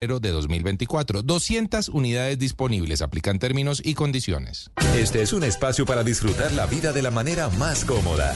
de 0.00 0.30
2024. 0.30 1.22
200 1.22 1.88
unidades 1.88 2.38
disponibles. 2.38 3.02
Aplican 3.02 3.40
términos 3.40 3.82
y 3.84 3.94
condiciones. 3.94 4.70
Este 4.96 5.22
es 5.22 5.32
un 5.32 5.42
espacio 5.42 5.86
para 5.86 6.04
disfrutar 6.04 6.52
la 6.52 6.66
vida 6.66 6.92
de 6.92 7.02
la 7.02 7.10
manera 7.10 7.48
más 7.48 7.84
cómoda. 7.84 8.32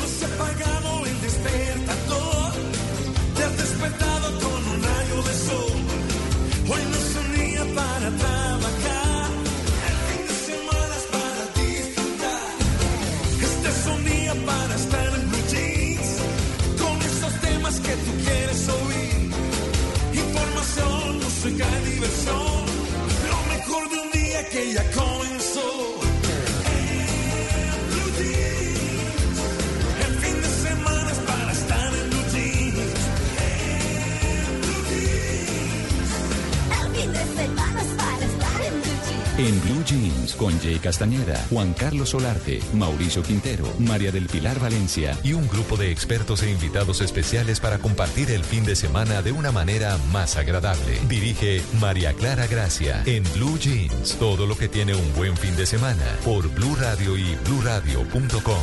En 39.43 39.61
Blue 39.63 39.83
Jeans 39.85 40.37
con 40.37 40.57
Jay 40.61 40.79
Castañeda, 40.79 41.45
Juan 41.51 41.75
Carlos 41.75 42.11
Solarte, 42.11 42.61
Mauricio 42.75 43.25
Quintero, 43.25 43.67
María 43.81 44.13
del 44.13 44.29
Pilar 44.29 44.61
Valencia 44.61 45.19
y 45.25 45.33
un 45.33 45.49
grupo 45.49 45.77
de 45.77 45.91
expertos 45.91 46.45
e 46.45 46.51
invitados 46.53 47.01
especiales 47.01 47.59
para 47.59 47.79
compartir 47.79 48.31
el 48.31 48.45
fin 48.45 48.65
de 48.65 48.77
semana 48.77 49.21
de 49.21 49.33
una 49.33 49.51
manera 49.51 49.99
más 50.13 50.37
agradable. 50.37 50.97
Dirige 51.09 51.61
María 51.81 52.13
Clara 52.13 52.47
Gracia 52.47 53.03
en 53.05 53.25
Blue 53.35 53.59
Jeans. 53.59 54.17
Todo 54.17 54.47
lo 54.47 54.57
que 54.57 54.69
tiene 54.69 54.95
un 54.95 55.13
buen 55.15 55.37
fin 55.37 55.57
de 55.57 55.67
semana 55.67 56.05
por 56.25 56.49
Blue 56.49 56.77
Radio 56.77 57.17
y 57.17 57.35
bluradio.com. 57.45 58.63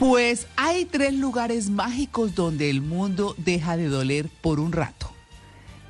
pues 0.00 0.46
hay 0.56 0.86
tres 0.86 1.12
lugares 1.12 1.68
mágicos 1.68 2.34
donde 2.34 2.70
el 2.70 2.80
mundo 2.80 3.34
deja 3.36 3.76
de 3.76 3.88
doler 3.88 4.30
por 4.40 4.58
un 4.58 4.72
rato. 4.72 5.12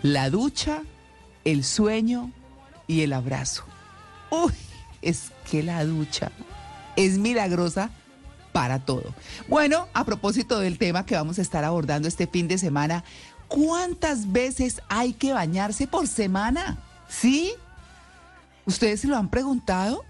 La 0.02 0.30
ducha, 0.30 0.82
el 1.44 1.62
sueño 1.62 2.32
y 2.88 3.02
el 3.02 3.12
abrazo. 3.12 3.62
Uy, 4.30 4.52
es 5.00 5.30
que 5.48 5.62
la 5.62 5.84
ducha 5.84 6.32
es 6.96 7.18
milagrosa 7.18 7.92
para 8.50 8.80
todo. 8.80 9.14
Bueno, 9.46 9.86
a 9.94 10.04
propósito 10.04 10.58
del 10.58 10.76
tema 10.76 11.06
que 11.06 11.14
vamos 11.14 11.38
a 11.38 11.42
estar 11.42 11.62
abordando 11.62 12.08
este 12.08 12.26
fin 12.26 12.48
de 12.48 12.58
semana, 12.58 13.04
¿cuántas 13.46 14.32
veces 14.32 14.82
hay 14.88 15.12
que 15.12 15.32
bañarse 15.32 15.86
por 15.86 16.08
semana? 16.08 16.78
¿Sí? 17.08 17.52
¿Ustedes 18.66 19.02
se 19.02 19.06
lo 19.06 19.16
han 19.16 19.28
preguntado? 19.28 20.04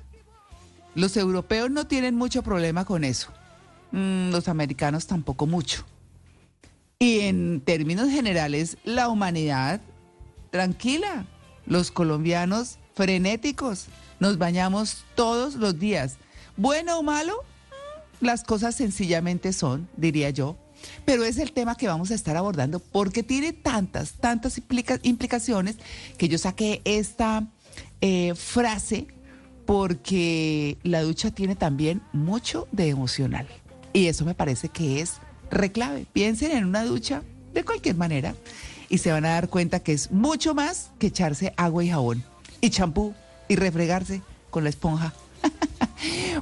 Los 0.94 1.18
europeos 1.18 1.70
no 1.70 1.86
tienen 1.86 2.16
mucho 2.16 2.42
problema 2.42 2.86
con 2.86 3.04
eso. 3.04 3.30
Mm, 3.92 4.30
los 4.30 4.48
americanos 4.48 5.06
tampoco 5.06 5.46
mucho. 5.46 5.84
Y 6.98 7.20
en 7.20 7.60
términos 7.60 8.10
generales, 8.10 8.76
la 8.84 9.08
humanidad 9.08 9.80
tranquila. 10.50 11.26
Los 11.66 11.90
colombianos 11.90 12.78
frenéticos. 12.94 13.86
Nos 14.18 14.38
bañamos 14.38 15.04
todos 15.14 15.54
los 15.54 15.78
días. 15.78 16.16
Bueno 16.56 16.98
o 16.98 17.02
malo, 17.02 17.34
mm, 18.20 18.24
las 18.26 18.44
cosas 18.44 18.74
sencillamente 18.74 19.52
son, 19.52 19.88
diría 19.96 20.30
yo. 20.30 20.56
Pero 21.04 21.24
es 21.24 21.38
el 21.38 21.52
tema 21.52 21.76
que 21.76 21.88
vamos 21.88 22.10
a 22.10 22.14
estar 22.14 22.36
abordando 22.36 22.80
porque 22.80 23.22
tiene 23.22 23.52
tantas, 23.52 24.12
tantas 24.12 24.56
implica- 24.58 24.98
implicaciones 25.02 25.76
que 26.16 26.28
yo 26.28 26.38
saqué 26.38 26.80
esta 26.84 27.46
eh, 28.00 28.34
frase 28.34 29.06
porque 29.66 30.78
la 30.82 31.02
ducha 31.02 31.30
tiene 31.30 31.54
también 31.54 32.02
mucho 32.12 32.66
de 32.72 32.88
emocional. 32.88 33.46
Y 33.92 34.06
eso 34.06 34.24
me 34.24 34.34
parece 34.34 34.68
que 34.68 35.00
es 35.00 35.14
reclave. 35.50 36.06
Piensen 36.12 36.52
en 36.52 36.64
una 36.64 36.84
ducha 36.84 37.22
de 37.52 37.64
cualquier 37.64 37.96
manera 37.96 38.34
y 38.88 38.98
se 38.98 39.12
van 39.12 39.24
a 39.24 39.30
dar 39.30 39.48
cuenta 39.48 39.80
que 39.80 39.92
es 39.92 40.10
mucho 40.10 40.54
más 40.54 40.90
que 40.98 41.08
echarse 41.08 41.52
agua 41.56 41.84
y 41.84 41.90
jabón 41.90 42.24
y 42.60 42.70
champú 42.70 43.14
y 43.48 43.56
refregarse 43.56 44.22
con 44.50 44.64
la 44.64 44.70
esponja. 44.70 45.12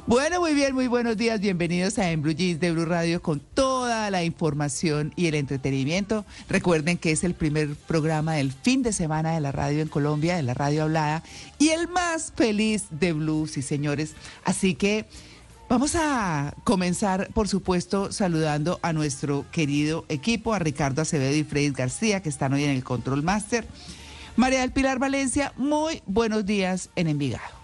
Bueno, 0.06 0.40
muy 0.40 0.54
bien, 0.54 0.72
muy 0.72 0.86
buenos 0.86 1.16
días. 1.16 1.40
Bienvenidos 1.40 1.98
a 1.98 2.10
En 2.12 2.22
Jeans 2.22 2.60
de 2.60 2.70
Blue 2.70 2.84
Radio 2.84 3.20
con 3.20 3.40
toda 3.40 4.08
la 4.10 4.22
información 4.22 5.12
y 5.16 5.26
el 5.26 5.34
entretenimiento. 5.34 6.24
Recuerden 6.48 6.96
que 6.96 7.10
es 7.10 7.24
el 7.24 7.34
primer 7.34 7.74
programa 7.74 8.34
del 8.34 8.52
fin 8.52 8.82
de 8.82 8.92
semana 8.92 9.32
de 9.32 9.40
la 9.40 9.50
radio 9.50 9.82
en 9.82 9.88
Colombia, 9.88 10.36
de 10.36 10.44
la 10.44 10.54
radio 10.54 10.84
hablada, 10.84 11.24
y 11.58 11.70
el 11.70 11.88
más 11.88 12.32
feliz 12.36 12.86
de 12.90 13.12
Blue, 13.12 13.48
sí 13.48 13.60
señores. 13.60 14.14
Así 14.44 14.76
que 14.76 15.06
vamos 15.68 15.94
a 15.94 16.54
comenzar, 16.64 17.28
por 17.32 17.48
supuesto, 17.48 18.12
saludando 18.12 18.78
a 18.82 18.92
nuestro 18.92 19.44
querido 19.50 20.04
equipo, 20.08 20.54
a 20.54 20.58
Ricardo 20.58 21.02
Acevedo 21.02 21.36
y 21.36 21.44
Freddy 21.44 21.70
García, 21.70 22.22
que 22.22 22.28
están 22.28 22.52
hoy 22.52 22.64
en 22.64 22.70
el 22.70 22.84
Control 22.84 23.22
Master. 23.22 23.66
María 24.36 24.60
del 24.60 24.72
Pilar 24.72 24.98
Valencia, 24.98 25.52
muy 25.56 26.02
buenos 26.06 26.46
días 26.46 26.90
en 26.96 27.08
Envigado. 27.08 27.57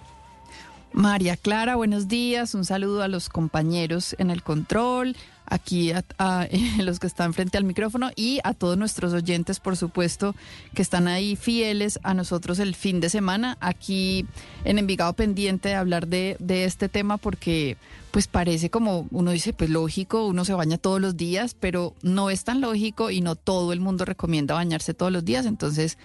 María 0.94 1.36
Clara, 1.36 1.74
buenos 1.74 2.06
días. 2.06 2.54
Un 2.54 2.64
saludo 2.64 3.02
a 3.02 3.08
los 3.08 3.28
compañeros 3.28 4.14
en 4.18 4.30
el 4.30 4.44
control, 4.44 5.16
aquí 5.44 5.90
a, 5.90 6.04
los 6.78 7.00
que 7.00 7.08
están 7.08 7.34
frente 7.34 7.58
al 7.58 7.64
micrófono 7.64 8.12
y 8.14 8.38
a 8.44 8.54
todos 8.54 8.78
nuestros 8.78 9.12
oyentes, 9.12 9.58
por 9.58 9.76
supuesto, 9.76 10.36
que 10.72 10.82
están 10.82 11.08
ahí 11.08 11.34
fieles 11.34 11.98
a 12.04 12.14
nosotros 12.14 12.60
el 12.60 12.76
fin 12.76 13.00
de 13.00 13.10
semana. 13.10 13.58
Aquí 13.60 14.24
en 14.64 14.78
Envigado 14.78 15.14
pendiente 15.14 15.70
de 15.70 15.74
hablar 15.74 16.06
de, 16.06 16.36
de 16.38 16.64
este 16.64 16.88
tema 16.88 17.16
porque 17.16 17.76
pues 18.12 18.28
parece 18.28 18.70
como 18.70 19.08
uno 19.10 19.32
dice, 19.32 19.52
pues 19.52 19.70
lógico, 19.70 20.28
uno 20.28 20.44
se 20.44 20.54
baña 20.54 20.78
todos 20.78 21.00
los 21.00 21.16
días, 21.16 21.56
pero 21.58 21.92
no 22.02 22.30
es 22.30 22.44
tan 22.44 22.60
lógico 22.60 23.10
y 23.10 23.20
no 23.20 23.34
todo 23.34 23.72
el 23.72 23.80
mundo 23.80 24.04
recomienda 24.04 24.54
bañarse 24.54 24.94
todos 24.94 25.10
los 25.10 25.24
días. 25.24 25.44
Entonces, 25.44 25.98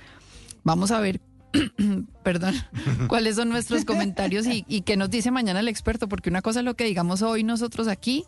vamos 0.64 0.90
a 0.90 1.00
ver 1.00 1.22
perdón, 2.24 2.56
cuáles 3.08 3.36
son 3.36 3.50
nuestros 3.50 3.86
comentarios 3.86 4.46
y, 4.48 4.66
y 4.68 4.82
qué 4.82 4.98
nos 4.98 5.10
dice 5.10 5.32
mañana 5.32 5.60
el 5.60 5.68
experto, 5.68 6.08
porque 6.08 6.30
una 6.30 6.42
cosa 6.42 6.60
es 6.60 6.66
lo 6.66 6.76
que 6.76 6.84
digamos 6.86 7.22
hoy 7.22 7.44
nosotros 7.44 7.88
aquí 7.88 8.26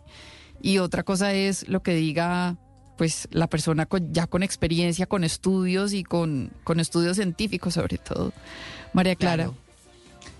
y 0.62 0.77
otra 0.79 1.03
cosa 1.03 1.33
es 1.33 1.68
lo 1.68 1.81
que 1.83 1.94
diga 1.94 2.57
pues 2.97 3.27
la 3.31 3.47
persona 3.47 3.85
con- 3.88 4.13
ya 4.13 4.27
con 4.27 4.44
experiencia, 4.44 5.07
con 5.07 5.23
estudios 5.23 5.94
y 5.94 6.03
con, 6.03 6.51
con 6.63 6.79
estudios 6.79 7.15
científicos 7.18 7.73
sobre 7.75 7.97
todo. 7.97 8.31
María 8.94 9.15
Clara. 9.15 9.45
Claro. 9.45 9.57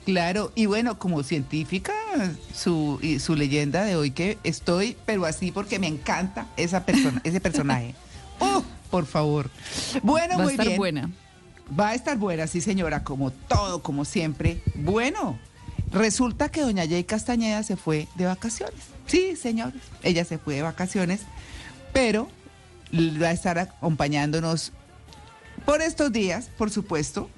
Claro, 0.05 0.51
y 0.55 0.65
bueno, 0.65 0.97
como 0.97 1.21
científica, 1.21 1.93
su, 2.55 2.97
y 3.03 3.19
su 3.19 3.35
leyenda 3.35 3.83
de 3.83 3.95
hoy 3.95 4.09
que 4.09 4.39
estoy, 4.43 4.97
pero 5.05 5.25
así 5.25 5.51
porque 5.51 5.77
me 5.77 5.85
encanta 5.85 6.47
esa 6.57 6.85
persona, 6.85 7.21
ese 7.23 7.39
personaje. 7.41 7.93
¡Oh, 8.39 8.63
por 8.89 9.05
favor! 9.05 9.51
Bueno, 10.01 10.37
Va 10.37 10.41
a 10.41 10.43
muy 10.45 10.53
estar 10.53 10.65
bien. 10.65 10.77
buena. 10.77 11.11
Va 11.77 11.89
a 11.89 11.95
estar 11.95 12.18
buena, 12.18 12.47
sí 12.47 12.59
señora, 12.59 13.03
como 13.03 13.31
todo, 13.31 13.81
como 13.81 14.03
siempre. 14.03 14.62
Bueno, 14.75 15.39
resulta 15.91 16.50
que 16.50 16.62
doña 16.62 16.88
Jay 16.88 17.03
Castañeda 17.03 17.63
se 17.63 17.77
fue 17.77 18.07
de 18.15 18.25
vacaciones. 18.25 18.81
Sí, 19.06 19.35
señores, 19.35 19.81
ella 20.03 20.25
se 20.25 20.38
fue 20.38 20.56
de 20.56 20.62
vacaciones, 20.63 21.21
pero 21.94 22.27
va 22.94 23.27
a 23.27 23.31
estar 23.31 23.57
acompañándonos 23.57 24.73
por 25.65 25.81
estos 25.81 26.12
días, 26.12 26.50
por 26.57 26.71
supuesto. 26.71 27.29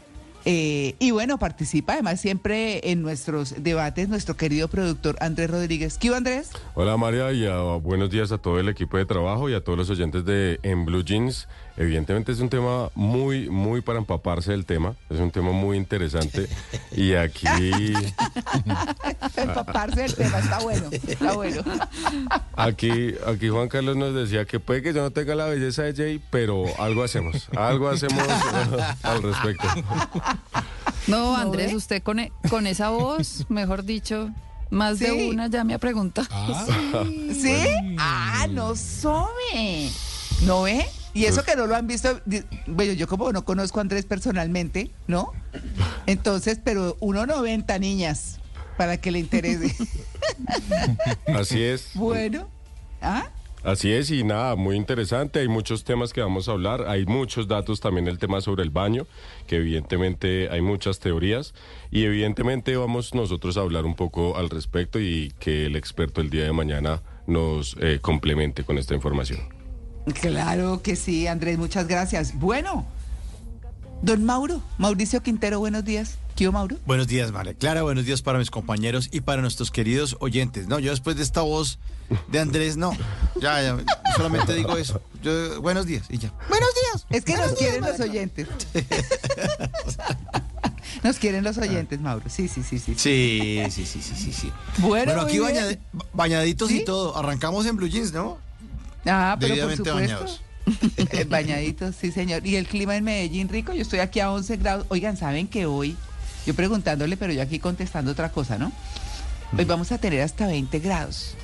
Eh, 0.46 0.96
y 1.00 1.12
bueno, 1.12 1.40
participa 1.40 1.94
además 1.94 2.20
siempre 2.20 2.92
en 2.92 3.02
nuestros 3.02 3.64
debates 3.64 4.10
nuestro 4.10 4.36
querido 4.36 4.68
productor 4.68 5.16
Andrés 5.22 5.50
Rodríguez. 5.50 5.98
¿Qué 5.98 6.10
Andrés? 6.10 6.50
Hola 6.76 6.98
María 6.98 7.32
y 7.32 7.48
buenos 7.80 8.10
días 8.10 8.32
a 8.34 8.38
todo 8.38 8.60
el 8.60 8.68
equipo 8.68 8.98
de 8.98 9.06
trabajo 9.06 9.50
y 9.50 9.54
a 9.54 9.64
todos 9.64 9.78
los 9.78 9.90
oyentes 9.90 10.26
de 10.26 10.60
En 10.64 10.84
Blue 10.86 11.04
Jeans. 11.04 11.48
Evidentemente 11.76 12.32
es 12.32 12.40
un 12.40 12.50
tema 12.50 12.90
muy, 12.94 13.50
muy 13.50 13.82
para 13.82 13.98
empaparse 13.98 14.52
del 14.52 14.64
tema, 14.66 14.96
es 15.10 15.20
un 15.20 15.32
tema 15.32 15.52
muy 15.52 15.76
interesante 15.78 16.48
y 16.96 17.14
aquí 17.16 17.48
Empaparse 19.36 20.02
del 20.02 20.16
tema, 20.16 20.38
está 20.40 20.60
bueno, 20.60 20.90
está 20.92 21.34
bueno. 21.34 21.64
Aquí, 22.56 23.16
aquí 23.26 23.50
Juan 23.50 23.70
Carlos 23.70 23.96
nos 23.98 24.14
decía 24.14 24.46
que 24.46 24.60
puede 24.60 24.84
que 24.84 24.94
yo 24.94 25.02
no 25.02 25.12
tenga 25.12 25.34
la 25.34 25.46
belleza 25.46 25.84
de 25.84 25.94
Jay, 25.96 26.22
pero 26.30 26.66
algo 26.80 27.04
hacemos, 27.04 27.50
algo 27.56 27.90
hacemos 27.90 28.24
al 29.04 29.24
respecto. 29.24 29.68
No, 31.08 31.18
¿No 31.32 31.36
Andrés, 31.38 31.74
usted 31.74 32.04
con, 32.04 32.20
e- 32.20 32.32
con 32.50 32.68
esa 32.68 32.90
voz, 32.90 33.46
mejor 33.50 33.84
dicho, 33.84 34.30
más 34.70 35.00
de 35.00 35.30
una 35.30 35.48
ya 35.48 35.64
me 35.64 35.74
ha 35.74 35.80
preguntado. 35.80 36.28
¿Sí? 37.34 37.58
Ah, 37.98 38.48
no 38.50 38.76
sabe. 38.76 39.90
¿No 40.46 40.62
ve? 40.64 40.86
Y 41.14 41.26
eso 41.26 41.44
que 41.44 41.56
no 41.56 41.68
lo 41.68 41.76
han 41.76 41.88
visto, 41.88 42.20
bueno, 42.66 42.94
yo 42.94 43.08
como 43.08 43.32
no 43.32 43.46
conozco 43.46 43.80
a 43.80 43.82
Andrés 43.82 44.06
personalmente, 44.06 44.92
¿no? 45.08 45.32
Entonces, 46.08 46.60
pero 46.64 46.98
1.90 46.98 47.80
niñas, 47.80 48.40
para 48.78 48.98
que 48.98 49.12
le 49.12 49.20
interese. 49.20 49.76
Así 51.28 51.62
es. 51.62 51.92
bueno, 51.94 52.48
¿ah? 53.02 53.30
Así 53.64 53.94
es, 53.94 54.12
y 54.12 54.26
nada, 54.26 54.58
muy 54.58 54.76
interesante. 54.76 55.40
Hay 55.40 55.48
muchos 55.48 55.86
temas 55.86 56.12
que 56.12 56.20
vamos 56.20 56.50
a 56.50 56.52
hablar. 56.52 56.86
Hay 56.90 57.06
muchos 57.06 57.48
datos 57.48 57.80
también 57.80 58.10
el 58.10 58.20
tema 58.20 58.42
sobre 58.42 58.62
el 58.64 58.72
baño, 58.72 59.08
que 59.48 59.56
evidentemente 59.56 60.50
hay 60.50 60.62
muchas 60.62 61.00
teorías. 61.00 61.54
Y 61.90 62.04
evidentemente 62.04 62.76
vamos 62.76 63.14
nosotros 63.14 63.56
a 63.56 63.62
hablar 63.62 63.86
un 63.86 63.96
poco 63.96 64.36
al 64.36 64.50
respecto 64.50 65.00
y 65.00 65.32
que 65.40 65.68
el 65.68 65.78
experto 65.78 66.20
el 66.20 66.30
día 66.30 66.44
de 66.44 66.52
mañana 66.52 67.02
nos 67.26 67.78
eh, 67.80 68.00
complemente 68.02 68.66
con 68.66 68.78
esta 68.78 68.96
información. 68.96 69.53
Claro 70.20 70.82
que 70.82 70.96
sí, 70.96 71.28
Andrés, 71.28 71.58
muchas 71.58 71.88
gracias. 71.88 72.38
Bueno, 72.38 72.86
don 74.02 74.26
Mauro, 74.26 74.62
Mauricio 74.78 75.24
Quintero, 75.24 75.60
buenos 75.60 75.86
días. 75.86 76.18
¿Qué 76.36 76.50
Mauro? 76.50 76.78
Buenos 76.86 77.08
días, 77.08 77.32
María 77.32 77.54
Clara. 77.54 77.84
Buenos 77.84 78.06
días 78.06 78.24
para 78.24 78.40
mis 78.40 78.50
compañeros 78.50 79.08
y 79.12 79.22
para 79.22 79.42
nuestros 79.42 79.70
queridos 79.70 80.18
oyentes. 80.20 80.68
No, 80.68 80.80
yo 80.80 80.90
después 80.90 81.16
de 81.16 81.22
esta 81.24 81.42
voz 81.42 81.78
de 82.28 82.40
Andrés, 82.40 82.76
no. 82.76 82.92
Ya, 83.40 83.62
ya, 83.62 83.78
solamente 84.18 84.54
digo 84.56 84.76
eso. 84.76 85.00
Yo, 85.22 85.62
buenos 85.62 85.86
días 85.86 86.06
y 86.10 86.18
ya. 86.18 86.34
Buenos 86.50 86.70
días. 86.74 87.06
Es 87.12 87.24
que 87.24 87.38
nos 87.38 87.54
quieren 87.54 87.82
los 87.82 88.00
oyentes. 88.00 88.48
Nos 91.04 91.18
quieren 91.18 91.44
los 91.44 91.58
oyentes, 91.58 92.00
Mauro. 92.00 92.26
Sí, 92.30 92.48
sí, 92.48 92.64
sí, 92.64 92.80
sí. 92.80 92.94
Sí, 92.96 93.64
sí, 93.70 93.86
sí, 93.86 94.02
sí, 94.02 94.16
sí. 94.16 94.32
sí. 94.34 94.52
Bueno, 94.78 95.14
Bueno, 95.14 95.22
aquí 95.22 95.40
bañaditos 96.14 96.70
¿Sí? 96.70 96.82
y 96.82 96.86
todo. 96.86 97.18
Arrancamos 97.18 97.66
en 97.66 97.76
Blue 97.76 97.88
Jeans, 97.88 98.14
¿no? 98.14 98.38
Ah, 99.06 99.38
pero 99.40 99.56
por 99.56 99.76
supuesto. 99.76 99.96
bañados. 99.96 100.42
Eh, 101.12 101.26
Bañaditos, 101.26 101.94
sí, 101.96 102.12
señor. 102.14 102.46
¿Y 102.48 102.56
el 102.56 102.68
clima 102.68 102.96
en 102.96 103.04
Medellín 103.04 103.50
rico? 103.50 103.74
Yo 103.74 103.82
estoy 103.82 104.00
aquí 104.00 104.22
a 104.22 104.32
11 104.32 104.56
grados. 104.58 104.86
Oigan, 104.90 105.18
¿saben 105.18 105.48
que 105.48 105.66
hoy? 105.66 105.98
Yo 106.46 106.54
preguntándole, 106.54 107.18
pero 107.18 107.34
yo 107.34 107.42
aquí 107.42 107.60
contestando 107.60 108.12
otra 108.12 108.32
cosa, 108.32 108.58
¿no? 108.58 108.72
Hoy 109.58 109.66
vamos 109.66 109.92
a 109.92 109.98
tener 109.98 110.22
hasta 110.22 110.48
20 110.48 110.80
grados. 110.80 111.36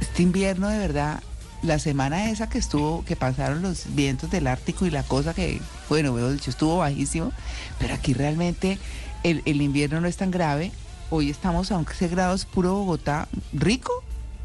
Este 0.00 0.22
invierno, 0.24 0.68
de 0.68 0.78
verdad, 0.78 1.22
la 1.62 1.78
semana 1.78 2.30
esa 2.30 2.48
que 2.48 2.58
estuvo, 2.58 3.04
que 3.04 3.14
pasaron 3.14 3.62
los 3.62 3.94
vientos 3.94 4.30
del 4.32 4.48
Ártico 4.48 4.86
y 4.86 4.90
la 4.90 5.04
cosa 5.04 5.34
que, 5.34 5.60
bueno, 5.88 6.12
veo 6.12 6.32
dicho, 6.32 6.50
estuvo 6.50 6.78
bajísimo, 6.78 7.32
pero 7.78 7.94
aquí 7.94 8.12
realmente 8.12 8.78
el, 9.22 9.42
el 9.44 9.62
invierno 9.62 10.00
no 10.00 10.08
es 10.08 10.16
tan 10.16 10.32
grave. 10.32 10.72
Hoy 11.10 11.30
estamos 11.30 11.70
a 11.70 11.76
11 11.76 12.08
grados, 12.08 12.44
puro 12.44 12.74
Bogotá, 12.74 13.28
rico, 13.52 13.92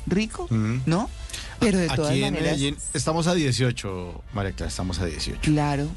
rico, 0.05 0.45
Mm. 0.51 0.81
¿no? 0.85 1.09
Pero 1.59 1.77
de 1.77 1.87
todas 1.87 2.11
Aquí 2.11 2.23
en 2.23 2.33
maneras... 2.33 2.57
Medellín 2.57 2.77
estamos 2.93 3.27
a 3.27 3.33
18, 3.33 4.23
María 4.33 4.51
Clara, 4.53 4.69
estamos 4.69 4.99
a 4.99 5.05
18. 5.05 5.39
Claro. 5.41 5.87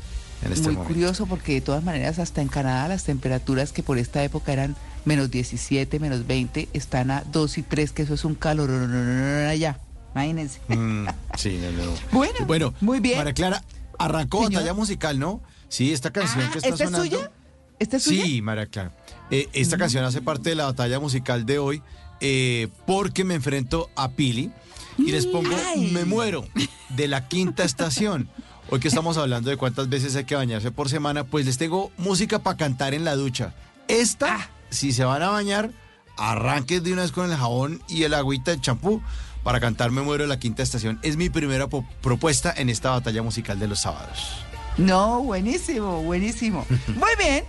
En 0.45 0.51
este 0.53 0.65
Muy 0.67 0.75
momento. 0.75 0.89
curioso 0.95 1.27
porque 1.27 1.55
de 1.55 1.61
todas 1.61 1.85
maneras 1.85 2.19
hasta 2.19 2.43
en 2.43 2.49
Canadá 2.49 2.89
las 2.89 3.05
temperaturas 3.05 3.71
que 3.73 3.83
por 3.85 3.99
esta 3.99 4.25
época 4.25 4.53
eran 4.53 4.75
menos 5.05 5.31
17, 5.31 6.01
menos 6.01 6.27
20, 6.27 6.69
están 6.73 7.11
a 7.13 7.23
2 7.31 7.59
y 7.59 7.63
3, 7.63 7.93
que 7.93 8.03
eso 8.03 8.15
es 8.15 8.25
un 8.25 8.35
calor 8.35 8.71
allá. 9.49 9.79
Imagínense. 10.15 10.61
Mm, 10.69 11.07
sí, 11.39 11.61
no, 11.63 11.85
no. 11.85 11.93
Bueno, 12.11 12.47
Bueno, 12.47 12.75
muy 12.81 12.99
bien. 13.01 13.19
María 13.19 13.33
Clara, 13.35 13.63
arrancó 13.99 14.43
batalla 14.43 14.75
musical, 14.75 15.19
¿no? 15.19 15.41
Sí, 15.69 15.93
esta 15.93 16.11
canción 16.13 16.45
Ah, 16.45 16.51
que 16.53 16.59
está 16.59 16.69
¿Esta 16.71 16.85
es 16.85 16.91
sonando. 16.91 17.17
suya? 17.17 17.31
¿Esta 17.79 17.97
es 17.99 18.03
suya? 18.03 18.25
Sí, 18.25 18.43
María 18.43 18.67
Clara. 18.67 18.93
Eh, 19.31 19.49
esta 19.53 19.79
canción 19.79 20.05
hace 20.05 20.21
parte 20.23 20.51
de 20.51 20.57
la 20.57 20.65
batalla 20.65 20.99
musical 21.01 21.47
de 21.47 21.59
hoy 21.59 21.83
eh, 22.21 22.69
porque 22.87 23.25
me 23.25 23.35
enfrento 23.35 23.91
a 23.97 24.11
Pili 24.11 24.51
y 24.99 25.11
les 25.13 25.27
pongo 25.27 25.51
Ay. 25.69 25.91
Me 25.93 26.05
muero 26.05 26.45
de 26.91 27.09
la 27.09 27.29
quinta 27.29 27.65
estación. 27.65 28.29
Hoy 28.71 28.81
que 28.81 28.89
estamos 28.89 29.17
hablando 29.19 29.51
de 29.51 29.57
cuántas 29.57 29.89
veces 29.89 30.15
hay 30.17 30.25
que 30.25 30.35
bañarse 30.35 30.71
por 30.71 30.89
semana, 30.89 31.25
pues 31.25 31.45
les 31.47 31.59
tengo 31.59 31.91
música 31.99 32.39
para 32.39 32.57
cantar 32.57 32.95
en 32.95 33.05
la 33.05 33.15
ducha. 33.17 33.55
Esta, 33.89 34.37
Ah. 34.37 34.49
si 34.71 34.93
se 34.93 35.05
van 35.05 35.23
a 35.23 35.29
bañar, 35.31 35.71
arranquen 36.17 36.83
de 36.83 36.93
una 36.93 37.03
vez 37.03 37.13
con 37.13 37.31
el 37.31 37.37
jabón 37.37 37.83
y 37.89 38.05
el 38.05 38.15
agüita 38.15 38.51
del 38.53 38.61
champú 38.61 39.03
para 39.43 39.59
cantar 39.61 39.91
Me 39.91 40.03
muero 40.03 40.23
de 40.25 40.29
la 40.29 40.39
quinta 40.39 40.63
estación. 40.63 40.99
Es 41.03 41.17
mi 41.17 41.29
primera 41.29 41.69
propuesta 41.69 42.55
en 42.57 42.69
esta 42.69 42.91
batalla 42.91 43.23
musical 43.23 43.59
de 43.59 43.67
los 43.69 43.81
sábados. 43.81 44.37
No, 44.79 45.21
buenísimo, 45.23 46.03
buenísimo. 46.03 46.65
Muy 46.89 47.11
bien. 47.19 47.45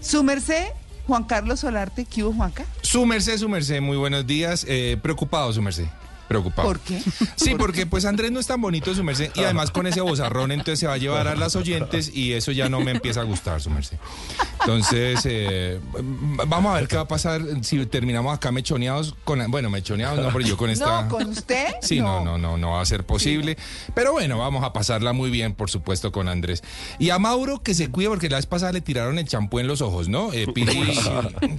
Su 0.00 0.22
merced, 0.22 0.66
Juan 1.06 1.24
Carlos 1.24 1.60
Solarte, 1.60 2.04
¿qué 2.04 2.24
hubo, 2.24 2.34
Juanca? 2.34 2.64
Su 2.82 3.06
merced, 3.06 3.38
su 3.38 3.48
merced, 3.48 3.80
muy 3.80 3.96
buenos 3.96 4.26
días. 4.26 4.66
Eh, 4.68 4.98
preocupado, 5.00 5.52
su 5.52 5.62
merced. 5.62 5.86
Preocupado. 6.28 6.68
¿Por 6.68 6.80
qué? 6.80 7.02
Sí, 7.36 7.54
porque 7.56 7.86
pues 7.86 8.04
Andrés 8.04 8.30
no 8.30 8.40
es 8.40 8.46
tan 8.46 8.60
bonito, 8.60 8.94
su 8.94 9.02
merced. 9.02 9.30
Y 9.34 9.40
además 9.40 9.70
con 9.70 9.86
ese 9.86 10.00
bozarrón, 10.00 10.52
entonces 10.52 10.80
se 10.80 10.86
va 10.86 10.94
a 10.94 10.98
llevar 10.98 11.28
a 11.28 11.34
las 11.34 11.56
oyentes 11.56 12.10
y 12.14 12.34
eso 12.34 12.52
ya 12.52 12.68
no 12.68 12.80
me 12.80 12.90
empieza 12.90 13.20
a 13.20 13.24
gustar, 13.24 13.60
su 13.60 13.70
merced. 13.70 13.96
Entonces, 14.60 15.20
eh, 15.24 15.80
vamos 16.46 16.72
a 16.72 16.80
ver 16.80 16.88
qué 16.88 16.96
va 16.96 17.02
a 17.02 17.08
pasar 17.08 17.40
si 17.62 17.84
terminamos 17.86 18.34
acá 18.34 18.52
mechoneados 18.52 19.14
con... 19.24 19.50
Bueno, 19.50 19.70
mechoneados 19.70 20.18
no, 20.18 20.32
pero 20.32 20.40
yo 20.46 20.56
con 20.56 20.68
esta... 20.70 21.02
No, 21.02 21.08
con 21.08 21.28
usted. 21.30 21.68
Sí, 21.80 22.00
no, 22.00 22.22
no, 22.22 22.36
no, 22.36 22.58
no 22.58 22.72
va 22.72 22.82
a 22.82 22.84
ser 22.84 23.04
posible. 23.04 23.56
Pero 23.94 24.12
bueno, 24.12 24.38
vamos 24.38 24.64
a 24.64 24.72
pasarla 24.72 25.12
muy 25.12 25.30
bien, 25.30 25.54
por 25.54 25.70
supuesto, 25.70 26.12
con 26.12 26.28
Andrés. 26.28 26.62
Y 26.98 27.10
a 27.10 27.18
Mauro 27.18 27.62
que 27.62 27.74
se 27.74 27.90
cuide 27.90 28.08
porque 28.08 28.28
la 28.28 28.36
vez 28.36 28.46
pasada 28.46 28.72
le 28.72 28.80
tiraron 28.80 29.18
el 29.18 29.26
champú 29.26 29.60
en 29.60 29.66
los 29.66 29.80
ojos, 29.80 30.08
¿no? 30.08 30.32
Eh, 30.32 30.46
Pili, 30.52 30.98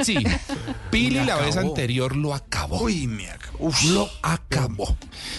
sí. 0.04 0.18
Pili 0.92 1.24
la 1.24 1.38
vez 1.38 1.58
anterior 1.58 2.16
lo 2.16 2.34
acabó. 2.34 2.84
Uy, 2.84 3.08
me 3.08 3.30
acabó. 3.30 3.68
Uf. 3.68 3.84
Lo 3.86 4.10
acabó. 4.22 4.59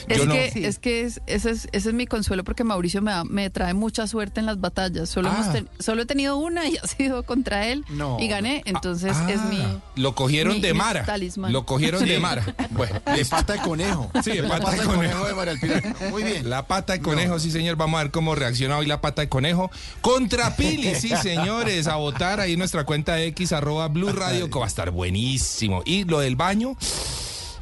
Es 0.08 0.18
Yo 0.18 0.26
no- 0.26 0.34
que, 0.34 0.50
Sí. 0.50 0.64
es 0.64 0.78
que 0.78 1.02
es- 1.02 1.20
ese, 1.26 1.50
es, 1.50 1.68
ese 1.72 1.88
es 1.90 1.94
mi 1.94 2.06
consuelo 2.06 2.44
porque 2.44 2.64
Mauricio 2.64 3.02
me, 3.02 3.10
da- 3.10 3.24
me 3.24 3.50
trae 3.50 3.74
mucha 3.74 4.06
suerte 4.06 4.40
en 4.40 4.46
las 4.46 4.60
batallas. 4.60 5.08
Solo, 5.08 5.30
Ah. 5.30 5.36
hemos 5.40 5.52
ten- 5.52 5.68
solo 5.78 6.02
he 6.02 6.06
tenido 6.06 6.36
una 6.36 6.66
y 6.68 6.76
ha 6.82 6.86
sido 6.86 7.22
contra 7.24 7.68
él 7.68 7.84
No. 7.90 8.16
y 8.20 8.28
gané. 8.28 8.62
Entonces 8.66 9.12
Ah, 9.16 9.30
es 9.30 9.42
mi... 9.44 9.58
Lo 9.96 10.14
cogieron 10.14 10.54
mi- 10.54 10.60
de 10.60 10.74
Mara. 10.74 11.04
talismán. 11.04 11.52
Lo 11.52 11.66
cogieron 11.66 12.04
de 12.04 12.18
Mara. 12.18 12.44
Bueno, 12.70 13.00
De 13.14 13.24
pata 13.26 13.54
de 13.54 13.58
conejo. 13.60 14.10
Sí, 14.24 14.30
de 14.32 14.42
La 14.42 14.48
pata 14.58 14.70
de 14.72 14.78
conejo. 14.84 15.24
de. 15.24 16.10
Muy 16.10 16.22
bien. 16.22 16.48
La 16.50 16.66
pata 16.66 16.92
de 16.94 17.00
conejo, 17.00 17.38
sí 17.38 17.50
señor. 17.50 17.76
Vamos 17.76 17.98
a 18.00 18.02
ver 18.04 18.12
cómo 18.12 18.34
reacciona 18.34 18.78
hoy 18.78 18.86
la 18.86 19.00
pata 19.00 19.22
de 19.22 19.28
conejo. 19.28 19.70
Contra 20.00 20.56
Pili, 20.56 20.94
sí 20.94 21.10
señores. 21.22 21.86
A 21.86 21.96
votar 21.96 22.40
ahí 22.40 22.52
en 22.54 22.58
nuestra 22.58 22.84
cuenta 22.84 23.14
de 23.14 23.26
X, 23.26 23.52
arroba 23.52 23.88
Blue 23.88 24.12
Radio, 24.12 24.50
que 24.50 24.58
va 24.58 24.64
a 24.64 24.68
estar 24.68 24.90
buenísimo. 24.90 25.82
Y 25.84 26.04
lo 26.04 26.20
del 26.20 26.36
baño. 26.36 26.76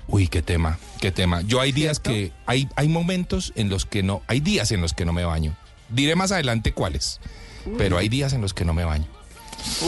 Uy, 0.08 0.26
qué 0.26 0.42
tema, 0.42 0.78
qué 1.00 1.12
tema. 1.12 1.42
Yo 1.42 1.60
hay 1.60 1.70
días 1.70 2.00
que, 2.00 2.32
hay, 2.46 2.68
hay 2.76 2.88
momentos 2.88 3.52
en 3.56 3.68
los 3.68 3.84
que 3.84 4.02
no, 4.02 4.22
hay 4.26 4.40
días 4.40 4.72
en 4.72 4.80
los 4.80 4.94
que 4.94 5.04
no 5.04 5.12
me 5.12 5.24
baño. 5.24 5.54
Diré 5.90 6.16
más 6.16 6.32
adelante 6.32 6.72
cuáles, 6.72 7.20
pero 7.76 7.98
hay 7.98 8.08
días 8.08 8.32
en 8.32 8.40
los 8.40 8.54
que 8.54 8.64
no 8.64 8.72
me 8.72 8.84
baño. 8.84 9.06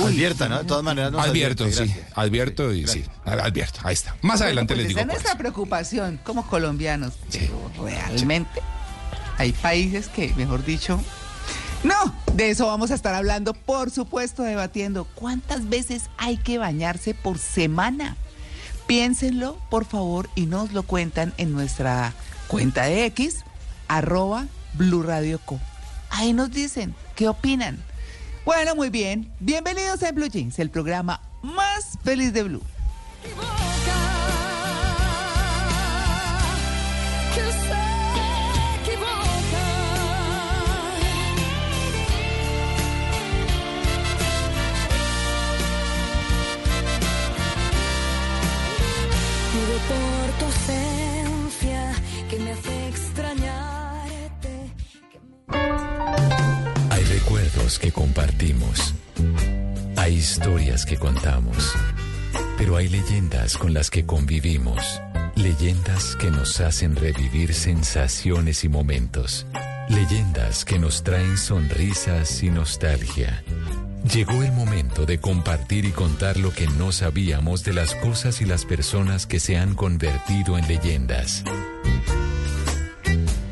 Advierta, 0.05 0.49
¿no? 0.49 0.59
De 0.59 0.65
todas 0.65 0.83
maneras 0.83 1.13
nos 1.13 1.25
advierto, 1.25 1.65
advierte, 1.65 1.95
sí, 1.95 2.01
advierto 2.15 2.73
y 2.73 2.87
sí, 2.87 3.05
advierto, 3.25 3.81
ahí 3.85 3.95
está. 3.95 4.17
Más 4.21 4.41
adelante 4.43 4.75
Pues 4.75 4.79
les 4.79 4.89
digo 4.89 5.01
esa 5.01 5.07
es 5.07 5.15
nuestra 5.15 5.39
preocupación 5.39 6.21
como 6.23 6.47
colombianos. 6.47 7.15
Sí. 7.29 7.39
Pero 7.41 7.73
realmente 7.87 8.61
hay 9.39 9.53
países 9.53 10.09
que, 10.09 10.35
mejor 10.35 10.65
dicho, 10.65 11.01
no, 11.83 12.15
de 12.35 12.51
eso 12.51 12.67
vamos 12.67 12.91
a 12.91 12.95
estar 12.95 13.15
hablando, 13.15 13.55
por 13.55 13.91
supuesto, 13.91 14.43
debatiendo. 14.43 15.05
¿Cuántas 15.15 15.69
veces 15.69 16.11
hay 16.19 16.37
que 16.37 16.59
bañarse 16.59 17.15
por 17.15 17.39
semana? 17.39 18.17
Piénsenlo, 18.91 19.57
por 19.71 19.85
favor, 19.85 20.29
y 20.35 20.47
nos 20.47 20.73
lo 20.73 20.83
cuentan 20.83 21.33
en 21.37 21.53
nuestra 21.53 22.13
cuenta 22.49 22.87
de 22.87 23.05
X, 23.05 23.45
arroba 23.87 24.49
Blue 24.75 25.05
Radio 25.05 25.39
Co. 25.45 25.61
Ahí 26.11 26.33
nos 26.33 26.51
dicen, 26.51 26.97
¿qué 27.15 27.29
opinan? 27.29 27.79
Bueno, 28.45 28.75
muy 28.75 28.91
bien. 28.91 29.31
Bienvenidos 29.39 30.03
a 30.03 30.11
Blue 30.11 30.27
Jeans, 30.27 30.59
el 30.59 30.71
programa 30.71 31.21
más 31.41 32.01
feliz 32.03 32.33
de 32.33 32.43
Blue. 32.43 32.63
Que 57.79 57.93
compartimos. 57.93 58.95
Hay 59.97 60.15
historias 60.15 60.85
que 60.87 60.97
contamos. 60.97 61.73
Pero 62.59 62.77
hay 62.77 62.89
leyendas 62.89 63.57
con 63.57 63.73
las 63.73 63.91
que 63.91 64.07
convivimos. 64.07 65.01
Leyendas 65.37 66.17
que 66.17 66.31
nos 66.31 66.61
hacen 66.61 66.97
revivir 66.97 67.55
sensaciones 67.55 68.65
y 68.65 68.69
momentos. 68.69 69.47
Leyendas 69.89 70.65
que 70.65 70.79
nos 70.79 71.03
traen 71.03 71.39
sonrisas 71.39 72.43
y 72.43 72.51
nostalgia. 72.51 73.43
Llegó 74.13 74.43
el 74.43 74.53
momento 74.53 75.07
de 75.07 75.21
compartir 75.21 75.85
y 75.85 75.91
contar 75.91 76.39
lo 76.39 76.53
que 76.53 76.67
no 76.67 76.93
sabíamos 76.93 77.65
de 77.65 77.75
las 77.75 77.95
cosas 77.95 78.41
y 78.41 78.47
las 78.47 78.65
personas 78.65 79.27
que 79.27 79.41
se 79.41 79.57
han 79.57 79.75
convertido 79.75 80.57
en 80.59 80.67
leyendas. 80.67 81.45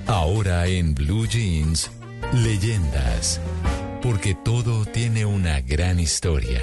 Ahora 0.06 0.66
en 0.66 0.94
Blue 0.94 1.26
Jeans, 1.26 1.90
leyendas. 2.32 3.40
Porque 4.02 4.34
todo 4.34 4.84
tiene 4.84 5.26
una 5.26 5.60
gran 5.60 5.98
historia. 5.98 6.62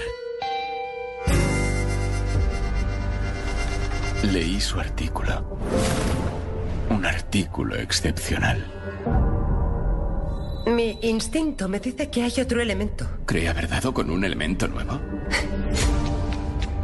Leí 4.23 4.61
su 4.61 4.79
artículo. 4.79 5.59
Un 6.89 7.05
artículo 7.05 7.75
excepcional. 7.75 8.65
Mi 10.67 10.97
instinto 11.01 11.67
me 11.67 11.79
dice 11.79 12.09
que 12.09 12.23
hay 12.23 12.33
otro 12.41 12.61
elemento. 12.61 13.07
¿Cree 13.25 13.49
haber 13.49 13.67
dado 13.67 13.93
con 13.93 14.09
un 14.09 14.23
elemento 14.23 14.67
nuevo? 14.67 14.99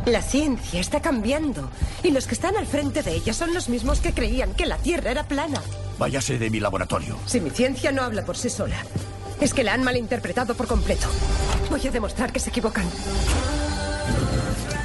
La 0.05 0.21
ciencia 0.21 0.81
está 0.81 1.01
cambiando 1.01 1.69
y 2.03 2.11
los 2.11 2.27
que 2.27 2.33
están 2.33 2.57
al 2.57 2.67
frente 2.67 3.03
de 3.03 3.13
ella 3.13 3.33
son 3.33 3.53
los 3.53 3.69
mismos 3.69 4.01
que 4.01 4.13
creían 4.13 4.53
que 4.53 4.65
la 4.65 4.77
Tierra 4.77 5.11
era 5.11 5.27
plana. 5.27 5.61
Váyase 5.97 6.37
de 6.37 6.49
mi 6.49 6.59
laboratorio. 6.59 7.17
Si 7.25 7.39
mi 7.39 7.51
ciencia 7.51 7.91
no 7.91 8.01
habla 8.01 8.25
por 8.25 8.35
sí 8.35 8.49
sola, 8.49 8.83
es 9.41 9.53
que 9.53 9.63
la 9.63 9.73
han 9.73 9.83
malinterpretado 9.83 10.55
por 10.55 10.67
completo. 10.67 11.07
Voy 11.69 11.85
a 11.85 11.91
demostrar 11.91 12.31
que 12.31 12.39
se 12.39 12.51
equivocan. 12.51 12.85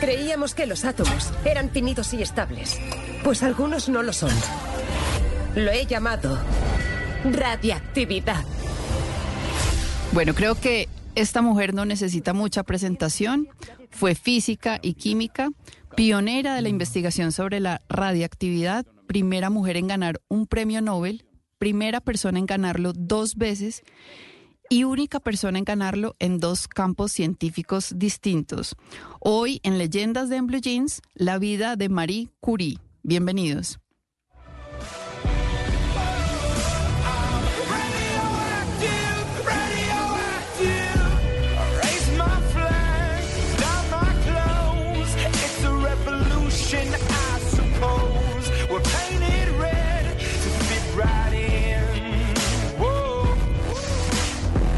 Creíamos 0.01 0.55
que 0.55 0.67
los 0.67 0.85
átomos 0.85 1.31
eran 1.45 1.71
finitos 1.71 2.13
y 2.15 2.23
estables, 2.23 2.79
pues 3.23 3.43
algunos 3.43 3.89
no 3.89 4.03
lo 4.03 4.13
son. 4.13 4.33
Lo 5.55 5.71
he 5.71 5.87
llamado 5.87 6.39
radiactividad. 7.25 8.45
Bueno, 10.13 10.35
creo 10.35 10.55
que 10.55 10.89
esta 11.15 11.43
mujer 11.43 11.75
no 11.75 11.85
necesita 11.85 12.33
mucha 12.33 12.63
presentación. 12.63 13.49
Fue 13.91 14.15
física 14.15 14.79
y 14.83 14.95
química, 14.95 15.51
pionera 15.97 16.55
de 16.55 16.63
la 16.63 16.69
investigación 16.69 17.33
sobre 17.33 17.61
la 17.61 17.83
radiactividad, 17.89 18.87
primera 19.07 19.51
mujer 19.51 19.77
en 19.77 19.87
ganar 19.87 20.21
un 20.29 20.47
premio 20.47 20.83
Nobel, 20.83 21.25
primera 21.59 22.01
persona 22.01 22.39
en 22.39 22.47
ganarlo 22.47 22.93
dos 22.95 23.37
veces 23.37 23.83
y 24.68 24.85
única 24.85 25.20
persona 25.20 25.58
en 25.58 25.64
ganarlo 25.64 26.16
en 26.18 26.40
dos 26.40 26.68
campos 26.68 27.12
científicos 27.12 27.92
distintos. 27.96 28.76
Hoy 29.20 29.61
en 29.62 29.78
Leyendas 29.78 30.28
de 30.28 30.37
En 30.37 30.46
Blue 30.46 30.61
Jeans, 30.61 31.02
la 31.14 31.38
vida 31.38 31.76
de 31.76 31.88
Marie 31.88 32.28
Curie. 32.40 32.78
Bienvenidos. 33.02 33.78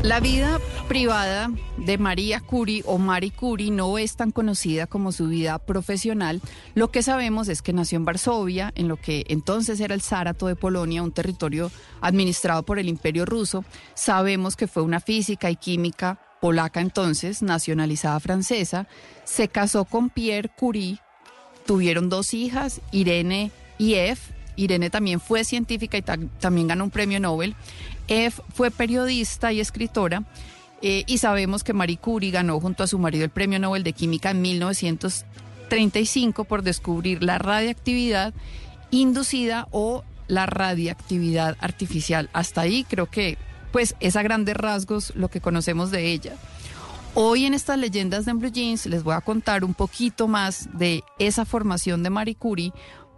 La 0.03 0.21
vida 0.21 0.59
privada 0.89 1.51
de 1.77 1.99
María 1.99 2.41
Curie 2.41 2.83
o 2.87 2.99
Marie 2.99 3.33
Curie 3.33 3.71
no 3.71 3.99
es 3.99 4.17
tan 4.17 4.31
conocida 4.31 4.87
como 4.87 5.13
su 5.13 5.27
vida 5.27 5.59
profesional. 5.59 6.41
Lo 6.75 6.91
que 6.91 7.03
sabemos 7.03 7.49
es 7.49 7.63
que 7.63 7.73
nació 7.73 7.97
en 7.97 8.05
Varsovia, 8.05 8.73
en 8.75 8.89
lo 8.89 8.97
que 8.97 9.25
entonces 9.29 9.81
era 9.81 9.95
el 9.95 10.01
Sárato 10.01 10.47
de 10.47 10.57
Polonia, 10.57 11.03
un 11.03 11.13
territorio 11.13 11.71
administrado 12.01 12.63
por 12.63 12.79
el 12.79 12.89
Imperio 12.89 13.27
Ruso. 13.27 13.65
Sabemos 13.95 14.57
que 14.57 14.69
fue 14.69 14.83
una 14.83 15.01
física 15.01 15.51
y 15.51 15.57
química 15.57 16.19
polaca 16.41 16.81
entonces, 16.81 17.43
nacionalizada 17.43 18.21
francesa. 18.21 18.87
Se 19.25 19.49
casó 19.49 19.85
con 19.85 20.09
Pierre 20.11 20.49
Curie, 20.57 21.01
tuvieron 21.67 22.09
dos 22.09 22.33
hijas, 22.35 22.81
Irene 22.93 23.51
y 23.77 23.95
Eve. 23.95 24.19
Irene 24.55 24.91
también 24.91 25.21
fue 25.21 25.45
científica 25.45 25.99
y 25.99 26.03
ta- 26.03 26.19
también 26.41 26.67
ganó 26.69 26.85
un 26.85 26.91
premio 26.91 27.21
Nobel. 27.21 27.55
Eve 28.09 28.35
fue 28.55 28.71
periodista 28.71 29.53
y 29.53 29.61
escritora. 29.61 30.25
eh, 30.81 31.03
y 31.07 31.19
sabemos 31.19 31.65
que 31.65 31.73
Marie 31.73 31.97
Curie 31.97 32.31
ganó 32.31 32.61
junto 32.61 32.85
a 32.85 32.87
su 32.87 32.99
marido 32.99 33.25
el 33.25 33.31
premio 33.31 33.59
Nobel 33.59 33.83
de 33.83 33.93
Química 33.93 34.31
en 34.31 34.43
1935 34.43 36.45
por 36.45 36.63
descubrir 36.63 37.25
la 37.25 37.39
radiactividad 37.39 38.33
inducida 38.91 39.67
o 39.73 40.05
la 40.29 40.47
radiactividad 40.47 41.57
artificial. 41.61 42.31
Hasta 42.33 42.61
ahí 42.61 42.85
creo 42.85 43.07
que 43.07 43.39
pues 43.73 43.97
es 44.01 44.17
a 44.17 44.23
grandes 44.23 44.57
rasgos 44.57 45.13
lo 45.17 45.29
que 45.29 45.41
conocemos 45.41 45.91
de 45.91 46.13
ella. 46.13 46.37
Hoy 47.15 47.47
en 47.47 47.55
estas 47.55 47.79
leyendas 47.79 48.25
de 48.25 48.33
Blue 48.35 48.53
Jeans 48.53 48.87
les 48.87 49.03
voy 49.03 49.15
a 49.15 49.21
contar 49.21 49.65
un 49.65 49.75
poquito 49.75 50.29
más 50.29 50.69
de 50.79 51.03
esa 51.19 51.45
formación 51.45 52.03
de 52.03 52.11
Marie 52.11 52.37
Curie, 52.37 52.73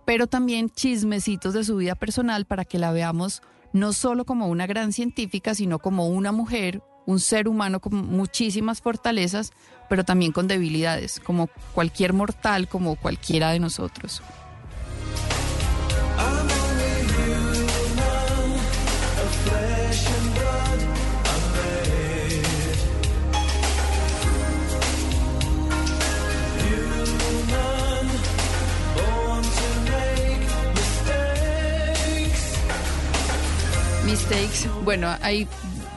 pero 0.07 0.27
también 0.27 0.71
chismecitos 0.71 1.53
de 1.53 1.65
su 1.65 1.77
vida 1.77 1.95
personal 1.95 2.47
para 2.47 2.65
que 2.65 2.79
la 2.79 2.93
veamos 2.93 3.43
no 3.73 3.93
solo 3.93 4.25
como 4.25 4.49
una 4.49 4.67
gran 4.67 4.93
científica, 4.93 5.55
sino 5.55 5.79
como 5.79 6.09
una 6.09 6.33
mujer, 6.33 6.83
un 7.07 7.21
ser 7.21 7.49
humano 7.49 7.81
con 7.81 7.95
muchísimas 7.95 8.81
fortalezas, 8.81 9.53
pero 9.89 10.05
también 10.05 10.33
con 10.33 10.49
debilidades, 10.49 11.21
como 11.21 11.49
cualquier 11.75 12.13
mortal, 12.13 12.69
como 12.69 12.97
cualquiera 12.97 13.51
de 13.51 13.61
nosotros. 13.61 14.23
Bueno, 34.85 35.09
ahí 35.23 35.49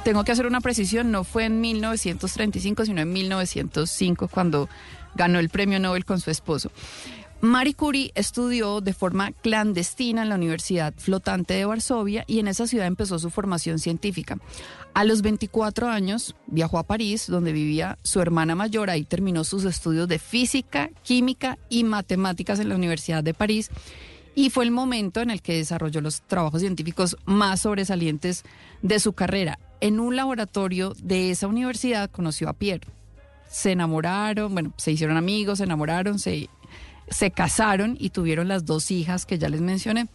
tengo 0.04 0.24
que 0.24 0.32
hacer 0.32 0.48
una 0.48 0.60
precisión, 0.60 1.12
no 1.12 1.24
fue 1.24 1.46
en 1.46 1.62
1935, 1.62 2.86
sino 2.86 3.02
en 3.02 3.14
1905 3.14 4.28
cuando 4.28 4.70
ganó 5.14 5.38
el 5.38 5.50
premio 5.50 5.80
Nobel 5.80 6.04
con 6.04 6.20
su 6.20 6.32
esposo. 6.32 6.72
Marie 7.42 7.76
Curie 7.76 8.12
estudió 8.16 8.82
de 8.82 8.94
forma 8.94 9.34
clandestina 9.34 10.24
en 10.24 10.30
la 10.30 10.36
Universidad 10.36 10.94
Flotante 10.98 11.54
de 11.54 11.66
Varsovia 11.66 12.24
y 12.26 12.40
en 12.40 12.48
esa 12.48 12.66
ciudad 12.66 12.88
empezó 12.88 13.20
su 13.20 13.30
formación 13.30 13.78
científica. 13.78 14.38
A 14.96 15.04
los 15.04 15.22
24 15.22 15.90
años 15.90 16.36
viajó 16.48 16.80
a 16.80 16.84
París, 16.84 17.28
donde 17.28 17.52
vivía 17.52 18.00
su 18.02 18.20
hermana 18.20 18.56
mayor. 18.56 18.90
Ahí 18.90 19.04
terminó 19.04 19.44
sus 19.44 19.66
estudios 19.66 20.08
de 20.08 20.18
física, 20.20 20.90
química 21.04 21.60
y 21.70 21.84
matemáticas 21.84 22.60
en 22.60 22.70
la 22.70 22.76
Universidad 22.76 23.24
de 23.24 23.34
París. 23.34 23.70
Y 24.36 24.50
fue 24.50 24.66
el 24.66 24.72
momento 24.72 25.22
en 25.22 25.30
el 25.30 25.42
que 25.42 25.56
desarrolló 25.56 26.02
los 26.02 26.22
trabajos 26.22 26.62
científicos 26.62 27.18
más 27.26 27.62
sobresalientes 27.62 28.44
de 28.82 29.00
su 29.00 29.14
carrera. 29.14 29.60
En 29.80 30.00
un 30.00 30.16
laboratorio 30.16 30.94
de 31.02 31.30
esa 31.32 31.48
universidad 31.48 32.10
conoció 32.10 32.50
a 32.50 32.54
Pierre. 32.54 32.88
Se 33.50 33.72
enamoraron, 33.72 34.54
bueno, 34.54 34.74
se 34.78 34.92
hicieron 34.92 35.18
amigos, 35.18 35.60
se 35.60 35.66
enamoraron, 35.66 36.18
se 36.18 36.50
se 37.10 37.32
casaron 37.32 37.98
y 38.00 38.10
tuvieron 38.10 38.48
las 38.48 38.66
dos 38.66 38.92
hijas 38.92 39.26
que 39.26 39.38
ya 39.38 39.50
les 39.50 39.62
mencioné. 39.62 40.08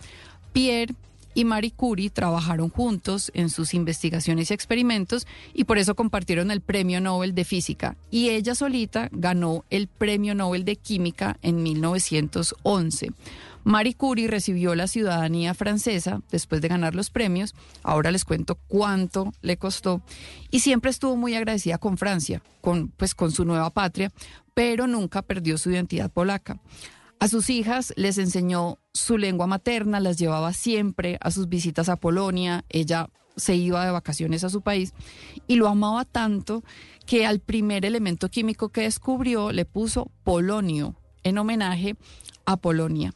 Pierre 0.53 0.95
y 1.35 1.45
Marie 1.45 1.71
Curie 1.71 2.11
trabajaron 2.11 2.69
juntos 2.71 3.31
en 3.35 3.51
sus 3.51 3.75
investigaciones 3.75 4.51
y 4.51 4.55
experimentos 4.55 5.27
y 5.55 5.65
por 5.65 5.79
eso 5.79 5.95
compartieron 5.95 6.51
el 6.51 6.61
Premio 6.61 7.01
Nobel 7.01 7.35
de 7.35 7.45
Física. 7.45 7.97
Y 8.11 8.31
ella 8.31 8.55
solita 8.55 9.09
ganó 9.13 9.65
el 9.71 9.87
Premio 9.87 10.35
Nobel 10.35 10.65
de 10.65 10.77
Química 10.77 11.39
en 11.43 11.63
1911. 11.63 13.13
Marie 13.65 13.95
Curie 13.95 14.29
recibió 14.29 14.75
la 14.75 14.87
ciudadanía 14.87 15.55
francesa 15.55 16.21
después 16.31 16.61
de 16.61 16.69
ganar 16.69 16.95
los 16.95 17.11
premios. 17.11 17.55
Ahora 17.83 18.11
les 18.11 18.25
cuento 18.25 18.57
cuánto 18.67 19.33
le 19.43 19.57
costó. 19.57 20.01
Y 20.51 20.61
siempre 20.61 20.91
estuvo 20.91 21.17
muy 21.17 21.35
agradecida 21.35 21.79
con 21.79 21.99
Francia, 21.99 22.43
con, 22.61 22.89
pues, 22.89 23.15
con 23.15 23.31
su 23.31 23.45
nueva 23.45 23.71
patria, 23.71 24.13
pero 24.55 24.87
nunca 24.87 25.23
perdió 25.23 25.59
su 25.59 25.71
identidad 25.71 26.11
polaca. 26.11 26.59
A 27.21 27.29
sus 27.29 27.51
hijas 27.51 27.93
les 27.97 28.17
enseñó 28.19 28.79
su 28.93 29.19
lengua 29.19 29.47
materna, 29.47 29.99
las 29.99 30.19
llevaba 30.19 30.53
siempre 30.53 31.19
a 31.21 31.31
sus 31.31 31.49
visitas 31.49 31.89
a 31.89 31.97
Polonia. 31.97 32.65
Ella 32.69 33.11
se 33.37 33.55
iba 33.55 33.85
de 33.85 33.91
vacaciones 33.91 34.45
a 34.45 34.51
su 34.51 34.63
país 34.63 34.95
y 35.47 35.57
lo 35.57 35.69
amaba 35.69 36.05
tanto 36.05 36.63
que 37.07 37.27
al 37.27 37.41
primer 37.41 37.85
elemento 37.85 38.29
químico 38.29 38.69
que 38.69 38.83
descubrió 38.83 39.51
le 39.51 39.65
puso 39.65 40.11
polonio 40.25 40.95
en 41.23 41.39
homenaje 41.39 41.97
a 42.49 42.57
Polonia. 42.57 43.13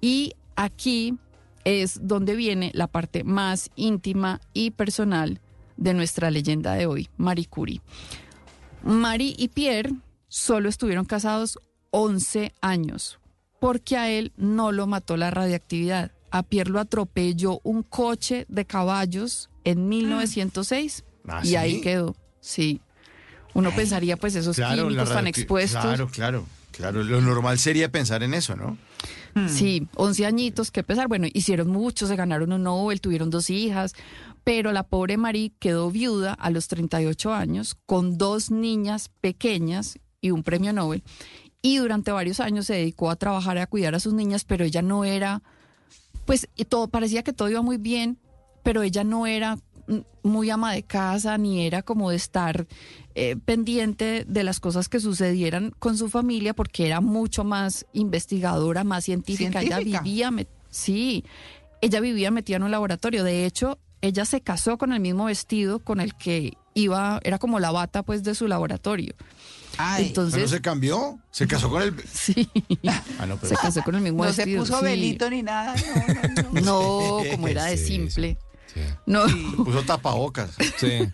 Y 0.00 0.34
aquí 0.54 1.14
es 1.64 1.98
donde 2.06 2.36
viene 2.36 2.70
la 2.74 2.86
parte 2.86 3.24
más 3.24 3.70
íntima 3.74 4.40
y 4.54 4.70
personal 4.70 5.40
de 5.76 5.94
nuestra 5.94 6.30
leyenda 6.30 6.74
de 6.74 6.86
hoy, 6.86 7.08
Marie 7.16 7.46
Curie. 7.46 7.82
Marie 8.84 9.34
y 9.36 9.48
Pierre 9.48 9.92
solo 10.28 10.68
estuvieron 10.68 11.04
casados 11.04 11.58
11 11.90 12.54
años, 12.60 13.18
porque 13.60 13.96
a 13.96 14.10
él 14.10 14.32
no 14.36 14.70
lo 14.70 14.86
mató 14.86 15.16
la 15.16 15.30
radiactividad. 15.30 16.12
A 16.30 16.42
Pierre 16.44 16.70
lo 16.70 16.78
atropelló 16.78 17.60
un 17.64 17.82
coche 17.82 18.46
de 18.48 18.64
caballos 18.64 19.50
en 19.64 19.88
1906 19.88 21.04
Ah, 21.26 21.42
y 21.44 21.56
ahí 21.56 21.80
quedó. 21.80 22.14
Sí. 22.40 22.80
Uno 23.54 23.70
pensaría, 23.74 24.16
pues, 24.16 24.34
esos 24.34 24.56
Claro, 24.56 24.84
químicos 24.88 25.10
tan 25.10 25.26
expuestos. 25.26 25.82
Claro, 25.82 26.08
claro, 26.08 26.46
claro. 26.78 27.04
Lo 27.04 27.20
normal 27.20 27.58
sería 27.58 27.90
pensar 27.92 28.22
en 28.22 28.32
eso, 28.32 28.56
¿no? 28.56 28.78
Sí, 29.46 29.86
11 29.94 30.26
añitos, 30.26 30.70
qué 30.70 30.82
pesar. 30.82 31.06
Bueno, 31.06 31.26
hicieron 31.32 31.68
mucho, 31.68 32.06
se 32.06 32.16
ganaron 32.16 32.52
un 32.52 32.62
Nobel, 32.62 33.00
tuvieron 33.00 33.30
dos 33.30 33.50
hijas, 33.50 33.94
pero 34.42 34.72
la 34.72 34.84
pobre 34.84 35.16
Marie 35.16 35.52
quedó 35.58 35.90
viuda 35.90 36.32
a 36.32 36.50
los 36.50 36.68
38 36.68 37.32
años 37.34 37.76
con 37.86 38.18
dos 38.18 38.50
niñas 38.50 39.10
pequeñas 39.20 39.98
y 40.20 40.30
un 40.30 40.42
premio 40.42 40.72
Nobel. 40.72 41.02
Y 41.62 41.76
durante 41.76 42.10
varios 42.10 42.40
años 42.40 42.66
se 42.66 42.74
dedicó 42.74 43.10
a 43.10 43.16
trabajar 43.16 43.56
y 43.56 43.60
a 43.60 43.66
cuidar 43.66 43.94
a 43.94 44.00
sus 44.00 44.14
niñas, 44.14 44.44
pero 44.44 44.64
ella 44.64 44.82
no 44.82 45.04
era, 45.04 45.42
pues 46.24 46.48
todo 46.68 46.88
parecía 46.88 47.22
que 47.22 47.32
todo 47.32 47.50
iba 47.50 47.62
muy 47.62 47.76
bien, 47.76 48.18
pero 48.62 48.82
ella 48.82 49.04
no 49.04 49.26
era 49.26 49.58
muy 50.22 50.50
ama 50.50 50.72
de 50.72 50.82
casa 50.82 51.38
ni 51.38 51.66
era 51.66 51.82
como 51.82 52.10
de 52.10 52.16
estar 52.16 52.66
eh, 53.14 53.36
pendiente 53.44 54.24
de 54.28 54.44
las 54.44 54.60
cosas 54.60 54.88
que 54.88 55.00
sucedieran 55.00 55.72
con 55.78 55.96
su 55.96 56.08
familia 56.08 56.54
porque 56.54 56.86
era 56.86 57.00
mucho 57.00 57.44
más 57.44 57.86
investigadora, 57.92 58.84
más 58.84 59.04
científica. 59.04 59.62
Ella 59.62 59.78
vivía, 59.78 60.30
sí, 60.70 61.24
ella 61.80 62.00
vivía 62.00 62.30
metida 62.30 62.56
en 62.56 62.64
un 62.64 62.70
laboratorio. 62.70 63.24
De 63.24 63.46
hecho, 63.46 63.78
ella 64.02 64.24
se 64.24 64.40
casó 64.40 64.78
con 64.78 64.92
el 64.92 65.00
mismo 65.00 65.24
vestido 65.24 65.78
con 65.80 66.00
el 66.00 66.14
que 66.14 66.52
iba, 66.74 67.18
era 67.24 67.38
como 67.38 67.58
la 67.58 67.70
bata 67.72 68.02
pues 68.02 68.22
de 68.22 68.34
su 68.34 68.46
laboratorio. 68.46 69.14
Ay, 69.80 70.06
Entonces, 70.08 70.34
¿Pero 70.34 70.46
no 70.46 70.50
se 70.50 70.60
cambió? 70.60 71.18
¿Se 71.30 71.46
casó 71.46 71.70
con 71.70 71.82
el...? 71.82 71.94
sí, 72.12 72.48
Ah, 73.18 73.26
no, 73.26 73.36
pero... 73.36 73.48
se 73.48 73.54
casó 73.56 73.82
con 73.82 73.94
el 73.94 74.00
mismo 74.02 74.24
no 74.24 74.32
se 74.32 74.42
vestido. 74.44 74.62
puso 74.64 74.78
sí. 74.80 74.84
velito 74.84 75.30
ni 75.30 75.42
nada. 75.42 75.74
No, 75.74 76.14
no, 76.14 76.60
no. 76.60 76.60
No, 77.22 77.30
como 77.30 77.48
era 77.48 77.64
de 77.66 77.76
Sí, 77.76 77.84
sí. 77.86 77.92
simple. 77.94 78.38
Sí. 78.72 78.80
No, 79.06 79.22
Puso 79.56 79.82
tapabocas. 79.82 80.56
Sí. 80.76 81.08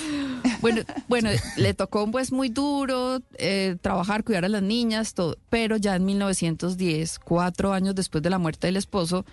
bueno, 0.60 0.82
bueno, 1.08 1.30
le 1.56 1.74
tocó 1.74 2.10
pues 2.10 2.32
muy 2.32 2.48
duro 2.48 3.20
eh, 3.38 3.76
trabajar, 3.80 4.24
cuidar 4.24 4.44
a 4.44 4.48
las 4.48 4.62
niñas, 4.62 5.14
todo, 5.14 5.36
pero 5.48 5.76
ya 5.76 5.96
en 5.96 6.04
1910, 6.04 7.18
cuatro 7.20 7.72
años 7.72 7.94
después 7.94 8.22
de 8.22 8.30
la 8.30 8.38
muerte 8.38 8.66
del 8.66 8.76
esposo, 8.76 9.24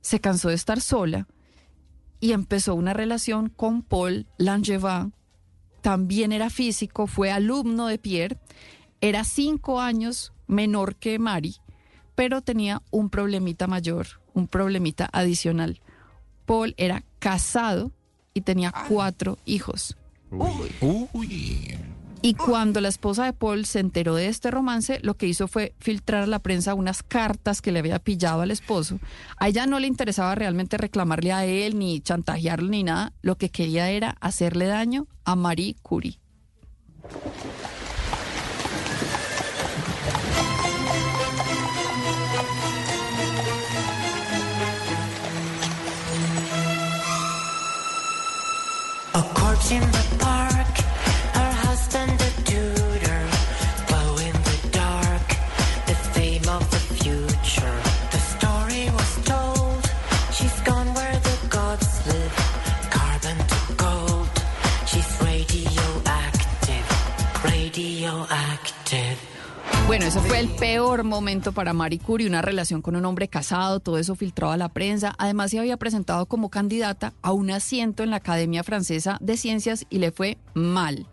se 0.00 0.20
cansó 0.20 0.48
de 0.48 0.56
estar 0.56 0.80
sola 0.80 1.26
y 2.20 2.32
empezó 2.32 2.74
una 2.74 2.92
relación 2.92 3.48
con 3.48 3.82
Paul 3.82 4.26
Langevin. 4.38 5.12
También 5.80 6.30
era 6.32 6.50
físico, 6.50 7.06
fue 7.06 7.30
alumno 7.32 7.88
de 7.88 7.98
Pierre, 7.98 8.38
era 9.00 9.24
cinco 9.24 9.80
años 9.80 10.32
menor 10.46 10.94
que 10.94 11.18
Mari, 11.18 11.56
pero 12.14 12.40
tenía 12.42 12.82
un 12.90 13.10
problemita 13.10 13.66
mayor, 13.66 14.06
un 14.34 14.46
problemita 14.46 15.08
adicional. 15.12 15.80
Paul 16.46 16.74
era 16.76 17.04
casado 17.22 17.92
y 18.34 18.40
tenía 18.40 18.74
cuatro 18.88 19.38
hijos. 19.44 19.96
Uy. 20.32 21.78
Y 22.20 22.34
cuando 22.34 22.80
la 22.80 22.88
esposa 22.88 23.24
de 23.24 23.32
Paul 23.32 23.64
se 23.64 23.78
enteró 23.78 24.14
de 24.16 24.26
este 24.26 24.50
romance, 24.50 24.98
lo 25.02 25.14
que 25.14 25.26
hizo 25.26 25.46
fue 25.46 25.74
filtrar 25.78 26.24
a 26.24 26.26
la 26.26 26.40
prensa 26.40 26.74
unas 26.74 27.02
cartas 27.02 27.60
que 27.62 27.70
le 27.70 27.78
había 27.78 28.00
pillado 28.00 28.42
al 28.42 28.50
esposo. 28.50 28.98
A 29.38 29.48
ella 29.48 29.66
no 29.66 29.78
le 29.78 29.86
interesaba 29.86 30.34
realmente 30.34 30.76
reclamarle 30.76 31.32
a 31.32 31.44
él, 31.44 31.78
ni 31.78 32.00
chantajearlo, 32.00 32.68
ni 32.68 32.82
nada. 32.82 33.12
Lo 33.22 33.36
que 33.36 33.50
quería 33.50 33.90
era 33.90 34.16
hacerle 34.20 34.66
daño 34.66 35.06
a 35.24 35.36
Marie 35.36 35.76
Curie. 35.82 36.18
A 49.62 49.64
corpse 49.64 49.70
in 49.70 49.92
the 49.92 50.11
Bueno, 69.92 70.06
ese 70.06 70.20
fue 70.20 70.40
el 70.40 70.48
peor 70.48 71.04
momento 71.04 71.52
para 71.52 71.74
Marie 71.74 71.98
Curie, 71.98 72.26
una 72.26 72.40
relación 72.40 72.80
con 72.80 72.96
un 72.96 73.04
hombre 73.04 73.28
casado, 73.28 73.78
todo 73.78 73.98
eso 73.98 74.14
filtrado 74.14 74.50
a 74.50 74.56
la 74.56 74.70
prensa. 74.70 75.14
Además, 75.18 75.50
se 75.50 75.58
había 75.58 75.76
presentado 75.76 76.24
como 76.24 76.48
candidata 76.48 77.12
a 77.20 77.32
un 77.32 77.50
asiento 77.50 78.02
en 78.02 78.08
la 78.08 78.16
Academia 78.16 78.64
Francesa 78.64 79.18
de 79.20 79.36
Ciencias 79.36 79.84
y 79.90 79.98
le 79.98 80.10
fue 80.10 80.38
mal, 80.54 81.06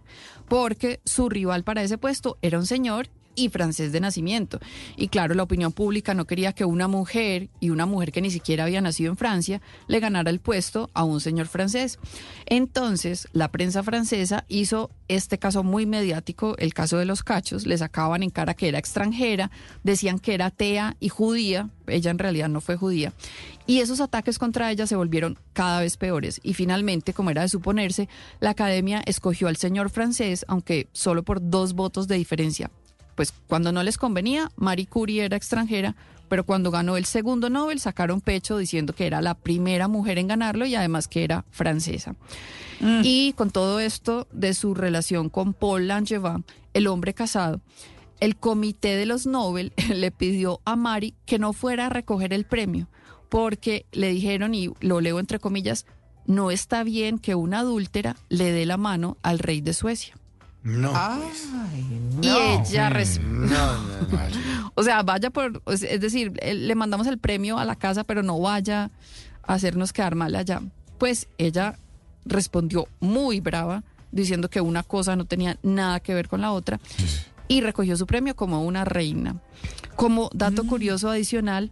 porque 0.47 1.01
su 1.03 1.27
rival 1.27 1.65
para 1.65 1.83
ese 1.83 1.97
puesto 1.97 2.37
era 2.41 2.57
un 2.57 2.65
señor 2.65 3.09
y 3.39 3.49
francés 3.49 3.91
de 3.91 4.01
nacimiento. 4.01 4.59
Y 4.97 5.07
claro, 5.07 5.33
la 5.33 5.43
opinión 5.43 5.71
pública 5.71 6.13
no 6.13 6.25
quería 6.25 6.53
que 6.53 6.65
una 6.65 6.87
mujer, 6.87 7.49
y 7.59 7.69
una 7.69 7.85
mujer 7.85 8.11
que 8.11 8.21
ni 8.21 8.31
siquiera 8.31 8.65
había 8.65 8.81
nacido 8.81 9.11
en 9.11 9.17
Francia, 9.17 9.61
le 9.87 9.99
ganara 9.99 10.29
el 10.29 10.39
puesto 10.39 10.89
a 10.93 11.03
un 11.03 11.21
señor 11.21 11.47
francés. 11.47 11.99
Entonces, 12.45 13.27
la 13.31 13.49
prensa 13.49 13.81
francesa 13.83 14.45
hizo 14.49 14.91
este 15.07 15.39
caso 15.39 15.63
muy 15.63 15.85
mediático, 15.85 16.55
el 16.57 16.73
caso 16.73 16.97
de 16.97 17.05
los 17.05 17.23
cachos, 17.23 17.65
le 17.65 17.77
sacaban 17.77 18.23
en 18.23 18.29
cara 18.29 18.53
que 18.53 18.67
era 18.67 18.77
extranjera, 18.77 19.51
decían 19.83 20.19
que 20.19 20.33
era 20.33 20.47
atea 20.47 20.97
y 20.99 21.09
judía, 21.09 21.69
ella 21.87 22.11
en 22.11 22.19
realidad 22.19 22.49
no 22.49 22.61
fue 22.61 22.75
judía, 22.75 23.13
y 23.65 23.79
esos 23.79 24.01
ataques 24.01 24.37
contra 24.37 24.71
ella 24.71 24.87
se 24.87 24.95
volvieron 24.95 25.37
cada 25.53 25.79
vez 25.81 25.97
peores. 25.97 26.39
Y 26.43 26.53
finalmente, 26.55 27.13
como 27.13 27.29
era 27.29 27.43
de 27.43 27.49
suponerse, 27.49 28.09
la 28.39 28.51
academia 28.51 29.01
escogió 29.05 29.47
al 29.47 29.57
señor 29.57 29.89
francés, 29.89 30.45
aunque 30.47 30.87
solo 30.91 31.23
por 31.23 31.49
dos 31.49 31.73
votos 31.73 32.07
de 32.07 32.15
diferencia. 32.15 32.71
Pues 33.19 33.33
cuando 33.47 33.73
no 33.73 33.83
les 33.83 33.97
convenía, 33.97 34.49
Marie 34.55 34.87
Curie 34.87 35.25
era 35.25 35.35
extranjera, 35.35 35.93
pero 36.29 36.45
cuando 36.45 36.71
ganó 36.71 36.95
el 36.95 37.03
segundo 37.03 37.49
Nobel 37.49 37.81
sacaron 37.81 38.21
pecho 38.21 38.57
diciendo 38.57 38.95
que 38.95 39.05
era 39.05 39.21
la 39.21 39.33
primera 39.33 39.89
mujer 39.89 40.17
en 40.19 40.27
ganarlo 40.29 40.65
y 40.65 40.75
además 40.75 41.09
que 41.09 41.25
era 41.25 41.43
francesa. 41.51 42.15
Y 42.79 43.33
con 43.33 43.51
todo 43.51 43.81
esto 43.81 44.25
de 44.31 44.53
su 44.53 44.73
relación 44.73 45.27
con 45.27 45.53
Paul 45.53 45.89
Langevin, 45.89 46.45
el 46.73 46.87
hombre 46.87 47.13
casado, 47.13 47.59
el 48.21 48.37
comité 48.37 48.95
de 48.95 49.05
los 49.05 49.25
Nobel 49.25 49.73
le 49.93 50.11
pidió 50.11 50.61
a 50.63 50.77
Mari 50.77 51.13
que 51.25 51.39
no 51.39 51.51
fuera 51.51 51.87
a 51.87 51.89
recoger 51.89 52.31
el 52.31 52.45
premio, 52.45 52.87
porque 53.27 53.85
le 53.91 54.11
dijeron, 54.11 54.55
y 54.55 54.69
lo 54.79 55.01
leo 55.01 55.19
entre 55.19 55.39
comillas, 55.39 55.85
no 56.25 56.51
está 56.51 56.85
bien 56.85 57.19
que 57.19 57.35
una 57.35 57.59
adúltera 57.59 58.15
le 58.29 58.53
dé 58.53 58.65
la 58.65 58.77
mano 58.77 59.17
al 59.23 59.39
rey 59.39 59.59
de 59.59 59.73
Suecia. 59.73 60.18
No. 60.63 60.91
Ay, 60.93 61.21
Y 62.21 62.27
no. 62.27 62.63
ella 62.63 62.89
res- 62.89 63.19
No, 63.21 63.47
no, 63.47 63.77
no. 64.11 64.71
O 64.75 64.83
sea, 64.83 65.03
vaya 65.03 65.29
por, 65.29 65.61
es 65.67 65.99
decir, 66.01 66.33
eh, 66.41 66.53
le 66.53 66.75
mandamos 66.75 67.07
el 67.07 67.17
premio 67.17 67.57
a 67.57 67.65
la 67.65 67.75
casa, 67.75 68.03
pero 68.03 68.23
no 68.23 68.39
vaya 68.39 68.91
a 69.43 69.53
hacernos 69.53 69.91
quedar 69.93 70.15
mal 70.15 70.35
allá. 70.35 70.61
Pues 70.97 71.27
ella 71.37 71.77
respondió 72.25 72.87
muy 72.99 73.39
brava, 73.41 73.83
diciendo 74.11 74.49
que 74.49 74.61
una 74.61 74.83
cosa 74.83 75.15
no 75.15 75.25
tenía 75.25 75.57
nada 75.63 75.99
que 75.99 76.13
ver 76.13 76.27
con 76.29 76.41
la 76.41 76.51
otra, 76.51 76.79
y 77.47 77.61
recogió 77.61 77.97
su 77.97 78.05
premio 78.05 78.35
como 78.35 78.63
una 78.63 78.85
reina. 78.85 79.41
Como 79.95 80.29
dato 80.33 80.65
curioso 80.65 81.09
adicional, 81.09 81.71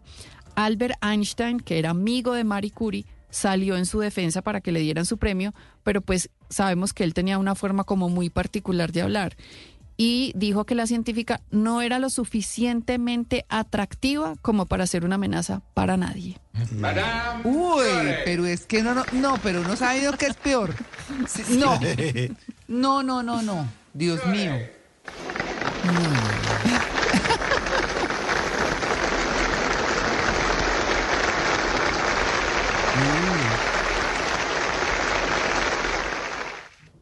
Albert 0.56 0.96
Einstein, 1.04 1.60
que 1.60 1.80
era 1.80 1.92
amigo 1.92 2.34
de 2.34 2.44
Marie 2.44 2.72
Curie, 2.72 3.06
salió 3.30 3.78
en 3.78 3.86
su 3.86 4.00
defensa 4.00 4.42
para 4.42 4.60
que 4.62 4.72
le 4.72 4.80
dieran 4.80 5.06
su 5.06 5.18
premio, 5.18 5.54
pero 5.84 6.02
pues 6.02 6.30
sabemos 6.50 6.94
que 6.94 7.04
él 7.04 7.14
tenía 7.14 7.38
una 7.38 7.56
forma 7.56 7.84
como 7.84 8.10
muy 8.10 8.30
particular 8.30 8.92
de 8.92 9.02
hablar 9.02 9.36
y 9.98 10.32
dijo 10.36 10.66
que 10.66 10.76
la 10.76 10.86
científica 10.86 11.42
no 11.50 11.82
era 11.82 11.98
lo 11.98 12.12
suficientemente 12.12 13.46
atractiva 13.50 14.36
como 14.44 14.68
para 14.68 14.86
ser 14.86 15.04
una 15.04 15.16
amenaza 15.16 15.62
para 15.74 15.98
nadie. 15.98 16.38
Uy, 17.44 17.84
pero 18.24 18.46
es 18.46 18.68
que 18.68 18.84
no, 18.84 18.94
no, 18.94 19.04
no, 19.14 19.38
pero 19.42 19.62
uno 19.62 19.76
sabe 19.76 20.04
lo 20.04 20.14
que 20.14 20.28
es 20.28 20.36
peor. 20.36 20.76
No, 21.50 21.80
no, 22.68 23.04
no, 23.04 23.24
no, 23.24 23.42
no. 23.42 23.68
Dios 23.94 24.24
mío. 24.28 24.54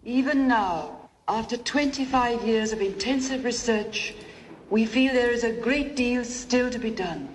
Even 0.06 0.48
now, 0.48 1.10
after 1.28 1.58
25 1.58 2.46
years 2.46 2.72
of 2.74 2.82
intensive 2.82 3.44
research, 3.44 4.14
we 4.70 4.86
feel 4.86 5.12
there 5.14 5.34
is 5.34 5.44
a 5.44 5.52
great 5.64 5.96
deal 5.96 6.24
still 6.24 6.70
to 6.70 6.80
be 6.80 6.92
done. 6.92 7.28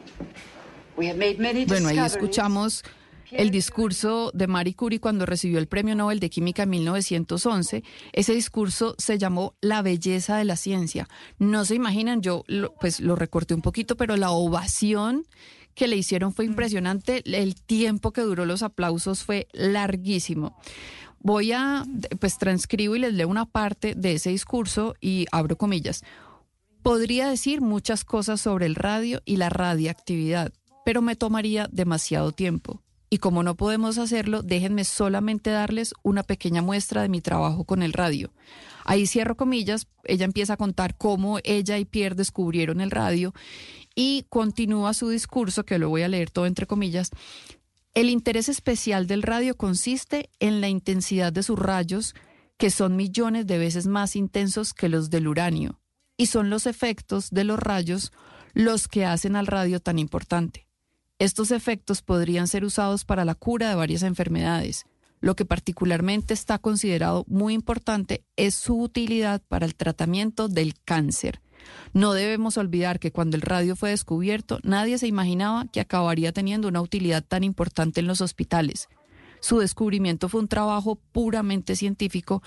We 0.97 1.07
have 1.09 1.17
made 1.19 1.39
many 1.41 1.65
Bueno, 1.65 1.89
ahí 1.89 1.99
escuchamos 1.99 2.85
el 3.33 3.51
discurso 3.51 4.31
de 4.35 4.47
Marie 4.47 4.75
Curie 4.75 5.01
cuando 5.01 5.25
recibió 5.25 5.59
el 5.59 5.67
Premio 5.69 5.95
Nobel 5.95 6.21
de 6.21 6.31
Química 6.31 6.65
en 6.65 6.71
1911. 6.71 7.83
Ese 8.13 8.35
discurso 8.35 8.95
se 8.99 9.19
llamó 9.19 9.55
La 9.61 9.83
belleza 9.83 10.37
de 10.37 10.45
la 10.45 10.57
ciencia. 10.57 11.09
No 11.39 11.65
se 11.65 11.75
imaginan, 11.77 12.23
yo 12.23 12.45
lo- 12.49 12.75
pues 12.75 13.01
lo 13.01 13.17
recorté 13.17 13.55
un 13.55 13.63
poquito, 13.63 13.97
pero 13.97 14.17
la 14.17 14.31
ovación 14.31 15.25
que 15.75 15.87
le 15.89 15.97
hicieron 15.97 16.33
fue 16.35 16.45
impresionante. 16.45 17.23
El 17.25 17.55
tiempo 17.55 18.13
que 18.13 18.21
duró 18.23 18.45
los 18.47 18.63
aplausos 18.63 19.23
fue 19.25 19.47
larguísimo. 19.53 20.57
Voy 21.21 21.53
a, 21.53 21.85
pues 22.19 22.39
transcribo 22.39 22.97
y 22.97 23.01
les 23.01 23.13
leo 23.13 23.29
una 23.29 23.45
parte 23.45 23.95
de 23.95 24.15
ese 24.15 24.31
discurso 24.31 24.95
y 25.01 25.27
abro 25.31 25.57
comillas. 25.57 26.03
Podría 26.83 27.29
decir 27.29 27.61
muchas 27.61 28.05
cosas 28.05 28.41
sobre 28.41 28.65
el 28.67 28.75
radio 28.75 29.21
y 29.27 29.37
la 29.37 29.51
radiactividad, 29.51 30.53
pero 30.85 31.03
me 31.03 31.17
tomaría 31.17 31.69
demasiado 31.71 32.33
tiempo. 32.33 32.83
Y 33.11 33.19
como 33.19 33.43
no 33.43 33.57
podemos 33.57 33.99
hacerlo, 33.99 34.43
déjenme 34.43 34.85
solamente 34.85 35.51
darles 35.51 35.93
una 36.03 36.23
pequeña 36.23 36.63
muestra 36.63 37.03
de 37.03 37.09
mi 37.09 37.21
trabajo 37.21 37.65
con 37.65 37.83
el 37.83 37.93
radio. 37.93 38.33
Ahí 38.85 39.07
cierro 39.07 39.37
comillas, 39.37 39.89
ella 40.05 40.25
empieza 40.25 40.55
a 40.55 40.57
contar 40.57 40.97
cómo 40.97 41.39
ella 41.45 41.77
y 41.79 41.85
Pierre 41.85 42.15
descubrieron 42.15 42.81
el 42.81 42.91
radio 42.91 43.35
y 43.95 44.25
continúa 44.29 44.95
su 44.95 45.09
discurso, 45.09 45.65
que 45.65 45.79
lo 45.79 45.89
voy 45.89 46.03
a 46.03 46.09
leer 46.09 46.31
todo 46.31 46.47
entre 46.47 46.67
comillas. 46.67 47.11
El 47.93 48.09
interés 48.09 48.49
especial 48.49 49.07
del 49.09 49.23
radio 49.23 49.57
consiste 49.57 50.31
en 50.39 50.61
la 50.61 50.69
intensidad 50.69 51.33
de 51.33 51.43
sus 51.43 51.59
rayos, 51.59 52.15
que 52.57 52.71
son 52.71 52.95
millones 52.95 53.47
de 53.47 53.59
veces 53.59 53.87
más 53.87 54.15
intensos 54.15 54.75
que 54.75 54.89
los 54.89 55.11
del 55.11 55.27
uranio, 55.27 55.81
y 56.17 56.27
son 56.27 56.51
los 56.51 56.67
efectos 56.67 57.31
de 57.31 57.45
los 57.45 57.59
rayos 57.59 58.13
los 58.55 58.87
que 58.87 59.05
hacen 59.05 59.35
al 59.35 59.47
radio 59.47 59.81
tan 59.81 59.99
importante. 59.99 60.69
Estos 61.19 61.51
efectos 61.51 62.01
podrían 62.01 62.47
ser 62.47 62.65
usados 62.65 63.05
para 63.05 63.25
la 63.25 63.35
cura 63.35 63.69
de 63.69 63.75
varias 63.75 64.03
enfermedades. 64.03 64.85
Lo 65.21 65.37
que 65.37 65.45
particularmente 65.45 66.33
está 66.33 66.59
considerado 66.59 67.25
muy 67.27 67.55
importante 67.55 68.25
es 68.37 68.55
su 68.55 68.81
utilidad 68.81 69.43
para 69.49 69.67
el 69.67 69.75
tratamiento 69.75 70.49
del 70.49 70.75
cáncer. 70.85 71.43
No 71.93 72.13
debemos 72.13 72.57
olvidar 72.57 73.01
que 73.01 73.13
cuando 73.13 73.37
el 73.37 73.43
radio 73.43 73.77
fue 73.77 73.91
descubierto, 73.91 74.59
nadie 74.63 74.99
se 74.99 75.07
imaginaba 75.07 75.67
que 75.67 75.81
acabaría 75.81 76.33
teniendo 76.33 76.69
una 76.69 76.81
utilidad 76.81 77.25
tan 77.25 77.45
importante 77.45 78.01
en 78.01 78.07
los 78.07 78.21
hospitales. 78.21 78.89
Su 79.41 79.59
descubrimiento 79.59 80.29
fue 80.29 80.41
un 80.41 80.49
trabajo 80.49 80.97
puramente 81.13 81.75
científico 81.75 82.43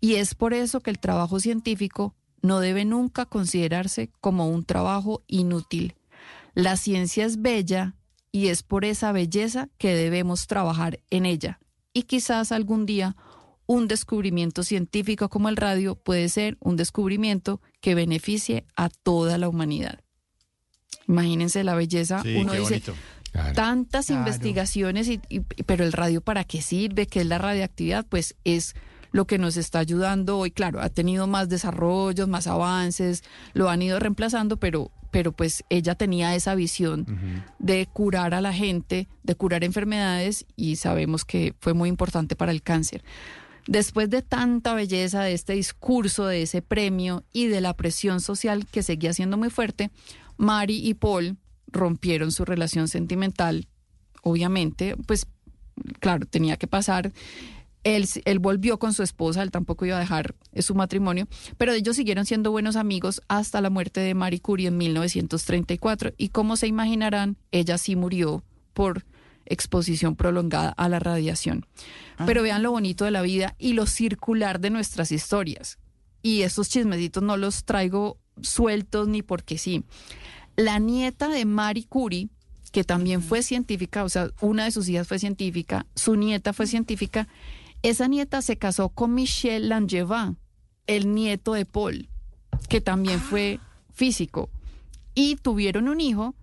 y 0.00 0.14
es 0.14 0.34
por 0.34 0.54
eso 0.54 0.80
que 0.80 0.90
el 0.90 0.98
trabajo 0.98 1.38
científico 1.38 2.14
no 2.42 2.60
debe 2.60 2.84
nunca 2.84 3.26
considerarse 3.26 4.10
como 4.20 4.48
un 4.48 4.64
trabajo 4.64 5.22
inútil. 5.26 5.94
La 6.54 6.76
ciencia 6.76 7.26
es 7.26 7.42
bella 7.42 7.94
y 8.32 8.48
es 8.48 8.62
por 8.62 8.84
esa 8.84 9.12
belleza 9.12 9.68
que 9.78 9.94
debemos 9.94 10.46
trabajar 10.46 11.00
en 11.10 11.26
ella. 11.26 11.60
Y 11.92 12.04
quizás 12.04 12.52
algún 12.52 12.86
día 12.86 13.16
un 13.72 13.86
descubrimiento 13.86 14.64
científico 14.64 15.28
como 15.28 15.48
el 15.48 15.56
radio 15.56 15.94
puede 15.94 16.28
ser 16.28 16.56
un 16.58 16.74
descubrimiento 16.74 17.60
que 17.80 17.94
beneficie 17.94 18.64
a 18.74 18.88
toda 18.88 19.38
la 19.38 19.48
humanidad. 19.48 20.00
Imagínense 21.06 21.62
la 21.62 21.76
belleza. 21.76 22.20
Sí, 22.24 22.34
Uno 22.36 22.52
qué 22.52 22.58
dice, 22.58 22.82
tantas 23.54 24.06
Claro. 24.06 24.20
investigaciones, 24.22 25.06
y, 25.06 25.20
y- 25.28 25.40
pero 25.40 25.84
el 25.84 25.92
radio 25.92 26.20
para 26.20 26.42
qué 26.42 26.62
sirve, 26.62 27.06
qué 27.06 27.20
es 27.20 27.26
la 27.26 27.38
radiactividad, 27.38 28.04
pues 28.08 28.34
es 28.42 28.74
lo 29.12 29.24
que 29.28 29.38
nos 29.38 29.56
está 29.56 29.78
ayudando 29.78 30.38
hoy. 30.38 30.50
Claro, 30.50 30.80
ha 30.80 30.88
tenido 30.88 31.28
más 31.28 31.48
desarrollos, 31.48 32.26
más 32.28 32.48
avances, 32.48 33.22
lo 33.54 33.68
han 33.70 33.82
ido 33.82 34.00
reemplazando, 34.00 34.56
pero, 34.56 34.90
pero 35.12 35.30
pues 35.30 35.62
ella 35.68 35.94
tenía 35.94 36.34
esa 36.34 36.56
visión 36.56 37.06
de 37.60 37.86
curar 37.86 38.34
a 38.34 38.40
la 38.40 38.52
gente, 38.52 39.06
de 39.22 39.34
curar 39.36 39.62
enfermedades 39.62 40.44
y 40.56 40.74
sabemos 40.74 41.24
que 41.24 41.54
fue 41.60 41.72
muy 41.72 41.88
importante 41.88 42.34
para 42.34 42.50
el 42.50 42.62
cáncer. 42.62 43.04
Después 43.66 44.10
de 44.10 44.22
tanta 44.22 44.74
belleza 44.74 45.22
de 45.22 45.34
este 45.34 45.54
discurso, 45.54 46.26
de 46.26 46.42
ese 46.42 46.62
premio 46.62 47.24
y 47.32 47.46
de 47.46 47.60
la 47.60 47.74
presión 47.74 48.20
social 48.20 48.66
que 48.66 48.82
seguía 48.82 49.12
siendo 49.12 49.36
muy 49.36 49.50
fuerte, 49.50 49.90
Mary 50.36 50.80
y 50.82 50.94
Paul 50.94 51.36
rompieron 51.68 52.32
su 52.32 52.44
relación 52.44 52.88
sentimental. 52.88 53.68
Obviamente, 54.22 54.96
pues 55.06 55.26
claro, 56.00 56.26
tenía 56.26 56.56
que 56.56 56.66
pasar. 56.66 57.12
Él, 57.82 58.06
él 58.26 58.38
volvió 58.38 58.78
con 58.78 58.92
su 58.92 59.02
esposa, 59.02 59.42
él 59.42 59.50
tampoco 59.50 59.86
iba 59.86 59.96
a 59.96 60.00
dejar 60.00 60.34
su 60.58 60.74
matrimonio, 60.74 61.28
pero 61.56 61.72
ellos 61.72 61.96
siguieron 61.96 62.26
siendo 62.26 62.50
buenos 62.50 62.76
amigos 62.76 63.22
hasta 63.28 63.62
la 63.62 63.70
muerte 63.70 64.00
de 64.00 64.14
Marie 64.14 64.40
Curie 64.40 64.68
en 64.68 64.76
1934. 64.76 66.12
Y 66.18 66.28
como 66.28 66.56
se 66.56 66.66
imaginarán, 66.66 67.36
ella 67.52 67.78
sí 67.78 67.96
murió 67.96 68.44
por 68.74 69.04
exposición 69.50 70.16
prolongada 70.16 70.70
a 70.70 70.88
la 70.88 70.98
radiación. 70.98 71.66
Pero 72.24 72.42
vean 72.42 72.62
lo 72.62 72.70
bonito 72.70 73.04
de 73.04 73.10
la 73.10 73.22
vida 73.22 73.54
y 73.58 73.74
lo 73.74 73.86
circular 73.86 74.60
de 74.60 74.70
nuestras 74.70 75.12
historias. 75.12 75.78
Y 76.22 76.42
estos 76.42 76.68
chismecitos 76.68 77.22
no 77.22 77.36
los 77.36 77.64
traigo 77.64 78.18
sueltos 78.40 79.08
ni 79.08 79.22
porque 79.22 79.58
sí. 79.58 79.84
La 80.56 80.78
nieta 80.78 81.28
de 81.28 81.44
Marie 81.44 81.86
Curie, 81.86 82.28
que 82.72 82.84
también 82.84 83.22
fue 83.22 83.42
científica, 83.42 84.04
o 84.04 84.08
sea, 84.08 84.30
una 84.40 84.64
de 84.64 84.70
sus 84.70 84.88
hijas 84.88 85.08
fue 85.08 85.18
científica, 85.18 85.86
su 85.94 86.16
nieta 86.16 86.52
fue 86.52 86.66
científica, 86.66 87.26
esa 87.82 88.06
nieta 88.08 88.42
se 88.42 88.56
casó 88.56 88.90
con 88.90 89.14
Michel 89.14 89.68
Langevin, 89.68 90.36
el 90.86 91.14
nieto 91.14 91.54
de 91.54 91.64
Paul, 91.64 92.08
que 92.68 92.80
también 92.80 93.20
fue 93.20 93.58
físico. 93.92 94.50
Y 95.14 95.36
tuvieron 95.36 95.88
un 95.88 96.00
hijo 96.00 96.34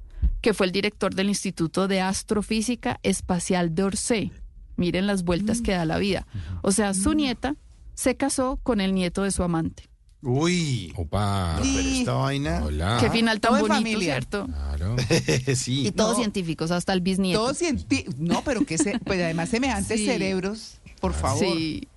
que 0.48 0.54
fue 0.54 0.66
el 0.66 0.72
director 0.72 1.14
del 1.14 1.28
Instituto 1.28 1.90
de 1.90 2.00
Astrofísica 2.00 3.02
Espacial 3.04 3.76
de 3.76 3.84
Orsay. 3.84 4.32
Miren 4.78 5.06
las 5.06 5.26
vueltas 5.26 5.60
que 5.62 5.74
da 5.74 5.84
la 5.84 5.98
vida. 5.98 6.26
O 6.62 6.72
sea, 6.72 6.94
su 6.94 7.14
nieta 7.14 7.58
se 7.96 8.16
casó 8.16 8.58
con 8.64 8.80
el 8.80 8.94
nieto 8.96 9.24
de 9.24 9.32
su 9.32 9.44
amante. 9.44 9.90
Uy. 10.22 10.94
Opa. 10.96 11.60
Pero 11.62 11.80
esta 11.80 12.14
vaina. 12.14 12.62
Hola. 12.64 12.98
Qué 13.02 13.10
final 13.12 13.42
tan 13.42 13.52
todo 13.52 13.60
bonito, 13.68 13.76
familia. 13.76 14.14
¿cierto? 14.14 14.46
Claro. 14.46 14.96
sí. 15.58 15.86
Y 15.88 15.92
todos 15.92 16.12
No. 16.14 16.20
científicos, 16.20 16.72
hasta 16.72 16.94
el 16.94 17.02
bisnieto. 17.02 17.42
Todos 17.42 17.62
cienti- 17.62 18.06
No, 18.18 18.42
pero 18.46 18.66
que 18.66 18.78
se, 18.78 18.98
pues 19.00 19.22
además 19.22 19.50
semejantes 19.50 20.00
Sí. 20.00 20.06
cerebros, 20.06 20.78
por 21.02 21.12
favor. 21.14 21.44
Sí. 21.46 21.90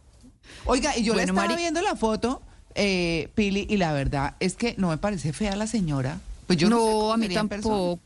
Oiga, 0.65 0.99
y 0.99 1.05
yo 1.05 1.13
Bueno, 1.13 1.27
le 1.27 1.31
estaba 1.39 1.47
Mari- 1.47 1.57
viendo 1.63 1.83
la 1.83 1.95
foto, 1.95 2.43
eh, 2.75 3.29
Pili, 3.37 3.69
y 3.71 3.77
la 3.77 3.93
verdad 3.93 4.35
es 4.41 4.57
que 4.57 4.75
no 4.77 4.89
me 4.89 4.99
parece 4.99 5.33
fea 5.33 5.55
la 5.55 5.69
señora. 5.69 6.19
Pues 6.49 6.59
yo 6.59 6.69
no, 6.69 6.79
sé 6.79 6.83
no, 6.85 7.13
a 7.13 7.17
mí 7.17 7.29
tampoco. 7.29 8.01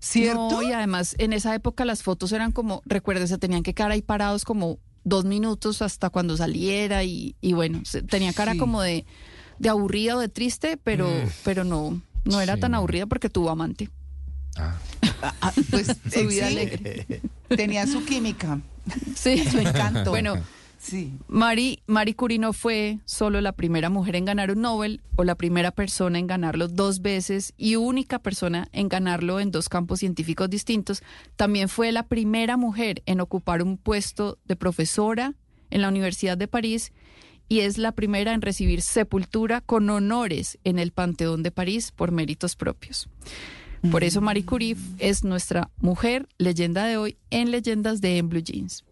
¿Cierto? 0.00 0.48
No, 0.50 0.62
y 0.62 0.72
además 0.72 1.14
en 1.18 1.32
esa 1.32 1.54
época 1.54 1.84
las 1.84 2.02
fotos 2.02 2.32
eran 2.32 2.52
como, 2.52 2.82
recuérdese, 2.86 3.38
tenían 3.38 3.62
que 3.62 3.74
quedar 3.74 3.90
ahí 3.90 4.02
parados 4.02 4.44
como 4.44 4.78
dos 5.04 5.24
minutos 5.24 5.82
hasta 5.82 6.10
cuando 6.10 6.36
saliera 6.36 7.02
y, 7.04 7.34
y 7.40 7.52
bueno, 7.54 7.80
se- 7.84 8.02
tenía 8.02 8.32
cara 8.32 8.52
Sí. 8.52 8.58
como 8.58 8.80
de, 8.82 9.06
de 9.58 9.68
aburrida 9.68 10.16
o 10.16 10.20
de 10.20 10.28
triste, 10.28 10.76
pero, 10.76 11.08
Mm. 11.08 11.28
pero 11.44 11.64
no, 11.64 12.00
no 12.24 12.40
era 12.40 12.54
Sí, 12.54 12.60
tan 12.60 12.74
aburrida 12.74 13.06
porque 13.06 13.28
tuvo 13.30 13.50
amante. 13.50 13.88
Ah. 14.56 14.76
Ah, 15.22 15.34
ah, 15.40 15.52
pues 15.70 15.86
Su 16.12 16.26
vida 16.28 16.48
sí, 16.48 16.56
alegre. 16.56 17.22
tenía 17.48 17.86
su 17.86 18.04
química, 18.04 18.60
Sí, 19.16 19.44
su 19.50 19.58
encanto. 19.58 20.10
Bueno, 20.10 20.34
sí. 20.78 21.14
Mari, 21.28 21.82
Marie 21.86 22.14
Curie 22.14 22.38
no 22.38 22.52
fue 22.52 22.98
solo 23.04 23.40
la 23.40 23.52
primera 23.52 23.90
mujer 23.90 24.16
en 24.16 24.24
ganar 24.24 24.50
un 24.50 24.62
Nobel 24.62 25.02
o 25.16 25.24
la 25.24 25.34
primera 25.34 25.70
persona 25.70 26.18
en 26.18 26.26
ganarlo 26.26 26.68
dos 26.68 27.02
veces 27.02 27.52
y 27.56 27.76
única 27.76 28.18
persona 28.18 28.68
en 28.72 28.88
ganarlo 28.88 29.40
en 29.40 29.50
dos 29.50 29.68
campos 29.68 30.00
científicos 30.00 30.48
distintos, 30.48 31.02
también 31.36 31.68
fue 31.68 31.92
la 31.92 32.06
primera 32.06 32.56
mujer 32.56 33.02
en 33.06 33.20
ocupar 33.20 33.62
un 33.62 33.76
puesto 33.76 34.38
de 34.44 34.56
profesora 34.56 35.34
en 35.70 35.82
la 35.82 35.88
Universidad 35.88 36.38
de 36.38 36.48
París 36.48 36.92
y 37.48 37.60
es 37.60 37.78
la 37.78 37.92
primera 37.92 38.32
en 38.32 38.42
recibir 38.42 38.82
sepultura 38.82 39.60
con 39.60 39.88
honores 39.90 40.58
en 40.64 40.78
el 40.78 40.92
Panteón 40.92 41.42
de 41.42 41.50
París 41.50 41.92
por 41.92 42.12
méritos 42.12 42.56
propios. 42.56 43.08
Por 43.90 44.04
eso 44.04 44.20
Marie 44.20 44.44
Curie 44.44 44.76
es 44.98 45.24
nuestra 45.24 45.70
mujer 45.80 46.28
leyenda 46.36 46.86
de 46.86 46.96
hoy 46.96 47.16
en 47.30 47.50
Leyendas 47.50 48.00
de 48.00 48.18
En 48.18 48.28
Blue 48.28 48.42
Jeans. 48.42 48.84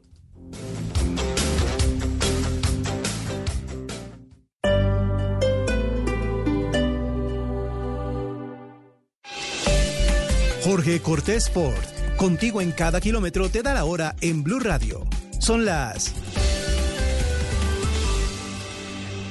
Jorge 10.67 11.01
Cortés 11.01 11.49
Ford, 11.49 11.79
contigo 12.17 12.61
en 12.61 12.73
cada 12.73 13.01
kilómetro 13.01 13.49
te 13.49 13.63
da 13.63 13.73
la 13.73 13.85
hora 13.85 14.17
en 14.21 14.43
Blue 14.43 14.59
Radio. 14.59 15.07
Son 15.39 15.65
las 15.65 16.13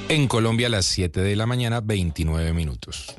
En 0.08 0.30
Colombia 0.30 0.70
las 0.70 0.86
7 0.86 1.20
de 1.20 1.36
la 1.36 1.46
mañana, 1.46 1.82
29 1.82 2.54
minutos. 2.54 3.18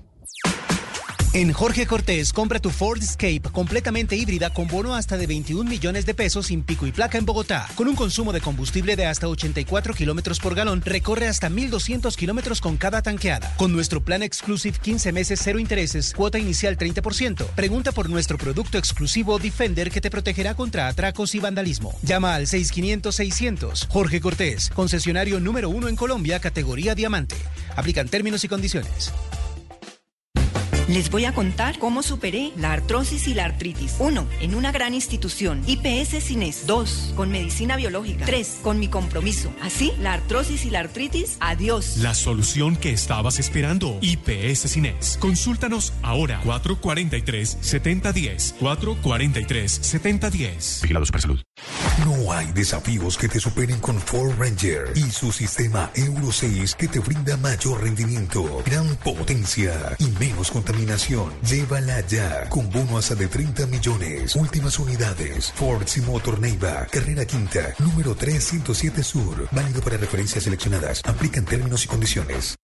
En 1.36 1.52
Jorge 1.52 1.86
Cortés, 1.86 2.32
compra 2.32 2.60
tu 2.60 2.70
Ford 2.70 3.02
Escape 3.02 3.42
completamente 3.52 4.16
híbrida 4.16 4.48
con 4.48 4.68
bono 4.68 4.94
hasta 4.94 5.18
de 5.18 5.26
21 5.26 5.68
millones 5.68 6.06
de 6.06 6.14
pesos 6.14 6.46
sin 6.46 6.62
pico 6.62 6.86
y 6.86 6.92
placa 6.92 7.18
en 7.18 7.26
Bogotá. 7.26 7.68
Con 7.74 7.88
un 7.88 7.94
consumo 7.94 8.32
de 8.32 8.40
combustible 8.40 8.96
de 8.96 9.04
hasta 9.04 9.28
84 9.28 9.92
kilómetros 9.92 10.40
por 10.40 10.54
galón, 10.54 10.80
recorre 10.80 11.28
hasta 11.28 11.50
1,200 11.50 12.16
kilómetros 12.16 12.62
con 12.62 12.78
cada 12.78 13.02
tanqueada. 13.02 13.52
Con 13.58 13.70
nuestro 13.70 14.02
plan 14.02 14.22
Exclusive 14.22 14.78
15 14.80 15.12
meses, 15.12 15.38
cero 15.44 15.58
intereses, 15.58 16.14
cuota 16.14 16.38
inicial 16.38 16.78
30%. 16.78 17.44
Pregunta 17.48 17.92
por 17.92 18.08
nuestro 18.08 18.38
producto 18.38 18.78
exclusivo 18.78 19.38
Defender 19.38 19.90
que 19.90 20.00
te 20.00 20.10
protegerá 20.10 20.54
contra 20.54 20.88
atracos 20.88 21.34
y 21.34 21.38
vandalismo. 21.38 21.94
Llama 22.00 22.34
al 22.34 22.46
6500-600. 22.46 23.88
Jorge 23.88 24.22
Cortés, 24.22 24.70
concesionario 24.70 25.38
número 25.38 25.68
uno 25.68 25.88
en 25.88 25.96
Colombia, 25.96 26.40
categoría 26.40 26.94
diamante. 26.94 27.36
Aplican 27.76 28.08
términos 28.08 28.42
y 28.42 28.48
condiciones. 28.48 29.12
Les 30.88 31.10
voy 31.10 31.24
a 31.24 31.34
contar 31.34 31.80
cómo 31.80 32.00
superé 32.00 32.52
la 32.56 32.72
artrosis 32.72 33.26
y 33.26 33.34
la 33.34 33.44
artritis. 33.44 33.96
1. 33.98 34.24
En 34.40 34.54
una 34.54 34.70
gran 34.70 34.94
institución. 34.94 35.64
IPS 35.66 36.22
Cines. 36.22 36.64
2. 36.68 37.14
Con 37.16 37.32
medicina 37.32 37.76
biológica. 37.76 38.24
3. 38.24 38.60
Con 38.62 38.78
mi 38.78 38.86
compromiso. 38.86 39.52
Así, 39.60 39.92
la 39.98 40.12
artrosis 40.12 40.64
y 40.64 40.70
la 40.70 40.78
artritis, 40.78 41.38
adiós. 41.40 41.96
La 41.96 42.14
solución 42.14 42.76
que 42.76 42.92
estabas 42.92 43.40
esperando. 43.40 43.98
IPS 44.00 44.70
Cines. 44.70 45.16
Consúltanos 45.18 45.92
ahora. 46.02 46.40
443-7010. 46.44 48.54
443-7010. 48.60 50.82
Vigilado 50.82 51.04
Supersalud. 51.04 51.40
No 52.04 52.32
hay 52.32 52.52
desafíos 52.52 53.18
que 53.18 53.28
te 53.28 53.40
superen 53.40 53.80
con 53.80 53.98
Ford 53.98 54.38
Ranger 54.38 54.92
y 54.94 55.10
su 55.10 55.32
sistema 55.32 55.90
Euro 55.96 56.30
6 56.30 56.76
que 56.76 56.86
te 56.86 57.00
brinda 57.00 57.36
mayor 57.38 57.82
rendimiento, 57.82 58.62
gran 58.64 58.94
potencia 58.96 59.96
y 59.98 60.06
menos 60.20 60.52
contaminación. 60.52 60.75
Llévala 61.42 62.00
ya 62.06 62.48
con 62.48 62.70
bono 62.70 62.98
hasta 62.98 63.14
de 63.14 63.28
30 63.28 63.66
millones. 63.66 64.36
Últimas 64.36 64.78
unidades. 64.78 65.52
Ford 65.54 65.86
Motor 66.06 66.40
Neiva, 66.40 66.86
carrera 66.90 67.24
quinta, 67.24 67.74
número 67.78 68.14
307 68.14 69.02
Sur. 69.02 69.48
Válido 69.52 69.80
para 69.80 69.96
referencias 69.96 70.44
seleccionadas. 70.44 71.02
Aplican 71.04 71.44
términos 71.44 71.84
y 71.84 71.88
condiciones. 71.88 72.56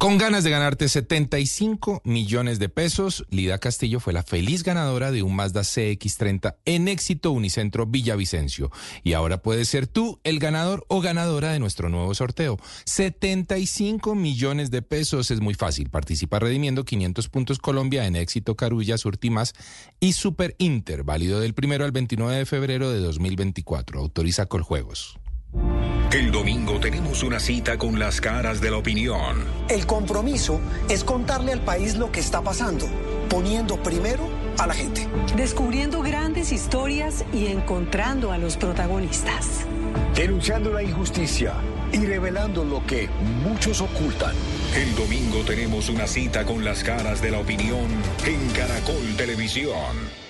Con 0.00 0.16
ganas 0.16 0.44
de 0.44 0.50
ganarte 0.50 0.88
75 0.88 2.00
millones 2.04 2.58
de 2.58 2.70
pesos, 2.70 3.26
Lida 3.28 3.58
Castillo 3.58 4.00
fue 4.00 4.14
la 4.14 4.22
feliz 4.22 4.62
ganadora 4.62 5.10
de 5.10 5.22
un 5.22 5.36
Mazda 5.36 5.60
CX30 5.60 6.56
en 6.64 6.88
éxito 6.88 7.32
Unicentro 7.32 7.84
Villavicencio. 7.84 8.70
Y 9.02 9.12
ahora 9.12 9.42
puedes 9.42 9.68
ser 9.68 9.86
tú 9.86 10.18
el 10.24 10.38
ganador 10.38 10.86
o 10.88 11.02
ganadora 11.02 11.52
de 11.52 11.58
nuestro 11.58 11.90
nuevo 11.90 12.14
sorteo. 12.14 12.56
75 12.86 14.14
millones 14.14 14.70
de 14.70 14.80
pesos 14.80 15.30
es 15.30 15.42
muy 15.42 15.52
fácil. 15.52 15.90
Participa 15.90 16.38
redimiendo 16.38 16.86
500 16.86 17.28
puntos 17.28 17.58
Colombia 17.58 18.06
en 18.06 18.16
éxito 18.16 18.56
Carulla, 18.56 18.96
Surtimas 18.96 19.52
y 20.00 20.14
Super 20.14 20.56
Inter, 20.56 21.04
válido 21.04 21.40
del 21.40 21.52
primero 21.52 21.84
al 21.84 21.92
29 21.92 22.38
de 22.38 22.46
febrero 22.46 22.90
de 22.90 23.00
2024. 23.00 24.00
Autoriza 24.00 24.46
Coljuegos. 24.46 25.20
El 26.12 26.32
domingo 26.32 26.80
tenemos 26.80 27.22
una 27.22 27.38
cita 27.38 27.78
con 27.78 27.98
las 27.98 28.20
caras 28.20 28.60
de 28.60 28.70
la 28.70 28.78
opinión. 28.78 29.44
El 29.68 29.86
compromiso 29.86 30.60
es 30.88 31.04
contarle 31.04 31.52
al 31.52 31.60
país 31.60 31.96
lo 31.96 32.10
que 32.10 32.18
está 32.18 32.42
pasando, 32.42 32.86
poniendo 33.28 33.80
primero 33.80 34.28
a 34.58 34.66
la 34.66 34.74
gente. 34.74 35.06
Descubriendo 35.36 36.02
grandes 36.02 36.50
historias 36.50 37.24
y 37.32 37.46
encontrando 37.46 38.32
a 38.32 38.38
los 38.38 38.56
protagonistas. 38.56 39.66
Denunciando 40.16 40.72
la 40.72 40.82
injusticia 40.82 41.54
y 41.92 42.04
revelando 42.04 42.64
lo 42.64 42.84
que 42.86 43.08
muchos 43.44 43.80
ocultan. 43.80 44.34
El 44.74 44.94
domingo 44.96 45.44
tenemos 45.44 45.88
una 45.88 46.08
cita 46.08 46.44
con 46.44 46.64
las 46.64 46.82
caras 46.82 47.22
de 47.22 47.30
la 47.30 47.38
opinión 47.38 47.86
en 48.26 48.50
Caracol 48.50 49.16
Televisión. 49.16 50.20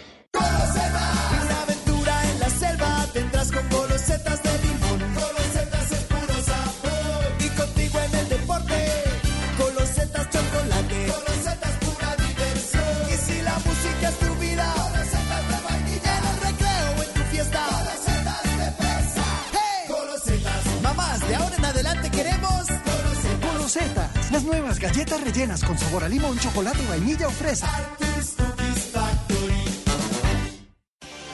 Las 24.32 24.42
nuevas 24.42 24.80
galletas 24.80 25.20
rellenas 25.20 25.62
con 25.62 25.78
sabor 25.78 26.02
a 26.02 26.08
limón, 26.08 26.36
chocolate, 26.40 26.84
vainilla 26.88 27.28
o 27.28 27.30
fresa. 27.30 27.68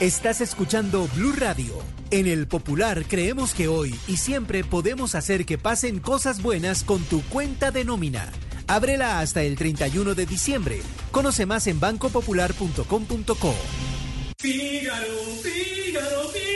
Estás 0.00 0.42
escuchando 0.42 1.08
Blue 1.14 1.32
Radio. 1.32 1.78
En 2.10 2.26
el 2.26 2.46
Popular 2.46 3.06
creemos 3.08 3.54
que 3.54 3.68
hoy 3.68 3.98
y 4.06 4.18
siempre 4.18 4.64
podemos 4.64 5.14
hacer 5.14 5.46
que 5.46 5.56
pasen 5.56 5.98
cosas 5.98 6.42
buenas 6.42 6.84
con 6.84 7.02
tu 7.04 7.22
cuenta 7.22 7.70
de 7.70 7.86
nómina. 7.86 8.30
Ábrela 8.66 9.20
hasta 9.20 9.42
el 9.42 9.56
31 9.56 10.14
de 10.14 10.26
diciembre. 10.26 10.82
Conoce 11.12 11.46
más 11.46 11.66
en 11.68 11.80
bancopopular.com.co. 11.80 13.54
Fígaro, 14.38 15.06
Fígaro, 15.42 16.28
Fígaro. 16.28 16.55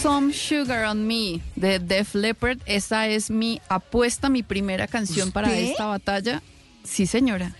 Some 0.04 0.34
Sugar 0.34 0.84
on 0.84 1.06
Me 1.06 1.40
de 1.56 1.78
Def 1.78 2.14
Leppard. 2.14 2.58
Esa 2.66 3.08
es 3.08 3.30
mi 3.30 3.62
apuesta, 3.70 4.28
mi 4.28 4.42
primera 4.42 4.86
canción 4.86 5.32
para 5.32 5.56
esta 5.56 5.86
batalla. 5.86 6.42
Sí, 6.84 7.06
señora. 7.06 7.56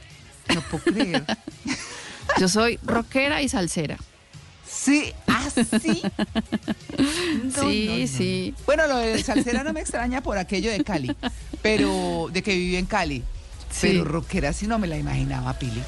No 0.55 0.61
puedo 0.61 0.85
creer. 0.85 1.25
Yo 2.39 2.51
soy 2.51 2.79
rockera 2.83 3.41
y 3.41 3.49
salsera. 3.49 3.97
Sí, 4.69 5.15
así. 5.27 6.03
sí, 7.55 8.09
sí. 8.15 8.55
Bueno, 8.67 8.89
lo 8.89 8.99
de 8.99 9.23
salsera 9.23 9.65
no 9.65 9.73
me 9.73 9.81
extraña 9.81 10.23
por 10.23 10.37
aquello 10.37 10.71
de 10.71 10.85
Cali, 10.85 11.17
pero 11.63 12.29
de 12.31 12.43
que 12.43 12.55
viví 12.55 12.77
en 12.77 12.85
Cali. 12.85 13.23
Sí. 13.71 13.89
Pero 13.89 14.05
rockera 14.05 14.53
sí 14.53 14.67
no 14.67 14.79
me 14.79 14.87
la 14.87 14.99
imaginaba, 14.99 15.59
Pili. 15.59 15.83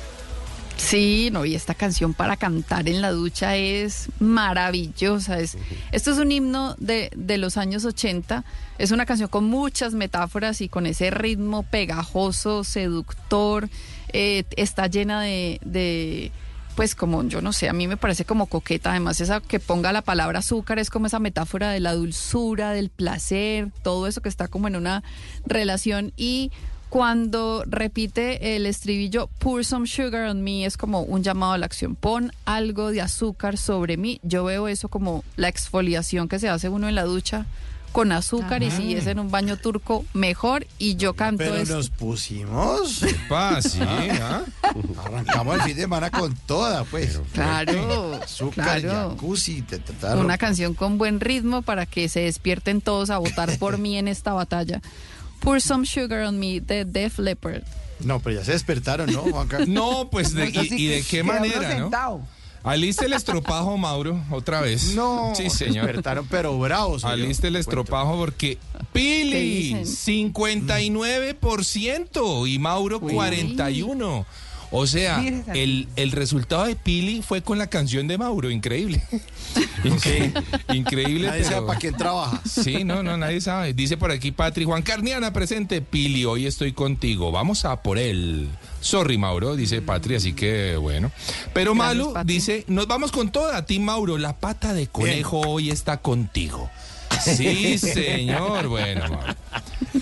Sí, 0.77 1.31
no, 1.33 1.45
y 1.45 1.55
esta 1.55 1.75
canción 1.75 2.13
para 2.13 2.37
cantar 2.37 2.89
en 2.89 3.01
la 3.01 3.11
ducha 3.11 3.57
es 3.57 4.09
maravillosa. 4.21 5.39
Es, 5.39 5.57
esto 5.91 6.11
es 6.11 6.19
un 6.19 6.31
himno 6.31 6.75
de, 6.79 7.11
de 7.17 7.39
los 7.39 7.57
años 7.57 7.85
80. 7.85 8.45
Es 8.79 8.91
una 8.91 9.07
canción 9.07 9.29
con 9.29 9.45
muchas 9.45 9.95
metáforas 9.95 10.61
y 10.61 10.69
con 10.69 10.87
ese 10.87 11.11
ritmo 11.11 11.63
pegajoso, 11.63 12.63
seductor. 12.63 13.71
Eh, 14.13 14.45
está 14.57 14.87
llena 14.87 15.23
de, 15.23 15.61
de, 15.65 16.31
pues 16.77 16.95
como, 16.95 17.25
yo 17.25 17.41
no 17.41 17.55
sé, 17.55 17.71
a 17.71 17.73
mí 17.73 17.89
me 17.89 17.97
parece 17.97 18.27
como 18.27 18.47
coqueta. 18.47 18.91
Además, 18.91 19.21
esa 19.21 19.41
que 19.41 19.59
ponga 19.59 19.93
la 19.93 20.03
palabra 20.03 20.41
azúcar 20.41 20.79
es 20.79 20.91
como 20.91 21.07
esa 21.07 21.19
metáfora 21.19 21.71
de 21.71 21.81
la 21.81 21.95
dulzura, 21.95 22.73
del 22.73 22.91
placer, 22.91 23.71
todo 23.83 24.07
eso 24.07 24.21
que 24.21 24.29
está 24.29 24.47
como 24.47 24.69
en 24.69 24.77
una 24.77 25.03
relación 25.47 26.13
y 26.17 26.53
cuando 26.89 27.65
repite 27.67 28.57
el 28.57 28.67
estribillo 28.67 29.29
Pour 29.39 29.65
some 29.65 29.87
sugar 29.87 30.29
on 30.29 30.43
me 30.43 30.65
es 30.65 30.77
como 30.77 31.03
un 31.03 31.23
llamado 31.23 31.53
a 31.53 31.59
la 31.59 31.67
acción. 31.67 31.95
Pon 31.97 32.33
algo 32.45 32.91
de 32.91 33.01
azúcar 33.01 33.57
sobre 33.59 33.97
mí. 33.97 34.21
Yo 34.23 34.45
veo 34.45 34.69
eso 34.69 34.89
como 34.89 35.25
la 35.37 35.49
exfoliación 35.49 36.29
que 36.29 36.39
se 36.39 36.49
hace 36.49 36.69
uno 36.69 36.89
en 36.89 36.95
la 36.95 37.05
ducha 37.05 37.47
con 37.93 38.13
azúcar 38.13 38.63
y 38.63 38.71
si 38.71 38.95
es 38.95 39.07
en 39.07 39.19
un 39.19 39.31
baño 39.31 39.57
turco 39.57 40.05
mejor 40.13 40.67
y 40.79 40.97
yo 40.97 41.15
canto 41.15 41.39
Pero 41.39 41.57
eso. 41.57 41.77
nos 41.77 41.89
pusimos. 41.89 43.01
Pa, 43.27 43.63
sí, 43.63 43.81
¿ah? 43.81 44.43
Arrancamos 45.03 45.55
el 45.55 45.63
fin 45.63 45.77
de 45.77 45.83
semana 45.83 46.11
con 46.11 46.37
toda, 46.47 46.85
pues. 46.85 47.19
Claro, 47.33 48.21
Azúcar, 48.23 48.83
claro. 48.83 49.11
jacuzzi, 49.13 49.63
ta, 49.63 49.79
ta, 49.79 50.17
Una 50.17 50.37
canción 50.37 50.75
con 50.75 50.99
buen 50.99 51.21
ritmo 51.21 51.63
para 51.63 51.87
que 51.87 52.11
se 52.11 52.21
despierten 52.21 52.83
todos 52.83 53.09
a 53.09 53.17
votar 53.17 53.57
por 53.59 53.79
mí 53.79 53.97
en 53.97 54.09
esta 54.09 54.35
batalla. 54.35 54.83
Pour 55.41 55.61
some 55.61 55.85
sugar 55.85 56.27
on 56.27 56.39
me 56.39 56.61
de 56.61 56.85
Def 56.85 57.19
Leppard. 57.19 57.63
No, 58.01 58.21
pero 58.21 58.37
ya 58.37 58.45
se 58.45 58.53
despertaron, 58.53 59.13
¿no, 59.13 59.23
Juanca? 59.23 59.59
No, 59.67 60.09
pues 60.11 60.35
de, 60.35 60.45
Eso 60.45 60.75
y, 60.75 60.87
de 60.87 61.03
qué 61.03 61.23
manera, 61.23 61.79
¿no? 61.79 61.91
Aliste 62.63 63.07
el 63.07 63.13
estropajo, 63.13 63.77
Mauro, 63.79 64.21
otra 64.29 64.61
vez. 64.61 64.95
No, 64.97 65.33
sí, 65.37 65.51
se 65.51 65.67
señor. 65.67 65.87
despertaron, 65.87 66.27
pero 66.29 66.59
bravos. 66.59 67.05
Aliste 67.05 67.47
el 67.47 67.55
estropajo 67.57 68.17
porque 68.17 68.59
Pili, 68.93 69.75
dicen? 69.75 70.35
59% 70.35 72.49
y 72.49 72.59
Mauro 72.59 73.01
41%. 73.01 74.25
O 74.71 74.87
sea, 74.87 75.23
el, 75.55 75.89
el 75.97 76.13
resultado 76.13 76.65
de 76.65 76.77
Pili 76.77 77.23
fue 77.23 77.43
con 77.43 77.59
la 77.59 77.69
canción 77.69 78.09
de 78.09 78.19
Mauro, 78.19 78.51
increíble. 78.51 79.03
Increíble, 79.85 80.43
increíble 80.73 81.29
Nadie 81.29 81.45
sabe 81.45 81.67
para 81.67 81.79
quién 81.79 81.97
trabaja. 81.97 82.43
Sí, 82.45 82.83
no, 82.85 83.03
no, 83.03 83.17
nadie 83.17 83.41
sabe. 83.41 83.73
Dice 83.73 83.97
por 83.97 84.11
aquí 84.11 84.33
Patri, 84.33 84.65
Juan 84.65 84.83
Carniana 84.83 85.33
presente, 85.33 85.81
Pili, 85.81 86.25
hoy 86.25 86.47
estoy 86.47 86.73
contigo. 86.73 87.31
Vamos 87.31 87.65
a 87.65 87.83
por 87.83 87.99
él. 87.99 88.49
Sorry, 88.81 89.17
Mauro, 89.19 89.55
dice 89.57 89.83
Patri, 89.83 90.17
así 90.17 90.33
que 90.33 90.77
bueno. 90.77 91.13
Pero 91.55 91.75
Gracias, 91.75 91.97
Malu 91.97 92.13
Patri. 92.13 92.35
dice, 92.35 92.65
nos 92.69 92.87
vamos 92.87 93.13
con 93.13 93.31
toda, 93.31 93.57
a 93.57 93.67
ti, 93.67 93.79
Mauro. 93.79 94.19
La 94.19 94.37
pata 94.37 94.75
de 94.75 94.89
conejo 94.89 95.41
hoy 95.41 95.71
está 95.71 95.99
contigo. 95.99 96.69
Sí, 97.23 97.79
señor. 97.79 98.69
Bueno, 98.69 99.21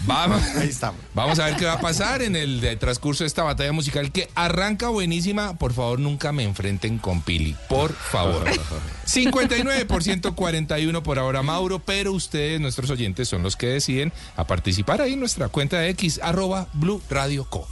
vamos. 0.07 0.43
Ahí 0.57 0.69
estamos. 0.69 1.01
Vamos 1.15 1.39
a 1.39 1.47
ver 1.47 1.57
qué 1.57 1.65
va 1.67 1.75
a 1.75 1.81
pasar 1.81 2.23
en 2.23 2.37
el 2.37 2.61
de- 2.61 2.77
transcurso 2.77 3.25
de 3.25 3.29
esta 3.29 3.43
batalla 3.43 3.73
musical 3.73 4.13
que 4.13 4.29
arranca 4.35 4.89
buenísima. 4.89 5.57
Por 5.59 5.73
favor, 5.73 5.99
nunca 6.01 6.33
me 6.33 6.45
enfrenten 6.45 6.99
con 6.99 7.23
Pili. 7.23 7.57
Por 7.69 7.93
favor. 7.93 8.45
59% 9.07 10.35
41 10.35 11.03
por 11.03 11.19
ahora, 11.19 11.43
Mauro, 11.43 11.79
pero 11.81 12.13
ustedes, 12.13 12.61
nuestros 12.61 12.91
oyentes, 12.91 13.29
son 13.29 13.43
los 13.43 13.57
que 13.57 13.67
deciden 13.67 14.13
a 14.37 14.47
participar 14.47 15.01
ahí 15.03 15.13
en 15.15 15.21
nuestra 15.21 15.49
cuenta 15.49 15.79
de 15.79 15.91
X, 15.91 16.21
arroba 16.23 16.69
Blue 16.73 17.03
Radio 17.11 17.45
Co. 17.49 17.69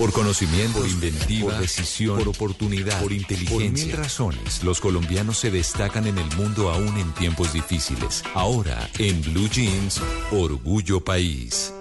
Por 0.00 0.12
conocimiento, 0.12 0.78
por 0.78 0.88
inventiva, 0.88 1.50
por 1.50 1.60
decisión, 1.60 2.16
por 2.16 2.28
oportunidad, 2.28 3.02
por 3.02 3.12
inteligencia. 3.12 3.84
Por 3.84 3.86
mil 3.86 3.92
razones, 3.92 4.64
los 4.64 4.80
colombianos 4.80 5.36
se 5.36 5.50
destacan 5.50 6.06
en 6.06 6.16
el 6.16 6.36
mundo 6.36 6.70
aún 6.70 6.96
en 6.96 7.12
tiempos 7.12 7.52
difíciles. 7.52 8.24
Ahora, 8.32 8.88
en 8.98 9.20
Blue 9.20 9.46
Jeans, 9.50 10.00
Orgullo 10.30 11.04
País. 11.04 11.74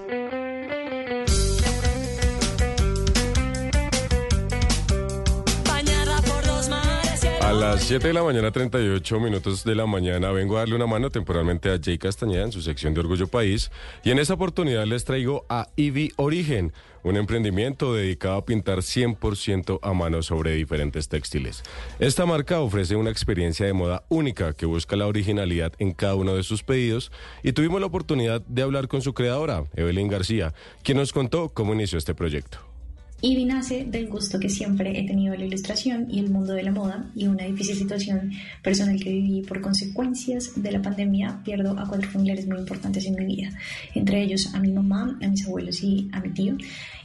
A 7.41 7.53
las 7.53 7.85
7 7.85 8.09
de 8.09 8.13
la 8.13 8.21
mañana, 8.21 8.51
38 8.51 9.19
minutos 9.19 9.63
de 9.63 9.73
la 9.73 9.87
mañana, 9.87 10.29
vengo 10.31 10.57
a 10.57 10.59
darle 10.59 10.75
una 10.75 10.85
mano 10.85 11.09
temporalmente 11.09 11.71
a 11.71 11.79
Jay 11.81 11.97
Castañeda 11.97 12.43
en 12.43 12.51
su 12.51 12.61
sección 12.61 12.93
de 12.93 12.99
Orgullo 12.99 13.27
País. 13.27 13.71
Y 14.03 14.11
en 14.11 14.19
esa 14.19 14.35
oportunidad 14.35 14.85
les 14.85 15.03
traigo 15.03 15.45
a 15.49 15.69
Ivy 15.75 16.11
Origen, 16.17 16.73
un 17.03 17.17
emprendimiento 17.17 17.93
dedicado 17.93 18.35
a 18.35 18.45
pintar 18.45 18.79
100% 18.79 19.79
a 19.81 19.93
mano 19.93 20.21
sobre 20.21 20.53
diferentes 20.53 21.09
textiles. 21.09 21.63
Esta 21.99 22.25
marca 22.25 22.59
ofrece 22.59 22.95
una 22.95 23.09
experiencia 23.09 23.65
de 23.65 23.73
moda 23.73 24.03
única 24.09 24.53
que 24.53 24.65
busca 24.65 24.95
la 24.95 25.07
originalidad 25.07 25.73
en 25.79 25.93
cada 25.93 26.15
uno 26.15 26.35
de 26.35 26.43
sus 26.43 26.63
pedidos. 26.63 27.11
Y 27.43 27.53
tuvimos 27.53 27.79
la 27.79 27.87
oportunidad 27.87 28.41
de 28.41 28.61
hablar 28.61 28.87
con 28.87 29.01
su 29.01 29.13
creadora, 29.13 29.65
Evelyn 29.75 30.07
García, 30.07 30.53
quien 30.83 30.97
nos 30.97 31.13
contó 31.13 31.49
cómo 31.49 31.73
inició 31.73 31.97
este 31.97 32.15
proyecto. 32.15 32.68
Ivy 33.21 33.43
nace 33.43 33.83
del 33.83 34.07
gusto 34.07 34.39
que 34.39 34.47
siempre 34.47 34.97
he 34.97 35.05
tenido 35.05 35.33
a 35.33 35.37
la 35.37 35.43
ilustración 35.43 36.07
y 36.09 36.19
el 36.19 36.29
mundo 36.29 36.53
de 36.53 36.63
la 36.63 36.71
moda 36.71 37.11
y 37.13 37.27
una 37.27 37.43
difícil 37.43 37.75
situación 37.75 38.31
personal 38.63 38.97
que 38.97 39.11
viví 39.11 39.41
por 39.41 39.59
consecuencias 39.59 40.53
de 40.55 40.71
la 40.71 40.81
pandemia. 40.81 41.41
Pierdo 41.43 41.77
a 41.77 41.85
cuatro 41.85 42.09
familiares 42.09 42.47
muy 42.47 42.59
importantes 42.59 43.05
en 43.05 43.15
mi 43.15 43.25
vida, 43.25 43.49
entre 43.93 44.23
ellos 44.23 44.53
a 44.53 44.61
mi 44.61 44.71
mamá, 44.71 45.19
a 45.21 45.27
mis 45.27 45.45
abuelos 45.45 45.83
y 45.83 46.07
a 46.13 46.21
mi 46.21 46.29
tío. 46.29 46.55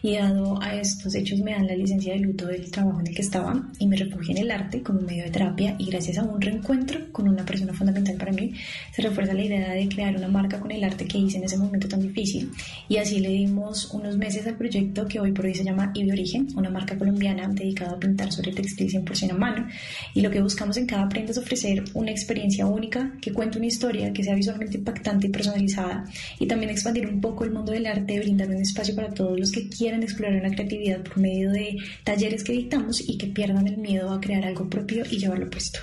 Y 0.03 0.15
dado 0.15 0.63
a 0.63 0.77
estos 0.77 1.17
hechos 1.17 1.41
me 1.41 1.53
dan 1.53 1.67
la 1.67 1.75
licencia 1.75 2.13
de 2.13 2.21
luto 2.21 2.47
del 2.47 2.71
trabajo 2.71 3.01
en 3.01 3.09
el 3.09 3.15
que 3.15 3.23
estaba 3.23 3.71
y 3.81 3.89
me 3.89 3.97
refugié 3.97 4.37
en 4.37 4.43
el 4.43 4.51
arte 4.53 4.83
como 4.83 5.01
medio 5.01 5.25
de 5.25 5.31
terapia 5.31 5.75
y 5.79 5.87
gracias 5.87 6.19
a 6.19 6.23
un 6.23 6.41
reencuentro 6.41 7.11
con 7.11 7.27
una 7.27 7.45
persona 7.45 7.73
fundamental 7.73 8.17
para 8.17 8.31
mí 8.31 8.53
se 8.93 9.01
refuerza 9.01 9.33
la 9.33 9.43
idea 9.43 9.73
de 9.73 9.89
crear 9.89 10.15
una 10.15 10.29
marca 10.29 10.61
con 10.61 10.71
el 10.71 10.85
arte 10.85 11.07
que 11.07 11.17
hice 11.17 11.39
en 11.39 11.45
ese 11.45 11.57
momento 11.57 11.89
tan 11.89 12.03
difícil 12.03 12.51
y 12.87 12.99
así 12.99 13.19
le 13.19 13.31
dimos 13.31 13.95
unos 13.95 14.19
meses 14.19 14.47
al 14.47 14.59
proyecto 14.59 15.07
que 15.07 15.21
hoy 15.21 15.33
por 15.33 15.47
hoy 15.47 15.55
se 15.55 15.65
llama 15.65 15.91
Ivy 15.95 16.04
Origen, 16.13 16.49
una 16.57 16.71
marca 16.71 16.97
colombiana 16.97 17.49
dedicada 17.49 17.93
a 17.93 17.99
pintar 17.99 18.33
sobre 18.33 18.53
textil 18.53 18.91
100% 18.91 19.31
a 19.31 19.35
mano 19.35 19.67
y 20.15 20.21
lo 20.21 20.31
que 20.31 20.41
buscamos 20.41 20.77
en 20.77 20.87
cada 20.87 21.09
prenda 21.09 21.33
es 21.33 21.39
ofrecer 21.39 21.85
una 21.95 22.11
experiencia 22.11 22.67
única 22.67 23.13
que 23.21 23.33
cuente 23.33 23.59
una 23.59 23.67
historia 23.67 24.13
que 24.13 24.25
sea 24.25 24.35
visualmente 24.35 24.79
impactante 24.79 25.27
y 25.27 25.31
personalizada 25.31 26.05
y 26.39 26.47
también 26.47 26.71
expandir 26.71 27.07
un 27.07 27.21
poco 27.21 27.45
el 27.45 27.53
mundo 27.53 27.73
del 27.73 27.87
arte, 27.87 28.19
brindar 28.21 28.49
un 28.49 28.57
espacio 28.57 28.95
para 28.95 29.13
todos 29.13 29.39
los 29.39 29.53
que 29.53 29.69
quieran 29.69 30.03
explorar 30.03 30.41
una 30.41 30.55
creatividad 30.55 31.03
por 31.03 31.19
medio 31.19 31.51
de 31.53 31.77
talleres 32.03 32.45
que 32.45 32.53
dictamos 32.53 33.09
y 33.09 33.17
que 33.19 33.27
pierdan 33.27 33.67
el 33.69 33.79
miedo 33.79 34.13
a 34.13 34.21
crear 34.21 34.45
algo 34.45 34.69
propio 34.69 35.05
y 35.11 35.19
llevarlo 35.19 35.49
puesto. 35.49 35.81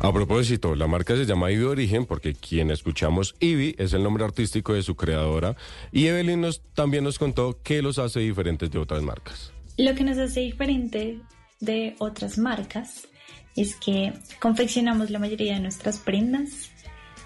A 0.00 0.12
propósito, 0.12 0.76
la 0.76 0.86
marca 0.86 1.16
se 1.16 1.26
llama 1.26 1.50
Ivy 1.50 1.64
Origen 1.64 2.06
porque 2.06 2.32
quien 2.32 2.70
escuchamos 2.70 3.34
Ivy 3.40 3.74
es 3.78 3.92
el 3.94 4.04
nombre 4.04 4.24
artístico 4.24 4.72
de 4.72 4.84
su 4.84 4.94
creadora 4.94 5.56
y 5.90 6.06
Evelyn 6.06 6.40
nos, 6.40 6.62
también 6.72 7.02
nos 7.02 7.18
contó 7.18 7.58
qué 7.64 7.82
los 7.82 7.98
hace 7.98 8.20
diferentes 8.20 8.70
de 8.70 8.78
otras 8.78 9.02
marcas. 9.02 9.52
Lo 9.76 9.96
que 9.96 10.04
nos 10.04 10.16
hace 10.18 10.40
diferente 10.40 11.18
de 11.58 11.96
otras 11.98 12.38
marcas 12.38 13.08
es 13.56 13.74
que 13.74 14.12
confeccionamos 14.38 15.10
la 15.10 15.18
mayoría 15.18 15.54
de 15.54 15.60
nuestras 15.60 15.98
prendas. 15.98 16.70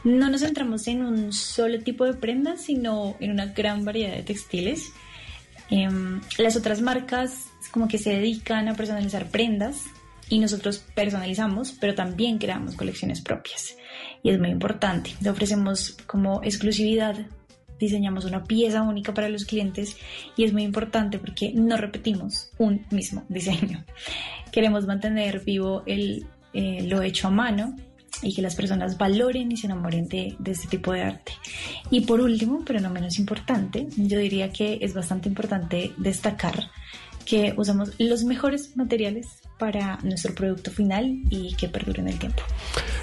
No 0.03 0.31
nos 0.31 0.41
centramos 0.41 0.89
en 0.89 1.03
un 1.03 1.35
solo 1.35 1.79
tipo 1.81 2.07
de 2.07 2.15
prendas, 2.15 2.63
sino 2.63 3.17
en 3.21 3.33
una 3.33 3.47
gran 3.47 3.85
variedad 3.85 4.17
de 4.17 4.23
textiles. 4.23 4.93
Em, 5.69 6.23
las 6.39 6.57
otras 6.57 6.81
marcas 6.81 7.51
como 7.71 7.87
que 7.87 7.99
se 7.99 8.11
dedican 8.11 8.69
a 8.69 8.75
personalizar 8.75 9.31
prendas 9.31 9.85
y 10.33 10.39
nosotros 10.39 10.83
personalizamos, 10.95 11.73
pero 11.79 11.95
también 11.95 12.39
creamos 12.39 12.75
colecciones 12.75 13.21
propias. 13.21 13.77
Y 14.23 14.31
es 14.31 14.39
muy 14.39 14.49
importante. 14.49 15.11
Le 15.21 15.29
ofrecemos 15.29 15.95
como 16.07 16.43
exclusividad 16.43 17.17
diseñamos 17.79 18.25
una 18.25 18.43
pieza 18.45 18.81
única 18.81 19.13
para 19.13 19.29
los 19.29 19.45
clientes 19.45 19.95
y 20.35 20.45
es 20.45 20.55
muy 20.55 20.63
importante 20.63 21.19
porque 21.19 21.53
no 21.53 21.77
repetimos 21.77 22.51
un 22.57 22.87
mismo 22.91 23.27
diseño. 23.29 23.85
Queremos 24.53 24.87
mantener 24.87 25.45
vivo 25.45 25.83
el, 25.85 26.27
eh, 26.55 26.83
lo 26.85 27.03
hecho 27.03 27.29
a 27.29 27.31
mano 27.31 27.77
y 28.23 28.35
que 28.35 28.41
las 28.41 28.55
personas 28.55 28.97
valoren 28.97 29.53
y 29.53 29.59
se 29.59 29.67
enamoren 29.67 30.09
de, 30.09 30.35
de 30.39 30.53
este 30.53 30.67
tipo 30.67 30.95
de 30.95 31.03
arte. 31.03 31.33
Y 31.91 32.03
por 32.03 32.23
último, 32.23 32.63
pero 32.65 32.81
no 32.81 32.89
menos 32.89 33.19
importante, 33.19 33.87
yo 33.99 34.19
diría 34.19 34.51
que 34.51 34.79
es 34.81 34.95
bastante 34.95 35.29
importante 35.29 35.93
destacar 35.99 36.71
que 37.25 37.55
usamos 37.57 37.93
los 37.99 38.25
mejores 38.25 38.77
materiales 38.77 39.27
para 39.59 39.99
nuestro 40.03 40.35
producto 40.35 40.71
final 40.71 41.21
y 41.31 41.55
que 41.55 41.69
perduren 41.69 42.09
el 42.09 42.19
tiempo. 42.19 42.43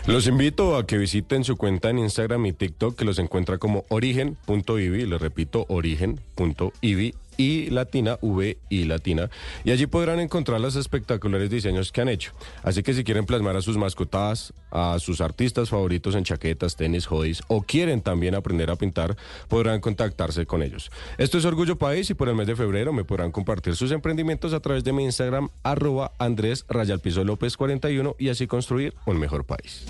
Los 0.08 0.28
invito 0.28 0.76
a 0.76 0.86
que 0.86 0.98
visiten 0.98 1.44
su 1.44 1.56
cuenta 1.56 1.90
en 1.90 2.00
Instagram 2.00 2.46
y 2.46 2.54
TikTok 2.54 2.98
que 2.98 3.06
los 3.06 3.20
encuentra 3.20 3.58
como 3.58 3.86
origen.ivi, 3.90 5.06
les 5.06 5.22
repito, 5.22 5.66
origen.ivi 5.70 7.14
y 7.40 7.70
latina, 7.70 8.20
V 8.22 8.58
y 8.70 8.84
latina, 8.84 9.30
y 9.64 9.72
allí 9.72 9.88
podrán 9.88 10.20
encontrar 10.20 10.60
los 10.60 10.76
espectaculares 10.76 11.50
diseños 11.50 11.94
que 11.94 12.02
han 12.02 12.10
hecho. 12.10 12.34
Así 12.64 12.84
que 12.84 12.94
si 12.94 13.06
quieren 13.06 13.26
plasmar 13.26 13.56
a 13.56 13.62
sus 13.62 13.78
mascotas, 13.78 14.54
a 14.72 15.00
sus 15.00 15.22
artistas 15.22 15.70
favoritos 15.70 16.16
en 16.16 16.26
chaquetas, 16.26 16.76
tenis, 16.76 17.10
hoodies, 17.10 17.42
o 17.48 17.62
quieren 17.62 18.02
también 18.02 18.36
aprender 18.36 18.70
a 18.70 18.76
pintar, 18.76 19.16
podrán 19.48 19.80
contactarse 19.80 20.46
con 20.46 20.62
ellos. 20.62 20.92
Esto 21.18 21.38
es 21.38 21.46
Orgullo 21.46 21.78
País 21.78 22.10
y 22.10 22.14
por 22.14 22.28
el 22.28 22.36
mes 22.36 22.46
de 22.46 22.58
febrero 22.58 22.92
me 22.92 23.06
podrán 23.06 23.32
compartir 23.32 23.78
sus 23.78 23.94
emprendimientos 23.94 24.52
a 24.52 24.60
través 24.60 24.84
de 24.84 24.92
mi 24.92 25.06
Instagram, 25.06 25.48
arroba 25.64 26.12
Andrés 26.20 26.66
Rayalpizo 26.68 27.24
López 27.24 27.56
41 27.56 28.18
y 28.20 28.28
así 28.28 28.48
construir 28.48 28.94
un 29.06 29.18
mejor 29.18 29.46
país. 29.46 29.86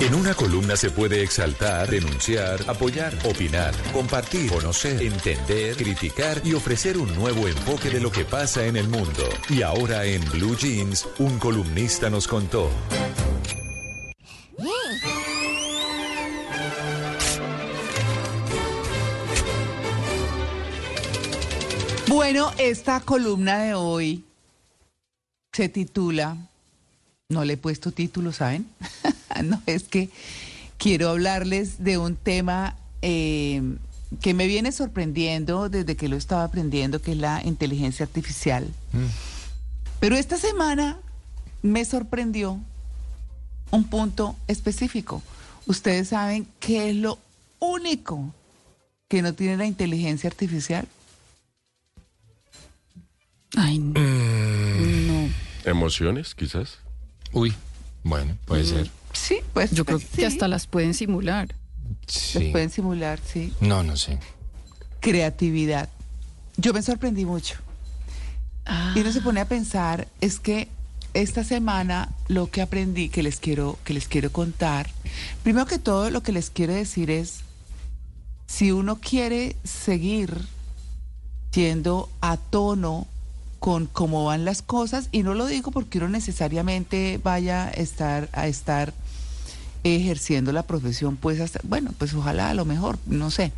En 0.00 0.14
una 0.14 0.32
columna 0.32 0.76
se 0.76 0.92
puede 0.92 1.24
exaltar, 1.24 1.90
denunciar, 1.90 2.60
apoyar, 2.68 3.18
opinar, 3.24 3.74
compartir, 3.92 4.48
conocer, 4.48 5.02
entender, 5.02 5.74
criticar 5.76 6.40
y 6.44 6.54
ofrecer 6.54 6.96
un 6.96 7.12
nuevo 7.16 7.48
enfoque 7.48 7.90
de 7.90 8.00
lo 8.00 8.12
que 8.12 8.24
pasa 8.24 8.64
en 8.66 8.76
el 8.76 8.88
mundo. 8.88 9.28
Y 9.48 9.62
ahora 9.62 10.04
en 10.04 10.24
Blue 10.30 10.56
Jeans, 10.56 11.08
un 11.18 11.40
columnista 11.40 12.10
nos 12.10 12.28
contó. 12.28 12.70
Bueno, 22.06 22.52
esta 22.56 23.00
columna 23.00 23.58
de 23.58 23.74
hoy 23.74 24.22
se 25.52 25.68
titula, 25.68 26.36
no 27.28 27.44
le 27.44 27.54
he 27.54 27.56
puesto 27.56 27.90
título, 27.90 28.32
¿saben? 28.32 28.64
no, 29.44 29.62
es 29.66 29.84
que 29.84 30.10
quiero 30.76 31.10
hablarles 31.10 31.82
de 31.82 31.98
un 31.98 32.16
tema 32.16 32.76
eh, 33.02 33.62
que 34.20 34.34
me 34.34 34.46
viene 34.46 34.72
sorprendiendo 34.72 35.68
desde 35.68 35.96
que 35.96 36.08
lo 36.08 36.16
estaba 36.16 36.44
aprendiendo, 36.44 37.00
que 37.00 37.12
es 37.12 37.18
la 37.18 37.42
inteligencia 37.44 38.04
artificial. 38.04 38.66
Pero 40.00 40.16
esta 40.16 40.38
semana 40.38 40.98
me 41.62 41.84
sorprendió 41.84 42.58
un 43.70 43.84
punto 43.84 44.36
específico. 44.46 45.22
Ustedes 45.66 46.08
saben 46.08 46.46
qué 46.60 46.90
es 46.90 46.96
lo 46.96 47.18
único 47.58 48.32
que 49.08 49.22
no 49.22 49.34
tiene 49.34 49.56
la 49.56 49.66
inteligencia 49.66 50.28
artificial. 50.28 50.86
Ay, 53.56 53.78
no. 53.78 54.00
Mm. 54.00 55.32
¿Emociones, 55.64 56.34
quizás? 56.34 56.78
Uy, 57.32 57.54
bueno, 58.02 58.36
puede 58.46 58.64
ser. 58.64 58.90
Sí, 59.18 59.40
pues. 59.52 59.72
Yo 59.72 59.84
creo 59.84 59.98
sí. 59.98 60.06
que 60.16 60.26
hasta 60.26 60.48
las 60.48 60.66
pueden 60.66 60.94
simular. 60.94 61.54
Sí. 62.06 62.38
Los 62.38 62.52
pueden 62.52 62.70
simular, 62.70 63.20
sí. 63.24 63.52
No, 63.60 63.82
no 63.82 63.96
sé. 63.96 64.18
Creatividad. 65.00 65.88
Yo 66.56 66.72
me 66.72 66.82
sorprendí 66.82 67.24
mucho. 67.24 67.56
Y 68.94 69.00
uno 69.00 69.12
se 69.12 69.22
pone 69.22 69.40
a 69.40 69.48
pensar, 69.48 70.08
es 70.20 70.40
que 70.40 70.68
esta 71.14 71.42
semana 71.42 72.10
lo 72.28 72.50
que 72.50 72.60
aprendí 72.60 73.08
que 73.08 73.22
les 73.22 73.40
quiero, 73.40 73.78
que 73.84 73.94
les 73.94 74.08
quiero 74.08 74.30
contar, 74.30 74.90
primero 75.42 75.66
que 75.66 75.78
todo 75.78 76.10
lo 76.10 76.22
que 76.22 76.32
les 76.32 76.50
quiero 76.50 76.74
decir 76.74 77.10
es, 77.10 77.40
si 78.46 78.72
uno 78.72 78.98
quiere 79.00 79.56
seguir 79.64 80.34
yendo 81.52 82.10
a 82.20 82.36
tono 82.36 83.06
con 83.58 83.86
cómo 83.86 84.26
van 84.26 84.44
las 84.44 84.60
cosas, 84.60 85.08
y 85.10 85.22
no 85.22 85.32
lo 85.32 85.46
digo 85.46 85.70
porque 85.70 85.98
uno 85.98 86.08
necesariamente 86.08 87.18
vaya 87.22 87.68
a 87.68 87.70
estar, 87.70 88.28
a 88.32 88.48
estar 88.48 88.92
ejerciendo 89.84 90.52
la 90.52 90.62
profesión, 90.62 91.16
pues 91.16 91.40
hasta, 91.40 91.60
bueno, 91.62 91.92
pues 91.98 92.14
ojalá 92.14 92.50
a 92.50 92.54
lo 92.54 92.64
mejor, 92.64 92.98
no 93.06 93.30
sé, 93.30 93.52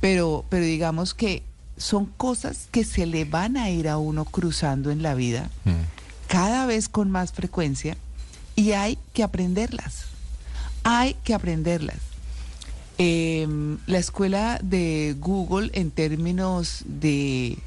pero, 0.00 0.44
pero 0.48 0.64
digamos 0.64 1.14
que 1.14 1.42
son 1.76 2.06
cosas 2.06 2.68
que 2.70 2.84
se 2.84 3.06
le 3.06 3.24
van 3.24 3.56
a 3.56 3.70
ir 3.70 3.88
a 3.88 3.98
uno 3.98 4.24
cruzando 4.24 4.90
en 4.90 5.02
la 5.02 5.14
vida 5.14 5.50
cada 6.28 6.66
vez 6.66 6.88
con 6.88 7.10
más 7.10 7.32
frecuencia 7.32 7.96
y 8.56 8.72
hay 8.72 8.98
que 9.12 9.22
aprenderlas. 9.22 10.06
Hay 10.84 11.14
que 11.24 11.34
aprenderlas. 11.34 11.98
Em, 12.98 13.78
la 13.86 13.98
escuela 13.98 14.58
de 14.62 15.16
Google 15.18 15.70
en 15.74 15.90
términos 15.90 16.84
de, 16.86 17.58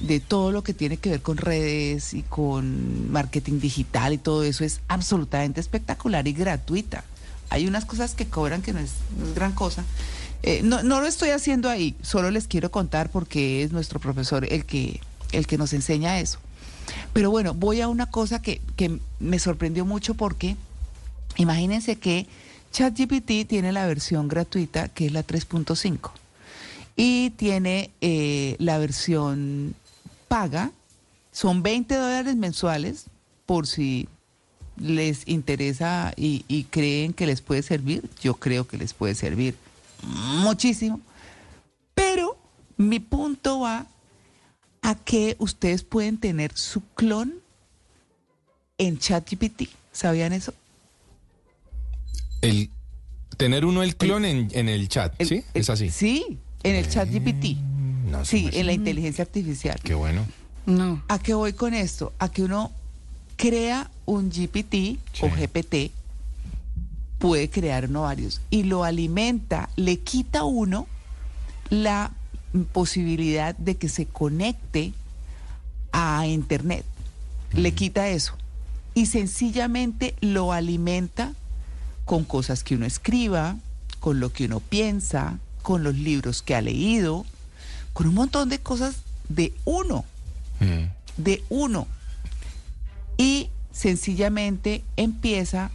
de 0.00 0.20
todo 0.20 0.52
lo 0.52 0.62
que 0.62 0.74
tiene 0.74 0.96
que 0.96 1.10
ver 1.10 1.22
con 1.22 1.36
redes 1.36 2.14
y 2.14 2.22
con 2.22 3.10
marketing 3.10 3.60
digital 3.60 4.12
y 4.12 4.18
todo 4.18 4.42
eso 4.42 4.64
es 4.64 4.80
absolutamente 4.88 5.60
espectacular 5.60 6.26
y 6.26 6.32
gratuita. 6.32 7.04
Hay 7.54 7.68
unas 7.68 7.84
cosas 7.84 8.14
que 8.14 8.26
cobran 8.26 8.62
que 8.62 8.72
no 8.72 8.80
es, 8.80 8.90
gran 9.36 9.52
cosa. 9.52 9.84
Eh, 10.42 10.62
no, 10.64 10.82
no 10.82 11.00
lo 11.00 11.06
estoy 11.06 11.30
haciendo 11.30 11.70
ahí, 11.70 11.94
solo 12.02 12.32
les 12.32 12.48
quiero 12.48 12.72
contar 12.72 13.10
porque 13.10 13.62
es 13.62 13.70
nuestro 13.70 14.00
profesor 14.00 14.44
el 14.52 14.64
que, 14.64 15.00
el 15.30 15.46
que 15.46 15.56
nos 15.56 15.72
enseña 15.72 16.18
eso. 16.18 16.40
Pero 17.12 17.30
bueno, 17.30 17.54
voy 17.54 17.80
a 17.80 17.86
una 17.86 18.06
cosa 18.10 18.42
que, 18.42 18.60
que 18.74 18.98
me 19.20 19.38
sorprendió 19.38 19.84
mucho 19.84 20.14
porque 20.14 20.56
imagínense 21.36 21.94
que 21.94 22.26
ChatGPT 22.72 23.46
tiene 23.46 23.70
la 23.70 23.86
versión 23.86 24.26
gratuita 24.26 24.88
que 24.88 25.06
es 25.06 25.12
la 25.12 25.24
3.5 25.24 26.10
y 26.96 27.30
tiene 27.30 27.92
eh, 28.00 28.56
la 28.58 28.78
versión 28.78 29.76
paga, 30.26 30.72
son 31.30 31.62
20 31.62 31.94
dólares 31.94 32.34
mensuales 32.34 33.04
por 33.46 33.68
si 33.68 34.08
les 34.78 35.26
interesa 35.28 36.12
y, 36.16 36.44
y 36.48 36.64
creen 36.64 37.12
que 37.12 37.26
les 37.26 37.40
puede 37.40 37.62
servir, 37.62 38.08
yo 38.20 38.34
creo 38.34 38.66
que 38.66 38.76
les 38.76 38.92
puede 38.94 39.14
servir 39.14 39.54
muchísimo, 40.02 41.00
pero 41.94 42.36
mi 42.76 42.98
punto 43.00 43.60
va 43.60 43.86
a 44.82 44.94
que 44.96 45.36
ustedes 45.38 45.82
pueden 45.82 46.18
tener 46.18 46.52
su 46.56 46.82
clon 46.94 47.34
en 48.78 48.98
ChatGPT. 48.98 49.68
¿Sabían 49.92 50.32
eso? 50.32 50.52
El 52.42 52.70
tener 53.36 53.64
uno 53.64 53.82
el 53.82 53.96
clon 53.96 54.24
en, 54.24 54.48
en 54.52 54.68
el 54.68 54.88
chat, 54.88 55.14
¿sí? 55.22 55.42
es 55.54 55.70
así. 55.70 55.90
Sí, 55.90 56.38
en 56.62 56.74
el 56.74 56.88
ChatGPT. 56.88 57.56
no, 58.10 58.24
sí, 58.24 58.42
pues- 58.42 58.56
en 58.56 58.66
la 58.66 58.72
inteligencia 58.72 59.22
artificial. 59.22 59.78
Qué 59.82 59.94
bueno. 59.94 60.26
No. 60.66 61.02
¿A 61.08 61.18
qué 61.18 61.34
voy 61.34 61.52
con 61.52 61.74
esto? 61.74 62.12
A 62.18 62.30
que 62.30 62.42
uno 62.42 62.72
crea 63.36 63.90
un 64.06 64.30
GPT 64.30 64.98
o 65.22 65.28
GPT, 65.28 65.90
puede 67.18 67.48
crear 67.48 67.86
uno 67.86 68.02
varios, 68.02 68.40
y 68.50 68.64
lo 68.64 68.84
alimenta, 68.84 69.70
le 69.76 70.00
quita 70.00 70.40
a 70.40 70.44
uno 70.44 70.86
la 71.70 72.12
posibilidad 72.72 73.56
de 73.56 73.76
que 73.76 73.88
se 73.88 74.06
conecte 74.06 74.92
a 75.92 76.26
Internet. 76.26 76.84
Le 77.52 77.72
quita 77.72 78.08
eso. 78.08 78.34
Y 78.94 79.06
sencillamente 79.06 80.14
lo 80.20 80.52
alimenta 80.52 81.32
con 82.04 82.24
cosas 82.24 82.62
que 82.62 82.74
uno 82.74 82.86
escriba, 82.86 83.56
con 84.00 84.20
lo 84.20 84.32
que 84.32 84.44
uno 84.44 84.60
piensa, 84.60 85.38
con 85.62 85.82
los 85.82 85.94
libros 85.94 86.42
que 86.42 86.54
ha 86.54 86.60
leído, 86.60 87.24
con 87.92 88.06
un 88.06 88.14
montón 88.14 88.48
de 88.48 88.58
cosas 88.58 88.96
de 89.28 89.54
uno 89.64 90.04
de 91.16 91.44
uno 91.48 91.86
y 93.16 93.48
sencillamente 93.74 94.82
empieza 94.96 95.70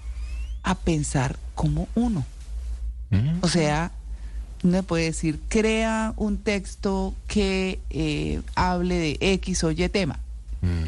a 0.64 0.76
pensar 0.76 1.38
como 1.54 1.88
uno. 1.93 2.26
O 3.41 3.47
sea, 3.47 3.91
uno 4.64 4.84
puede 4.84 5.06
decir, 5.06 5.39
crea 5.50 6.14
un 6.16 6.38
texto 6.38 7.16
que 7.28 7.80
eh, 7.89 8.41
hable 8.56 8.95
de 8.95 9.18
X 9.20 9.64
o 9.64 9.72
Y 9.72 9.89
tema 9.89 10.20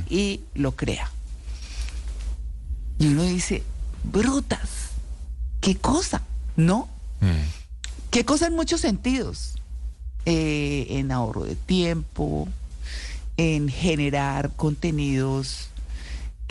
y 0.09 0.41
lo 0.53 0.75
crea. 0.75 1.11
Y 2.99 3.07
uno 3.07 3.23
dice, 3.23 3.63
brutas, 4.03 4.91
¿qué 5.61 5.75
cosa? 5.75 6.21
¿No? 6.55 6.87
¿Qué 8.11 8.23
cosa 8.23 8.47
en 8.47 8.55
muchos 8.55 8.81
sentidos? 8.81 9.55
Eh, 10.25 10.85
en 10.89 11.11
ahorro 11.11 11.43
de 11.45 11.55
tiempo, 11.55 12.47
en 13.37 13.69
generar 13.69 14.51
contenidos 14.55 15.70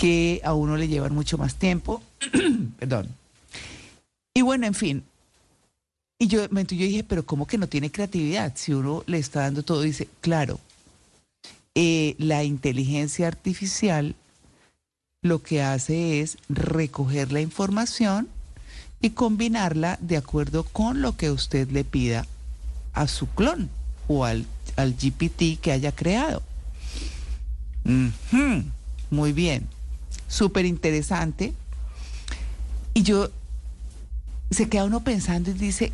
que 0.00 0.40
a 0.44 0.54
uno 0.54 0.78
le 0.78 0.88
llevan 0.88 1.14
mucho 1.14 1.36
más 1.36 1.56
tiempo. 1.56 2.02
Perdón. 2.78 3.08
Y 4.34 4.40
bueno, 4.40 4.66
en 4.66 4.74
fin. 4.74 5.04
Y 6.18 6.26
yo, 6.26 6.48
yo 6.48 6.64
dije, 6.64 7.04
pero 7.04 7.26
¿cómo 7.26 7.46
que 7.46 7.58
no 7.58 7.68
tiene 7.68 7.92
creatividad? 7.92 8.52
Si 8.56 8.72
uno 8.72 9.04
le 9.06 9.18
está 9.18 9.42
dando 9.42 9.62
todo, 9.62 9.82
dice, 9.82 10.08
claro, 10.22 10.58
eh, 11.74 12.14
la 12.18 12.42
inteligencia 12.44 13.28
artificial 13.28 14.14
lo 15.22 15.42
que 15.42 15.62
hace 15.62 16.20
es 16.20 16.38
recoger 16.48 17.30
la 17.30 17.42
información 17.42 18.26
y 19.02 19.10
combinarla 19.10 19.98
de 20.00 20.16
acuerdo 20.16 20.64
con 20.64 21.02
lo 21.02 21.14
que 21.16 21.30
usted 21.30 21.68
le 21.70 21.84
pida 21.84 22.26
a 22.94 23.06
su 23.06 23.26
clon 23.26 23.68
o 24.08 24.24
al, 24.24 24.46
al 24.76 24.94
GPT 24.94 25.60
que 25.60 25.72
haya 25.72 25.92
creado. 25.92 26.42
Muy 29.10 29.32
bien, 29.32 29.68
súper 30.30 30.64
interesante. 30.64 31.52
Y 32.94 33.02
yo, 33.02 33.28
se 34.50 34.68
queda 34.70 34.84
uno 34.84 35.00
pensando 35.00 35.50
y 35.50 35.54
dice, 35.54 35.92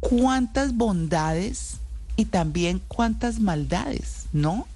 ¿cuántas 0.00 0.74
bondades 0.74 1.76
y 2.16 2.24
también 2.24 2.80
cuántas 2.88 3.38
maldades, 3.38 4.24
no? 4.32 4.66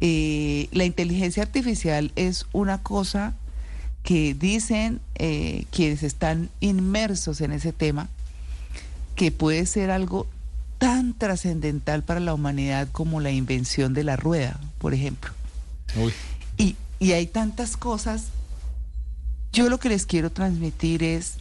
Eh, 0.00 0.68
la 0.72 0.84
inteligencia 0.84 1.42
artificial 1.42 2.10
es 2.16 2.46
una 2.52 2.82
cosa 2.82 3.34
que 4.02 4.34
dicen 4.34 5.00
eh, 5.14 5.64
quienes 5.70 6.02
están 6.02 6.50
inmersos 6.60 7.40
en 7.40 7.52
ese 7.52 7.72
tema, 7.72 8.08
que 9.14 9.30
puede 9.30 9.66
ser 9.66 9.90
algo 9.90 10.26
tan 10.78 11.14
trascendental 11.14 12.02
para 12.02 12.18
la 12.18 12.34
humanidad 12.34 12.88
como 12.90 13.20
la 13.20 13.30
invención 13.30 13.94
de 13.94 14.02
la 14.02 14.16
rueda, 14.16 14.58
por 14.78 14.94
ejemplo. 14.94 15.30
Y, 16.58 16.74
y 17.02 17.14
hay 17.14 17.26
tantas 17.26 17.76
cosas. 17.76 18.26
Yo 19.52 19.68
lo 19.68 19.80
que 19.80 19.88
les 19.88 20.06
quiero 20.06 20.30
transmitir 20.30 21.02
es, 21.02 21.34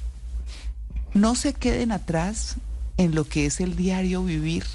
no 1.13 1.35
se 1.35 1.53
queden 1.53 1.91
atrás 1.91 2.55
en 2.97 3.13
lo 3.13 3.25
que 3.25 3.45
es 3.45 3.59
el 3.59 3.75
diario 3.75 4.23
vivir, 4.23 4.65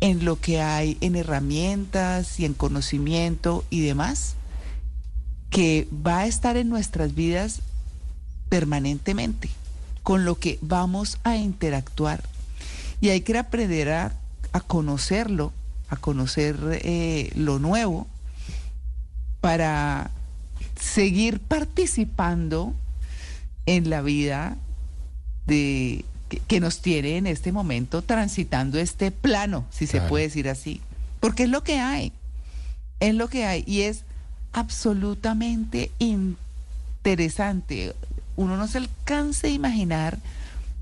en 0.00 0.24
lo 0.24 0.40
que 0.40 0.60
hay 0.60 0.98
en 1.00 1.14
herramientas 1.14 2.40
y 2.40 2.44
en 2.44 2.54
conocimiento 2.54 3.64
y 3.70 3.82
demás, 3.82 4.34
que 5.48 5.86
va 6.04 6.20
a 6.20 6.26
estar 6.26 6.56
en 6.56 6.68
nuestras 6.68 7.14
vidas 7.14 7.60
permanentemente, 8.48 9.48
con 10.02 10.24
lo 10.24 10.40
que 10.40 10.58
vamos 10.60 11.18
a 11.22 11.36
interactuar. 11.36 12.24
Y 13.00 13.10
hay 13.10 13.20
que 13.20 13.38
aprender 13.38 13.92
a, 13.92 14.12
a 14.52 14.60
conocerlo, 14.60 15.52
a 15.88 15.94
conocer 15.96 16.56
eh, 16.82 17.30
lo 17.36 17.60
nuevo, 17.60 18.08
para 19.44 20.10
seguir 20.80 21.38
participando 21.38 22.72
en 23.66 23.90
la 23.90 24.00
vida 24.00 24.56
de 25.46 26.06
que, 26.30 26.38
que 26.38 26.60
nos 26.60 26.80
tiene 26.80 27.18
en 27.18 27.26
este 27.26 27.52
momento 27.52 28.00
transitando 28.00 28.78
este 28.78 29.10
plano, 29.10 29.66
si 29.70 29.86
se 29.86 30.00
puede 30.00 30.24
decir 30.24 30.48
así. 30.48 30.80
Porque 31.20 31.42
es 31.42 31.50
lo 31.50 31.62
que 31.62 31.78
hay, 31.78 32.10
es 33.00 33.14
lo 33.14 33.28
que 33.28 33.44
hay 33.44 33.64
y 33.66 33.82
es 33.82 34.04
absolutamente 34.54 35.90
interesante. 35.98 37.94
Uno 38.36 38.56
no 38.56 38.66
se 38.66 38.78
alcanza 38.78 39.48
a 39.48 39.50
imaginar 39.50 40.16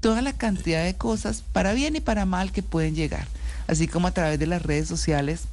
toda 0.01 0.23
la 0.23 0.35
cantidad 0.35 0.85
de 0.85 0.95
cosas, 0.95 1.43
para 1.53 1.73
bien 1.73 1.97
y 1.97 2.01
para 2.01 2.27
mal, 2.27 2.53
que 2.53 2.63
pueden 2.63 2.95
llegar. 2.95 3.27
Así 3.67 3.89
como 3.89 4.07
a 4.07 4.15
través 4.15 4.39
de 4.39 4.47
las 4.47 4.63
redes 4.63 4.87
sociales 4.87 5.47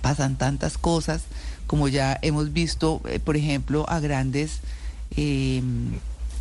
pasan 0.00 0.36
tantas 0.36 0.78
cosas, 0.78 1.22
como 1.70 1.86
ya 1.86 2.18
hemos 2.22 2.52
visto, 2.52 3.00
eh, 3.08 3.20
por 3.20 3.36
ejemplo, 3.36 3.88
a 3.88 4.00
grandes 4.00 4.58
eh, 5.16 5.62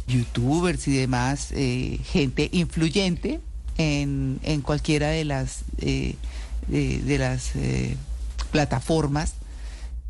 youtubers 0.08 0.88
y 0.88 0.92
demás, 0.98 1.50
eh, 1.52 2.00
gente 2.04 2.50
influyente 2.52 3.40
en, 3.78 4.40
en 4.42 4.62
cualquiera 4.62 5.10
de 5.10 5.26
las, 5.26 5.60
eh, 5.82 6.16
de, 6.68 6.98
de 7.04 7.18
las 7.20 7.56
eh, 7.56 7.96
plataformas, 8.52 9.34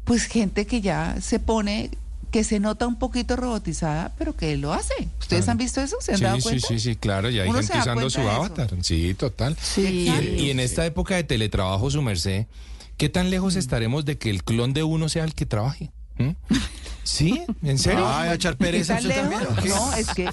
pues 0.05 0.23
gente 0.23 0.65
que 0.65 0.79
ya 0.79 1.17
se 1.21 1.39
pone 1.39 1.89
que 2.31 2.45
se 2.45 2.59
nota 2.61 2.87
un 2.87 2.97
poquito 2.97 3.35
robotizada, 3.35 4.13
pero 4.17 4.35
que 4.37 4.55
lo 4.55 4.71
hace. 4.71 4.93
¿Ustedes 5.19 5.43
Claro. 5.45 5.51
han 5.51 5.57
visto 5.57 5.81
eso? 5.81 5.97
¿Se 5.99 6.11
han 6.13 6.19
Sí, 6.19 6.23
dado 6.23 6.37
sí, 6.37 6.43
cuenta? 6.43 6.67
sí, 6.69 6.79
sí, 6.79 6.95
claro, 6.95 7.29
ya 7.29 7.41
hay 7.43 7.49
Uno 7.49 7.59
gente 7.59 7.77
usando 7.79 8.09
su 8.09 8.21
avatar. 8.21 8.69
Sí, 8.83 9.15
total. 9.15 9.57
Sí. 9.61 10.07
Y, 10.07 10.43
y 10.45 10.51
en 10.51 10.59
esta 10.61 10.85
época 10.85 11.15
de 11.15 11.23
teletrabajo, 11.25 11.89
su 11.91 12.01
merced, 12.03 12.45
¿qué 12.99 13.09
tan 13.09 13.31
lejos 13.31 13.55
Mm. 13.55 13.59
estaremos 13.59 14.05
de 14.05 14.19
que 14.19 14.29
el 14.29 14.43
clon 14.43 14.73
de 14.73 14.83
uno 14.83 15.09
sea 15.09 15.23
el 15.23 15.33
que 15.33 15.47
trabaje? 15.47 15.89
¿Mm? 16.19 16.29
¿Sí? 17.03 17.41
¿En 17.63 17.79
serio? 17.79 18.07
Ay, 18.07 18.29
a 18.29 18.33
echar 18.35 18.55
¿Qué 18.57 18.65
pereza 18.65 18.97
tan 18.97 19.07
usted 19.07 19.29
lejos? 19.29 19.65
No, 19.65 19.93
es 19.93 20.07
que. 20.09 20.29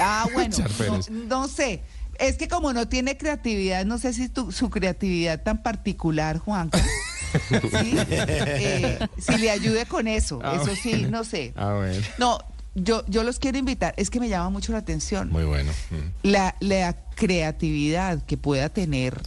Ah, 0.00 0.28
bueno. 0.34 0.54
Echar 0.54 0.70
No, 0.70 0.76
pereza. 0.76 1.10
no 1.10 1.48
sé. 1.48 1.82
Es 2.20 2.36
que 2.36 2.46
como 2.48 2.72
no 2.72 2.86
tiene 2.88 3.16
creatividad, 3.18 3.84
no 3.84 3.98
sé 3.98 4.12
si 4.12 4.28
tu- 4.28 4.52
su 4.52 4.70
creatividad 4.70 5.42
tan 5.42 5.62
particular, 5.62 6.38
Juanca, 6.38 6.78
¿sí? 7.50 7.96
Eh, 8.08 8.98
si 9.18 9.36
le 9.38 9.50
ayude 9.50 9.84
con 9.86 10.06
eso. 10.08 10.40
Ah, 10.42 10.58
eso 10.62 10.74
sí, 10.80 11.06
no 11.10 11.24
sé. 11.24 11.52
Ah, 11.56 11.74
bueno. 11.76 12.00
No, 12.18 12.38
yo, 12.74 13.04
yo 13.08 13.22
los 13.22 13.38
quiero 13.38 13.58
invitar. 13.58 13.92
Es 13.98 14.08
que 14.10 14.20
me 14.20 14.28
llama 14.28 14.48
mucho 14.50 14.72
la 14.72 14.78
atención. 14.78 15.28
Muy 15.30 15.44
bueno. 15.44 15.72
Mm. 15.90 15.96
La, 16.28 16.56
la 16.60 16.94
creatividad 17.16 18.22
que 18.24 18.36
pueda 18.36 18.68
tener 18.70 19.20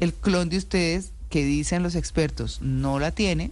el 0.00 0.12
clon 0.12 0.48
de 0.48 0.56
ustedes, 0.58 1.12
que 1.32 1.44
dicen 1.46 1.82
los 1.82 1.94
expertos, 1.94 2.58
no 2.60 2.98
la 2.98 3.10
tiene, 3.10 3.50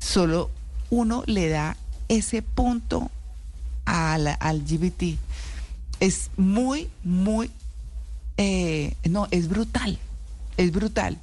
solo 0.00 0.50
uno 0.90 1.22
le 1.26 1.48
da 1.48 1.76
ese 2.08 2.42
punto 2.42 3.08
a 3.84 4.18
la- 4.18 4.34
al 4.34 4.64
GBT. 4.66 5.16
Es 6.00 6.30
muy, 6.36 6.88
muy, 7.04 7.52
eh, 8.36 8.94
no, 9.08 9.28
es 9.30 9.48
brutal, 9.48 9.96
es 10.56 10.72
brutal. 10.72 11.18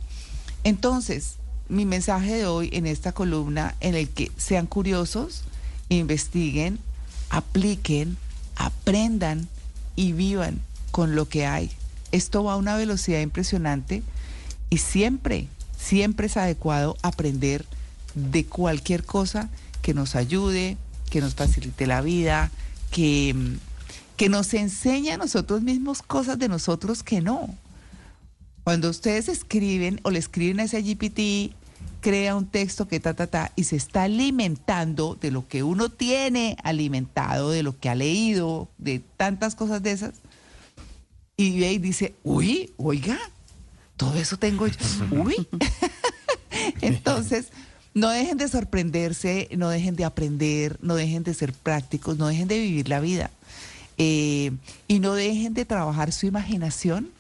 Entonces, 0.64 1.34
mi 1.68 1.86
mensaje 1.86 2.36
de 2.36 2.46
hoy 2.46 2.70
en 2.72 2.88
esta 2.88 3.12
columna 3.12 3.76
en 3.82 3.96
el 3.96 4.08
que 4.08 4.32
sean 4.38 4.66
curiosos, 4.66 5.44
investiguen, 5.90 6.80
apliquen, 7.30 8.16
aprendan 8.56 9.50
y 9.98 10.14
vivan 10.14 10.62
con 10.92 11.16
lo 11.16 11.28
que 11.28 11.46
hay. 11.46 11.70
Esto 12.14 12.46
va 12.46 12.54
a 12.54 12.58
una 12.58 12.78
velocidad 12.78 13.20
impresionante 13.20 14.04
y 14.74 14.80
siempre, 14.80 15.48
siempre 15.78 16.26
es 16.26 16.36
adecuado 16.36 16.98
aprender 17.04 17.64
de 18.16 18.44
cualquier 18.44 19.04
cosa 19.04 19.52
que 19.84 19.94
nos 19.94 20.16
ayude, 20.16 20.78
que 21.12 21.22
nos 21.22 21.36
facilite 21.36 21.86
la 21.86 22.02
vida, 22.02 22.50
que, 22.90 23.36
que 24.18 24.30
nos 24.30 24.52
enseñe 24.56 25.12
a 25.12 25.18
nosotros 25.18 25.62
mismos 25.62 26.02
cosas 26.02 26.40
de 26.40 26.50
nosotros 26.50 27.04
que 27.04 27.22
no. 27.22 27.54
Cuando 28.64 28.90
ustedes 28.90 29.30
escriben 29.30 30.00
o 30.02 30.10
le 30.10 30.18
escriben 30.18 30.60
a 30.60 30.64
ese 30.64 30.82
GPT, 30.82 31.56
crea 32.02 32.36
un 32.36 32.48
texto 32.48 32.88
que 32.88 33.00
ta, 33.00 33.14
ta, 33.14 33.28
ta, 33.28 33.52
y 33.56 33.66
se 33.66 33.76
está 33.76 34.06
alimentando 34.06 35.14
de 35.22 35.30
lo 35.30 35.48
que 35.48 35.62
uno 35.62 35.90
tiene 35.90 36.58
alimentado, 36.64 37.52
de 37.52 37.62
lo 37.62 37.78
que 37.78 37.90
ha 37.90 37.96
leído, 37.96 38.70
de 38.80 39.04
tantas 39.18 39.54
cosas 39.54 39.84
de 39.84 39.92
esas, 39.92 40.16
y 41.38 41.64
y 41.64 41.78
dice, 41.78 42.16
uy, 42.24 42.74
oiga, 42.78 43.20
todo 44.04 44.16
eso 44.16 44.38
tengo 44.38 44.68
yo, 44.68 44.76
uy. 45.12 45.48
Entonces, 46.82 47.48
no 47.94 48.10
dejen 48.10 48.38
de 48.38 48.50
sorprenderse, 48.50 49.48
no 49.56 49.70
dejen 49.70 49.96
de 49.96 50.04
aprender, 50.04 50.78
no 50.82 50.96
dejen 50.96 51.24
de 51.24 51.34
ser 51.34 51.54
prácticos, 51.54 52.18
no 52.18 52.28
dejen 52.28 52.50
de 52.50 52.60
vivir 52.60 52.90
la 52.90 53.00
vida. 53.00 53.32
Eh, 53.98 54.52
y 54.88 55.00
no 55.00 55.14
dejen 55.14 55.54
de 55.54 55.66
trabajar 55.66 56.12
su 56.12 56.26
imaginación 56.26 57.12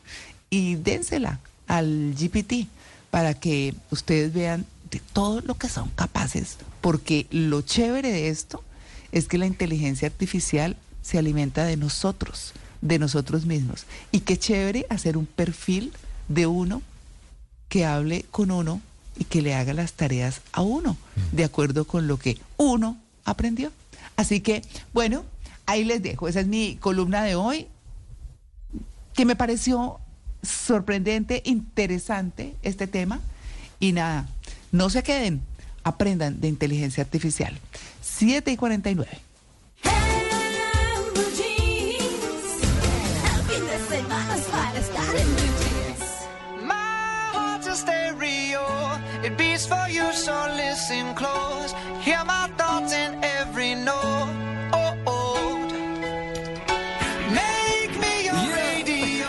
y 0.49 0.75
dénsela 0.75 1.39
al 1.67 2.15
GPT 2.19 2.67
para 3.11 3.33
que 3.33 3.75
ustedes 3.91 4.33
vean 4.33 4.65
de 4.91 4.99
todo 5.13 5.39
lo 5.41 5.55
que 5.55 5.69
son 5.69 5.89
capaces, 5.89 6.57
porque 6.81 7.27
lo 7.31 7.61
chévere 7.61 8.11
de 8.11 8.27
esto 8.27 8.63
es 9.11 9.27
que 9.27 9.37
la 9.37 9.45
inteligencia 9.45 10.07
artificial 10.07 10.75
se 11.01 11.17
alimenta 11.17 11.63
de 11.63 11.77
nosotros, 11.77 12.53
de 12.81 12.99
nosotros 12.99 13.45
mismos. 13.45 13.85
Y 14.11 14.21
qué 14.21 14.37
chévere 14.37 14.85
hacer 14.89 15.15
un 15.15 15.27
perfil 15.27 15.93
de 16.27 16.47
uno 16.47 16.81
que 17.69 17.85
hable 17.85 18.25
con 18.31 18.51
uno 18.51 18.81
y 19.17 19.25
que 19.25 19.41
le 19.41 19.55
haga 19.55 19.73
las 19.73 19.93
tareas 19.93 20.41
a 20.51 20.61
uno, 20.61 20.97
de 21.31 21.43
acuerdo 21.43 21.85
con 21.85 22.07
lo 22.07 22.17
que 22.17 22.39
uno 22.57 22.97
aprendió. 23.25 23.71
Así 24.15 24.41
que, 24.41 24.63
bueno, 24.93 25.23
ahí 25.65 25.83
les 25.83 26.01
dejo. 26.01 26.27
Esa 26.27 26.41
es 26.41 26.47
mi 26.47 26.75
columna 26.75 27.23
de 27.23 27.35
hoy, 27.35 27.67
que 29.13 29.25
me 29.25 29.35
pareció 29.35 29.99
sorprendente, 30.41 31.41
interesante 31.45 32.55
este 32.63 32.87
tema. 32.87 33.19
Y 33.79 33.91
nada, 33.91 34.27
no 34.71 34.89
se 34.89 35.03
queden, 35.03 35.41
aprendan 35.83 36.41
de 36.41 36.47
inteligencia 36.47 37.03
artificial. 37.03 37.57
7 38.01 38.51
y 38.51 38.57
49. 38.57 39.19
For 49.55 49.87
you, 49.87 50.11
so 50.13 50.33
listen 50.55 51.13
close. 51.13 51.75
Hear 52.01 52.25
my 52.25 52.49
thoughts 52.57 52.91
in 52.91 53.23
every 53.23 53.75
note. 53.75 54.27
Oh, 54.73 54.95
oh. 55.05 55.67
Make 57.29 57.95
me 57.99 58.25
your 58.25 58.33
radio. 58.33 59.27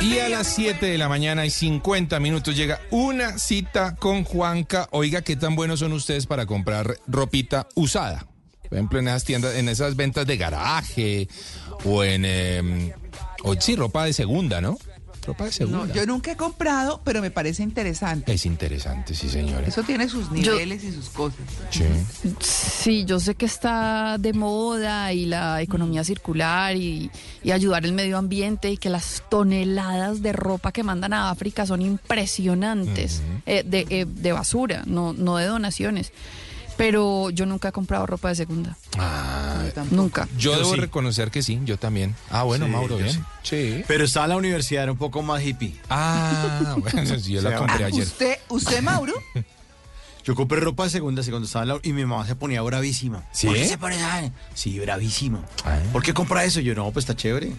Y 0.00 0.18
a 0.20 0.30
las 0.30 0.46
7 0.46 0.86
de 0.86 0.96
la 0.96 1.10
mañana 1.10 1.44
y 1.44 1.50
50 1.50 2.18
minutos 2.20 2.56
llega 2.56 2.80
una 2.90 3.38
cita 3.38 3.96
con 3.96 4.24
Juanca. 4.24 4.88
Oiga, 4.92 5.20
¿qué 5.20 5.36
tan 5.36 5.54
buenos 5.54 5.80
son 5.80 5.92
ustedes 5.92 6.26
para 6.26 6.46
comprar 6.46 6.96
ropita 7.06 7.68
usada? 7.74 8.26
Por 8.62 8.78
ejemplo, 8.78 8.98
en 8.98 9.08
esas 9.08 9.24
tiendas, 9.24 9.56
en 9.56 9.68
esas 9.68 9.94
ventas 9.94 10.26
de 10.26 10.38
garaje 10.38 11.28
o 11.84 12.02
en... 12.02 12.24
eh, 12.24 12.94
o 13.44 13.54
sí, 13.60 13.76
ropa 13.76 14.06
de 14.06 14.14
segunda, 14.14 14.62
¿no? 14.62 14.78
Ropa. 15.28 15.46
No, 15.68 15.86
yo 15.92 16.06
nunca 16.06 16.32
he 16.32 16.36
comprado, 16.36 17.00
pero 17.04 17.20
me 17.20 17.30
parece 17.30 17.62
interesante. 17.62 18.32
Es 18.32 18.46
interesante, 18.46 19.14
sí, 19.14 19.28
señores. 19.28 19.68
Eso 19.68 19.82
tiene 19.82 20.08
sus 20.08 20.30
niveles 20.30 20.82
y 20.84 20.92
sus 20.92 21.10
cosas. 21.10 21.40
Sí. 21.70 21.84
Sí, 22.40 23.04
yo 23.04 23.20
sé 23.20 23.34
que 23.34 23.44
está 23.46 24.16
de 24.18 24.32
moda 24.32 25.12
y 25.12 25.26
la 25.26 25.60
economía 25.60 26.02
circular 26.02 26.76
y, 26.76 27.10
y 27.42 27.50
ayudar 27.50 27.84
el 27.84 27.92
medio 27.92 28.16
ambiente 28.16 28.70
y 28.70 28.76
que 28.78 28.88
las 28.88 29.22
toneladas 29.28 30.22
de 30.22 30.32
ropa 30.32 30.72
que 30.72 30.82
mandan 30.82 31.12
a 31.12 31.30
África 31.30 31.66
son 31.66 31.82
impresionantes 31.82 33.20
eh, 33.44 33.62
de, 33.66 33.86
eh, 33.90 34.06
de 34.08 34.32
basura, 34.32 34.82
no, 34.86 35.12
no 35.12 35.36
de 35.36 35.46
donaciones. 35.46 36.12
Pero 36.78 37.28
yo 37.30 37.44
nunca 37.44 37.68
he 37.68 37.72
comprado 37.72 38.06
ropa 38.06 38.28
de 38.30 38.36
segunda. 38.36 38.78
Ah, 38.96 39.64
Nunca. 39.90 40.26
yo, 40.38 40.52
Yo 40.52 40.58
debo 40.58 40.74
sí. 40.74 40.80
reconocer 40.80 41.30
que 41.30 41.42
sí, 41.42 41.60
yo 41.64 41.76
también. 41.76 42.14
Ah, 42.30 42.44
bueno, 42.44 42.66
Sí, 42.66 42.72
Mauro, 42.72 42.96
bien. 42.96 43.10
sí. 43.12 43.20
Sí. 43.42 43.84
Pero 43.86 44.04
estaba 44.04 44.26
en 44.26 44.30
la 44.30 44.36
universidad, 44.36 44.84
era 44.84 44.92
un 44.92 44.98
poco 44.98 45.20
más 45.20 45.42
hippie. 45.42 45.74
Ah, 45.90 46.76
bueno, 46.80 47.18
sí, 47.18 47.32
yo 47.32 47.42
la 47.42 47.56
compré 47.58 47.84
ah, 47.84 47.88
ayer. 47.88 48.04
¿Usted, 48.04 48.36
usted 48.48 48.80
Mauro? 48.80 49.12
Yo 50.24 50.34
compré 50.34 50.60
ropa 50.60 50.84
de 50.84 50.90
segunda 50.90 51.22
cuando 51.22 51.46
estaba 51.46 51.62
en 51.62 51.68
la... 51.70 51.78
Y 51.82 51.94
mi 51.94 52.04
mamá 52.04 52.26
se 52.26 52.36
ponía 52.36 52.60
bravísima. 52.60 53.24
¿Sí? 53.32 53.46
¿Por 53.46 53.56
qué 53.56 53.64
se 53.66 53.78
pone 53.78 53.96
esa- 53.96 54.30
Sí, 54.52 54.78
bravísima. 54.78 55.40
Ah. 55.64 55.78
¿Por 55.90 56.02
qué 56.02 56.12
compra 56.12 56.44
eso? 56.44 56.60
Yo, 56.60 56.74
no, 56.74 56.90
pues 56.92 57.04
está 57.04 57.16
chévere. 57.16 57.52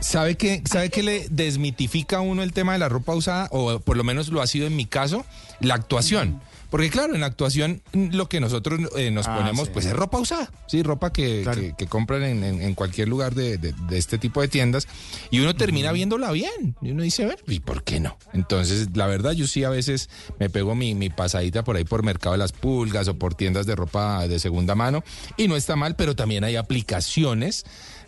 ¿Sabe 0.00 0.36
qué, 0.36 0.60
¿Sabe 0.68 0.90
qué 0.90 1.04
le 1.04 1.28
desmitifica 1.30 2.16
a 2.16 2.20
uno 2.20 2.42
el 2.42 2.52
tema 2.52 2.72
de 2.72 2.80
la 2.80 2.88
ropa 2.88 3.14
usada? 3.14 3.46
O 3.52 3.78
por 3.78 3.96
lo 3.96 4.02
menos 4.02 4.26
lo 4.28 4.42
ha 4.42 4.46
sido 4.48 4.66
en 4.66 4.74
mi 4.74 4.86
caso, 4.86 5.24
la 5.60 5.74
actuación. 5.74 6.42
Porque 6.72 6.90
claro, 6.90 7.14
en 7.14 7.20
la 7.20 7.26
actuación 7.26 7.82
lo 7.92 8.28
que 8.28 8.40
nosotros 8.40 8.80
eh, 8.96 9.12
nos 9.12 9.28
Ah, 9.28 9.36
ponemos 9.36 9.66
sí. 9.68 9.70
pues 9.72 9.86
es 9.86 9.92
ropa 9.92 10.18
usada. 10.18 10.50
Sí, 10.66 10.82
ropa 10.82 11.12
que, 11.12 11.42
Claro. 11.44 11.60
que- 11.60 11.74
que 11.78 11.86
compran 11.86 12.24
en, 12.24 12.42
en- 12.42 12.60
en 12.62 12.74
cualquier 12.74 13.08
lugar 13.08 13.34
de, 13.36 13.58
de- 13.58 13.72
de 13.88 13.98
este 13.98 14.18
tipo 14.18 14.40
de 14.40 14.48
tiendas. 14.48 14.88
Y 15.30 15.38
uno 15.40 15.54
termina 15.54 15.92
viéndola 15.92 16.32
bien. 16.32 16.74
Y 16.82 16.90
uno 16.90 17.04
dice, 17.04 17.24
a 17.24 17.28
ver, 17.28 17.44
¿y 17.46 17.60
por 17.60 17.84
qué 17.84 18.00
no? 18.00 18.16
Entonces, 18.32 18.88
la 18.94 19.06
verdad, 19.06 19.32
yo 19.32 19.46
sí 19.46 19.62
a 19.62 19.68
veces 19.68 20.08
me 20.40 20.48
pego 20.50 20.74
mi, 20.74 20.94
mi 20.94 21.10
pasadita 21.10 21.62
por 21.62 21.76
ahí 21.76 21.84
por 21.84 22.02
Mercado 22.02 22.32
de 22.32 22.38
las 22.38 22.52
Pulgas 22.52 23.06
o 23.06 23.18
por 23.18 23.34
tiendas 23.34 23.66
de 23.66 23.76
ropa 23.76 24.26
de 24.26 24.38
segunda 24.40 24.74
mano. 24.74 25.04
Y 25.36 25.48
no 25.48 25.56
está 25.56 25.76
mal, 25.76 25.94
pero 25.94 26.16
también 26.16 26.42
hay 26.42 26.56
aplicaciones 26.56 27.64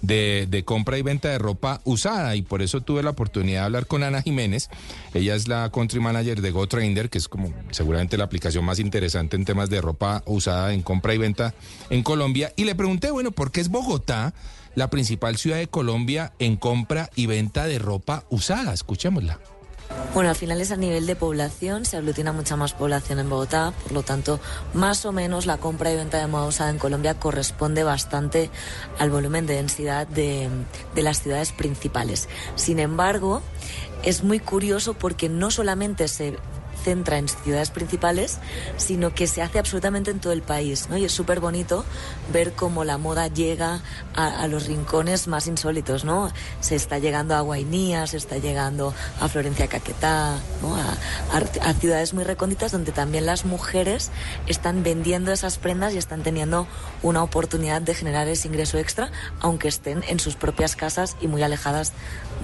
de, 0.06 0.62
compra 0.64 0.98
y 0.98 1.02
venta 1.02 1.28
de 1.28 1.38
ropa 1.38 1.80
usada 1.84 2.36
y 2.36 2.42
por 2.42 2.62
eso 2.62 2.80
tuve 2.80 3.02
la 3.02 3.10
oportunidad 3.10 3.60
de 3.60 3.64
hablar 3.66 3.86
con 3.86 4.02
Ana 4.02 4.22
Jiménez. 4.22 4.68
Ella 5.12 5.34
es 5.34 5.48
la 5.48 5.70
country 5.70 6.00
manager 6.00 6.40
de 6.40 6.50
GoTrender, 6.50 7.10
que 7.10 7.18
es 7.18 7.28
como 7.28 7.52
seguramente 7.70 8.16
la 8.16 8.24
aplicación 8.24 8.64
más 8.64 8.78
interesante 8.78 9.36
en 9.36 9.44
temas 9.44 9.70
de 9.70 9.80
ropa 9.80 10.22
usada 10.26 10.72
en 10.72 10.82
compra 10.82 11.14
y 11.14 11.18
venta 11.18 11.54
en 11.90 12.02
Colombia. 12.02 12.52
Y 12.56 12.64
le 12.64 12.74
pregunté, 12.74 13.10
bueno, 13.10 13.30
¿por 13.30 13.50
qué 13.50 13.60
es 13.60 13.68
Bogotá 13.68 14.34
la 14.74 14.90
principal 14.90 15.36
ciudad 15.36 15.58
de 15.58 15.68
Colombia 15.68 16.32
en 16.38 16.56
compra 16.56 17.10
y 17.14 17.26
venta 17.26 17.66
de 17.66 17.78
ropa 17.78 18.24
usada? 18.30 18.72
Escuchémosla. 18.72 19.38
Bueno, 20.14 20.30
al 20.30 20.36
final 20.36 20.60
es 20.60 20.70
a 20.70 20.76
nivel 20.76 21.06
de 21.06 21.16
población, 21.16 21.84
se 21.84 21.96
aglutina 21.96 22.32
mucha 22.32 22.54
más 22.54 22.72
población 22.72 23.18
en 23.18 23.28
Bogotá, 23.28 23.72
por 23.82 23.90
lo 23.90 24.04
tanto, 24.04 24.38
más 24.72 25.04
o 25.06 25.12
menos 25.12 25.44
la 25.44 25.56
compra 25.56 25.90
y 25.90 25.96
venta 25.96 26.18
de 26.18 26.28
moda 26.28 26.46
usada 26.46 26.70
en 26.70 26.78
Colombia 26.78 27.18
corresponde 27.18 27.82
bastante 27.82 28.48
al 29.00 29.10
volumen 29.10 29.46
de 29.46 29.54
densidad 29.54 30.06
de, 30.06 30.48
de 30.94 31.02
las 31.02 31.20
ciudades 31.20 31.50
principales. 31.50 32.28
Sin 32.54 32.78
embargo, 32.78 33.42
es 34.04 34.22
muy 34.22 34.38
curioso 34.38 34.94
porque 34.94 35.28
no 35.28 35.50
solamente 35.50 36.06
se 36.06 36.36
centra 36.84 37.18
en 37.18 37.28
ciudades 37.28 37.70
principales, 37.70 38.38
sino 38.76 39.14
que 39.14 39.26
se 39.26 39.42
hace 39.42 39.58
absolutamente 39.58 40.10
en 40.10 40.20
todo 40.20 40.32
el 40.32 40.42
país, 40.42 40.88
¿no? 40.88 40.96
Y 40.96 41.04
es 41.04 41.12
súper 41.12 41.40
bonito 41.40 41.84
ver 42.32 42.52
cómo 42.52 42.84
la 42.84 42.98
moda 42.98 43.28
llega 43.28 43.80
a, 44.14 44.46
los 44.46 44.66
rincones 44.66 45.26
más 45.26 45.46
insólitos, 45.46 46.04
¿no? 46.04 46.30
Se 46.60 46.76
está 46.76 46.98
llegando 46.98 47.34
a 47.34 47.40
Guainía, 47.40 48.06
se 48.06 48.18
está 48.18 48.36
llegando 48.36 48.92
a 49.20 49.28
Florencia 49.28 49.66
Caquetá, 49.66 50.38
¿no? 50.62 50.76
a 50.76 51.74
ciudades 51.74 52.12
muy 52.12 52.24
recónditas 52.24 52.72
donde 52.72 52.92
también 52.92 53.26
las 53.26 53.44
mujeres 53.44 54.10
están 54.46 54.82
vendiendo 54.82 55.32
esas 55.32 55.58
prendas 55.58 55.94
y 55.94 55.98
están 55.98 56.22
teniendo 56.22 56.66
una 57.02 57.22
oportunidad 57.22 57.80
de 57.82 57.94
generar 57.94 58.28
ese 58.28 58.48
ingreso 58.48 58.78
extra, 58.78 59.10
aunque 59.40 59.68
estén 59.68 60.04
en 60.08 60.20
sus 60.20 60.36
propias 60.36 60.76
casas 60.76 61.16
y 61.20 61.28
muy 61.28 61.42
alejadas 61.42 61.92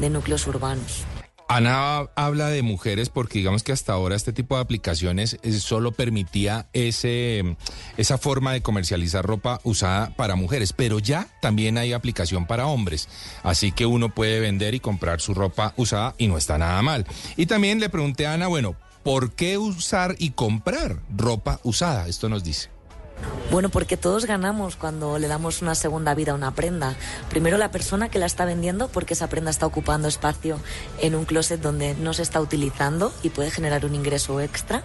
de 0.01 0.11
núcleos 0.11 0.47
urbanos. 0.47 1.05
Ana 1.51 2.09
habla 2.15 2.47
de 2.47 2.63
mujeres 2.63 3.09
porque 3.09 3.41
digamos 3.41 3.65
que 3.65 3.73
hasta 3.73 3.93
ahora 3.93 4.15
este 4.15 4.33
tipo 4.33 4.55
de 4.55 4.61
aplicaciones 4.61 5.37
eh, 5.43 5.51
solo 5.55 5.91
permitía 5.91 6.69
ese, 6.73 7.57
esa 7.97 8.19
forma 8.19 8.53
de 8.53 8.63
comercializar 8.63 9.27
ropa 9.27 9.61
usada 9.65 10.15
para 10.15 10.37
mujeres, 10.37 10.73
pero 10.73 11.01
ya 11.01 11.27
también 11.43 11.77
hay 11.77 11.93
aplicación 11.93 12.47
para 12.47 12.69
hombres, 12.69 13.09
así 13.43 13.73
que 13.73 13.85
uno 13.85 14.15
puede 14.15 14.39
vender 14.39 14.77
y 14.77 14.81
comprar 14.81 15.21
su 15.21 15.35
ropa 15.35 15.75
usada 15.77 16.15
y 16.19 16.29
no 16.29 16.39
está 16.39 16.57
nada 16.57 16.81
mal. 16.83 17.05
Y 17.37 17.47
también 17.47 17.81
le 17.81 17.89
pregunté 17.89 18.29
a 18.29 18.35
Ana, 18.35 18.47
bueno, 18.47 18.77
¿por 19.03 19.33
qué 19.33 19.59
usar 19.59 20.15
y 20.21 20.31
comprar 20.31 21.01
ropa 21.17 21.59
usada? 21.65 22.07
Esto 22.07 22.29
nos 22.29 22.45
dice. 22.45 22.71
Bueno, 23.51 23.69
porque 23.69 23.97
todos 23.97 24.27
ganamos 24.27 24.77
cuando 24.77 25.19
le 25.19 25.27
damos 25.27 25.61
una 25.61 25.75
segunda 25.75 26.15
vida 26.15 26.31
a 26.31 26.35
una 26.37 26.55
prenda. 26.55 26.95
Primero 27.31 27.59
la 27.59 27.73
persona 27.73 28.09
que 28.09 28.21
la 28.21 28.27
está 28.27 28.45
vendiendo 28.45 28.87
porque 28.87 29.15
esa 29.15 29.29
prenda 29.29 29.51
está 29.51 29.67
ocupando 29.67 30.07
espacio 30.07 30.61
en 31.01 31.17
un 31.17 31.25
closet 31.25 31.61
donde 31.61 31.97
no 31.97 32.13
se 32.13 32.23
está 32.23 32.41
utilizando 32.41 33.13
y 33.25 33.31
puede 33.31 33.51
generar 33.51 33.85
un 33.85 33.97
ingreso 33.97 34.41
extra. 34.41 34.85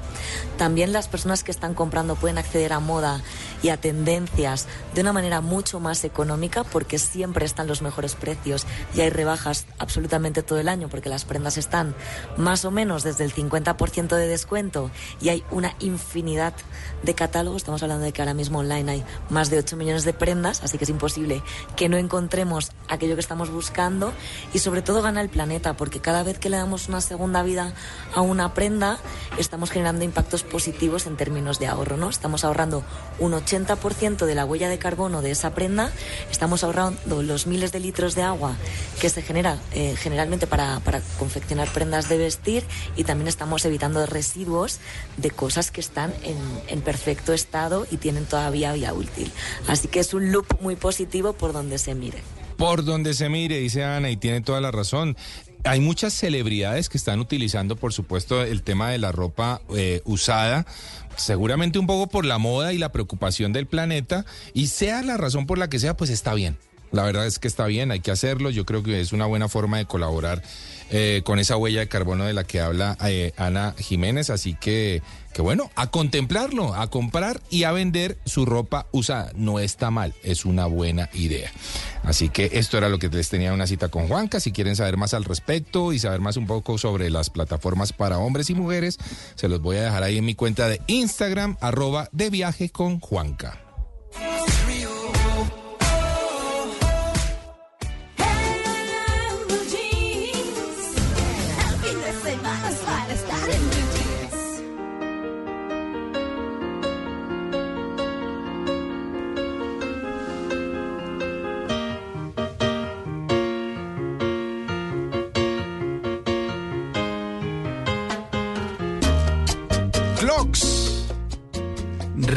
También 0.58 0.94
las 0.94 1.08
personas 1.08 1.44
que 1.44 1.52
están 1.52 1.76
comprando 1.76 2.16
pueden 2.16 2.40
acceder 2.40 2.74
a 2.74 2.80
moda 2.80 3.22
y 3.62 3.70
a 3.70 3.78
tendencias 3.78 4.68
de 4.96 5.02
una 5.02 5.14
manera 5.14 5.42
mucho 5.42 5.80
más 5.80 6.04
económica 6.04 6.64
porque 6.64 6.98
siempre 6.98 7.46
están 7.46 7.68
los 7.68 7.84
mejores 7.84 8.16
precios 8.16 8.66
y 8.96 9.02
hay 9.02 9.12
rebajas 9.12 9.68
absolutamente 9.78 10.42
todo 10.42 10.60
el 10.60 10.70
año 10.70 10.90
porque 10.90 11.10
las 11.10 11.24
prendas 11.24 11.58
están 11.58 11.94
más 12.36 12.66
o 12.66 12.72
menos 12.72 13.04
desde 13.04 13.26
el 13.26 13.34
50% 13.34 14.16
de 14.16 14.28
descuento 14.28 14.90
y 15.22 15.30
hay 15.30 15.44
una 15.52 15.76
infinidad 15.80 16.54
de 17.04 17.14
catálogos. 17.14 17.62
Estamos 17.62 17.84
hablando 17.84 18.06
de 18.06 18.14
ahora 18.26 18.34
mismo 18.34 18.60
online 18.60 18.92
hay 18.92 19.04
más 19.30 19.50
de 19.50 19.60
8 19.60 19.78
millones 19.78 20.04
de 20.04 20.14
prendas, 20.14 20.64
así 20.64 20.78
que 20.78 20.86
es 20.86 20.90
imposible 20.90 21.44
que 21.76 21.90
no 21.90 21.98
encontremos 21.98 22.72
aquello 22.88 23.16
que 23.16 23.22
estamos 23.22 23.52
buscando 23.52 24.14
y 24.54 24.60
sobre 24.60 24.82
todo 24.82 25.02
gana 25.02 25.22
el 25.22 25.30
planeta 25.30 25.78
porque 25.78 26.00
cada 26.00 26.24
vez 26.24 26.40
que 26.40 26.50
le 26.50 26.58
damos 26.58 26.90
una 26.90 27.02
segunda 27.02 27.44
vida 27.44 27.74
a 28.14 28.22
una 28.22 28.54
prenda 28.54 28.98
estamos 29.38 29.70
generando 29.70 30.04
impactos 30.04 30.44
positivos 30.44 31.06
en 31.06 31.18
términos 31.18 31.60
de 31.60 31.68
ahorro, 31.68 31.98
¿no? 31.98 32.10
Estamos 32.10 32.44
ahorrando 32.44 32.84
un 33.20 33.34
80% 33.34 34.26
de 34.26 34.36
la 34.36 34.46
huella 34.46 34.70
de 34.70 34.80
carbono 34.80 35.22
de 35.22 35.32
esa 35.32 35.54
prenda, 35.54 35.92
estamos 36.32 36.64
ahorrando 36.64 37.22
los 37.22 37.46
miles 37.46 37.72
de 37.72 37.80
litros 37.80 38.16
de 38.16 38.24
agua 38.24 38.56
que 39.00 39.10
se 39.10 39.22
genera 39.22 39.60
eh, 39.74 39.96
generalmente 39.98 40.48
para, 40.48 40.80
para 40.80 41.02
confeccionar 41.20 41.68
prendas 41.68 42.10
de 42.10 42.18
vestir 42.18 42.64
y 42.96 43.04
también 43.04 43.28
estamos 43.28 43.66
evitando 43.66 44.04
residuos 44.08 44.80
de 45.18 45.30
cosas 45.30 45.70
que 45.70 45.82
están 45.82 46.14
en, 46.24 46.38
en 46.68 46.82
perfecto 46.82 47.34
estado 47.34 47.86
y 47.92 47.98
tienen 47.98 48.15
todavía 48.24 48.72
vía 48.72 48.94
útil. 48.94 49.30
Así 49.68 49.90
que 49.90 50.00
es 50.00 50.14
un 50.14 50.32
loop 50.32 50.62
muy 50.62 50.78
positivo 50.78 51.34
por 51.34 51.52
donde 51.52 51.78
se 51.78 51.94
mire. 51.94 52.20
Por 52.58 52.86
donde 52.86 53.14
se 53.14 53.28
mire, 53.28 53.60
dice 53.60 53.84
Ana, 53.84 54.10
y 54.10 54.16
tiene 54.16 54.40
toda 54.40 54.62
la 54.62 54.72
razón. 54.72 55.18
Hay 55.66 55.82
muchas 55.82 56.14
celebridades 56.14 56.90
que 56.90 56.98
están 56.98 57.20
utilizando, 57.20 57.76
por 57.76 57.92
supuesto, 57.92 58.44
el 58.44 58.62
tema 58.62 58.92
de 58.92 59.00
la 59.00 59.12
ropa 59.12 59.62
eh, 59.76 60.02
usada, 60.06 60.66
seguramente 61.18 61.80
un 61.80 61.88
poco 61.88 62.08
por 62.08 62.24
la 62.24 62.38
moda 62.38 62.72
y 62.72 62.78
la 62.78 62.92
preocupación 62.92 63.52
del 63.52 63.66
planeta, 63.66 64.26
y 64.54 64.68
sea 64.68 65.02
la 65.02 65.18
razón 65.18 65.48
por 65.48 65.58
la 65.58 65.68
que 65.68 65.80
sea, 65.80 65.98
pues 65.98 66.12
está 66.12 66.34
bien. 66.36 66.58
La 66.92 67.04
verdad 67.04 67.26
es 67.26 67.40
que 67.40 67.48
está 67.48 67.66
bien, 67.66 67.92
hay 67.92 68.00
que 68.00 68.12
hacerlo. 68.12 68.50
Yo 68.50 68.66
creo 68.66 68.84
que 68.84 69.02
es 69.02 69.12
una 69.12 69.26
buena 69.26 69.50
forma 69.50 69.78
de 69.78 69.86
colaborar 69.86 70.42
eh, 70.92 71.22
con 71.26 71.40
esa 71.40 71.58
huella 71.58 71.80
de 71.80 71.88
carbono 71.88 72.26
de 72.26 72.34
la 72.34 72.44
que 72.44 72.62
habla 72.62 72.98
eh, 73.06 73.34
Ana 73.38 73.76
Jiménez. 73.78 74.30
Así 74.30 74.56
que, 74.56 75.02
que 75.34 75.42
bueno, 75.42 75.72
a 75.76 75.88
contemplarlo, 75.88 76.74
a 76.74 76.90
comprar 76.90 77.42
y 77.50 77.64
a 77.64 77.72
vender 77.72 78.18
su 78.26 78.46
ropa 78.46 78.88
usada. 78.92 79.32
No 79.36 79.60
está 79.60 79.92
mal, 79.92 80.14
es 80.24 80.46
una 80.46 80.68
buena 80.68 81.10
idea. 81.14 81.52
Así 82.04 82.30
que 82.30 82.52
esto 82.54 82.78
era 82.78 82.88
lo 82.88 83.00
que 83.00 83.10
les 83.10 83.30
tenía 83.30 83.52
una 83.52 83.68
cita 83.68 83.90
con 83.90 84.08
Juanca. 84.08 84.40
Si 84.40 84.52
quieren 84.52 84.76
saber 84.76 84.96
más 84.96 85.14
al 85.14 85.26
respecto 85.26 85.92
y 85.92 86.00
saber 86.00 86.22
más 86.22 86.38
un 86.38 86.46
poco 86.46 86.78
sobre 86.78 87.10
las 87.10 87.30
plataformas 87.30 87.94
para 87.94 88.20
hombres 88.20 88.50
y 88.50 88.56
mujeres, 88.56 89.00
se 89.36 89.50
los 89.50 89.62
voy 89.62 89.78
a 89.78 89.84
dejar 89.84 90.04
ahí 90.04 90.20
en 90.20 90.26
mi 90.26 90.36
cuenta 90.36 90.70
de 90.70 90.82
Instagram, 90.88 91.58
arroba 91.62 92.10
de 92.12 92.30
viaje 92.30 92.70
con 92.70 93.00
Juanca. 93.00 93.60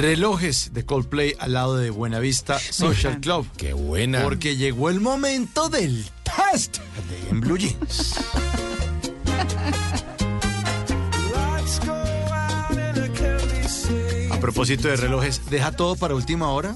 Relojes 0.08 0.70
de 0.72 0.86
Coldplay 0.86 1.34
al 1.38 1.52
lado 1.52 1.76
de 1.76 1.90
Buenavista 1.90 2.58
Social 2.58 3.20
Club. 3.20 3.46
Qué 3.58 3.74
buena. 3.74 4.22
Porque 4.22 4.56
llegó 4.56 4.88
el 4.88 5.00
momento 5.00 5.68
del 5.68 6.02
test 6.22 6.78
de 6.78 7.28
en 7.28 7.40
Blue 7.40 7.58
Jeans. 7.58 8.14
A 14.30 14.40
propósito 14.40 14.88
de 14.88 14.96
relojes, 14.96 15.42
¿deja 15.50 15.72
todo 15.72 15.94
para 15.94 16.14
última 16.14 16.48
hora? 16.52 16.74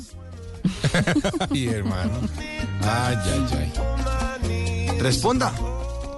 Ay, 1.50 1.68
hermano. 1.68 2.12
Ay, 2.82 3.16
ay, 3.24 3.72
ay. 4.42 5.00
Responda. 5.00 5.54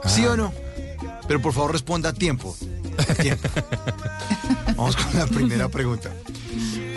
¿Sí 0.05 0.27
o 0.27 0.37
no? 0.37 0.53
Pero 1.29 1.41
por 1.41 1.53
favor 1.53 1.71
responda 1.71 2.09
a 2.09 2.13
tiempo. 2.13 2.57
A 2.99 3.15
tiempo. 3.15 3.49
Vamos 4.77 4.97
con 4.97 5.17
la 5.17 5.29
primera 5.29 5.69
pregunta. 5.69 6.11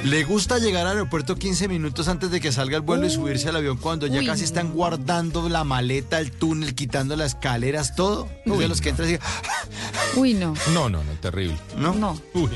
¿Le 0.08 0.24
gusta 0.24 0.58
llegar 0.58 0.88
al 0.88 0.94
aeropuerto 0.94 1.36
15 1.36 1.68
minutos 1.68 2.08
antes 2.08 2.32
de 2.32 2.40
que 2.40 2.54
salga 2.54 2.78
el 2.78 2.82
vuelo 2.82 3.06
y 3.06 3.10
subirse 3.10 3.50
al 3.50 3.58
avión 3.58 3.76
cuando 3.76 4.08
ya 4.08 4.20
Uy, 4.20 4.26
casi 4.26 4.46
están 4.46 4.72
guardando 4.72 5.50
la 5.50 5.66
maleta, 5.66 6.22
el 6.22 6.32
túnel, 6.32 6.76
quitando 6.76 7.18
las 7.18 7.34
escaleras, 7.34 7.94
todo? 7.94 8.30
¿Es 8.46 8.58
de 8.58 8.68
los 8.70 8.80
que 8.80 8.90
entran? 8.90 9.20
Uy, 10.16 10.34
no. 10.34 10.54
No, 10.74 10.88
no, 10.88 11.04
no, 11.04 11.12
terrible. 11.20 11.58
¿No? 11.78 11.94
No. 11.94 12.18
Uy, 12.34 12.50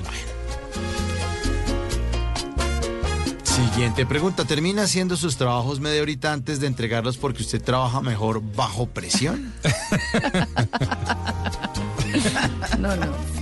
Siguiente 3.44 4.06
pregunta. 4.06 4.46
¿Termina 4.46 4.84
haciendo 4.84 5.18
sus 5.18 5.36
trabajos 5.36 5.82
media 5.82 6.02
horita 6.02 6.32
antes 6.32 6.62
de 6.62 6.68
entregarlos 6.68 7.18
porque 7.18 7.44
usted 7.44 7.62
trabaja 7.62 8.00
mejor 8.00 8.42
bajo 8.56 8.86
presión? 8.86 9.54
No, 12.80 12.96
no. 12.96 13.41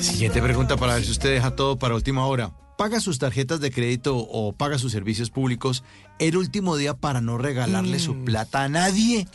Siguiente 0.00 0.42
pregunta 0.42 0.76
para 0.76 0.94
ver 0.94 1.04
si 1.04 1.10
usted 1.10 1.34
deja 1.34 1.50
todo 1.52 1.78
para 1.78 1.94
última 1.94 2.26
hora. 2.26 2.52
¿Paga 2.76 3.00
sus 3.00 3.18
tarjetas 3.18 3.60
de 3.60 3.72
crédito 3.72 4.16
o 4.16 4.52
paga 4.52 4.78
sus 4.78 4.92
servicios 4.92 5.30
públicos 5.30 5.82
el 6.18 6.36
último 6.36 6.76
día 6.76 6.94
para 6.94 7.20
no 7.20 7.36
regalarle 7.36 7.98
su 7.98 8.24
plata 8.24 8.62
a 8.62 8.68
nadie? 8.68 9.26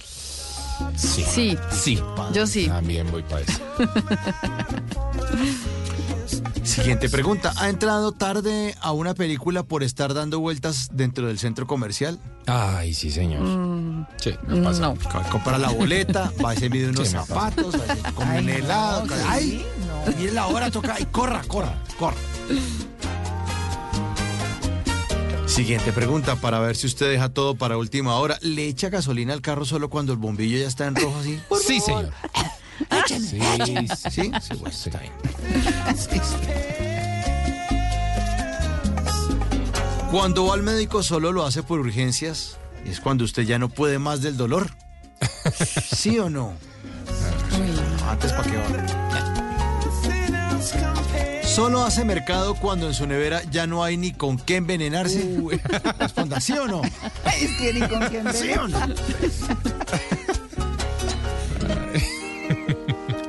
Sí. 0.95 1.23
Sí. 1.23 1.57
Sí. 1.71 1.99
Yo 2.33 2.47
sí. 2.47 2.67
También 2.67 3.11
voy 3.11 3.23
para 3.23 3.41
eso. 3.41 3.59
Siguiente 6.63 7.09
pregunta. 7.09 7.53
¿Ha 7.57 7.69
entrado 7.69 8.13
tarde 8.13 8.75
a 8.81 8.93
una 8.93 9.13
película 9.13 9.63
por 9.63 9.83
estar 9.83 10.13
dando 10.13 10.39
vueltas 10.39 10.89
dentro 10.93 11.27
del 11.27 11.37
centro 11.37 11.67
comercial? 11.67 12.19
Ay, 12.47 12.93
sí, 12.93 13.11
señor. 13.11 13.41
Mm, 13.41 14.05
Sí, 14.21 14.31
me 14.47 14.61
pasa. 14.61 14.79
no. 14.81 14.95
Co- 14.95 15.29
Compra 15.29 15.57
la 15.57 15.69
boleta, 15.69 16.31
va 16.43 16.51
a 16.51 16.55
se 16.55 16.69
mide 16.69 16.89
unos 16.89 17.07
Sí, 17.07 17.13
zapatos, 17.13 17.75
va 17.77 17.93
a 17.93 17.95
se 17.95 18.13
come 18.13 18.39
un 18.39 18.49
helado. 18.49 19.05
no, 19.05 19.13
¡Ay! 19.27 19.65
no. 20.07 20.13
Mire 20.17 20.31
la 20.31 20.47
hora, 20.47 20.71
toca. 20.71 20.95
¡Ay, 20.97 21.05
corra, 21.11 21.41
corra, 21.47 21.75
corra! 21.99 22.17
Siguiente 25.45 25.91
pregunta 25.91 26.35
para 26.37 26.59
ver 26.59 26.75
si 26.75 26.87
usted 26.87 27.11
deja 27.11 27.29
todo 27.29 27.55
para 27.55 27.77
última 27.77 28.15
hora. 28.15 28.39
¿Le 28.41 28.67
echa 28.67 28.89
gasolina 28.89 29.33
al 29.33 29.41
carro 29.41 29.65
solo 29.65 29.89
cuando 29.89 30.11
el 30.13 30.17
bombillo 30.17 30.57
ya 30.57 30.67
está 30.67 30.87
en 30.87 30.95
rojo 30.95 31.19
así? 31.19 31.39
Sí, 31.61 31.79
señor. 31.79 32.09
Sí, 33.07 33.19
sí, 33.19 33.39
¿Sí? 34.09 34.31
Sí, 34.41 34.53
bueno, 34.55 34.71
sí. 34.71 34.89
está 34.89 34.99
bien. 34.99 35.13
Cuando 40.11 40.45
va 40.45 40.53
al 40.53 40.63
médico 40.63 41.01
solo 41.01 41.31
lo 41.31 41.45
hace 41.45 41.63
por 41.63 41.79
urgencias 41.79 42.57
y 42.85 42.89
es 42.89 42.99
cuando 42.99 43.23
usted 43.23 43.43
ya 43.43 43.57
no 43.57 43.69
puede 43.69 43.97
más 43.99 44.21
del 44.21 44.37
dolor. 44.37 44.69
¿Sí 45.93 46.19
o 46.19 46.29
no? 46.29 46.53
Antes 48.09 48.31
para 48.33 48.43
qué 48.43 48.57
va. 48.57 48.63
Solo 51.43 51.83
hace 51.83 52.03
mercado 52.03 52.55
cuando 52.55 52.87
en 52.87 52.93
su 52.93 53.05
nevera 53.05 53.43
ya 53.51 53.67
no 53.67 53.83
hay 53.83 53.97
ni 53.97 54.11
con 54.11 54.37
qué 54.37 54.55
envenenarse. 54.55 55.37
Responda, 55.99 56.39
¿sí 56.39 56.53
o 56.53 56.67
no? 56.67 56.81
Es 56.83 57.57
que 57.57 57.73
ni 57.73 57.81
con 57.87 58.07
quién 58.07 58.33
¿Sí 58.33 58.51
o 58.51 58.67
no? 58.67 58.79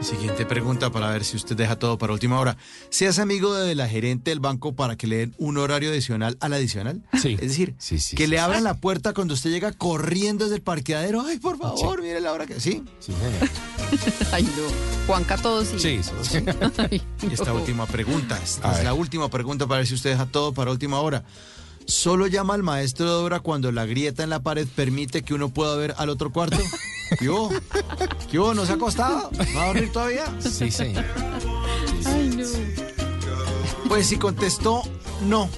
Siguiente 0.04 0.44
pregunta 0.44 0.90
para 0.90 1.08
ver 1.10 1.24
si 1.24 1.36
usted 1.36 1.56
deja 1.56 1.76
todo 1.76 1.96
para 1.96 2.12
última 2.12 2.38
hora. 2.38 2.56
¿Seas 2.90 3.18
amigo 3.18 3.54
de 3.54 3.74
la 3.74 3.88
gerente 3.88 4.30
del 4.30 4.38
banco 4.40 4.74
para 4.74 4.96
que 4.96 5.06
le 5.06 5.16
den 5.16 5.34
un 5.38 5.56
horario 5.56 5.88
adicional 5.90 6.36
al 6.40 6.52
adicional? 6.52 7.02
Sí. 7.20 7.38
Es 7.40 7.56
decir, 7.56 7.74
que 8.14 8.28
le 8.28 8.38
abran 8.38 8.64
la 8.64 8.74
puerta 8.74 9.14
cuando 9.14 9.32
usted 9.32 9.50
llega 9.50 9.72
corriendo 9.72 10.44
desde 10.44 10.56
el 10.56 10.62
parqueadero. 10.62 11.22
Ay, 11.26 11.38
por 11.38 11.56
favor, 11.56 12.02
mire 12.02 12.20
la 12.20 12.32
hora 12.32 12.46
que... 12.46 12.60
¿Sí? 12.60 12.84
Ay, 14.32 14.42
no. 14.44 15.06
Juanca, 15.06 15.38
todo 15.38 15.64
sí. 15.64 15.78
Sí, 15.78 16.00
Ay, 16.90 17.02
Y 17.22 17.32
esta 17.32 17.46
no. 17.46 17.54
última 17.56 17.86
pregunta, 17.86 18.38
esta 18.42 18.78
es 18.78 18.84
la 18.84 18.92
última 18.92 19.30
pregunta 19.30 19.66
para 19.66 19.78
ver 19.78 19.86
si 19.86 19.94
usted 19.94 20.10
deja 20.10 20.26
todo 20.26 20.52
para 20.52 20.70
última 20.70 21.00
hora. 21.00 21.24
¿Solo 21.86 22.26
llama 22.26 22.54
al 22.54 22.62
maestro 22.62 23.06
de 23.06 23.12
obra 23.24 23.40
cuando 23.40 23.72
la 23.72 23.86
grieta 23.86 24.22
en 24.22 24.30
la 24.30 24.42
pared 24.42 24.66
permite 24.74 25.22
que 25.22 25.34
uno 25.34 25.48
pueda 25.48 25.74
ver 25.76 25.94
al 25.96 26.10
otro 26.10 26.30
cuarto? 26.30 26.58
¿Qué 27.18 27.28
hubo? 27.28 27.50
¿Qué 28.30 28.38
hubo? 28.38 28.54
¿No 28.54 28.66
se 28.66 28.72
ha 28.72 28.74
acostado? 28.76 29.30
¿No 29.32 29.58
va 29.58 29.64
a 29.64 29.66
dormir 29.68 29.92
todavía? 29.92 30.24
Sí, 30.40 30.70
señor. 30.70 31.04
Ay, 32.06 32.28
no. 32.36 32.44
Pues 33.88 34.06
si 34.06 34.16
contestó 34.16 34.82
no 35.26 35.48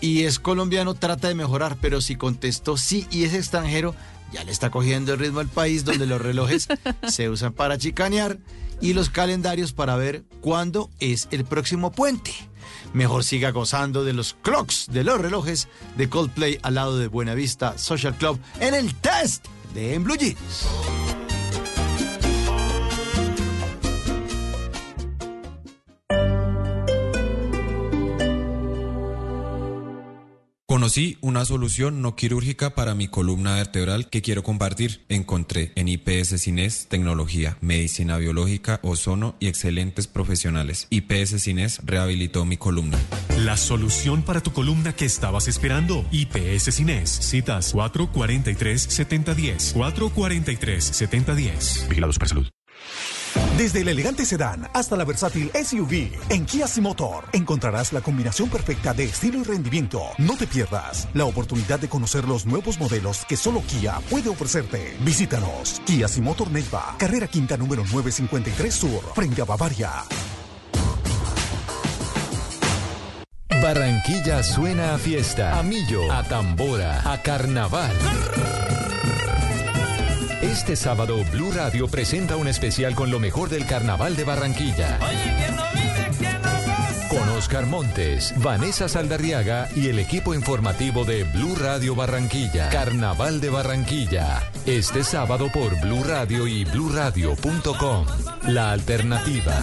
y 0.00 0.24
es 0.24 0.40
colombiano, 0.40 0.94
trata 0.94 1.28
de 1.28 1.34
mejorar, 1.34 1.76
pero 1.80 2.00
si 2.00 2.16
contestó 2.16 2.76
sí 2.76 3.06
y 3.10 3.24
es 3.24 3.34
extranjero, 3.34 3.94
ya 4.32 4.42
le 4.42 4.50
está 4.50 4.70
cogiendo 4.70 5.12
el 5.12 5.20
ritmo 5.20 5.40
al 5.40 5.48
país 5.48 5.84
donde 5.84 6.06
los 6.06 6.20
relojes 6.20 6.66
se 7.08 7.28
usan 7.28 7.52
para 7.52 7.78
chicanear 7.78 8.38
y 8.80 8.94
los 8.94 9.10
calendarios 9.10 9.72
para 9.72 9.94
ver 9.96 10.24
cuándo 10.40 10.90
es 10.98 11.28
el 11.30 11.44
próximo 11.44 11.92
puente. 11.92 12.32
Mejor 12.94 13.22
siga 13.22 13.50
gozando 13.50 14.04
de 14.04 14.12
los 14.12 14.34
clocks 14.42 14.88
de 14.90 15.04
los 15.04 15.20
relojes 15.20 15.68
de 15.96 16.08
Coldplay 16.08 16.58
al 16.62 16.74
lado 16.74 16.98
de 16.98 17.06
Buenavista 17.06 17.78
Social 17.78 18.16
Club 18.16 18.40
en 18.60 18.74
el 18.74 18.94
test 18.96 19.46
de 19.74 19.94
En 19.94 20.02
Blue 20.02 20.16
Jeans. 20.18 21.01
Conocí 30.72 31.18
una 31.20 31.44
solución 31.44 32.00
no 32.00 32.16
quirúrgica 32.16 32.74
para 32.74 32.94
mi 32.94 33.06
columna 33.06 33.56
vertebral 33.56 34.08
que 34.08 34.22
quiero 34.22 34.42
compartir. 34.42 35.04
Encontré 35.10 35.70
en 35.74 35.86
IPS 35.86 36.40
Cines 36.40 36.86
tecnología, 36.88 37.58
medicina 37.60 38.16
biológica, 38.16 38.80
ozono 38.82 39.36
y 39.38 39.48
excelentes 39.48 40.06
profesionales. 40.06 40.86
IPS 40.88 41.42
Cines 41.42 41.82
rehabilitó 41.84 42.46
mi 42.46 42.56
columna. 42.56 42.96
La 43.40 43.58
solución 43.58 44.22
para 44.22 44.40
tu 44.40 44.54
columna 44.54 44.94
que 44.94 45.04
estabas 45.04 45.46
esperando. 45.46 46.06
IPS 46.10 46.74
Cines. 46.74 47.10
Citas 47.10 47.74
443-7010. 47.74 49.74
443-7010. 49.74 51.88
Vigilado 51.88 52.14
Supersalud. 52.14 52.48
Desde 53.62 53.82
el 53.82 53.88
elegante 53.90 54.26
sedán 54.26 54.68
hasta 54.74 54.96
la 54.96 55.04
versátil 55.04 55.48
SUV, 55.54 56.10
en 56.30 56.46
Kia 56.46 56.66
Motor 56.80 57.26
encontrarás 57.32 57.92
la 57.92 58.00
combinación 58.00 58.50
perfecta 58.50 58.92
de 58.92 59.04
estilo 59.04 59.38
y 59.38 59.44
rendimiento. 59.44 60.02
No 60.18 60.36
te 60.36 60.48
pierdas 60.48 61.06
la 61.14 61.26
oportunidad 61.26 61.78
de 61.78 61.88
conocer 61.88 62.26
los 62.26 62.44
nuevos 62.44 62.80
modelos 62.80 63.24
que 63.24 63.36
solo 63.36 63.62
Kia 63.62 64.00
puede 64.10 64.30
ofrecerte. 64.30 64.96
Visítanos, 65.04 65.80
Kia 65.86 66.08
Motor 66.20 66.50
Neiva, 66.50 66.96
carrera 66.98 67.28
quinta 67.28 67.56
número 67.56 67.84
953 67.84 68.74
Sur, 68.74 69.00
frente 69.14 69.42
a 69.42 69.44
Bavaria. 69.44 69.92
Barranquilla 73.62 74.42
suena 74.42 74.94
a 74.94 74.98
fiesta, 74.98 75.56
a 75.56 75.62
millo, 75.62 76.10
a 76.10 76.24
tambora, 76.24 77.12
a 77.12 77.22
carnaval. 77.22 77.96
Este 80.42 80.74
sábado 80.74 81.24
Blue 81.30 81.52
Radio 81.52 81.86
presenta 81.86 82.36
un 82.36 82.48
especial 82.48 82.96
con 82.96 83.12
lo 83.12 83.20
mejor 83.20 83.48
del 83.48 83.64
carnaval 83.64 84.16
de 84.16 84.24
Barranquilla. 84.24 84.98
Con 87.08 87.28
Oscar 87.28 87.66
Montes, 87.66 88.34
Vanessa 88.38 88.88
Saldarriaga 88.88 89.68
y 89.76 89.88
el 89.88 90.00
equipo 90.00 90.34
informativo 90.34 91.04
de 91.04 91.22
Blue 91.24 91.54
Radio 91.54 91.94
Barranquilla. 91.94 92.70
Carnaval 92.70 93.40
de 93.40 93.50
Barranquilla. 93.50 94.50
Este 94.66 95.04
sábado 95.04 95.48
por 95.52 95.80
Blue 95.80 96.02
Radio 96.02 96.48
y 96.48 96.64
bluradio.com. 96.64 98.06
La 98.48 98.72
alternativa. 98.72 99.62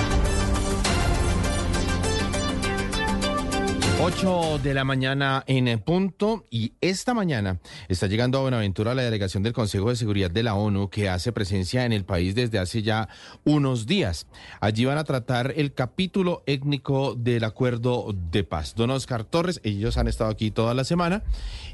8 4.03 4.61
de 4.63 4.73
la 4.73 4.83
mañana 4.83 5.43
en 5.45 5.77
punto 5.77 6.47
y 6.49 6.73
esta 6.81 7.13
mañana 7.13 7.59
está 7.87 8.07
llegando 8.07 8.39
a 8.39 8.41
Buenaventura 8.41 8.95
la 8.95 9.03
delegación 9.03 9.43
del 9.43 9.53
Consejo 9.53 9.89
de 9.89 9.95
Seguridad 9.95 10.31
de 10.31 10.41
la 10.41 10.55
ONU 10.55 10.89
que 10.89 11.07
hace 11.07 11.31
presencia 11.31 11.85
en 11.85 11.93
el 11.93 12.03
país 12.03 12.33
desde 12.33 12.57
hace 12.57 12.81
ya 12.81 13.09
unos 13.43 13.85
días. 13.85 14.25
Allí 14.59 14.85
van 14.85 14.97
a 14.97 15.03
tratar 15.03 15.53
el 15.55 15.75
capítulo 15.75 16.41
étnico 16.47 17.13
del 17.13 17.43
acuerdo 17.43 18.15
de 18.31 18.43
paz. 18.43 18.73
Don 18.75 18.89
Oscar 18.89 19.23
Torres, 19.23 19.61
ellos 19.63 19.97
han 19.97 20.07
estado 20.07 20.31
aquí 20.31 20.49
toda 20.49 20.73
la 20.73 20.83
semana, 20.83 21.21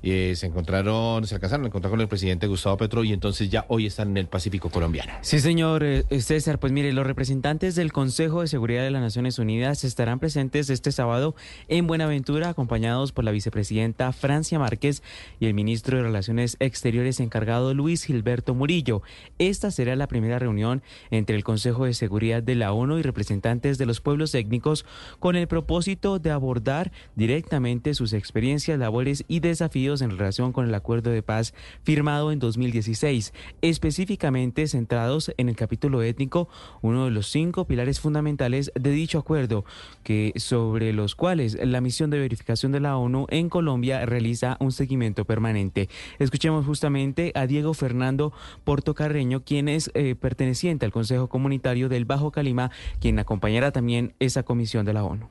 eh, 0.04 0.34
se 0.36 0.48
encontraron, 0.48 1.26
se 1.26 1.36
alcanzaron 1.36 1.64
a 1.64 1.68
encontrar 1.68 1.92
con 1.92 2.02
el 2.02 2.10
presidente 2.10 2.48
Gustavo 2.48 2.76
Petro 2.76 3.06
y 3.06 3.14
entonces 3.14 3.50
ya 3.50 3.66
hoy 3.70 3.86
están 3.86 4.10
en 4.10 4.18
el 4.18 4.28
Pacífico 4.28 4.70
colombiano. 4.70 5.14
Sí, 5.22 5.40
señor 5.40 5.86
eh, 5.86 6.04
César. 6.20 6.60
Pues 6.60 6.74
mire, 6.74 6.92
los 6.92 7.08
representantes 7.08 7.76
del 7.76 7.94
Consejo 7.94 8.42
de 8.42 8.48
Seguridad 8.48 8.84
de 8.84 8.92
las 8.92 9.02
Naciones 9.02 9.40
Unidas 9.40 9.86
estarán 9.86 10.20
presentes 10.20 10.70
este 10.70 10.92
sábado 10.92 11.34
en 11.70 11.88
Buenaventura, 11.88 12.17
acompañados 12.46 13.12
por 13.12 13.24
la 13.24 13.32
vicepresidenta 13.32 14.12
Francia 14.12 14.60
Márquez 14.60 15.04
y 15.40 15.46
el 15.46 15.54
ministro 15.54 15.98
de 15.98 16.04
Relaciones 16.04 16.58
Exteriores 16.60 17.20
encargado 17.20 17.74
Luis 17.74 18.04
Gilberto 18.04 18.54
Murillo. 18.54 19.02
Esta 19.38 19.72
será 19.72 19.96
la 19.96 20.08
primera 20.08 20.40
reunión 20.40 20.82
entre 21.12 21.36
el 21.36 21.44
Consejo 21.44 21.86
de 21.86 21.94
Seguridad 21.94 22.42
de 22.42 22.56
la 22.56 22.74
ONU 22.74 22.98
y 22.98 23.02
representantes 23.02 23.78
de 23.78 23.86
los 23.86 24.02
pueblos 24.02 24.34
étnicos 24.36 24.86
con 25.20 25.36
el 25.36 25.48
propósito 25.48 26.20
de 26.20 26.32
abordar 26.32 26.92
directamente 27.16 27.94
sus 27.94 28.14
experiencias, 28.14 28.80
labores 28.80 29.24
y 29.28 29.40
desafíos 29.40 30.02
en 30.02 30.12
relación 30.12 30.52
con 30.52 30.68
el 30.68 30.76
acuerdo 30.76 31.12
de 31.12 31.22
paz 31.22 31.54
firmado 31.84 32.32
en 32.32 32.40
2016, 32.40 33.34
específicamente 33.62 34.68
centrados 34.68 35.32
en 35.38 35.50
el 35.50 35.56
capítulo 35.56 36.02
étnico, 36.02 36.50
uno 36.82 37.06
de 37.06 37.12
los 37.12 37.28
cinco 37.28 37.66
pilares 37.66 38.00
fundamentales 38.00 38.72
de 38.76 38.92
dicho 38.92 39.20
acuerdo, 39.20 39.66
que 40.04 40.34
sobre 40.36 40.94
los 40.94 41.16
cuales 41.16 41.58
la 41.62 41.82
misión 41.82 42.07
de 42.10 42.20
verificación 42.20 42.72
de 42.72 42.80
la 42.80 42.98
ONU 42.98 43.28
en 43.30 43.50
Colombia 43.50 44.06
realiza 44.06 44.58
un 44.60 44.72
seguimiento 44.72 45.26
permanente. 45.26 45.90
Escuchemos 46.20 46.66
justamente 46.66 47.32
a 47.36 47.48
Diego 47.48 47.74
Fernando 47.74 48.34
Portocarreño, 48.64 49.44
quien 49.44 49.68
es 49.68 49.92
eh, 49.94 50.16
perteneciente 50.16 50.86
al 50.86 50.92
Consejo 50.92 51.28
Comunitario 51.28 51.90
del 51.90 52.06
Bajo 52.06 52.32
Calima, 52.32 52.72
quien 53.00 53.20
acompañará 53.20 53.72
también 53.72 54.14
esa 54.20 54.44
comisión 54.44 54.86
de 54.86 54.94
la 54.94 55.04
ONU. 55.04 55.28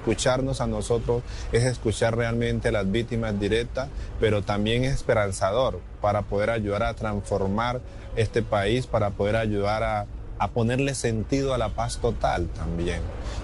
Escucharnos 0.00 0.62
a 0.62 0.66
nosotros 0.66 1.22
es 1.52 1.64
escuchar 1.64 2.16
realmente 2.16 2.68
a 2.68 2.72
las 2.72 2.90
víctimas 2.90 3.38
directas, 3.38 3.90
pero 4.18 4.40
también 4.42 4.84
es 4.84 4.94
esperanzador 4.94 5.78
para 6.00 6.22
poder 6.22 6.48
ayudar 6.48 6.82
a 6.82 6.94
transformar 6.94 7.82
este 8.16 8.42
país, 8.42 8.86
para 8.86 9.10
poder 9.10 9.36
ayudar 9.36 9.82
a, 9.82 10.06
a 10.40 10.48
ponerle 10.48 10.94
sentido 10.94 11.52
a 11.52 11.58
la 11.58 11.68
paz 11.68 11.98
total 11.98 12.48
también, 12.48 13.00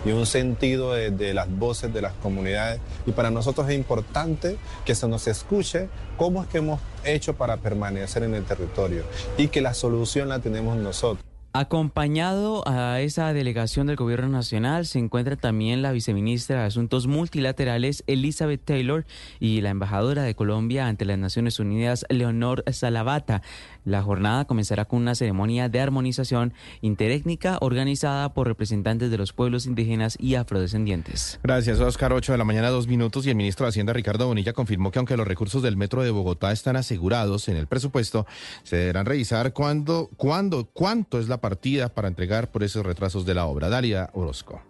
y 0.07 0.12
un 0.12 0.24
sentido 0.24 0.94
de, 0.94 1.34
las 1.34 1.49
voces 1.49 1.92
de 1.92 2.01
las 2.01 2.14
comunidades. 2.14 2.80
Y 3.07 3.12
para 3.12 3.30
nosotros 3.30 3.68
es 3.68 3.76
importante 3.76 4.57
que 4.86 4.94
se 4.94 5.07
nos 5.07 5.28
escuche 5.28 5.88
cómo 6.16 6.42
es 6.42 6.49
que 6.49 6.59
hemos 6.59 6.80
hecho 7.05 7.36
para 7.36 7.59
permanecer 7.59 8.22
en 8.22 8.34
el 8.34 8.44
territorio 8.44 9.05
y 9.36 9.49
que 9.49 9.61
la 9.61 9.74
solución 9.74 10.30
la 10.30 10.38
tenemos 10.38 10.76
nosotros. 10.78 11.22
Acompañado 11.59 12.62
a 12.68 13.01
esa 13.01 13.32
delegación 13.32 13.86
del 13.86 13.97
Gobierno 13.97 14.28
Nacional 14.28 14.84
se 14.84 14.99
encuentra 14.99 15.36
también 15.36 15.80
la 15.80 15.90
viceministra 15.90 16.61
de 16.61 16.66
Asuntos 16.66 17.07
Multilaterales 17.07 18.05
Elizabeth 18.07 18.62
Taylor 18.62 19.07
y 19.40 19.62
la 19.62 19.70
embajadora 19.70 20.22
de 20.22 20.34
Colombia 20.34 20.86
ante 20.86 21.07
las 21.07 21.16
Naciones 21.16 21.59
Unidas 21.59 22.05
Leonor 22.11 22.62
Salavata. 22.70 23.40
La 23.87 24.03
jornada 24.03 24.47
comenzará 24.47 24.84
con 24.84 25.01
una 25.01 25.14
ceremonia 25.14 25.68
de 25.68 25.80
armonización 25.80 26.53
interétnica 26.80 27.57
organizada 27.61 28.34
por 28.34 28.49
representantes 28.49 29.12
de 29.12 29.16
los 29.16 29.32
pueblos 29.32 29.64
indígenas 29.64 30.16
y 30.20 30.34
afrodescendientes. 30.34 31.39
Gracias, 31.45 31.78
Oscar. 31.78 32.12
8 32.12 32.32
de 32.32 32.39
la 32.39 32.45
mañana, 32.45 32.68
dos 32.68 32.89
minutos. 32.89 33.24
Y 33.26 33.30
el 33.30 33.37
ministro 33.37 33.64
de 33.64 33.70
Hacienda, 33.70 33.93
Ricardo 33.93 34.26
Bonilla, 34.26 34.53
confirmó 34.53 34.91
que 34.91 34.99
aunque 34.99 35.16
los 35.16 35.28
recursos 35.28 35.62
del 35.62 35.76
Metro 35.76 36.03
de 36.03 36.11
Bogotá 36.11 36.51
están 36.51 36.74
asegurados 36.74 37.49
en 37.49 37.57
el 37.57 37.68
presupuesto, 37.68 38.26
se 38.64 38.74
deberán 38.76 39.07
revisar 39.07 39.53
cuándo, 39.53 40.11
cuándo, 40.16 40.68
cuánto 40.72 41.20
es 41.20 41.28
la 41.28 41.41
partida 41.41 41.89
para 41.89 42.09
entregar 42.09 42.51
por 42.51 42.64
esos 42.64 42.84
retrasos 42.84 43.24
de 43.24 43.34
la 43.34 43.47
obra. 43.47 43.68
Dalia 43.68 44.11
Orozco. 44.14 44.61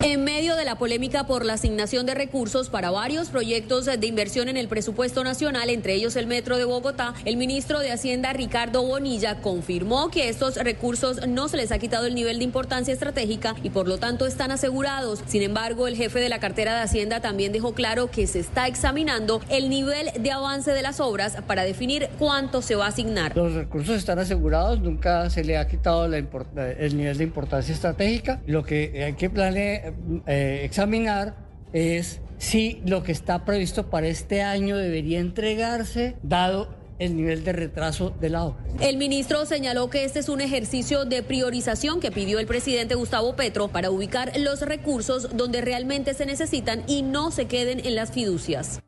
En 0.00 0.22
medio 0.24 0.56
de 0.56 0.64
la 0.64 0.76
polémica 0.76 1.26
por 1.26 1.44
la 1.44 1.54
asignación 1.54 2.06
de 2.06 2.14
recursos 2.14 2.68
para 2.68 2.90
varios 2.90 3.28
proyectos 3.30 3.86
de 3.86 4.06
inversión 4.06 4.48
en 4.48 4.56
el 4.56 4.68
presupuesto 4.68 5.24
nacional, 5.24 5.68
entre 5.70 5.94
ellos 5.94 6.16
el 6.16 6.26
Metro 6.26 6.58
de 6.58 6.64
Bogotá, 6.64 7.14
el 7.24 7.36
ministro 7.36 7.80
de 7.80 7.90
Hacienda 7.90 8.32
Ricardo 8.32 8.82
Bonilla 8.82 9.40
confirmó 9.40 10.10
que 10.10 10.28
estos 10.28 10.56
recursos 10.56 11.26
no 11.26 11.48
se 11.48 11.56
les 11.56 11.72
ha 11.72 11.78
quitado 11.78 12.06
el 12.06 12.14
nivel 12.14 12.38
de 12.38 12.44
importancia 12.44 12.92
estratégica 12.92 13.56
y 13.62 13.70
por 13.70 13.88
lo 13.88 13.98
tanto 13.98 14.26
están 14.26 14.52
asegurados. 14.52 15.22
Sin 15.26 15.42
embargo, 15.42 15.88
el 15.88 15.96
jefe 15.96 16.20
de 16.20 16.28
la 16.28 16.38
cartera 16.38 16.76
de 16.76 16.82
Hacienda 16.82 17.20
también 17.20 17.52
dejó 17.52 17.72
claro 17.74 18.10
que 18.10 18.26
se 18.26 18.38
está 18.38 18.68
examinando 18.68 19.40
el 19.48 19.68
nivel 19.70 20.10
de 20.20 20.30
avance 20.30 20.72
de 20.72 20.82
las 20.82 21.00
obras 21.00 21.38
para 21.46 21.64
definir 21.64 22.10
cuánto 22.18 22.62
se 22.62 22.76
va 22.76 22.84
a 22.84 22.88
asignar. 22.88 23.36
Los 23.36 23.54
recursos 23.54 23.96
están 23.96 24.18
asegurados, 24.18 24.78
nunca 24.80 25.30
se 25.30 25.42
le 25.42 25.56
ha 25.56 25.66
quitado 25.66 26.06
import- 26.08 26.76
el 26.78 26.96
nivel 26.96 27.18
de 27.18 27.24
importancia 27.24 27.74
estratégica. 27.74 28.40
Lo 28.46 28.62
que 28.62 29.02
hay 29.04 29.14
que 29.14 29.30
planear 29.30 29.85
eh, 30.26 30.60
examinar 30.64 31.36
es 31.72 32.20
si 32.38 32.82
lo 32.84 33.02
que 33.02 33.12
está 33.12 33.44
previsto 33.44 33.88
para 33.90 34.08
este 34.08 34.42
año 34.42 34.76
debería 34.76 35.20
entregarse 35.20 36.16
dado 36.22 36.68
el 36.98 37.16
nivel 37.16 37.44
de 37.44 37.52
retraso 37.52 38.10
de 38.20 38.30
la 38.30 38.44
obra. 38.44 38.64
El 38.80 38.96
ministro 38.96 39.44
señaló 39.44 39.90
que 39.90 40.04
este 40.04 40.18
es 40.18 40.28
un 40.28 40.40
ejercicio 40.40 41.04
de 41.04 41.22
priorización 41.22 42.00
que 42.00 42.10
pidió 42.10 42.38
el 42.38 42.46
presidente 42.46 42.94
Gustavo 42.94 43.36
Petro 43.36 43.68
para 43.68 43.90
ubicar 43.90 44.32
los 44.38 44.62
recursos 44.62 45.36
donde 45.36 45.60
realmente 45.60 46.14
se 46.14 46.26
necesitan 46.26 46.82
y 46.86 47.02
no 47.02 47.30
se 47.30 47.46
queden 47.46 47.84
en 47.84 47.94
las 47.94 48.12
fiducias. 48.12 48.80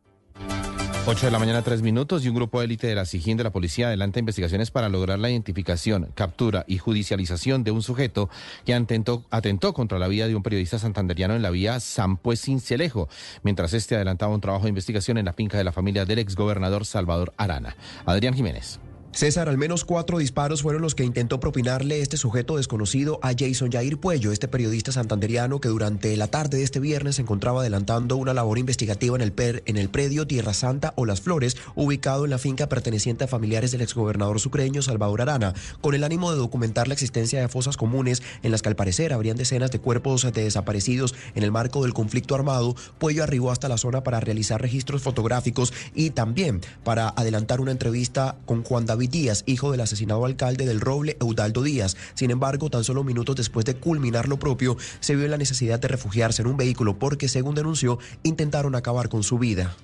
8 1.10 1.24
de 1.24 1.32
la 1.32 1.38
mañana, 1.38 1.62
3 1.62 1.80
minutos, 1.80 2.22
y 2.22 2.28
un 2.28 2.34
grupo 2.34 2.58
de 2.58 2.66
élite 2.66 2.86
de 2.86 2.94
la 2.94 3.06
SIGIN 3.06 3.38
de 3.38 3.44
la 3.44 3.50
policía 3.50 3.86
adelanta 3.86 4.18
investigaciones 4.18 4.70
para 4.70 4.90
lograr 4.90 5.18
la 5.18 5.30
identificación, 5.30 6.12
captura 6.14 6.66
y 6.68 6.76
judicialización 6.76 7.64
de 7.64 7.70
un 7.70 7.82
sujeto 7.82 8.28
que 8.66 8.74
atentó, 8.74 9.24
atentó 9.30 9.72
contra 9.72 9.98
la 9.98 10.06
vida 10.06 10.28
de 10.28 10.36
un 10.36 10.42
periodista 10.42 10.78
santanderiano 10.78 11.34
en 11.34 11.40
la 11.40 11.48
vía 11.48 11.80
San 11.80 12.18
Pues 12.18 12.42
Cincelejo, 12.42 13.08
mientras 13.42 13.72
este 13.72 13.96
adelantaba 13.96 14.34
un 14.34 14.42
trabajo 14.42 14.64
de 14.64 14.68
investigación 14.68 15.16
en 15.16 15.24
la 15.24 15.32
finca 15.32 15.56
de 15.56 15.64
la 15.64 15.72
familia 15.72 16.04
del 16.04 16.18
exgobernador 16.18 16.84
Salvador 16.84 17.32
Arana. 17.38 17.74
Adrián 18.04 18.34
Jiménez. 18.34 18.78
César, 19.10 19.48
al 19.48 19.58
menos 19.58 19.84
cuatro 19.84 20.18
disparos 20.18 20.62
fueron 20.62 20.82
los 20.82 20.94
que 20.94 21.02
intentó 21.02 21.40
propinarle 21.40 22.02
este 22.02 22.16
sujeto 22.16 22.56
desconocido 22.56 23.18
a 23.22 23.32
Jason 23.36 23.72
Jair 23.72 23.98
Puello, 23.98 24.30
este 24.30 24.46
periodista 24.46 24.92
santanderiano 24.92 25.60
que 25.60 25.70
durante 25.70 26.16
la 26.16 26.28
tarde 26.28 26.58
de 26.58 26.62
este 26.62 26.78
viernes 26.78 27.16
se 27.16 27.22
encontraba 27.22 27.62
adelantando 27.62 28.16
una 28.16 28.32
labor 28.34 28.58
investigativa 28.58 29.16
en 29.16 29.22
el, 29.22 29.32
per- 29.32 29.62
en 29.66 29.76
el 29.76 29.88
predio 29.88 30.26
Tierra 30.28 30.52
Santa 30.54 30.92
o 30.94 31.04
Las 31.04 31.20
Flores, 31.22 31.56
ubicado 31.74 32.26
en 32.26 32.30
la 32.30 32.38
finca 32.38 32.68
perteneciente 32.68 33.24
a 33.24 33.28
familiares 33.28 33.72
del 33.72 33.80
exgobernador 33.80 34.38
sucreño 34.40 34.82
Salvador 34.82 35.22
Arana, 35.22 35.52
con 35.80 35.94
el 35.94 36.04
ánimo 36.04 36.30
de 36.30 36.36
documentar 36.36 36.86
la 36.86 36.94
existencia 36.94 37.40
de 37.40 37.48
fosas 37.48 37.76
comunes 37.76 38.22
en 38.42 38.52
las 38.52 38.62
que 38.62 38.68
al 38.68 38.76
parecer 38.76 39.12
habrían 39.14 39.38
decenas 39.38 39.72
de 39.72 39.80
cuerpos 39.80 40.22
de 40.22 40.44
desaparecidos 40.44 41.14
en 41.34 41.42
el 41.42 41.50
marco 41.50 41.82
del 41.82 41.94
conflicto 41.94 42.36
armado. 42.36 42.76
Puello 42.98 43.24
arribó 43.24 43.50
hasta 43.50 43.68
la 43.68 43.78
zona 43.78 44.04
para 44.04 44.20
realizar 44.20 44.60
registros 44.60 45.02
fotográficos 45.02 45.72
y 45.94 46.10
también 46.10 46.60
para 46.84 47.08
adelantar 47.08 47.60
una 47.60 47.72
entrevista 47.72 48.36
con 48.46 48.62
Juan 48.62 48.86
David 48.86 48.97
Díaz, 49.06 49.44
hijo 49.46 49.70
del 49.70 49.82
asesinado 49.82 50.24
alcalde 50.24 50.66
del 50.66 50.80
Roble, 50.80 51.16
Eudaldo 51.20 51.62
Díaz. 51.62 51.96
Sin 52.14 52.30
embargo, 52.30 52.70
tan 52.70 52.82
solo 52.82 53.04
minutos 53.04 53.36
después 53.36 53.64
de 53.64 53.76
culminar 53.76 54.28
lo 54.28 54.38
propio, 54.38 54.76
se 55.00 55.14
vio 55.14 55.28
la 55.28 55.36
necesidad 55.36 55.78
de 55.78 55.88
refugiarse 55.88 56.42
en 56.42 56.48
un 56.48 56.56
vehículo 56.56 56.98
porque, 56.98 57.28
según 57.28 57.54
denunció, 57.54 57.98
intentaron 58.24 58.74
acabar 58.74 59.08
con 59.08 59.22
su 59.22 59.38
vida. 59.38 59.76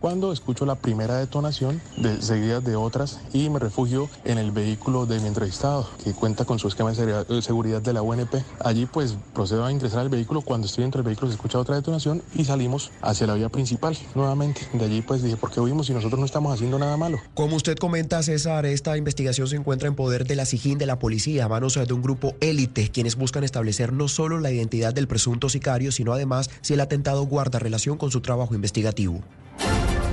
Cuando 0.00 0.30
escucho 0.32 0.64
la 0.64 0.76
primera 0.76 1.16
detonación, 1.18 1.80
de, 1.96 2.22
seguidas 2.22 2.62
de 2.64 2.76
otras, 2.76 3.18
y 3.32 3.50
me 3.50 3.58
refugio 3.58 4.08
en 4.24 4.38
el 4.38 4.52
vehículo 4.52 5.06
de 5.06 5.18
mi 5.18 5.26
entrevistado, 5.26 5.88
que 6.04 6.12
cuenta 6.12 6.44
con 6.44 6.60
su 6.60 6.68
esquema 6.68 6.90
de 6.90 6.94
seguridad- 6.96 7.26
de 7.26 7.42
seguridad 7.42 7.82
de 7.82 7.92
la 7.92 8.02
UNP. 8.02 8.44
Allí 8.64 8.86
pues 8.86 9.16
procedo 9.34 9.64
a 9.64 9.72
ingresar 9.72 9.98
al 9.98 10.08
vehículo. 10.08 10.42
Cuando 10.42 10.68
estoy 10.68 10.82
dentro 10.82 10.98
del 11.02 11.06
vehículo 11.06 11.28
se 11.28 11.34
escucha 11.34 11.58
otra 11.58 11.74
detonación 11.74 12.22
y 12.32 12.44
salimos 12.44 12.92
hacia 13.02 13.26
la 13.26 13.34
vía 13.34 13.48
principal 13.48 13.98
nuevamente. 14.14 14.60
De 14.72 14.84
allí 14.84 15.02
pues 15.02 15.20
dije, 15.20 15.36
¿por 15.36 15.50
qué 15.50 15.60
huimos 15.60 15.88
si 15.88 15.92
nosotros 15.94 16.20
no 16.20 16.26
estamos 16.26 16.54
haciendo 16.54 16.78
nada 16.78 16.96
malo? 16.96 17.18
Como 17.34 17.56
usted 17.56 17.76
comenta, 17.76 18.22
César, 18.22 18.66
esta 18.66 18.96
investigación 18.96 19.48
se 19.48 19.56
encuentra 19.56 19.88
en 19.88 19.96
poder 19.96 20.28
de 20.28 20.36
la 20.36 20.44
SIGIN 20.44 20.78
de 20.78 20.86
la 20.86 21.00
policía, 21.00 21.46
a 21.46 21.48
manos 21.48 21.74
de 21.74 21.92
un 21.92 22.02
grupo 22.02 22.34
élite, 22.40 22.88
quienes 22.90 23.16
buscan 23.16 23.42
establecer 23.42 23.92
no 23.92 24.06
solo 24.06 24.38
la 24.38 24.52
identidad 24.52 24.94
del 24.94 25.08
presunto 25.08 25.48
sicario, 25.48 25.90
sino 25.90 26.12
además 26.12 26.50
si 26.60 26.74
el 26.74 26.80
atentado 26.80 27.24
guarda 27.26 27.58
relación 27.58 27.98
con 27.98 28.12
su 28.12 28.20
trabajo 28.20 28.54
investigativo. 28.54 29.22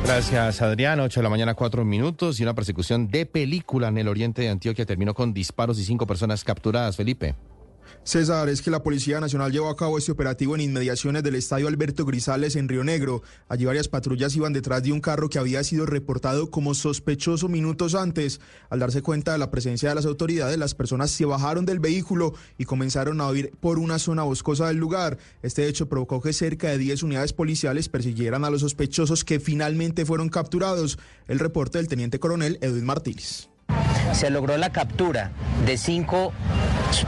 Gracias, 0.05 0.61
Adrián. 0.61 0.99
8 0.99 1.19
de 1.19 1.23
la 1.23 1.29
mañana, 1.31 1.55
4 1.55 1.83
minutos. 1.83 2.39
Y 2.39 2.43
una 2.43 2.53
persecución 2.53 3.07
de 3.07 3.25
película 3.25 3.87
en 3.87 3.97
el 3.97 4.07
oriente 4.07 4.43
de 4.43 4.49
Antioquia 4.49 4.85
terminó 4.85 5.15
con 5.15 5.33
disparos 5.33 5.79
y 5.79 5.83
cinco 5.83 6.05
personas 6.05 6.43
capturadas. 6.43 6.95
Felipe. 6.95 7.33
César, 8.05 8.49
es 8.49 8.61
que 8.61 8.69
la 8.69 8.83
Policía 8.83 9.19
Nacional 9.19 9.51
llevó 9.51 9.67
a 9.67 9.75
cabo 9.75 9.97
este 9.97 10.11
operativo 10.11 10.53
en 10.53 10.61
inmediaciones 10.61 11.23
del 11.23 11.33
Estadio 11.33 11.67
Alberto 11.67 12.05
Grisales 12.05 12.55
en 12.55 12.69
Río 12.69 12.83
Negro. 12.83 13.23
Allí 13.49 13.65
varias 13.65 13.87
patrullas 13.87 14.35
iban 14.35 14.53
detrás 14.53 14.83
de 14.83 14.91
un 14.91 15.01
carro 15.01 15.27
que 15.27 15.39
había 15.39 15.63
sido 15.63 15.87
reportado 15.87 16.51
como 16.51 16.75
sospechoso 16.75 17.49
minutos 17.49 17.95
antes. 17.95 18.41
Al 18.69 18.77
darse 18.77 19.01
cuenta 19.01 19.31
de 19.31 19.39
la 19.39 19.49
presencia 19.49 19.89
de 19.89 19.95
las 19.95 20.05
autoridades, 20.05 20.59
las 20.59 20.75
personas 20.75 21.09
se 21.09 21.25
bajaron 21.25 21.65
del 21.65 21.79
vehículo 21.79 22.35
y 22.59 22.65
comenzaron 22.65 23.21
a 23.21 23.27
huir 23.27 23.51
por 23.59 23.79
una 23.79 23.97
zona 23.97 24.21
boscosa 24.21 24.67
del 24.67 24.77
lugar. 24.77 25.17
Este 25.41 25.67
hecho 25.67 25.89
provocó 25.89 26.21
que 26.21 26.31
cerca 26.31 26.69
de 26.69 26.77
10 26.77 27.01
unidades 27.01 27.33
policiales 27.33 27.89
persiguieran 27.89 28.45
a 28.45 28.51
los 28.51 28.61
sospechosos 28.61 29.23
que 29.23 29.39
finalmente 29.39 30.05
fueron 30.05 30.29
capturados. 30.29 30.99
El 31.27 31.39
reporte 31.39 31.79
del 31.79 31.87
teniente 31.87 32.19
coronel 32.19 32.59
Edwin 32.61 32.85
Martínez. 32.85 33.49
Se 34.15 34.29
logró 34.29 34.55
la 34.55 34.71
captura 34.71 35.31
de 35.65 35.77
cinco 35.77 36.31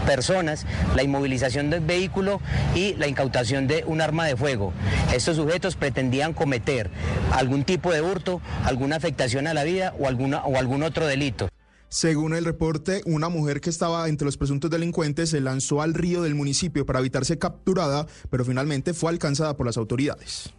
personas, 0.06 0.66
la 0.94 1.04
inmovilización 1.04 1.70
del 1.70 1.80
vehículo 1.80 2.42
y 2.76 2.96
la 2.96 3.08
incautación 3.08 3.66
de 3.66 3.86
un 3.88 4.02
arma 4.02 4.26
de 4.26 4.36
fuego. 4.36 4.74
Estos 5.14 5.38
sujetos 5.38 5.78
pretendían 5.78 6.34
cometer 6.34 6.90
algún 7.32 7.64
tipo 7.64 7.94
de 7.94 8.02
hurto, 8.02 8.42
alguna 8.66 8.98
afectación 8.98 9.48
a 9.48 9.54
la 9.54 9.64
vida 9.64 9.96
o, 9.98 10.08
alguna, 10.08 10.44
o 10.44 10.58
algún 10.58 10.84
otro 10.84 11.08
delito. 11.08 11.48
Según 11.88 12.36
el 12.36 12.44
reporte, 12.44 13.02
una 13.06 13.30
mujer 13.30 13.62
que 13.62 13.70
estaba 13.70 14.10
entre 14.10 14.26
los 14.26 14.36
presuntos 14.36 14.70
delincuentes 14.70 15.30
se 15.30 15.40
lanzó 15.40 15.82
al 15.82 15.94
río 15.94 16.24
del 16.24 16.36
municipio 16.36 16.86
para 16.86 17.00
evitar 17.00 17.24
ser 17.24 17.40
capturada, 17.40 18.06
pero 18.30 18.44
finalmente 18.44 18.94
fue 18.94 19.12
alcanzada 19.12 19.56
por 19.56 19.66
las 19.66 19.78
autoridades. 19.78 20.54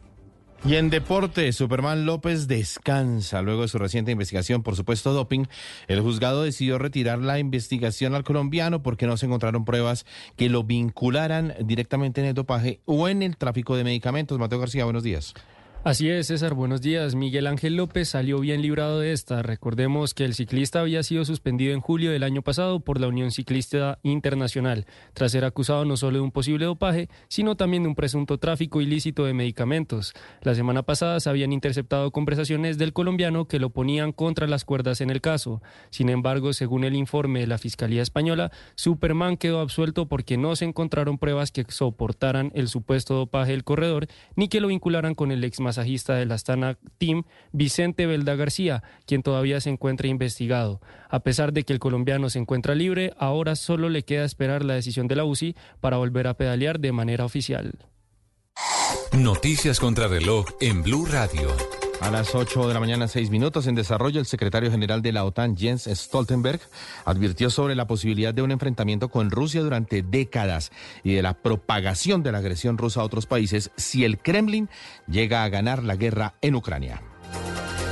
Y 0.64 0.74
en 0.74 0.90
deporte, 0.90 1.52
Superman 1.52 2.04
López 2.04 2.48
descansa. 2.48 3.42
Luego 3.42 3.62
de 3.62 3.68
su 3.68 3.78
reciente 3.78 4.11
investigación 4.11 4.62
por 4.62 4.74
supuesto 4.74 5.12
doping, 5.12 5.44
el 5.86 6.00
juzgado 6.00 6.42
decidió 6.42 6.78
retirar 6.78 7.20
la 7.20 7.38
investigación 7.38 8.14
al 8.14 8.24
colombiano 8.24 8.82
porque 8.82 9.06
no 9.06 9.16
se 9.16 9.26
encontraron 9.26 9.64
pruebas 9.64 10.04
que 10.36 10.48
lo 10.48 10.64
vincularan 10.64 11.54
directamente 11.64 12.20
en 12.20 12.26
el 12.26 12.34
dopaje 12.34 12.80
o 12.86 13.09
en 13.09 13.22
el 13.22 13.36
tráfico 13.36 13.76
de 13.76 13.84
medicamentos. 13.84 14.38
Mateo 14.38 14.59
García, 14.59 14.84
buenos 14.84 15.04
días. 15.04 15.34
Así 15.84 16.10
es, 16.10 16.26
César, 16.26 16.54
buenos 16.54 16.80
días. 16.80 17.14
Miguel 17.14 17.46
Ángel 17.46 17.76
López 17.76 18.08
salió 18.08 18.40
bien 18.40 18.62
librado 18.62 18.98
de 18.98 19.12
esta. 19.12 19.42
Recordemos 19.42 20.12
que 20.12 20.24
el 20.24 20.34
ciclista 20.34 20.80
había 20.80 21.04
sido 21.04 21.24
suspendido 21.24 21.72
en 21.72 21.80
julio 21.80 22.10
del 22.10 22.24
año 22.24 22.42
pasado 22.42 22.80
por 22.80 23.00
la 23.00 23.06
Unión 23.06 23.30
Ciclista 23.30 24.00
Internacional, 24.02 24.86
tras 25.14 25.30
ser 25.30 25.44
acusado 25.44 25.84
no 25.84 25.96
solo 25.96 26.18
de 26.18 26.24
un 26.24 26.32
posible 26.32 26.64
dopaje, 26.64 27.08
sino 27.28 27.56
también 27.56 27.84
de 27.84 27.90
un 27.90 27.94
presunto 27.94 28.38
tráfico 28.38 28.80
ilícito 28.80 29.24
de 29.24 29.34
medicamentos. 29.34 30.14
La 30.42 30.56
semana 30.56 30.82
pasada 30.82 31.20
se 31.20 31.30
habían 31.30 31.52
interceptado 31.52 32.10
conversaciones 32.10 32.76
del 32.76 32.92
colombiano 32.92 33.46
que 33.46 33.60
lo 33.60 33.70
ponían 33.70 34.10
contra 34.10 34.48
las 34.48 34.64
cuerdas 34.64 35.00
en 35.00 35.10
el 35.10 35.20
caso. 35.20 35.62
Sin 35.90 36.08
embargo, 36.08 36.52
según 36.54 36.82
el 36.82 36.96
informe 36.96 37.40
de 37.40 37.46
la 37.46 37.56
Fiscalía 37.56 38.02
Española, 38.02 38.50
Superman 38.74 39.36
quedó 39.36 39.60
absuelto 39.60 40.08
porque 40.08 40.38
no 40.38 40.56
se 40.56 40.64
encontraron 40.64 41.18
pruebas 41.18 41.52
que 41.52 41.64
soportaran 41.68 42.50
el 42.56 42.66
supuesto 42.66 43.14
dopaje 43.14 43.52
del 43.52 43.64
corredor 43.64 44.08
ni 44.34 44.48
que 44.48 44.60
lo 44.60 44.66
vincularan 44.68 45.14
con 45.14 45.30
el 45.30 45.44
ex 45.44 45.60
masajista 45.68 46.14
del 46.14 46.32
Astana 46.32 46.78
Team, 46.96 47.24
Vicente 47.52 48.06
Belda 48.06 48.36
García, 48.36 48.82
quien 49.04 49.22
todavía 49.22 49.60
se 49.60 49.68
encuentra 49.68 50.08
investigado. 50.08 50.80
A 51.10 51.20
pesar 51.20 51.52
de 51.52 51.64
que 51.64 51.74
el 51.74 51.78
colombiano 51.78 52.30
se 52.30 52.38
encuentra 52.38 52.74
libre, 52.74 53.12
ahora 53.18 53.54
solo 53.54 53.90
le 53.90 54.02
queda 54.02 54.24
esperar 54.24 54.64
la 54.64 54.74
decisión 54.74 55.08
de 55.08 55.16
la 55.16 55.24
UCI 55.24 55.56
para 55.80 55.98
volver 55.98 56.26
a 56.26 56.34
pedalear 56.38 56.80
de 56.80 56.92
manera 56.92 57.26
oficial. 57.26 57.74
Noticias 59.12 59.78
contra 59.78 60.08
reloj 60.08 60.46
en 60.60 60.82
Blue 60.82 61.04
Radio. 61.04 61.77
A 62.01 62.11
las 62.12 62.34
8 62.34 62.68
de 62.68 62.74
la 62.74 62.80
mañana, 62.80 63.09
6 63.09 63.28
minutos, 63.30 63.66
en 63.66 63.74
desarrollo, 63.74 64.20
el 64.20 64.26
secretario 64.26 64.70
general 64.70 65.03
de 65.03 65.12
la 65.12 65.24
OTAN, 65.24 65.57
Jens 65.57 65.84
Stoltenberg, 65.84 66.61
advirtió 67.05 67.51
sobre 67.51 67.74
la 67.74 67.86
posibilidad 67.86 68.32
de 68.32 68.42
un 68.42 68.53
enfrentamiento 68.53 69.09
con 69.09 69.30
Rusia 69.30 69.62
durante 69.62 70.03
décadas 70.03 70.70
y 71.03 71.14
de 71.14 71.22
la 71.22 71.34
propagación 71.34 72.22
de 72.22 72.32
la 72.32 72.38
agresión 72.38 72.78
rusa 72.78 73.01
a 73.01 73.05
otros 73.05 73.26
países 73.26 73.72
si 73.76 74.05
el 74.05 74.18
Kremlin 74.18 74.68
llega 75.09 75.42
a 75.42 75.49
ganar 75.49 75.82
la 75.82 75.96
guerra 75.96 76.34
en 76.40 76.55
Ucrania. 76.55 77.03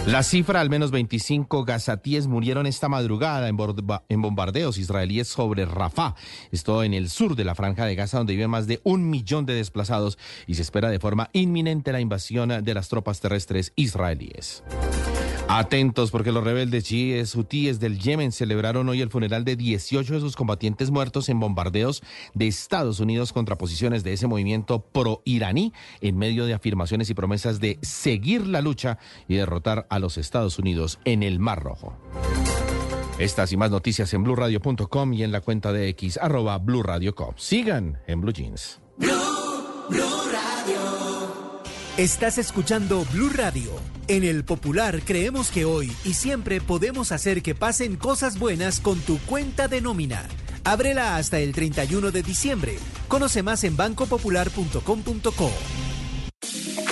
La 0.07 0.23
cifra, 0.23 0.61
al 0.61 0.71
menos 0.71 0.93
25 0.93 1.65
gazatíes 1.65 2.29
murieron 2.29 2.67
esta 2.67 2.89
madrugada 2.89 3.49
en, 3.49 4.23
bombardeos 4.23 4.79
israelíes 4.79 5.27
sobre 5.27 5.67
Rafah, 5.67 6.15
esto 6.53 6.85
en 6.85 6.95
el 6.95 7.11
sur 7.11 7.35
de 7.35 7.45
la 7.45 7.57
franja 7.57 7.85
de 7.87 7.97
Gaza, 7.97 8.19
donde 8.19 8.35
viven 8.35 8.51
más 8.51 8.69
de 8.69 8.81
un 8.85 9.11
millón 9.11 9.47
de 9.47 9.55
desplazados 9.55 10.17
y 10.47 10.55
se 10.55 10.63
espera 10.63 10.91
de 10.91 11.01
forma 11.01 11.29
inminente 11.33 11.91
la 11.91 12.01
invasión 12.01 12.63
de 12.63 12.75
las 12.75 12.89
tropas 12.89 13.19
terrestres 13.19 13.73
israelíes. 13.75 14.63
Atentos 15.49 16.11
porque 16.11 16.33
los 16.33 16.43
rebeldes 16.43 16.85
chiíes 16.85 17.35
hutíes 17.37 17.79
del 17.79 18.01
Yemen 18.01 18.33
celebraron 18.33 18.89
hoy 18.89 19.01
el 19.01 19.11
funeral 19.11 19.45
de 19.45 19.55
18 19.55 20.15
de 20.15 20.21
sus 20.21 20.35
combatientes 20.35 20.91
muertos 20.91 21.29
en 21.29 21.39
bombardeos 21.39 22.03
de 22.35 22.49
Estados 22.49 22.99
Unidos 22.99 23.33
contra 23.33 23.57
posiciones 23.57 24.03
de 24.03 24.13
ese 24.13 24.27
movimiento 24.27 24.81
pro-iraní 24.81 25.73
en 26.01 26.19
medio 26.19 26.47
de 26.47 26.55
afirmaciones 26.55 27.11
y 27.11 27.15
promesas 27.15 27.61
de 27.61 27.79
seguir 27.81 28.45
la 28.45 28.61
lucha 28.61 28.99
y 29.29 29.37
derrotar 29.37 29.87
a 29.89 30.01
los 30.01 30.19
Estados 30.19 30.59
Unidos 30.59 30.99
en 31.05 31.23
el 31.23 31.39
Mar 31.39 31.63
Rojo. 31.63 31.97
Estas 33.19 33.53
y 33.53 33.57
más 33.57 33.71
noticias 33.71 34.13
en 34.15 34.25
blurradio.com 34.25 35.13
y 35.13 35.23
en 35.23 35.31
la 35.31 35.41
cuenta 35.41 35.73
de 35.73 35.89
X 35.91 36.19
arroba 36.21 36.59
blurradio.com. 36.59 37.35
Sigan 37.37 38.01
en 38.07 38.21
Blue 38.21 38.33
Jeans. 38.33 38.81
Estás 41.97 42.37
escuchando 42.37 43.07
Blue 43.11 43.31
Radio. 43.31 43.71
En 44.07 44.23
el 44.23 44.45
Popular 44.45 45.01
creemos 45.03 45.51
que 45.51 45.65
hoy 45.65 45.91
y 46.05 46.13
siempre 46.13 46.61
podemos 46.61 47.11
hacer 47.11 47.41
que 47.41 47.55
pasen 47.55 47.97
cosas 47.97 48.39
buenas 48.39 48.81
con 48.81 49.01
tu 49.01 49.19
cuenta 49.21 49.67
de 49.67 49.81
nómina. 49.81 50.29
Ábrela 50.63 51.17
hasta 51.17 51.39
el 51.39 51.55
31 51.55 52.11
de 52.11 52.23
diciembre. 52.23 52.77
Conoce 53.09 53.43
más 53.43 53.65
en 53.65 53.79
bancopopular.com.co. 53.79 55.51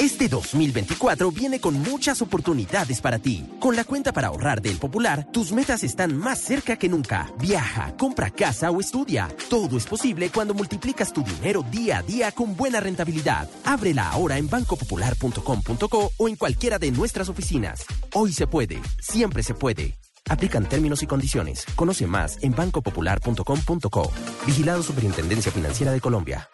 Este 0.00 0.28
2024 0.28 1.30
viene 1.30 1.60
con 1.60 1.80
muchas 1.80 2.20
oportunidades 2.20 3.00
para 3.00 3.18
ti. 3.18 3.48
Con 3.60 3.76
la 3.76 3.84
cuenta 3.84 4.12
para 4.12 4.28
ahorrar 4.28 4.60
del 4.60 4.76
Popular, 4.76 5.26
tus 5.32 5.52
metas 5.52 5.84
están 5.84 6.16
más 6.16 6.38
cerca 6.38 6.76
que 6.76 6.88
nunca. 6.88 7.32
Viaja, 7.38 7.96
compra 7.96 8.30
casa 8.30 8.70
o 8.70 8.80
estudia. 8.80 9.28
Todo 9.48 9.76
es 9.76 9.86
posible 9.86 10.30
cuando 10.30 10.52
multiplicas 10.52 11.12
tu 11.12 11.22
dinero 11.22 11.64
día 11.70 11.98
a 11.98 12.02
día 12.02 12.32
con 12.32 12.56
buena 12.56 12.80
rentabilidad. 12.80 13.48
Ábrela 13.64 14.10
ahora 14.10 14.36
en 14.38 14.48
bancopopular.com.co 14.48 16.12
o 16.16 16.28
en 16.28 16.36
cualquiera 16.36 16.78
de 16.78 16.90
nuestras 16.90 17.28
oficinas. 17.28 17.84
Hoy 18.14 18.32
se 18.32 18.46
puede, 18.46 18.80
siempre 19.00 19.42
se 19.42 19.54
puede. 19.54 19.96
Aplican 20.28 20.68
términos 20.68 21.02
y 21.02 21.06
condiciones. 21.06 21.66
Conoce 21.76 22.06
más 22.06 22.38
en 22.42 22.54
bancopopular.com.co. 22.54 24.12
Vigilado 24.46 24.82
Superintendencia 24.82 25.52
Financiera 25.52 25.92
de 25.92 26.00
Colombia. 26.00 26.48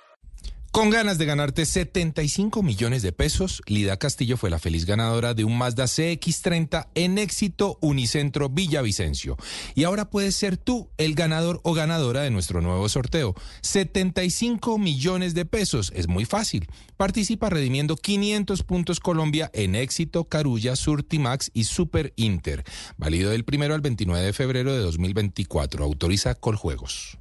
Con 0.72 0.88
ganas 0.88 1.18
de 1.18 1.26
ganarte 1.26 1.66
75 1.66 2.62
millones 2.62 3.02
de 3.02 3.10
pesos, 3.10 3.60
Lida 3.66 3.96
Castillo 3.96 4.36
fue 4.36 4.50
la 4.50 4.60
feliz 4.60 4.86
ganadora 4.86 5.34
de 5.34 5.42
un 5.42 5.58
Mazda 5.58 5.86
CX30 5.86 6.86
en 6.94 7.18
éxito 7.18 7.76
Unicentro 7.80 8.48
Villavicencio. 8.48 9.36
Y 9.74 9.82
ahora 9.82 10.10
puedes 10.10 10.36
ser 10.36 10.56
tú 10.56 10.88
el 10.96 11.16
ganador 11.16 11.60
o 11.64 11.74
ganadora 11.74 12.22
de 12.22 12.30
nuestro 12.30 12.60
nuevo 12.60 12.88
sorteo. 12.88 13.34
75 13.62 14.78
millones 14.78 15.34
de 15.34 15.44
pesos. 15.44 15.92
Es 15.96 16.06
muy 16.06 16.24
fácil. 16.24 16.68
Participa 16.96 17.50
redimiendo 17.50 17.96
500 17.96 18.62
puntos 18.62 19.00
Colombia 19.00 19.50
en 19.52 19.74
éxito, 19.74 20.26
Carulla, 20.26 20.76
Surtimax 20.76 21.50
y 21.52 21.64
Super 21.64 22.12
Inter. 22.14 22.62
Válido 22.96 23.30
del 23.32 23.44
primero 23.44 23.74
al 23.74 23.80
29 23.80 24.24
de 24.24 24.32
febrero 24.32 24.72
de 24.72 24.78
2024. 24.78 25.84
Autoriza 25.84 26.36
Coljuegos. 26.36 27.19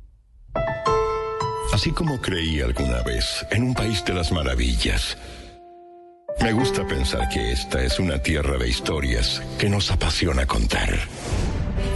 Así 1.72 1.92
como 1.92 2.20
creí 2.20 2.62
alguna 2.62 3.02
vez 3.04 3.46
en 3.52 3.64
un 3.64 3.74
país 3.74 4.04
de 4.04 4.14
las 4.14 4.32
maravillas, 4.32 5.18
me 6.42 6.54
gusta 6.54 6.88
pensar 6.88 7.30
que 7.30 7.52
esta 7.52 7.84
es 7.84 8.00
una 8.00 8.18
tierra 8.18 8.58
de 8.58 8.68
historias 8.68 9.42
que 9.58 9.70
nos 9.70 9.92
apasiona 9.92 10.46
contar. 10.46 10.98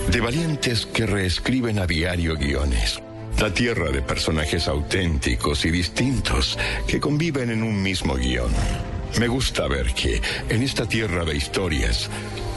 De 0.09 0.19
valientes 0.19 0.85
que 0.85 1.05
reescriben 1.05 1.79
a 1.79 1.87
diario 1.87 2.35
guiones. 2.35 3.01
La 3.39 3.53
tierra 3.53 3.89
de 3.89 4.01
personajes 4.01 4.67
auténticos 4.67 5.65
y 5.65 5.71
distintos 5.71 6.59
que 6.87 6.99
conviven 6.99 7.49
en 7.49 7.63
un 7.63 7.81
mismo 7.81 8.15
guion. 8.15 8.51
Me 9.19 9.27
gusta 9.27 9.67
ver 9.67 9.93
que 9.93 10.21
en 10.49 10.61
esta 10.61 10.85
tierra 10.85 11.25
de 11.25 11.35
historias, 11.35 12.09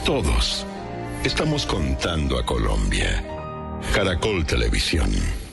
todos 0.05 0.65
estamos 1.23 1.65
contando 1.65 2.37
a 2.37 2.45
Colombia. 2.45 3.23
Caracol 3.93 4.45
Televisión. 4.45 5.46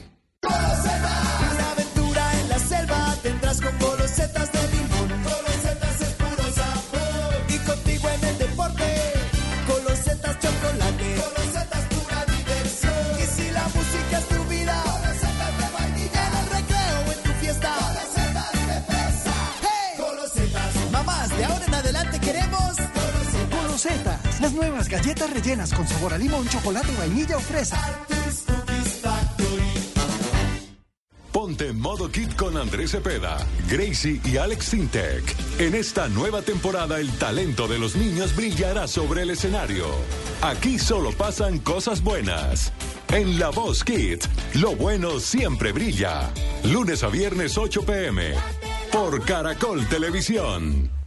Una 0.47 1.71
aventura 1.71 2.41
en 2.41 2.49
la 2.49 2.59
selva 2.59 3.17
tendrás 3.23 3.61
con 3.61 3.79
golosetas 3.79 4.53
de 4.53 4.69
limón. 4.69 5.09
Golosetas 5.23 6.01
es 6.01 6.13
puro 6.15 6.45
sabor. 6.55 7.35
Y 7.49 7.59
contigo 7.59 8.09
en 8.09 8.25
el 8.25 8.39
deporte, 8.39 9.13
golosetas 9.67 10.39
chocolate. 10.41 11.17
Golosetas 11.17 11.85
pura 11.95 12.25
diversión. 12.37 13.05
Y 13.19 13.27
si 13.37 13.51
la 13.51 13.65
música 13.69 14.19
es 14.19 14.29
tu 14.29 14.45
vida, 14.45 14.83
golosetas 14.85 15.59
de 15.59 15.69
vainilla. 15.79 16.29
En 16.29 16.35
el 16.37 16.47
recreo 16.59 17.13
en 17.13 17.23
tu 17.23 17.33
fiesta, 17.41 17.71
golosetas 17.81 18.53
de 18.69 18.81
fresa. 18.93 19.35
¡Hey! 19.63 19.97
Golosetas. 19.99 20.91
Mamás, 20.93 21.37
de 21.37 21.45
ahora 21.45 21.65
en 21.67 21.75
adelante 21.75 22.19
queremos 22.21 22.77
Golosetas, 23.51 24.41
las 24.41 24.53
nuevas 24.53 24.89
galletas 24.89 25.31
rellenas 25.31 25.73
con 25.73 25.87
sabor 25.89 26.15
a 26.15 26.19
limón, 26.19 26.49
chocolate, 26.49 26.93
vainilla 26.97 27.37
o 27.37 27.41
fresa. 27.41 27.77
Ponte 31.45 31.69
en 31.69 31.79
modo 31.79 32.11
kit 32.11 32.35
con 32.37 32.57
Andrés 32.57 32.93
Cepeda, 32.93 33.37
Gracie 33.69 34.19
y 34.25 34.39
Alex 34.39 34.65
Sintec. 34.65 35.23
En 35.59 35.75
esta 35.75 36.09
nueva 36.09 36.41
temporada 36.41 36.99
el 36.99 37.11
talento 37.19 37.69
de 37.69 37.79
los 37.79 37.97
niños 37.97 38.35
brillará 38.35 38.89
sobre 38.89 39.25
el 39.25 39.31
escenario. 39.31 39.85
Aquí 40.41 40.79
solo 40.79 41.13
pasan 41.13 41.59
cosas 41.59 42.03
buenas. 42.03 42.73
En 43.13 43.39
La 43.39 43.51
Voz 43.51 43.85
Kit, 43.85 44.25
lo 44.55 44.75
bueno 44.75 45.21
siempre 45.21 45.73
brilla. 45.73 46.33
Lunes 46.63 47.03
a 47.03 47.09
viernes 47.09 47.59
8 47.59 47.83
pm. 47.85 48.33
Por 48.91 49.23
Caracol 49.27 49.87
Televisión. 49.87 51.04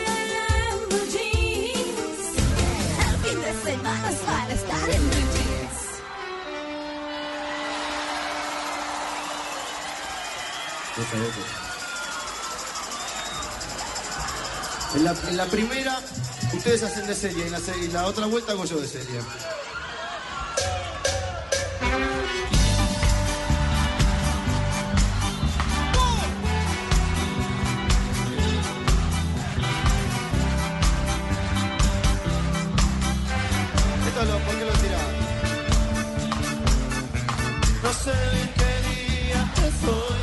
En 14.95 15.37
la, 15.37 15.45
primera, 15.45 15.97
ustedes 16.53 16.83
hacen 16.83 17.07
de 17.07 17.15
serie, 17.15 17.45
en 17.47 17.93
la, 17.93 18.05
otra 18.05 18.25
vuelta 18.25 18.51
hago 18.51 18.65
yo 18.65 18.81
de 18.81 18.87
serie. 18.87 19.21
No 37.81 37.93
sé 37.93 38.11
qué 38.57 38.71
día 38.89 39.53
solo 39.81 40.18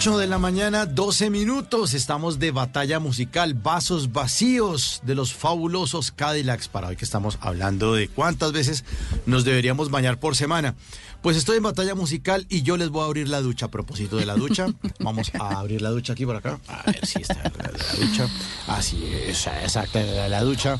8 0.00 0.16
de 0.16 0.28
la 0.28 0.38
mañana, 0.38 0.86
12 0.86 1.28
minutos. 1.28 1.92
Estamos 1.92 2.38
de 2.38 2.52
batalla 2.52 2.98
musical, 3.00 3.52
vasos 3.52 4.12
vacíos 4.12 5.02
de 5.04 5.14
los 5.14 5.34
fabulosos 5.34 6.10
Cadillacs. 6.10 6.68
Para 6.68 6.88
hoy 6.88 6.96
que 6.96 7.04
estamos 7.04 7.36
hablando 7.42 7.92
de 7.92 8.08
cuántas 8.08 8.52
veces 8.52 8.86
nos 9.26 9.44
deberíamos 9.44 9.90
bañar 9.90 10.18
por 10.18 10.36
semana. 10.36 10.74
Pues 11.20 11.36
estoy 11.36 11.58
en 11.58 11.64
batalla 11.64 11.94
musical 11.94 12.46
y 12.48 12.62
yo 12.62 12.78
les 12.78 12.88
voy 12.88 13.02
a 13.02 13.08
abrir 13.08 13.28
la 13.28 13.42
ducha. 13.42 13.66
A 13.66 13.70
propósito 13.70 14.16
de 14.16 14.24
la 14.24 14.36
ducha, 14.36 14.68
vamos 15.00 15.30
a 15.38 15.58
abrir 15.58 15.82
la 15.82 15.90
ducha 15.90 16.14
aquí 16.14 16.24
por 16.24 16.36
acá. 16.36 16.58
A 16.66 16.82
ver 16.84 17.06
si 17.06 17.20
está 17.20 17.34
la, 17.34 17.70
la 17.70 18.06
ducha. 18.06 18.26
Así 18.68 19.04
es, 19.04 19.46
exacto, 19.48 20.00
la, 20.00 20.30
la 20.30 20.42
ducha. 20.42 20.78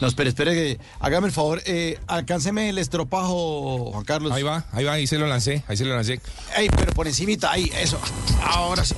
No, 0.00 0.06
espere, 0.06 0.28
espere, 0.28 0.54
que 0.54 0.80
hágame 1.00 1.26
el 1.26 1.32
favor, 1.32 1.60
eh, 1.66 1.98
alcánceme 2.06 2.68
el 2.68 2.78
estropajo, 2.78 3.90
Juan 3.92 4.04
Carlos. 4.04 4.32
Ahí 4.32 4.42
va, 4.42 4.64
ahí 4.72 4.84
va, 4.84 4.92
ahí 4.92 5.06
se 5.06 5.18
lo 5.18 5.26
lancé, 5.26 5.64
ahí 5.66 5.76
se 5.76 5.84
lo 5.84 5.94
lancé. 5.96 6.20
Ey, 6.56 6.68
pero 6.68 6.92
por 6.92 7.08
encimita, 7.08 7.50
ahí, 7.50 7.70
eso. 7.80 7.98
Ahora 8.42 8.84
sí. 8.84 8.94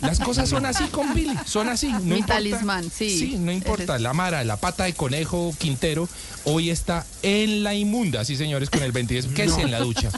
Las 0.00 0.20
cosas 0.20 0.48
son 0.48 0.64
así 0.64 0.84
con 0.84 1.12
Pili. 1.12 1.36
Son 1.44 1.68
así. 1.68 1.88
No 1.92 1.98
Mi 2.00 2.14
importa- 2.20 2.34
talismán, 2.34 2.90
sí. 2.90 3.10
Sí, 3.10 3.36
no 3.36 3.52
importa. 3.52 3.82
Eres- 3.94 4.00
La 4.02 4.12
Mara, 4.14 4.44
la 4.44 4.56
pata 4.56 4.84
de 4.84 4.94
conejo 4.94 5.52
Quintero, 5.58 6.08
hoy 6.44 6.70
está 6.70 7.04
en 7.22 7.64
la 7.64 7.74
inmunda, 7.74 8.24
sí 8.24 8.36
señores, 8.36 8.70
con 8.70 8.82
el 8.84 8.92
26. 8.92 9.34
Quédese 9.34 9.62
en 9.62 9.70
la 9.72 9.80
ducha. 9.80 10.10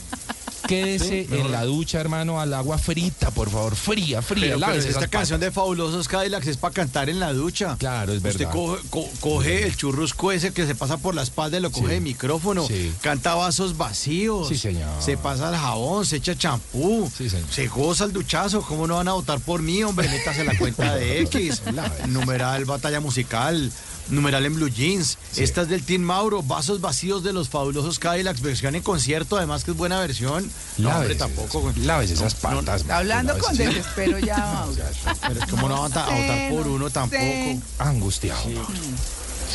Quédese 0.70 1.26
en 1.30 1.50
la 1.50 1.64
ducha, 1.64 2.00
hermano, 2.00 2.40
al 2.40 2.54
agua 2.54 2.78
frita, 2.78 3.30
por 3.32 3.50
favor. 3.50 3.74
Fría, 3.74 4.22
fría. 4.22 4.40
Pero, 4.40 4.58
pero 4.58 4.58
lávese 4.58 4.88
esta 4.88 5.08
canción 5.08 5.40
de 5.40 5.50
Fabulosos 5.50 6.06
Cadillacs 6.06 6.46
es 6.46 6.56
para 6.56 6.72
cantar 6.72 7.10
en 7.10 7.18
la 7.18 7.32
ducha. 7.32 7.76
Claro, 7.78 8.12
es 8.12 8.18
Usted 8.18 8.38
verdad. 8.38 8.52
coge, 8.52 8.82
co- 8.88 9.08
coge 9.20 9.64
el 9.66 9.76
churrusco 9.76 10.30
ese 10.32 10.52
que 10.52 10.66
se 10.66 10.74
pasa 10.74 10.96
por 10.98 11.14
la 11.14 11.22
espalda 11.22 11.58
y 11.58 11.60
lo 11.60 11.70
coge 11.72 11.86
Sí. 11.88 11.92
de 11.94 12.00
micrófono. 12.00 12.66
Sí. 12.66 12.92
Canta 13.02 13.34
vasos 13.34 13.76
vacíos. 13.76 14.48
Sí, 14.48 14.56
señor. 14.56 14.88
Se 15.02 15.16
pasa 15.16 15.50
el 15.50 15.56
jabón, 15.56 16.06
se 16.06 16.16
echa 16.16 16.36
champú. 16.36 17.10
Sí. 17.16 17.28
Se 17.50 17.66
goza 17.66 18.04
el 18.04 18.12
duchazo. 18.12 18.62
¿Cómo 18.62 18.86
no 18.86 18.94
van 18.96 19.08
a 19.08 19.12
votar 19.14 19.40
por 19.40 19.62
mí, 19.62 19.82
hombre? 19.82 20.08
Métase 20.08 20.44
la 20.44 20.56
cuenta 20.56 20.94
de 20.94 21.20
X. 21.22 21.62
numeral 22.08 22.64
Batalla 22.64 23.00
Musical. 23.00 23.72
Numeral 24.10 24.46
en 24.46 24.54
Blue 24.54 24.68
Jeans. 24.68 25.18
Esta 25.36 25.62
es 25.62 25.68
del 25.68 25.82
Team 25.82 26.02
Mauro. 26.02 26.42
Vasos 26.42 26.80
vacíos 26.80 27.22
de 27.22 27.32
los 27.32 27.48
fabulosos 27.48 27.98
Cadillacs. 27.98 28.40
Versión 28.40 28.74
en 28.74 28.82
concierto, 28.82 29.36
además 29.36 29.64
que 29.64 29.72
es 29.72 29.76
buena 29.76 30.00
versión. 30.00 30.50
No, 30.78 30.90
hombre, 30.90 31.14
tampoco. 31.14 31.72
Lávese 31.76 32.14
esas 32.14 32.34
patas. 32.34 32.84
Hablando 32.88 33.38
con 33.38 33.56
desespero 33.56 34.18
ya, 34.18 34.36
Mauro. 34.38 34.82
Pero 35.28 35.40
es 35.40 35.50
como 35.50 35.68
no 35.68 35.82
van 35.82 35.92
a 35.96 36.04
votar 36.04 36.50
por 36.50 36.66
uno 36.66 36.90
tampoco. 36.90 37.22
Sí. 37.22 37.60
Angustiado. 37.78 38.40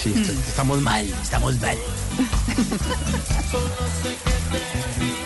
Sí, 0.04 0.14
estamos 0.48 0.82
mal, 0.82 1.06
estamos 1.24 1.60
mal. 1.62 1.78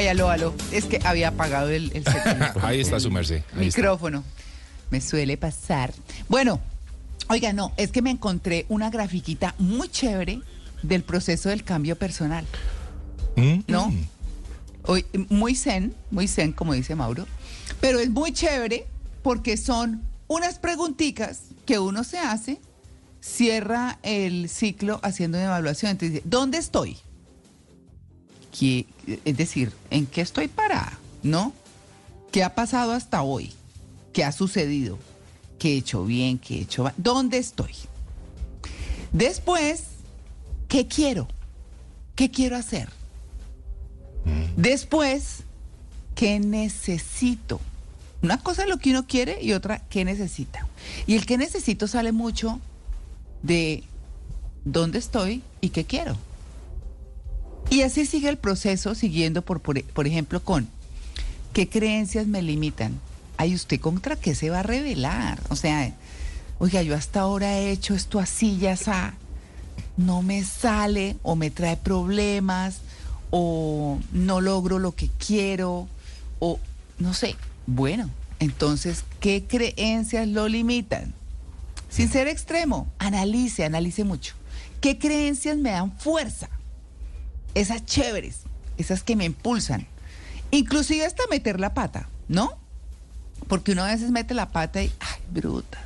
Ay, 0.00 0.08
aló, 0.08 0.30
aló. 0.30 0.54
Es 0.72 0.86
que 0.86 0.98
había 1.04 1.28
apagado 1.28 1.68
el, 1.68 1.92
el 1.92 2.04
Ahí 2.62 2.80
está 2.80 2.98
su 2.98 3.10
merced. 3.10 3.42
ahí 3.54 3.68
está. 3.68 3.82
micrófono. 3.82 4.24
Me 4.88 4.98
suele 5.02 5.36
pasar. 5.36 5.92
Bueno, 6.26 6.58
oiga, 7.28 7.52
no, 7.52 7.74
es 7.76 7.92
que 7.92 8.00
me 8.00 8.10
encontré 8.10 8.64
una 8.70 8.88
grafiquita 8.88 9.54
muy 9.58 9.90
chévere 9.90 10.40
del 10.82 11.02
proceso 11.02 11.50
del 11.50 11.64
cambio 11.64 11.96
personal. 11.96 12.46
Mm, 13.36 13.58
¿No? 13.66 13.90
mm. 13.90 14.08
Hoy, 14.86 15.04
muy 15.28 15.54
zen, 15.54 15.94
muy 16.10 16.28
zen, 16.28 16.52
como 16.52 16.72
dice 16.72 16.94
Mauro. 16.94 17.26
Pero 17.82 17.98
es 17.98 18.08
muy 18.08 18.32
chévere 18.32 18.86
porque 19.22 19.58
son 19.58 20.00
unas 20.28 20.58
preguntitas 20.58 21.42
que 21.66 21.78
uno 21.78 22.04
se 22.04 22.18
hace, 22.18 22.58
cierra 23.20 23.98
el 24.02 24.48
ciclo 24.48 24.98
haciendo 25.02 25.36
una 25.36 25.48
evaluación. 25.48 25.90
Entonces 25.90 26.14
dice, 26.14 26.24
¿dónde 26.26 26.56
estoy? 26.56 26.96
¿Qué- 28.56 28.86
es 29.24 29.36
decir, 29.36 29.72
¿en 29.90 30.06
qué 30.06 30.20
estoy 30.20 30.48
parada? 30.48 30.98
¿No? 31.22 31.52
¿Qué 32.32 32.42
ha 32.44 32.54
pasado 32.54 32.92
hasta 32.92 33.22
hoy? 33.22 33.52
¿Qué 34.12 34.24
ha 34.24 34.32
sucedido? 34.32 34.98
¿Qué 35.58 35.74
he 35.74 35.76
hecho 35.78 36.04
bien? 36.04 36.38
¿Qué 36.38 36.56
he 36.58 36.60
hecho 36.62 36.84
mal? 36.84 36.94
¿Dónde 36.96 37.38
estoy? 37.38 37.72
Después, 39.12 39.82
¿qué 40.68 40.86
quiero? 40.86 41.28
¿Qué 42.14 42.30
quiero 42.30 42.56
hacer? 42.56 42.88
Después, 44.56 45.38
¿qué 46.14 46.38
necesito? 46.40 47.60
Una 48.22 48.38
cosa 48.38 48.62
es 48.64 48.68
lo 48.68 48.78
que 48.78 48.90
uno 48.90 49.06
quiere 49.06 49.42
y 49.42 49.52
otra, 49.54 49.82
¿qué 49.88 50.04
necesita? 50.04 50.66
Y 51.06 51.14
el 51.16 51.24
que 51.24 51.38
necesito 51.38 51.88
sale 51.88 52.12
mucho 52.12 52.60
de 53.42 53.82
dónde 54.64 54.98
estoy 54.98 55.42
y 55.62 55.70
qué 55.70 55.84
quiero. 55.86 56.16
Y 57.70 57.82
así 57.82 58.04
sigue 58.04 58.28
el 58.28 58.36
proceso, 58.36 58.96
siguiendo, 58.96 59.42
por, 59.42 59.60
por, 59.60 59.82
por 59.84 60.06
ejemplo, 60.06 60.42
con 60.42 60.68
qué 61.52 61.68
creencias 61.68 62.26
me 62.26 62.42
limitan. 62.42 62.98
Ay, 63.36 63.54
¿usted 63.54 63.80
contra 63.80 64.16
qué 64.16 64.34
se 64.34 64.50
va 64.50 64.60
a 64.60 64.62
revelar? 64.64 65.40
O 65.48 65.56
sea, 65.56 65.92
oiga, 66.58 66.82
yo 66.82 66.96
hasta 66.96 67.20
ahora 67.20 67.58
he 67.58 67.70
hecho 67.70 67.94
esto 67.94 68.18
así, 68.18 68.58
ya 68.58 68.72
está. 68.72 69.14
No 69.96 70.20
me 70.22 70.44
sale 70.44 71.16
o 71.22 71.36
me 71.36 71.50
trae 71.50 71.76
problemas 71.76 72.80
o 73.30 73.98
no 74.12 74.40
logro 74.40 74.78
lo 74.78 74.92
que 74.92 75.08
quiero 75.24 75.88
o 76.40 76.58
no 76.98 77.14
sé. 77.14 77.36
Bueno, 77.66 78.10
Entonces, 78.40 79.04
¿qué 79.20 79.44
creencias 79.46 80.26
lo 80.26 80.48
limitan? 80.48 81.12
Sin 81.88 82.08
ser 82.08 82.26
extremo, 82.26 82.88
analice, 82.98 83.64
analice 83.64 84.02
mucho. 84.02 84.34
¿Qué 84.80 84.98
creencias 84.98 85.58
me 85.58 85.70
dan 85.70 85.92
fuerza? 85.98 86.48
Esas 87.54 87.84
chéveres, 87.84 88.40
esas 88.78 89.02
que 89.02 89.16
me 89.16 89.24
impulsan. 89.24 89.86
Inclusive 90.50 91.04
hasta 91.04 91.22
meter 91.30 91.60
la 91.60 91.74
pata, 91.74 92.08
¿no? 92.28 92.58
Porque 93.48 93.72
uno 93.72 93.84
a 93.84 93.88
veces 93.88 94.10
mete 94.10 94.34
la 94.34 94.50
pata 94.50 94.82
y, 94.82 94.92
ay, 95.00 95.20
brutas. 95.32 95.82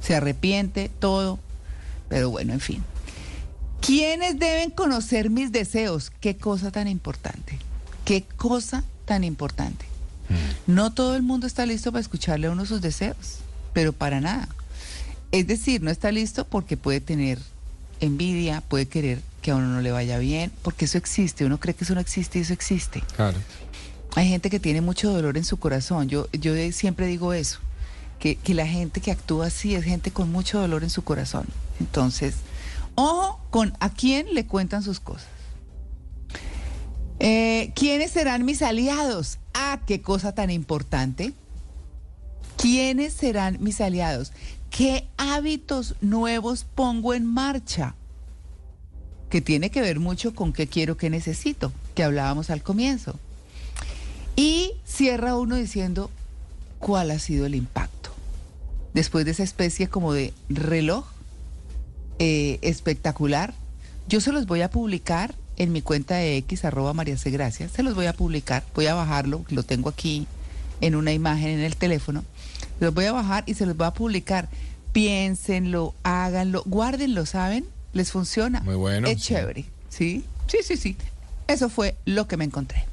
Se 0.00 0.14
arrepiente, 0.14 0.88
todo. 0.88 1.38
Pero 2.08 2.30
bueno, 2.30 2.52
en 2.52 2.60
fin. 2.60 2.84
¿Quiénes 3.80 4.38
deben 4.38 4.70
conocer 4.70 5.30
mis 5.30 5.50
deseos? 5.50 6.10
Qué 6.20 6.36
cosa 6.36 6.70
tan 6.70 6.88
importante. 6.88 7.58
Qué 8.04 8.24
cosa 8.36 8.84
tan 9.04 9.24
importante. 9.24 9.86
No 10.66 10.92
todo 10.92 11.16
el 11.16 11.22
mundo 11.22 11.46
está 11.46 11.66
listo 11.66 11.92
para 11.92 12.00
escucharle 12.00 12.46
a 12.46 12.52
uno 12.52 12.64
sus 12.64 12.80
deseos, 12.80 13.38
pero 13.72 13.92
para 13.92 14.20
nada. 14.20 14.48
Es 15.30 15.46
decir, 15.46 15.82
no 15.82 15.90
está 15.90 16.12
listo 16.12 16.46
porque 16.46 16.76
puede 16.76 17.00
tener 17.00 17.38
envidia, 18.00 18.62
puede 18.62 18.86
querer 18.86 19.20
que 19.42 19.50
a 19.50 19.56
uno 19.56 19.66
no 19.66 19.82
le 19.82 19.92
vaya 19.92 20.18
bien, 20.18 20.50
porque 20.62 20.86
eso 20.86 20.96
existe. 20.96 21.44
Uno 21.44 21.60
cree 21.60 21.74
que 21.74 21.84
eso 21.84 21.94
no 21.94 22.00
existe 22.00 22.38
y 22.38 22.42
eso 22.42 22.54
existe. 22.54 23.02
Claro. 23.16 23.38
Hay 24.14 24.28
gente 24.28 24.48
que 24.48 24.60
tiene 24.60 24.80
mucho 24.80 25.12
dolor 25.12 25.36
en 25.36 25.44
su 25.44 25.58
corazón. 25.58 26.08
Yo, 26.08 26.28
yo 26.32 26.54
siempre 26.72 27.06
digo 27.06 27.34
eso, 27.34 27.58
que, 28.18 28.36
que 28.36 28.54
la 28.54 28.66
gente 28.66 29.00
que 29.00 29.10
actúa 29.10 29.46
así 29.46 29.74
es 29.74 29.84
gente 29.84 30.10
con 30.10 30.32
mucho 30.32 30.60
dolor 30.60 30.82
en 30.84 30.90
su 30.90 31.02
corazón. 31.02 31.46
Entonces, 31.80 32.36
ojo 32.94 33.40
con 33.50 33.74
a 33.80 33.90
quién 33.90 34.32
le 34.32 34.46
cuentan 34.46 34.82
sus 34.82 35.00
cosas. 35.00 35.28
Eh, 37.18 37.72
¿Quiénes 37.76 38.10
serán 38.10 38.44
mis 38.44 38.62
aliados? 38.62 39.38
Ah, 39.54 39.80
qué 39.86 40.02
cosa 40.02 40.34
tan 40.34 40.50
importante. 40.50 41.32
¿Quiénes 42.56 43.12
serán 43.12 43.58
mis 43.60 43.80
aliados? 43.80 44.32
¿Qué 44.70 45.08
hábitos 45.16 45.94
nuevos 46.00 46.64
pongo 46.64 47.14
en 47.14 47.24
marcha? 47.26 47.94
Que 49.32 49.40
tiene 49.40 49.70
que 49.70 49.80
ver 49.80 49.98
mucho 49.98 50.34
con 50.34 50.52
qué 50.52 50.66
quiero, 50.66 50.98
qué 50.98 51.08
necesito, 51.08 51.72
que 51.94 52.04
hablábamos 52.04 52.50
al 52.50 52.62
comienzo. 52.62 53.18
Y 54.36 54.72
cierra 54.84 55.36
uno 55.36 55.56
diciendo 55.56 56.10
cuál 56.78 57.10
ha 57.10 57.18
sido 57.18 57.46
el 57.46 57.54
impacto. 57.54 58.10
Después 58.92 59.24
de 59.24 59.30
esa 59.30 59.42
especie 59.42 59.88
como 59.88 60.12
de 60.12 60.34
reloj 60.50 61.06
eh, 62.18 62.58
espectacular, 62.60 63.54
yo 64.06 64.20
se 64.20 64.32
los 64.32 64.44
voy 64.44 64.60
a 64.60 64.70
publicar 64.70 65.34
en 65.56 65.72
mi 65.72 65.80
cuenta 65.80 66.16
de 66.16 66.36
X, 66.36 66.66
arroba 66.66 66.92
María 66.92 67.16
C. 67.16 67.30
Se 67.70 67.82
los 67.82 67.94
voy 67.94 68.04
a 68.04 68.12
publicar, 68.12 68.62
voy 68.74 68.84
a 68.84 68.94
bajarlo, 68.94 69.46
lo 69.48 69.62
tengo 69.62 69.88
aquí 69.88 70.26
en 70.82 70.94
una 70.94 71.14
imagen 71.14 71.48
en 71.48 71.60
el 71.60 71.76
teléfono. 71.76 72.22
Los 72.80 72.92
voy 72.92 73.06
a 73.06 73.12
bajar 73.12 73.44
y 73.46 73.54
se 73.54 73.64
los 73.64 73.78
voy 73.78 73.86
a 73.86 73.94
publicar. 73.94 74.50
Piénsenlo, 74.92 75.94
háganlo, 76.02 76.64
guárdenlo, 76.66 77.24
¿saben? 77.24 77.64
Les 77.92 78.10
funciona. 78.10 78.60
Muy 78.60 78.74
bueno, 78.74 79.08
Es 79.08 79.20
sí. 79.22 79.34
chévere. 79.34 79.64
Sí, 79.88 80.24
sí, 80.46 80.58
sí, 80.62 80.76
sí. 80.76 80.96
Eso 81.46 81.68
fue 81.68 81.96
lo 82.06 82.26
que 82.26 82.36
me 82.36 82.44
encontré. 82.44 82.86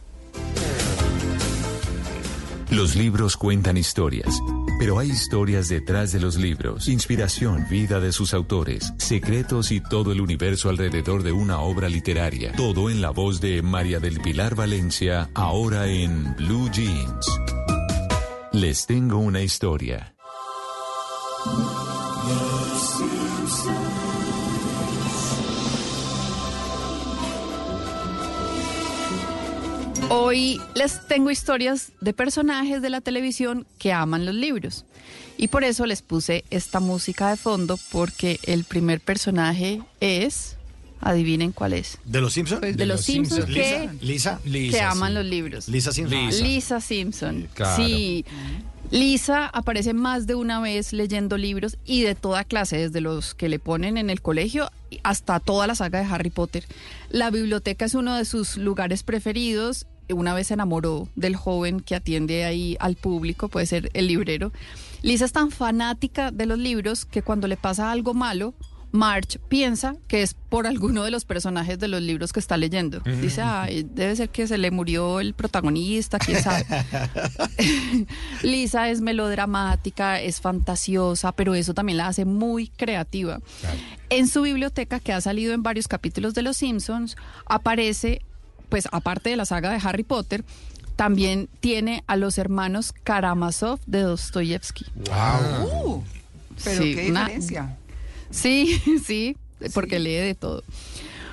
Los 2.71 2.95
libros 2.95 3.35
cuentan 3.35 3.77
historias, 3.77 4.27
pero 4.77 4.99
hay 4.99 5.09
historias 5.09 5.69
detrás 5.69 6.11
de 6.11 6.19
los 6.19 6.35
libros, 6.35 6.88
inspiración, 6.88 7.65
vida 7.67 7.99
de 7.99 8.11
sus 8.11 8.34
autores, 8.35 8.93
secretos 8.97 9.71
y 9.71 9.81
todo 9.81 10.11
el 10.11 10.21
universo 10.21 10.69
alrededor 10.69 11.23
de 11.23 11.31
una 11.31 11.61
obra 11.61 11.89
literaria. 11.89 12.51
Todo 12.55 12.91
en 12.91 13.01
la 13.01 13.09
voz 13.09 13.41
de 13.41 13.63
María 13.63 13.99
del 13.99 14.19
Pilar 14.19 14.53
Valencia, 14.53 15.30
ahora 15.34 15.88
en 15.88 16.35
Blue 16.35 16.69
Jeans. 16.69 17.26
Les 18.51 18.85
tengo 18.85 19.17
una 19.17 19.41
historia. 19.41 20.13
Hoy 30.11 30.60
les 30.73 31.07
tengo 31.07 31.30
historias 31.30 31.91
de 32.02 32.14
personajes 32.14 32.81
de 32.81 32.90
la 32.90 32.99
televisión 32.99 33.68
que 33.77 33.94
aman 33.94 34.26
los 34.26 34.34
libros. 34.34 34.86
Y 35.38 35.49
por 35.49 35.64
eso 35.64 35.86
les 35.86 36.02
puse 36.02 36.44
esta 36.49 36.80
música 36.80 37.30
de 37.30 37.38
fondo 37.38 37.77
porque 37.91 38.40
el 38.44 38.64
primer 38.64 39.02
personaje 39.02 39.81
es, 39.99 40.57
adivinen 40.99 41.52
cuál 41.52 41.73
es. 41.73 41.99
¿De 42.06 42.22
los 42.22 42.34
Simpsons? 42.34 42.61
de, 42.61 42.86
los, 42.88 43.02
Simpsons, 43.02 43.45
que, 43.45 43.90
Lisa. 44.02 44.40
que 44.44 44.81
aman 44.81 45.14
los 45.14 45.26
libros. 45.26 45.68
Lisa 45.68 45.91
Simpson. 45.91 46.27
Lisa, 46.44 46.81
Simpson. 46.81 47.48
Claro. 47.53 47.84
Sí. 47.84 48.26
Lisa 48.91 49.45
aparece 49.45 49.94
más 49.94 50.26
de 50.26 50.34
una 50.34 50.60
vez 50.60 50.91
leyendo 50.91 51.38
libros 51.38 51.77
y 51.86 52.02
de 52.02 52.15
toda 52.15 52.44
clase, 52.44 52.77
desde 52.77 53.02
los 53.02 53.36
que 53.36 53.48
le 53.48 53.60
ponen 53.60 53.98
en 53.98 54.10
el 54.10 54.22
colegio 54.22 54.72
hasta 55.03 55.40
toda 55.40 55.68
la 55.68 55.76
saga 55.76 55.99
de 55.99 56.06
Harry 56.06 56.31
Potter. 56.31 56.65
La 57.10 57.30
biblioteca 57.30 57.86
es 57.86 57.94
uno 57.94 58.15
de 58.15 58.26
sus 58.26 58.57
lugares 58.57 59.03
preferidos. 59.03 59.86
Una 60.10 60.34
vez 60.34 60.48
se 60.48 60.56
enamoró 60.56 61.07
del 61.15 61.36
joven 61.36 61.80
que 61.80 61.95
atiende 61.95 62.45
ahí 62.45 62.77
al 62.80 62.95
público, 62.95 63.48
puede 63.48 63.65
ser 63.65 63.90
el 63.94 64.07
librero. 64.07 64.52
Lisa 65.02 65.26
es 65.26 65.31
tan 65.31 65.52
fanática 65.52 66.31
de 66.31 66.45
los 66.45 66.57
libros 66.57 67.06
que 67.06 67.22
cuando 67.22 67.48
le 67.48 67.57
pasa 67.57 67.91
algo 67.91 68.14
malo, 68.14 68.53
March 68.91 69.38
piensa 69.48 69.95
que 70.07 70.23
es 70.23 70.34
por 70.34 70.65
alguno 70.65 71.03
de 71.03 71.11
los 71.11 71.26
personajes 71.26 71.77
de 71.77 71.88
los 71.88 72.02
libros 72.02 72.34
que 72.34 72.40
está 72.40 72.57
leyendo. 72.57 73.02
Mm. 73.06 73.22
Dice, 73.22 73.41
ay, 73.41 73.84
debe 73.84 74.15
ser 74.15 74.30
que 74.30 74.48
se 74.48 74.57
le 74.57 74.72
murió 74.72 75.19
el 75.19 75.34
protagonista, 75.34 76.18
quién 76.18 76.41
sabe. 76.41 76.65
Lisa 78.44 78.90
es 78.90 79.02
melodramática, 79.02 80.19
es 80.19 80.41
fantasiosa, 80.41 81.31
pero 81.34 81.53
eso 81.53 81.73
también 81.73 81.98
la 81.98 82.07
hace 82.07 82.26
muy 82.26 82.68
creativa. 82.69 83.40
En 84.10 84.27
su 84.27 84.41
biblioteca, 84.41 84.99
que 84.99 85.14
ha 85.14 85.22
salido 85.22 85.53
en 85.53 85.61
varios 85.61 85.88
capítulos 85.88 86.34
de 86.34 86.41
Los 86.41 86.57
Simpsons, 86.57 87.15
aparece, 87.45 88.23
pues 88.69 88.87
aparte 88.91 89.29
de 89.31 89.35
la 89.35 89.45
saga 89.45 89.71
de 89.71 89.79
Harry 89.83 90.03
Potter, 90.03 90.43
también 90.95 91.49
tiene 91.59 92.03
a 92.07 92.15
los 92.15 92.37
hermanos 92.37 92.93
Karamazov 93.03 93.79
de 93.85 94.01
Dostoyevsky. 94.01 94.85
Uh, 94.99 96.01
pero 96.63 96.81
Sí, 96.83 96.95
qué 96.95 97.09
una- 97.09 97.21
diferencia. 97.21 97.77
Sí, 98.31 98.81
sí, 99.05 99.37
porque 99.73 99.99
lee 99.99 100.13
de 100.15 100.35
todo. 100.35 100.63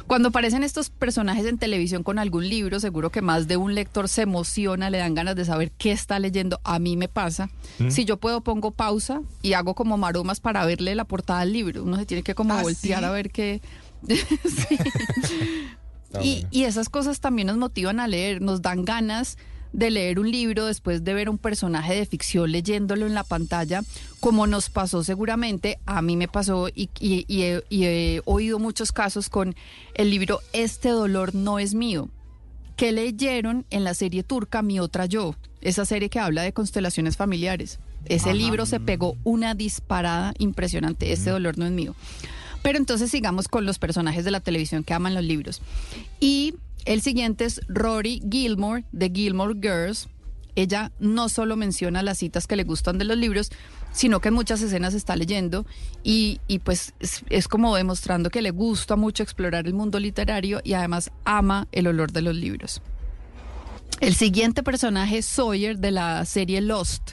Cuando 0.06 0.28
aparecen 0.28 0.62
estos 0.62 0.88
personajes 0.88 1.46
en 1.46 1.58
televisión 1.58 2.04
con 2.04 2.20
algún 2.20 2.48
libro, 2.48 2.78
seguro 2.78 3.10
que 3.10 3.22
más 3.22 3.48
de 3.48 3.56
un 3.56 3.74
lector 3.74 4.08
se 4.08 4.22
emociona, 4.22 4.88
le 4.88 4.98
dan 4.98 5.16
ganas 5.16 5.34
de 5.34 5.44
saber 5.44 5.72
qué 5.72 5.90
está 5.90 6.20
leyendo. 6.20 6.60
A 6.62 6.78
mí 6.78 6.96
me 6.96 7.08
pasa. 7.08 7.50
¿Mm? 7.80 7.90
Si 7.90 8.04
yo 8.04 8.16
puedo, 8.18 8.40
pongo 8.42 8.70
pausa 8.70 9.22
y 9.42 9.54
hago 9.54 9.74
como 9.74 9.98
maromas 9.98 10.38
para 10.38 10.64
verle 10.64 10.94
la 10.94 11.06
portada 11.06 11.40
al 11.40 11.52
libro. 11.52 11.82
Uno 11.82 11.96
se 11.96 12.06
tiene 12.06 12.22
que 12.22 12.36
como 12.36 12.54
¿Ah, 12.54 12.62
voltear 12.62 13.00
sí? 13.00 13.04
a 13.04 13.10
ver 13.10 13.30
qué... 13.32 13.60
Sí. 14.06 14.78
Y, 16.22 16.46
y 16.50 16.64
esas 16.64 16.88
cosas 16.88 17.20
también 17.20 17.46
nos 17.48 17.56
motivan 17.56 18.00
a 18.00 18.08
leer, 18.08 18.40
nos 18.42 18.62
dan 18.62 18.84
ganas 18.84 19.36
de 19.72 19.90
leer 19.90 20.18
un 20.18 20.30
libro 20.30 20.64
después 20.66 21.04
de 21.04 21.12
ver 21.12 21.28
un 21.28 21.36
personaje 21.38 21.94
de 21.94 22.06
ficción 22.06 22.50
leyéndolo 22.50 23.06
en 23.06 23.12
la 23.14 23.24
pantalla, 23.24 23.82
como 24.20 24.46
nos 24.46 24.70
pasó 24.70 25.04
seguramente, 25.04 25.78
a 25.84 26.00
mí 26.00 26.16
me 26.16 26.28
pasó 26.28 26.68
y, 26.68 26.88
y- 26.98 27.26
y 27.28 27.42
he, 27.42 27.64
y 27.68 27.84
he 27.84 28.22
oído 28.24 28.58
muchos 28.58 28.90
casos 28.92 29.28
con 29.28 29.54
el 29.94 30.10
libro 30.10 30.40
Este 30.54 30.88
dolor 30.88 31.34
no 31.34 31.58
es 31.58 31.74
mío, 31.74 32.08
que 32.76 32.92
leyeron 32.92 33.66
en 33.70 33.84
la 33.84 33.92
serie 33.92 34.22
turca 34.22 34.62
Mi 34.62 34.80
otra 34.80 35.04
yo, 35.06 35.34
esa 35.60 35.84
serie 35.84 36.08
que 36.08 36.20
habla 36.20 36.42
de 36.42 36.52
constelaciones 36.54 37.16
familiares. 37.18 37.78
Ese 38.06 38.30
Ajá. 38.30 38.34
libro 38.38 38.66
se 38.66 38.78
pegó 38.80 39.16
una 39.24 39.54
disparada 39.54 40.32
impresionante, 40.38 41.12
Este 41.12 41.30
dolor 41.30 41.58
no 41.58 41.66
es 41.66 41.72
mío. 41.72 41.94
Pero 42.66 42.78
entonces 42.78 43.12
sigamos 43.12 43.46
con 43.46 43.64
los 43.64 43.78
personajes 43.78 44.24
de 44.24 44.32
la 44.32 44.40
televisión 44.40 44.82
que 44.82 44.92
aman 44.92 45.14
los 45.14 45.22
libros. 45.22 45.62
Y 46.18 46.56
el 46.84 47.00
siguiente 47.00 47.44
es 47.44 47.60
Rory 47.68 48.20
Gilmore 48.28 48.82
de 48.90 49.08
Gilmore 49.08 49.54
Girls. 49.54 50.08
Ella 50.56 50.90
no 50.98 51.28
solo 51.28 51.54
menciona 51.54 52.02
las 52.02 52.18
citas 52.18 52.48
que 52.48 52.56
le 52.56 52.64
gustan 52.64 52.98
de 52.98 53.04
los 53.04 53.16
libros, 53.16 53.52
sino 53.92 54.20
que 54.20 54.30
en 54.30 54.34
muchas 54.34 54.62
escenas 54.62 54.94
está 54.94 55.14
leyendo 55.14 55.64
y, 56.02 56.40
pues 56.64 56.92
es, 56.98 57.22
es 57.30 57.46
como 57.46 57.76
demostrando 57.76 58.30
que 58.30 58.42
le 58.42 58.50
gusta 58.50 58.96
mucho 58.96 59.22
explorar 59.22 59.68
el 59.68 59.74
mundo 59.74 60.00
literario 60.00 60.60
y 60.64 60.72
además 60.72 61.12
ama 61.24 61.68
el 61.70 61.86
olor 61.86 62.10
de 62.10 62.22
los 62.22 62.34
libros. 62.34 62.82
El 64.00 64.16
siguiente 64.16 64.64
personaje 64.64 65.18
es 65.18 65.26
Sawyer 65.26 65.78
de 65.78 65.92
la 65.92 66.24
serie 66.24 66.60
Lost. 66.62 67.12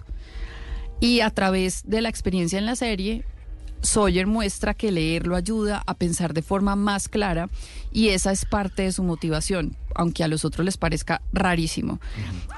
Y 1.00 1.20
a 1.20 1.30
través 1.30 1.84
de 1.86 2.02
la 2.02 2.10
experiencia 2.10 2.58
en 2.58 2.66
la 2.66 2.76
serie, 2.76 3.24
Sawyer 3.84 4.26
muestra 4.26 4.74
que 4.74 4.92
leer 4.92 5.28
lo 5.28 5.36
ayuda 5.36 5.84
a 5.86 5.94
pensar 5.94 6.34
de 6.34 6.42
forma 6.42 6.76
más 6.76 7.10
clara 7.10 7.50
y 7.92 8.10
esa 8.10 8.32
es 8.32 8.46
parte 8.46 8.84
de 8.84 8.92
su 8.92 9.04
motivación, 9.04 9.76
aunque 9.94 10.24
a 10.24 10.28
los 10.28 10.46
otros 10.46 10.66
les 10.66 10.78
parezca 10.78 11.22
rarísimo. 11.34 12.00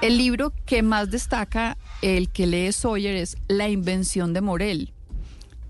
El 0.02 0.18
libro 0.18 0.53
que 0.65 0.84
más 0.84 1.11
destaca 1.11 1.77
el 2.02 2.30
que 2.30 2.47
lee 2.47 2.72
Sawyer 2.72 3.15
es 3.15 3.38
La 3.47 3.68
invención 3.68 4.34
de 4.34 4.41
Morel. 4.41 4.91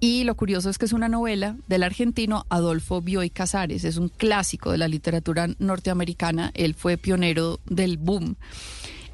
Y 0.02 0.26
lo 0.26 0.36
curioso 0.36 0.69
es 0.69 0.77
que 0.77 0.86
es 0.86 0.94
una 0.94 1.07
novela 1.07 1.56
del 1.68 1.82
argentino 1.82 2.45
Adolfo 2.49 3.02
Bioy 3.02 3.30
Casares, 3.30 3.86
es 3.86 3.98
un 3.98 4.10
clásico 4.10 4.72
de 4.72 4.77
la 4.77 4.90
literatura 4.90 5.48
norteamericana, 5.57 6.52
él 6.53 6.76
fue 6.76 6.98
pionero 6.98 7.60
del 7.65 7.98
boom. 7.98 8.36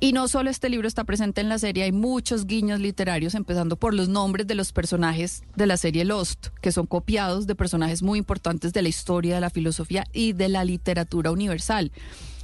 Y 0.03 0.13
no 0.13 0.27
solo 0.27 0.49
este 0.49 0.67
libro 0.67 0.87
está 0.87 1.03
presente 1.03 1.41
en 1.41 1.49
la 1.49 1.59
serie, 1.59 1.83
hay 1.83 1.91
muchos 1.91 2.47
guiños 2.47 2.79
literarios, 2.79 3.35
empezando 3.35 3.75
por 3.75 3.93
los 3.93 4.09
nombres 4.09 4.47
de 4.47 4.55
los 4.55 4.73
personajes 4.73 5.43
de 5.55 5.67
la 5.67 5.77
serie 5.77 6.05
Lost, 6.05 6.47
que 6.59 6.71
son 6.71 6.87
copiados 6.87 7.45
de 7.45 7.53
personajes 7.53 8.01
muy 8.01 8.17
importantes 8.17 8.73
de 8.73 8.81
la 8.81 8.89
historia, 8.89 9.35
de 9.35 9.41
la 9.41 9.51
filosofía 9.51 10.07
y 10.11 10.33
de 10.33 10.49
la 10.49 10.65
literatura 10.65 11.29
universal. 11.29 11.91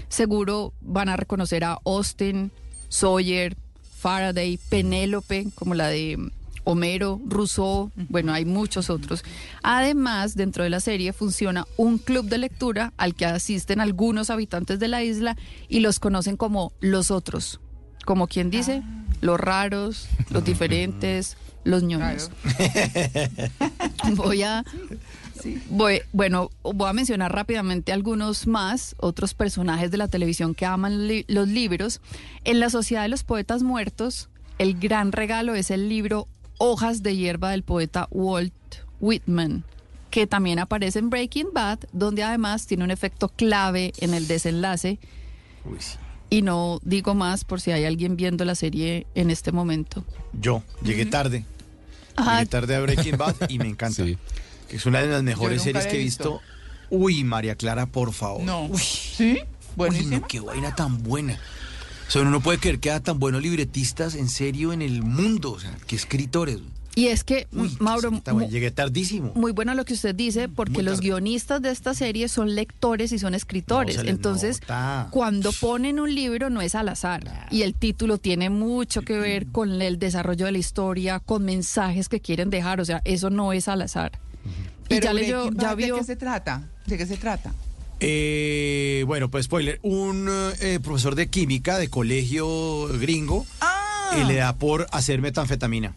Seguro 0.08 0.72
van 0.82 1.10
a 1.10 1.18
reconocer 1.18 1.64
a 1.64 1.80
Austin, 1.84 2.52
Sawyer, 2.90 3.58
Faraday, 3.82 4.60
Penélope, 4.70 5.48
como 5.56 5.74
la 5.74 5.88
de 5.88 6.30
Homero, 6.70 7.22
Rousseau, 7.26 7.92
bueno, 8.10 8.34
hay 8.34 8.44
muchos 8.44 8.90
otros. 8.90 9.24
Además, 9.64 10.36
dentro 10.36 10.66
de 10.66 10.70
la 10.70 10.82
serie 10.82 11.14
funciona 11.14 11.66
un 11.78 11.98
club 11.98 12.26
de 12.28 12.38
lectura 12.40 12.92
al 12.98 13.16
que 13.16 13.26
asisten 13.26 13.80
algunos 13.80 14.30
habitantes 14.30 14.78
de 14.78 14.90
la 14.90 15.02
isla 15.02 15.38
y 15.70 15.80
los 15.80 16.00
conocen 16.00 16.36
como 16.36 16.74
los 16.82 17.10
otros, 17.10 17.62
como 18.06 18.28
quien 18.28 18.50
dice, 18.50 18.84
los 19.22 19.40
raros, 19.40 20.10
los 20.30 20.44
diferentes, 20.52 21.38
los 21.64 21.84
ñoños. 21.84 22.32
Voy 24.16 24.44
a 24.44 24.64
Voy, 25.70 26.02
bueno, 26.12 26.50
voy 26.64 26.90
a 26.90 26.94
mencionar 26.94 27.32
rápidamente 27.34 27.94
algunos 27.94 28.48
más, 28.48 28.96
otros 29.00 29.34
personajes 29.34 29.92
de 29.92 29.98
la 29.98 30.08
televisión 30.08 30.54
que 30.56 30.66
aman 30.66 31.08
li- 31.08 31.26
los 31.30 31.48
libros. 31.48 32.02
En 32.44 32.60
la 32.60 32.70
Sociedad 32.70 33.04
de 33.04 33.08
los 33.10 33.24
Poetas 33.24 33.62
Muertos, 33.64 34.30
el 34.58 34.78
gran 34.80 35.12
regalo 35.12 35.54
es 35.56 35.70
el 35.72 35.88
libro 35.88 36.28
Hojas 36.58 37.04
de 37.04 37.16
hierba 37.16 37.52
del 37.52 37.64
poeta 37.64 38.08
Walt 38.12 38.54
Whitman, 39.00 39.64
que 40.10 40.28
también 40.28 40.60
aparece 40.60 41.00
en 41.00 41.10
Breaking 41.10 41.50
Bad, 41.54 41.80
donde 41.92 42.24
además 42.24 42.66
tiene 42.66 42.84
un 42.84 42.92
efecto 42.92 43.30
clave 43.30 43.94
en 44.00 44.14
el 44.14 44.28
desenlace. 44.28 45.00
Y 46.30 46.42
no 46.42 46.80
digo 46.84 47.14
más 47.16 47.46
por 47.46 47.62
si 47.62 47.72
hay 47.72 47.86
alguien 47.86 48.18
viendo 48.18 48.44
la 48.44 48.56
serie 48.56 49.06
en 49.16 49.30
este 49.30 49.52
momento. 49.52 50.04
Yo 50.34 50.64
llegué 50.84 51.06
tarde. 51.06 51.46
Ajá. 52.16 52.40
Llegué 52.40 52.46
tarde 52.48 52.76
a 52.76 52.82
Breaking 52.82 53.18
Bad 53.18 53.36
y 53.50 53.60
me 53.60 53.68
encanta. 53.68 54.04
Que 54.04 54.76
es 54.76 54.86
una 54.86 55.02
de 55.02 55.08
las 55.08 55.24
mejores 55.24 55.62
series 55.62 55.86
que 55.88 55.96
he 55.96 56.04
visto. 56.04 56.42
Uy, 56.90 57.24
María 57.24 57.56
Clara, 57.56 57.86
por 57.86 58.14
favor. 58.14 58.42
No. 58.44 58.66
Uy, 58.66 58.80
¿Sí? 58.80 59.40
uy, 59.76 60.06
no, 60.06 60.28
qué 60.28 60.40
vaina 60.40 60.74
tan 60.74 61.04
buena. 61.04 61.40
O 62.08 62.12
sea, 62.12 62.22
uno 62.22 62.32
no 62.32 62.42
puede 62.42 62.58
creer 62.60 62.80
que 62.80 62.90
haya 62.92 63.02
tan 63.02 63.20
buenos 63.20 63.42
libretistas 63.42 64.16
en 64.16 64.30
serio 64.30 64.72
en 64.74 64.82
el 64.82 65.04
mundo. 65.04 65.52
O 65.52 65.60
sea, 65.60 65.76
qué 65.88 65.96
escritores. 65.96 66.60
Y 66.96 67.10
es 67.10 67.24
que, 67.24 67.46
Mauro, 67.80 68.10
Está 68.12 68.32
bueno, 68.34 68.48
mu- 68.48 68.52
Llegué 68.52 68.72
tardísimo. 68.72 69.32
Muy 69.36 69.52
bueno 69.52 69.76
lo 69.76 69.86
que 69.86 69.94
usted 69.94 70.16
dice, 70.16 70.50
porque 70.50 70.82
los 70.82 71.00
guionistas 71.00 71.62
de 71.62 71.70
esta 71.70 71.94
serie 71.94 72.28
son 72.28 72.56
lectores 72.56 73.12
y 73.12 73.20
son 73.20 73.36
escritores. 73.36 73.98
No, 73.98 74.10
Entonces, 74.10 74.62
nota. 74.62 75.10
cuando 75.12 75.52
ponen 75.52 76.00
un 76.00 76.16
libro 76.16 76.50
no 76.50 76.60
es 76.62 76.74
al 76.74 76.90
azar. 76.90 77.48
Y 77.52 77.62
el 77.62 77.76
título 77.76 78.18
tiene 78.18 78.50
mucho 78.50 79.04
que 79.04 79.20
ver 79.20 79.46
con 79.48 79.80
el 79.80 80.00
desarrollo 80.00 80.48
de 80.48 80.54
la 80.54 80.58
historia, 80.58 81.20
con 81.20 81.46
mensajes 81.46 82.10
que 82.10 82.20
quieren 82.20 82.50
dejar. 82.50 82.82
O 82.82 82.86
sea, 82.86 83.02
eso 83.06 83.30
no 83.30 83.54
es 83.54 83.68
al 83.68 83.84
azar. 83.84 84.14
Y 84.86 84.90
Pero 84.90 85.04
ya 85.04 85.14
leyó, 85.14 85.52
ya 85.52 85.76
vio. 85.76 85.96
¿De 85.96 86.00
qué 86.02 86.06
se 86.08 86.16
trata? 86.16 86.64
¿De 86.88 86.98
qué 86.98 87.06
se 87.06 87.18
trata? 87.18 87.54
Eh, 88.00 89.04
bueno, 89.08 89.30
pues 89.30 89.46
spoiler. 89.46 89.80
Un 89.82 90.30
eh, 90.62 90.80
profesor 90.82 91.16
de 91.16 91.28
química 91.28 91.78
de 91.78 91.90
colegio 91.90 92.88
gringo 93.00 93.46
eh, 94.16 94.24
le 94.26 94.36
da 94.36 94.56
por 94.56 94.88
hacer 94.92 95.22
metanfetamina. 95.22 95.94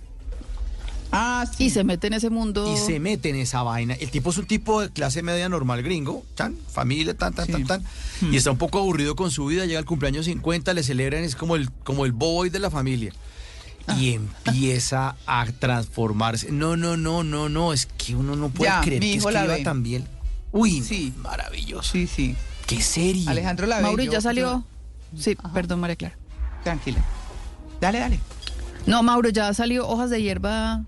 Ah, 1.12 1.44
sí. 1.56 1.64
Y 1.64 1.70
se 1.70 1.82
mete 1.82 2.06
en 2.06 2.14
ese 2.14 2.30
mundo. 2.30 2.72
Y 2.72 2.76
se 2.76 3.00
mete 3.00 3.30
en 3.30 3.36
esa 3.36 3.62
vaina. 3.62 3.94
El 3.94 4.10
tipo 4.10 4.30
es 4.30 4.38
un 4.38 4.46
tipo 4.46 4.80
de 4.80 4.90
clase 4.90 5.22
media 5.22 5.48
normal 5.48 5.82
gringo, 5.82 6.24
tan, 6.36 6.56
familia, 6.72 7.14
tan, 7.14 7.34
tan, 7.34 7.48
tan, 7.48 7.66
tan. 7.66 7.82
Hmm. 8.20 8.32
Y 8.32 8.36
está 8.36 8.52
un 8.52 8.58
poco 8.58 8.78
aburrido 8.78 9.16
con 9.16 9.30
su 9.30 9.46
vida. 9.46 9.66
Llega 9.66 9.80
el 9.80 9.86
cumpleaños 9.86 10.26
50, 10.26 10.72
le 10.72 10.82
celebran, 10.84 11.24
es 11.24 11.34
como 11.34 11.56
el, 11.56 11.70
como 11.84 12.04
el 12.06 12.12
boy 12.12 12.48
de 12.48 12.60
la 12.60 12.70
familia. 12.70 13.12
Ah. 13.88 13.96
Y 13.98 14.14
empieza 14.14 15.16
a 15.26 15.46
transformarse. 15.58 16.52
No, 16.52 16.76
no, 16.76 16.96
no, 16.96 17.24
no, 17.24 17.48
no. 17.48 17.72
Es 17.72 17.86
que 17.86 18.14
uno 18.14 18.36
no 18.36 18.48
puede 18.50 18.70
Ya, 18.70 18.80
creer 18.80 19.00
que 19.00 19.14
escriba 19.14 19.58
tan 19.64 19.82
bien. 19.82 20.06
Uy, 20.52 20.80
Sí. 20.82 21.12
maravilloso. 21.18 21.92
Sí, 21.92 22.06
sí. 22.06 22.36
Qué 22.66 22.80
serie. 22.80 23.28
Alejandro 23.28 23.66
la. 23.66 23.80
Mauro, 23.80 24.02
yo- 24.02 24.12
ya 24.12 24.20
salió. 24.20 24.64
yo- 25.12 25.22
Sí, 25.22 25.36
perdón, 25.54 25.80
María 25.80 25.96
Clara. 25.96 26.16
Tranquila. 26.64 27.04
Dale, 27.80 27.98
dale. 27.98 28.20
No, 28.86 29.02
Mauro, 29.02 29.28
ya 29.30 29.52
salió 29.54 29.86
Hojas 29.88 30.10
de 30.10 30.22
Hierba. 30.22 30.84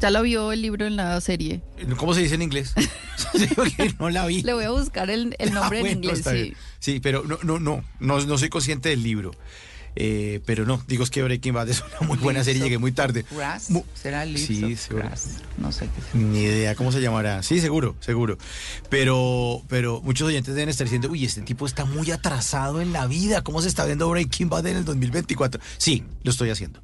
Ya 0.00 0.10
lo 0.10 0.22
vio 0.22 0.52
el 0.52 0.62
libro 0.62 0.86
en 0.86 0.94
la 0.94 1.20
serie. 1.20 1.60
¿Cómo 1.96 2.14
se 2.14 2.20
dice 2.20 2.36
en 2.36 2.42
inglés? 2.42 2.72
No 3.98 4.10
la 4.10 4.26
vi. 4.26 4.42
Le 4.42 4.54
voy 4.54 4.64
a 4.64 4.70
buscar 4.70 5.10
el, 5.10 5.34
el 5.40 5.52
nombre 5.52 5.78
Ah, 5.80 5.82
en 5.82 6.04
inglés. 6.04 6.22
Sí. 6.28 6.54
Sí, 6.78 7.00
pero 7.00 7.24
no, 7.24 7.38
no, 7.42 7.58
no, 7.58 7.82
no, 7.98 8.20
no 8.20 8.38
soy 8.38 8.48
consciente 8.48 8.90
del 8.90 9.02
libro. 9.02 9.32
Eh, 9.96 10.40
pero 10.46 10.64
no, 10.64 10.80
digo 10.86 11.02
es 11.02 11.10
que 11.10 11.22
Breaking 11.22 11.54
Bad 11.54 11.68
es 11.68 11.82
una 12.00 12.06
muy 12.08 12.18
buena 12.18 12.44
serie, 12.44 12.62
llegué 12.62 12.78
muy 12.78 12.92
tarde. 12.92 13.24
Grass. 13.30 13.70
Mu- 13.70 13.82
¿Será 13.94 14.24
Leaves 14.24 14.46
Sí. 14.46 14.94
Grass? 14.94 15.38
No 15.56 15.72
sé 15.72 15.86
qué 15.86 16.00
será. 16.02 16.24
Ni 16.24 16.40
idea 16.40 16.74
cómo 16.76 16.92
se 16.92 17.00
llamará. 17.00 17.42
Sí, 17.42 17.60
seguro, 17.60 17.96
seguro. 18.00 18.38
Pero, 18.90 19.62
pero 19.68 20.00
muchos 20.02 20.28
oyentes 20.28 20.54
deben 20.54 20.68
estar 20.68 20.84
diciendo, 20.86 21.08
uy, 21.10 21.24
este 21.24 21.42
tipo 21.42 21.66
está 21.66 21.84
muy 21.84 22.10
atrasado 22.10 22.80
en 22.80 22.92
la 22.92 23.06
vida. 23.06 23.42
¿Cómo 23.42 23.60
se 23.62 23.68
está 23.68 23.84
viendo 23.84 24.08
Breaking 24.08 24.48
Bad 24.48 24.66
en 24.66 24.76
el 24.76 24.84
2024? 24.84 25.60
Sí, 25.78 26.04
lo 26.22 26.30
estoy 26.30 26.50
haciendo. 26.50 26.80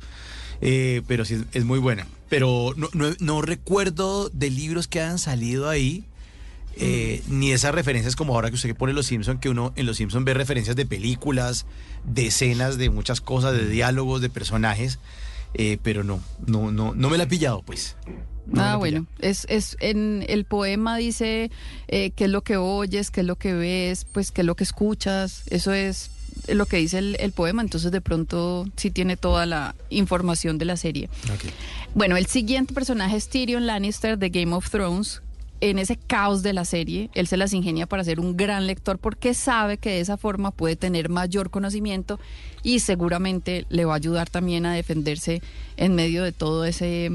Eh, 0.60 1.02
pero 1.06 1.24
sí, 1.24 1.44
es, 1.52 1.64
muy 1.64 1.78
buena. 1.78 2.06
Pero 2.28 2.72
no, 2.76 2.88
no- 2.92 3.14
no 3.20 3.42
recuerdo 3.42 4.28
de 4.30 4.50
libros 4.50 4.88
que 4.88 5.00
hayan 5.00 5.18
salido 5.18 5.68
ahí. 5.68 6.04
Eh, 6.78 7.22
Ni 7.28 7.52
esas 7.52 7.74
referencias 7.74 8.16
como 8.16 8.34
ahora 8.34 8.50
que 8.50 8.56
usted 8.56 8.74
pone 8.74 8.92
Los 8.92 9.06
Simpson, 9.06 9.38
que 9.38 9.48
uno 9.48 9.72
en 9.76 9.86
Los 9.86 9.96
Simpson 9.98 10.24
ve 10.24 10.34
referencias 10.34 10.76
de 10.76 10.86
películas, 10.86 11.66
de 12.04 12.26
escenas, 12.26 12.78
de 12.78 12.90
muchas 12.90 13.20
cosas, 13.20 13.52
de 13.52 13.68
diálogos, 13.68 14.20
de 14.20 14.30
personajes, 14.30 14.98
eh, 15.54 15.78
pero 15.82 16.04
no, 16.04 16.20
no, 16.46 16.70
no, 16.70 16.94
no 16.94 17.10
me 17.10 17.18
la 17.18 17.24
he 17.24 17.28
pillado, 17.28 17.62
pues. 17.62 17.96
No 18.46 18.62
Ah, 18.62 18.76
bueno, 18.76 19.06
es, 19.20 19.46
es 19.48 19.76
en 19.80 20.24
el 20.28 20.44
poema 20.44 20.98
dice 20.98 21.50
eh, 21.88 22.10
qué 22.10 22.24
es 22.24 22.30
lo 22.30 22.42
que 22.42 22.56
oyes, 22.58 23.10
qué 23.10 23.20
es 23.20 23.26
lo 23.26 23.36
que 23.36 23.54
ves, 23.54 24.04
pues 24.04 24.30
qué 24.32 24.42
es 24.42 24.46
lo 24.46 24.54
que 24.54 24.64
escuchas, 24.64 25.44
eso 25.48 25.72
es 25.72 26.10
lo 26.48 26.66
que 26.66 26.76
dice 26.76 26.98
el, 26.98 27.16
el 27.20 27.32
poema, 27.32 27.62
entonces 27.62 27.90
de 27.90 28.00
pronto 28.00 28.66
sí 28.76 28.90
tiene 28.90 29.16
toda 29.16 29.46
la 29.46 29.74
información 29.88 30.58
de 30.58 30.64
la 30.66 30.76
serie. 30.76 31.08
Bueno, 31.94 32.16
el 32.16 32.26
siguiente 32.26 32.74
personaje 32.74 33.16
es 33.16 33.28
Tyrion 33.28 33.66
Lannister 33.66 34.18
de 34.18 34.28
Game 34.28 34.54
of 34.54 34.68
Thrones. 34.68 35.22
En 35.64 35.78
ese 35.78 35.96
caos 35.96 36.42
de 36.42 36.52
la 36.52 36.66
serie, 36.66 37.08
él 37.14 37.26
se 37.26 37.38
las 37.38 37.54
ingenia 37.54 37.86
para 37.86 38.04
ser 38.04 38.20
un 38.20 38.36
gran 38.36 38.66
lector 38.66 38.98
porque 38.98 39.32
sabe 39.32 39.78
que 39.78 39.88
de 39.88 40.00
esa 40.00 40.18
forma 40.18 40.50
puede 40.50 40.76
tener 40.76 41.08
mayor 41.08 41.48
conocimiento 41.48 42.20
y 42.62 42.80
seguramente 42.80 43.64
le 43.70 43.86
va 43.86 43.94
a 43.94 43.96
ayudar 43.96 44.28
también 44.28 44.66
a 44.66 44.74
defenderse 44.74 45.40
en 45.78 45.94
medio 45.94 46.22
de 46.22 46.32
todo 46.32 46.66
ese, 46.66 47.10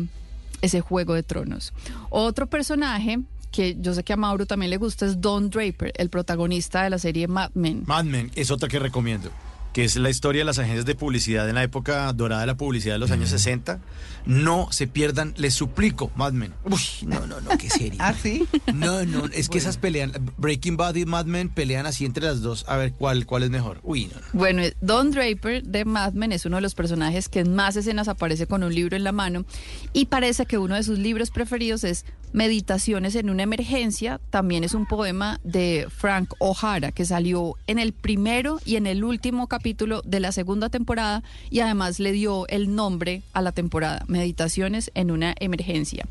ese 0.63 0.81
juego 0.81 1.13
de 1.13 1.21
tronos. 1.21 1.73
Otro 2.09 2.47
personaje 2.47 3.19
que 3.51 3.77
yo 3.79 3.93
sé 3.93 4.03
que 4.03 4.13
a 4.13 4.17
Mauro 4.17 4.47
también 4.47 4.71
le 4.71 4.77
gusta 4.77 5.05
es 5.05 5.21
Don 5.21 5.51
Draper, 5.51 5.93
el 5.95 6.09
protagonista 6.09 6.81
de 6.81 6.89
la 6.89 6.97
serie 6.97 7.27
Mad 7.27 7.51
Men. 7.53 7.83
Mad 7.85 8.05
Men 8.05 8.31
es 8.33 8.49
otra 8.49 8.67
que 8.67 8.79
recomiendo, 8.79 9.29
que 9.73 9.83
es 9.83 9.95
la 9.95 10.09
historia 10.09 10.41
de 10.41 10.45
las 10.45 10.59
agencias 10.59 10.85
de 10.85 10.95
publicidad 10.95 11.47
en 11.47 11.55
la 11.55 11.63
época 11.63 12.11
dorada 12.13 12.41
de 12.41 12.47
la 12.47 12.57
publicidad 12.57 12.95
de 12.95 12.99
los 12.99 13.11
años 13.11 13.29
60. 13.29 13.79
No 14.25 14.67
se 14.71 14.87
pierdan, 14.87 15.33
les 15.37 15.53
suplico, 15.53 16.11
Mad 16.15 16.33
Men. 16.33 16.53
Uy, 16.65 16.81
no, 17.07 17.25
no, 17.25 17.39
no, 17.41 17.57
qué 17.57 17.69
serie. 17.69 17.95
¿Ah, 17.99 18.13
sí? 18.13 18.47
No, 18.73 19.05
no, 19.05 19.25
es 19.27 19.49
que 19.49 19.57
esas 19.57 19.77
pelean, 19.77 20.11
Breaking 20.37 20.77
Bad 20.77 20.95
y 20.95 21.05
Mad 21.05 21.25
Men 21.25 21.49
pelean 21.49 21.85
así 21.85 22.05
entre 22.05 22.25
las 22.25 22.41
dos, 22.41 22.65
a 22.67 22.77
ver 22.77 22.93
cuál, 22.93 23.25
cuál 23.25 23.43
es 23.43 23.49
mejor. 23.49 23.79
Uy, 23.83 24.05
no, 24.05 24.19
no. 24.19 24.27
Bueno, 24.33 24.63
Don 24.81 25.11
Draper 25.11 25.63
de 25.63 25.85
Mad 25.85 26.13
Men 26.13 26.31
es 26.31 26.45
uno 26.45 26.57
de 26.57 26.61
los 26.61 26.75
personajes 26.75 27.29
que 27.29 27.39
en 27.39 27.55
más 27.55 27.75
escenas 27.75 28.07
aparece 28.07 28.47
con 28.47 28.63
un 28.63 28.73
libro 28.73 28.95
en 28.95 29.03
la 29.03 29.11
mano 29.11 29.45
y 29.93 30.05
parece 30.05 30.45
que 30.45 30.57
uno 30.57 30.75
de 30.75 30.83
sus 30.83 30.99
libros 30.99 31.31
preferidos 31.31 31.83
es 31.83 32.05
Meditaciones 32.31 33.15
en 33.15 33.31
una 33.31 33.41
emergencia. 33.41 34.21
También 34.29 34.63
es 34.63 34.75
un 34.75 34.85
poema 34.85 35.39
de 35.43 35.87
Frank 35.89 36.35
O'Hara 36.37 36.91
que 36.91 37.03
salió 37.03 37.55
en 37.65 37.79
el 37.79 37.91
primero 37.91 38.59
y 38.65 38.75
en 38.75 38.85
el 38.85 39.03
último 39.03 39.47
capítulo 39.47 39.58
de 39.59 40.19
la 40.19 40.31
segunda 40.31 40.69
temporada 40.69 41.23
y 41.49 41.59
además 41.59 41.99
le 41.99 42.11
dio 42.11 42.47
el 42.47 42.75
nombre 42.75 43.21
a 43.33 43.41
la 43.41 43.51
temporada, 43.51 44.03
Meditaciones 44.07 44.91
en 44.95 45.11
una 45.11 45.35
emergencia. 45.39 46.05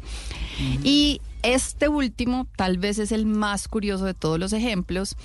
Y 0.85 1.21
este 1.43 1.89
último, 1.89 2.47
tal 2.57 2.79
vez 2.79 2.99
es 2.99 3.13
el 3.13 3.27
más 3.27 3.69
curioso 3.69 4.05
de 4.05 4.15
todos 4.15 4.39
los 4.39 4.53
ejemplos, 4.53 5.17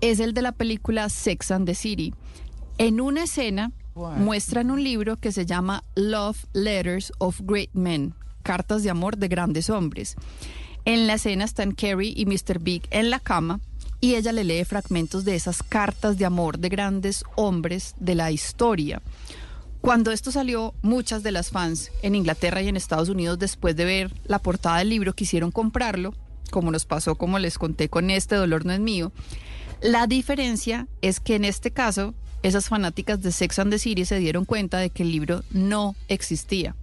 es 0.00 0.20
el 0.20 0.34
de 0.34 0.42
la 0.42 0.52
película 0.52 1.08
Sex 1.08 1.50
and 1.50 1.66
the 1.66 1.74
City. 1.74 2.14
En 2.78 3.00
una 3.00 3.24
escena 3.24 3.72
muestran 3.94 4.70
un 4.70 4.82
libro 4.82 5.16
que 5.16 5.32
se 5.32 5.46
llama 5.46 5.84
Love 5.94 6.44
Letters 6.52 7.12
of 7.18 7.40
Great 7.42 7.70
Men, 7.72 8.14
cartas 8.42 8.82
de 8.82 8.90
amor 8.90 9.16
de 9.16 9.28
grandes 9.28 9.70
hombres. 9.70 10.16
En 10.84 11.06
la 11.06 11.14
escena 11.14 11.44
están 11.44 11.72
Carrie 11.72 12.14
y 12.16 12.24
Mr. 12.24 12.60
Big 12.60 12.82
en 12.90 13.10
la 13.10 13.20
cama 13.20 13.60
y 14.00 14.14
ella 14.14 14.32
le 14.32 14.44
lee 14.44 14.64
fragmentos 14.64 15.24
de 15.24 15.34
esas 15.34 15.62
cartas 15.62 16.18
de 16.18 16.24
amor 16.24 16.58
de 16.58 16.68
grandes 16.68 17.24
hombres 17.34 17.94
de 17.98 18.14
la 18.14 18.30
historia. 18.30 19.02
Cuando 19.80 20.10
esto 20.10 20.32
salió, 20.32 20.74
muchas 20.82 21.22
de 21.22 21.32
las 21.32 21.50
fans 21.50 21.92
en 22.02 22.14
Inglaterra 22.14 22.62
y 22.62 22.68
en 22.68 22.76
Estados 22.76 23.08
Unidos, 23.08 23.38
después 23.38 23.76
de 23.76 23.84
ver 23.84 24.12
la 24.24 24.40
portada 24.40 24.78
del 24.78 24.90
libro, 24.90 25.14
quisieron 25.14 25.50
comprarlo, 25.50 26.14
como 26.50 26.70
nos 26.70 26.84
pasó, 26.84 27.14
como 27.14 27.38
les 27.38 27.58
conté 27.58 27.88
con 27.88 28.10
este 28.10 28.34
dolor 28.34 28.66
no 28.66 28.72
es 28.72 28.80
mío. 28.80 29.12
La 29.80 30.06
diferencia 30.06 30.88
es 31.02 31.20
que 31.20 31.36
en 31.36 31.44
este 31.44 31.70
caso 31.70 32.14
esas 32.42 32.68
fanáticas 32.68 33.22
de 33.22 33.32
Sex 33.32 33.58
and 33.58 33.72
the 33.72 33.78
City 33.78 34.04
se 34.04 34.18
dieron 34.18 34.44
cuenta 34.44 34.78
de 34.78 34.90
que 34.90 35.04
el 35.04 35.12
libro 35.12 35.42
no 35.50 35.94
existía. 36.08 36.74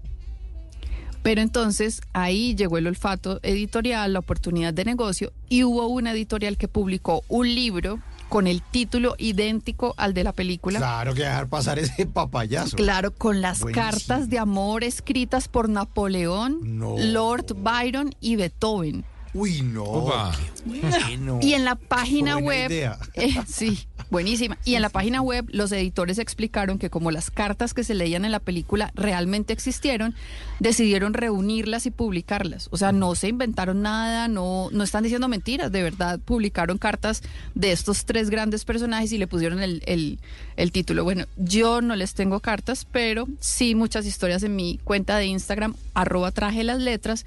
Pero 1.26 1.42
entonces 1.42 2.02
ahí 2.14 2.54
llegó 2.54 2.78
el 2.78 2.86
olfato 2.86 3.40
editorial, 3.42 4.14
la 4.14 4.20
oportunidad 4.20 4.76
de 4.76 4.86
negocio 4.86 5.34
y 5.50 5.64
hubo 5.64 5.88
una 5.88 6.12
editorial 6.12 6.56
que 6.56 6.68
publicó 6.68 7.24
un 7.30 7.48
libro 7.56 7.98
con 8.30 8.46
el 8.46 8.62
título 8.62 9.16
idéntico 9.18 9.96
al 9.98 10.14
de 10.14 10.24
la 10.24 10.34
película. 10.34 10.78
Claro 10.78 11.16
que 11.16 11.22
dejar 11.24 11.48
pasar 11.48 11.80
ese 11.80 12.06
papayazo. 12.06 12.78
Claro, 12.78 13.10
con 13.10 13.42
las 13.42 13.62
Buenísimo. 13.62 13.86
cartas 13.90 14.30
de 14.30 14.38
amor 14.38 14.84
escritas 14.84 15.48
por 15.48 15.68
Napoleón, 15.68 16.60
No. 16.78 16.94
Lord 16.96 17.56
Byron 17.58 18.12
y 18.22 18.36
Beethoven. 18.36 19.04
Uy, 19.36 19.62
no. 19.62 19.84
Opa. 19.84 20.32
qué 20.66 20.80
bueno. 20.80 21.40
Y 21.42 21.54
en 21.54 21.66
la 21.66 21.76
página 21.76 22.36
Buena 22.36 22.48
web, 22.48 22.72
idea. 22.72 22.98
eh, 23.16 23.36
sí, 23.46 23.86
buenísima. 24.10 24.58
Y 24.64 24.76
en 24.76 24.82
la 24.82 24.88
página 24.90 25.22
web 25.22 25.46
los 25.52 25.72
editores 25.74 26.20
explicaron 26.20 26.80
que 26.80 26.90
como 26.90 27.12
las 27.12 27.30
cartas 27.32 27.74
que 27.74 27.84
se 27.84 27.96
leían 27.96 28.24
en 28.24 28.32
la 28.32 28.40
película 28.40 28.92
realmente 28.96 29.52
existieron, 29.52 30.16
decidieron 30.62 31.14
reunirlas 31.14 31.86
y 31.86 31.92
publicarlas. 31.92 32.70
O 32.72 32.78
sea, 32.78 32.94
no 32.94 33.14
se 33.16 33.28
inventaron 33.28 33.82
nada, 33.82 34.30
no, 34.30 34.70
no 34.72 34.84
están 34.86 35.04
diciendo 35.04 35.28
mentiras, 35.28 35.70
de 35.72 35.84
verdad 35.84 36.18
publicaron 36.24 36.78
cartas 36.78 37.22
de 37.56 37.74
estos 37.74 38.06
tres 38.06 38.30
grandes 38.30 38.64
personajes 38.64 39.12
y 39.12 39.18
le 39.18 39.28
pusieron 39.28 39.62
el, 39.62 39.84
el- 39.86 40.18
el 40.56 40.72
título. 40.72 41.04
Bueno, 41.04 41.26
yo 41.36 41.82
no 41.82 41.98
les 41.98 42.14
tengo 42.14 42.40
cartas, 42.40 42.88
pero 42.90 43.28
sí 43.42 43.76
muchas 43.76 44.06
historias 44.06 44.42
en 44.44 44.56
mi 44.56 44.80
cuenta 44.86 45.18
de 45.18 45.26
Instagram, 45.26 45.76
arroba 45.94 46.32
traje 46.32 46.64
las 46.64 46.80
letras 46.80 47.26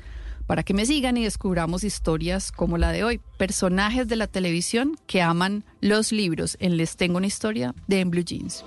para 0.49 0.63
que 0.63 0.73
me 0.73 0.87
sigan 0.87 1.19
y 1.19 1.25
descubramos 1.25 1.85
historias 1.85 2.51
como 2.51 2.79
la 2.79 2.91
de 2.91 3.05
hoy. 3.05 3.21
Personajes 3.37 4.09
de 4.09 4.17
la 4.17 4.27
televisión 4.27 4.99
que 5.07 5.21
aman 5.21 5.63
los 5.83 6.11
libros. 6.11 6.57
En 6.59 6.79
Les 6.79 6.97
Tengo 6.97 7.19
una 7.19 7.27
historia 7.27 7.75
de 7.87 8.01
En 8.01 8.11
Blue 8.11 8.25
Jeans. 8.25 8.65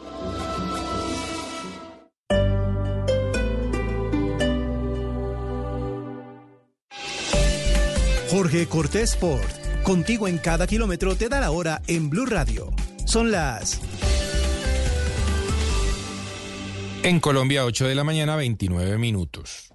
Jorge 8.29 8.67
Cortés 8.67 9.13
Sport. 9.13 9.83
Contigo 9.83 10.27
en 10.27 10.37
cada 10.37 10.67
kilómetro 10.67 11.15
te 11.15 11.29
da 11.29 11.41
la 11.41 11.49
hora 11.49 11.81
en 11.87 12.11
Blue 12.11 12.27
Radio. 12.27 12.71
Son 13.05 13.31
las 13.31 13.81
En 17.01 17.19
Colombia, 17.19 17.65
8 17.65 17.87
de 17.87 17.95
la 17.95 18.03
mañana, 18.03 18.35
29 18.35 18.99
minutos. 18.99 19.70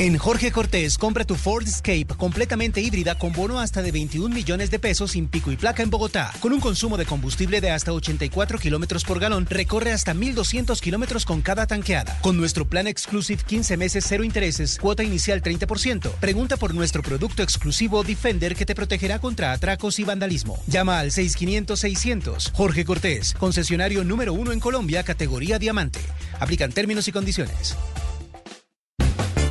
En 0.00 0.16
Jorge 0.16 0.50
Cortés, 0.50 0.96
compra 0.96 1.26
tu 1.26 1.34
Ford 1.34 1.68
Escape 1.68 2.06
completamente 2.16 2.80
híbrida 2.80 3.16
con 3.16 3.34
bono 3.34 3.60
hasta 3.60 3.82
de 3.82 3.92
21 3.92 4.34
millones 4.34 4.70
de 4.70 4.78
pesos 4.78 5.10
sin 5.10 5.28
pico 5.28 5.52
y 5.52 5.58
placa 5.58 5.82
en 5.82 5.90
Bogotá. 5.90 6.32
Con 6.40 6.54
un 6.54 6.60
consumo 6.60 6.96
de 6.96 7.04
combustible 7.04 7.60
de 7.60 7.70
hasta 7.70 7.92
84 7.92 8.58
kilómetros 8.58 9.04
por 9.04 9.20
galón, 9.20 9.44
recorre 9.44 9.92
hasta 9.92 10.14
1,200 10.14 10.80
kilómetros 10.80 11.26
con 11.26 11.42
cada 11.42 11.66
tanqueada. 11.66 12.18
Con 12.22 12.38
nuestro 12.38 12.66
plan 12.66 12.86
Exclusive 12.86 13.42
15 13.46 13.76
meses, 13.76 14.06
cero 14.08 14.24
intereses, 14.24 14.78
cuota 14.78 15.02
inicial 15.02 15.42
30%. 15.42 16.12
Pregunta 16.12 16.56
por 16.56 16.74
nuestro 16.74 17.02
producto 17.02 17.42
exclusivo 17.42 18.02
Defender 18.02 18.56
que 18.56 18.64
te 18.64 18.74
protegerá 18.74 19.18
contra 19.18 19.52
atracos 19.52 19.98
y 19.98 20.04
vandalismo. 20.04 20.62
Llama 20.66 20.98
al 20.98 21.10
6500-600. 21.10 22.52
Jorge 22.54 22.86
Cortés, 22.86 23.34
concesionario 23.34 24.02
número 24.02 24.32
uno 24.32 24.52
en 24.52 24.60
Colombia, 24.60 25.02
categoría 25.02 25.58
diamante. 25.58 26.00
Aplican 26.38 26.72
términos 26.72 27.06
y 27.06 27.12
condiciones. 27.12 27.76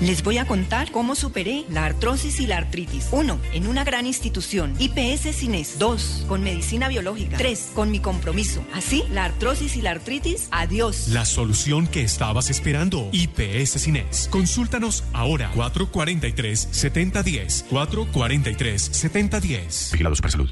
Les 0.01 0.23
voy 0.23 0.38
a 0.38 0.45
contar 0.45 0.91
cómo 0.91 1.13
superé 1.13 1.65
la 1.69 1.84
artrosis 1.84 2.39
y 2.39 2.47
la 2.47 2.55
artritis. 2.55 3.09
1. 3.11 3.38
En 3.51 3.67
una 3.67 3.84
gran 3.84 4.05
institución. 4.05 4.73
IPS 4.80 5.35
Cines. 5.35 5.77
2. 5.77 6.23
Con 6.30 6.41
medicina 6.41 6.88
biológica. 6.88 7.35
3. 7.35 7.71
Con 7.76 7.91
mi 7.91 7.99
compromiso. 7.99 8.63
Así, 8.73 9.03
la 9.11 9.26
artrosis 9.26 9.76
y 9.76 9.81
la 9.81 9.91
artritis, 9.91 10.47
adiós. 10.51 11.09
La 11.09 11.26
solución 11.26 11.85
que 11.85 12.01
estabas 12.01 12.49
esperando. 12.49 13.09
IPS 13.11 13.71
Cines. 13.81 14.30
Consúltanos 14.31 15.03
ahora. 15.11 15.51
443-7010. 15.53 17.65
443-7010. 17.69 19.91
Vigilados 19.91 20.19
super 20.19 20.31
salud. 20.31 20.49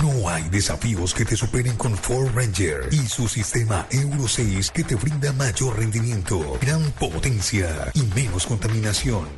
No 0.00 0.28
hay 0.28 0.44
desafíos 0.50 1.12
que 1.12 1.24
te 1.24 1.36
superen 1.36 1.74
con 1.76 1.96
Ford 1.96 2.30
Ranger 2.36 2.88
y 2.92 2.98
su 3.08 3.26
sistema 3.26 3.88
Euro 3.90 4.28
6 4.28 4.70
que 4.70 4.84
te 4.84 4.94
brinda 4.94 5.32
mayor 5.32 5.76
rendimiento, 5.78 6.56
gran 6.60 6.92
potencia 6.92 7.90
y 7.94 8.02
menos 8.14 8.46
contaminación. 8.46 8.75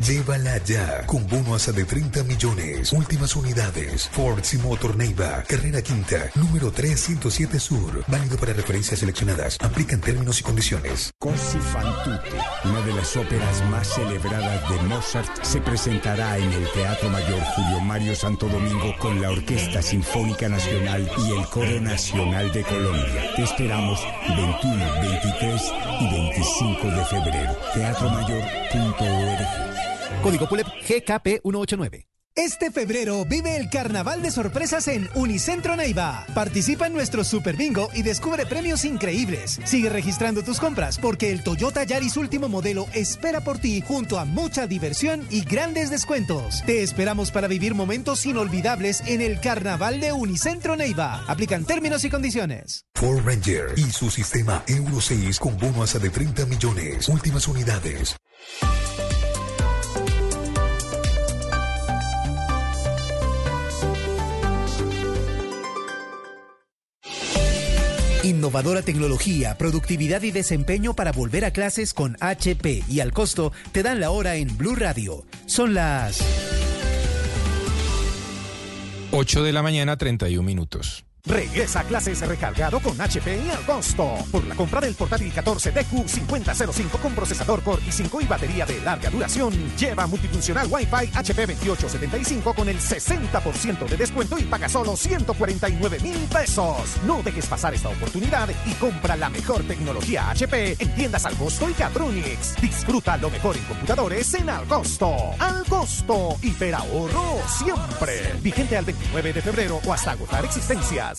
Llévala 0.01 0.59
ya 0.65 1.07
con 1.07 1.27
bono 1.27 1.55
hasta 1.55 1.73
de 1.73 1.85
30 1.85 2.25
millones. 2.25 2.93
Últimas 2.93 3.37
unidades. 3.37 4.09
Ford 4.13 4.43
Simotor 4.43 4.97
Neiva, 4.97 5.45
carrera 5.47 5.83
quinta, 5.83 6.31
número 6.35 6.71
307 6.71 7.59
Sur. 7.61 8.05
Válido 8.09 8.37
para 8.37 8.53
referencias 8.53 9.01
seleccionadas. 9.01 9.59
Aplican 9.61 10.01
términos 10.01 10.41
y 10.41 10.43
condiciones. 10.43 11.13
Così 11.19 11.59
fan 11.59 11.85
tutte, 12.05 12.37
una 12.65 12.81
de 12.83 12.93
las 12.95 13.17
óperas 13.17 13.63
más 13.71 13.89
celebradas 13.89 14.69
de 14.71 14.77
Mozart, 14.83 15.29
se 15.43 15.61
presentará 15.61 16.39
en 16.39 16.53
el 16.53 16.71
Teatro 16.73 17.11
Mayor 17.11 17.41
Julio 17.55 17.81
Mario 17.81 18.15
Santo 18.15 18.49
Domingo 18.49 18.95
con 18.99 19.21
la 19.21 19.31
Orquesta 19.31 19.83
Sinfónica 19.83 20.49
Nacional 20.49 21.11
y 21.19 21.39
el 21.39 21.47
Coro 21.49 21.81
Nacional 21.81 22.51
de 22.53 22.63
Colombia. 22.63 23.35
Te 23.37 23.43
esperamos 23.43 24.01
21, 24.29 24.85
23 25.01 25.63
y 26.01 26.11
25 26.11 26.87
de 26.87 27.05
febrero. 27.05 27.57
Teatromayor.org. 27.75 29.28
Código 30.23 30.49
PULEP 30.49 30.67
GKP 30.67 31.41
189. 31.43 32.09
Este 32.39 32.71
febrero 32.71 33.25
vive 33.25 33.57
el 33.57 33.69
carnaval 33.69 34.23
de 34.23 34.31
sorpresas 34.31 34.87
en 34.87 35.09
Unicentro 35.15 35.75
Neiva. 35.75 36.25
Participa 36.37 36.87
en 36.87 36.93
nuestro 36.93 37.25
Super 37.25 37.57
Bingo 37.57 37.89
y 37.95 38.03
descubre 38.03 38.47
premios 38.47 38.85
increíbles. 38.85 39.59
Sigue 39.65 39.89
registrando 39.89 40.45
tus 40.45 40.61
compras 40.61 40.99
porque 40.99 41.33
el 41.33 41.43
Toyota 41.43 41.83
Yaris 41.83 42.17
último 42.17 42.49
modelo 42.49 42.87
espera 42.95 43.41
por 43.41 43.59
ti 43.59 43.81
junto 43.81 44.21
a 44.21 44.25
mucha 44.25 44.69
diversión 44.69 45.27
y 45.31 45.41
grandes 45.41 45.91
descuentos. 45.91 46.63
Te 46.65 46.85
esperamos 46.85 47.33
para 47.33 47.49
vivir 47.49 47.75
momentos 47.75 48.25
inolvidables 48.25 49.03
en 49.09 49.21
el 49.21 49.41
carnaval 49.41 49.99
de 49.99 50.13
Unicentro 50.13 50.77
Neiva. 50.77 51.25
Aplican 51.27 51.65
términos 51.65 52.05
y 52.05 52.11
condiciones. 52.11 52.85
Ford 52.95 53.27
Ranger 53.27 53.73
y 53.77 53.91
su 53.91 54.11
sistema 54.11 54.63
Euro 54.69 55.01
6 55.01 55.41
con 55.41 55.59
bono 55.59 55.83
hasta 55.83 55.99
de 55.99 56.11
30 56.11 56.47
millones. 56.47 57.09
Últimas 57.09 57.49
unidades. 57.49 58.17
Innovadora 68.29 68.83
tecnología, 68.83 69.57
productividad 69.57 70.21
y 70.21 70.33
desempeño 70.33 70.93
para 70.93 71.13
volver 71.13 71.47
a 71.47 71.51
clases 71.51 71.95
con 71.95 72.19
HP 72.21 72.85
y 72.87 73.01
al 73.01 73.15
costo 73.15 73.53
te 73.73 73.83
dan 73.83 74.01
la 74.01 74.11
hora 74.11 74.37
en 74.37 74.55
Blue 74.59 74.77
Radio. 74.77 75.25
Son 75.47 75.73
las 75.73 76.23
8 79.13 79.43
de 79.43 79.53
la 79.55 79.63
mañana, 79.63 79.97
31 79.97 80.43
minutos. 80.43 81.08
Regresa 81.29 81.81
a 81.81 81.85
clases 81.85 82.27
recargado 82.27 82.81
con 82.81 82.99
HP 82.99 83.43
y 83.45 83.51
al 83.51 83.65
costo. 83.67 84.15
Por 84.33 84.45
la 84.47 84.55
compra 84.55 84.81
del 84.81 84.95
portátil 84.95 85.31
14 85.31 85.75
DQ5005 85.75 87.01
con 87.03 87.15
procesador 87.15 87.63
Core 87.63 87.83
i5 87.83 88.23
y 88.23 88.27
batería 88.27 88.65
de 88.65 88.81
larga 88.81 89.11
duración, 89.11 89.53
lleva 89.77 90.07
multifuncional 90.07 90.67
Wi-Fi 90.71 91.11
HP 91.15 91.47
2875 91.47 92.55
con 92.55 92.69
el 92.71 92.79
60% 92.79 93.89
de 93.89 93.97
descuento 93.97 94.39
y 94.39 94.45
paga 94.45 94.71
solo 94.71 94.97
149 94.97 96.01
mil 96.01 96.19
pesos. 96.33 96.97
No 97.07 97.23
dejes 97.23 97.47
pasar 97.47 97.75
esta 97.75 97.91
oportunidad 97.91 98.49
y 98.65 98.73
compra 98.75 99.15
la 99.15 99.29
mejor 99.29 99.63
tecnología 99.65 100.31
HP 100.31 100.77
en 100.79 100.95
tiendas 100.95 101.27
al 101.27 101.37
costo 101.37 101.69
y 101.69 101.75
Catronics. 101.75 102.61
Disfruta 102.61 103.19
lo 103.19 103.29
mejor 103.29 103.57
en 103.57 103.65
computadores 103.65 104.33
en 104.33 104.49
al 104.49 104.65
costo. 104.67 105.15
Al 105.39 105.65
costo. 105.67 106.37
Hiperahorro 106.43 107.39
siempre. 107.47 108.33
Vigente 108.41 108.79
al 108.79 108.87
29 108.87 109.33
de 109.35 109.43
febrero 109.43 109.81
o 109.85 109.93
hasta 109.93 110.13
agotar 110.13 110.45
existencias. 110.47 111.18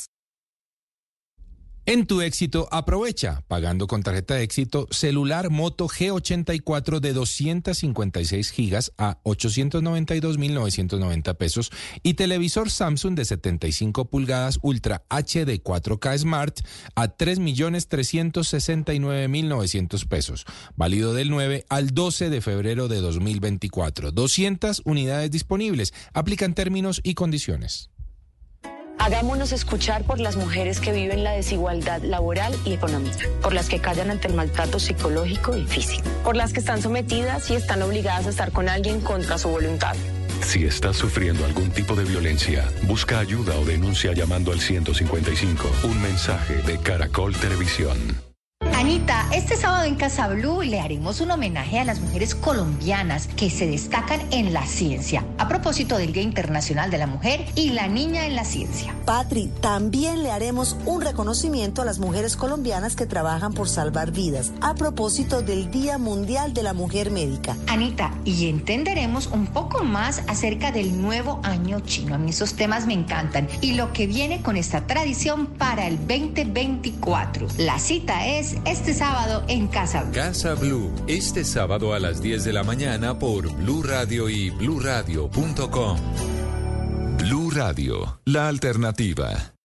En 1.92 2.06
tu 2.06 2.22
éxito, 2.22 2.68
aprovecha, 2.70 3.42
pagando 3.48 3.88
con 3.88 4.04
tarjeta 4.04 4.36
de 4.36 4.44
éxito, 4.44 4.88
celular 4.92 5.50
Moto 5.50 5.88
G84 5.88 7.00
de 7.00 7.14
256 7.14 8.52
gigas 8.52 8.92
a 9.00 9.18
892.990 9.24 11.36
pesos 11.36 11.72
y 12.04 12.14
televisor 12.14 12.70
Samsung 12.70 13.16
de 13.16 13.26
75 13.26 14.06
pulgadas 14.06 14.60
Ultra 14.62 15.02
HD 15.10 15.64
4K 15.64 16.20
Smart 16.20 16.60
a 16.94 17.18
3.369.900 17.18 20.08
pesos. 20.08 20.46
Válido 20.76 21.16
del 21.16 21.32
9 21.32 21.66
al 21.70 21.90
12 21.90 22.30
de 22.30 22.42
febrero 22.42 22.88
de 22.88 23.02
2024. 23.02 24.12
200 24.12 24.84
unidades 24.86 25.32
disponibles. 25.32 25.96
Aplican 26.14 26.54
términos 26.54 27.02
y 27.04 27.16
condiciones. 27.16 27.90
Hagámonos 29.00 29.54
escuchar 29.54 30.04
por 30.04 30.20
las 30.20 30.36
mujeres 30.36 30.82
que 30.82 30.92
viven 30.92 31.24
la 31.24 31.32
desigualdad 31.32 32.02
laboral 32.04 32.54
y 32.66 32.74
económica, 32.74 33.28
por 33.42 33.54
las 33.54 33.70
que 33.70 33.80
callan 33.80 34.12
ante 34.12 34.28
el 34.28 34.34
maltrato 34.34 34.78
psicológico 34.78 35.56
y 35.56 35.66
físico, 35.66 36.08
por 36.24 36.36
las 36.36 36.52
que 36.54 36.60
están 36.60 36.82
sometidas 36.82 37.50
y 37.50 37.56
están 37.56 37.82
obligadas 37.82 38.28
a 38.28 38.30
estar 38.30 38.52
con 38.52 38.68
alguien 38.68 39.00
contra 39.00 39.38
su 39.38 39.50
voluntad, 39.50 39.96
Si 40.42 40.64
estás 40.66 40.96
sufriendo 40.96 41.46
algún 41.46 41.70
tipo 41.72 41.96
de 41.96 42.04
violencia, 42.06 42.66
busca 42.84 43.20
ayuda 43.20 43.58
o 43.58 43.66
denuncia 43.66 44.14
llamando 44.14 44.52
al 44.52 44.60
155. 44.60 45.70
Un 45.84 46.02
mensaje 46.02 46.56
de 46.64 46.78
Caracol 46.80 47.36
Televisión. 47.36 48.29
Anita, 48.80 49.28
este 49.34 49.58
sábado 49.58 49.84
en 49.84 49.96
Casa 49.96 50.30
Blue 50.30 50.62
le 50.62 50.80
haremos 50.80 51.20
un 51.20 51.32
homenaje 51.32 51.80
a 51.80 51.84
las 51.84 52.00
mujeres 52.00 52.34
colombianas 52.34 53.28
que 53.28 53.50
se 53.50 53.68
destacan 53.68 54.22
en 54.32 54.54
la 54.54 54.66
ciencia, 54.66 55.26
a 55.38 55.50
propósito 55.50 55.98
del 55.98 56.14
Día 56.14 56.24
Internacional 56.24 56.90
de 56.90 56.98
la 56.98 57.06
Mujer 57.06 57.46
y 57.56 57.72
la 57.72 57.90
Niña 57.90 58.26
en 58.26 58.38
la 58.38 58.46
Ciencia. 58.46 58.96
Patri, 59.04 59.52
también 59.60 60.24
le 60.24 60.32
haremos 60.32 60.78
un 60.86 61.02
reconocimiento 61.02 61.82
a 61.82 61.86
las 61.86 62.00
mujeres 62.00 62.38
colombianas 62.38 62.96
que 62.96 63.06
trabajan 63.06 63.52
por 63.52 63.68
salvar 63.68 64.12
vidas, 64.12 64.54
a 64.62 64.76
propósito 64.76 65.42
del 65.42 65.70
Día 65.72 65.98
Mundial 65.98 66.54
de 66.54 66.64
la 66.64 66.72
Mujer 66.72 67.12
Médica. 67.12 67.58
Anita, 67.68 68.14
y 68.24 68.48
entenderemos 68.48 69.28
un 69.28 69.48
poco 69.48 69.84
más 69.84 70.24
acerca 70.28 70.72
del 70.72 71.02
nuevo 71.02 71.42
año 71.44 71.82
chino. 71.82 72.16
A 72.16 72.18
mí 72.18 72.30
esos 72.30 72.54
temas 72.54 72.88
me 72.88 72.94
encantan 72.94 73.50
y 73.60 73.74
lo 73.74 73.92
que 73.92 74.08
viene 74.08 74.42
con 74.42 74.56
esta 74.56 74.88
tradición 74.88 75.48
para 75.48 75.86
el 75.86 75.98
2024. 75.98 77.48
La 77.58 77.78
cita 77.78 78.26
es 78.26 78.56
este 78.70 78.94
sábado 78.94 79.44
en 79.48 79.68
Casa 79.68 80.04
Blue. 80.04 80.14
Casa 80.14 80.54
Blue, 80.54 80.92
este 81.08 81.44
sábado 81.44 81.94
a 81.94 82.00
las 82.00 82.22
10 82.22 82.44
de 82.44 82.54
la 82.54 82.64
mañana 82.64 83.18
por 83.18 83.52
Blue 83.52 83.84
Radio 83.84 84.30
y 84.30 84.52
bluradio.com. 84.52 85.98
Blue 87.18 87.50
Radio, 87.52 88.22
la 88.26 88.48
alternativa. 88.48 89.59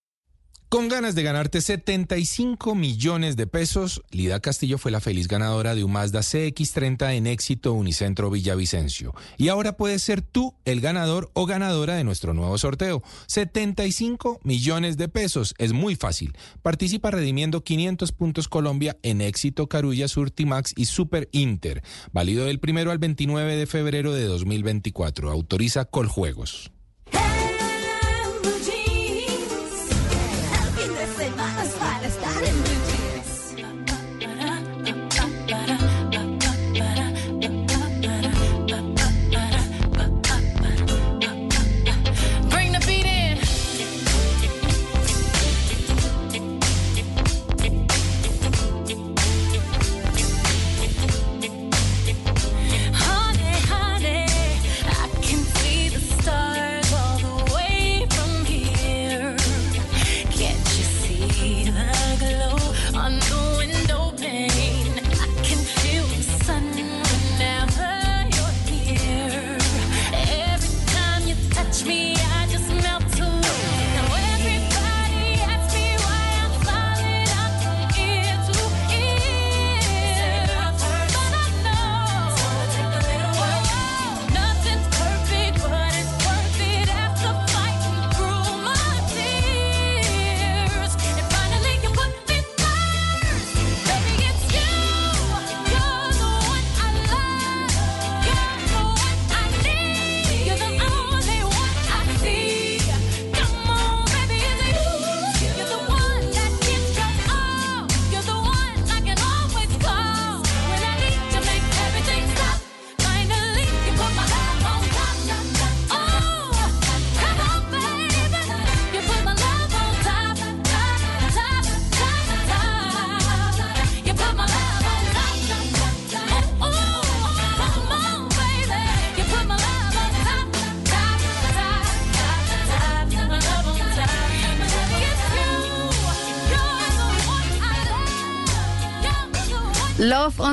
Con 0.68 0.88
ganas 0.88 1.14
de 1.14 1.22
ganarte 1.22 1.60
75 1.60 2.74
millones 2.74 3.36
de 3.36 3.46
pesos, 3.46 4.02
Lida 4.10 4.40
Castillo 4.40 4.76
fue 4.76 4.90
la 4.90 5.00
feliz 5.00 5.28
ganadora 5.28 5.76
de 5.76 5.84
un 5.84 5.92
Mazda 5.92 6.18
CX30 6.18 7.14
en 7.14 7.28
éxito 7.28 7.72
Unicentro 7.74 8.28
Villavicencio. 8.28 9.14
Y 9.36 9.48
ahora 9.48 9.76
puedes 9.76 10.02
ser 10.02 10.20
tú 10.20 10.56
el 10.64 10.80
ganador 10.80 11.30
o 11.34 11.46
ganadora 11.46 11.94
de 11.94 12.02
nuestro 12.02 12.34
nuevo 12.34 12.58
sorteo. 12.58 13.04
75 13.28 14.40
millones 14.42 14.96
de 14.96 15.08
pesos. 15.08 15.54
Es 15.58 15.72
muy 15.72 15.94
fácil. 15.94 16.36
Participa 16.62 17.12
redimiendo 17.12 17.62
500 17.62 18.10
puntos 18.10 18.48
Colombia 18.48 18.96
en 19.04 19.20
éxito 19.20 19.68
Carulla, 19.68 20.08
Surtimax 20.08 20.72
y 20.76 20.86
Super 20.86 21.28
Inter. 21.30 21.84
Válido 22.12 22.46
del 22.46 22.58
primero 22.58 22.90
al 22.90 22.98
29 22.98 23.54
de 23.54 23.66
febrero 23.66 24.12
de 24.12 24.24
2024. 24.24 25.30
Autoriza 25.30 25.84
Coljuegos. 25.84 26.73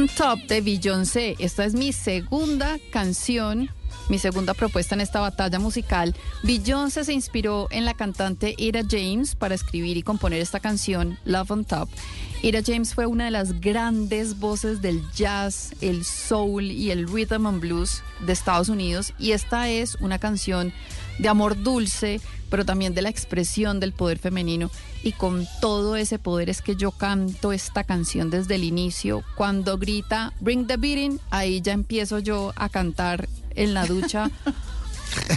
On 0.02 0.08
Top 0.08 0.40
de 0.48 0.62
Beyoncé. 0.62 1.36
Esta 1.38 1.64
es 1.64 1.76
mi 1.76 1.94
segunda 1.94 2.78
canción, 2.92 3.70
mi 4.10 4.18
segunda 4.18 4.56
propuesta 4.56 4.96
en 4.96 5.02
esta 5.02 5.20
batalla 5.20 5.60
musical. 5.60 6.16
Beyoncé 6.42 7.04
se 7.04 7.14
inspiró 7.14 7.68
en 7.70 7.86
la 7.86 7.94
cantante 7.94 8.56
Ira 8.58 8.82
James 8.90 9.36
para 9.36 9.54
escribir 9.54 9.98
y 9.98 10.04
componer 10.04 10.42
esta 10.42 10.60
canción, 10.60 11.20
Love 11.26 11.52
on 11.52 11.66
Top. 11.66 11.90
Ira 12.42 12.62
James 12.66 12.96
fue 12.96 13.06
una 13.06 13.26
de 13.26 13.32
las 13.32 13.62
grandes 13.62 14.40
voces 14.40 14.82
del 14.82 15.04
jazz, 15.12 15.76
el 15.82 16.04
soul 16.04 16.64
y 16.64 16.90
el 16.90 17.08
rhythm 17.08 17.46
and 17.46 17.62
blues 17.62 18.02
de 18.26 18.34
Estados 18.34 18.70
Unidos 18.70 19.14
y 19.20 19.34
esta 19.34 19.70
es 19.70 19.96
una 19.96 20.18
canción 20.18 20.74
de 21.20 21.28
amor 21.30 21.62
dulce, 21.62 22.20
pero 22.50 22.66
también 22.66 22.94
de 22.94 23.02
la 23.02 23.10
expresión 23.10 23.80
del 23.80 23.94
poder 23.94 24.20
femenino. 24.20 24.70
Y 25.04 25.14
con 25.14 25.48
todo 25.62 25.96
ese 25.96 26.20
poder 26.20 26.50
es 26.50 26.62
que 26.62 26.76
yo 26.76 26.92
canto 26.92 27.52
esta 27.54 27.84
canción 27.84 28.30
desde 28.30 28.56
el 28.56 28.64
inicio. 28.64 29.24
Cuando 29.36 29.78
grita 29.78 30.34
Bring 30.40 30.68
the 30.68 30.78
Beating, 30.78 31.20
ahí 31.32 31.62
ya 31.62 31.74
empiezo 31.74 32.20
yo 32.20 32.54
a 32.56 32.70
cantar 32.70 33.28
en 33.56 33.74
la 33.74 33.86
ducha. 33.86 34.30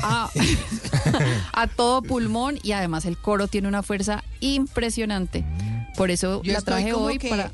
A, 0.02 0.30
a 1.52 1.66
todo 1.66 2.02
pulmón 2.02 2.59
y 2.62 2.72
además 2.72 3.05
el 3.06 3.16
coro 3.16 3.48
tiene 3.48 3.68
una 3.68 3.82
fuerza 3.82 4.22
impresionante. 4.40 5.44
Por 5.96 6.10
eso 6.10 6.42
Yo 6.42 6.52
la 6.52 6.60
traje 6.60 6.92
hoy 6.92 7.18
que- 7.18 7.28
para 7.28 7.51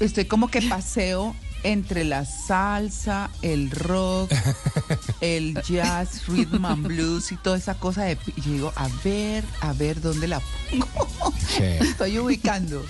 Estoy 0.00 0.24
como 0.24 0.48
que 0.48 0.62
paseo 0.62 1.36
entre 1.66 2.04
la 2.04 2.24
salsa, 2.24 3.28
el 3.42 3.72
rock, 3.72 4.30
el 5.20 5.60
jazz, 5.62 6.28
rhythm 6.28 6.64
and 6.64 6.86
blues 6.86 7.32
y 7.32 7.36
toda 7.36 7.56
esa 7.56 7.74
cosa 7.74 8.04
de... 8.04 8.16
Y 8.36 8.40
yo 8.40 8.52
digo, 8.52 8.72
a 8.76 8.88
ver, 9.02 9.44
a 9.60 9.72
ver 9.72 10.00
dónde 10.00 10.28
la 10.28 10.40
pongo. 10.40 11.34
Estoy 11.58 12.18
ubicando. 12.18 12.84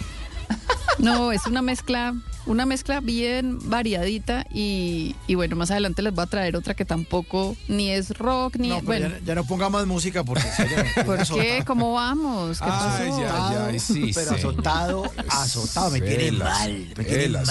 No, 0.99 1.33
es 1.33 1.47
una 1.47 1.63
mezcla, 1.63 2.15
una 2.47 2.65
mezcla 2.67 3.01
bien 3.01 3.59
variadita 3.69 4.47
y, 4.53 5.15
y 5.27 5.35
bueno, 5.35 5.57
más 5.57 5.71
adelante 5.71 6.03
les 6.03 6.15
voy 6.15 6.23
a 6.25 6.27
traer 6.27 6.57
otra 6.57 6.75
que 6.75 6.85
tampoco 6.85 7.57
ni 7.69 7.91
es 7.91 8.17
rock 8.19 8.57
ni 8.57 8.69
No, 8.69 8.77
es, 8.79 8.85
pero 8.87 9.01
bueno. 9.01 9.17
ya, 9.21 9.25
ya 9.27 9.35
no 9.35 9.45
ponga 9.45 9.69
más 9.69 9.87
música 9.87 10.25
porque... 10.25 10.45
¿Por 11.05 11.27
qué? 11.27 11.63
¿Cómo 11.67 11.93
vamos? 11.93 12.59
¿Qué 12.59 12.65
Ay, 12.71 13.09
pasó? 13.11 13.21
ya, 13.21 13.71
ya, 13.73 13.79
sí, 13.79 14.13
Pero 14.15 14.29
sí. 14.31 14.35
azotado, 14.37 15.05
azotado, 15.29 15.91
me 15.91 16.01
tiene 16.01 16.33
mal, 16.33 16.87
me 16.97 17.05
tiene 17.05 17.29
mal. 17.29 17.47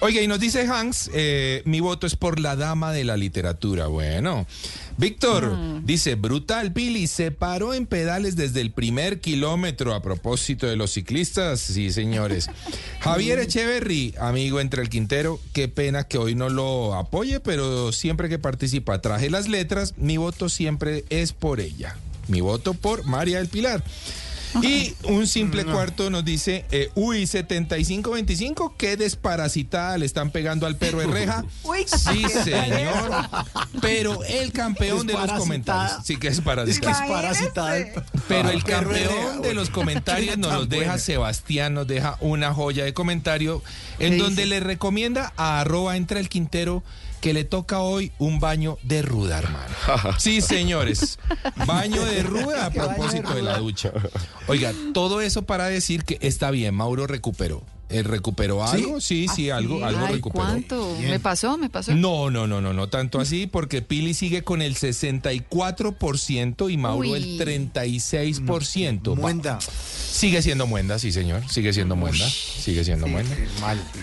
Oiga, 0.00 0.20
y 0.20 0.26
nos 0.26 0.40
dice 0.40 0.66
Hans, 0.66 1.10
eh, 1.14 1.62
mi 1.66 1.80
voto 1.80 2.06
es 2.06 2.16
por 2.16 2.40
la 2.40 2.56
dama 2.56 2.92
de 2.92 3.04
la 3.04 3.16
literatura. 3.16 3.86
Bueno, 3.86 4.46
Víctor 4.96 5.52
Mm. 5.56 5.84
dice, 5.86 6.14
brutal, 6.14 6.70
Billy, 6.70 7.06
se 7.06 7.30
paró 7.30 7.74
en 7.74 7.86
pedales 7.86 8.36
desde 8.36 8.60
el 8.60 8.70
primer 8.72 9.20
kilómetro 9.20 9.94
a 9.94 10.02
propósito 10.02 10.66
de 10.66 10.76
los 10.76 10.92
ciclistas. 10.92 11.60
Sí, 11.60 11.90
señores. 11.92 12.48
Javier 13.00 13.38
Echeverry, 13.40 14.13
amigo 14.18 14.60
entre 14.60 14.82
el 14.82 14.88
Quintero, 14.88 15.40
qué 15.52 15.68
pena 15.68 16.04
que 16.04 16.18
hoy 16.18 16.34
no 16.34 16.48
lo 16.48 16.94
apoye, 16.94 17.40
pero 17.40 17.92
siempre 17.92 18.28
que 18.28 18.38
participa 18.38 19.00
traje 19.00 19.30
las 19.30 19.48
letras, 19.48 19.94
mi 19.96 20.16
voto 20.16 20.48
siempre 20.48 21.04
es 21.10 21.32
por 21.32 21.60
ella. 21.60 21.96
Mi 22.28 22.40
voto 22.40 22.74
por 22.74 23.04
María 23.04 23.38
del 23.38 23.48
Pilar. 23.48 23.82
Y 24.62 24.94
un 25.04 25.26
simple 25.26 25.64
cuarto 25.64 26.10
nos 26.10 26.24
dice, 26.24 26.64
eh, 26.70 26.90
uy, 26.94 27.26
7525, 27.26 28.74
qué 28.76 28.96
desparasitada 28.96 29.98
le 29.98 30.06
están 30.06 30.30
pegando 30.30 30.66
al 30.66 30.76
perro 30.76 31.00
de 31.00 31.06
reja. 31.06 31.44
Uy, 31.64 31.84
Sí, 31.86 32.24
señor. 32.44 33.10
Pero 33.80 34.22
el 34.24 34.52
campeón 34.52 35.06
de 35.06 35.14
los 35.14 35.32
comentarios. 35.32 36.04
Sí, 36.04 36.16
que 36.16 36.28
es 36.28 36.40
parasitada. 36.40 37.76
Pero 38.28 38.50
el 38.50 38.62
campeón 38.64 39.42
de 39.42 39.54
los 39.54 39.70
comentarios 39.70 40.38
nos 40.38 40.52
los 40.52 40.68
deja. 40.68 40.98
Sebastián, 40.98 41.74
nos 41.74 41.86
deja 41.86 42.16
una 42.20 42.54
joya 42.54 42.84
de 42.84 42.94
comentario 42.94 43.62
en 43.98 44.12
¿Qué 44.12 44.18
donde 44.18 44.42
dice? 44.42 44.54
le 44.54 44.60
recomienda 44.60 45.32
a 45.36 45.60
arroba 45.60 45.96
entra 45.96 46.20
el 46.20 46.28
Quintero 46.28 46.82
que 47.24 47.32
le 47.32 47.44
toca 47.44 47.80
hoy 47.80 48.12
un 48.18 48.38
baño 48.38 48.76
de 48.82 49.00
ruda, 49.00 49.38
hermano. 49.38 49.74
Sí, 50.18 50.42
señores. 50.42 51.18
Baño 51.66 52.04
de 52.04 52.22
ruda 52.22 52.66
a 52.66 52.70
¿Qué 52.70 52.80
baño 52.80 52.90
de 52.90 52.96
propósito 52.96 53.34
de 53.34 53.40
la 53.40 53.56
ducha. 53.56 53.92
Oiga, 54.46 54.74
todo 54.92 55.22
eso 55.22 55.40
para 55.46 55.68
decir 55.68 56.04
que 56.04 56.18
está 56.20 56.50
bien, 56.50 56.74
Mauro 56.74 57.06
recuperó. 57.06 57.62
¿Él 57.90 58.04
recuperó 58.04 58.64
algo? 58.64 59.00
Sí, 59.00 59.26
sí, 59.28 59.50
algo, 59.50 59.84
algo 59.84 60.06
Ay, 60.06 60.14
recuperó. 60.14 60.44
¿cuánto? 60.44 60.96
¿Me 61.00 61.20
pasó? 61.20 61.56
¿Me 61.58 61.68
pasó? 61.70 61.94
No, 61.94 62.30
no, 62.30 62.46
no, 62.46 62.60
no, 62.60 62.72
no 62.72 62.88
tanto 62.88 63.20
así, 63.20 63.46
porque 63.46 63.82
Pili 63.82 64.14
sigue 64.14 64.42
con 64.42 64.62
el 64.62 64.74
64% 64.74 66.70
y 66.72 66.76
Mauro 66.76 67.10
Uy. 67.10 67.18
el 67.18 67.38
36%. 67.38 69.10
Va- 69.12 69.14
Muenda. 69.20 69.58
Sigue 69.60 70.42
siendo 70.42 70.66
muenda, 70.66 70.98
sí, 70.98 71.12
señor. 71.12 71.42
Sigue 71.48 71.72
siendo 71.72 71.96
muenda. 71.96 72.28
Sigue 72.28 72.84
siendo 72.84 73.06
muenda. 73.06 73.34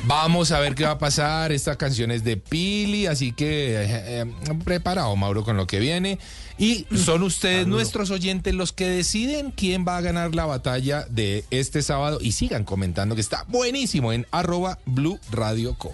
Vamos 0.06 0.52
a 0.52 0.60
ver 0.60 0.76
qué 0.76 0.84
va 0.84 0.92
a 0.92 0.98
pasar. 1.00 1.52
Esta 1.52 1.78
canción 1.78 2.12
es 2.12 2.24
de 2.24 2.38
Pili, 2.38 3.08
así 3.08 3.32
que 3.32 3.76
eh, 3.82 3.86
eh, 4.22 4.26
preparado, 4.64 5.16
Mauro, 5.16 5.44
con 5.44 5.58
lo 5.58 5.68
que 5.68 5.80
viene. 5.80 6.20
Y 6.62 6.86
son 6.96 7.24
ustedes, 7.24 7.66
nuestros 7.66 8.12
oyentes, 8.12 8.54
los 8.54 8.72
que 8.72 8.88
deciden 8.88 9.50
quién 9.50 9.84
va 9.86 9.98
a 9.98 10.02
ganar 10.02 10.36
la 10.36 10.46
batalla 10.46 11.06
de 11.10 11.44
este 11.50 11.82
sábado. 11.82 12.20
Y 12.22 12.34
sigan 12.34 12.64
comentando 12.64 13.16
que 13.16 13.22
está 13.22 13.46
buenísimo 13.48 14.14
en 14.14 14.28
arroba 14.32 14.78
Blue 14.86 15.20
Radio 15.32 15.74
Co. 15.74 15.92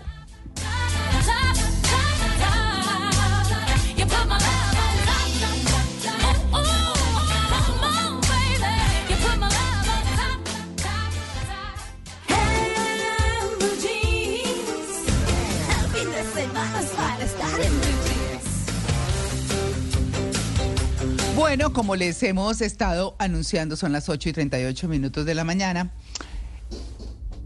Bueno, 21.58 21.74
como 21.74 21.96
les 21.96 22.22
hemos 22.22 22.62
estado 22.62 23.16
anunciando, 23.18 23.76
son 23.78 23.92
las 23.92 24.10
8 24.10 24.30
y 24.30 24.34
38 24.34 24.88
minutos 24.88 25.26
de 25.26 25.34
la 25.34 25.44
mañana. 25.44 25.90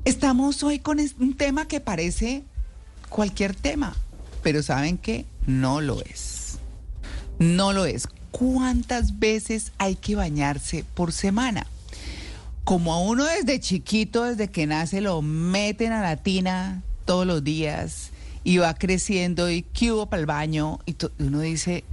Estamos 0.04 0.64
hoy 0.64 0.80
con 0.80 1.00
un 1.00 1.38
tema 1.38 1.66
que 1.66 1.80
parece 1.80 2.44
cualquier 3.08 3.56
tema, 3.56 3.96
pero 4.44 4.64
¿saben 4.64 4.98
qué? 4.98 5.26
No 5.48 5.80
lo 5.80 6.02
es. 6.02 6.58
No 7.40 7.72
lo 7.72 7.86
es. 7.86 8.10
¿Cuántas 8.32 9.18
veces 9.18 9.72
hay 9.78 9.96
que 9.96 10.16
bañarse 10.16 10.84
por 10.94 11.14
semana? 11.14 11.66
Como 12.66 12.94
a 12.94 13.00
uno 13.00 13.24
desde 13.24 13.62
chiquito, 13.62 14.26
desde 14.26 14.50
que 14.50 14.68
nace, 14.68 15.00
lo 15.00 15.22
meten 15.22 15.94
a 15.94 16.02
la 16.02 16.18
tina 16.18 16.84
todos 17.06 17.26
los 17.26 17.46
días 17.46 18.12
y 18.44 18.58
va 18.58 18.74
creciendo 18.74 19.50
y 19.50 19.62
que 19.62 19.94
hubo 19.94 20.08
para 20.08 20.20
el 20.20 20.26
baño 20.26 20.82
y 20.86 20.98
uno 21.20 21.40
dice, 21.40 21.86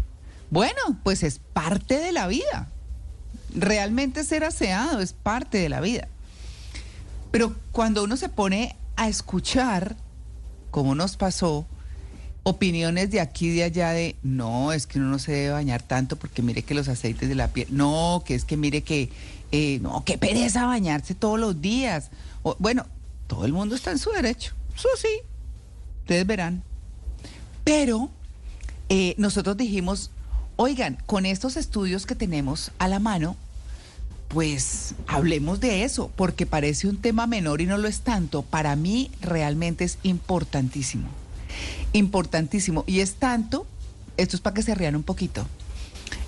bueno, 0.50 0.80
pues 1.02 1.22
es 1.22 1.40
parte 1.52 1.98
de 1.98 2.12
la 2.12 2.26
vida. 2.26 2.70
Realmente 3.54 4.24
ser 4.24 4.44
aseado 4.44 5.00
es 5.00 5.12
parte 5.12 5.58
de 5.58 5.68
la 5.68 5.80
vida. 5.80 6.08
Pero 7.30 7.54
cuando 7.72 8.04
uno 8.04 8.16
se 8.16 8.28
pone 8.28 8.76
a 8.96 9.08
escuchar, 9.08 9.96
como 10.70 10.94
nos 10.94 11.16
pasó, 11.16 11.66
opiniones 12.42 13.10
de 13.10 13.20
aquí 13.20 13.48
y 13.48 13.56
de 13.56 13.64
allá 13.64 13.90
de, 13.90 14.16
no, 14.22 14.72
es 14.72 14.86
que 14.86 14.98
uno 14.98 15.08
no 15.08 15.18
se 15.18 15.32
debe 15.32 15.50
bañar 15.50 15.82
tanto 15.82 16.16
porque 16.16 16.42
mire 16.42 16.62
que 16.62 16.74
los 16.74 16.88
aceites 16.88 17.28
de 17.28 17.34
la 17.34 17.48
piel, 17.48 17.68
no, 17.70 18.22
que 18.24 18.34
es 18.34 18.44
que 18.44 18.56
mire 18.56 18.82
que, 18.82 19.10
eh, 19.52 19.78
no, 19.82 20.02
qué 20.04 20.16
pereza 20.18 20.66
bañarse 20.66 21.14
todos 21.14 21.38
los 21.38 21.60
días. 21.60 22.10
Bueno, 22.58 22.86
todo 23.26 23.44
el 23.44 23.52
mundo 23.52 23.74
está 23.74 23.90
en 23.90 23.98
su 23.98 24.10
derecho, 24.10 24.54
eso 24.74 24.88
sí, 24.96 25.20
ustedes 26.00 26.26
verán. 26.26 26.62
Pero 27.64 28.08
eh, 28.88 29.14
nosotros 29.18 29.56
dijimos, 29.56 30.10
oigan, 30.58 30.98
con 31.06 31.24
estos 31.24 31.56
estudios 31.56 32.04
que 32.04 32.16
tenemos 32.16 32.72
a 32.78 32.88
la 32.88 32.98
mano, 32.98 33.36
pues 34.26 34.96
hablemos 35.06 35.60
de 35.60 35.84
eso, 35.84 36.10
porque 36.16 36.46
parece 36.46 36.88
un 36.88 36.98
tema 36.98 37.28
menor 37.28 37.60
y 37.60 37.66
no 37.66 37.78
lo 37.78 37.86
es 37.86 38.00
tanto. 38.00 38.42
Para 38.42 38.74
mí 38.74 39.10
realmente 39.22 39.84
es 39.84 39.98
importantísimo. 40.02 41.08
Importantísimo. 41.92 42.82
Y 42.88 43.00
es 43.00 43.14
tanto, 43.14 43.66
esto 44.16 44.36
es 44.36 44.42
para 44.42 44.54
que 44.54 44.62
se 44.62 44.74
rían 44.74 44.96
un 44.96 45.04
poquito, 45.04 45.46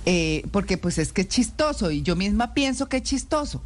eh, 0.06 0.46
porque 0.52 0.78
pues 0.78 0.98
es 0.98 1.12
que 1.12 1.22
es 1.22 1.28
chistoso 1.28 1.90
y 1.90 2.02
yo 2.02 2.14
misma 2.14 2.54
pienso 2.54 2.88
que 2.88 2.98
es 2.98 3.02
chistoso. 3.02 3.60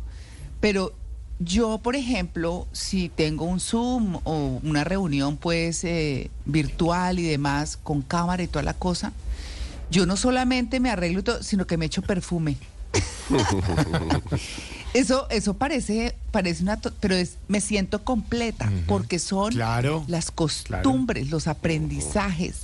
Pero 0.60 0.94
yo, 1.40 1.76
por 1.76 1.94
ejemplo, 1.94 2.66
si 2.72 3.10
tengo 3.10 3.44
un 3.44 3.60
Zoom 3.60 4.16
o 4.24 4.60
una 4.62 4.82
reunión 4.82 5.36
pues 5.36 5.84
eh, 5.84 6.30
virtual 6.46 7.18
y 7.18 7.24
demás, 7.24 7.76
con 7.76 8.00
cámara 8.00 8.42
y 8.42 8.46
toda 8.46 8.62
la 8.62 8.74
cosa, 8.74 9.12
yo 9.90 10.06
no 10.06 10.16
solamente 10.16 10.80
me 10.80 10.90
arreglo 10.90 11.20
y 11.20 11.22
todo, 11.22 11.42
sino 11.42 11.66
que 11.66 11.76
me 11.76 11.86
echo 11.86 12.02
perfume. 12.02 12.56
Eso, 14.94 15.26
eso 15.28 15.54
parece, 15.54 16.14
parece 16.30 16.62
una, 16.62 16.78
pero 17.00 17.16
es, 17.16 17.38
me 17.48 17.60
siento 17.60 18.04
completa 18.04 18.70
porque 18.86 19.18
son 19.18 19.52
Claro, 19.52 20.04
las 20.06 20.30
costumbres, 20.30 21.30
los 21.30 21.48
aprendizajes. 21.48 22.60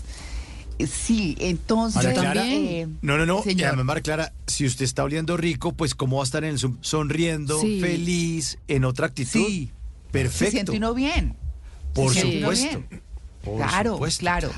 Eh, 0.79 0.87
Sí, 0.87 1.37
entonces. 1.41 2.07
Clara, 2.15 2.47
eh, 2.47 2.87
no, 3.03 3.19
no, 3.19 3.27
no. 3.27 3.41
Y 3.41 3.51
señor. 3.51 3.67
además, 3.69 3.85
María 3.85 4.03
Clara, 4.03 4.33
si 4.47 4.65
usted 4.65 4.85
está 4.87 5.03
oliendo 5.05 5.37
rico, 5.37 5.73
pues 5.73 5.95
cómo 5.95 6.17
va 6.19 6.23
a 6.23 6.25
estar 6.25 6.43
en 6.45 6.51
el 6.55 6.59
sonriendo, 6.81 7.61
Sí. 7.61 7.81
feliz, 7.81 8.59
en 8.69 8.85
otra 8.85 9.09
actitud. 9.09 9.45
Sí. 9.47 9.73
Perfecto. 10.13 10.45
Se 10.47 10.51
siente 10.53 10.73
uno 10.73 10.95
bien. 10.95 11.37
Por 11.95 12.15
supuesto. 12.15 12.79
bien. 12.89 13.03
Claro, 13.43 13.95
supuesto, 13.95 14.21
claro, 14.21 14.51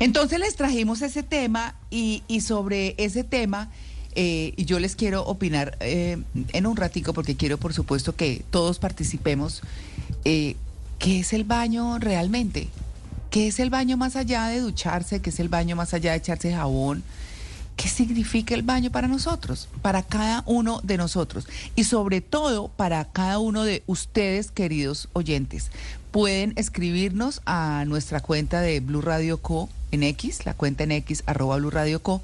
Entonces 0.00 0.40
les 0.40 0.56
trajimos 0.56 1.02
ese 1.02 1.22
tema 1.22 1.76
y, 1.90 2.22
y 2.26 2.40
sobre 2.40 2.94
ese 2.98 3.22
tema, 3.22 3.70
eh, 4.16 4.54
y 4.56 4.64
yo 4.64 4.80
les 4.80 4.96
quiero 4.96 5.24
opinar 5.24 5.76
eh, 5.80 6.18
en 6.52 6.66
un 6.66 6.76
ratico 6.76 7.12
porque 7.12 7.36
quiero, 7.36 7.58
por 7.58 7.72
supuesto, 7.72 8.16
que 8.16 8.42
todos 8.50 8.78
participemos. 8.78 9.62
Eh, 10.24 10.56
¿Qué 10.98 11.20
es 11.20 11.32
el 11.32 11.44
baño 11.44 11.98
realmente? 11.98 12.68
¿Qué 13.30 13.48
es 13.48 13.60
el 13.60 13.70
baño 13.70 13.96
más 13.96 14.16
allá 14.16 14.46
de 14.46 14.60
ducharse? 14.60 15.20
¿Qué 15.20 15.30
es 15.30 15.38
el 15.38 15.48
baño 15.48 15.76
más 15.76 15.92
allá 15.94 16.12
de 16.12 16.18
echarse 16.18 16.52
jabón? 16.52 17.04
¿Qué 17.76 17.88
significa 17.88 18.54
el 18.54 18.62
baño 18.62 18.90
para 18.90 19.06
nosotros? 19.06 19.68
Para 19.82 20.02
cada 20.02 20.42
uno 20.46 20.80
de 20.82 20.96
nosotros. 20.96 21.46
Y 21.74 21.84
sobre 21.84 22.22
todo 22.22 22.68
para 22.68 23.04
cada 23.04 23.38
uno 23.38 23.64
de 23.64 23.82
ustedes, 23.86 24.50
queridos 24.50 25.10
oyentes. 25.12 25.70
Pueden 26.10 26.52
escribirnos 26.56 27.42
a 27.46 27.84
nuestra 27.86 28.20
cuenta 28.20 28.60
de 28.60 28.80
Blue 28.80 29.02
Radio 29.02 29.38
Co. 29.38 29.68
en 29.92 30.02
X, 30.02 30.46
la 30.46 30.54
cuenta 30.54 30.84
en 30.84 30.92
X, 30.92 31.22
arroba 31.26 31.56
Blue 31.56 31.70
Radio 31.70 32.02
Co. 32.02 32.22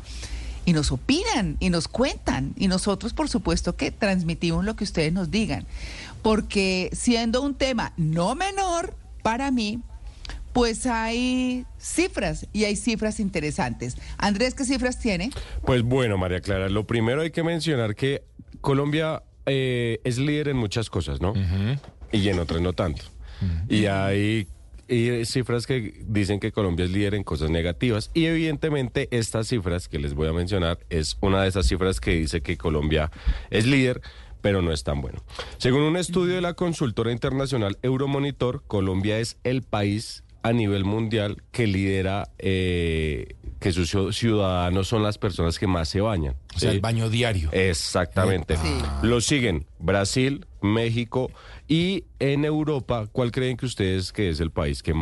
Y 0.64 0.72
nos 0.72 0.92
opinan 0.92 1.56
y 1.60 1.70
nos 1.70 1.88
cuentan. 1.88 2.54
Y 2.56 2.68
nosotros, 2.68 3.12
por 3.12 3.28
supuesto, 3.28 3.76
que 3.76 3.90
transmitimos 3.90 4.64
lo 4.64 4.76
que 4.76 4.84
ustedes 4.84 5.12
nos 5.12 5.30
digan. 5.30 5.66
Porque 6.22 6.88
siendo 6.92 7.42
un 7.42 7.54
tema 7.54 7.92
no 7.96 8.34
menor 8.34 8.94
para 9.22 9.50
mí, 9.50 9.80
pues 10.52 10.86
hay 10.86 11.64
cifras 11.78 12.46
y 12.52 12.64
hay 12.64 12.76
cifras 12.76 13.20
interesantes. 13.20 13.96
Andrés, 14.18 14.54
¿qué 14.54 14.64
cifras 14.64 14.98
tiene? 14.98 15.30
Pues 15.64 15.82
bueno, 15.82 16.18
María 16.18 16.40
Clara, 16.40 16.68
lo 16.68 16.86
primero 16.86 17.22
hay 17.22 17.30
que 17.30 17.42
mencionar 17.42 17.94
que 17.94 18.22
Colombia 18.60 19.22
eh, 19.46 20.00
es 20.04 20.18
líder 20.18 20.48
en 20.48 20.56
muchas 20.56 20.90
cosas, 20.90 21.20
¿no? 21.20 21.32
Y 22.12 22.28
en 22.28 22.38
otras 22.38 22.60
no 22.60 22.72
tanto. 22.72 23.04
Y 23.68 23.86
hay 23.86 24.46
y 24.88 25.24
cifras 25.24 25.66
que 25.66 26.02
dicen 26.06 26.38
que 26.38 26.52
Colombia 26.52 26.84
es 26.84 26.90
líder 26.90 27.14
en 27.14 27.22
cosas 27.24 27.48
negativas. 27.50 28.10
Y 28.12 28.26
evidentemente 28.26 29.08
estas 29.10 29.48
cifras 29.48 29.88
que 29.88 29.98
les 29.98 30.12
voy 30.14 30.28
a 30.28 30.32
mencionar 30.32 30.78
es 30.90 31.16
una 31.20 31.42
de 31.42 31.48
esas 31.48 31.66
cifras 31.66 31.98
que 32.00 32.10
dice 32.14 32.42
que 32.42 32.56
Colombia 32.58 33.10
es 33.50 33.66
líder 33.66 34.00
pero 34.42 34.60
no 34.60 34.72
es 34.72 34.82
tan 34.82 35.00
bueno. 35.00 35.22
Según 35.58 35.82
un 35.82 35.96
estudio 35.96 36.34
de 36.34 36.40
la 36.40 36.54
consultora 36.54 37.12
internacional 37.12 37.78
Euromonitor, 37.82 38.64
Colombia 38.66 39.20
es 39.20 39.36
el 39.44 39.62
país 39.62 40.24
a 40.42 40.52
nivel 40.52 40.84
mundial 40.84 41.44
que 41.52 41.68
lidera 41.68 42.28
eh, 42.38 43.36
que 43.60 43.70
sus 43.70 43.94
ciu- 43.94 44.12
ciudadanos 44.12 44.88
son 44.88 45.04
las 45.04 45.16
personas 45.16 45.60
que 45.60 45.68
más 45.68 45.88
se 45.88 46.00
bañan. 46.00 46.34
O 46.56 46.58
sea, 46.58 46.70
¿sí? 46.70 46.74
el 46.76 46.80
baño 46.80 47.08
diario. 47.08 47.50
Exactamente. 47.52 48.56
Lo 49.04 49.20
siguen 49.20 49.64
Brasil, 49.78 50.44
México 50.60 51.30
y 51.68 52.04
en 52.18 52.44
Europa, 52.44 53.06
¿cuál 53.12 53.30
creen 53.30 53.56
que 53.56 53.66
ustedes 53.66 54.12
que 54.12 54.28
es 54.30 54.40
el 54.40 54.50
país 54.50 54.82
que 54.82 54.94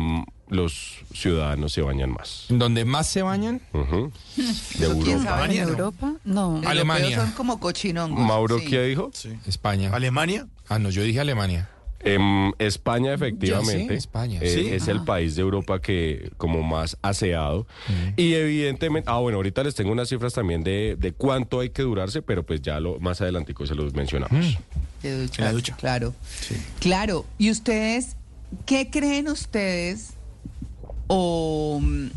los 0.51 0.97
ciudadanos 1.13 1.71
se 1.71 1.81
bañan 1.81 2.11
más. 2.11 2.45
¿Donde 2.49 2.83
más 2.83 3.07
se 3.07 3.21
bañan? 3.21 3.61
Ujú. 3.73 4.11
De 4.35 4.87
¿Quién 5.01 5.17
Europa. 5.17 5.23
sabe? 5.23 5.57
¿En 5.57 5.69
Europa? 5.69 6.13
No. 6.25 6.61
Alemania. 6.65 7.21
Son 7.21 7.31
como 7.31 7.59
cochinongos. 7.59 8.19
Mauro, 8.19 8.59
sí. 8.59 8.65
¿qué 8.65 8.83
dijo? 8.83 9.11
España. 9.47 9.91
¿Alemania? 9.93 10.47
Ah, 10.67 10.77
no, 10.77 10.89
yo 10.89 11.03
dije 11.03 11.21
Alemania. 11.21 11.69
En 12.03 12.53
España, 12.59 13.13
efectivamente, 13.13 13.93
sí, 13.93 13.97
España. 13.97 14.39
eh, 14.41 14.49
Sí. 14.53 14.67
es 14.71 14.87
el 14.87 15.03
país 15.03 15.35
de 15.35 15.41
Europa 15.41 15.79
que 15.81 16.31
como 16.37 16.63
más 16.63 16.97
aseado. 17.01 17.67
Y 18.17 18.33
evidentemente, 18.33 19.09
ah, 19.11 19.17
bueno, 19.19 19.37
ahorita 19.37 19.63
les 19.63 19.75
tengo 19.75 19.91
unas 19.91 20.09
cifras 20.09 20.33
también 20.33 20.63
de, 20.63 20.95
de 20.99 21.11
cuánto 21.13 21.59
hay 21.59 21.69
que 21.69 21.81
durarse, 21.83 22.21
pero 22.21 22.43
pues 22.45 22.61
ya 22.61 22.79
lo 22.79 22.99
más 22.99 23.21
adelantico 23.21 23.65
se 23.65 23.75
los 23.75 23.93
mencionamos. 23.93 24.57
De 25.03 25.21
ducha, 25.21 25.41
En 25.41 25.45
la 25.45 25.51
ducha. 25.53 25.75
Claro. 25.77 26.13
Claro. 26.79 27.25
¿Y 27.37 27.49
ustedes, 27.51 28.15
qué 28.65 28.89
creen 28.89 29.27
ustedes 29.27 30.11
o 31.07 31.79
mm, 31.81 32.07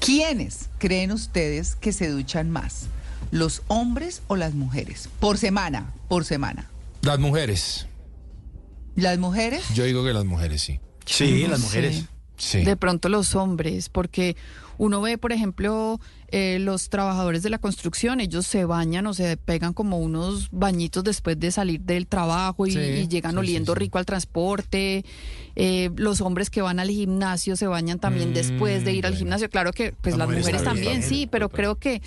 quiénes 0.00 0.68
creen 0.78 1.12
ustedes 1.12 1.74
que 1.76 1.92
se 1.92 2.08
duchan 2.08 2.50
más? 2.50 2.86
¿Los 3.30 3.62
hombres 3.68 4.22
o 4.28 4.36
las 4.36 4.54
mujeres? 4.54 5.08
Por 5.20 5.36
semana, 5.38 5.92
por 6.08 6.24
semana. 6.24 6.70
Las 7.02 7.18
mujeres. 7.18 7.86
¿Las 9.02 9.18
mujeres? 9.18 9.62
Yo 9.74 9.84
digo 9.84 10.04
que 10.04 10.12
las 10.12 10.24
mujeres, 10.24 10.60
sí. 10.62 10.80
Sí, 11.06 11.42
No 11.44 11.50
las 11.50 11.60
sé. 11.60 11.66
mujeres. 11.66 12.04
Sí. 12.36 12.62
De 12.64 12.76
pronto 12.76 13.08
los 13.08 13.34
hombres, 13.34 13.88
porque 13.88 14.36
uno 14.76 15.00
ve, 15.00 15.18
por 15.18 15.32
ejemplo, 15.32 16.00
eh, 16.28 16.58
los 16.60 16.88
trabajadores 16.88 17.42
de 17.42 17.50
la 17.50 17.58
construcción, 17.58 18.20
ellos 18.20 18.46
se 18.46 18.64
bañan 18.64 19.08
o 19.08 19.14
se 19.14 19.36
pegan 19.36 19.72
como 19.72 19.98
unos 19.98 20.48
bañitos 20.52 21.02
después 21.02 21.40
de 21.40 21.50
salir 21.50 21.80
del 21.80 22.06
trabajo 22.06 22.64
y, 22.68 22.72
Sí, 22.72 22.78
y 22.78 23.08
llegan 23.08 23.32
sí, 23.32 23.38
oliendo 23.38 23.72
sí, 23.72 23.76
sí. 23.76 23.80
rico 23.80 23.98
al 23.98 24.06
transporte. 24.06 25.04
Eh, 25.56 25.90
los 25.96 26.20
hombres 26.20 26.48
que 26.48 26.62
van 26.62 26.78
al 26.78 26.90
gimnasio 26.90 27.56
se 27.56 27.66
bañan 27.66 27.98
también 27.98 28.30
Mm, 28.30 28.34
después 28.34 28.84
de 28.84 28.92
ir 28.92 29.06
al 29.06 29.16
gimnasio. 29.16 29.50
Claro 29.50 29.72
que 29.72 29.92
pues 30.00 30.12
Las 30.16 30.28
las 30.28 30.28
mujeres 30.28 30.44
mujeres 30.46 30.62
también. 30.64 31.02
sí, 31.02 31.26
pero 31.26 31.48
creo 31.48 31.74
que, 31.74 32.00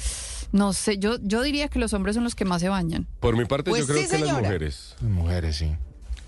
no 0.53 0.71
sé, 0.71 0.97
yo, 0.97 1.17
yo 1.21 1.41
diría 1.41 1.67
que 1.67 1.77
los 1.79 1.91
hombres 1.93 2.15
son 2.15 2.23
los 2.23 2.35
que 2.35 2.45
más 2.45 2.61
se 2.61 2.69
bañan. 2.69 3.05
Por 3.19 3.35
mi 3.35 3.43
parte, 3.43 3.69
Pues 3.69 3.85
yo 3.85 3.93
creo 3.93 4.07
sí, 4.07 4.15
que 4.15 4.19
las 4.25 4.37
mujeres. 4.39 4.95
Las 5.01 5.11
mujeres, 5.11 5.55
sí. 5.57 5.71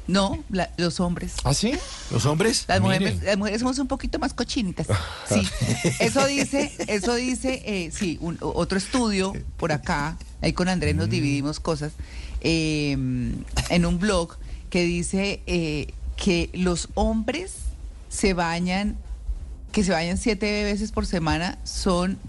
No, 0.08 0.44
la- 0.50 0.70
los 0.78 1.00
hombres. 1.00 1.34
¿Ah, 1.46 1.54
sí? 1.54 1.74
¿Los 2.12 2.26
hombres? 2.26 2.66
Las 2.68 2.82
mujeres, 2.82 3.24
las 3.24 3.38
mujeres 3.38 3.60
somos 3.62 3.80
un 3.80 3.88
poquito 3.88 4.20
más 4.20 4.34
cochinitas. 4.34 4.88
Sí, 5.30 5.48
eso 6.00 6.26
dice, 6.26 6.72
eso 6.88 7.16
dice, 7.16 7.62
eh, 7.66 7.92
sí, 7.92 8.18
un- 8.20 8.38
otro 8.42 8.78
estudio 8.78 9.34
por 9.58 9.72
acá, 9.72 10.18
ahí 10.42 10.52
con 10.54 10.68
Andrés 10.68 10.96
nos 10.96 11.10
dividimos 11.10 11.60
cosas, 11.62 11.94
eh, 12.42 12.92
en 12.92 13.86
un 13.86 14.00
blog 14.00 14.38
que 14.70 14.84
dice 14.84 15.42
eh, 15.48 15.94
que 16.18 16.50
los 16.54 16.90
hombres 16.96 17.54
se 18.10 18.34
bañan, 18.34 18.98
que 19.72 19.84
se 19.84 19.92
bañan 19.92 20.18
siete 20.18 20.64
veces 20.66 20.92
por 20.92 21.06
semana 21.06 21.58
son 21.64 22.20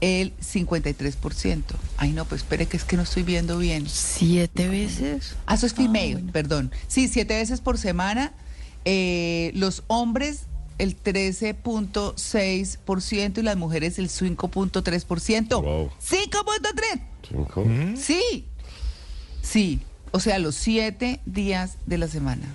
el 0.00 0.36
53%. 0.38 1.62
Ay, 1.96 2.12
no, 2.12 2.24
pues 2.24 2.42
espere 2.42 2.66
que 2.66 2.76
es 2.76 2.84
que 2.84 2.96
no 2.96 3.02
estoy 3.02 3.22
viendo 3.22 3.58
bien. 3.58 3.86
¿Siete 3.88 4.68
veces? 4.68 5.36
Ah, 5.46 5.54
eso 5.54 5.66
es 5.66 5.74
female, 5.74 6.22
perdón. 6.32 6.70
Sí, 6.88 7.08
siete 7.08 7.36
veces 7.36 7.60
por 7.60 7.78
semana. 7.78 8.32
Eh, 8.84 9.50
los 9.54 9.82
hombres 9.88 10.42
el 10.78 10.96
13.6% 11.02 13.38
y 13.38 13.42
las 13.42 13.56
mujeres 13.56 13.98
el 13.98 14.08
5.3%. 14.08 15.62
Wow. 15.62 15.90
5.3. 16.00 17.00
Cinco. 17.28 17.64
Sí. 17.96 18.44
Sí. 19.42 19.80
O 20.12 20.20
sea, 20.20 20.38
los 20.38 20.54
siete 20.54 21.20
días 21.26 21.76
de 21.86 21.98
la 21.98 22.06
semana. 22.08 22.46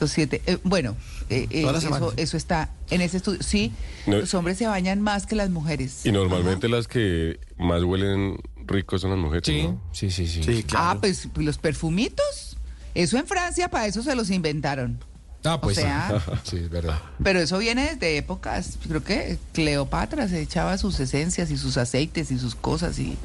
Los 0.00 0.10
siete. 0.10 0.42
eh, 0.46 0.58
bueno, 0.64 0.96
eh, 1.40 1.48
eh, 1.50 2.12
eso, 2.16 2.36
está 2.36 2.70
en 2.90 3.00
ese 3.00 3.16
estudio. 3.18 3.42
Sí, 3.42 3.72
No. 4.06 4.18
los 4.18 4.32
hombres 4.34 4.58
se 4.58 4.66
bañan 4.66 5.00
más 5.00 5.26
que 5.26 5.34
las 5.36 5.50
mujeres. 5.50 6.04
Y 6.04 6.12
normalmente 6.12 6.68
las 6.68 6.88
que 6.88 7.40
más 7.58 7.82
huelen 7.82 8.38
ricos 8.66 9.00
son 9.00 9.10
las 9.10 9.18
mujeres. 9.18 9.42
Sí, 9.46 9.62
¿no? 9.64 9.80
sí, 9.92 10.10
sí, 10.10 10.26
sí. 10.26 10.42
Sí, 10.42 10.62
claro. 10.62 10.86
Ah, 10.90 10.96
pues 11.00 11.28
los 11.36 11.58
perfumitos. 11.58 12.56
Eso 12.94 13.16
en 13.18 13.26
Francia, 13.26 13.68
para 13.68 13.86
eso 13.86 14.02
se 14.02 14.14
los 14.14 14.30
inventaron. 14.30 14.98
Ah, 15.44 15.60
pues 15.60 15.78
O 15.78 15.80
sea- 15.80 16.22
sí. 16.44 16.50
Sí, 16.50 16.56
es 16.58 16.70
verdad. 16.70 17.00
Pero 17.24 17.40
eso 17.40 17.58
viene 17.58 17.82
desde 17.90 18.16
épocas, 18.16 18.78
creo 18.86 19.02
que 19.02 19.38
Cleopatra 19.52 20.28
se 20.28 20.40
echaba 20.40 20.78
sus 20.78 21.00
esencias 21.00 21.50
y 21.50 21.56
sus 21.56 21.78
aceites 21.78 22.30
y 22.30 22.38
sus 22.38 22.54
cosas 22.54 22.96
y, 23.00 23.16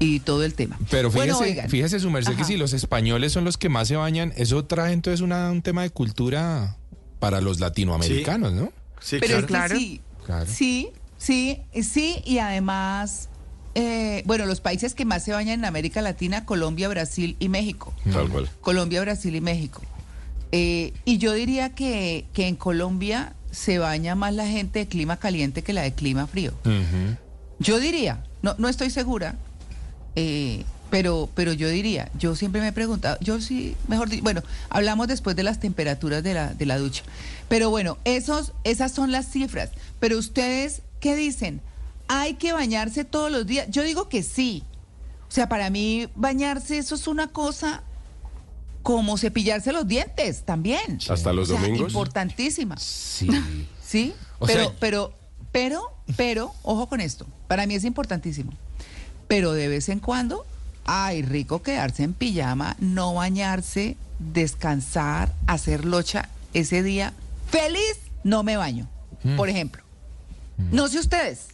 y 0.00 0.18
todo 0.18 0.42
el 0.42 0.54
tema. 0.54 0.76
Pero 0.90 1.12
fíjese, 1.12 1.32
Bueno, 1.36 1.68
fíjese 1.68 2.00
su 2.00 2.10
merced 2.10 2.34
que 2.34 2.42
si 2.42 2.56
los 2.56 2.72
españoles 2.72 3.30
son 3.30 3.44
los 3.44 3.56
que 3.56 3.68
más 3.68 3.86
se 3.86 3.94
bañan, 3.94 4.32
eso 4.36 4.64
trae 4.64 4.92
entonces 4.92 5.20
una- 5.20 5.48
un 5.52 5.62
tema 5.62 5.82
de 5.82 5.90
cultura 5.90 6.76
para 7.20 7.40
los 7.40 7.60
latinoamericanos, 7.60 8.52
¿no? 8.52 8.72
Sí, 9.00 9.18
Pero 9.20 9.46
claro. 9.46 9.74
es 9.74 9.80
que 9.80 9.86
sí, 9.86 10.00
Claro. 10.26 10.46
sí, 10.50 10.88
sí, 11.18 11.60
sí, 11.82 12.22
y 12.24 12.38
además, 12.38 13.28
eh, 13.74 14.22
bueno, 14.26 14.46
los 14.46 14.60
países 14.60 14.94
que 14.94 15.04
más 15.04 15.22
se 15.24 15.32
bañan 15.32 15.60
en 15.60 15.64
América 15.64 16.02
Latina, 16.02 16.44
Colombia, 16.44 16.88
Brasil 16.88 17.36
y 17.38 17.48
México. 17.48 17.94
Tal 18.12 18.28
cual. 18.28 18.50
Colombia, 18.60 19.00
Brasil 19.02 19.34
y 19.36 19.40
México. 19.40 19.80
Eh, 20.52 20.92
y 21.04 21.18
yo 21.18 21.32
diría 21.32 21.74
que, 21.74 22.26
que 22.32 22.48
en 22.48 22.56
Colombia 22.56 23.34
se 23.52 23.78
baña 23.78 24.14
más 24.16 24.34
la 24.34 24.46
gente 24.46 24.80
de 24.80 24.86
clima 24.88 25.16
caliente 25.16 25.62
que 25.62 25.72
la 25.72 25.82
de 25.82 25.92
clima 25.92 26.26
frío. 26.26 26.52
Yo 27.58 27.78
diría, 27.78 28.24
no, 28.42 28.54
no 28.58 28.68
estoy 28.68 28.90
segura, 28.90 29.36
eh, 30.16 30.64
pero, 30.90 31.28
pero 31.34 31.52
yo 31.52 31.68
diría, 31.68 32.10
yo 32.18 32.34
siempre 32.36 32.60
me 32.60 32.68
he 32.68 32.72
preguntado, 32.72 33.16
yo 33.20 33.40
sí, 33.40 33.76
mejor 33.88 34.08
dicho, 34.08 34.22
bueno, 34.22 34.42
hablamos 34.68 35.06
después 35.08 35.36
de 35.36 35.42
las 35.44 35.60
temperaturas 35.60 36.22
de 36.22 36.34
la, 36.34 36.52
de 36.54 36.66
la 36.66 36.78
ducha. 36.78 37.02
Pero 37.48 37.70
bueno, 37.70 37.98
esos, 38.04 38.52
esas 38.64 38.92
son 38.92 39.12
las 39.12 39.30
cifras. 39.30 39.70
Pero 40.00 40.18
ustedes, 40.18 40.82
¿qué 41.00 41.16
dicen? 41.16 41.60
¿Hay 42.08 42.34
que 42.34 42.52
bañarse 42.52 43.04
todos 43.04 43.30
los 43.30 43.46
días? 43.46 43.66
Yo 43.70 43.82
digo 43.82 44.08
que 44.08 44.22
sí. 44.22 44.62
O 45.28 45.32
sea, 45.32 45.48
para 45.48 45.70
mí 45.70 46.08
bañarse 46.16 46.76
eso 46.78 46.96
es 46.96 47.06
una 47.06 47.28
cosa 47.28 47.82
como 48.82 49.16
cepillarse 49.18 49.72
los 49.72 49.86
dientes 49.86 50.42
también. 50.44 50.98
Hasta 51.08 51.32
los 51.32 51.50
O 51.50 51.52
sea, 51.52 51.60
domingos. 51.62 51.88
Importantísima. 51.92 52.76
Sí. 52.78 53.28
¿Sí? 53.84 54.12
O 54.38 54.46
pero, 54.46 54.64
sea- 54.64 54.74
pero, 54.80 55.12
pero, 55.52 55.82
pero, 56.16 56.52
ojo 56.62 56.88
con 56.88 57.00
esto. 57.00 57.26
Para 57.46 57.66
mí 57.66 57.74
es 57.74 57.84
importantísimo. 57.84 58.52
Pero 59.28 59.52
de 59.52 59.68
vez 59.68 59.88
en 59.88 60.00
cuando, 60.00 60.44
ay, 60.90 61.22
rico 61.22 61.62
quedarse 61.62 62.02
en 62.02 62.14
pijama, 62.14 62.76
no 62.80 63.14
bañarse, 63.14 63.96
descansar, 64.18 65.32
hacer 65.46 65.84
locha. 65.84 66.28
Ese 66.52 66.82
día, 66.82 67.12
feliz, 67.48 68.00
no 68.24 68.42
me 68.42 68.56
baño. 68.56 68.88
Mm. 69.22 69.36
Por 69.36 69.48
ejemplo. 69.48 69.82
No 70.72 70.88
sé 70.88 70.98
ustedes. 70.98 71.46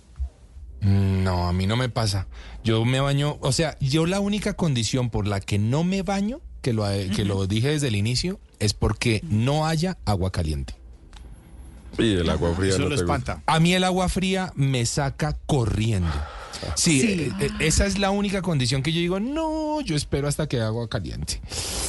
No, 0.81 1.49
a 1.49 1.53
mí 1.53 1.67
no 1.67 1.77
me 1.77 1.89
pasa. 1.91 2.27
Yo 2.65 2.85
me 2.87 3.01
baño, 3.01 3.37
o 3.41 3.53
sea, 3.53 3.77
yo 3.79 4.07
la 4.07 4.21
única 4.21 4.55
condición 4.55 5.11
por 5.11 5.27
la 5.27 5.41
que 5.41 5.59
no 5.59 5.85
me 5.85 6.03
baño, 6.03 6.41
que 6.63 6.73
lo, 6.73 6.85
que 7.15 7.25
lo 7.27 7.47
dije 7.47 7.69
desde 7.69 7.89
el 7.89 7.97
inicio, 7.97 8.41
es 8.59 8.73
porque 8.73 9.21
no 9.29 9.67
haya 9.67 9.99
agua 10.07 10.33
caliente. 10.33 10.75
Y 11.99 12.15
el 12.15 12.29
agua 12.31 12.55
fría 12.55 12.71
Eso 12.71 12.79
no 12.79 12.85
lo 12.85 12.91
gusta. 12.91 13.05
espanta. 13.05 13.43
A 13.47 13.61
mí 13.61 13.75
el 13.75 13.85
agua 13.85 14.09
fría 14.09 14.53
me 14.55 14.85
saca 14.87 15.37
corriendo. 15.47 16.13
Sí, 16.75 17.01
Sí. 17.01 17.07
eh, 17.09 17.33
eh, 17.41 17.51
esa 17.61 17.87
es 17.87 17.99
la 17.99 18.11
única 18.11 18.43
condición 18.43 18.83
que 18.83 18.93
yo 18.93 19.01
digo, 19.01 19.21
no, 19.21 19.81
yo 19.81 19.97
espero 19.97 20.29
hasta 20.29 20.47
que 20.49 20.61
agua 20.61 20.89
caliente. 20.89 21.41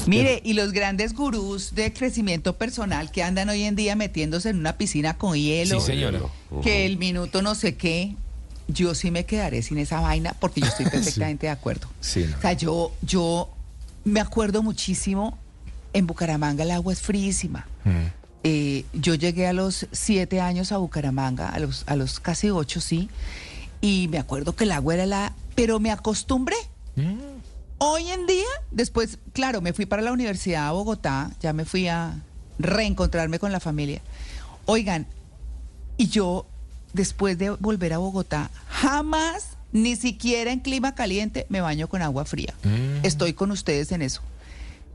Mire, 0.05 0.41
y 0.43 0.53
los 0.53 0.71
grandes 0.71 1.13
gurús 1.13 1.75
de 1.75 1.91
crecimiento 1.93 2.57
personal 2.57 3.11
que 3.11 3.23
andan 3.23 3.49
hoy 3.49 3.63
en 3.63 3.75
día 3.75 3.95
metiéndose 3.95 4.49
en 4.49 4.57
una 4.59 4.77
piscina 4.77 5.17
con 5.17 5.35
hielo, 5.37 5.79
Sí, 5.79 5.85
señora. 5.87 6.19
que 6.63 6.85
el 6.85 6.97
minuto 6.97 7.41
no 7.41 7.55
sé 7.55 7.75
qué, 7.75 8.15
yo 8.67 8.95
sí 8.95 9.11
me 9.11 9.25
quedaré 9.25 9.61
sin 9.61 9.77
esa 9.77 10.01
vaina 10.01 10.33
porque 10.39 10.61
yo 10.61 10.67
estoy 10.67 10.85
perfectamente 10.91 11.47
de 11.47 11.51
acuerdo. 11.51 11.87
Sí, 12.01 12.25
no. 12.29 12.37
O 12.37 12.41
sea, 12.41 12.53
yo, 12.53 12.91
yo 13.01 13.49
me 14.03 14.19
acuerdo 14.19 14.63
muchísimo, 14.63 15.37
en 15.93 16.05
Bucaramanga 16.07 16.63
el 16.63 16.71
agua 16.71 16.93
es 16.93 17.01
fríísima. 17.01 17.65
Mm. 17.85 17.89
Eh, 18.43 18.85
yo 18.93 19.15
llegué 19.15 19.47
a 19.47 19.53
los 19.53 19.87
siete 19.91 20.39
años 20.39 20.71
a 20.71 20.77
Bucaramanga, 20.77 21.49
a 21.49 21.59
los, 21.59 21.83
a 21.87 21.95
los 21.95 22.19
casi 22.19 22.49
ocho, 22.49 22.79
sí, 22.79 23.09
y 23.81 24.07
me 24.09 24.17
acuerdo 24.17 24.55
que 24.55 24.63
el 24.63 24.71
agua 24.71 24.93
era 24.95 25.05
la... 25.05 25.33
Pero 25.55 25.79
me 25.79 25.91
acostumbré. 25.91 26.55
Hoy 27.79 28.09
en 28.09 28.25
día, 28.25 28.45
después, 28.71 29.19
claro, 29.33 29.61
me 29.61 29.73
fui 29.73 29.85
para 29.85 30.01
la 30.01 30.11
Universidad 30.11 30.67
de 30.67 30.73
Bogotá, 30.73 31.31
ya 31.41 31.53
me 31.53 31.65
fui 31.65 31.87
a 31.87 32.19
reencontrarme 32.59 33.39
con 33.39 33.51
la 33.51 33.59
familia. 33.59 34.01
Oigan, 34.65 35.07
y 35.95 36.07
yo, 36.07 36.47
después 36.93 37.37
de 37.37 37.51
volver 37.51 37.93
a 37.93 37.99
Bogotá, 37.99 38.49
jamás, 38.67 39.57
ni 39.71 39.95
siquiera 39.95 40.51
en 40.51 40.59
clima 40.59 40.95
caliente, 40.95 41.45
me 41.49 41.61
baño 41.61 41.87
con 41.87 42.01
agua 42.01 42.25
fría. 42.25 42.53
Estoy 43.03 43.33
con 43.33 43.51
ustedes 43.51 43.91
en 43.91 44.01
eso. 44.01 44.21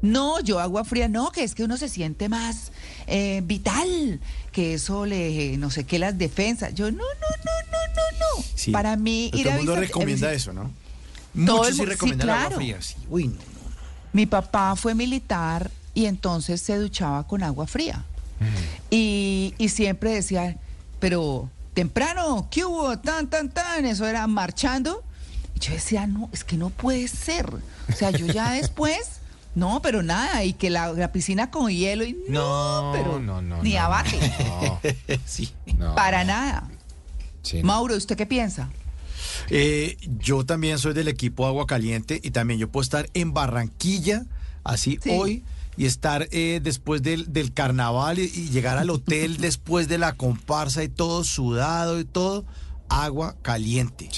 No, 0.02 0.40
yo 0.40 0.58
agua 0.58 0.84
fría, 0.84 1.08
no, 1.08 1.30
que 1.30 1.44
es 1.44 1.54
que 1.54 1.64
uno 1.64 1.76
se 1.76 1.88
siente 1.88 2.28
más 2.28 2.72
eh, 3.06 3.40
vital, 3.44 4.20
que 4.50 4.74
eso 4.74 5.06
le, 5.06 5.56
no 5.56 5.70
sé 5.70 5.84
qué, 5.84 5.98
las 5.98 6.18
defensas. 6.18 6.74
Yo, 6.74 6.90
no, 6.90 6.98
no, 6.98 7.04
no, 7.04 7.52
no, 7.70 7.94
no, 7.94 8.18
no. 8.18 8.44
Sí. 8.54 8.72
Para 8.72 8.96
mí, 8.96 9.30
ir 9.32 9.44
todo 9.44 9.48
a 9.48 9.52
el 9.52 9.56
mundo 9.58 9.76
recomienda 9.76 10.32
eso, 10.32 10.52
¿no? 10.52 10.70
Todo 11.46 11.58
Muchos 11.58 11.68
el 11.68 11.74
sí 11.74 11.84
recomiendan 11.86 12.30
agua 12.30 12.50
fría. 12.56 12.82
Sí. 12.82 12.96
Uy, 13.08 13.28
no. 13.28 13.38
Mi 14.12 14.26
papá 14.26 14.76
fue 14.76 14.94
militar 14.94 15.70
y 15.94 16.06
entonces 16.06 16.60
se 16.60 16.76
duchaba 16.76 17.26
con 17.26 17.42
agua 17.42 17.66
fría. 17.66 18.04
Y, 18.90 19.54
y 19.56 19.68
siempre 19.68 20.10
decía, 20.10 20.56
pero 20.98 21.48
temprano, 21.74 22.48
¿qué 22.50 22.64
hubo? 22.64 22.98
Tan, 22.98 23.28
tan, 23.28 23.50
tan, 23.50 23.86
eso 23.86 24.06
era 24.06 24.26
marchando. 24.26 25.02
Y 25.54 25.60
yo 25.60 25.72
decía, 25.72 26.06
no, 26.06 26.28
es 26.32 26.44
que 26.44 26.56
no 26.56 26.70
puede 26.70 27.06
ser. 27.08 27.46
O 27.52 27.92
sea, 27.96 28.10
yo 28.10 28.26
ya 28.26 28.50
después, 28.52 29.20
no, 29.54 29.80
pero 29.82 30.02
nada, 30.02 30.44
y 30.44 30.52
que 30.54 30.70
la, 30.70 30.92
la 30.92 31.12
piscina 31.12 31.50
con 31.50 31.70
hielo 31.70 32.04
y 32.04 32.16
no, 32.28 32.90
pero 32.94 33.20
ni 33.62 33.76
abate. 33.76 34.18
sí. 35.26 35.50
Para 35.94 36.24
nada. 36.24 36.70
Sí. 37.42 37.62
Mauro, 37.62 37.96
¿usted 37.96 38.16
qué 38.16 38.26
piensa? 38.26 38.70
Eh, 39.50 39.96
yo 40.20 40.44
también 40.46 40.78
soy 40.78 40.94
del 40.94 41.08
equipo 41.08 41.46
Agua 41.46 41.66
Caliente 41.66 42.20
y 42.22 42.30
también 42.30 42.60
yo 42.60 42.68
puedo 42.70 42.82
estar 42.82 43.08
en 43.14 43.32
Barranquilla, 43.34 44.24
así 44.64 44.98
hoy, 45.10 45.42
y 45.76 45.86
estar 45.86 46.28
eh, 46.30 46.60
después 46.62 47.02
del, 47.02 47.32
del 47.32 47.52
carnaval 47.52 48.18
y, 48.18 48.22
y 48.24 48.50
llegar 48.50 48.78
al 48.78 48.90
hotel 48.90 49.36
después 49.40 49.88
de 49.88 49.98
la 49.98 50.12
comparsa 50.14 50.82
y 50.84 50.88
todo 50.88 51.24
sudado 51.24 51.98
y 52.00 52.04
todo, 52.04 52.44
agua 52.88 53.36
caliente. 53.42 54.08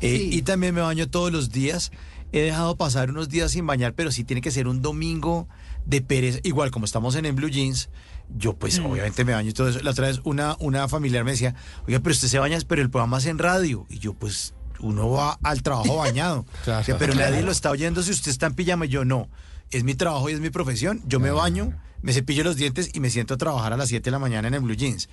Eh, 0.00 0.28
Y 0.32 0.42
también 0.42 0.74
me 0.74 0.80
baño 0.80 1.08
todos 1.08 1.30
los 1.30 1.50
días. 1.50 1.92
He 2.34 2.40
dejado 2.40 2.76
pasar 2.76 3.10
unos 3.10 3.28
días 3.28 3.52
sin 3.52 3.64
bañar, 3.64 3.94
pero 3.94 4.10
sí 4.10 4.24
tiene 4.24 4.40
que 4.40 4.50
ser 4.50 4.66
un 4.66 4.82
domingo 4.82 5.46
de 5.86 6.02
pereza. 6.02 6.40
Igual 6.42 6.72
como 6.72 6.84
estamos 6.84 7.14
en, 7.14 7.26
en 7.26 7.36
Blue 7.36 7.48
Jeans, 7.48 7.90
yo 8.36 8.56
pues 8.56 8.80
obviamente 8.80 9.24
me 9.24 9.34
baño 9.34 9.50
y 9.50 9.52
todo 9.52 9.68
eso. 9.68 9.78
La 9.82 9.92
otra 9.92 10.08
vez 10.08 10.20
una, 10.24 10.56
una 10.58 10.88
familiar 10.88 11.22
me 11.22 11.30
decía, 11.30 11.54
oiga, 11.86 12.00
pero 12.00 12.12
usted 12.12 12.26
se 12.26 12.40
baña, 12.40 12.58
pero 12.66 12.82
el 12.82 12.90
programa 12.90 13.18
es 13.18 13.26
en 13.26 13.38
radio. 13.38 13.86
Y 13.88 14.00
yo 14.00 14.14
pues 14.14 14.52
uno 14.80 15.10
va 15.10 15.38
al 15.44 15.62
trabajo 15.62 15.98
bañado. 15.98 16.44
Claro. 16.64 16.96
Pero 16.98 17.14
nadie 17.14 17.40
lo 17.42 17.52
está 17.52 17.70
oyendo 17.70 18.02
si 18.02 18.10
usted 18.10 18.32
está 18.32 18.46
en 18.46 18.54
pijama. 18.54 18.86
Y 18.86 18.88
yo 18.88 19.04
no. 19.04 19.28
Es 19.70 19.84
mi 19.84 19.94
trabajo 19.94 20.28
y 20.28 20.32
es 20.32 20.40
mi 20.40 20.50
profesión. 20.50 21.02
Yo 21.06 21.20
me 21.20 21.30
baño, 21.30 21.72
me 22.02 22.12
cepillo 22.12 22.42
los 22.42 22.56
dientes 22.56 22.90
y 22.94 22.98
me 22.98 23.10
siento 23.10 23.34
a 23.34 23.36
trabajar 23.36 23.72
a 23.72 23.76
las 23.76 23.90
7 23.90 24.04
de 24.04 24.10
la 24.10 24.18
mañana 24.18 24.48
en 24.48 24.54
el 24.54 24.60
Blue 24.60 24.74
Jeans. 24.74 25.08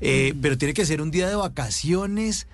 Eh, 0.00 0.34
Pero 0.40 0.56
tiene 0.56 0.72
que 0.72 0.86
ser 0.86 1.02
un 1.02 1.10
día 1.10 1.28
de 1.28 1.34
vacaciones. 1.34 2.46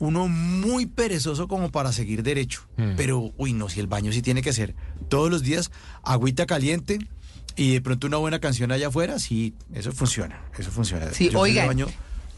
Uno 0.00 0.26
muy 0.28 0.86
perezoso 0.86 1.46
como 1.46 1.70
para 1.70 1.92
seguir 1.92 2.22
derecho. 2.24 2.62
Pero, 2.96 3.32
uy, 3.36 3.52
no, 3.52 3.68
si 3.68 3.78
el 3.80 3.86
baño 3.86 4.10
sí 4.12 4.22
tiene 4.22 4.42
que 4.42 4.52
ser 4.52 4.74
todos 5.08 5.30
los 5.30 5.42
días, 5.42 5.70
agüita 6.02 6.46
caliente 6.46 6.98
y 7.54 7.74
de 7.74 7.80
pronto 7.82 8.06
una 8.06 8.16
buena 8.16 8.40
canción 8.40 8.72
allá 8.72 8.88
afuera, 8.88 9.18
sí, 9.18 9.54
eso 9.74 9.92
funciona. 9.92 10.40
Eso 10.58 10.70
funciona. 10.70 11.12
Sí, 11.12 11.28
Yo 11.30 11.38
oigan. 11.40 11.66
baño 11.66 11.86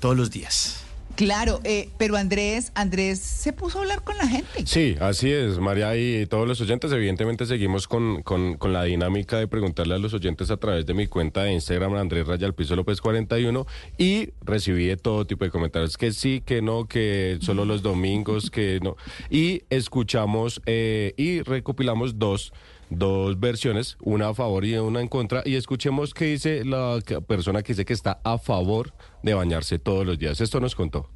todos 0.00 0.16
los 0.16 0.30
días. 0.30 0.82
Claro, 1.16 1.60
eh, 1.64 1.88
pero 1.98 2.16
Andrés, 2.16 2.72
Andrés 2.74 3.18
se 3.20 3.52
puso 3.52 3.78
a 3.78 3.82
hablar 3.82 4.02
con 4.02 4.16
la 4.16 4.26
gente. 4.26 4.64
Sí, 4.66 4.96
así 5.00 5.30
es, 5.30 5.58
María 5.58 5.94
y 5.96 6.26
todos 6.26 6.48
los 6.48 6.60
oyentes. 6.60 6.90
Evidentemente 6.90 7.46
seguimos 7.46 7.86
con, 7.86 8.22
con- 8.22 8.54
con 8.56 8.72
la 8.72 8.84
dinámica 8.84 9.38
de 9.38 9.46
preguntarle 9.46 9.94
a 9.94 9.98
los 9.98 10.14
oyentes 10.14 10.50
a 10.50 10.56
través 10.56 10.86
de 10.86 10.94
mi 10.94 11.06
cuenta 11.06 11.42
de 11.42 11.52
Instagram, 11.52 11.94
Andrés 11.94 12.26
Raya 12.26 12.46
al 12.46 12.54
Piso 12.54 12.74
López 12.76 13.00
41, 13.00 13.66
y 13.98 14.30
recibí 14.42 14.86
de 14.86 14.96
todo 14.96 15.26
tipo 15.26 15.44
de 15.44 15.50
comentarios, 15.50 15.96
que 15.96 16.12
sí, 16.12 16.42
que 16.44 16.62
no, 16.62 16.86
que 16.86 17.38
solo 17.42 17.64
los 17.64 17.82
domingos, 17.82 18.50
que 18.50 18.80
no. 18.82 18.96
Y 19.30 19.62
escuchamos 19.70 20.62
eh, 20.66 21.12
y 21.16 21.42
recopilamos 21.42 22.18
dos 22.18 22.52
dos 22.98 23.38
versiones, 23.38 23.96
una 24.00 24.28
a 24.28 24.34
favor 24.34 24.64
y 24.64 24.76
una 24.76 25.00
en 25.00 25.08
contra, 25.08 25.42
y 25.44 25.56
escuchemos 25.56 26.14
qué 26.14 26.26
dice 26.26 26.64
la 26.64 27.00
persona 27.26 27.62
que 27.62 27.72
dice 27.72 27.84
que 27.84 27.92
está 27.92 28.20
a 28.24 28.38
favor 28.38 28.92
de 29.22 29.34
bañarse 29.34 29.78
todos 29.78 30.06
los 30.06 30.18
días. 30.18 30.40
Esto 30.40 30.60
nos 30.60 30.74
contó. 30.74 31.08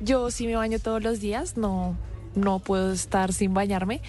Yo 0.00 0.30
sí 0.30 0.46
me 0.46 0.56
baño 0.56 0.78
todos 0.78 1.02
los 1.02 1.20
días, 1.20 1.56
no, 1.56 1.96
no 2.34 2.58
puedo 2.58 2.92
estar 2.92 3.32
sin 3.32 3.54
bañarme. 3.54 4.00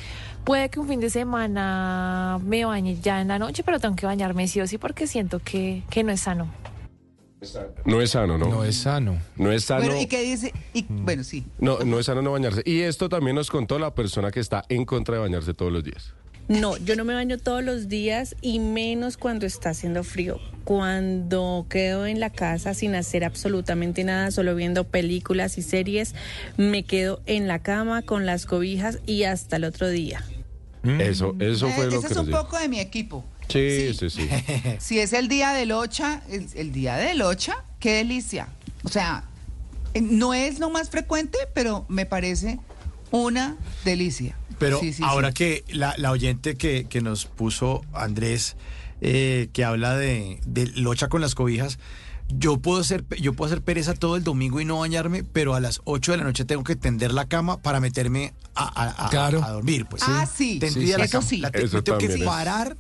Puede 0.44 0.70
que 0.70 0.80
un 0.80 0.88
fin 0.88 1.00
de 1.00 1.10
semana 1.10 2.40
me 2.44 2.66
bañe 2.66 2.98
ya 3.02 3.22
en 3.22 3.28
la 3.28 3.40
noche, 3.40 3.64
pero 3.64 3.80
tengo 3.80 3.96
que 3.96 4.06
bañarme 4.06 4.48
sí 4.48 4.62
o 4.62 4.68
sí 4.68 4.78
porque 4.78 5.08
siento 5.08 5.40
que, 5.40 5.84
que 5.90 6.04
no 6.04 6.12
es 6.12 6.22
sano. 6.22 6.50
No 7.86 8.02
es 8.02 8.12
sano, 8.12 8.38
¿no? 8.38 8.48
No 8.48 8.64
es 8.64 8.78
sano. 8.78 9.18
No 9.36 9.52
es 9.52 9.66
sano. 9.66 9.86
Bueno, 9.86 10.00
¿y 10.00 10.06
qué 10.06 10.22
dice? 10.22 10.54
Y, 10.74 10.86
bueno, 10.88 11.24
sí. 11.24 11.46
No, 11.60 11.80
no 11.80 12.00
es 12.00 12.06
sano 12.06 12.22
no 12.22 12.32
bañarse. 12.32 12.62
Y 12.66 12.82
esto 12.82 13.10
también 13.10 13.36
nos 13.36 13.50
contó 13.50 13.80
la 13.80 13.96
persona 13.96 14.30
que 14.32 14.40
está 14.40 14.64
en 14.70 14.86
contra 14.86 15.16
de 15.16 15.22
bañarse 15.22 15.54
todos 15.54 15.72
los 15.72 15.84
días. 15.84 16.14
No, 16.52 16.76
yo 16.78 16.98
no 16.98 17.06
me 17.06 17.14
baño 17.14 17.38
todos 17.38 17.64
los 17.64 17.88
días 17.88 18.36
y 18.42 18.60
menos 18.60 19.16
cuando 19.16 19.46
está 19.46 19.70
haciendo 19.70 20.04
frío. 20.04 20.38
Cuando 20.66 21.66
quedo 21.70 22.06
en 22.06 22.20
la 22.20 22.30
casa 22.30 22.74
sin 22.74 22.94
hacer 22.96 23.24
absolutamente 23.24 24.04
nada, 24.04 24.32
solo 24.32 24.54
viendo 24.54 24.84
películas 24.84 25.58
y 25.58 25.62
series, 25.62 26.14
me 26.58 26.84
quedo 26.84 27.22
en 27.26 27.48
la 27.48 27.60
cama 27.60 28.02
con 28.02 28.26
las 28.26 28.46
cobijas 28.46 29.00
y 29.06 29.24
hasta 29.24 29.56
el 29.56 29.64
otro 29.64 29.88
día. 29.88 30.24
Eso, 30.84 31.36
eso 31.40 31.68
Eh, 31.68 31.74
fue 31.74 31.86
lo 31.88 32.00
ese 32.00 32.08
que 32.08 32.14
es 32.14 32.20
un 32.20 32.30
poco 32.30 32.60
de 32.60 32.68
mi 32.68 32.80
equipo. 32.82 33.24
Sí, 33.48 33.94
sí, 33.94 34.10
sí. 34.10 34.28
Si 34.80 35.00
es 35.00 35.14
el 35.14 35.30
día 35.30 35.54
del 35.54 35.72
Ocha, 35.72 36.22
el, 36.30 36.48
el 36.56 36.74
día 36.74 36.98
del 36.98 37.22
Ocha, 37.22 37.64
qué 37.80 37.94
delicia. 37.94 38.50
O 38.84 38.90
sea, 38.90 39.24
eh, 39.94 40.02
no 40.02 40.34
es 40.34 40.60
lo 40.60 40.70
más 40.70 40.90
frecuente, 40.90 41.38
pero 41.54 41.86
me 41.88 42.06
parece 42.06 42.60
una 43.12 43.58
delicia. 43.86 44.36
Pero 44.60 44.80
Sí, 44.80 44.94
sí, 44.94 45.04
ahora 45.06 45.30
sí. 45.30 45.34
que 45.36 45.64
la, 45.70 45.96
la 45.98 46.12
oyente 46.12 46.56
que, 46.56 46.86
que 46.86 47.02
nos 47.02 47.26
puso 47.26 47.82
Andrés, 47.94 48.56
eh, 49.02 49.50
que 49.54 49.64
habla 49.66 49.96
de, 49.96 50.40
de 50.46 50.68
locha 50.68 51.08
con 51.08 51.22
las 51.22 51.34
cobijas, 51.36 51.80
yo 52.30 52.58
puedo 52.60 52.80
hacer 52.80 53.04
yo 53.20 53.34
puedo 53.34 53.52
hacer 53.52 53.62
pereza 53.64 53.94
todo 53.94 54.16
el 54.16 54.24
domingo 54.24 54.62
y 54.62 54.66
no 54.66 54.80
bañarme, 54.80 55.24
pero 55.24 55.54
a 55.56 55.60
las 55.60 55.82
8 55.84 56.12
de 56.14 56.18
la 56.20 56.24
noche 56.24 56.46
tengo 56.46 56.64
que 56.64 56.76
tender 56.76 57.12
la 57.14 57.26
cama 57.26 57.58
para 57.58 57.80
meterme 57.82 58.34
a, 58.56 58.64
a- 58.64 59.06
a- 59.08 59.10
Claro. 59.10 59.44
a 59.44 59.50
dormir. 59.52 59.86
Pues. 59.90 60.04
Ah, 60.06 60.26
sí. 60.26 60.60
Tendida 60.60 60.94
Sí, 60.94 61.00
la 61.00 61.06
eso 61.06 61.18
cama. 61.20 61.28
sí. 61.30 61.38
La 61.38 61.52
te- 61.52 61.64
Eso 61.64 61.78
me 61.78 61.82
tengo 61.84 61.98
que 61.98 62.06
es. 62.06 62.22
parar 62.22 62.78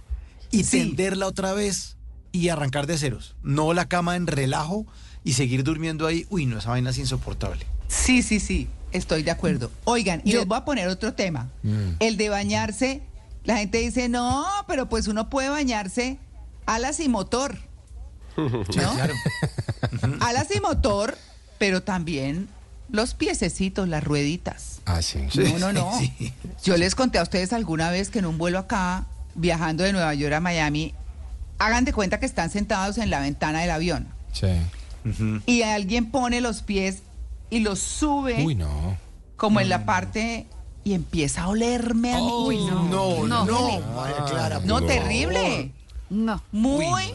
y 0.52 0.64
tenderla 0.64 1.28
otra 1.28 1.54
vez 1.54 1.98
y 2.32 2.48
arrancar 2.50 2.88
de 2.88 2.98
ceros. 2.98 3.36
No 3.44 3.74
la 3.74 3.88
cama 3.90 4.16
en 4.16 4.28
relajo 4.28 4.86
y 5.24 5.34
seguir 5.34 5.64
durmiendo 5.64 6.08
ahí. 6.08 6.26
Uy, 6.30 6.46
no, 6.46 6.60
esa 6.60 6.70
vaina 6.70 6.92
es 6.92 6.98
insoportable. 6.98 7.66
Sí, 7.90 8.22
sí, 8.22 8.40
sí, 8.40 8.70
estoy 8.92 9.24
de 9.24 9.32
acuerdo. 9.32 9.72
Oigan, 9.86 10.22
y 10.26 10.34
les 10.34 10.46
voy 10.46 10.58
a 10.58 10.66
poner 10.66 10.88
otro 10.88 11.14
tema. 11.14 11.50
El 12.00 12.18
de 12.18 12.30
bañarse. 12.30 13.02
La 13.44 13.58
gente 13.58 13.80
dice, 13.80 14.08
no, 14.08 14.46
pero 14.68 14.88
pues 14.88 15.08
uno 15.08 15.30
puede 15.30 15.50
bañarse 15.50 16.18
alas 16.68 17.00
y 17.00 17.10
motor. 17.10 17.58
¿No? 18.38 18.92
Alas 20.20 20.48
y 20.56 20.60
motor, 20.60 21.18
pero 21.58 21.82
también 21.84 22.48
los 22.90 23.14
piececitos, 23.14 23.88
las 23.88 24.04
rueditas. 24.04 24.82
Ah, 24.86 25.02
sí. 25.02 25.20
No, 25.60 25.60
no, 25.60 25.74
no. 25.74 25.92
Yo 26.64 26.78
les 26.78 26.94
conté 26.96 27.18
a 27.20 27.24
ustedes 27.24 27.54
alguna 27.54 27.90
vez 27.90 28.10
que 28.10 28.20
en 28.20 28.26
un 28.26 28.38
vuelo 28.38 28.60
acá, 28.60 29.06
viajando 29.36 29.84
de 29.84 29.94
Nueva 29.94 30.14
York 30.14 30.34
a 30.34 30.40
Miami, 30.40 30.94
hagan 31.58 31.86
de 31.86 31.94
cuenta 31.94 32.20
que 32.20 32.26
están 32.26 32.50
sentados 32.50 32.98
en 32.98 33.10
la 33.10 33.20
ventana 33.20 33.62
del 33.62 33.72
avión 33.72 34.08
Sí. 34.34 34.48
y 35.46 35.62
alguien 35.62 36.10
pone 36.12 36.42
los 36.42 36.62
pies 36.64 37.04
y 37.52 37.60
los 37.60 37.78
sube 37.80 38.44
Uy, 38.44 38.56
no. 38.56 38.98
como 39.38 39.60
en 39.60 39.70
la 39.70 39.86
parte 39.86 40.48
y 40.84 40.94
empieza 40.94 41.44
a 41.44 41.50
olerme 41.50 42.14
a 42.16 42.18
mí. 42.18 42.32
Uy, 42.32 42.58
no. 42.66 42.84
No, 42.86 43.28
No. 43.28 43.46
no, 43.46 43.82
María 43.96 44.26
Clara. 44.26 44.60
No, 44.66 44.80
por 44.80 44.88
terrible. 44.88 45.72
No. 46.10 46.42
Muy, 46.52 47.14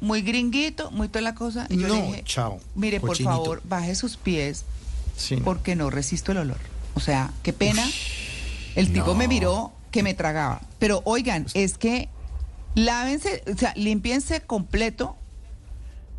muy 0.00 0.22
gringuito, 0.22 0.90
muy 0.90 1.08
toda 1.08 1.20
la 1.22 1.34
cosa. 1.36 1.66
Y 1.70 1.78
yo 1.78 1.86
No, 1.88 1.94
le 1.94 2.02
dije, 2.02 2.22
chao, 2.24 2.58
mire, 2.74 2.98
por 3.00 3.16
favor, 3.16 3.62
baje 3.64 3.94
sus 3.94 4.16
pies 4.16 4.64
Sí. 5.16 5.36
porque 5.36 5.76
no 5.76 5.90
resisto 5.90 6.32
el 6.32 6.38
olor. 6.38 6.58
O 6.94 7.00
sea, 7.00 7.30
qué 7.44 7.52
pena. 7.52 7.86
El 8.74 8.92
tipo 8.92 9.06
no. 9.08 9.14
me 9.14 9.28
miró 9.28 9.72
que 9.92 10.02
me 10.02 10.14
tragaba. 10.14 10.60
Pero 10.80 11.02
oigan, 11.04 11.46
es 11.54 11.78
que 11.78 12.08
lávense, 12.74 13.44
o 13.52 13.56
sea, 13.56 13.72
límpiense 13.76 14.40
completo. 14.40 15.16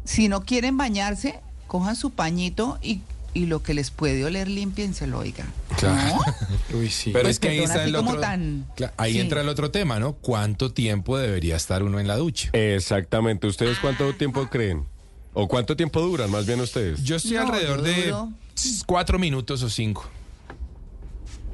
Si 0.05 0.29
no 0.29 0.45
quieren 0.45 0.77
bañarse, 0.77 1.39
cojan 1.67 1.95
su 1.95 2.11
pañito 2.11 2.77
y, 2.81 3.01
y 3.35 3.45
lo 3.45 3.61
que 3.61 3.75
les 3.75 3.91
puede 3.91 4.25
oler, 4.25 4.47
límpienselo, 4.47 5.19
oigan. 5.19 5.47
Claro. 5.77 6.17
Uy, 6.73 6.89
sí. 6.89 7.11
Pero 7.11 7.25
Pues 7.25 7.35
es 7.35 7.39
que 7.39 7.49
ahí 7.49 7.59
está 7.59 7.83
el 7.83 7.95
otro. 7.95 8.19
tan- 8.19 8.65
ahí 8.97 9.13
Sí. 9.13 9.19
entra 9.19 9.41
el 9.41 9.49
otro 9.49 9.69
tema, 9.69 9.99
¿no? 9.99 10.13
¿Cuánto 10.13 10.71
tiempo 10.71 11.17
debería 11.19 11.55
estar 11.55 11.83
uno 11.83 11.99
en 11.99 12.07
la 12.07 12.15
ducha? 12.17 12.49
Exactamente. 12.53 13.45
¿Ustedes 13.45 13.77
cuánto 13.79 14.15
tiempo 14.15 14.47
creen? 14.49 14.85
¿O 15.33 15.47
cuánto 15.47 15.75
tiempo 15.75 15.99
duran, 16.01 16.31
más 16.31 16.47
bien 16.47 16.59
ustedes? 16.61 17.03
Yo 17.03 17.17
estoy 17.17 17.33
No, 17.33 17.41
alrededor 17.41 17.83
yo 17.85 18.29
de 18.31 18.83
cuatro 18.85 19.19
minutos 19.19 19.61
o 19.63 19.69
cinco. 19.69 20.09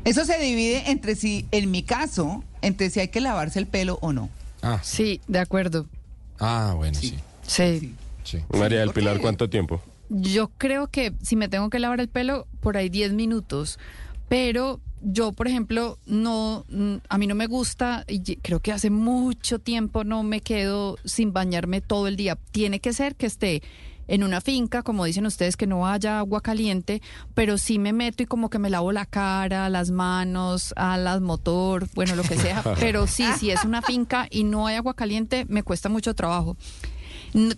Eso 0.05 0.25
se 0.25 0.37
divide 0.39 0.89
entre 0.91 1.15
si, 1.15 1.45
en 1.51 1.69
mi 1.69 1.83
caso, 1.83 2.43
entre 2.61 2.89
si 2.89 2.99
hay 2.99 3.07
que 3.09 3.21
lavarse 3.21 3.59
el 3.59 3.67
pelo 3.67 3.97
o 4.01 4.13
no. 4.13 4.29
Ah, 4.61 4.79
Sí, 4.83 5.21
de 5.27 5.39
acuerdo. 5.39 5.87
ah 6.39 6.73
bueno, 6.75 6.97
sí. 6.99 7.15
Sí. 7.45 7.95
sí. 8.23 8.39
María 8.57 8.79
del. 8.81 8.91
Pilar, 8.91 9.19
¿cuánto 9.19 9.49
tiempo? 9.49 9.81
Yo 10.13 10.49
creo 10.57 10.87
que 10.87 11.13
si 11.21 11.37
me 11.37 11.47
tengo 11.47 11.69
que 11.69 11.79
lavar 11.79 12.01
el 12.01 12.09
pelo, 12.09 12.47
por 12.59 12.75
ahí 12.75 12.89
10 12.89 13.13
minutos. 13.13 13.79
Pero 14.27 14.81
yo, 15.01 15.31
por 15.31 15.47
ejemplo, 15.47 15.97
no, 16.05 16.65
a 17.07 17.17
mí 17.17 17.27
no 17.27 17.35
me 17.35 17.47
gusta, 17.47 18.03
y 18.07 18.35
creo 18.37 18.59
que 18.59 18.73
hace 18.73 18.89
mucho 18.89 19.59
tiempo 19.59 20.03
no 20.03 20.23
me 20.23 20.41
quedo 20.41 20.97
sin 21.05 21.31
bañarme 21.31 21.79
todo 21.79 22.07
el 22.07 22.17
día. 22.17 22.37
Tiene 22.51 22.81
que 22.81 22.91
ser 22.91 23.15
que 23.15 23.25
esté 23.25 23.63
en 24.07 24.23
una 24.23 24.41
finca, 24.41 24.83
como 24.83 25.05
dicen 25.05 25.25
ustedes, 25.25 25.55
que 25.55 25.67
no 25.67 25.87
haya 25.87 26.19
agua 26.19 26.41
caliente, 26.41 27.01
pero 27.33 27.57
sí 27.57 27.79
me 27.79 27.93
meto 27.93 28.23
y 28.23 28.25
como 28.25 28.49
que 28.49 28.59
me 28.59 28.69
lavo 28.69 28.91
la 28.91 29.05
cara, 29.05 29.69
las 29.69 29.91
manos, 29.91 30.73
alas, 30.75 31.21
motor, 31.21 31.87
bueno, 31.95 32.17
lo 32.17 32.23
que 32.23 32.35
sea. 32.35 32.61
Pero 32.79 33.07
sí, 33.07 33.25
si 33.39 33.51
es 33.51 33.63
una 33.63 33.81
finca 33.81 34.27
y 34.29 34.43
no 34.43 34.67
hay 34.67 34.75
agua 34.75 34.95
caliente, 34.95 35.45
me 35.47 35.63
cuesta 35.63 35.87
mucho 35.87 36.13
trabajo. 36.13 36.57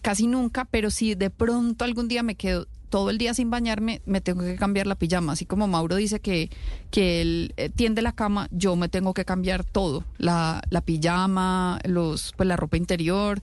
Casi 0.01 0.27
nunca, 0.27 0.65
pero 0.65 0.89
si 0.91 1.15
de 1.15 1.29
pronto 1.29 1.85
algún 1.85 2.07
día 2.07 2.23
me 2.23 2.35
quedo 2.35 2.67
todo 2.89 3.09
el 3.09 3.17
día 3.17 3.33
sin 3.33 3.49
bañarme, 3.49 4.03
me 4.05 4.21
tengo 4.21 4.43
que 4.43 4.55
cambiar 4.55 4.85
la 4.85 4.93
pijama. 4.93 5.33
Así 5.33 5.47
como 5.47 5.67
Mauro 5.67 5.95
dice 5.95 6.19
que, 6.19 6.51
que 6.91 7.21
él 7.21 7.53
eh, 7.57 7.69
tiende 7.69 8.03
la 8.03 8.11
cama, 8.11 8.47
yo 8.51 8.75
me 8.75 8.87
tengo 8.87 9.15
que 9.15 9.25
cambiar 9.25 9.63
todo. 9.63 10.05
La, 10.19 10.61
la 10.69 10.81
pijama, 10.81 11.79
los, 11.85 12.33
pues 12.37 12.47
la 12.47 12.55
ropa 12.55 12.77
interior, 12.77 13.41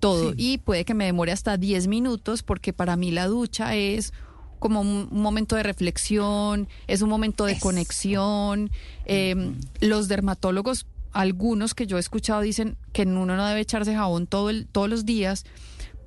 todo. 0.00 0.34
Y 0.36 0.58
puede 0.58 0.84
que 0.84 0.92
me 0.92 1.06
demore 1.06 1.32
hasta 1.32 1.56
10 1.56 1.86
minutos 1.86 2.42
porque 2.42 2.74
para 2.74 2.96
mí 2.96 3.10
la 3.10 3.26
ducha 3.26 3.74
es 3.74 4.12
como 4.58 4.82
un, 4.82 5.08
un 5.10 5.22
momento 5.22 5.56
de 5.56 5.62
reflexión, 5.62 6.68
es 6.86 7.00
un 7.00 7.08
momento 7.08 7.46
de 7.46 7.58
conexión. 7.58 8.70
Eh, 9.06 9.54
Los 9.80 10.08
dermatólogos, 10.08 10.86
algunos 11.12 11.74
que 11.74 11.86
yo 11.86 11.96
he 11.96 12.00
escuchado, 12.00 12.40
dicen 12.40 12.76
que 12.92 13.02
uno 13.02 13.24
no 13.36 13.46
debe 13.46 13.60
echarse 13.60 13.94
jabón 13.94 14.26
todo 14.26 14.50
el, 14.50 14.66
todos 14.66 14.88
los 14.88 15.04
días. 15.04 15.44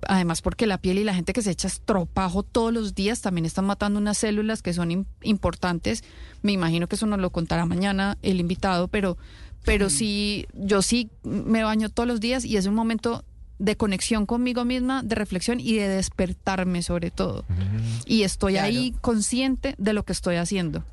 Además, 0.06 0.42
porque 0.42 0.68
la 0.68 0.78
piel 0.80 0.98
y 1.00 1.06
la 1.06 1.14
gente 1.16 1.32
que 1.32 1.42
se 1.42 1.52
echa 1.52 1.68
estropajo 1.70 2.44
todos 2.44 2.74
los 2.74 2.94
días 2.94 3.22
también 3.22 3.46
están 3.46 3.64
matando 3.66 4.00
unas 4.00 4.18
células 4.18 4.62
que 4.62 4.74
son 4.74 4.90
im- 4.92 5.06
importantes. 5.22 6.04
Me 6.42 6.52
imagino 6.52 6.88
que 6.88 6.96
eso 6.98 7.06
nos 7.06 7.20
lo 7.20 7.30
contará 7.30 7.66
mañana 7.66 8.18
el 8.22 8.42
invitado, 8.42 8.90
pero, 8.90 9.18
pero 9.64 9.90
sí, 9.90 10.46
yo 10.54 10.82
sí 10.82 11.10
me 11.24 11.64
baño 11.64 11.88
todos 11.88 12.08
los 12.08 12.20
días 12.20 12.44
y 12.44 12.58
es 12.58 12.66
un 12.66 12.76
momento 12.76 13.24
de 13.60 13.78
conexión 13.78 14.26
conmigo 14.26 14.66
misma, 14.66 15.04
de 15.04 15.16
reflexión 15.16 15.62
y 15.62 15.76
de 15.76 15.88
despertarme 15.88 16.82
sobre 16.82 17.10
todo. 17.10 17.46
Y 18.06 18.24
estoy 18.24 18.54
Claro. 18.54 18.68
ahí 18.68 18.94
consciente 19.00 19.74
de 19.78 19.94
lo 19.94 20.04
que 20.04 20.12
estoy 20.12 20.36
haciendo. 20.36 20.84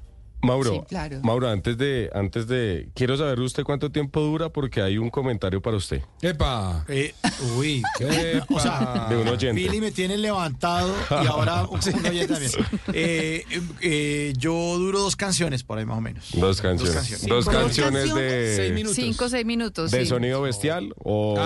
Mauro, 0.42 0.72
Sí, 0.72 0.80
claro. 0.88 1.20
Mauro, 1.22 1.48
antes 1.48 1.76
de, 1.76 2.10
antes 2.14 2.46
de, 2.46 2.88
quiero 2.94 3.16
saber 3.16 3.40
usted 3.40 3.62
cuánto 3.64 3.90
tiempo 3.90 4.20
dura 4.20 4.48
porque 4.48 4.80
hay 4.82 4.98
un 4.98 5.10
comentario 5.10 5.60
para 5.60 5.76
usted. 5.76 6.02
¡Epa! 6.22 6.84
Eh, 6.88 7.14
uy, 7.56 7.82
¿Qué 7.98 8.40
o 8.48 8.60
sea, 8.60 9.06
De 9.10 9.16
un 9.16 9.28
oyente. 9.28 9.60
Billy 9.60 9.80
me 9.80 9.90
tiene 9.90 10.16
levantado 10.16 10.94
y 11.22 11.26
ahora 11.26 11.64
un 11.70 11.78
oyente 11.78 12.26
también. 12.28 12.52
Eh, 12.92 13.44
eh, 13.82 14.32
yo 14.36 14.52
duro 14.78 15.00
dos 15.00 15.16
canciones 15.16 15.62
por 15.62 15.78
ahí 15.78 15.84
más 15.84 15.98
o 15.98 16.00
menos. 16.00 16.28
Dos 16.34 16.60
canciones. 16.60 16.94
Dos 16.94 17.04
canciones, 17.04 17.28
Dos 17.28 17.46
canciones. 17.46 18.14
de, 18.14 18.56
Seis 18.56 18.72
minutos. 18.72 18.96
Cinco 18.96 19.24
o 19.24 19.28
seis 19.28 19.44
minutos. 19.44 19.90
de 19.90 20.00
sí. 20.00 20.06
sonido 20.06 20.42
bestial 20.42 20.94
o 20.98 21.36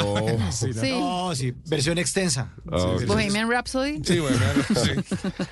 Sí. 0.51 0.71
No, 0.91 1.35
sí, 1.35 1.55
versión 1.66 1.99
extensa. 1.99 2.55
Ah. 2.71 2.97
Bohemian 3.07 3.51
Rhapsody. 3.51 4.01
Sí, 4.05 4.21
bueno, 4.21 4.39
sí. 4.77 4.91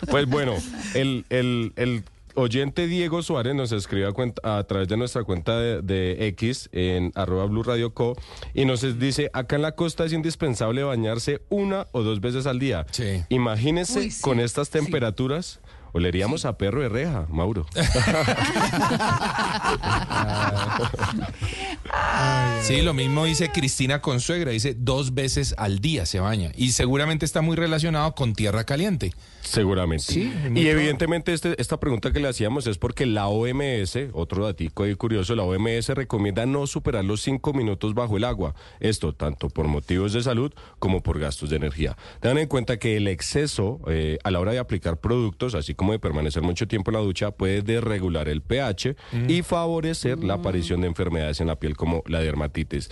Pues 0.08 0.26
bueno, 0.26 0.54
el, 0.94 1.24
el, 1.30 1.72
el 1.76 2.04
oyente 2.34 2.86
Diego 2.86 3.22
Suárez 3.22 3.54
nos 3.54 3.72
escribe 3.72 4.06
a, 4.06 4.12
cuenta- 4.12 4.58
a 4.58 4.64
través 4.64 4.88
de 4.88 4.96
nuestra 4.96 5.24
cuenta 5.24 5.58
de, 5.58 5.82
de 5.82 6.26
X 6.28 6.68
en 6.72 7.12
arroba 7.14 7.46
Blue 7.46 7.62
Radio 7.62 7.92
Co 7.94 8.14
y 8.54 8.64
nos 8.64 8.82
dice, 8.98 9.30
acá 9.32 9.56
en 9.56 9.62
la 9.62 9.72
costa 9.72 10.04
es 10.04 10.12
indispensable 10.12 10.82
bañarse 10.82 11.42
una 11.48 11.86
o 11.92 12.02
dos 12.02 12.20
veces 12.20 12.46
al 12.46 12.58
día. 12.58 12.86
Imagínese 13.28 13.98
Uy, 14.00 14.10
sí, 14.10 14.22
con 14.22 14.40
estas 14.40 14.70
temperaturas. 14.70 15.60
Oleríamos 15.92 16.44
a 16.46 16.56
perro 16.56 16.80
de 16.82 16.88
reja, 16.88 17.26
Mauro. 17.28 17.66
Sí, 22.62 22.80
lo 22.82 22.94
mismo 22.94 23.24
dice 23.24 23.50
Cristina 23.50 24.00
Consuegra, 24.00 24.52
dice 24.52 24.76
dos 24.78 25.14
veces 25.14 25.52
al 25.58 25.80
día 25.80 26.06
se 26.06 26.20
baña 26.20 26.52
y 26.56 26.70
seguramente 26.72 27.24
está 27.26 27.42
muy 27.42 27.56
relacionado 27.56 28.14
con 28.14 28.34
tierra 28.34 28.62
caliente. 28.64 29.12
Seguramente. 29.40 30.04
Sí, 30.04 30.32
y 30.54 30.68
evidentemente 30.68 31.32
este- 31.32 31.60
esta 31.60 31.80
pregunta 31.80 32.12
que 32.12 32.20
le 32.20 32.28
hacíamos 32.28 32.68
es 32.68 32.78
porque 32.78 33.04
la 33.04 33.26
OMS, 33.26 34.10
otro 34.12 34.44
datico 34.44 34.84
ahí 34.84 34.94
curioso, 34.94 35.34
la 35.34 35.42
OMS 35.42 35.88
recomienda 35.88 36.46
no 36.46 36.68
superar 36.68 37.04
los 37.04 37.20
cinco 37.22 37.52
minutos 37.52 37.94
bajo 37.94 38.16
el 38.16 38.22
agua. 38.24 38.54
Esto 38.78 39.12
tanto 39.12 39.48
por 39.50 39.66
motivos 39.66 40.12
de 40.12 40.22
salud 40.22 40.52
como 40.78 41.02
por 41.02 41.18
gastos 41.18 41.50
de 41.50 41.56
energía. 41.56 41.96
Tengan 42.20 42.38
en 42.38 42.46
cuenta 42.46 42.78
que 42.78 42.96
el 42.96 43.08
exceso 43.08 43.80
eh, 43.88 44.18
a 44.22 44.30
la 44.30 44.38
hora 44.38 44.52
de 44.52 44.60
aplicar 44.60 44.98
productos, 44.98 45.56
así 45.56 45.74
como 45.74 45.81
de 45.90 45.98
permanecer 45.98 46.42
mucho 46.44 46.68
tiempo 46.68 46.92
en 46.92 46.98
la 46.98 47.00
ducha, 47.02 47.32
puede 47.32 47.62
desregular 47.62 48.28
el 48.28 48.42
pH 48.42 48.94
y 49.26 49.42
favorecer 49.42 50.22
la 50.22 50.34
aparición 50.34 50.82
de 50.82 50.86
enfermedades 50.86 51.40
en 51.40 51.48
la 51.48 51.56
piel 51.56 51.76
como 51.76 52.04
la 52.06 52.20
dermatitis. 52.20 52.88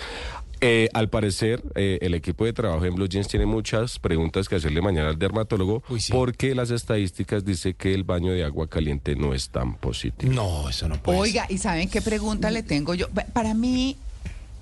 Eh, 0.62 0.88
al 0.92 1.08
parecer, 1.08 1.62
eh, 1.74 1.98
el 2.02 2.12
equipo 2.12 2.44
de 2.44 2.52
trabajo 2.52 2.84
en 2.84 2.94
Blue 2.94 3.08
Jeans 3.08 3.28
tiene 3.28 3.46
muchas 3.46 3.98
preguntas 3.98 4.46
que 4.46 4.56
hacerle 4.56 4.82
mañana 4.82 5.08
al 5.08 5.18
dermatólogo 5.18 5.82
porque 6.10 6.54
las 6.54 6.70
estadísticas 6.70 7.46
dicen 7.46 7.72
que 7.78 7.94
el 7.94 8.04
baño 8.04 8.32
de 8.32 8.44
agua 8.44 8.66
caliente 8.68 9.16
no 9.16 9.32
es 9.32 9.48
tan 9.48 9.74
positivo. 9.76 10.32
No, 10.34 10.68
eso 10.68 10.86
no 10.86 10.98
Oiga, 11.06 11.46
¿y 11.48 11.56
saben 11.56 11.88
qué 11.88 12.02
pregunta 12.02 12.50
le 12.50 12.62
tengo 12.62 12.92
yo? 12.94 13.08
Pa- 13.08 13.24
Para 13.32 13.54
mí, 13.54 13.96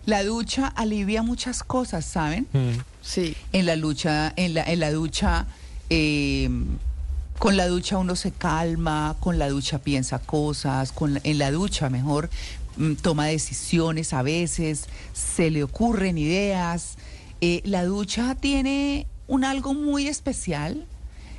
la 0.07 0.23
ducha 0.23 0.69
alivia 0.69 1.23
muchas 1.25 1.65
cosas, 1.65 2.05
¿saben? 2.05 2.47
Sí. 3.03 3.35
En 3.53 3.67
la 3.67 3.75
lucha, 3.75 4.33
en 4.37 4.55
la, 4.55 4.63
en 4.63 4.79
la 4.79 4.93
ducha, 4.93 5.47
eh, 5.91 6.49
con 7.39 7.57
la 7.57 7.69
ducha 7.69 7.99
uno 7.99 8.17
se 8.17 8.33
calma, 8.33 9.17
con 9.21 9.39
la 9.39 9.49
ducha 9.49 9.79
piensa 9.79 10.19
cosas, 10.19 10.93
con 10.93 11.15
la- 11.15 11.21
en 11.25 11.39
la 11.39 11.51
ducha 11.51 11.89
mejor 11.91 12.31
mm, 12.77 12.95
toma 12.95 13.27
decisiones 13.27 14.13
a 14.13 14.23
veces, 14.23 14.85
se 15.13 15.51
le 15.51 15.65
ocurren 15.65 16.17
ideas. 16.17 16.95
Eh, 17.41 17.61
la 17.65 17.85
ducha 17.85 18.37
tiene 18.37 19.07
un 19.27 19.45
algo 19.45 19.75
muy 19.75 20.07
especial 20.07 20.85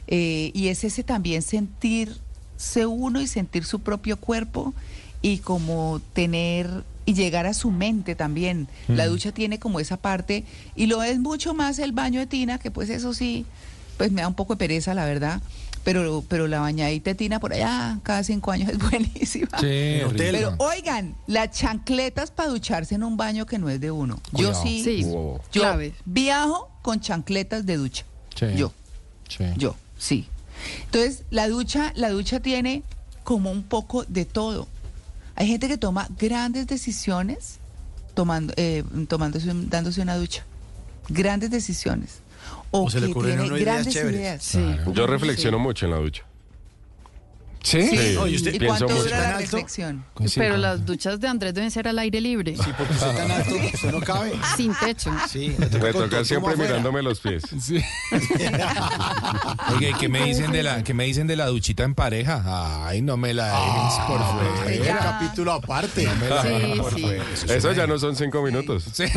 eh, 0.07 0.51
y 0.53 0.67
es 0.67 0.83
ese 0.83 1.03
también 1.03 1.41
sentirse 1.41 2.85
uno 2.85 3.21
y 3.21 3.27
sentir 3.27 3.63
su 3.63 3.79
propio 3.79 4.17
cuerpo 4.17 4.73
y 5.21 5.37
como 5.37 6.01
tener 6.13 6.83
y 7.05 7.13
llegar 7.13 7.45
a 7.45 7.53
su 7.53 7.71
mente 7.71 8.15
también. 8.15 8.67
La 8.87 9.05
Mm. 9.05 9.09
ducha 9.09 9.31
tiene 9.31 9.59
como 9.59 9.79
esa 9.79 9.95
parte 9.97 10.43
y 10.75 10.87
lo 10.87 11.03
es 11.03 11.19
mucho 11.19 11.53
más 11.53 11.79
el 11.79 11.91
baño 11.93 12.19
de 12.19 12.27
tina, 12.27 12.59
que 12.59 12.69
pues 12.69 12.89
eso 12.89 13.13
sí, 13.13 13.45
pues 13.97 14.11
me 14.11 14.21
da 14.21 14.27
un 14.27 14.33
poco 14.35 14.53
de 14.55 14.57
pereza, 14.59 14.93
la 14.93 15.05
verdad. 15.05 15.41
Pero, 15.83 16.23
pero 16.27 16.47
la 16.47 16.59
bañadita 16.59 17.11
de 17.11 17.15
tina 17.15 17.39
por 17.39 17.53
allá 17.53 17.99
cada 18.03 18.23
cinco 18.23 18.51
años 18.51 18.69
es 18.69 18.77
buenísima. 18.91 19.57
Sí, 19.59 20.01
pero 20.17 20.55
oigan, 20.59 21.15
las 21.27 21.51
chancletas 21.51 22.31
para 22.31 22.49
ducharse 22.49 22.95
en 22.95 23.03
un 23.03 23.15
baño 23.17 23.45
que 23.45 23.57
no 23.57 23.69
es 23.69 23.79
de 23.79 23.89
uno. 23.91 24.19
Cuidado. 24.31 24.53
Yo 24.55 24.61
sí, 24.61 24.83
Sí, 24.83 25.03
Wow. 25.05 25.39
yo 25.51 25.61
clave. 25.61 25.93
viajo 26.05 26.69
con 26.81 26.99
chancletas 26.99 27.65
de 27.65 27.77
ducha. 27.77 28.05
Sí. 28.35 28.47
Yo. 28.55 28.71
Sí. 29.27 29.45
Yo, 29.57 29.75
sí. 29.97 30.27
Entonces, 30.85 31.23
la 31.29 31.47
ducha, 31.47 31.93
la 31.95 32.09
ducha 32.09 32.39
tiene 32.41 32.83
como 33.23 33.51
un 33.51 33.63
poco 33.63 34.03
de 34.05 34.25
todo. 34.25 34.67
Hay 35.35 35.47
gente 35.47 35.67
que 35.69 35.77
toma 35.77 36.07
grandes 36.19 36.67
decisiones 36.67 37.59
tomando, 38.13 38.53
eh, 38.57 38.83
tomándose, 39.07 39.49
un- 39.49 39.69
dándose 39.69 40.01
una 40.01 40.17
ducha. 40.17 40.43
Grandes 41.07 41.49
decisiones. 41.51 42.19
O, 42.71 42.83
O 42.83 42.89
se 42.89 42.99
le 42.99 43.07
que 43.07 43.11
ocurren 43.11 43.39
a 43.39 43.43
tiene 43.43 43.57
ideas 43.57 43.65
grandes 43.75 43.93
chéveres. 43.93 44.19
ideas. 44.19 44.49
Claro. 44.51 44.93
Yo 44.93 45.07
reflexiono 45.07 45.59
mucho 45.59 45.85
en 45.85 45.91
la 45.91 45.97
ducha. 45.97 46.23
¿Sí? 47.61 47.81
Sí. 47.89 48.15
Oye, 48.17 48.35
usted- 48.37 48.53
¿Y 48.53 48.59
pienso 48.59 48.85
cuánto 48.85 48.95
mucho. 48.95 49.03
dura 49.03 49.21
¿Tan 49.21 49.31
la 49.33 49.37
reflexión? 49.39 50.05
Pero 50.35 50.57
las 50.57 50.85
duchas 50.85 51.19
de 51.19 51.27
Andrés 51.27 51.53
deben 51.53 51.69
ser 51.71 51.87
al 51.87 51.99
aire 51.99 52.21
libre, 52.21 52.55
Sí, 52.55 52.69
porque 52.77 52.93
usted 52.93 53.15
tan 53.15 53.29
alto, 53.31 53.55
usted 53.73 53.91
no 53.91 53.99
cabe. 53.99 54.31
sin 54.57 54.73
techo. 54.75 55.11
Sí, 55.29 55.55
Me 55.59 55.91
toca 55.93 56.23
siempre 56.23 56.55
mirándome 56.55 57.01
los 57.03 57.19
pies. 57.19 57.43
Sí. 57.61 57.79
Oye, 59.75 59.93
¿qué 59.99 60.09
me 60.09 60.23
dicen 60.25 60.51
de 60.51 60.63
la, 60.63 60.83
qué 60.83 60.93
me 60.93 61.03
dicen 61.05 61.27
de 61.27 61.35
la 61.35 61.47
duchita 61.47 61.83
en 61.83 61.95
pareja? 61.95 62.87
Ay, 62.87 63.01
no 63.01 63.17
me 63.17 63.33
la 63.33 63.47
dejen 63.47 64.07
por 64.07 64.21
Ay, 64.21 64.77
fuera. 64.77 64.93
un 64.93 64.97
capítulo 64.99 65.51
aparte. 65.53 66.03
No 66.05 66.15
me 66.15 66.29
la 66.29 66.41
Sí, 66.41 66.47
dejen 66.49 66.77
por 66.77 66.95
sí. 66.95 67.05
Eso 67.49 67.71
ya 67.73 67.87
no 67.87 67.99
son 67.99 68.15
cinco 68.15 68.41
minutos. 68.41 68.85
Sí, 68.93 69.03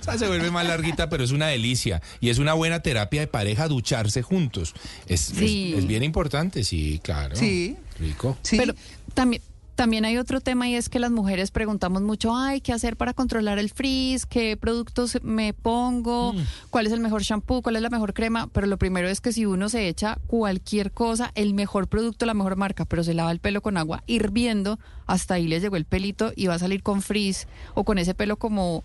Esa 0.00 0.18
se 0.18 0.26
vuelve 0.26 0.50
más 0.50 0.66
larguita, 0.66 1.08
pero 1.08 1.24
es 1.24 1.30
una 1.30 1.46
delicia. 1.48 2.02
Y 2.20 2.30
es 2.30 2.38
una 2.38 2.54
buena 2.54 2.80
terapia 2.80 3.20
de 3.22 3.26
pareja 3.26 3.68
ducharse 3.68 4.22
juntos. 4.22 4.74
Es, 5.06 5.20
Sí. 5.20 5.72
es, 5.72 5.80
es 5.80 5.86
bien 5.86 5.99
importante, 6.04 6.64
sí, 6.64 7.00
claro. 7.02 7.36
Sí. 7.36 7.76
Rico. 7.98 8.36
Sí. 8.42 8.56
Pero 8.56 8.74
también, 9.14 9.42
también 9.80 10.04
hay 10.04 10.18
otro 10.18 10.42
tema 10.42 10.68
y 10.68 10.74
es 10.74 10.90
que 10.90 10.98
las 10.98 11.10
mujeres 11.10 11.50
preguntamos 11.50 12.02
mucho, 12.02 12.36
ay, 12.36 12.60
¿qué 12.60 12.74
hacer 12.74 12.98
para 12.98 13.14
controlar 13.14 13.58
el 13.58 13.70
frizz? 13.70 14.26
¿Qué 14.26 14.58
productos 14.58 15.16
me 15.22 15.54
pongo? 15.54 16.34
¿Cuál 16.68 16.86
es 16.86 16.92
el 16.92 17.00
mejor 17.00 17.22
shampoo? 17.22 17.62
¿Cuál 17.62 17.76
es 17.76 17.82
la 17.82 17.88
mejor 17.88 18.12
crema? 18.12 18.46
Pero 18.52 18.66
lo 18.66 18.76
primero 18.76 19.08
es 19.08 19.22
que 19.22 19.32
si 19.32 19.46
uno 19.46 19.70
se 19.70 19.88
echa 19.88 20.18
cualquier 20.26 20.92
cosa, 20.92 21.32
el 21.34 21.54
mejor 21.54 21.88
producto, 21.88 22.26
la 22.26 22.34
mejor 22.34 22.56
marca, 22.56 22.84
pero 22.84 23.02
se 23.02 23.14
lava 23.14 23.32
el 23.32 23.38
pelo 23.38 23.62
con 23.62 23.78
agua 23.78 24.02
hirviendo, 24.06 24.78
hasta 25.06 25.32
ahí 25.32 25.48
le 25.48 25.60
llegó 25.60 25.76
el 25.76 25.86
pelito 25.86 26.34
y 26.36 26.46
va 26.46 26.56
a 26.56 26.58
salir 26.58 26.82
con 26.82 27.00
frizz 27.00 27.46
o 27.72 27.84
con 27.84 27.96
ese 27.96 28.14
pelo 28.14 28.36
como 28.36 28.84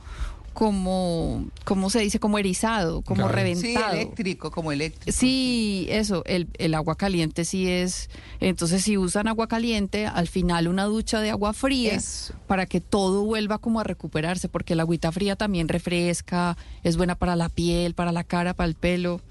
como, 0.55 1.45
¿cómo 1.65 1.91
se 1.91 1.99
dice? 1.99 2.19
Como 2.19 2.39
erizado, 2.39 3.01
como 3.03 3.27
Claro. 3.27 3.29
Sí, 3.31 3.35
reventado. 3.35 3.93
eléctrico, 3.93 4.49
como 4.49 4.71
eléctrico. 4.71 5.15
Sí, 5.15 5.85
eso, 5.91 6.23
el, 6.25 6.47
el 6.57 6.73
agua 6.73 6.95
caliente 6.95 7.45
sí 7.45 7.69
es. 7.69 8.09
Entonces, 8.39 8.81
si 8.81 8.97
usan 8.97 9.27
agua 9.27 9.47
caliente, 9.47 10.07
al 10.07 10.27
final 10.27 10.67
una 10.67 10.85
ducha 10.85 11.19
de 11.21 11.29
agua 11.29 11.53
fría 11.53 11.93
Eso. 11.93 12.33
para 12.47 12.65
que 12.65 12.81
todo 12.81 13.23
vuelva 13.25 13.59
como 13.59 13.79
a 13.79 13.83
recuperarse, 13.83 14.49
porque 14.49 14.73
la 14.73 14.81
agüita 14.83 15.11
fría 15.11 15.35
también 15.35 15.67
refresca, 15.67 16.57
es 16.83 16.97
buena 16.97 17.13
para 17.15 17.35
la 17.35 17.49
piel, 17.49 17.93
para 17.93 18.11
la 18.11 18.23
cara, 18.23 18.55
para 18.55 18.67
el 18.67 18.75
pelo. 18.75 19.21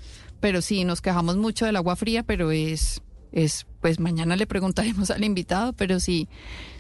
Pero 0.41 0.61
sí, 0.63 0.85
nos 0.85 1.01
quejamos 1.01 1.37
mucho 1.39 1.65
del 1.65 1.77
agua 1.77 1.97
fría, 1.97 2.23
pero 2.23 2.53
es, 2.53 3.01
es, 3.33 3.67
pues 3.81 3.99
mañana 3.99 4.37
le 4.37 4.47
preguntaremos 4.47 5.11
al 5.11 5.25
invitado, 5.25 5.73
pero 5.73 5.99
sí, 6.01 6.29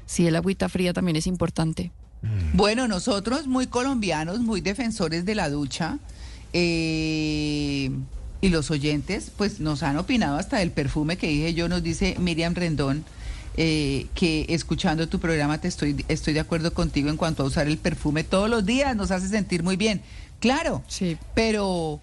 sí, 0.07 0.27
el 0.27 0.37
agüita 0.37 0.69
fría 0.69 0.93
también 0.93 1.17
es 1.17 1.27
importante. 1.27 1.91
Bueno, 2.53 2.87
nosotros 2.89 3.47
muy 3.47 3.67
colombianos, 3.67 4.41
muy 4.41 4.61
defensores 4.61 5.25
de 5.25 5.35
la 5.35 5.49
ducha. 5.51 5.99
eh, 6.53 7.91
Y 8.41 8.49
los 8.51 8.71
oyentes, 8.71 9.31
pues 9.37 9.59
nos 9.61 9.83
han 9.83 9.97
opinado 9.97 10.37
hasta 10.37 10.61
el 10.61 10.71
perfume 10.71 11.17
que 11.17 11.29
dije 11.29 11.55
yo, 11.55 11.67
nos 11.69 11.83
dice 11.83 12.15
Miriam 12.19 12.55
Rendón, 12.55 13.03
eh, 13.57 14.07
que 14.15 14.45
escuchando 14.51 15.09
tu 15.09 15.19
programa 15.19 15.59
te 15.63 15.69
estoy, 15.69 16.05
estoy 16.09 16.35
de 16.35 16.41
acuerdo 16.41 16.75
contigo 16.75 17.09
en 17.09 17.17
cuanto 17.17 17.43
a 17.43 17.47
usar 17.47 17.69
el 17.69 17.79
perfume 17.79 18.23
todos 18.23 18.51
los 18.51 18.67
días, 18.67 18.95
nos 18.97 19.11
hace 19.13 19.29
sentir 19.29 19.63
muy 19.63 19.77
bien. 19.77 20.03
Claro, 20.41 20.83
Sí. 20.89 21.17
pero 21.35 22.01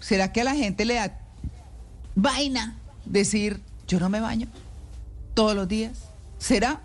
¿será 0.00 0.32
que 0.32 0.40
a 0.40 0.44
la 0.44 0.54
gente 0.56 0.84
le 0.84 0.94
da 0.94 1.16
vaina 2.16 2.76
decir, 3.04 3.60
yo 3.86 4.00
no 4.00 4.08
me 4.08 4.18
baño 4.20 4.48
todos 5.34 5.54
los 5.54 5.68
días? 5.68 5.92
¿Será? 6.38 6.80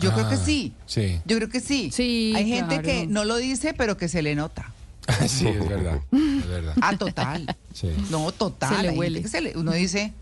Yo 0.00 0.12
creo 0.12 0.28
que 0.28 0.34
Ah, 0.34 0.42
sí. 0.44 0.72
Sí. 0.86 1.20
Yo 1.24 1.36
creo 1.36 1.48
que 1.48 1.60
sí. 1.60 1.90
Sí, 1.92 2.32
Hay 2.36 2.46
gente 2.48 2.80
claro. 2.80 2.82
que 2.82 3.06
no 3.06 3.24
lo 3.24 3.36
dice, 3.36 3.74
pero 3.74 3.96
que 3.96 4.08
se 4.08 4.22
le 4.22 4.34
nota. 4.34 4.72
sí, 5.28 5.46
es 5.46 5.68
verdad. 5.68 6.00
Es 6.12 6.48
verdad. 6.48 6.74
Ah, 6.80 6.96
total. 6.96 7.56
Sí. 7.72 7.88
No, 8.10 8.32
total. 8.32 8.76
Se 8.76 8.82
le 8.82 8.90
huele. 8.90 9.22
que 9.22 9.28
se 9.28 9.40
le- 9.40 9.56
uno 9.56 9.72
dice, 9.72 10.12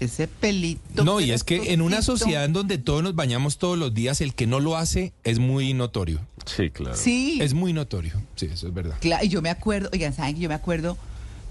ese 0.00 0.26
pelito. 0.28 1.04
No, 1.04 1.20
y 1.20 1.30
es 1.30 1.44
que 1.44 1.72
en 1.72 1.80
una 1.80 1.96
pelito". 1.98 2.16
sociedad 2.16 2.44
en 2.44 2.52
donde 2.52 2.78
todos 2.78 3.02
nos 3.02 3.14
bañamos 3.14 3.58
todos 3.58 3.78
los 3.78 3.94
días, 3.94 4.20
el 4.20 4.34
que 4.34 4.46
no 4.46 4.60
lo 4.60 4.76
hace 4.76 5.12
es 5.24 5.38
muy 5.38 5.74
notorio. 5.74 6.20
Sí, 6.46 6.70
claro. 6.70 6.96
Sí. 6.96 7.38
Es 7.40 7.54
muy 7.54 7.72
notorio. 7.72 8.20
Sí, 8.36 8.46
eso 8.52 8.66
es 8.68 8.74
verdad. 8.74 8.96
Cla- 9.00 9.20
y 9.22 9.28
yo 9.28 9.40
me 9.42 9.50
acuerdo, 9.50 9.88
oigan, 9.92 10.12
¿saben 10.14 10.34
que 10.34 10.40
yo 10.40 10.48
me 10.48 10.54
acuerdo 10.54 10.96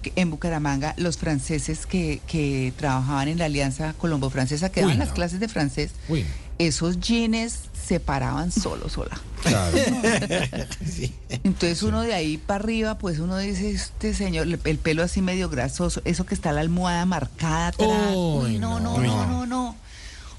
que 0.02 0.12
en 0.18 0.30
Bucaramanga 0.32 0.94
los 0.98 1.18
franceses 1.18 1.86
que, 1.86 2.20
que 2.28 2.74
trabajaban 2.76 3.30
en 3.30 3.38
la 3.38 3.46
Alianza 3.46 3.94
Colombo-Francesa, 3.98 4.70
que 4.70 4.82
Uy, 4.82 4.88
daban 4.88 5.00
las 5.00 5.14
clases 5.14 5.40
de 5.40 5.48
francés, 5.48 5.92
Uy, 6.10 6.26
esos 6.60 7.00
jeans 7.00 7.60
se 7.74 8.00
paraban 8.00 8.52
solos, 8.52 8.94
sola. 8.94 9.20
claro. 9.42 9.78
Entonces 11.44 11.84
uno 11.84 12.02
de 12.02 12.14
ahí 12.14 12.38
para 12.38 12.64
arriba, 12.64 12.98
pues 12.98 13.20
uno 13.20 13.38
dice, 13.38 13.72
este 13.72 14.14
señor, 14.14 14.48
el, 14.48 14.60
el 14.64 14.78
pelo 14.78 15.04
así 15.04 15.22
medio 15.22 15.50
grasoso, 15.50 16.02
eso 16.06 16.26
que 16.26 16.34
está 16.36 16.52
la 16.52 16.62
almohada 16.62 17.06
marcada 17.06 17.68
atrás. 17.68 18.14
Uy, 18.16 18.58
no, 18.60 18.80
no, 18.80 18.98
no. 19.00 19.04
no, 19.04 19.26
no, 19.28 19.46
no. 19.46 19.76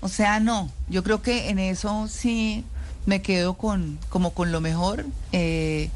O 0.01 0.09
sea, 0.09 0.41
no. 0.41 0.71
Yo 0.89 1.03
creo 1.03 1.23
que 1.23 1.49
en 1.51 1.59
eso 1.59 2.09
sí 2.09 2.65
me 3.07 3.21
quedo 3.23 3.55
con, 3.55 3.99
como 4.09 4.33
con 4.33 4.53
lo 4.53 4.61
mejor. 4.61 5.05
Eh, 5.33 5.91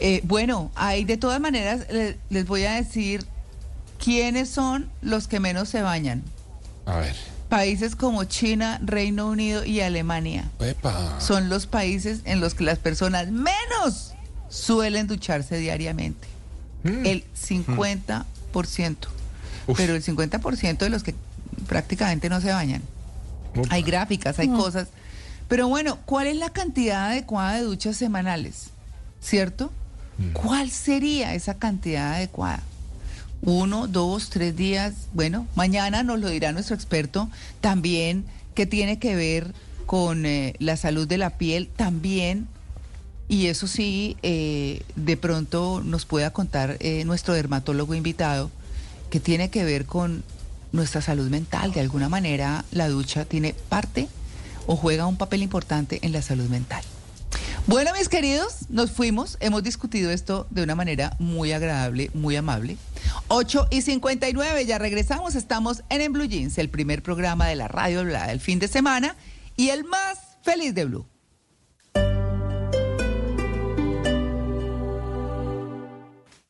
eh, 0.00 0.20
bueno, 0.24 0.70
hay 0.74 1.04
de 1.04 1.16
todas 1.16 1.40
maneras, 1.40 1.86
le- 1.90 2.18
les 2.30 2.46
voy 2.46 2.64
a 2.64 2.72
decir 2.74 3.26
quiénes 4.02 4.48
son 4.48 4.88
los 5.02 5.26
que 5.28 5.40
menos 5.40 5.68
se 5.68 5.82
bañan. 5.82 6.22
A 6.86 6.96
ver. 6.96 7.16
Países 7.56 7.96
como 7.96 8.24
China, 8.24 8.78
Reino 8.82 9.28
Unido 9.28 9.64
y 9.64 9.80
Alemania 9.80 10.44
Epa. 10.60 11.18
son 11.22 11.48
los 11.48 11.66
países 11.66 12.20
en 12.26 12.38
los 12.38 12.52
que 12.54 12.64
las 12.64 12.78
personas 12.78 13.28
menos 13.30 14.12
suelen 14.50 15.06
ducharse 15.06 15.56
diariamente. 15.56 16.28
Mm. 16.82 17.06
El 17.06 17.24
50%. 17.34 18.26
Uf. 19.68 19.76
Pero 19.78 19.94
el 19.94 20.04
50% 20.04 20.76
de 20.76 20.90
los 20.90 21.02
que 21.02 21.14
prácticamente 21.66 22.28
no 22.28 22.42
se 22.42 22.52
bañan. 22.52 22.82
Hay 23.70 23.82
gráficas, 23.82 24.38
hay 24.38 24.48
cosas. 24.48 24.88
Pero 25.48 25.66
bueno, 25.66 25.98
¿cuál 26.04 26.26
es 26.26 26.36
la 26.36 26.50
cantidad 26.50 27.06
adecuada 27.06 27.54
de 27.54 27.62
duchas 27.62 27.96
semanales? 27.96 28.66
¿Cierto? 29.22 29.72
¿Cuál 30.34 30.70
sería 30.70 31.32
esa 31.32 31.54
cantidad 31.54 32.16
adecuada? 32.16 32.60
Uno, 33.42 33.86
dos, 33.86 34.30
tres 34.30 34.56
días. 34.56 34.94
Bueno, 35.12 35.46
mañana 35.54 36.02
nos 36.02 36.20
lo 36.20 36.28
dirá 36.28 36.52
nuestro 36.52 36.74
experto. 36.74 37.30
También, 37.60 38.24
¿qué 38.54 38.66
tiene 38.66 38.98
que 38.98 39.14
ver 39.14 39.52
con 39.86 40.26
eh, 40.26 40.54
la 40.58 40.76
salud 40.76 41.06
de 41.06 41.18
la 41.18 41.30
piel? 41.38 41.68
También, 41.68 42.48
y 43.28 43.46
eso 43.46 43.66
sí, 43.66 44.16
eh, 44.22 44.82
de 44.96 45.16
pronto 45.16 45.82
nos 45.84 46.06
pueda 46.06 46.32
contar 46.32 46.76
eh, 46.80 47.04
nuestro 47.04 47.34
dermatólogo 47.34 47.94
invitado, 47.94 48.50
que 49.10 49.20
tiene 49.20 49.50
que 49.50 49.64
ver 49.64 49.86
con 49.86 50.24
nuestra 50.72 51.00
salud 51.00 51.30
mental. 51.30 51.72
De 51.72 51.80
alguna 51.80 52.08
manera, 52.08 52.64
la 52.72 52.88
ducha 52.88 53.24
tiene 53.24 53.54
parte 53.68 54.08
o 54.66 54.76
juega 54.76 55.06
un 55.06 55.16
papel 55.16 55.42
importante 55.42 56.00
en 56.02 56.12
la 56.12 56.22
salud 56.22 56.48
mental. 56.48 56.82
Bueno, 57.66 57.90
mis 57.98 58.08
queridos, 58.08 58.68
nos 58.68 58.92
fuimos. 58.92 59.36
Hemos 59.40 59.64
discutido 59.64 60.12
esto 60.12 60.46
de 60.50 60.62
una 60.62 60.76
manera 60.76 61.16
muy 61.18 61.50
agradable, 61.50 62.12
muy 62.14 62.36
amable. 62.36 62.76
8 63.26 63.66
y 63.72 63.82
59, 63.82 64.66
ya 64.66 64.78
regresamos. 64.78 65.34
Estamos 65.34 65.82
en 65.88 66.00
En 66.00 66.12
Blue 66.12 66.26
Jeans, 66.26 66.58
el 66.58 66.68
primer 66.68 67.02
programa 67.02 67.48
de 67.48 67.56
la 67.56 67.66
radio 67.66 68.04
del 68.04 68.38
fin 68.38 68.60
de 68.60 68.68
semana 68.68 69.16
y 69.56 69.70
el 69.70 69.82
más 69.82 70.18
feliz 70.42 70.76
de 70.76 70.84
Blue. 70.84 71.06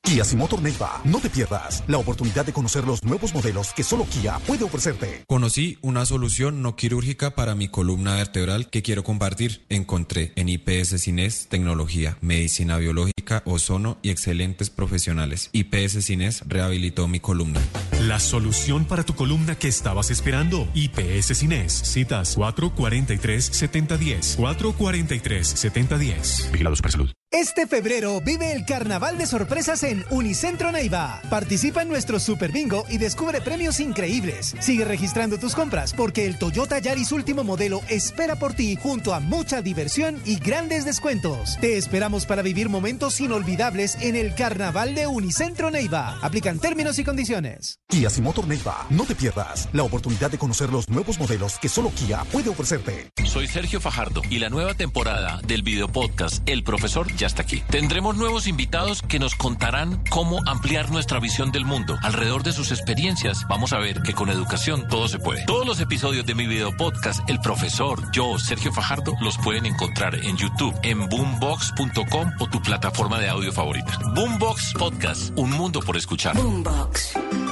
Kia 0.06 0.24
Motor 0.36 0.62
Neiva, 0.62 1.00
no 1.02 1.18
te 1.18 1.28
pierdas 1.28 1.82
la 1.88 1.98
oportunidad 1.98 2.46
de 2.46 2.52
conocer 2.52 2.84
los 2.84 3.02
nuevos 3.02 3.34
modelos 3.34 3.72
que 3.74 3.82
solo 3.82 4.04
Kia 4.04 4.38
puede 4.46 4.62
ofrecerte. 4.62 5.24
Conocí 5.26 5.78
una 5.82 6.06
solución 6.06 6.62
no 6.62 6.76
quirúrgica 6.76 7.34
para 7.34 7.56
mi 7.56 7.66
columna 7.66 8.14
vertebral 8.14 8.70
que 8.70 8.82
quiero 8.82 9.02
compartir. 9.02 9.66
Encontré 9.68 10.32
en 10.36 10.48
IPS 10.48 11.02
Cines 11.02 11.48
tecnología, 11.48 12.18
medicina 12.20 12.78
biológica, 12.78 13.42
ozono 13.46 13.98
y 14.00 14.10
excelentes 14.10 14.70
profesionales. 14.70 15.50
IPS 15.52 16.04
Cines 16.04 16.44
rehabilitó 16.46 17.08
mi 17.08 17.18
columna. 17.18 17.60
La 18.02 18.20
solución 18.20 18.84
para 18.84 19.02
tu 19.02 19.16
columna 19.16 19.56
que 19.56 19.66
estabas 19.66 20.12
esperando. 20.12 20.68
IPS 20.74 21.36
Cines. 21.36 21.72
Citas 21.72 22.38
443-7010. 22.38 24.36
443-7010. 24.36 26.52
Vigilado 26.52 26.76
Supersalud. 26.76 27.10
Este 27.32 27.66
febrero 27.66 28.20
vive 28.20 28.52
el 28.52 28.64
carnaval 28.64 29.18
de 29.18 29.26
sorpresas 29.26 29.82
en 29.82 30.04
Unicentro 30.10 30.70
Neiva. 30.70 31.20
Participa 31.28 31.82
en 31.82 31.88
nuestro 31.88 32.20
Super 32.20 32.52
Bingo 32.52 32.86
y 32.88 32.98
descubre 32.98 33.40
premios 33.40 33.80
increíbles. 33.80 34.54
Sigue 34.60 34.84
registrando 34.84 35.36
tus 35.36 35.54
compras 35.54 35.92
porque 35.92 36.24
el 36.26 36.38
Toyota 36.38 36.78
Yaris 36.78 37.10
último 37.10 37.42
modelo 37.42 37.82
espera 37.88 38.36
por 38.36 38.54
ti 38.54 38.78
junto 38.80 39.12
a 39.12 39.18
mucha 39.18 39.60
diversión 39.60 40.20
y 40.24 40.36
grandes 40.38 40.84
descuentos. 40.84 41.58
Te 41.60 41.76
esperamos 41.76 42.26
para 42.26 42.42
vivir 42.42 42.68
momentos 42.68 43.20
inolvidables 43.20 43.96
en 44.02 44.14
el 44.14 44.34
carnaval 44.36 44.94
de 44.94 45.08
Unicentro 45.08 45.72
Neiva. 45.72 46.20
Aplican 46.22 46.60
términos 46.60 46.98
y 47.00 47.04
condiciones. 47.04 47.80
Kia 47.88 48.08
Motor 48.22 48.46
Neiva, 48.46 48.86
no 48.88 49.04
te 49.04 49.16
pierdas 49.16 49.68
la 49.72 49.82
oportunidad 49.82 50.30
de 50.30 50.38
conocer 50.38 50.70
los 50.70 50.88
nuevos 50.88 51.18
modelos 51.18 51.58
que 51.58 51.68
solo 51.68 51.90
Kia 51.90 52.22
puede 52.30 52.50
ofrecerte. 52.50 53.10
Soy 53.24 53.48
Sergio 53.48 53.80
Fajardo 53.80 54.22
y 54.30 54.38
la 54.38 54.48
nueva 54.48 54.74
temporada 54.74 55.40
del 55.44 55.62
video 55.62 55.88
podcast 55.88 56.48
El 56.48 56.62
Profesor 56.62 57.15
ya 57.16 57.26
está 57.26 57.42
aquí. 57.42 57.62
Tendremos 57.70 58.16
nuevos 58.16 58.46
invitados 58.46 59.02
que 59.02 59.18
nos 59.18 59.34
contarán 59.34 60.02
cómo 60.10 60.40
ampliar 60.46 60.90
nuestra 60.90 61.20
visión 61.20 61.52
del 61.52 61.64
mundo. 61.64 61.98
Alrededor 62.02 62.42
de 62.42 62.52
sus 62.52 62.70
experiencias, 62.70 63.46
vamos 63.48 63.72
a 63.72 63.78
ver 63.78 64.02
que 64.02 64.12
con 64.12 64.30
educación 64.30 64.86
todo 64.88 65.08
se 65.08 65.18
puede. 65.18 65.44
Todos 65.46 65.66
los 65.66 65.80
episodios 65.80 66.26
de 66.26 66.34
mi 66.34 66.46
video 66.46 66.76
podcast 66.76 67.28
El 67.28 67.40
Profesor, 67.40 68.10
yo, 68.12 68.38
Sergio 68.38 68.72
Fajardo, 68.72 69.14
los 69.20 69.38
pueden 69.38 69.66
encontrar 69.66 70.14
en 70.14 70.36
YouTube, 70.36 70.74
en 70.82 71.08
boombox.com 71.08 72.32
o 72.38 72.46
tu 72.48 72.62
plataforma 72.62 73.18
de 73.18 73.28
audio 73.28 73.52
favorita. 73.52 73.98
Boombox 74.14 74.74
Podcast, 74.78 75.32
un 75.36 75.50
mundo 75.50 75.80
por 75.80 75.96
escuchar. 75.96 76.36
Boombox. 76.36 77.45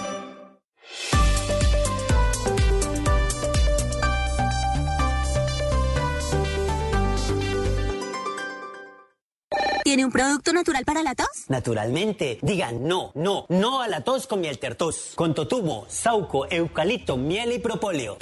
¿Tiene 9.95 10.07
un 10.07 10.11
producto 10.11 10.53
natural 10.53 10.85
para 10.85 11.05
la 11.05 11.15
tos? 11.15 11.45
Naturalmente, 11.47 12.41
digan 12.43 12.83
no, 12.83 13.13
no, 13.15 13.47
no 13.49 13.81
a 13.81 13.87
la 13.87 14.01
tos 14.03 14.27
con 14.27 14.41
miel 14.41 14.59
tertos, 14.59 15.13
con 15.15 15.37
totumo, 15.37 15.87
sauco, 15.89 16.51
eucalipto, 16.51 17.17
miel 17.17 17.53
y 17.53 17.61
propóleo. 17.61 18.17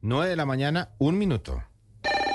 9 0.00 0.28
de 0.28 0.36
la 0.36 0.44
mañana, 0.44 0.90
un 0.98 1.18
minuto. 1.18 1.62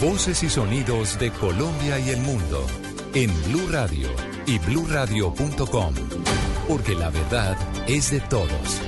Voces 0.00 0.44
y 0.44 0.48
sonidos 0.48 1.18
de 1.18 1.32
Colombia 1.32 1.98
y 1.98 2.10
el 2.10 2.20
mundo 2.20 2.64
en 3.14 3.30
Blue 3.48 3.66
Radio 3.68 4.08
y 4.46 4.60
bluradio.com, 4.60 5.94
porque 6.68 6.94
la 6.94 7.10
verdad 7.10 7.56
es 7.88 8.12
de 8.12 8.20
todos. 8.20 8.80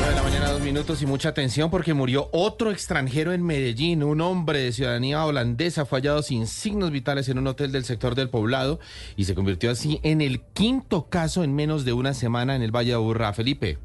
9 0.00 0.08
de 0.10 0.14
la 0.16 0.22
mañana, 0.24 0.50
dos 0.50 0.60
minutos 0.60 1.02
y 1.02 1.06
mucha 1.06 1.28
atención 1.28 1.70
porque 1.70 1.94
murió 1.94 2.28
otro 2.32 2.72
extranjero 2.72 3.32
en 3.32 3.44
Medellín. 3.44 4.02
Un 4.02 4.20
hombre 4.20 4.58
de 4.58 4.72
ciudadanía 4.72 5.24
holandesa 5.24 5.86
fue 5.86 6.00
hallado 6.00 6.22
sin 6.22 6.48
signos 6.48 6.90
vitales 6.90 7.28
en 7.28 7.38
un 7.38 7.46
hotel 7.46 7.70
del 7.70 7.84
sector 7.84 8.16
del 8.16 8.28
poblado 8.28 8.80
y 9.16 9.24
se 9.24 9.36
convirtió 9.36 9.70
así 9.70 10.00
en 10.02 10.20
el 10.20 10.40
quinto 10.40 11.08
caso 11.08 11.44
en 11.44 11.54
menos 11.54 11.84
de 11.84 11.92
una 11.92 12.12
semana 12.12 12.56
en 12.56 12.62
el 12.62 12.74
Valle 12.74 12.90
de 12.90 12.94
Aburrá. 12.96 13.32
Felipe. 13.32 13.78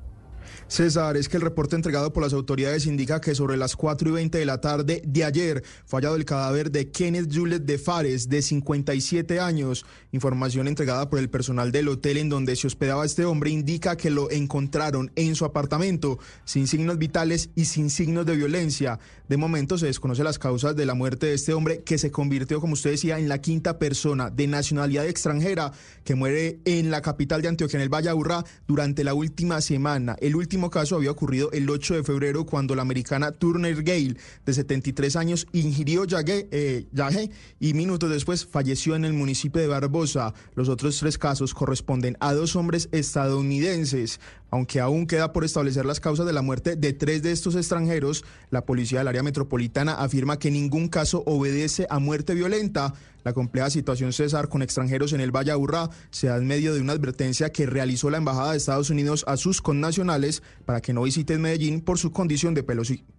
César, 0.72 1.18
es 1.18 1.28
que 1.28 1.36
el 1.36 1.44
reporte 1.44 1.76
entregado 1.76 2.14
por 2.14 2.24
las 2.24 2.32
autoridades 2.32 2.86
indica 2.86 3.20
que 3.20 3.36
sobre 3.36 3.58
las 3.58 3.76
4 3.76 4.08
y 4.08 4.12
20 4.14 4.38
de 4.38 4.46
la 4.46 4.62
tarde 4.62 5.02
de 5.06 5.26
ayer 5.26 5.64
fue 5.86 6.00
hallado 6.00 6.16
el 6.16 6.24
cadáver 6.24 6.72
de 6.72 6.90
Kenneth 6.92 7.30
Jules 7.30 7.66
de 7.66 7.78
Fares, 7.78 8.30
de 8.30 8.42
57 8.42 9.42
años. 9.42 9.86
Información 10.14 10.70
entregada 10.70 11.10
por 11.10 11.20
el 11.20 11.30
personal 11.30 11.74
del 11.74 11.90
hotel 11.90 12.16
en 12.16 12.30
donde 12.30 12.56
se 12.56 12.68
hospedaba 12.68 13.06
este 13.06 13.26
hombre 13.26 13.50
indica 13.50 13.98
que 13.98 14.12
lo 14.12 14.32
encontraron 14.32 15.12
en 15.18 15.36
su 15.36 15.44
apartamento, 15.44 16.20
sin 16.46 16.68
signos 16.68 16.98
vitales 16.98 17.50
y 17.54 17.66
sin 17.66 17.90
signos 17.90 18.26
de 18.26 18.38
violencia. 18.38 18.98
De 19.28 19.36
momento 19.36 19.78
se 19.78 19.88
desconoce 19.88 20.24
las 20.24 20.40
causas 20.40 20.78
de 20.78 20.86
la 20.86 20.94
muerte 20.94 21.26
de 21.26 21.34
este 21.34 21.54
hombre 21.54 21.84
que 21.84 21.98
se 21.98 22.12
convirtió, 22.12 22.62
como 22.62 22.74
usted 22.74 22.92
decía, 22.92 23.20
en 23.20 23.28
la 23.28 23.42
quinta 23.42 23.78
persona 23.78 24.30
de 24.30 24.48
nacionalidad 24.48 25.06
extranjera 25.06 25.74
que 26.06 26.16
muere 26.16 26.60
en 26.64 26.92
la 26.92 27.02
capital 27.02 27.42
de 27.42 27.50
Antioquia, 27.50 27.76
en 27.76 27.84
el 27.84 27.94
Valle 27.94 28.08
Aburrá, 28.08 28.46
durante 28.68 29.04
la 29.04 29.14
última 29.14 29.60
semana. 29.60 30.16
El 30.22 30.38
último 30.38 30.61
caso 30.70 30.96
había 30.96 31.12
ocurrido 31.12 31.52
el 31.52 31.70
8 31.70 31.96
de 31.96 32.04
febrero 32.04 32.46
cuando 32.46 32.76
la 32.76 32.82
americana 32.82 33.32
Turner 33.32 33.84
Gale, 33.84 34.18
de 34.46 34.54
73 34.54 35.16
años, 35.16 35.48
ingirió 35.54 36.06
yagué, 36.06 36.48
eh, 36.52 36.86
yaje 36.92 37.32
y 37.60 37.74
minutos 37.74 38.10
después 38.10 38.46
falleció 38.46 38.96
en 38.96 39.06
el 39.06 39.14
municipio 39.14 39.62
de 39.62 39.68
Barbosa. 39.68 40.34
Los 40.56 40.70
otros 40.70 41.00
tres 41.00 41.18
casos 41.18 41.54
corresponden 41.54 42.18
a 42.20 42.34
dos 42.34 42.56
hombres 42.56 42.90
estadounidenses. 42.92 44.20
Aunque 44.52 44.82
aún 44.82 45.08
queda 45.08 45.32
por 45.32 45.46
establecer 45.46 45.86
las 45.86 46.02
causas 46.02 46.26
de 46.26 46.34
la 46.34 46.42
muerte 46.42 46.76
de 46.76 46.92
tres 46.92 47.24
de 47.24 47.32
estos 47.32 47.56
extranjeros, 47.56 48.26
la 48.50 48.66
policía 48.66 49.00
del 49.00 49.08
área 49.08 49.24
metropolitana 49.24 49.94
afirma 49.94 50.40
que 50.40 50.52
ningún 50.52 50.90
caso 50.90 51.24
obedece 51.26 51.88
a 51.90 52.00
muerte 52.00 52.34
violenta. 52.34 52.94
La 53.24 53.32
compleja 53.32 53.70
situación 53.70 54.12
César 54.12 54.50
con 54.50 54.62
extranjeros 54.62 55.14
en 55.14 55.22
el 55.22 55.32
Valle 55.34 55.52
Aburrá 55.52 55.90
se 56.10 56.28
da 56.28 56.38
en 56.38 56.48
medio 56.48 56.74
de 56.74 56.82
una 56.82 56.92
advertencia 56.92 57.52
que 57.52 57.66
realizó 57.66 58.10
la 58.10 58.18
Embajada 58.18 58.52
de 58.52 58.58
Estados 58.58 58.90
Unidos 58.90 59.24
a 59.26 59.38
sus 59.38 59.62
connacionales 59.62 60.44
para 60.66 60.82
que 60.82 60.92
no 60.92 61.04
visiten 61.04 61.42
Medellín 61.42 61.80
por 61.80 61.98
su 61.98 62.12
condición 62.12 62.54
de 62.54 62.64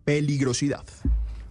peligrosidad. 0.05 0.85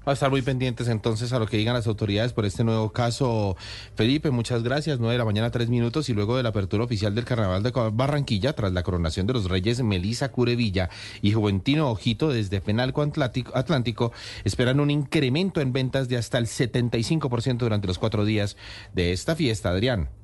Va 0.08 0.14
a 0.14 0.14
estar 0.14 0.32
muy 0.32 0.42
pendientes 0.42 0.88
entonces 0.88 1.32
a 1.32 1.38
lo 1.38 1.46
que 1.46 1.58
digan 1.58 1.76
las 1.76 1.86
autoridades 1.86 2.34
por 2.34 2.46
este 2.48 2.64
nuevo 2.64 2.92
caso. 2.92 3.56
Felipe, 3.94 4.32
muchas 4.32 4.64
gracias. 4.64 4.98
9 4.98 5.14
de 5.14 5.18
la 5.20 5.26
mañana, 5.26 5.52
tres 5.52 5.70
minutos. 5.70 6.10
Y 6.10 6.14
luego 6.14 6.38
de 6.38 6.44
la 6.44 6.50
apertura 6.50 6.84
oficial 6.84 7.14
del 7.14 7.24
Carnaval 7.24 7.62
de 7.62 7.72
Barranquilla, 7.94 8.54
tras 8.54 8.74
la 8.74 8.82
coronación 8.82 9.28
de 9.28 9.34
los 9.34 9.48
reyes 9.48 9.84
Melisa 9.84 10.32
Curevilla 10.32 10.90
y 11.22 11.34
Juventino 11.34 11.92
Ojito 11.92 12.30
desde 12.30 12.62
Penalco 12.62 13.04
Atlántico, 13.04 13.52
Atlántico, 13.56 14.12
esperan 14.44 14.80
un 14.80 14.90
incremento 14.90 15.62
en 15.62 15.72
ventas 15.72 16.10
de 16.10 16.18
hasta 16.18 16.40
el 16.40 16.48
75% 16.48 17.58
durante 17.58 17.88
los 17.88 18.00
cuatro 18.00 18.26
días 18.26 18.58
de 18.94 19.12
esta 19.12 19.36
fiesta. 19.36 19.70
Adrián. 19.70 20.21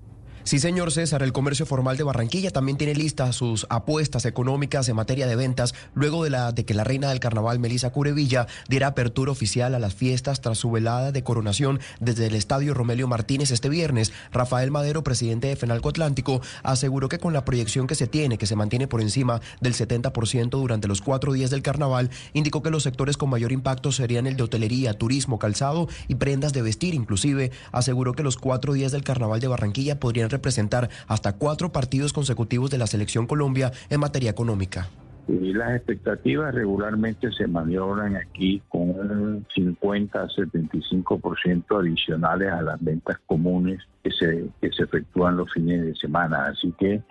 Sí, 0.47 0.59
señor 0.59 0.93
César, 0.93 1.23
el 1.23 1.33
comercio 1.33 1.65
formal 1.65 1.97
de 1.97 2.05
Barranquilla 2.05 2.51
también 2.51 2.77
tiene 2.77 2.95
listas 2.95 3.35
sus 3.35 3.67
apuestas 3.69 4.23
económicas 4.23 4.87
en 4.87 4.95
materia 4.95 5.27
de 5.27 5.35
ventas 5.35 5.75
luego 5.93 6.23
de, 6.23 6.29
la, 6.29 6.53
de 6.53 6.63
que 6.63 6.73
la 6.73 6.85
reina 6.85 7.09
del 7.09 7.19
carnaval, 7.19 7.59
Melisa 7.59 7.89
Curevilla, 7.89 8.47
diera 8.69 8.87
apertura 8.87 9.29
oficial 9.29 9.75
a 9.75 9.79
las 9.79 9.93
fiestas 9.93 10.39
tras 10.39 10.57
su 10.57 10.71
velada 10.71 11.11
de 11.11 11.21
coronación 11.21 11.81
desde 11.99 12.27
el 12.27 12.33
estadio 12.33 12.73
Romelio 12.73 13.09
Martínez 13.09 13.51
este 13.51 13.67
viernes. 13.67 14.13
Rafael 14.31 14.71
Madero, 14.71 15.03
presidente 15.03 15.47
de 15.47 15.57
Fenalco 15.57 15.89
Atlántico, 15.89 16.39
aseguró 16.63 17.09
que 17.09 17.19
con 17.19 17.33
la 17.33 17.43
proyección 17.43 17.85
que 17.85 17.95
se 17.95 18.07
tiene, 18.07 18.37
que 18.37 18.47
se 18.47 18.55
mantiene 18.55 18.87
por 18.87 19.01
encima 19.01 19.41
del 19.59 19.73
70% 19.73 20.51
durante 20.51 20.87
los 20.87 21.01
cuatro 21.01 21.33
días 21.33 21.49
del 21.49 21.61
carnaval, 21.61 22.09
indicó 22.31 22.63
que 22.63 22.69
los 22.69 22.83
sectores 22.83 23.17
con 23.17 23.29
mayor 23.29 23.51
impacto 23.51 23.91
serían 23.91 24.27
el 24.27 24.37
de 24.37 24.43
hotelería, 24.43 24.93
turismo, 24.93 25.39
calzado 25.39 25.89
y 26.07 26.15
prendas 26.15 26.53
de 26.53 26.61
vestir. 26.61 26.93
Inclusive 26.93 27.51
aseguró 27.73 28.13
que 28.13 28.23
los 28.23 28.37
cuatro 28.37 28.71
días 28.71 28.93
del 28.93 29.03
carnaval 29.03 29.41
de 29.41 29.49
Barranquilla 29.49 29.99
podrían 29.99 30.36
representar 30.37 30.89
hasta 31.07 31.33
cuatro 31.33 31.71
partidos 31.71 32.13
consecutivos 32.13 32.71
de 32.71 32.77
la 32.77 32.87
selección 32.87 33.27
Colombia 33.27 33.71
en 33.89 33.99
materia 33.99 34.29
económica. 34.29 34.87
Y 35.27 35.51
las 35.51 35.75
expectativas 35.75 36.55
regularmente 36.55 37.31
se 37.33 37.47
maniobran 37.47 38.15
aquí 38.15 38.61
con 38.69 38.91
un 38.91 39.45
50 39.53 40.21
a 40.21 40.27
75% 40.27 41.79
adicionales 41.79 42.53
a 42.53 42.61
las 42.61 42.81
ventas 42.81 43.17
comunes 43.25 43.81
que 44.07 44.11
se, 44.15 44.45
que 44.61 44.75
se 44.75 44.83
efectúan 44.83 45.37
los 45.37 45.51
fines 45.51 45.83
de 45.83 45.95
semana. 45.95 46.47
Así 46.47 46.73
que 46.79 47.01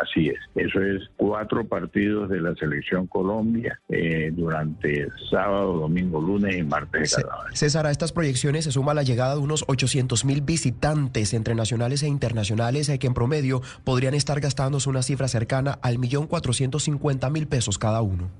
así 0.00 0.28
es. 0.28 0.38
Eso 0.54 0.80
es 0.80 1.02
cuatro 1.16 1.64
partidos 1.66 2.28
de 2.30 2.40
la 2.40 2.54
selección 2.54 3.06
Colombia 3.06 3.80
eh, 3.88 4.30
durante 4.32 5.08
sábado, 5.30 5.78
domingo, 5.78 6.20
lunes 6.20 6.56
y 6.56 6.62
martes 6.62 7.10
de 7.10 7.22
carnaval. 7.22 7.56
César, 7.56 7.86
a 7.86 7.90
estas 7.90 8.12
proyecciones 8.12 8.64
se 8.64 8.72
suma 8.72 8.94
la 8.94 9.02
llegada 9.02 9.34
de 9.34 9.40
unos 9.40 9.64
800 9.66 10.24
mil 10.24 10.42
visitantes 10.42 11.34
entre 11.34 11.54
nacionales 11.54 12.02
e 12.02 12.08
internacionales 12.08 12.88
eh, 12.88 12.98
que 12.98 13.06
en 13.06 13.14
promedio 13.14 13.62
podrían 13.84 14.14
estar 14.14 14.40
gastándose 14.40 14.88
una 14.88 15.02
cifra 15.02 15.28
cercana 15.28 15.78
al 15.82 15.98
millón 15.98 16.26
cuatrocientos 16.26 16.84
cincuenta 16.84 17.30
mil 17.30 17.46
pesos 17.46 17.78
cada 17.78 18.02
uno. 18.02 18.30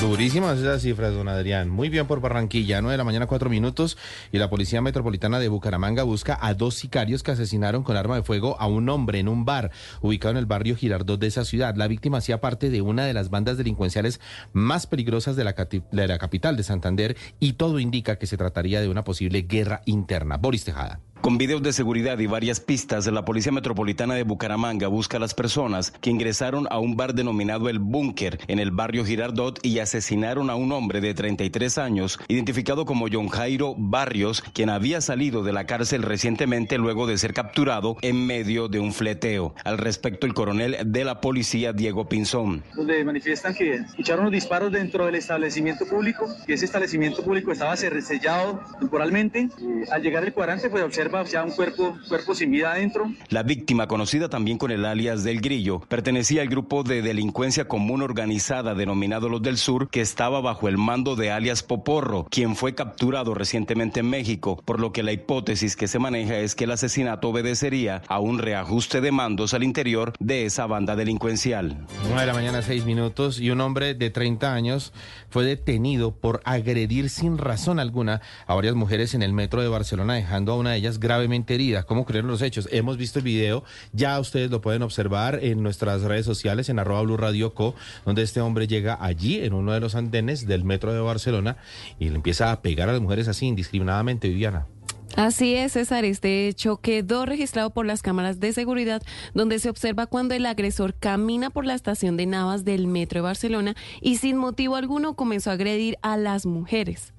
Durísimas 0.00 0.58
esas 0.58 0.82
cifras, 0.82 1.14
don 1.14 1.28
Adrián. 1.28 1.70
Muy 1.70 1.88
bien 1.88 2.06
por 2.06 2.20
Barranquilla, 2.20 2.82
9 2.82 2.92
de 2.92 2.98
la 2.98 3.04
mañana, 3.04 3.26
4 3.26 3.48
minutos. 3.48 3.96
Y 4.32 4.38
la 4.38 4.50
Policía 4.50 4.82
Metropolitana 4.82 5.38
de 5.38 5.48
Bucaramanga 5.48 6.02
busca 6.02 6.38
a 6.42 6.52
dos 6.52 6.74
sicarios 6.74 7.22
que 7.22 7.30
asesinaron 7.30 7.82
con 7.82 7.96
arma 7.96 8.16
de 8.16 8.22
fuego 8.22 8.60
a 8.60 8.66
un 8.66 8.88
hombre 8.90 9.18
en 9.18 9.28
un 9.28 9.46
bar 9.46 9.70
ubicado 10.02 10.32
en 10.32 10.36
el 10.36 10.46
barrio 10.46 10.76
Girardot 10.76 11.18
de 11.18 11.28
esa 11.28 11.46
ciudad. 11.46 11.74
La 11.76 11.88
víctima 11.88 12.18
hacía 12.18 12.40
parte 12.40 12.68
de 12.68 12.82
una 12.82 13.06
de 13.06 13.14
las 13.14 13.30
bandas 13.30 13.56
delincuenciales 13.56 14.20
más 14.52 14.86
peligrosas 14.86 15.36
de 15.36 15.44
la, 15.44 15.54
de 15.54 16.08
la 16.08 16.18
capital 16.18 16.56
de 16.56 16.64
Santander 16.64 17.16
y 17.40 17.54
todo 17.54 17.78
indica 17.78 18.16
que 18.16 18.26
se 18.26 18.36
trataría 18.36 18.82
de 18.82 18.88
una 18.88 19.04
posible 19.04 19.42
guerra 19.42 19.80
interna. 19.86 20.36
Boris 20.36 20.64
Tejada. 20.64 21.00
Con 21.24 21.38
videos 21.38 21.62
de 21.62 21.72
seguridad 21.72 22.18
y 22.18 22.26
varias 22.26 22.60
pistas, 22.60 23.06
la 23.06 23.24
Policía 23.24 23.50
Metropolitana 23.50 24.14
de 24.14 24.24
Bucaramanga 24.24 24.88
busca 24.88 25.16
a 25.16 25.20
las 25.20 25.32
personas 25.32 25.90
que 26.02 26.10
ingresaron 26.10 26.66
a 26.68 26.78
un 26.78 26.96
bar 26.96 27.14
denominado 27.14 27.70
El 27.70 27.78
Búnker 27.78 28.40
en 28.46 28.58
el 28.58 28.72
barrio 28.72 29.06
Girardot 29.06 29.58
y 29.64 29.78
asesinaron 29.78 30.50
a 30.50 30.54
un 30.54 30.70
hombre 30.70 31.00
de 31.00 31.14
33 31.14 31.78
años, 31.78 32.20
identificado 32.28 32.84
como 32.84 33.06
John 33.10 33.28
Jairo 33.28 33.74
Barrios, 33.78 34.42
quien 34.52 34.68
había 34.68 35.00
salido 35.00 35.42
de 35.42 35.54
la 35.54 35.64
cárcel 35.64 36.02
recientemente 36.02 36.76
luego 36.76 37.06
de 37.06 37.16
ser 37.16 37.32
capturado 37.32 37.96
en 38.02 38.26
medio 38.26 38.68
de 38.68 38.80
un 38.80 38.92
fleteo. 38.92 39.54
Al 39.64 39.78
respecto, 39.78 40.26
el 40.26 40.34
coronel 40.34 40.76
de 40.84 41.04
la 41.04 41.22
policía, 41.22 41.72
Diego 41.72 42.06
Pinzón. 42.06 42.62
donde 42.76 43.02
manifiestan 43.02 43.54
que 43.54 43.76
escucharon 43.76 44.24
los 44.24 44.32
disparos 44.32 44.70
dentro 44.70 45.06
del 45.06 45.14
establecimiento 45.14 45.86
público, 45.86 46.26
que 46.46 46.52
ese 46.52 46.66
establecimiento 46.66 47.24
público 47.24 47.50
estaba 47.50 47.74
sellado 47.78 48.60
temporalmente. 48.78 49.48
Eh, 49.58 49.84
al 49.90 50.02
llegar 50.02 50.22
al 50.22 50.34
cuadrante, 50.34 50.68
pues 50.68 50.84
observa 50.84 51.13
ya 51.22 51.44
un 51.44 51.52
cuerpo, 51.52 51.96
cuerpo 52.08 52.34
sin 52.34 52.50
vida 52.50 52.72
adentro. 52.72 53.10
La 53.28 53.42
víctima, 53.42 53.86
conocida 53.86 54.28
también 54.28 54.58
con 54.58 54.70
el 54.70 54.84
alias 54.84 55.22
del 55.22 55.40
Grillo, 55.40 55.80
pertenecía 55.80 56.42
al 56.42 56.48
grupo 56.48 56.82
de 56.82 57.02
delincuencia 57.02 57.68
común 57.68 58.02
organizada 58.02 58.74
denominado 58.74 59.28
Los 59.28 59.42
del 59.42 59.56
Sur, 59.56 59.88
que 59.88 60.00
estaba 60.00 60.40
bajo 60.40 60.68
el 60.68 60.76
mando 60.76 61.14
de 61.14 61.30
alias 61.30 61.62
Poporro, 61.62 62.26
quien 62.30 62.56
fue 62.56 62.74
capturado 62.74 63.34
recientemente 63.34 64.00
en 64.00 64.10
México, 64.10 64.60
por 64.64 64.80
lo 64.80 64.92
que 64.92 65.02
la 65.02 65.12
hipótesis 65.12 65.76
que 65.76 65.88
se 65.88 65.98
maneja 65.98 66.38
es 66.38 66.54
que 66.54 66.64
el 66.64 66.72
asesinato 66.72 67.28
obedecería 67.28 68.02
a 68.08 68.18
un 68.18 68.38
reajuste 68.38 69.00
de 69.00 69.12
mandos 69.12 69.54
al 69.54 69.62
interior 69.62 70.12
de 70.18 70.46
esa 70.46 70.66
banda 70.66 70.96
delincuencial. 70.96 71.86
9 72.04 72.20
de 72.20 72.26
la 72.26 72.34
mañana, 72.34 72.62
6 72.62 72.84
minutos, 72.84 73.40
y 73.40 73.50
un 73.50 73.60
hombre 73.60 73.94
de 73.94 74.10
30 74.10 74.52
años 74.52 74.92
fue 75.30 75.44
detenido 75.44 76.12
por 76.12 76.40
agredir 76.44 77.10
sin 77.10 77.38
razón 77.38 77.78
alguna 77.78 78.20
a 78.46 78.54
varias 78.54 78.74
mujeres 78.74 79.14
en 79.14 79.22
el 79.22 79.32
metro 79.32 79.62
de 79.62 79.68
Barcelona, 79.68 80.14
dejando 80.14 80.52
a 80.52 80.56
una 80.56 80.70
de 80.70 80.78
ellas 80.78 80.98
gravemente 81.04 81.54
herida. 81.54 81.82
¿Cómo 81.82 82.00
ocurrieron 82.00 82.30
los 82.30 82.40
hechos? 82.40 82.66
Hemos 82.72 82.96
visto 82.96 83.18
el 83.18 83.26
video, 83.26 83.62
ya 83.92 84.18
ustedes 84.18 84.50
lo 84.50 84.62
pueden 84.62 84.82
observar 84.82 85.38
en 85.42 85.62
nuestras 85.62 86.00
redes 86.00 86.24
sociales, 86.24 86.70
en 86.70 86.78
arroba 86.78 87.02
Blue 87.02 87.18
Radio 87.18 87.52
Co, 87.52 87.74
donde 88.06 88.22
este 88.22 88.40
hombre 88.40 88.66
llega 88.66 88.96
allí, 88.98 89.40
en 89.40 89.52
uno 89.52 89.72
de 89.72 89.80
los 89.80 89.94
andenes 89.94 90.46
del 90.46 90.64
metro 90.64 90.94
de 90.94 91.00
Barcelona, 91.00 91.58
y 91.98 92.08
le 92.08 92.16
empieza 92.16 92.50
a 92.50 92.62
pegar 92.62 92.88
a 92.88 92.92
las 92.92 93.02
mujeres 93.02 93.28
así 93.28 93.46
indiscriminadamente, 93.46 94.28
Viviana. 94.28 94.66
Así 95.14 95.54
es, 95.54 95.72
César. 95.72 96.06
Este 96.06 96.48
hecho 96.48 96.78
quedó 96.78 97.26
registrado 97.26 97.70
por 97.70 97.84
las 97.84 98.00
cámaras 98.00 98.40
de 98.40 98.54
seguridad, 98.54 99.02
donde 99.34 99.58
se 99.58 99.68
observa 99.68 100.06
cuando 100.06 100.34
el 100.34 100.46
agresor 100.46 100.94
camina 100.94 101.50
por 101.50 101.66
la 101.66 101.74
estación 101.74 102.16
de 102.16 102.24
Navas 102.24 102.64
del 102.64 102.86
Metro 102.86 103.18
de 103.18 103.24
Barcelona 103.24 103.76
y 104.00 104.16
sin 104.16 104.38
motivo 104.38 104.74
alguno 104.74 105.14
comenzó 105.14 105.50
a 105.50 105.52
agredir 105.52 105.98
a 106.00 106.16
las 106.16 106.46
mujeres. 106.46 107.12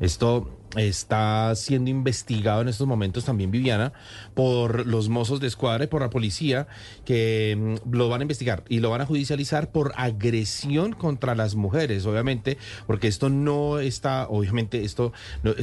Esto 0.00 0.55
está 0.76 1.54
siendo 1.54 1.90
investigado 1.90 2.62
en 2.62 2.68
estos 2.68 2.86
momentos 2.86 3.24
también 3.24 3.50
Viviana 3.50 3.92
por 4.36 4.86
los 4.86 5.08
mozos 5.08 5.40
de 5.40 5.46
escuadra 5.48 5.84
y 5.84 5.86
por 5.88 6.02
la 6.02 6.10
policía 6.10 6.68
que 7.04 7.56
mm, 7.84 7.90
lo 7.92 8.08
van 8.10 8.20
a 8.20 8.24
investigar 8.24 8.62
y 8.68 8.78
lo 8.80 8.90
van 8.90 9.00
a 9.00 9.06
judicializar 9.06 9.72
por 9.72 9.92
agresión 9.96 10.92
contra 10.92 11.34
las 11.34 11.54
mujeres, 11.56 12.04
obviamente, 12.06 12.58
porque 12.86 13.08
esto 13.08 13.30
no 13.30 13.78
está, 13.80 14.28
obviamente 14.28 14.84
esto 14.84 15.12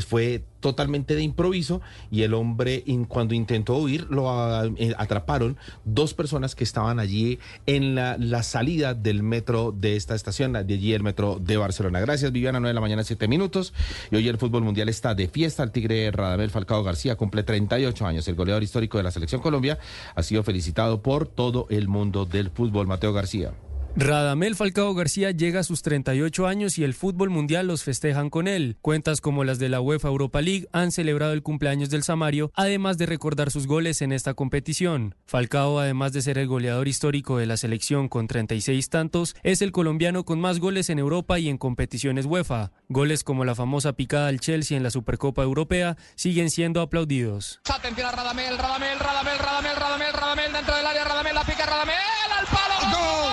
fue 0.07 0.43
totalmente 0.59 1.13
de 1.15 1.21
improviso 1.21 1.81
y 2.09 2.21
el 2.23 2.33
hombre 2.33 2.83
cuando 3.09 3.35
intentó 3.35 3.75
huir 3.77 4.07
lo 4.09 4.29
a- 4.31 4.65
eh, 4.77 4.93
atraparon 4.97 5.57
dos 5.83 6.13
personas 6.13 6.55
que 6.55 6.63
estaban 6.63 6.99
allí 6.99 7.37
en 7.65 7.95
la, 7.95 8.17
la 8.17 8.41
salida 8.43 8.93
del 8.93 9.21
metro 9.23 9.71
de 9.77 9.97
esta 9.97 10.15
estación, 10.15 10.53
de 10.53 10.59
allí 10.59 10.93
el 10.93 11.03
metro 11.03 11.37
de 11.39 11.57
Barcelona. 11.57 11.99
Gracias 11.99 12.31
Viviana, 12.31 12.59
9 12.59 12.69
de 12.69 12.73
la 12.73 12.81
mañana, 12.81 13.03
7 13.03 13.27
minutos. 13.27 13.73
Y 14.09 14.15
hoy 14.15 14.27
el 14.29 14.37
fútbol 14.37 14.63
mundial 14.63 14.89
está 14.89 15.13
de 15.13 15.27
fiesta. 15.27 15.61
El 15.63 15.71
Tigre 15.71 16.09
Radamel 16.11 16.49
Falcao 16.49 16.81
García 16.83 17.15
cumple 17.17 17.43
38 17.43 18.05
años. 18.07 18.27
El 18.27 18.35
goleador 18.35 18.62
histórico 18.63 18.97
de 18.97 19.03
la 19.03 19.11
selección 19.11 19.41
Colombia 19.41 19.79
ha 20.15 20.23
sido 20.23 20.43
felicitado 20.43 21.01
por 21.01 21.27
todo 21.27 21.67
el 21.69 21.87
mundo 21.87 22.25
del 22.25 22.49
fútbol. 22.49 22.87
Mateo 22.87 23.13
García. 23.13 23.53
Radamel 23.95 24.55
Falcao 24.55 24.95
García 24.95 25.29
llega 25.29 25.59
a 25.59 25.63
sus 25.63 25.83
38 25.83 26.47
años 26.47 26.79
y 26.79 26.83
el 26.83 26.95
fútbol 26.95 27.29
mundial 27.29 27.67
los 27.67 27.83
festejan 27.83 28.31
con 28.31 28.47
él. 28.47 28.75
Cuentas 28.81 29.21
como 29.21 29.43
las 29.43 29.59
de 29.59 29.69
la 29.69 29.81
UEFA 29.81 30.07
Europa 30.07 30.41
League 30.41 30.67
han 30.71 30.91
celebrado 30.91 31.33
el 31.33 31.43
cumpleaños 31.43 31.91
del 31.91 32.01
Samario, 32.01 32.51
además 32.55 32.97
de 32.97 33.05
recordar 33.05 33.51
sus 33.51 33.67
goles 33.67 34.01
en 34.01 34.11
esta 34.11 34.33
competición. 34.33 35.15
Falcao, 35.27 35.79
además 35.79 36.11
de 36.11 36.23
ser 36.23 36.39
el 36.39 36.47
goleador 36.47 36.87
histórico 36.87 37.37
de 37.37 37.45
la 37.45 37.55
selección 37.55 38.09
con 38.09 38.25
36 38.25 38.89
tantos, 38.89 39.35
es 39.43 39.61
el 39.61 39.71
colombiano 39.71 40.25
con 40.25 40.41
más 40.41 40.59
goles 40.59 40.89
en 40.89 40.97
Europa 40.97 41.37
y 41.37 41.47
en 41.47 41.59
competiciones 41.59 42.25
UEFA. 42.25 42.71
Goles 42.89 43.23
como 43.23 43.45
la 43.45 43.53
famosa 43.53 43.93
picada 43.93 44.27
al 44.27 44.39
Chelsea 44.39 44.75
en 44.75 44.81
la 44.81 44.89
Supercopa 44.89 45.43
Europea 45.43 45.97
siguen 46.15 46.49
siendo 46.49 46.81
aplaudidos. 46.81 47.61
Atención 47.71 48.07
a 48.07 48.11
Radamel, 48.11 48.57
Radamel, 48.57 48.97
Radamel, 48.99 49.37
Radamel, 49.37 49.75
Radamel, 49.75 50.13
Radamel 50.13 50.51
dentro 50.51 50.75
del 50.77 50.85
área, 50.87 51.03
Radamel, 51.03 51.35
la 51.35 51.43
pica 51.43 51.65
Radamel 51.67 51.95
al 52.39 52.45
palo. 52.47 52.73
¡Gol! 52.91 52.93
¡Gol, 52.93 53.13
gol, 53.13 53.23
gol, 53.23 53.32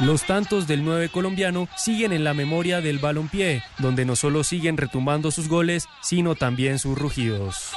Los 0.00 0.24
tantos 0.24 0.66
del 0.66 0.82
9 0.82 1.10
colombiano 1.10 1.68
siguen 1.76 2.12
en 2.12 2.24
la 2.24 2.32
memoria 2.32 2.80
del 2.80 2.98
balompié, 2.98 3.62
donde 3.78 4.06
no 4.06 4.16
solo 4.16 4.44
siguen 4.44 4.78
retumbando 4.78 5.30
sus 5.30 5.46
goles, 5.46 5.88
sino 6.00 6.34
también 6.34 6.78
sus 6.78 6.98
rugidos. 6.98 7.72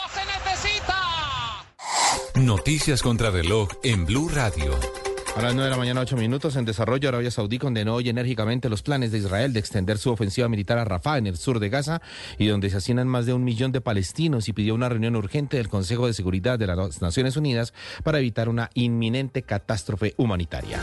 Noticias 2.35 3.01
contra 3.01 3.29
reloj 3.29 3.69
en 3.83 4.05
Blue 4.05 4.29
Radio. 4.29 5.02
A 5.35 5.41
las 5.41 5.55
9 5.55 5.63
de 5.63 5.69
la 5.71 5.77
mañana, 5.77 6.01
8 6.01 6.15
minutos, 6.15 6.55
en 6.57 6.65
desarrollo, 6.65 7.09
Arabia 7.09 7.31
Saudí 7.31 7.57
condenó 7.57 7.95
hoy 7.95 8.07
enérgicamente 8.07 8.69
los 8.69 8.83
planes 8.83 9.11
de 9.11 9.17
Israel 9.17 9.51
de 9.51 9.59
extender 9.59 9.97
su 9.97 10.11
ofensiva 10.11 10.47
militar 10.47 10.77
a 10.77 10.85
Rafah, 10.85 11.17
en 11.17 11.25
el 11.25 11.37
sur 11.37 11.59
de 11.59 11.69
Gaza, 11.69 12.03
y 12.37 12.45
donde 12.45 12.69
se 12.69 12.77
hacinan 12.77 13.07
más 13.07 13.25
de 13.25 13.33
un 13.33 13.43
millón 13.43 13.71
de 13.71 13.81
palestinos, 13.81 14.47
y 14.47 14.53
pidió 14.53 14.75
una 14.75 14.89
reunión 14.89 15.15
urgente 15.15 15.57
del 15.57 15.69
Consejo 15.69 16.05
de 16.05 16.13
Seguridad 16.13 16.59
de 16.59 16.67
las 16.67 17.01
Naciones 17.01 17.35
Unidas 17.35 17.73
para 18.03 18.19
evitar 18.19 18.47
una 18.47 18.69
inminente 18.75 19.41
catástrofe 19.41 20.13
humanitaria. 20.17 20.79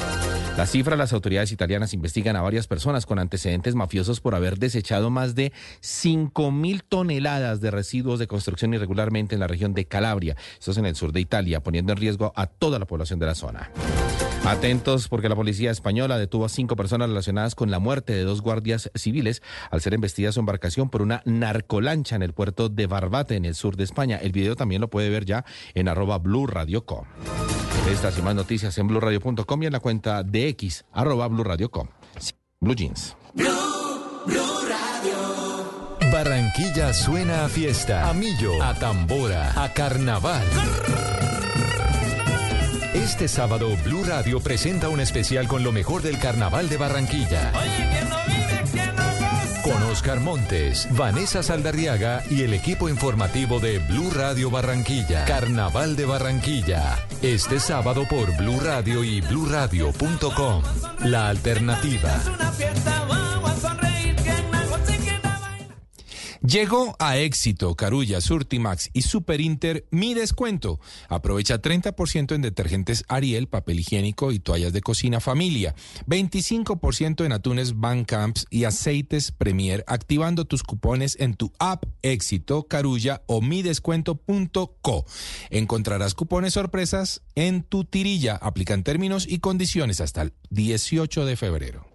La 0.56 0.66
cifra, 0.66 0.96
las 0.96 1.12
autoridades 1.12 1.52
italianas 1.52 1.94
investigan 1.94 2.34
a 2.34 2.42
varias 2.42 2.66
personas 2.66 3.06
con 3.06 3.20
antecedentes 3.20 3.76
mafiosos 3.76 4.20
por 4.20 4.34
haber 4.34 4.58
desechado 4.58 5.10
más 5.10 5.36
de 5.36 5.52
5 5.80 6.50
mil 6.50 6.82
toneladas 6.82 7.60
de 7.60 7.70
residuos 7.70 8.18
de 8.18 8.26
construcción 8.26 8.74
irregularmente 8.74 9.36
en 9.36 9.40
la 9.40 9.46
región 9.46 9.74
de 9.74 9.86
Calabria, 9.86 10.36
esto 10.58 10.72
es 10.72 10.76
en 10.76 10.86
el 10.86 10.96
sur 10.96 11.12
de 11.12 11.20
Italia, 11.20 11.62
poniendo 11.62 11.92
en 11.92 11.98
riesgo 11.98 12.32
a 12.34 12.46
toda 12.46 12.80
la 12.80 12.86
población 12.86 13.20
de 13.20 13.26
la 13.26 13.36
zona. 13.36 13.70
Atentos 14.46 15.08
porque 15.08 15.28
la 15.28 15.36
policía 15.36 15.70
española 15.70 16.18
detuvo 16.18 16.46
a 16.46 16.48
cinco 16.48 16.74
personas 16.74 17.08
relacionadas 17.08 17.54
con 17.54 17.70
la 17.70 17.78
muerte 17.78 18.12
de 18.12 18.24
dos 18.24 18.40
guardias 18.40 18.90
civiles 18.94 19.42
al 19.70 19.80
ser 19.80 19.94
embestida 19.94 20.32
su 20.32 20.40
embarcación 20.40 20.90
por 20.90 21.02
una 21.02 21.22
narcolancha 21.24 22.16
en 22.16 22.22
el 22.22 22.32
puerto 22.32 22.68
de 22.68 22.86
Barbate, 22.86 23.36
en 23.36 23.44
el 23.44 23.54
sur 23.54 23.76
de 23.76 23.84
España. 23.84 24.16
El 24.16 24.32
video 24.32 24.56
también 24.56 24.80
lo 24.80 24.88
puede 24.88 25.10
ver 25.10 25.24
ya 25.24 25.44
en 25.74 25.88
arroba 25.88 26.18
Blue 26.18 26.46
Radio 26.46 26.84
Com. 26.84 27.04
Estas 27.90 28.18
y 28.18 28.22
más 28.22 28.34
noticias 28.34 28.76
en 28.78 28.88
blueradio.com 28.88 29.62
y 29.62 29.66
en 29.66 29.72
la 29.72 29.80
cuenta 29.80 30.22
de 30.22 30.48
X, 30.48 30.84
arroba 30.92 31.28
Blue 31.28 31.44
Radio 31.44 31.70
Com. 31.70 31.88
Blue 32.60 32.74
Jeans. 32.74 33.16
Barranquilla 36.12 36.92
suena 36.92 37.44
a 37.44 37.48
fiesta, 37.48 38.08
a 38.08 38.12
millo, 38.12 38.60
a 38.62 38.74
tambora, 38.74 39.52
a 39.62 39.72
carnaval. 39.72 40.44
Este 42.94 43.28
sábado 43.28 43.76
Blue 43.84 44.02
Radio 44.04 44.40
presenta 44.40 44.88
un 44.88 44.98
especial 44.98 45.46
con 45.46 45.62
lo 45.62 45.70
mejor 45.70 46.02
del 46.02 46.18
carnaval 46.18 46.68
de 46.68 46.76
Barranquilla. 46.76 47.52
Con 49.62 49.80
Oscar 49.84 50.18
Montes, 50.18 50.88
Vanessa 50.90 51.44
Saldarriaga 51.44 52.24
y 52.28 52.42
el 52.42 52.52
equipo 52.52 52.88
informativo 52.88 53.60
de 53.60 53.78
Blue 53.78 54.10
Radio 54.10 54.50
Barranquilla. 54.50 55.24
Carnaval 55.24 55.94
de 55.94 56.06
Barranquilla. 56.06 56.98
Este 57.22 57.60
sábado 57.60 58.06
por 58.08 58.36
Blue 58.36 58.58
Radio 58.60 59.04
y 59.04 59.20
bluradio.com. 59.20 60.62
La 61.04 61.28
alternativa. 61.28 62.20
Llegó 66.50 66.96
a 66.98 67.16
éxito 67.16 67.76
Carulla, 67.76 68.20
Surtimax 68.20 68.90
y 68.92 69.02
Super 69.02 69.40
Inter 69.40 69.86
mi 69.92 70.14
descuento. 70.14 70.80
Aprovecha 71.08 71.62
30% 71.62 72.34
en 72.34 72.42
detergentes 72.42 73.04
Ariel, 73.06 73.46
papel 73.46 73.78
higiénico 73.78 74.32
y 74.32 74.40
toallas 74.40 74.72
de 74.72 74.80
cocina 74.80 75.20
familia. 75.20 75.76
25% 76.08 77.24
en 77.24 77.30
atunes 77.30 77.78
Van 77.78 78.04
Camps 78.04 78.46
y 78.50 78.64
aceites 78.64 79.30
Premier 79.30 79.84
activando 79.86 80.44
tus 80.44 80.64
cupones 80.64 81.16
en 81.20 81.34
tu 81.34 81.52
app 81.60 81.84
Éxito, 82.02 82.64
Carulla 82.64 83.22
o 83.26 83.40
midescuento.co. 83.40 85.04
Encontrarás 85.50 86.14
cupones 86.14 86.54
sorpresas 86.54 87.22
en 87.36 87.62
tu 87.62 87.84
tirilla. 87.84 88.34
Aplican 88.34 88.82
términos 88.82 89.24
y 89.28 89.38
condiciones 89.38 90.00
hasta 90.00 90.22
el 90.22 90.32
18 90.50 91.26
de 91.26 91.36
febrero. 91.36 91.86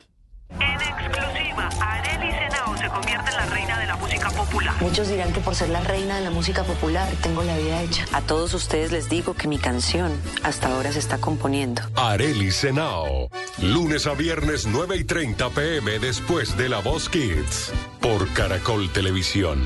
Convierte 2.95 3.29
en 3.29 3.35
la 3.35 3.45
reina 3.47 3.79
de 3.79 3.87
la 3.87 3.95
música 3.97 4.29
popular. 4.29 4.75
Muchos 4.81 5.09
dirán 5.09 5.33
que 5.33 5.41
por 5.41 5.53
ser 5.53 5.69
la 5.69 5.81
reina 5.81 6.15
de 6.15 6.21
la 6.23 6.31
música 6.31 6.63
popular 6.63 7.07
tengo 7.21 7.43
la 7.43 7.57
vida 7.57 7.81
hecha. 7.81 8.05
A 8.13 8.21
todos 8.21 8.53
ustedes 8.53 8.91
les 8.91 9.09
digo 9.09 9.33
que 9.33 9.47
mi 9.47 9.57
canción 9.57 10.13
hasta 10.43 10.69
ahora 10.69 10.91
se 10.93 10.99
está 10.99 11.17
componiendo. 11.17 11.81
Areli 11.95 12.51
Senao. 12.51 13.29
Lunes 13.61 14.07
a 14.07 14.13
viernes 14.13 14.65
9 14.65 14.95
y 14.97 15.03
30 15.03 15.49
pm 15.49 15.99
después 15.99 16.55
de 16.57 16.69
La 16.69 16.79
Voz 16.79 17.09
Kids. 17.09 17.73
Por 17.99 18.31
Caracol 18.33 18.89
Televisión. 18.91 19.59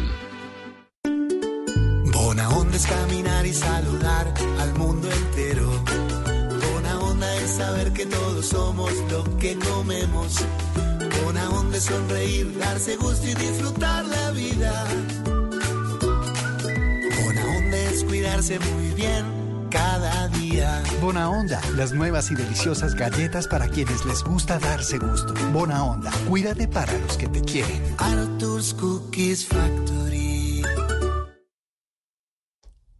Bona 2.11 2.49
onda 2.49 2.75
es 2.75 2.87
caminar 2.87 3.45
y 3.45 3.53
saludar 3.53 4.33
al 4.59 4.73
mundo 4.73 5.07
entero. 5.11 5.69
Bona 6.73 6.99
onda 6.99 7.35
es 7.35 7.51
saber 7.51 7.93
que 7.93 8.07
todos 8.07 8.47
somos 8.47 8.91
lo 9.11 9.23
que 9.37 9.55
comemos. 9.59 10.43
Bona 11.23 11.49
onda 11.49 11.77
es 11.77 11.83
sonreír, 11.83 12.57
darse 12.57 12.95
gusto 12.97 13.27
y 13.27 13.33
disfrutar 13.35 14.05
la 14.05 14.31
vida. 14.31 14.85
Bona 17.23 17.43
onda 17.57 17.77
es 17.77 18.03
cuidarse 18.03 18.59
muy 18.59 18.91
bien 18.93 19.39
cada 19.69 20.27
día. 20.29 20.83
Bona 21.01 21.29
Onda, 21.29 21.61
las 21.75 21.93
nuevas 21.93 22.31
y 22.31 22.35
deliciosas 22.35 22.95
galletas 22.95 23.47
para 23.47 23.67
quienes 23.67 24.05
les 24.05 24.23
gusta 24.23 24.59
darse 24.59 24.97
gusto. 24.97 25.33
Bona 25.53 25.83
Onda, 25.83 26.11
cuídate 26.27 26.67
para 26.67 26.97
los 26.99 27.17
que 27.17 27.27
te 27.27 27.41
quieren. 27.41 27.81
Arthur's 27.97 28.73
Cookies 28.73 29.45
Factory. 29.45 30.28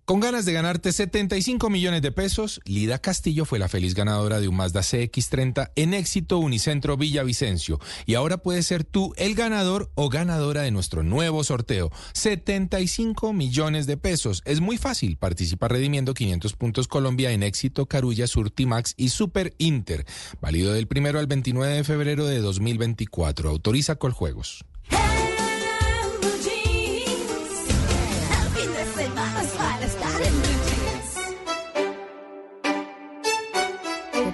Con 0.10 0.20
ganas 0.20 0.44
de 0.44 0.54
ganarte 0.54 0.92
75 0.92 1.70
millones 1.70 2.02
de 2.02 2.12
pesos, 2.12 2.62
Lida 2.66 2.98
Castillo 2.98 3.46
fue 3.46 3.60
la 3.60 3.68
feliz 3.68 3.94
ganadora 3.94 4.40
de 4.40 4.48
un 4.48 4.56
Mazda 4.56 4.82
CX30 4.82 5.70
en 5.76 5.94
éxito 5.94 6.40
Unicentro 6.40 6.98
Villavicencio. 6.98 7.80
Y 8.08 8.16
ahora 8.16 8.38
puedes 8.38 8.66
ser 8.66 8.84
tú 8.84 9.14
el 9.18 9.36
ganador 9.36 9.92
o 9.94 10.10
ganadora 10.10 10.64
de 10.64 10.72
nuestro 10.72 11.04
nuevo 11.04 11.44
sorteo. 11.44 11.92
75 12.14 13.34
millones 13.34 13.86
de 13.86 13.98
pesos. 13.98 14.42
Es 14.46 14.62
muy 14.62 14.80
fácil. 14.80 15.16
Participa 15.16 15.68
redimiendo 15.68 16.16
500 16.16 16.54
puntos 16.54 16.88
Colombia 16.88 17.32
en 17.32 17.44
éxito 17.44 17.86
Carulla, 17.86 18.26
Surtimax 18.26 18.96
y 18.98 19.10
Super 19.10 19.54
Inter. 19.60 20.08
Válido 20.42 20.74
del 20.74 20.88
primero 20.88 21.20
al 21.20 21.28
29 21.28 21.72
de 21.72 21.84
febrero 21.84 22.26
de 22.26 22.40
2024. 22.40 23.48
Autoriza 23.48 23.98
Coljuegos. 23.98 24.66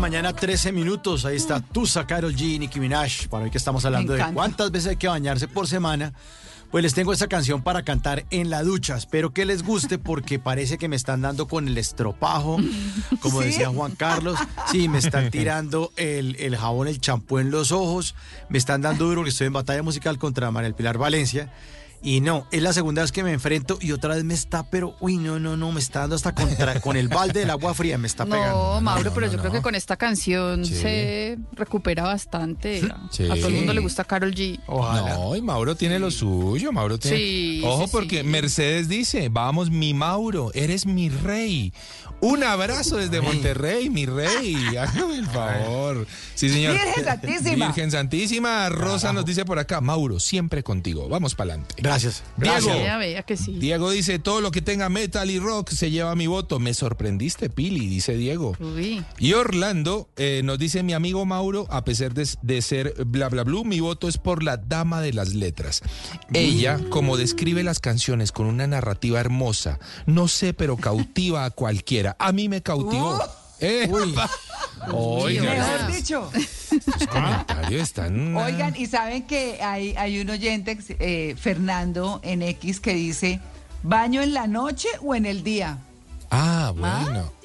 mañana, 0.00 0.32
13 0.32 0.72
minutos. 0.72 1.24
Ahí 1.26 1.36
está 1.36 1.60
Tusa, 1.60 2.06
Carol 2.06 2.34
G, 2.34 2.58
Nicki 2.58 2.80
Minaj. 2.80 3.28
Para 3.28 3.44
hoy 3.44 3.50
que 3.50 3.58
estamos 3.58 3.84
hablando 3.84 4.14
de 4.14 4.24
cuántas 4.32 4.70
veces 4.70 4.90
hay 4.90 4.96
que 4.96 5.08
bañarse 5.08 5.46
por 5.46 5.68
semana. 5.68 6.12
Pues 6.70 6.82
les 6.82 6.94
tengo 6.94 7.12
esta 7.12 7.26
canción 7.26 7.62
para 7.62 7.82
cantar 7.82 8.24
en 8.30 8.48
la 8.48 8.62
ducha. 8.62 8.96
Espero 8.96 9.34
que 9.34 9.44
les 9.44 9.62
guste 9.62 9.98
porque 9.98 10.38
parece 10.38 10.78
que 10.78 10.88
me 10.88 10.96
están 10.96 11.20
dando 11.20 11.48
con 11.48 11.68
el 11.68 11.76
estropajo, 11.76 12.58
como 13.20 13.40
¿Sí? 13.40 13.48
decía 13.48 13.68
Juan 13.68 13.94
Carlos. 13.94 14.38
Sí, 14.70 14.88
me 14.88 14.98
están 14.98 15.30
tirando 15.32 15.92
el, 15.96 16.36
el 16.36 16.56
jabón, 16.56 16.88
el 16.88 17.00
champú 17.00 17.38
en 17.38 17.50
los 17.50 17.70
ojos. 17.70 18.14
Me 18.48 18.56
están 18.56 18.80
dando 18.80 19.06
duro 19.06 19.22
que 19.22 19.30
estoy 19.30 19.48
en 19.48 19.52
batalla 19.52 19.82
musical 19.82 20.18
contra 20.18 20.50
María 20.50 20.74
Pilar 20.74 20.96
Valencia. 20.96 21.52
Y 22.02 22.22
no, 22.22 22.46
es 22.50 22.62
la 22.62 22.72
segunda 22.72 23.02
vez 23.02 23.12
que 23.12 23.22
me 23.22 23.30
enfrento 23.32 23.78
y 23.80 23.92
otra 23.92 24.14
vez 24.14 24.24
me 24.24 24.32
está, 24.32 24.62
pero, 24.62 24.96
uy, 25.00 25.18
no, 25.18 25.38
no, 25.38 25.56
no, 25.58 25.70
me 25.70 25.80
está 25.80 26.00
dando 26.00 26.16
hasta 26.16 26.34
contra, 26.34 26.80
con 26.80 26.96
el 26.96 27.08
balde 27.08 27.40
del 27.40 27.50
agua 27.50 27.74
fría, 27.74 27.98
me 27.98 28.06
está 28.06 28.24
pegando. 28.24 28.74
No, 28.76 28.80
Mauro, 28.80 29.12
pero 29.12 29.26
no, 29.26 29.32
yo 29.32 29.36
no. 29.36 29.42
creo 29.42 29.52
que 29.52 29.62
con 29.62 29.74
esta 29.74 29.96
canción 29.96 30.64
Sí. 30.64 30.76
se 30.76 31.38
recupera 31.52 32.04
bastante. 32.04 32.80
Sí. 33.10 33.24
A 33.30 33.34
todo 33.34 33.48
el 33.48 33.54
mundo 33.54 33.74
le 33.74 33.80
gusta 33.80 34.04
Carol 34.04 34.34
G. 34.34 34.58
No, 34.66 35.36
y 35.36 35.42
Mauro 35.42 35.76
tiene 35.76 35.98
lo 35.98 36.10
suyo, 36.10 36.72
Mauro 36.72 36.98
tiene. 36.98 37.18
Sí, 37.18 37.62
Ojo 37.64 37.84
sí, 37.84 37.90
porque 37.92 38.22
sí. 38.22 38.26
Mercedes 38.26 38.88
dice, 38.88 39.28
vamos 39.28 39.70
mi 39.70 39.92
Mauro, 39.92 40.50
eres 40.54 40.86
mi 40.86 41.10
rey. 41.10 41.72
Un 42.22 42.44
abrazo 42.44 42.96
desde 42.96 43.22
Monterrey, 43.22 43.88
mi 43.88 44.04
rey. 44.04 44.54
Hágame 44.78 45.16
el 45.16 45.26
favor. 45.26 46.06
Sí, 46.34 46.50
señor. 46.50 46.74
Virgen 46.74 47.04
Santísima. 47.04 47.66
Virgen 47.66 47.90
Santísima. 47.90 48.68
Rosa 48.68 49.12
nos 49.14 49.24
dice 49.24 49.44
por 49.46 49.58
acá, 49.58 49.80
Mauro, 49.80 50.20
siempre 50.20 50.62
contigo. 50.62 51.08
Vamos 51.08 51.34
para 51.34 51.54
adelante. 51.54 51.74
Gracias. 51.90 52.22
Diego. 52.36 52.98
Vea 52.98 53.22
que 53.22 53.36
sí. 53.36 53.52
Diego 53.58 53.90
dice, 53.90 54.18
todo 54.18 54.40
lo 54.40 54.50
que 54.50 54.62
tenga 54.62 54.88
metal 54.88 55.30
y 55.30 55.38
rock 55.38 55.70
se 55.70 55.90
lleva 55.90 56.14
mi 56.14 56.26
voto. 56.26 56.58
Me 56.58 56.74
sorprendiste, 56.74 57.50
Pili, 57.50 57.88
dice 57.88 58.16
Diego. 58.16 58.56
Uy. 58.60 59.04
Y 59.18 59.32
Orlando 59.32 60.08
eh, 60.16 60.42
nos 60.44 60.58
dice 60.58 60.82
mi 60.82 60.92
amigo 60.92 61.24
Mauro, 61.26 61.66
a 61.70 61.84
pesar 61.84 62.14
de, 62.14 62.28
de 62.42 62.62
ser 62.62 62.94
bla 63.06 63.28
bla 63.28 63.44
blue, 63.44 63.64
mi 63.64 63.80
voto 63.80 64.08
es 64.08 64.18
por 64.18 64.42
la 64.42 64.56
dama 64.56 65.00
de 65.00 65.12
las 65.12 65.34
letras. 65.34 65.82
Ella, 66.32 66.78
como 66.90 67.16
describe 67.16 67.62
las 67.62 67.80
canciones 67.80 68.32
con 68.32 68.46
una 68.46 68.66
narrativa 68.66 69.20
hermosa, 69.20 69.78
no 70.06 70.28
sé, 70.28 70.54
pero 70.54 70.76
cautiva 70.76 71.44
a 71.44 71.50
cualquiera. 71.50 72.16
A 72.18 72.32
mí 72.32 72.48
me 72.48 72.62
cautivó. 72.62 73.18
Eh, 73.58 73.90
Oiga, 74.92 75.42
Mejor 75.42 75.92
dicho. 75.92 76.30
Los 76.86 77.06
comentarios 77.06 77.82
están. 77.82 78.36
Oigan, 78.36 78.74
y 78.76 78.86
saben 78.86 79.22
que 79.22 79.62
hay, 79.62 79.94
hay 79.96 80.20
un 80.20 80.30
oyente, 80.30 80.78
eh, 80.98 81.34
Fernando 81.38 82.20
en 82.22 82.42
X, 82.42 82.80
que 82.80 82.94
dice, 82.94 83.40
¿baño 83.82 84.22
en 84.22 84.34
la 84.34 84.46
noche 84.46 84.88
o 85.02 85.14
en 85.14 85.26
el 85.26 85.42
día? 85.42 85.78
Ah, 86.30 86.72
bueno. 86.74 87.30
Ah, 87.30 87.39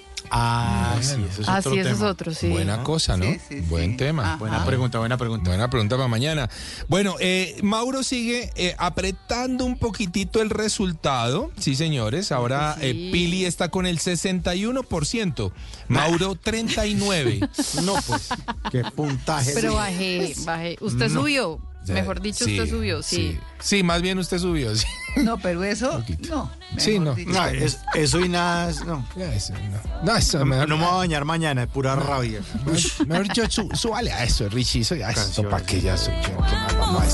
sí, 1.02 1.16
eso 1.30 1.42
es 1.42 1.48
Ah, 1.48 1.60
otro 1.60 1.72
sí, 1.74 1.80
eso 1.80 1.90
es 1.90 2.02
otro, 2.02 2.34
sí. 2.34 2.50
Buena 2.50 2.84
cosa, 2.84 3.18
¿no? 3.18 3.26
Sí, 3.26 3.40
sí, 3.50 3.62
Buen 3.62 3.92
sí. 3.92 3.98
tema. 3.98 4.24
Ajá. 4.24 4.36
Buena 4.38 4.66
pregunta, 4.66 5.00
buena 5.00 5.18
pregunta. 5.18 5.50
Buena 5.50 5.70
pregunta 5.70 5.96
para 5.96 6.08
mañana. 6.08 6.50
Bueno, 6.88 7.16
eh, 7.20 7.58
Mauro 7.64 8.04
sigue 8.04 8.52
eh, 8.56 8.76
apretando 8.78 9.66
un 9.66 9.78
poquitito 9.78 10.42
el 10.42 10.50
resultado. 10.50 11.52
Sí, 11.60 11.76
señores. 11.76 12.32
Ahora 12.32 12.76
Sí. 12.80 12.88
eh, 12.88 13.10
Pili 13.12 13.46
está 13.46 13.70
con 13.70 13.86
el 13.86 14.00
61%. 14.00 15.52
Mauro 15.88 16.36
39%. 16.44 17.82
No, 17.84 17.96
pues, 18.08 18.30
qué 18.72 18.84
puntaje. 18.96 19.52
Pero 19.54 19.76
bajé, 19.76 20.34
bajé. 20.46 20.78
Usted 20.82 21.10
No. 21.10 21.22
subió. 21.22 21.60
Mejor 21.94 22.22
dicho, 22.22 22.46
Sí, 22.46 22.60
usted 22.60 22.74
subió, 22.76 23.04
sí. 23.04 23.40
Sí, 23.60 23.84
más 23.84 24.02
bien 24.02 24.18
usted 24.20 24.38
subió. 24.40 24.76
Sí, 24.76 24.86
No, 25.18 25.38
pero 25.38 25.64
eso, 25.64 26.04
no. 26.30 26.52
Sí, 26.78 27.00
no. 27.00 27.16
No, 27.28 27.46
es- 27.48 27.80
eso 27.94 28.20
y 28.20 28.28
nada, 28.30 28.70
es- 28.70 28.84
no. 28.86 29.08
Ya, 29.16 29.34
eso, 29.34 29.54
no. 29.54 30.04
No, 30.04 30.16
eso, 30.18 30.40
No, 30.40 30.46
mejor- 30.46 30.68
no 30.70 30.78
me 30.78 30.84
voy 30.86 30.94
a 30.94 30.98
bañar 30.98 31.26
mañana, 31.26 31.64
es 31.64 31.70
pura 31.70 31.96
rabia. 31.96 32.42
mejor- 32.66 33.08
Mejor 33.08 33.34
yo 33.34 33.50
su- 33.50 33.70
súbale 33.74 34.12
a 34.12 34.24
eso, 34.24 34.50
Richie. 34.50 34.82
Eso 34.82 34.96
ya, 34.96 35.10
esto 35.12 35.50
para 35.50 35.66
que 35.66 35.80
ya 35.82 35.96
su- 35.98 36.12
que- 36.12 36.22
que 36.32 36.56
más 36.56 36.78
vamos 36.78 37.14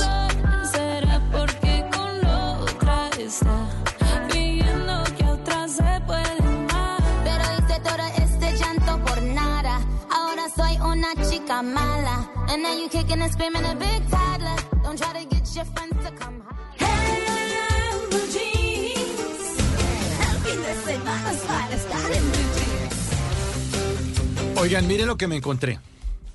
una 10.91 11.13
chica 11.29 11.61
mala. 11.61 12.29
And 12.49 12.63
now 12.63 12.73
you 12.73 12.89
kicking 12.89 13.21
and 13.21 13.31
screaming 13.31 13.63
a 13.63 13.75
big 13.75 14.09
toddler. 14.09 14.55
Don't 14.83 14.97
try 14.97 15.13
to 15.13 15.25
get 15.29 15.55
your 15.55 15.65
friends 15.65 16.05
to 16.05 16.11
come 16.15 16.43
Hey, 16.77 18.07
blue 18.09 18.27
jeans. 18.31 19.57
El 20.19 20.37
fin 20.43 20.61
de 20.61 20.73
semana 20.91 21.31
es 21.31 21.41
para 21.41 21.75
estar 21.75 22.11
en 22.11 22.23
blue 22.31 22.49
jeans. 22.55 22.95
Oigan, 24.59 24.87
miren 24.87 25.07
lo 25.07 25.17
que 25.17 25.27
me 25.27 25.37
encontré. 25.37 25.79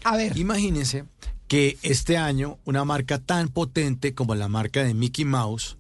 A 0.05 0.17
ver. 0.17 0.37
Imagínense 0.37 1.05
que 1.49 1.79
este 1.83 2.17
año 2.17 2.59
una 2.65 2.85
marca 2.85 3.19
tan 3.19 3.49
potente 3.49 4.15
como 4.15 4.35
la 4.35 4.49
marca 4.49 4.83
de 4.83 4.95
Mickey 4.95 5.25
Mouse, 5.25 5.77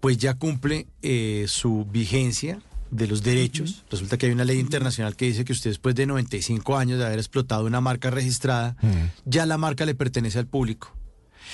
pues 0.00 0.18
ya 0.18 0.34
cumple 0.34 0.86
eh, 1.02 1.46
su 1.48 1.86
vigencia 1.90 2.60
de 2.94 3.08
los 3.08 3.22
derechos. 3.22 3.84
Resulta 3.90 4.16
que 4.16 4.26
hay 4.26 4.32
una 4.32 4.44
ley 4.44 4.60
internacional 4.60 5.16
que 5.16 5.26
dice 5.26 5.44
que 5.44 5.52
usted 5.52 5.70
después 5.70 5.94
de 5.94 6.06
95 6.06 6.76
años 6.76 6.98
de 6.98 7.06
haber 7.06 7.18
explotado 7.18 7.66
una 7.66 7.80
marca 7.80 8.10
registrada, 8.10 8.76
ya 9.24 9.46
la 9.46 9.58
marca 9.58 9.84
le 9.84 9.94
pertenece 9.94 10.38
al 10.38 10.46
público. 10.46 10.94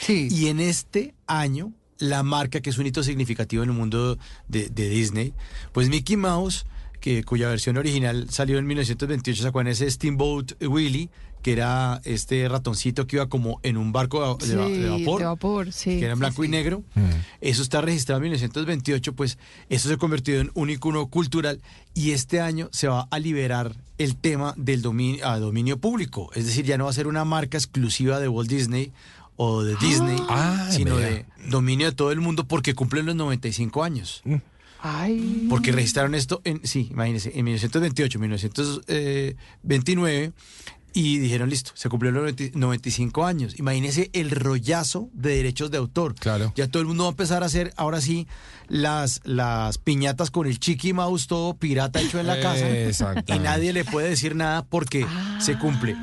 Sí. 0.00 0.28
Y 0.30 0.48
en 0.48 0.60
este 0.60 1.14
año, 1.26 1.72
la 1.98 2.22
marca, 2.22 2.60
que 2.60 2.70
es 2.70 2.78
un 2.78 2.86
hito 2.86 3.02
significativo 3.02 3.62
en 3.62 3.70
el 3.70 3.74
mundo 3.74 4.18
de, 4.48 4.68
de 4.68 4.88
Disney, 4.90 5.32
pues 5.72 5.88
Mickey 5.88 6.16
Mouse 6.16 6.66
que, 7.00 7.24
cuya 7.24 7.48
versión 7.48 7.78
original 7.78 8.28
salió 8.30 8.58
en 8.58 8.66
1928, 8.66 9.42
¿se 9.42 9.48
acuerdan? 9.48 9.72
Ese 9.72 9.90
Steamboat 9.90 10.62
Willie, 10.62 11.08
que 11.42 11.52
era 11.52 12.00
este 12.04 12.48
ratoncito 12.48 13.06
que 13.06 13.16
iba 13.16 13.28
como 13.28 13.60
en 13.62 13.76
un 13.76 13.92
barco 13.92 14.36
de, 14.36 14.56
vapor, 14.56 15.18
de 15.18 15.24
vapor, 15.24 15.72
sí, 15.72 15.98
que 15.98 16.04
era 16.04 16.12
en 16.12 16.16
sí, 16.16 16.20
blanco 16.20 16.44
y 16.44 16.48
negro. 16.48 16.82
Eso 17.40 17.62
está 17.62 17.80
registrado 17.80 18.18
en 18.18 18.24
1928, 18.24 19.12
pues 19.14 19.38
eso 19.68 19.88
se 19.88 19.96
convirtió 19.96 20.40
en 20.40 20.50
un 20.54 20.70
icono 20.70 21.06
cultural 21.06 21.60
y 21.94 22.10
este 22.10 22.40
año 22.40 22.68
se 22.72 22.88
va 22.88 23.06
a 23.10 23.18
liberar 23.18 23.74
el 23.98 24.16
tema 24.16 24.54
del 24.56 24.82
dominio, 24.82 25.26
a 25.26 25.38
dominio 25.38 25.78
público. 25.78 26.30
Es 26.34 26.46
decir, 26.46 26.64
ya 26.64 26.78
no 26.78 26.84
va 26.84 26.90
a 26.90 26.94
ser 26.94 27.06
una 27.06 27.24
marca 27.24 27.58
exclusiva 27.58 28.20
de 28.20 28.28
Walt 28.28 28.50
Disney 28.50 28.92
o 29.36 29.62
de 29.62 29.76
Disney, 29.76 30.18
Ah, 30.28 30.68
sino 30.70 30.96
vea. 30.96 31.08
de 31.08 31.26
dominio 31.48 31.86
de 31.86 31.92
todo 31.92 32.12
el 32.12 32.20
mundo 32.20 32.46
porque 32.46 32.74
cumplen 32.74 33.06
los 33.06 33.16
95 33.16 33.82
años. 33.82 34.22
Ay. 34.82 35.46
Porque 35.48 35.72
registraron 35.72 36.14
esto 36.14 36.40
en, 36.44 36.66
sí, 36.66 36.88
imagínense, 36.90 37.32
en 37.34 37.44
1928, 37.44 38.18
1929 38.18 40.32
y 40.92 41.18
dijeron, 41.18 41.50
listo, 41.50 41.72
se 41.74 41.88
cumplieron 41.88 42.22
los 42.24 42.32
90 42.32 42.58
95 42.58 43.24
años. 43.26 43.58
Imagínense 43.58 44.10
el 44.12 44.30
rollazo 44.30 45.08
de 45.12 45.36
derechos 45.36 45.70
de 45.70 45.78
autor. 45.78 46.14
Claro. 46.14 46.52
Ya 46.56 46.68
todo 46.68 46.80
el 46.82 46.88
mundo 46.88 47.04
va 47.04 47.10
a 47.10 47.12
empezar 47.12 47.42
a 47.42 47.46
hacer, 47.46 47.72
ahora 47.76 48.00
sí, 48.00 48.26
las, 48.68 49.20
las 49.24 49.78
piñatas 49.78 50.30
con 50.30 50.46
el 50.46 50.58
Chiqui 50.58 50.92
Mouse 50.92 51.26
todo 51.26 51.54
pirata 51.54 52.00
hecho 52.00 52.18
en 52.20 52.26
la 52.26 52.40
casa. 52.40 52.66
Y 53.26 53.38
nadie 53.38 53.72
le 53.72 53.84
puede 53.84 54.08
decir 54.10 54.34
nada 54.34 54.64
porque 54.64 55.06
se 55.40 55.58
cumple. 55.58 55.96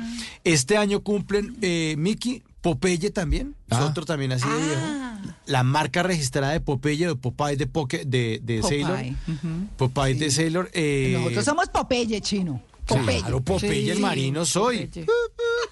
Este 0.44 0.76
año 0.76 1.00
cumplen 1.00 1.56
eh, 1.62 1.94
Mickey, 1.98 2.42
Popeye 2.60 3.10
también, 3.10 3.54
es 3.70 3.76
Ah. 3.78 3.86
otro 3.86 4.04
también 4.04 4.32
así 4.32 4.48
de 4.48 4.56
viejo. 4.56 4.82
La 5.46 5.62
marca 5.62 6.02
registrada 6.02 6.52
de 6.52 6.60
Popeye, 6.60 7.06
de 7.06 7.16
Popeye 7.16 7.56
de, 7.56 7.66
Poke, 7.66 8.04
de, 8.04 8.40
de 8.42 8.60
Popeye, 8.60 8.84
Sailor. 8.84 9.14
Popeye 9.76 10.14
de 10.14 10.30
Sailor. 10.30 10.70
eh, 10.74 11.14
Nosotros 11.18 11.44
somos 11.44 11.68
Popeye, 11.68 12.20
chino. 12.20 12.60
Popeye. 12.88 13.20
Claro, 13.20 13.40
Popeye 13.42 13.92
el 13.92 14.00
marino 14.00 14.44
soy. 14.44 14.90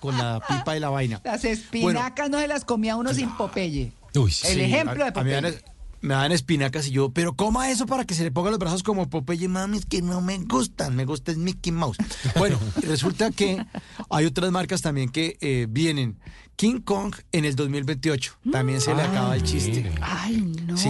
Con 0.01 0.17
la 0.19 0.41
pipa 0.47 0.77
y 0.77 0.81
la 0.81 0.91
vaina. 0.91 1.21
Las 1.25 1.45
espinacas 1.45 2.31
no 2.31 2.39
se 2.39 2.47
las 2.47 2.65
comía 2.65 2.97
uno 2.97 3.13
sin 3.15 3.31
Popeye. 3.37 3.93
Uy, 4.15 4.31
El 4.31 4.55
sí, 4.55 4.61
ejemplo 4.61 5.05
a- 5.05 5.11
de 5.11 5.21
a 5.21 5.25
mí 5.25 5.31
Popeye. 5.33 5.63
me 6.03 6.15
dan 6.15 6.31
espinacas 6.33 6.87
y 6.89 6.91
yo, 6.93 7.11
pero 7.11 7.35
coma 7.35 7.71
eso 7.71 7.87
para 7.87 8.05
que 8.05 8.15
se 8.15 8.23
le 8.23 8.31
pongan 8.31 8.53
los 8.53 8.59
brazos 8.61 8.83
como 8.83 9.09
Popeye, 9.11 9.49
mami, 9.49 9.79
es 9.79 9.87
que 9.87 10.03
no 10.03 10.21
me 10.21 10.39
gustan, 10.39 10.95
me 10.95 11.05
gusta 11.05 11.33
es 11.33 11.39
Mickey 11.39 11.73
Mouse. 11.73 11.97
Bueno, 12.37 12.59
resulta 12.83 13.31
que 13.31 13.65
hay 14.11 14.27
otras 14.27 14.51
marcas 14.53 14.83
también 14.83 15.09
que 15.09 15.37
eh, 15.41 15.67
vienen. 15.69 16.19
King 16.57 16.81
Kong 16.81 17.15
en 17.33 17.45
el 17.45 17.55
2028, 17.55 18.39
también 18.51 18.81
se 18.81 18.95
le 18.95 19.03
acaba 19.03 19.37
el 19.37 19.43
chiste. 19.43 19.91
Ay, 20.01 20.39
no. 20.67 20.77
Sí. 20.77 20.89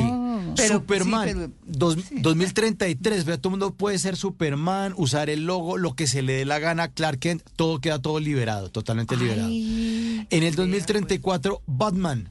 Pero- 0.57 0.75
Superman, 0.79 1.29
sí, 1.29 1.35
pero- 1.35 1.53
dos- 1.67 1.97
2033, 2.13 3.25
vea, 3.25 3.37
todo 3.37 3.49
el 3.51 3.59
mundo 3.59 3.75
puede 3.75 3.99
ser 3.99 4.17
Superman, 4.17 4.95
usar 4.97 5.29
el 5.29 5.45
logo, 5.45 5.77
lo 5.77 5.95
que 5.95 6.07
se 6.07 6.23
le 6.23 6.35
dé 6.35 6.45
la 6.45 6.59
gana, 6.61 6.89
Clark 6.89 7.19
Kent, 7.19 7.43
todo 7.57 7.81
queda 7.81 7.99
todo 8.01 8.21
liberado, 8.21 8.71
totalmente 8.71 9.17
liberado. 9.17 9.49
En 9.51 10.43
el 10.43 10.55
2034, 10.55 11.63
Batman, 11.67 12.31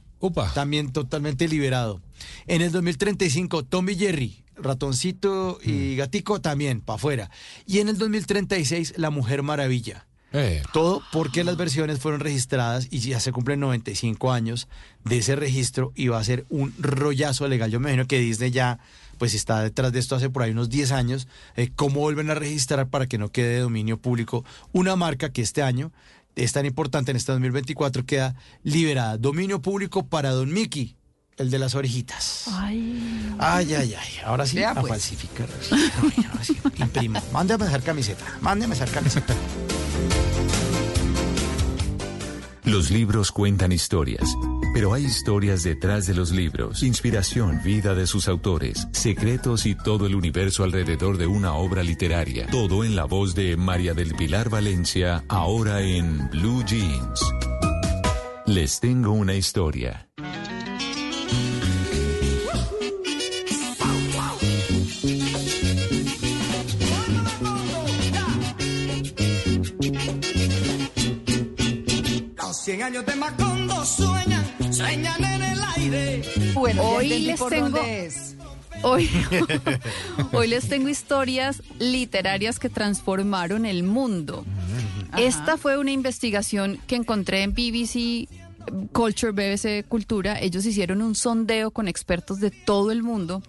también 0.54 0.92
totalmente 0.92 1.46
liberado. 1.46 2.00
En 2.46 2.62
el 2.62 2.72
2035, 2.72 3.64
Tommy 3.64 3.94
Jerry, 3.96 4.42
ratoncito 4.56 5.58
y 5.62 5.96
gatico 5.96 6.40
también, 6.40 6.80
para 6.80 6.96
afuera. 6.96 7.30
Y 7.66 7.78
en 7.80 7.88
el 7.88 7.98
2036, 7.98 8.94
La 8.96 9.10
Mujer 9.10 9.42
Maravilla. 9.42 10.06
Eh. 10.38 10.62
Todo 10.72 11.02
porque 11.12 11.44
las 11.44 11.56
versiones 11.56 11.98
fueron 11.98 12.20
registradas 12.20 12.88
y 12.90 12.98
ya 12.98 13.20
se 13.20 13.32
cumplen 13.32 13.60
95 13.60 14.32
años 14.32 14.68
de 15.04 15.18
ese 15.18 15.34
registro 15.34 15.92
y 15.94 16.08
va 16.08 16.18
a 16.18 16.24
ser 16.24 16.44
un 16.50 16.74
rollazo 16.78 17.48
legal. 17.48 17.70
Yo 17.70 17.80
me 17.80 17.88
imagino 17.88 18.06
que 18.06 18.18
Disney 18.18 18.50
ya 18.50 18.78
pues 19.18 19.32
está 19.32 19.62
detrás 19.62 19.92
de 19.92 19.98
esto 19.98 20.14
hace 20.14 20.28
por 20.28 20.42
ahí 20.42 20.50
unos 20.50 20.68
10 20.68 20.92
años. 20.92 21.26
Eh, 21.56 21.70
¿Cómo 21.74 22.00
vuelven 22.00 22.30
a 22.30 22.34
registrar 22.34 22.88
para 22.88 23.06
que 23.06 23.16
no 23.16 23.30
quede 23.30 23.54
de 23.54 23.60
dominio 23.60 23.96
público 23.96 24.44
una 24.72 24.94
marca 24.94 25.30
que 25.30 25.40
este 25.40 25.62
año 25.62 25.90
es 26.34 26.52
tan 26.52 26.66
importante 26.66 27.12
en 27.12 27.16
este 27.16 27.32
2024 27.32 28.04
queda 28.04 28.34
liberada? 28.62 29.16
Dominio 29.16 29.62
público 29.62 30.06
para 30.06 30.32
Don 30.32 30.52
Mickey, 30.52 30.96
el 31.38 31.50
de 31.50 31.58
las 31.58 31.74
orejitas. 31.74 32.44
Ay. 32.48 33.34
Ay, 33.38 33.72
ay, 33.72 33.94
ay. 33.94 34.08
Ahora 34.24 34.44
sí, 34.44 34.56
Vea, 34.56 34.72
a 34.72 34.80
pues. 34.80 34.88
falsificar. 34.90 35.48
Ay, 35.70 36.26
ahora 36.30 36.44
sí, 36.44 36.58
imprima. 36.76 37.22
Mándeme 37.32 37.64
a 37.64 37.68
hacer 37.68 37.82
camiseta. 37.82 38.24
Mándeme 38.42 38.74
a 38.74 38.76
hacer 38.76 38.90
camiseta. 38.90 39.34
Los 42.66 42.90
libros 42.90 43.30
cuentan 43.30 43.70
historias, 43.70 44.36
pero 44.74 44.92
hay 44.92 45.04
historias 45.04 45.62
detrás 45.62 46.04
de 46.08 46.14
los 46.14 46.32
libros, 46.32 46.82
inspiración, 46.82 47.60
vida 47.62 47.94
de 47.94 48.08
sus 48.08 48.26
autores, 48.26 48.88
secretos 48.90 49.66
y 49.66 49.76
todo 49.76 50.04
el 50.06 50.16
universo 50.16 50.64
alrededor 50.64 51.16
de 51.16 51.28
una 51.28 51.54
obra 51.54 51.84
literaria. 51.84 52.48
Todo 52.48 52.82
en 52.82 52.96
la 52.96 53.04
voz 53.04 53.36
de 53.36 53.56
María 53.56 53.94
del 53.94 54.16
Pilar 54.16 54.50
Valencia, 54.50 55.22
ahora 55.28 55.80
en 55.80 56.28
Blue 56.30 56.64
Jeans. 56.64 57.20
Les 58.46 58.80
tengo 58.80 59.12
una 59.12 59.34
historia. 59.34 60.05
100 72.66 72.82
años 72.82 73.06
de 73.06 73.14
Macondo 73.14 73.84
sueñan, 73.84 74.44
sueñan 74.72 75.22
en 75.22 75.40
el 75.42 75.58
aire. 75.76 76.22
Bueno, 76.52 76.82
Hoy 76.82 77.08
les 77.20 77.38
por 77.38 77.50
tengo- 77.50 77.68
dónde 77.78 78.06
es. 78.06 78.34
Hoy, 78.82 79.08
hoy 80.32 80.48
les 80.48 80.68
tengo 80.68 80.88
historias 80.88 81.62
literarias 81.78 82.58
que 82.58 82.68
transformaron 82.68 83.66
el 83.66 83.84
mundo. 83.84 84.44
Esta 85.16 85.56
fue 85.56 85.78
una 85.78 85.92
investigación 85.92 86.80
que 86.88 86.96
encontré 86.96 87.42
en 87.44 87.52
BBC 87.52 88.26
Culture, 88.92 89.30
BBC 89.30 89.86
Cultura. 89.86 90.40
Ellos 90.40 90.66
hicieron 90.66 91.02
un 91.02 91.14
sondeo 91.14 91.70
con 91.70 91.86
expertos 91.86 92.40
de 92.40 92.50
todo 92.50 92.90
el 92.90 93.04
mundo. 93.04 93.44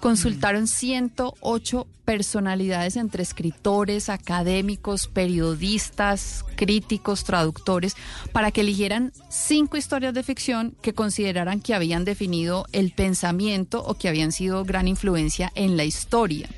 Consultaron 0.00 0.68
108 0.68 1.86
personalidades 2.04 2.96
entre 2.96 3.22
escritores, 3.22 4.08
académicos, 4.08 5.08
periodistas, 5.08 6.44
críticos, 6.56 7.24
traductores, 7.24 7.96
para 8.32 8.50
que 8.50 8.60
eligieran 8.60 9.12
cinco 9.28 9.76
historias 9.76 10.14
de 10.14 10.22
ficción 10.22 10.74
que 10.80 10.94
consideraran 10.94 11.60
que 11.60 11.74
habían 11.74 12.04
definido 12.04 12.66
el 12.72 12.92
pensamiento 12.92 13.84
o 13.84 13.94
que 13.94 14.08
habían 14.08 14.32
sido 14.32 14.64
gran 14.64 14.86
influencia 14.88 15.50
en 15.54 15.76
la 15.76 15.84
historia. 15.84 16.48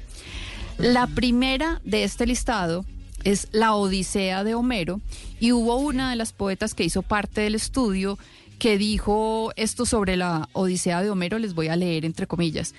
La 0.77 1.07
primera 1.07 1.81
de 1.85 2.05
este 2.05 2.27
listado 2.27 2.85
es 3.25 3.49
La 3.53 3.75
Odisea 3.75 4.45
de 4.45 4.55
Homero 4.55 5.01
y 5.39 5.53
hubo 5.53 5.77
una 5.77 6.11
de 6.11 6.17
las 6.17 6.33
poetas 6.33 6.75
que 6.75 6.85
hizo 6.85 7.03
parte 7.03 7.41
del 7.41 7.55
estudio 7.55 8.19
que 8.59 8.77
dijo 8.77 9.53
esto 9.57 9.87
sobre 9.87 10.17
la 10.17 10.49
Odisea 10.53 11.03
de 11.03 11.11
Homero, 11.11 11.39
les 11.39 11.55
voy 11.55 11.69
a 11.69 11.77
leer 11.77 12.05
entre 12.05 12.27
comillas. 12.27 12.75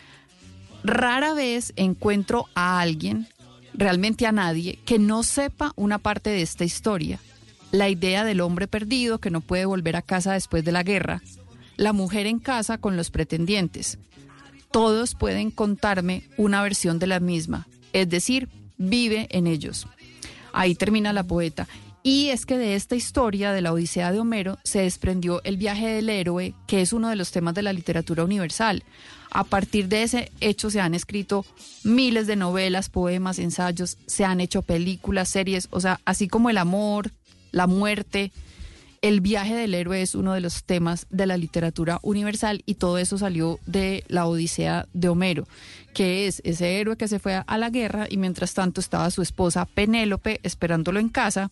Rara 0.84 1.34
vez 1.34 1.74
encuentro 1.76 2.48
a 2.56 2.80
alguien, 2.80 3.28
realmente 3.74 4.26
a 4.26 4.32
nadie, 4.32 4.80
que 4.86 4.98
no 4.98 5.24
sepa 5.24 5.74
una 5.76 6.00
parte 6.00 6.32
de 6.32 6.42
esta 6.42 6.64
historia. 6.64 7.20
La 7.72 7.90
idea 7.90 8.24
del 8.24 8.42
hombre 8.42 8.68
perdido 8.68 9.20
que 9.20 9.30
no 9.30 9.42
puede 9.42 9.66
volver 9.66 9.96
a 9.96 10.02
casa 10.02 10.34
después 10.34 10.66
de 10.66 10.72
la 10.72 10.84
guerra, 10.84 11.22
la 11.78 11.94
mujer 11.94 12.26
en 12.26 12.40
casa 12.40 12.78
con 12.78 12.98
los 12.98 13.12
pretendientes. 13.12 14.00
Todos 14.72 15.16
pueden 15.16 15.52
contarme 15.52 16.24
una 16.38 16.64
versión 16.64 16.98
de 16.98 17.08
la 17.08 17.20
misma, 17.20 17.68
es 17.94 18.10
decir, 18.10 18.50
vive 18.78 19.28
en 19.30 19.48
ellos. 19.48 19.88
Ahí 20.54 20.76
termina 20.76 21.14
la 21.14 21.24
poeta. 21.24 21.68
Y 22.04 22.30
es 22.30 22.48
que 22.48 22.58
de 22.58 22.76
esta 22.76 22.96
historia 22.96 23.52
de 23.52 23.62
la 23.62 23.74
Odisea 23.74 24.12
de 24.12 24.20
Homero 24.20 24.58
se 24.64 24.82
desprendió 24.82 25.42
el 25.44 25.58
viaje 25.58 25.88
del 25.88 26.10
héroe, 26.10 26.56
que 26.66 26.82
es 26.82 26.94
uno 26.94 27.10
de 27.10 27.16
los 27.16 27.32
temas 27.32 27.54
de 27.54 27.62
la 27.62 27.74
literatura 27.74 28.24
universal. 28.24 28.84
A 29.30 29.44
partir 29.44 29.88
de 29.88 30.04
ese 30.04 30.32
hecho 30.42 30.72
se 30.72 30.82
han 30.82 30.96
escrito 30.96 31.46
miles 31.84 32.26
de 32.26 32.36
novelas, 32.36 32.90
poemas, 32.90 33.38
ensayos, 33.38 33.98
se 34.08 34.26
han 34.26 34.42
hecho 34.42 34.64
películas, 34.64 35.30
series, 35.30 35.68
o 35.70 35.80
sea, 35.80 36.00
así 36.04 36.28
como 36.28 36.50
el 36.50 36.58
amor, 36.58 37.12
la 37.52 37.68
muerte, 37.68 38.32
el 39.02 39.22
viaje 39.22 39.56
del 39.56 39.74
héroe 39.74 40.02
es 40.02 40.16
uno 40.16 40.34
de 40.34 40.42
los 40.42 40.64
temas 40.64 41.08
de 41.10 41.26
la 41.26 41.38
literatura 41.38 42.00
universal 42.04 42.62
y 42.66 42.76
todo 42.76 42.98
eso 42.98 43.18
salió 43.18 43.60
de 43.66 44.04
la 44.08 44.26
Odisea 44.28 44.88
de 44.94 45.10
Homero, 45.10 45.48
que 45.94 46.28
es 46.28 46.42
ese 46.46 46.80
héroe 46.80 46.98
que 46.98 47.08
se 47.08 47.20
fue 47.20 47.44
a 47.46 47.58
la 47.58 47.70
guerra 47.70 48.08
y 48.10 48.18
mientras 48.18 48.54
tanto 48.54 48.80
estaba 48.80 49.10
su 49.12 49.22
esposa 49.22 49.66
Penélope 49.66 50.40
esperándolo 50.44 51.00
en 51.00 51.10
casa. 51.10 51.52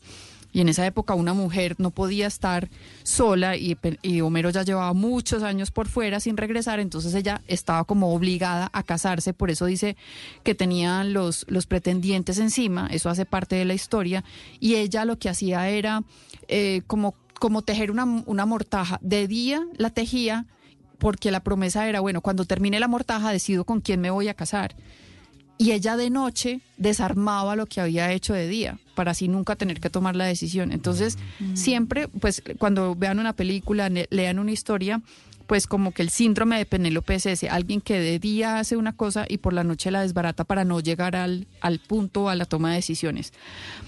Y 0.52 0.62
en 0.62 0.70
esa 0.70 0.86
época 0.86 1.14
una 1.14 1.34
mujer 1.34 1.76
no 1.78 1.92
podía 1.92 2.28
estar 2.28 2.70
sola 3.04 3.56
y, 3.56 3.78
Homero 4.22 4.50
ya 4.50 4.64
llevaba 4.64 4.94
muchos 4.94 5.44
años 5.44 5.72
por 5.72 5.88
fuera 5.88 6.20
sin 6.20 6.38
regresar, 6.38 6.80
entonces 6.80 7.14
ella 7.14 7.42
estaba 7.48 7.84
como 7.84 8.14
obligada 8.14 8.70
a 8.74 8.84
casarse, 8.84 9.34
por 9.34 9.52
eso 9.52 9.66
dice 9.66 9.96
que 10.44 10.56
tenían 10.56 11.14
los, 11.14 11.46
los 11.50 11.68
pretendientes 11.68 12.40
encima, 12.40 12.88
eso 12.92 13.10
hace 13.10 13.26
parte 13.26 13.56
de 13.56 13.66
la 13.66 13.74
historia, 13.74 14.24
y 14.60 14.76
ella 14.76 15.06
lo 15.06 15.20
que 15.20 15.30
hacía 15.30 15.70
era 15.70 16.04
eh, 16.48 16.82
como, 16.88 17.14
como 17.40 17.62
tejer 17.62 17.92
una, 17.92 18.06
una 18.06 18.46
mortaja. 18.46 19.00
De 19.02 19.28
día 19.28 19.66
la 19.78 19.92
tejía 19.92 20.46
porque 20.98 21.32
la 21.32 21.40
promesa 21.40 21.88
era, 21.88 22.02
bueno, 22.02 22.22
cuando 22.22 22.46
termine 22.46 22.80
la 22.80 22.88
mortaja 22.88 23.32
decido 23.32 23.64
con 23.64 23.82
quién 23.82 24.02
me 24.02 24.12
voy 24.12 24.28
a 24.28 24.34
casar. 24.34 24.76
Y 25.60 25.74
ella 25.74 25.98
de 25.98 26.10
noche 26.10 26.62
desarmaba 26.78 27.58
lo 27.58 27.66
que 27.66 27.82
había 27.82 28.14
hecho 28.14 28.34
de 28.34 28.48
día 28.48 28.80
para 28.96 29.12
así 29.12 29.28
nunca 29.28 29.58
tener 29.58 29.82
que 29.82 29.90
tomar 29.90 30.16
la 30.16 30.26
decisión. 30.26 30.72
Entonces, 30.72 31.18
siempre, 31.54 32.08
pues 32.08 32.42
cuando 32.58 32.96
vean 32.96 33.20
una 33.20 33.34
película, 33.34 33.90
lean 33.90 34.40
una 34.40 34.52
historia, 34.52 35.02
pues 35.50 35.66
como 35.66 35.94
que 35.94 36.04
el 36.04 36.12
síndrome 36.12 36.60
de 36.60 36.68
Penélope 36.68 37.16
es 37.16 37.26
ese, 37.26 37.50
alguien 37.50 37.82
que 37.82 38.00
de 38.00 38.20
día 38.20 38.60
hace 38.60 38.78
una 38.78 38.96
cosa 38.96 39.26
y 39.28 39.40
por 39.40 39.52
la 39.52 39.64
noche 39.64 39.90
la 39.90 40.04
desbarata 40.04 40.44
para 40.44 40.64
no 40.64 40.80
llegar 40.80 41.16
al, 41.16 41.48
al 41.60 41.80
punto, 41.80 42.30
a 42.30 42.36
la 42.36 42.46
toma 42.46 42.70
de 42.70 42.76
decisiones. 42.76 43.34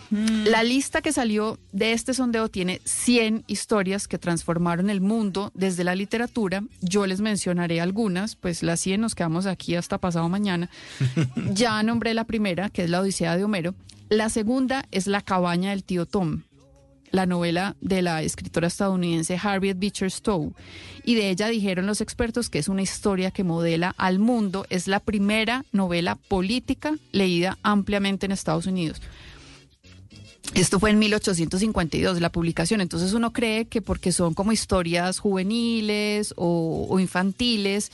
La 0.10 0.64
lista 0.64 1.04
que 1.04 1.14
salió 1.14 1.60
de 1.72 1.94
este 1.94 2.16
sondeo 2.16 2.50
tiene 2.50 2.82
100 2.84 3.44
historias 3.46 4.08
que 4.08 4.18
transformaron 4.18 4.90
el 4.90 5.02
mundo 5.02 5.52
desde 5.54 5.84
la 5.84 5.94
literatura. 5.94 6.64
Yo 6.82 7.06
les 7.06 7.22
mencionaré 7.22 7.80
algunas, 7.80 8.36
pues 8.36 8.64
las 8.64 8.80
100 8.80 9.00
nos 9.00 9.14
quedamos 9.14 9.46
aquí 9.46 9.76
hasta 9.76 10.00
pasado 10.00 10.28
mañana. 10.30 10.68
Ya 11.54 11.84
nombré 11.84 12.16
la 12.16 12.24
primera, 12.24 12.70
que 12.70 12.86
es 12.86 12.90
la 12.90 13.02
Odisea 13.02 13.38
de 13.38 13.44
Homero. 13.44 13.76
La 14.10 14.30
segunda 14.30 14.86
es 14.90 15.06
La 15.06 15.22
cabaña 15.22 15.70
del 15.70 15.84
tío 15.84 16.08
Tom, 16.08 16.42
la 17.12 17.26
novela 17.26 17.76
de 17.82 18.02
la 18.02 18.22
escritora 18.24 18.68
estadounidense 18.68 19.40
Harriet 19.42 19.78
Beecher 19.78 20.10
Stowe. 20.10 20.54
Y 21.04 21.16
de 21.16 21.30
ella 21.30 21.48
dijeron 21.48 21.86
los 21.86 22.02
expertos 22.02 22.50
que 22.50 22.60
es 22.60 22.68
una 22.68 22.82
historia 22.82 23.32
que 23.32 23.44
modela 23.44 23.94
al 23.98 24.20
mundo. 24.20 24.66
Es 24.70 24.88
la 24.88 25.00
primera 25.00 25.66
novela 25.72 26.16
política 26.16 26.96
leída 27.12 27.58
ampliamente 27.64 28.26
en 28.26 28.32
Estados 28.32 28.66
Unidos. 28.66 29.02
Esto 30.54 30.80
fue 30.80 30.90
en 30.90 31.00
1852, 31.00 32.20
la 32.20 32.32
publicación. 32.32 32.82
Entonces 32.82 33.14
uno 33.14 33.32
cree 33.32 33.66
que 33.66 33.82
porque 33.82 34.12
son 34.12 34.34
como 34.34 34.52
historias 34.52 35.20
juveniles 35.20 36.34
o, 36.36 36.88
o 36.90 37.00
infantiles, 37.00 37.92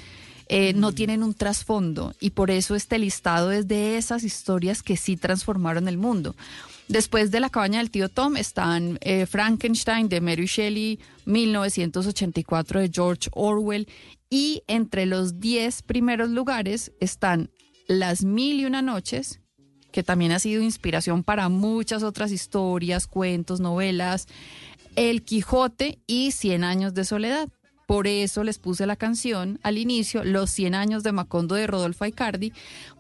eh, 0.50 0.74
no 0.74 0.92
tienen 0.92 1.24
un 1.24 1.34
trasfondo. 1.34 2.16
Y 2.20 2.32
por 2.32 2.52
eso 2.52 2.76
este 2.76 2.98
listado 3.00 3.52
es 3.52 3.68
de 3.68 3.98
esas 3.98 4.24
historias 4.24 4.82
que 4.82 4.98
sí 4.98 5.18
transformaron 5.18 5.88
el 5.88 5.98
mundo. 5.98 6.36
Después 6.88 7.32
de 7.32 7.42
La 7.42 7.50
cabaña 7.50 7.80
del 7.80 7.92
tío 7.92 8.08
Tom 8.08 8.38
están 8.38 8.98
eh, 9.02 9.26
Frankenstein 9.26 10.08
de 10.08 10.22
Mary 10.22 10.46
Shelley, 10.46 11.00
1984 11.26 12.80
de 12.80 12.90
George 12.94 13.30
Orwell. 13.34 13.88
Y 14.30 14.64
entre 14.68 15.06
los 15.06 15.40
10 15.40 15.82
primeros 15.84 16.30
lugares 16.30 16.94
están 17.02 17.50
Las 17.88 18.24
Mil 18.24 18.62
y 18.62 18.66
Una 18.66 18.82
Noches, 18.82 19.42
que 19.92 20.04
también 20.04 20.32
ha 20.32 20.40
sido 20.40 20.62
inspiración 20.62 21.24
para 21.24 21.50
muchas 21.50 22.04
otras 22.04 22.32
historias, 22.32 23.08
cuentos, 23.08 23.60
novelas, 23.60 24.28
El 24.96 25.24
Quijote 25.24 26.00
y 26.08 26.32
Cien 26.32 26.64
años 26.64 26.94
de 26.94 27.04
soledad. 27.04 27.50
Por 27.88 28.06
eso 28.06 28.44
les 28.44 28.60
puse 28.60 28.86
la 28.86 28.98
canción 28.98 29.60
al 29.64 29.78
inicio, 29.78 30.26
Los 30.26 30.52
100 30.52 30.76
años 30.76 31.04
de 31.04 31.14
Macondo 31.14 31.56
de 31.56 31.68
Rodolfo 31.68 32.04
Aicardi, 32.04 32.52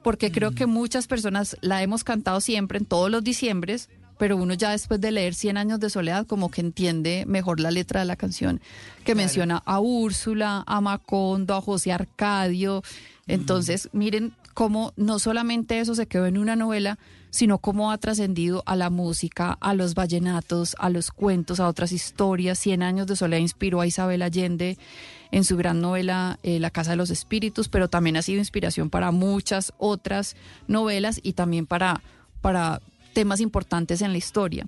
porque 0.01 0.31
creo 0.31 0.51
que 0.51 0.65
muchas 0.65 1.07
personas 1.07 1.57
la 1.59 1.83
hemos 1.83 2.05
cantado 2.05 2.39
siempre 2.39 2.77
en 2.77 2.85
todos 2.85 3.11
los 3.11 3.21
diciembres, 3.21 3.89
pero 4.17 4.37
uno 4.37 4.53
ya 4.53 4.71
después 4.71 5.01
de 5.01 5.11
leer 5.11 5.35
100 5.35 5.57
años 5.57 5.81
de 5.81 5.89
soledad 5.89 6.25
como 6.25 6.49
que 6.49 6.61
entiende 6.61 7.25
mejor 7.27 7.59
la 7.59 7.69
letra 7.69 7.99
de 7.99 8.05
la 8.05 8.15
canción, 8.15 8.61
que 9.03 9.13
menciona 9.13 9.61
a 9.65 9.81
Úrsula, 9.81 10.63
a 10.65 10.79
Macondo, 10.79 11.55
a 11.55 11.61
José 11.61 11.91
Arcadio. 11.91 12.81
Entonces, 13.27 13.89
miren 13.91 14.33
cómo 14.57 14.91
no 14.95 15.19
solamente 15.19 15.79
eso 15.79 15.93
se 15.93 16.07
quedó 16.07 16.25
en 16.25 16.35
una 16.35 16.55
novela, 16.55 16.97
sino 17.29 17.59
cómo 17.59 17.91
ha 17.91 17.97
trascendido 17.99 18.63
a 18.65 18.75
la 18.75 18.89
música, 18.89 19.55
a 19.61 19.75
los 19.75 19.93
vallenatos, 19.93 20.75
a 20.79 20.89
los 20.89 21.11
cuentos, 21.11 21.59
a 21.59 21.67
otras 21.67 21.91
historias. 21.91 22.57
Cien 22.57 22.81
años 22.81 23.05
de 23.05 23.15
soledad 23.15 23.39
inspiró 23.39 23.81
a 23.81 23.85
Isabel 23.85 24.23
Allende 24.23 24.79
en 25.29 25.43
su 25.43 25.57
gran 25.57 25.79
novela 25.79 26.39
eh, 26.41 26.59
La 26.59 26.71
Casa 26.71 26.89
de 26.89 26.97
los 26.97 27.11
Espíritus, 27.11 27.69
pero 27.69 27.87
también 27.87 28.17
ha 28.17 28.23
sido 28.23 28.39
inspiración 28.39 28.89
para 28.89 29.11
muchas 29.11 29.73
otras 29.77 30.35
novelas 30.67 31.19
y 31.21 31.33
también 31.33 31.67
para, 31.67 32.01
para 32.41 32.81
temas 33.13 33.41
importantes 33.41 34.01
en 34.01 34.11
la 34.11 34.17
historia. 34.17 34.65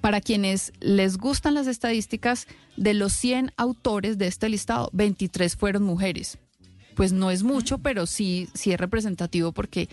Para 0.00 0.20
quienes 0.20 0.72
les 0.78 1.18
gustan 1.18 1.54
las 1.54 1.66
estadísticas, 1.66 2.46
de 2.76 2.94
los 2.94 3.12
100 3.14 3.50
autores 3.56 4.16
de 4.16 4.28
este 4.28 4.48
listado, 4.48 4.90
23 4.92 5.56
fueron 5.56 5.82
mujeres 5.82 6.38
pues 6.94 7.12
no 7.12 7.30
es 7.30 7.42
mucho, 7.42 7.78
pero 7.78 8.06
sí, 8.06 8.48
sí 8.54 8.72
es 8.72 8.78
representativo 8.80 9.52
porque, 9.52 9.88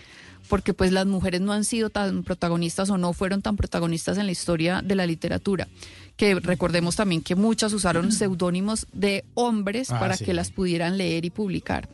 porque 0.48 0.74
pues 0.74 0.92
las 0.92 1.06
mujeres 1.06 1.40
no 1.40 1.52
han 1.52 1.64
sido 1.64 1.90
tan 1.90 2.22
protagonistas 2.22 2.90
o 2.90 2.98
no 2.98 3.12
fueron 3.12 3.42
tan 3.42 3.56
protagonistas 3.56 4.18
en 4.18 4.26
la 4.26 4.32
historia 4.32 4.82
de 4.82 4.94
la 4.94 5.06
literatura. 5.06 5.68
Que 6.16 6.34
recordemos 6.34 6.96
también 6.96 7.22
que 7.22 7.34
muchas 7.34 7.72
usaron 7.72 8.12
seudónimos 8.12 8.86
de 8.92 9.24
hombres 9.34 9.90
Ah, 9.90 9.98
para 9.98 10.16
sí. 10.16 10.24
que 10.24 10.34
las 10.34 10.50
pudieran 10.50 10.98
leer 10.98 11.24
y 11.24 11.30
publicar. 11.30 11.88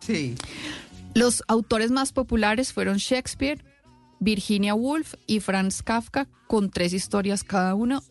Sí. 0.00 0.34
Los 1.14 1.42
autores 1.48 1.90
más 1.90 2.12
populares 2.12 2.72
fueron 2.72 2.96
Shakespeare, 2.98 3.64
Virginia 4.20 4.74
Woolf 4.74 5.14
y 5.26 5.40
Franz 5.40 5.82
Kafka, 5.82 6.28
con 6.46 6.70
tres 6.70 6.92
historias 6.92 7.42
cada 7.44 7.74
uno. 7.74 8.02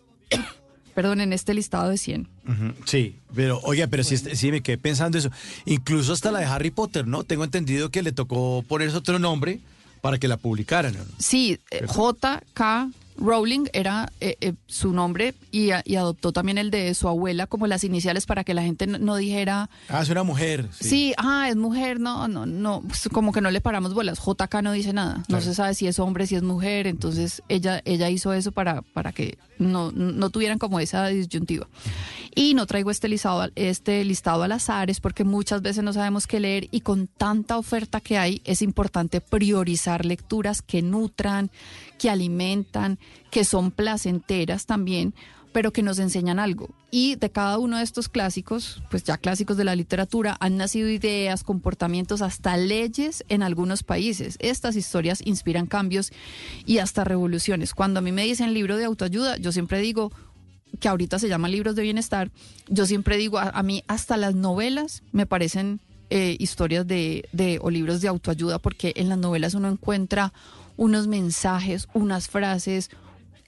Perdón, 0.93 1.21
en 1.21 1.33
este 1.33 1.53
listado 1.53 1.89
de 1.89 1.97
100. 1.97 2.27
Ujú, 2.47 2.73
Sí, 2.85 3.15
pero 3.35 3.59
oiga, 3.63 3.87
pero 3.87 4.03
sí, 4.03 4.17
sí 4.17 4.51
me 4.51 4.61
quedé 4.61 4.77
pensando 4.77 5.17
eso. 5.17 5.29
Incluso 5.65 6.13
hasta 6.13 6.31
la 6.31 6.39
de 6.39 6.45
Harry 6.45 6.71
Potter, 6.71 7.07
¿no? 7.07 7.23
Tengo 7.23 7.43
entendido 7.43 7.89
que 7.89 8.03
le 8.03 8.11
tocó 8.11 8.63
ponerse 8.67 8.97
otro 8.97 9.17
nombre 9.19 9.59
para 10.01 10.17
que 10.17 10.27
la 10.27 10.37
publicaran. 10.37 10.93
¿no? 10.93 11.03
Sí, 11.17 11.59
eh, 11.71 11.85
J.K. 11.87 12.89
Rowling 13.17 13.65
era 13.73 14.11
eh, 14.21 14.35
eh, 14.41 14.53
su 14.67 14.91
nombre 14.93 15.33
y, 15.51 15.71
a- 15.71 15.81
y 15.85 15.95
adoptó 15.95 16.31
también 16.31 16.57
el 16.57 16.71
de 16.71 16.93
su 16.95 17.07
abuela 17.07 17.47
como 17.47 17.67
las 17.67 17.83
iniciales 17.83 18.25
para 18.25 18.43
que 18.43 18.53
la 18.53 18.63
gente 18.63 18.87
no, 18.87 18.97
no 18.97 19.15
dijera, 19.15 19.69
Ah, 19.89 20.01
es 20.01 20.09
una 20.09 20.23
mujer. 20.23 20.67
sí. 20.79 21.13
ah, 21.17 21.47
es 21.49 21.55
mujer, 21.55 21.99
no, 21.99 22.27
no, 22.27 22.45
no, 22.45 22.81
pues 22.81 23.09
como 23.11 23.31
que 23.31 23.41
no 23.41 23.51
le 23.51 23.61
paramos 23.61 23.93
bolas. 23.93 24.19
JK 24.19 24.61
no 24.63 24.71
dice 24.71 24.93
nada, 24.93 25.17
no 25.17 25.23
Claro. 25.25 25.43
se 25.45 25.53
sabe 25.53 25.73
si 25.75 25.87
es 25.87 25.99
hombre, 25.99 26.27
si 26.27 26.35
es 26.35 26.43
mujer, 26.43 26.87
entonces 26.87 27.43
ella, 27.49 27.81
ella 27.85 28.09
hizo 28.09 28.33
eso 28.33 28.51
para, 28.51 28.81
para 28.81 29.11
que 29.11 29.37
no, 29.59 29.91
no 29.91 30.29
tuvieran 30.29 30.57
como 30.59 30.79
esa 30.79 31.07
disyuntiva. 31.07 31.67
Y 32.35 32.55
no 32.55 32.65
traigo 32.65 32.89
este 32.89 33.07
listado, 33.07 33.47
este 33.55 34.03
listado 34.03 34.41
al 34.41 34.51
azar, 34.53 34.89
es 34.89 34.99
porque 34.99 35.23
muchas 35.23 35.61
veces 35.61 35.83
no 35.83 35.93
sabemos 35.93 36.25
qué 36.25 36.39
leer 36.39 36.67
y 36.71 36.81
con 36.81 37.05
tanta 37.07 37.57
oferta 37.59 38.01
que 38.01 38.17
hay 38.17 38.41
es 38.43 38.63
importante 38.63 39.21
priorizar 39.21 40.03
lecturas 40.03 40.63
que 40.63 40.81
nutran, 40.81 41.51
que 42.03 42.09
alimentan, 42.09 42.99
que 43.31 43.45
son 43.45 43.71
placenteras 43.71 44.65
también, 44.65 45.13
pero 45.53 45.71
que 45.71 45.83
nos 45.83 45.99
enseñan 45.99 46.37
algo. 46.37 46.69
Y 46.91 47.15
de 47.15 47.29
cada 47.29 47.59
uno 47.59 47.77
de 47.77 47.83
estos 47.83 48.09
clásicos, 48.09 48.83
pues 48.91 49.05
ya 49.05 49.17
clásicos 49.17 49.55
de 49.55 49.63
la 49.63 49.73
literatura, 49.73 50.35
han 50.41 50.57
nacido 50.57 50.89
ideas, 50.89 51.45
comportamientos, 51.45 52.21
hasta 52.21 52.57
leyes 52.57 53.23
en 53.29 53.41
algunos 53.41 53.83
países. 53.83 54.35
Estas 54.41 54.75
historias 54.75 55.21
inspiran 55.23 55.65
cambios 55.65 56.11
y 56.65 56.79
hasta 56.79 57.05
revoluciones. 57.05 57.73
Cuando 57.73 57.99
a 57.99 58.01
mí 58.01 58.11
me 58.11 58.25
dicen 58.25 58.53
libro 58.53 58.75
de 58.75 58.83
autoayuda, 58.83 59.37
yo 59.37 59.53
siempre 59.53 59.79
digo, 59.79 60.11
que 60.81 60.89
ahorita 60.89 61.19
se 61.19 61.29
llama 61.29 61.47
libros 61.47 61.73
de 61.77 61.83
bienestar, 61.83 62.31
yo 62.67 62.85
siempre 62.85 63.15
digo, 63.15 63.37
a, 63.37 63.43
a 63.47 63.63
mí 63.63 63.81
hasta 63.87 64.17
las 64.17 64.35
novelas 64.35 65.03
me 65.13 65.25
parecen 65.25 65.79
eh, 66.09 66.35
historias 66.37 66.85
de, 66.85 67.29
de, 67.31 67.59
o 67.61 67.69
libros 67.69 68.01
de 68.01 68.09
autoayuda, 68.09 68.59
porque 68.59 68.91
en 68.97 69.07
las 69.07 69.17
novelas 69.17 69.53
uno 69.53 69.69
encuentra 69.69 70.33
unos 70.77 71.07
mensajes, 71.07 71.87
unas 71.93 72.27
frases, 72.27 72.89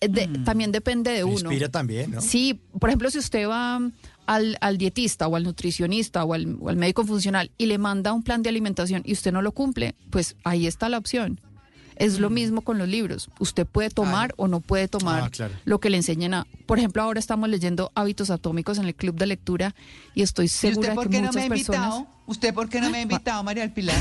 eh, 0.01 0.07
de- 0.09 0.27
también 0.43 0.71
depende 0.71 1.11
de 1.11 1.23
uno. 1.23 1.33
Inspira 1.51 1.69
también, 1.69 2.11
¿no? 2.11 2.21
Sí, 2.21 2.59
por 2.79 2.89
ejemplo, 2.89 3.09
si 3.09 3.17
usted 3.19 3.47
va 3.47 3.79
al, 4.25 4.57
al 4.61 4.77
dietista 4.77 5.27
o 5.27 5.35
al 5.35 5.43
nutricionista 5.43 6.23
o 6.25 6.33
al, 6.33 6.57
o 6.59 6.69
al 6.69 6.75
médico 6.75 7.05
funcional 7.05 7.51
y 7.57 7.67
le 7.67 7.77
manda 7.77 8.11
un 8.13 8.23
plan 8.23 8.41
de 8.43 8.49
alimentación 8.49 9.01
y 9.05 9.13
usted 9.13 9.31
no 9.31 9.41
lo 9.41 9.51
cumple, 9.53 9.95
pues 10.09 10.35
ahí 10.43 10.67
está 10.67 10.89
la 10.89 10.97
opción. 10.97 11.39
Es 11.97 12.19
lo 12.19 12.29
mismo 12.29 12.61
con 12.61 12.77
los 12.77 12.87
libros. 12.87 13.29
Usted 13.39 13.65
puede 13.65 13.89
tomar 13.89 14.33
o 14.37 14.47
no 14.47 14.59
puede 14.59 14.87
tomar 14.87 15.23
Ah, 15.23 15.29
claro. 15.29 15.53
lo 15.65 15.79
que 15.79 15.89
le 15.89 15.97
enseñen 15.97 16.33
a... 16.33 16.47
Por 16.65 16.77
ejemplo, 16.79 17.01
ahora 17.03 17.19
estamos 17.19 17.47
leyendo 17.49 17.91
Hábitos 17.95 18.29
Atómicos 18.29 18.77
en 18.77 18.85
el 18.85 18.95
Club 18.95 19.15
de 19.15 19.27
Lectura 19.27 19.75
y 20.13 20.21
estoy 20.23 20.45
¿Y 20.45 20.49
segura 20.49 20.79
usted 20.89 20.95
por 20.95 21.05
que 21.05 21.09
qué 21.11 21.21
no 21.21 21.27
muchas 21.27 21.35
me 21.35 21.45
ha 21.45 21.49
personas... 21.49 21.81
invitado? 21.95 22.15
¿Usted 22.27 22.53
por 22.55 22.69
qué 22.69 22.81
no 22.81 22.89
me 22.89 22.97
ha 22.97 23.01
invitado, 23.03 23.43
María 23.43 23.61
del 23.63 23.71
Pilar? 23.71 23.95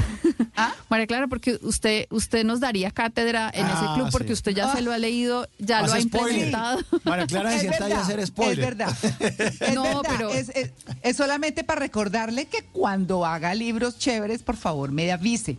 María 0.89 1.07
Clara, 1.07 1.27
porque 1.29 1.59
usted 1.63 2.07
usted 2.11 2.45
nos 2.45 2.61
daría 2.61 2.91
cátedra 2.91 3.51
en 3.53 3.67
ese 3.67 3.75
Ah, 3.77 3.93
club 3.97 4.09
porque 4.11 4.29
sí. 4.29 4.33
usted 4.35 4.53
ya 4.53 4.73
se 4.73 4.81
lo 4.83 4.93
ha 4.93 4.99
leído, 4.99 5.47
ya 5.59 5.83
lo 5.83 5.93
ha 5.93 6.01
implementado. 6.01 6.81
María 7.05 7.27
Clara 7.27 7.51
se 7.51 7.57
Es 7.57 7.61
sienta 7.63 7.85
ahí 7.85 7.93
a 7.93 7.97
verdad, 7.97 8.11
hacer 8.13 8.27
spoiler. 8.27 8.59
Es 8.61 8.65
verdad. 8.65 8.97
Es 9.61 9.75
No, 9.75 9.83
verdad. 9.83 10.01
pero- 10.09 10.31
Es, 10.31 10.49
es- 10.51 10.71
es 11.03 11.17
solamente 11.17 11.65
para 11.65 11.81
recordarle 11.81 12.47
que 12.47 12.63
cuando 12.73 13.27
haga 13.27 13.55
libros 13.55 13.99
chéveres, 13.99 14.43
por 14.43 14.57
favor, 14.57 14.91
me 14.91 15.11
avise. 15.13 15.57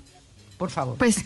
Por 0.57 0.69
favor. 0.71 0.95
Pues 0.97 1.17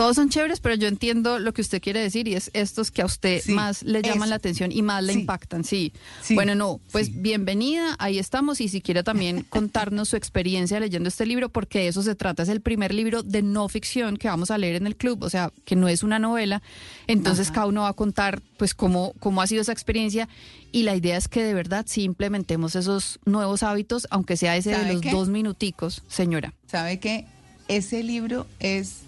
todos 0.00 0.16
son 0.16 0.30
chéveres, 0.30 0.60
pero 0.60 0.74
yo 0.76 0.88
entiendo 0.88 1.38
lo 1.38 1.52
que 1.52 1.60
usted 1.60 1.82
quiere 1.82 2.00
decir 2.00 2.26
y 2.26 2.34
es 2.34 2.50
estos 2.54 2.90
que 2.90 3.02
a 3.02 3.04
usted 3.04 3.42
Sí, 3.42 3.52
más 3.52 3.82
le 3.82 4.00
llaman 4.00 4.22
eso. 4.22 4.30
la 4.30 4.36
atención 4.36 4.72
y 4.72 4.80
más 4.80 5.04
le 5.04 5.12
Sí. 5.12 5.20
impactan, 5.20 5.62
sí. 5.62 5.92
Sí, 6.22 6.34
Bueno, 6.34 6.54
no, 6.54 6.80
pues 6.90 7.20
bienvenida, 7.20 7.96
ahí 7.98 8.18
estamos 8.18 8.62
y 8.62 8.68
si 8.68 8.80
quiere 8.80 9.02
también 9.02 9.42
contarnos 9.50 10.08
su 10.08 10.16
experiencia 10.16 10.80
leyendo 10.80 11.08
este 11.10 11.26
libro, 11.26 11.50
porque 11.50 11.80
de 11.80 11.88
eso 11.88 12.02
se 12.02 12.14
trata, 12.14 12.42
es 12.44 12.48
el 12.48 12.62
primer 12.62 12.94
libro 12.94 13.22
de 13.22 13.42
no 13.42 13.68
ficción 13.68 14.16
que 14.16 14.28
vamos 14.28 14.50
a 14.50 14.56
leer 14.56 14.76
en 14.76 14.86
el 14.86 14.96
club, 14.96 15.22
o 15.22 15.28
sea, 15.28 15.52
que 15.66 15.76
no 15.76 15.86
es 15.86 16.02
una 16.02 16.18
novela, 16.18 16.62
entonces 17.06 17.50
cada 17.50 17.66
uno 17.66 17.82
va 17.82 17.88
a 17.88 17.92
contar 17.92 18.40
pues 18.56 18.72
cómo, 18.74 19.12
cómo 19.20 19.42
ha 19.42 19.46
sido 19.46 19.60
esa 19.60 19.72
experiencia 19.72 20.28
y 20.72 20.84
la 20.84 20.96
idea 20.96 21.18
es 21.18 21.28
que 21.28 21.42
de 21.44 21.52
verdad 21.52 21.84
sí 21.86 22.04
implementemos 22.04 22.74
esos 22.74 23.18
nuevos 23.26 23.62
hábitos, 23.62 24.06
aunque 24.10 24.38
sea 24.38 24.56
ese 24.56 24.70
de 24.70 24.76
¿Sabe 24.76 24.92
los 24.94 25.02
qué? 25.02 25.10
dos 25.10 25.28
minuticos, 25.28 26.02
señora. 26.08 26.54
¿Sabe 26.68 26.98
qué? 27.00 27.26
Ese 27.68 28.02
libro 28.02 28.46
es 28.60 29.02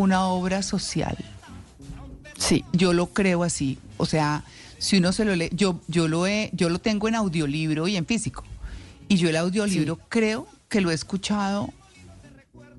una 0.00 0.24
obra 0.26 0.62
social. 0.62 1.16
Sí, 2.38 2.64
yo 2.72 2.92
lo 2.92 3.06
creo 3.08 3.42
así. 3.42 3.78
O 3.98 4.06
sea, 4.06 4.44
si 4.78 4.96
uno 4.98 5.12
se 5.12 5.24
lo 5.24 5.36
lee, 5.36 5.50
yo, 5.52 5.80
yo 5.88 6.08
lo 6.08 6.26
he, 6.26 6.50
yo 6.52 6.68
lo 6.70 6.78
tengo 6.78 7.06
en 7.08 7.14
audiolibro 7.14 7.86
y 7.88 7.96
en 7.96 8.06
físico. 8.06 8.44
Y 9.08 9.16
yo 9.16 9.28
el 9.28 9.36
audiolibro 9.36 9.98
creo 10.08 10.46
que 10.68 10.80
lo 10.80 10.90
he 10.90 10.94
escuchado 10.94 11.68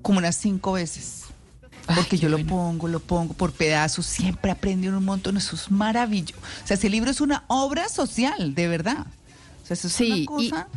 como 0.02 0.18
unas 0.18 0.36
cinco 0.36 0.72
veces. 0.72 1.20
Porque 1.94 2.16
yo 2.16 2.28
lo 2.28 2.38
pongo, 2.46 2.86
lo 2.88 3.00
pongo 3.00 3.34
por 3.34 3.52
pedazos, 3.52 4.06
siempre 4.06 4.50
aprende 4.52 4.88
uno 4.88 4.98
un 4.98 5.04
montón, 5.04 5.36
eso 5.36 5.56
es 5.56 5.70
maravilloso. 5.70 6.40
O 6.64 6.66
sea, 6.66 6.76
ese 6.76 6.88
libro 6.88 7.10
es 7.10 7.20
una 7.20 7.44
obra 7.48 7.88
social, 7.88 8.54
de 8.54 8.68
verdad. 8.68 9.06
O 9.62 9.66
sea, 9.66 9.74
eso 9.74 9.88
es 9.88 9.92
Sí, 9.92 10.06
una 10.10 10.16
y- 10.16 10.24
cosa... 10.24 10.68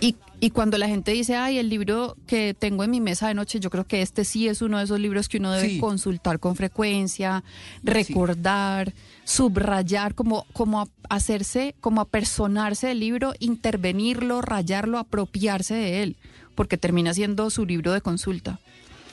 Y, 0.00 0.16
y 0.44 0.50
cuando 0.50 0.76
la 0.76 0.88
gente 0.88 1.12
dice, 1.12 1.36
ay, 1.36 1.58
el 1.58 1.68
libro 1.68 2.16
que 2.26 2.52
tengo 2.52 2.82
en 2.82 2.90
mi 2.90 3.00
mesa 3.00 3.28
de 3.28 3.34
noche, 3.34 3.60
yo 3.60 3.70
creo 3.70 3.86
que 3.86 4.02
este 4.02 4.24
sí 4.24 4.48
es 4.48 4.60
uno 4.60 4.78
de 4.78 4.84
esos 4.84 4.98
libros 4.98 5.28
que 5.28 5.38
uno 5.38 5.52
debe 5.52 5.68
Sí. 5.70 5.78
consultar 5.78 6.40
con 6.40 6.56
frecuencia, 6.56 7.44
recordar, 7.84 8.92
subrayar, 9.24 10.14
como, 10.16 10.44
como 10.52 10.80
a- 10.80 10.88
hacerse, 11.08 11.74
como 11.80 12.00
a 12.00 12.06
personarse 12.08 12.88
del 12.88 12.98
libro, 13.00 13.34
intervenirlo, 13.38 14.42
rayarlo, 14.42 14.98
apropiarse 14.98 15.74
de 15.74 16.02
él, 16.02 16.16
porque 16.56 16.76
termina 16.76 17.14
siendo 17.14 17.48
su 17.50 17.64
libro 17.64 17.92
de 17.92 18.00
consulta. 18.00 18.58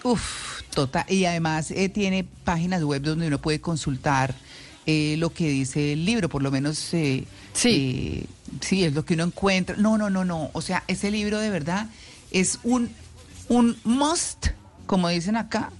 Uf, 0.03 0.63
total. 0.73 1.05
Y 1.09 1.25
además 1.25 1.71
eh, 1.71 1.89
tiene 1.89 2.25
páginas 2.43 2.83
web 2.83 3.01
donde 3.03 3.27
uno 3.27 3.37
puede 3.39 3.61
consultar 3.61 4.33
eh, 4.87 5.15
lo 5.19 5.29
que 5.31 5.47
dice 5.49 5.93
el 5.93 6.05
libro, 6.05 6.27
por 6.29 6.41
lo 6.41 6.49
menos 6.49 6.91
eh, 6.95 7.25
sí. 7.53 8.25
Sí, 8.61 8.83
es 8.83 8.93
lo 8.93 9.05
que 9.05 9.13
uno 9.15 9.23
encuentra. 9.25 9.75
No, 9.77 9.97
no, 9.97 10.09
no, 10.09 10.25
no. 10.25 10.49
O 10.53 10.61
sea, 10.61 10.83
ese 10.87 11.11
libro 11.11 11.39
de 11.39 11.49
verdad 11.49 11.87
es 12.31 12.59
un, 12.63 12.89
un 13.47 13.77
must, 13.83 14.47
como 14.85 15.09
dicen 15.09 15.35
acá, 15.35 15.71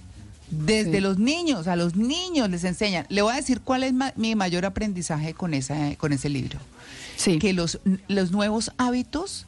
desde 0.50 0.94
Sí. 0.94 1.00
los 1.00 1.18
niños, 1.18 1.68
a 1.68 1.76
los 1.76 1.94
niños 1.96 2.50
les 2.50 2.64
enseñan. 2.64 3.06
Le 3.08 3.22
voy 3.22 3.32
a 3.32 3.36
decir 3.36 3.60
cuál 3.60 3.84
es 3.84 3.92
ma- 3.92 4.12
mi 4.16 4.34
mayor 4.34 4.64
aprendizaje 4.66 5.32
con, 5.34 5.54
esa, 5.54 5.94
con 5.96 6.12
ese 6.12 6.28
libro. 6.28 6.58
Que 7.38 7.52
los, 7.52 7.78
los 8.08 8.30
nuevos 8.32 8.72
hábitos 8.78 9.46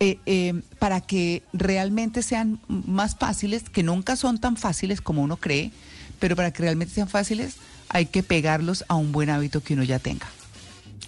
eh, 0.00 0.18
eh, 0.26 0.60
para 0.78 1.00
que 1.00 1.42
realmente 1.52 2.22
sean 2.22 2.60
más 2.68 3.16
fáciles, 3.16 3.62
que 3.70 3.82
nunca 3.82 4.16
son 4.16 4.38
tan 4.38 4.56
fáciles 4.56 5.00
como 5.00 5.22
uno 5.22 5.36
cree, 5.38 5.70
pero 6.18 6.36
para 6.36 6.50
que 6.52 6.62
realmente 6.62 6.94
sean 6.94 7.08
fáciles 7.08 7.54
hay 7.88 8.06
que 8.06 8.22
pegarlos 8.22 8.84
a 8.88 8.96
un 8.96 9.12
buen 9.12 9.30
hábito 9.30 9.62
que 9.62 9.74
uno 9.74 9.82
ya 9.82 9.98
tenga. 9.98 10.26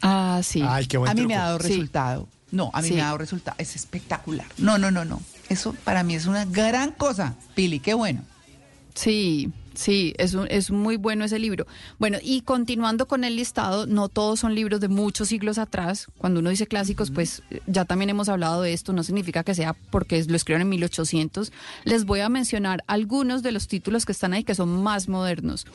Ah, 0.05 0.41
sí. 0.45 0.63
Ay, 0.67 0.87
qué 0.87 0.99
buen 0.99 1.11
a 1.11 1.15
mí 1.15 1.27
me 1.27 1.35
ha 1.35 1.45
dado 1.45 1.59
Sí. 1.61 1.69
resultado. 1.69 2.29
No, 2.51 2.71
a 2.73 2.83
mí 2.83 2.89
Sí. 2.89 2.95
me 2.95 3.01
ha 3.01 3.07
dado 3.07 3.19
resultado. 3.19 3.57
Es 3.59 3.75
espectacular. 3.75 4.47
No, 4.59 4.79
no, 4.79 4.91
no, 4.91 5.05
no. 5.05 5.21
Eso 5.49 5.75
para 5.85 6.03
mí 6.05 6.15
es 6.15 6.27
una 6.27 6.45
gran 6.45 6.93
cosa. 6.93 7.35
Pili, 7.55 7.81
qué 7.81 7.95
bueno. 7.95 8.23
Sí, 8.95 9.51
sí, 9.75 10.15
es, 10.19 10.35
un- 10.35 10.47
es 10.49 10.71
muy 10.71 10.97
bueno 10.97 11.25
ese 11.25 11.41
libro. 11.41 11.67
Bueno, 11.99 12.19
y 12.23 12.43
continuando 12.43 13.09
con 13.09 13.25
el 13.25 13.35
listado, 13.35 13.87
no 13.87 14.09
todos 14.09 14.39
son 14.39 14.55
libros 14.55 14.81
de 14.81 14.87
muchos 14.87 15.29
siglos 15.29 15.59
atrás. 15.59 16.07
Cuando 16.17 16.39
uno 16.39 16.51
dice 16.51 16.69
clásicos, 16.69 17.11
pues 17.11 17.43
ya 17.67 17.85
también 17.85 18.11
hemos 18.11 18.29
hablado 18.29 18.63
de 18.63 18.73
esto, 18.73 18.93
no 18.93 19.03
significa 19.03 19.43
que 19.43 19.55
sea 19.57 19.75
porque 19.91 20.23
lo 20.25 20.37
escribieron 20.37 20.63
en 20.63 20.69
1800. 20.69 21.51
Les 21.83 22.05
voy 22.05 22.21
a 22.21 22.29
mencionar 22.29 22.85
algunos 22.87 23.43
de 23.43 23.51
los 23.51 23.67
títulos 23.67 24.07
que 24.07 24.13
están 24.13 24.33
ahí 24.33 24.45
que 24.45 24.55
son 24.55 24.81
más 24.83 25.09
modernos. 25.09 25.67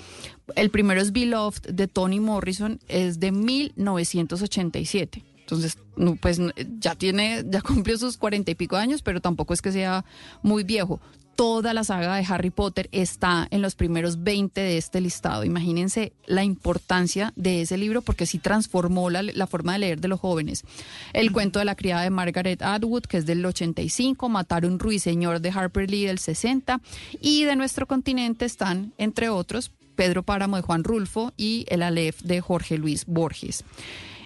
El 0.55 0.69
primero 0.69 1.01
es 1.01 1.11
Beloved 1.11 1.61
de 1.69 1.87
Toni 1.87 2.19
Morrison, 2.19 2.79
es 2.87 3.19
de 3.19 3.31
1987. 3.31 5.23
Entonces, 5.49 5.79
no, 5.95 6.15
pues 6.15 6.39
ya 6.79 6.93
tiene, 6.93 7.43
ya 7.49 7.61
cumplió 7.63 7.97
sus 7.97 8.17
cuarenta 8.17 8.51
y 8.51 8.55
pico 8.55 8.75
años, 8.75 9.01
pero 9.01 9.19
tampoco 9.19 9.55
es 9.55 9.63
que 9.63 9.71
sea 9.71 10.05
muy 10.43 10.63
viejo. 10.63 10.99
Toda 11.35 11.73
la 11.73 11.83
saga 11.85 12.17
de 12.17 12.25
Harry 12.27 12.49
Potter 12.51 12.87
está 12.91 13.47
en 13.49 13.61
los 13.61 13.73
primeros 13.73 14.23
20 14.23 14.59
de 14.59 14.77
este 14.77 15.01
listado. 15.01 15.45
Imagínense 15.45 16.11
la 16.27 16.43
importancia 16.43 17.33
de 17.35 17.61
ese 17.61 17.77
libro 17.77 18.01
porque 18.01 18.25
sí 18.25 18.39
transformó 18.39 19.09
la, 19.09 19.23
la 19.23 19.47
forma 19.47 19.73
de 19.73 19.79
leer 19.79 20.01
de 20.01 20.09
los 20.09 20.19
jóvenes. 20.19 20.65
El 21.13 21.31
cuento 21.31 21.57
de 21.57 21.65
la 21.65 21.75
criada 21.75 22.03
de 22.03 22.09
Margaret 22.09 22.61
Atwood, 22.61 23.03
que 23.03 23.17
es 23.17 23.25
del 23.25 23.43
85, 23.43 24.29
Matar 24.29 24.65
un 24.65 24.77
ruiseñor 24.77 25.39
de 25.39 25.49
Harper 25.49 25.89
Lee 25.89 26.05
del 26.05 26.19
60 26.19 26.81
y 27.21 27.45
de 27.45 27.55
nuestro 27.55 27.87
continente 27.87 28.43
están, 28.43 28.93
entre 28.97 29.29
otros, 29.29 29.71
Pedro 29.99 30.23
Páramo 30.23 30.55
de 30.55 30.61
Juan 30.61 30.85
Rulfo 30.85 31.33
y 31.35 31.65
El 31.67 31.83
Aleph 31.83 32.21
de 32.21 32.39
Jorge 32.39 32.77
Luis 32.77 33.03
Borges. 33.05 33.65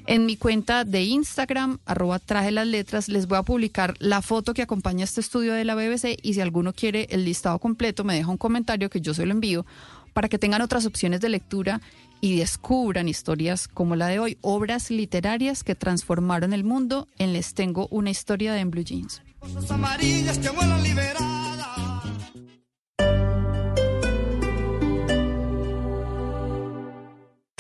En 0.06 0.28
mi 0.28 0.38
cuenta 0.38 0.84
de 0.84 1.02
Instagram, 1.02 1.80
arroba 1.88 2.20
traje 2.20 2.52
las 2.52 2.68
letras, 2.68 3.10
les 3.10 3.26
voy 3.26 3.40
a 3.40 3.42
publicar 3.42 3.96
la 3.98 4.22
foto 4.22 4.54
que 4.54 4.62
acompaña 4.62 5.04
este 5.04 5.22
estudio 5.22 5.56
de 5.56 5.66
la 5.66 5.74
BBC 5.74 6.20
y 6.22 6.36
si 6.36 6.42
alguno 6.42 6.74
quiere 6.74 7.08
el 7.10 7.26
listado 7.26 7.58
completo, 7.58 8.04
me 8.04 8.14
deja 8.14 8.30
un 8.30 8.38
comentario 8.38 8.92
que 8.92 9.02
yo 9.02 9.16
se 9.16 9.26
lo 9.26 9.32
envío 9.32 9.66
para 10.14 10.30
que 10.30 10.38
tengan 10.38 10.62
otras 10.62 10.86
opciones 10.86 11.22
de 11.22 11.30
lectura 11.30 11.82
y 12.22 12.38
descubran 12.38 13.10
historias 13.10 13.68
como 13.68 13.96
la 13.96 14.06
de 14.10 14.20
hoy, 14.20 14.38
obras 14.42 14.92
literarias 14.92 15.64
que 15.64 15.74
transformaron 15.74 16.54
el 16.54 16.64
mundo 16.64 17.08
en 17.18 17.34
Les 17.34 17.56
Tengo 17.56 17.88
una 17.90 18.12
historia 18.12 18.54
de 18.54 18.60
en 18.60 18.70
Blue 18.70 18.84
Jeans. 18.84 19.24
Amarillas 19.72 20.38
que 20.38 20.50
vuelan 20.50 20.84
liberadas. 20.84 21.73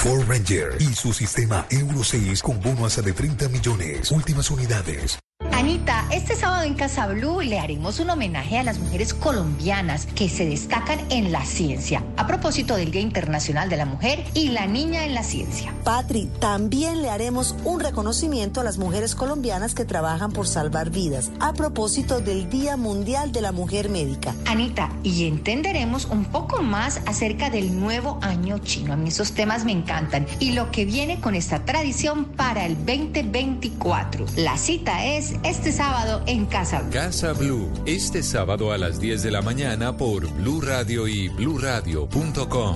Ford 0.04 0.28
Ranger 0.28 0.76
y 0.82 0.94
su 0.94 1.14
sistema 1.14 1.66
Euro 1.70 2.04
6 2.04 2.44
con 2.44 2.60
bono 2.60 2.86
hasta 2.86 3.02
de 3.02 3.14
30 3.14 3.48
millones. 3.48 4.12
Últimas 4.12 4.52
unidades. 4.52 5.18
Anita, 5.64 6.06
este 6.12 6.36
sábado 6.36 6.64
en 6.64 6.74
Casa 6.74 7.08
Blue 7.08 7.40
le 7.40 7.58
haremos 7.58 8.02
un 8.02 8.10
homenaje 8.10 8.60
a 8.60 8.64
las 8.64 8.80
mujeres 8.80 9.14
colombianas 9.14 10.08
que 10.08 10.28
se 10.28 10.46
destacan 10.46 11.00
en 11.10 11.32
la 11.32 11.46
ciencia, 11.46 12.04
a 12.18 12.28
propósito 12.28 12.76
del 12.76 12.92
Día 12.92 13.00
Internacional 13.00 13.70
de 13.70 13.78
la 13.78 13.86
Mujer 13.86 14.26
y 14.34 14.50
la 14.50 14.68
Niña 14.68 15.06
en 15.06 15.14
la 15.14 15.24
Ciencia. 15.24 15.74
Patri, 15.86 16.30
también 16.42 17.02
le 17.02 17.10
haremos 17.10 17.56
un 17.64 17.80
reconocimiento 17.80 18.60
a 18.60 18.66
las 18.66 18.78
mujeres 18.78 19.16
colombianas 19.16 19.74
que 19.74 19.86
trabajan 19.86 20.34
por 20.34 20.48
salvar 20.48 20.90
vidas, 20.90 21.32
a 21.40 21.54
propósito 21.54 22.20
del 22.20 22.50
Día 22.50 22.76
Mundial 22.76 23.32
de 23.32 23.40
la 23.40 23.54
Mujer 23.54 23.88
Médica. 23.88 24.36
Anita, 24.46 24.92
y 25.02 25.28
entenderemos 25.30 26.04
un 26.08 26.26
poco 26.26 26.62
más 26.62 27.00
acerca 27.06 27.50
del 27.50 27.80
nuevo 27.80 28.20
año 28.22 28.58
chino. 28.58 28.92
A 28.92 28.98
mí 28.98 29.08
esos 29.08 29.32
temas 29.32 29.64
me 29.64 29.72
encantan. 29.72 30.28
Y 30.42 30.52
lo 30.52 30.72
que 30.72 30.84
viene 30.84 31.22
con 31.22 31.36
esta 31.36 31.64
tradición 31.64 32.26
para 32.26 32.66
el 32.66 32.76
2024. 32.86 34.26
La 34.36 34.58
cita 34.58 35.06
es 35.06 35.36
este 35.54 35.72
sábado 35.72 36.24
en 36.26 36.48
Casa 36.48 36.82
Blue. 36.82 36.92
Casa 36.92 37.34
Blue, 37.34 37.72
este 37.86 38.24
sábado 38.24 38.72
a 38.72 38.78
las 38.80 39.00
10 39.00 39.22
de 39.22 39.30
la 39.30 39.44
mañana 39.44 39.96
por 39.96 40.28
Blue 40.28 40.62
Radio 40.62 41.08
y 41.08 41.30
bluradio.com. 41.30 42.76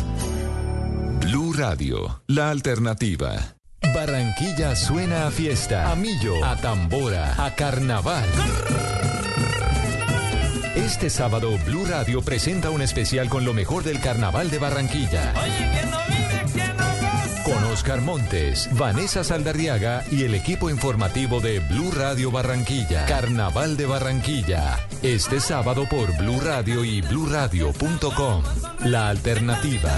Blue 1.21 1.53
Radio, 1.53 2.21
la 2.27 2.51
alternativa. 2.51 3.55
Barranquilla 3.95 4.75
suena 4.75 5.25
a 5.25 5.31
fiesta, 5.31 5.91
a 5.91 5.95
millo, 5.95 6.45
a 6.45 6.55
tambora, 6.57 7.43
a 7.43 7.55
carnaval. 7.55 8.29
Este 10.75 11.09
sábado 11.09 11.57
Blue 11.65 11.85
Radio 11.85 12.21
presenta 12.21 12.69
un 12.69 12.83
especial 12.83 13.27
con 13.27 13.43
lo 13.43 13.55
mejor 13.55 13.83
del 13.83 13.99
carnaval 13.99 14.51
de 14.51 14.59
Barranquilla. 14.59 15.33
Con 17.47 17.63
Oscar 17.63 18.01
Montes, 18.01 18.67
Vanessa 18.73 19.23
Saldarriaga 19.23 20.03
y 20.11 20.23
el 20.23 20.35
equipo 20.35 20.69
informativo 20.69 21.39
de 21.39 21.61
Blue 21.61 21.91
Radio 21.91 22.29
Barranquilla. 22.29 23.05
Carnaval 23.05 23.77
de 23.77 23.85
Barranquilla. 23.85 24.77
Este 25.01 25.39
sábado 25.39 25.87
por 25.89 26.13
Blue 26.17 26.41
Radio 26.41 26.83
y 26.83 26.99
bluradio.com. 26.99 28.43
La 28.83 29.07
alternativa. 29.07 29.97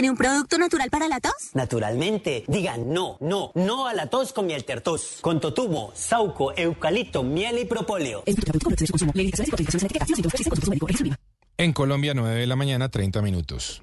¿Tiene 0.00 0.12
un 0.12 0.16
producto 0.16 0.56
natural 0.56 0.88
para 0.88 1.08
la 1.08 1.20
tos? 1.20 1.50
Naturalmente, 1.52 2.44
digan 2.48 2.90
no, 2.90 3.18
no, 3.20 3.52
no 3.54 3.86
a 3.86 3.92
la 3.92 4.06
tos 4.06 4.32
con 4.32 4.46
miel 4.46 4.64
tertos. 4.64 5.18
Con 5.20 5.40
totumo, 5.40 5.92
sauco, 5.94 6.54
eucalipto, 6.56 7.22
miel 7.22 7.58
y 7.58 7.66
propóleo. 7.66 8.22
En 11.58 11.72
Colombia, 11.74 12.14
9 12.14 12.40
de 12.40 12.46
la 12.46 12.56
mañana, 12.56 12.88
30 12.88 13.20
minutos. 13.20 13.82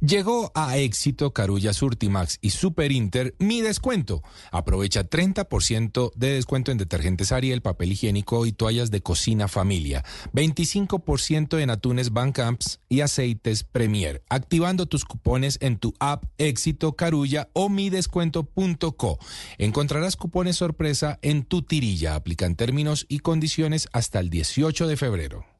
Llegó 0.00 0.52
a 0.54 0.76
éxito 0.78 1.32
Carulla 1.32 1.72
Surtimax 1.72 2.38
y 2.40 2.50
Super 2.50 2.92
Inter 2.92 3.34
mi 3.40 3.62
descuento. 3.62 4.22
Aprovecha 4.52 5.10
30% 5.10 6.12
de 6.14 6.34
descuento 6.34 6.70
en 6.70 6.78
detergentes 6.78 7.32
Ariel, 7.32 7.62
papel 7.62 7.90
higiénico 7.90 8.46
y 8.46 8.52
toallas 8.52 8.92
de 8.92 9.00
cocina 9.00 9.48
familia. 9.48 10.04
25% 10.32 11.58
en 11.58 11.70
atunes 11.70 12.12
Camps 12.32 12.78
y 12.88 13.00
aceites 13.00 13.64
Premier. 13.64 14.22
Activando 14.28 14.86
tus 14.86 15.04
cupones 15.04 15.58
en 15.60 15.78
tu 15.78 15.92
app 15.98 16.24
Éxito 16.38 16.92
Carulla 16.92 17.48
o 17.52 17.68
midescuento.co. 17.68 19.18
Encontrarás 19.58 20.14
cupones 20.14 20.56
sorpresa 20.56 21.18
en 21.22 21.42
tu 21.42 21.62
tirilla. 21.62 22.14
Aplican 22.14 22.54
términos 22.54 23.04
y 23.08 23.18
condiciones 23.18 23.88
hasta 23.92 24.20
el 24.20 24.30
18 24.30 24.86
de 24.86 24.96
febrero. 24.96 25.57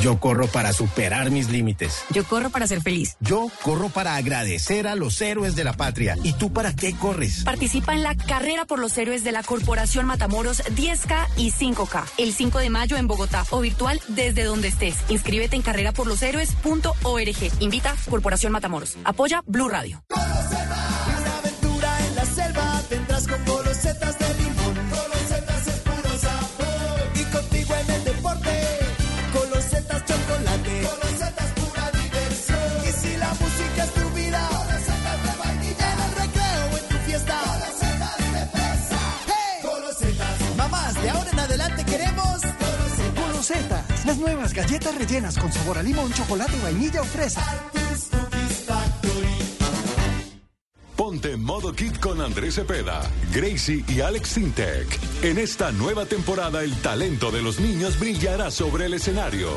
Yo 0.00 0.20
corro 0.20 0.46
para 0.46 0.72
superar 0.72 1.30
mis 1.30 1.48
límites. 1.48 2.02
Yo 2.10 2.24
corro 2.24 2.50
para 2.50 2.66
ser 2.66 2.82
feliz. 2.82 3.16
Yo 3.20 3.50
corro 3.62 3.88
para 3.88 4.16
agradecer 4.16 4.86
a 4.86 4.94
los 4.94 5.20
héroes 5.20 5.56
de 5.56 5.64
la 5.64 5.72
patria. 5.72 6.16
¿Y 6.22 6.34
tú 6.34 6.52
para 6.52 6.74
qué 6.74 6.94
corres? 6.94 7.44
Participa 7.44 7.94
en 7.94 8.02
la 8.02 8.14
carrera 8.14 8.66
por 8.66 8.78
los 8.78 8.96
héroes 8.98 9.24
de 9.24 9.32
la 9.32 9.42
Corporación 9.42 10.06
Matamoros 10.06 10.62
10K 10.64 11.28
y 11.36 11.50
5K. 11.50 12.04
El 12.18 12.32
5 12.32 12.58
de 12.58 12.70
mayo 12.70 12.96
en 12.96 13.06
Bogotá 13.06 13.44
o 13.50 13.60
virtual 13.60 14.00
desde 14.08 14.44
donde 14.44 14.68
estés. 14.68 14.96
Inscríbete 15.08 15.56
en 15.56 15.62
carreraporloshéroes.org. 15.62 17.60
Invita 17.60 17.96
Corporación 18.10 18.52
Matamoros. 18.52 18.96
Apoya 19.04 19.42
Blue 19.46 19.68
Radio. 19.68 20.02
Las 44.04 44.18
nuevas 44.18 44.52
galletas 44.52 44.92
rellenas 44.96 45.38
con 45.38 45.52
sabor 45.52 45.78
a 45.78 45.82
limón, 45.82 46.12
chocolate, 46.12 46.58
vainilla 46.64 47.02
o 47.02 47.04
fresa. 47.04 47.42
Ponte 50.96 51.32
en 51.32 51.44
modo 51.44 51.72
kit 51.72 52.00
con 52.00 52.20
Andrés 52.20 52.56
Cepeda, 52.56 53.00
Gracie 53.32 53.84
y 53.86 54.00
Alex 54.00 54.30
Sintek. 54.30 54.98
En 55.22 55.38
esta 55.38 55.70
nueva 55.70 56.06
temporada 56.06 56.64
el 56.64 56.74
talento 56.80 57.30
de 57.30 57.42
los 57.42 57.60
niños 57.60 58.00
brillará 58.00 58.50
sobre 58.50 58.86
el 58.86 58.94
escenario. 58.94 59.50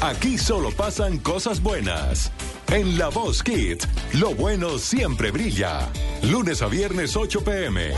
Aquí 0.00 0.38
solo 0.38 0.70
pasan 0.70 1.18
cosas 1.18 1.60
buenas. 1.60 2.30
En 2.68 2.96
La 2.96 3.08
Voz 3.08 3.42
Kids, 3.42 3.88
lo 4.12 4.36
bueno 4.36 4.78
siempre 4.78 5.32
brilla. 5.32 5.88
Lunes 6.22 6.62
a 6.62 6.68
viernes 6.68 7.16
8 7.16 7.42
pm. 7.42 7.90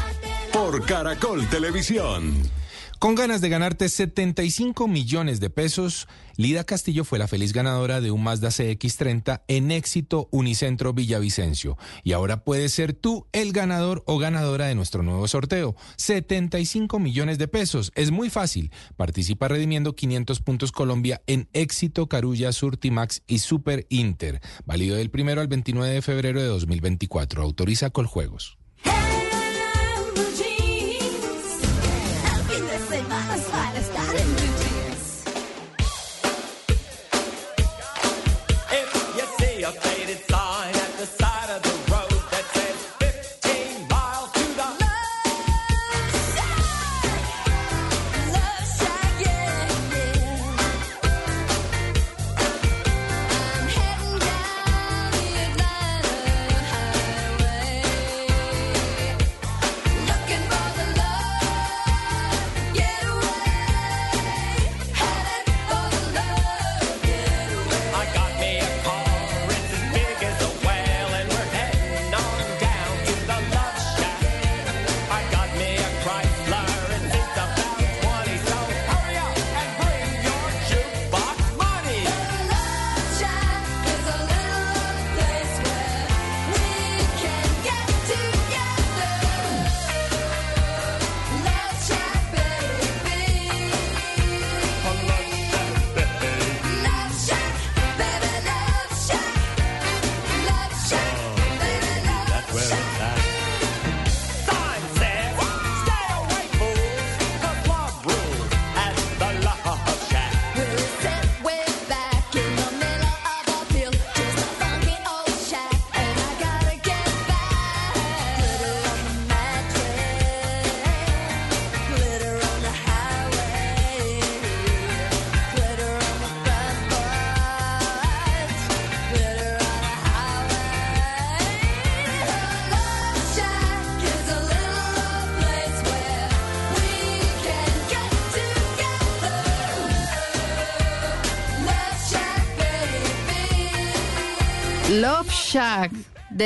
Por 0.52 0.86
Caracol 0.86 1.46
Televisión. 1.48 2.63
Con 3.04 3.16
ganas 3.16 3.42
de 3.42 3.50
ganarte 3.50 3.90
75 3.90 4.88
millones 4.88 5.38
de 5.38 5.50
pesos, 5.50 6.08
Lida 6.38 6.64
Castillo 6.64 7.04
fue 7.04 7.18
la 7.18 7.28
feliz 7.28 7.52
ganadora 7.52 8.00
de 8.00 8.10
un 8.10 8.22
Mazda 8.22 8.48
CX30 8.48 9.42
en 9.46 9.72
éxito 9.72 10.26
Unicentro 10.30 10.94
Villavicencio. 10.94 11.76
Y 12.02 12.12
ahora 12.12 12.44
puedes 12.44 12.72
ser 12.72 12.94
tú 12.94 13.26
el 13.32 13.52
ganador 13.52 14.02
o 14.06 14.16
ganadora 14.16 14.68
de 14.68 14.74
nuestro 14.74 15.02
nuevo 15.02 15.28
sorteo. 15.28 15.76
75 15.98 16.98
millones 16.98 17.36
de 17.36 17.46
pesos. 17.46 17.92
Es 17.94 18.10
muy 18.10 18.30
fácil. 18.30 18.72
Participa 18.96 19.48
redimiendo 19.48 19.94
500 19.94 20.40
puntos 20.40 20.72
Colombia 20.72 21.20
en 21.26 21.50
éxito 21.52 22.08
Carulla, 22.08 22.52
Surtimax 22.52 23.22
y 23.26 23.40
Super 23.40 23.86
Inter. 23.90 24.40
Válido 24.64 24.96
del 24.96 25.10
primero 25.10 25.42
al 25.42 25.48
29 25.48 25.92
de 25.92 26.00
febrero 26.00 26.40
de 26.40 26.46
2024. 26.46 27.42
Autoriza 27.42 27.90
Coljuegos. 27.90 28.56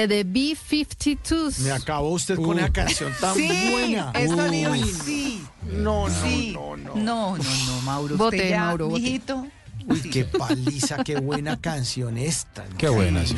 De 0.07 0.09
The 0.09 0.25
B-52s. 0.25 1.59
Me 1.61 1.71
acabó 1.73 2.11
usted 2.11 2.37
con 2.37 2.59
esa 2.59 2.71
canción 2.71 3.13
tan 3.21 3.35
Sí, 3.35 3.49
buena. 3.71 4.13
es 4.15 4.31
sonido, 4.31 4.75
sí. 5.05 5.43
No, 5.73 6.09
no, 6.09 6.15
Sí. 6.23 6.51
no, 6.55 6.77
no. 6.77 6.95
No, 6.95 7.37
no, 7.37 7.45
no, 7.67 7.81
Mauro. 7.83 8.31
Ya, 8.33 8.61
Mauro, 8.67 8.89
mijito. 8.91 9.47
Uy, 9.87 10.01
qué 10.03 10.25
paliza, 10.25 11.03
qué 11.05 11.17
buena 11.19 11.59
canción 11.61 12.19
esta. 12.19 12.65
Qué 12.77 12.89
buena, 12.89 13.25
sí. 13.27 13.37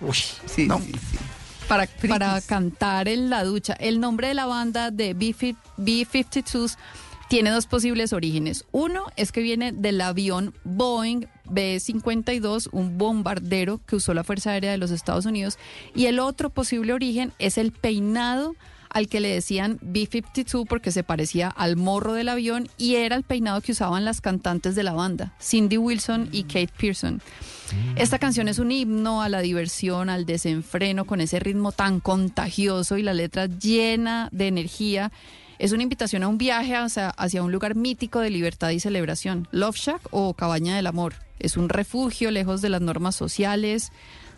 Uy, 0.00 0.16
Sí, 0.46 0.66
no. 0.66 0.78
sí, 0.80 0.92
sí. 0.92 1.18
para, 1.68 1.86
para 2.08 2.40
cantar 2.42 3.08
en 3.08 3.30
la 3.30 3.42
ducha. 3.44 3.72
El 3.74 3.98
nombre 4.00 4.28
de 4.28 4.34
la 4.34 4.46
banda 4.46 4.90
de 4.90 5.14
B-50 5.14 5.56
B-52s 5.78 6.76
tiene 7.28 7.50
dos 7.50 7.66
posibles 7.66 8.12
orígenes. 8.12 8.64
Uno 8.70 9.04
es 9.16 9.32
que 9.32 9.40
viene 9.40 9.72
del 9.72 10.00
avión 10.00 10.54
Boeing 10.64 11.26
B-52, 11.50 12.68
un 12.72 12.98
bombardero 12.98 13.80
que 13.86 13.96
usó 13.96 14.14
la 14.14 14.24
Fuerza 14.24 14.50
Aérea 14.50 14.70
de 14.70 14.78
los 14.78 14.90
Estados 14.90 15.26
Unidos. 15.26 15.58
Y 15.94 16.06
el 16.06 16.18
otro 16.18 16.50
posible 16.50 16.92
origen 16.92 17.32
es 17.38 17.58
el 17.58 17.72
peinado 17.72 18.54
al 18.90 19.08
que 19.08 19.20
le 19.20 19.28
decían 19.28 19.78
B-52 19.82 20.66
porque 20.66 20.90
se 20.90 21.02
parecía 21.02 21.48
al 21.48 21.76
morro 21.76 22.14
del 22.14 22.28
avión 22.30 22.68
y 22.78 22.94
era 22.94 23.16
el 23.16 23.24
peinado 23.24 23.60
que 23.60 23.72
usaban 23.72 24.04
las 24.04 24.22
cantantes 24.22 24.74
de 24.74 24.82
la 24.82 24.94
banda, 24.94 25.34
Cindy 25.38 25.76
Wilson 25.76 26.30
y 26.32 26.44
Kate 26.44 26.70
Pearson. 26.78 27.20
Esta 27.96 28.18
canción 28.18 28.48
es 28.48 28.58
un 28.58 28.70
himno 28.70 29.22
a 29.22 29.28
la 29.28 29.40
diversión, 29.40 30.08
al 30.08 30.24
desenfreno, 30.24 31.04
con 31.04 31.20
ese 31.20 31.40
ritmo 31.40 31.72
tan 31.72 32.00
contagioso 32.00 32.96
y 32.96 33.02
la 33.02 33.12
letra 33.12 33.46
llena 33.46 34.28
de 34.32 34.46
energía. 34.46 35.12
Es 35.58 35.72
una 35.72 35.82
invitación 35.82 36.22
a 36.22 36.28
un 36.28 36.38
viaje 36.38 36.74
hacia, 36.74 37.10
hacia 37.10 37.42
un 37.42 37.52
lugar 37.52 37.74
mítico 37.74 38.20
de 38.20 38.30
libertad 38.30 38.70
y 38.70 38.80
celebración. 38.80 39.48
Love 39.52 39.76
Shack 39.76 40.08
o 40.10 40.34
Cabaña 40.34 40.76
del 40.76 40.86
Amor. 40.86 41.14
Es 41.38 41.56
un 41.56 41.68
refugio 41.68 42.30
lejos 42.30 42.62
de 42.62 42.68
las 42.68 42.80
normas 42.80 43.16
sociales, 43.16 43.92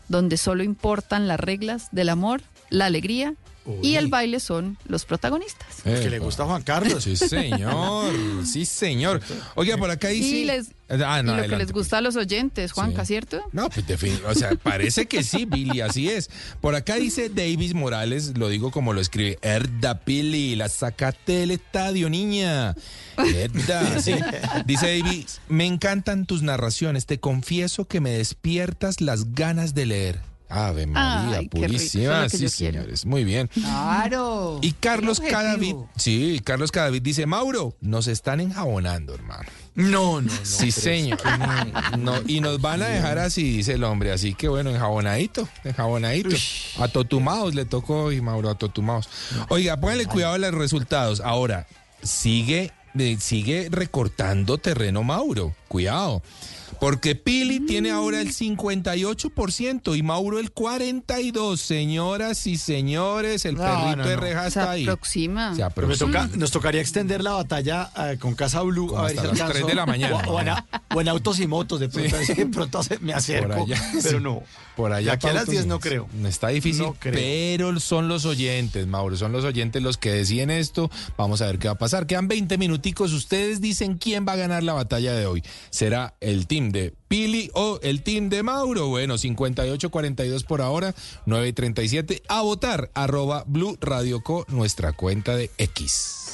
donde 0.08 0.36
solo 0.36 0.62
importan 0.62 1.28
las 1.28 1.40
reglas 1.40 1.88
del 1.92 2.08
amor, 2.08 2.42
la 2.70 2.86
alegría 2.86 3.34
y 3.82 3.96
el 3.96 4.08
baile 4.08 4.40
son 4.40 4.76
los 4.86 5.04
protagonistas. 5.04 5.82
Que 5.84 6.10
le 6.10 6.18
gusta 6.18 6.42
a 6.44 6.46
Juan 6.46 6.62
Carlos. 6.62 7.04
Sí, 7.04 7.16
señor. 7.16 8.12
Sí, 8.44 8.64
señor. 8.64 9.20
Oiga, 9.54 9.76
por 9.76 9.90
acá 9.90 10.08
dice. 10.08 10.28
Y, 10.28 10.44
les, 10.44 10.68
Ah, 10.90 11.22
no, 11.22 11.34
y 11.34 11.42
lo 11.42 11.48
que 11.48 11.56
les 11.58 11.70
gusta 11.72 11.98
a 11.98 12.00
los 12.00 12.16
oyentes, 12.16 12.72
Juanca, 12.72 13.04
¿cierto? 13.04 13.42
No, 13.52 13.68
pues 13.68 13.86
defin- 13.86 14.22
o 14.26 14.34
sea, 14.34 14.54
parece 14.54 15.04
que 15.04 15.22
sí, 15.22 15.44
Billy, 15.44 15.82
así 15.82 16.08
es. 16.08 16.30
Por 16.62 16.74
acá 16.74 16.94
dice 16.94 17.28
Davis 17.28 17.74
Morales, 17.74 18.38
lo 18.38 18.48
digo 18.48 18.70
como 18.70 18.94
lo 18.94 19.00
escribe, 19.02 19.38
Erda 19.42 20.00
Pili, 20.00 20.56
la 20.56 20.70
sacaste 20.70 21.32
del 21.32 21.50
estadio, 21.50 22.08
niña. 22.08 22.74
Erda, 23.18 24.00
sí. 24.00 24.14
Dice 24.64 24.98
Davis, 24.98 25.40
me 25.48 25.66
encantan 25.66 26.24
tus 26.24 26.40
narraciones, 26.42 27.04
te 27.04 27.20
confieso 27.20 27.84
que 27.84 28.00
me 28.00 28.10
despiertas 28.12 29.02
las 29.02 29.34
ganas 29.34 29.74
de 29.74 29.84
leer. 29.86 30.20
Ave 30.48 30.86
María, 30.86 31.38
Ay, 31.38 31.44
rico, 31.44 31.58
purísima, 31.58 32.28
sí, 32.28 32.38
quiero. 32.38 32.50
señores, 32.50 33.06
muy 33.06 33.24
bien. 33.24 33.48
Claro. 33.48 34.58
Y 34.62 34.72
Carlos 34.72 35.20
Cadavid, 35.20 35.74
sí, 35.96 36.40
Carlos 36.44 36.72
Cadavid 36.72 37.02
dice, 37.02 37.26
Mauro, 37.26 37.74
nos 37.80 38.06
están 38.06 38.40
enjabonando, 38.40 39.14
hermano. 39.14 39.48
No, 39.74 40.20
no, 40.20 40.22
no. 40.22 40.30
Sí, 40.42 40.72
señor. 40.72 41.18
No, 41.98 42.14
y 42.26 42.40
nos 42.40 42.60
van 42.60 42.82
a 42.82 42.88
dejar 42.88 43.18
así, 43.18 43.58
dice 43.58 43.74
el 43.74 43.84
hombre. 43.84 44.12
Así 44.12 44.34
que 44.34 44.48
bueno, 44.48 44.70
enjabonadito, 44.70 45.48
enjabonadito. 45.64 46.34
A 46.78 46.88
Totumaos 46.88 47.54
le 47.54 47.64
tocó 47.64 48.04
hoy, 48.04 48.20
Mauro, 48.20 48.50
a 48.50 48.54
Totumaos. 48.56 49.08
Oiga, 49.48 49.76
póngale 49.78 50.06
cuidado 50.06 50.34
a 50.34 50.38
los 50.38 50.54
resultados. 50.54 51.20
Ahora, 51.20 51.66
sigue, 52.02 52.72
eh, 52.98 53.16
sigue 53.20 53.68
recortando 53.70 54.58
terreno, 54.58 55.02
Mauro. 55.02 55.54
Cuidado. 55.68 56.22
Porque 56.80 57.14
Pili 57.16 57.60
tiene 57.60 57.90
ahora 57.90 58.20
el 58.20 58.32
58% 58.32 59.96
y 59.96 60.02
Mauro 60.02 60.38
el 60.38 60.52
42%. 60.54 61.56
Señoras 61.56 62.46
y 62.46 62.56
señores, 62.56 63.44
el 63.44 63.56
No, 63.56 63.62
perrito 63.62 63.96
no, 63.96 64.06
de 64.08 64.14
no. 64.16 64.20
reja 64.20 64.42
Se 64.42 64.48
está 64.48 64.70
ahí. 64.70 64.82
aproxima. 64.84 65.50
Se 65.52 65.58
Me 65.58 65.62
aproxima. 65.64 66.12
toca- 66.26 66.36
nos 66.36 66.50
tocaría 66.50 66.80
extender 66.80 67.22
la 67.22 67.32
batalla 67.32 67.90
eh, 67.96 68.16
con 68.18 68.34
Casa 68.34 68.62
Blue 68.62 68.86
Como 68.88 69.00
a 69.00 69.04
ver 69.04 69.12
si 69.12 69.16
hasta 69.18 69.28
las 69.30 69.40
alcanzo. 69.40 69.52
tres 69.54 69.66
de 69.66 69.74
la 69.74 69.86
mañana. 69.86 70.16
O, 70.28 70.32
o 70.34 70.40
en, 70.40 70.48
a- 70.50 70.66
o 70.94 71.00
en 71.00 71.08
autos 71.08 71.40
y 71.40 71.46
motos, 71.46 71.80
de 71.80 71.88
pronto, 71.88 72.16
de 72.16 72.46
pronto 72.46 72.82
se- 72.82 72.98
me 73.00 73.12
acerco. 73.12 73.48
Por 73.48 73.58
allá, 73.74 73.90
pero 74.02 74.18
sí. 74.18 74.22
no. 74.24 74.42
Por 74.76 74.92
allá. 74.92 75.06
De 75.06 75.12
aquí 75.12 75.26
a 75.26 75.32
las 75.32 75.40
Pautos 75.40 75.52
10 75.52 75.66
no 75.66 75.80
creo. 75.80 76.08
Está 76.24 76.48
difícil, 76.48 76.82
No 76.84 76.94
creo. 76.94 77.14
pero 77.14 77.80
son 77.80 78.06
los 78.08 78.24
oyentes, 78.24 78.86
Mauro. 78.86 79.16
Son 79.16 79.32
los 79.32 79.44
oyentes 79.44 79.82
los 79.82 79.96
que 79.98 80.12
deciden 80.12 80.50
esto. 80.50 80.90
Vamos 81.16 81.42
a 81.42 81.46
ver 81.46 81.58
qué 81.58 81.66
va 81.66 81.74
a 81.74 81.78
pasar. 81.78 82.06
Quedan 82.06 82.28
20 82.28 82.56
minuticos. 82.58 83.12
Ustedes 83.12 83.60
dicen 83.60 83.98
quién 83.98 84.24
va 84.26 84.32
a 84.34 84.36
ganar 84.36 84.62
la 84.62 84.74
batalla 84.74 85.14
de 85.14 85.26
hoy. 85.26 85.42
¿Será 85.70 86.14
el 86.20 86.46
team 86.46 86.67
de 86.70 86.94
Pili 87.08 87.50
o 87.54 87.78
el 87.82 88.02
team 88.02 88.28
de 88.28 88.42
Mauro? 88.42 88.88
Bueno, 88.88 89.14
58-42 89.14 90.44
por 90.44 90.62
ahora, 90.62 90.94
9.37. 91.26 92.22
A 92.28 92.42
votar, 92.42 92.90
arroba 92.94 93.44
Blue 93.46 93.76
Radio 93.80 94.22
Co, 94.22 94.44
nuestra 94.48 94.92
cuenta 94.92 95.36
de 95.36 95.50
X. 95.58 96.27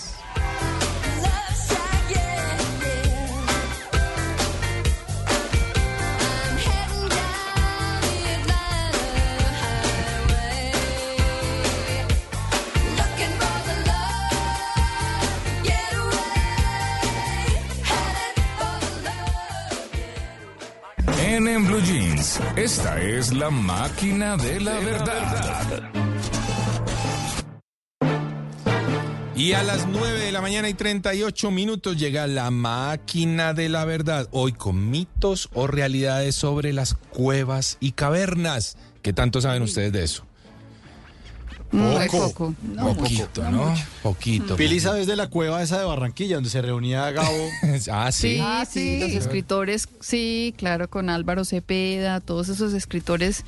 En, 21.26 21.48
en 21.48 21.66
Blue 21.66 21.80
Jeans, 21.80 22.38
esta 22.54 23.00
es 23.00 23.32
la 23.32 23.48
máquina 23.48 24.36
de 24.36 24.60
la 24.60 24.78
verdad. 24.78 25.90
Y 29.34 29.54
a 29.54 29.62
las 29.62 29.88
9 29.88 30.20
de 30.20 30.32
la 30.32 30.42
mañana 30.42 30.68
y 30.68 30.74
38 30.74 31.50
minutos 31.50 31.96
llega 31.96 32.26
la 32.26 32.50
máquina 32.50 33.54
de 33.54 33.70
la 33.70 33.86
verdad. 33.86 34.28
Hoy 34.32 34.52
con 34.52 34.90
mitos 34.90 35.48
o 35.54 35.66
realidades 35.66 36.34
sobre 36.34 36.74
las 36.74 36.94
cuevas 36.94 37.78
y 37.80 37.92
cavernas. 37.92 38.76
¿Qué 39.00 39.14
tanto 39.14 39.40
saben 39.40 39.62
ustedes 39.62 39.92
de 39.92 40.04
eso? 40.04 40.26
Muy 41.74 42.08
poco. 42.08 42.54
No 42.62 42.94
Poquito, 42.94 43.50
¿no? 43.50 43.74
Poquito. 44.02 44.56
Pili, 44.56 44.78
¿sabes 44.80 45.06
de 45.06 45.16
la 45.16 45.28
cueva 45.28 45.62
esa 45.62 45.78
de 45.78 45.84
Barranquilla 45.84 46.36
donde 46.36 46.50
se 46.50 46.62
reunía 46.62 47.10
Gabo? 47.10 47.48
ah, 47.92 48.12
Sí, 48.12 48.38
sí. 48.38 48.70
sí, 48.70 49.00
los 49.00 49.10
escritores, 49.10 49.88
sí, 50.00 50.54
claro, 50.56 50.88
con 50.88 51.10
Álvaro 51.10 51.44
Cepeda, 51.44 52.20
todos 52.20 52.48
esos 52.48 52.72
escritores 52.74 53.44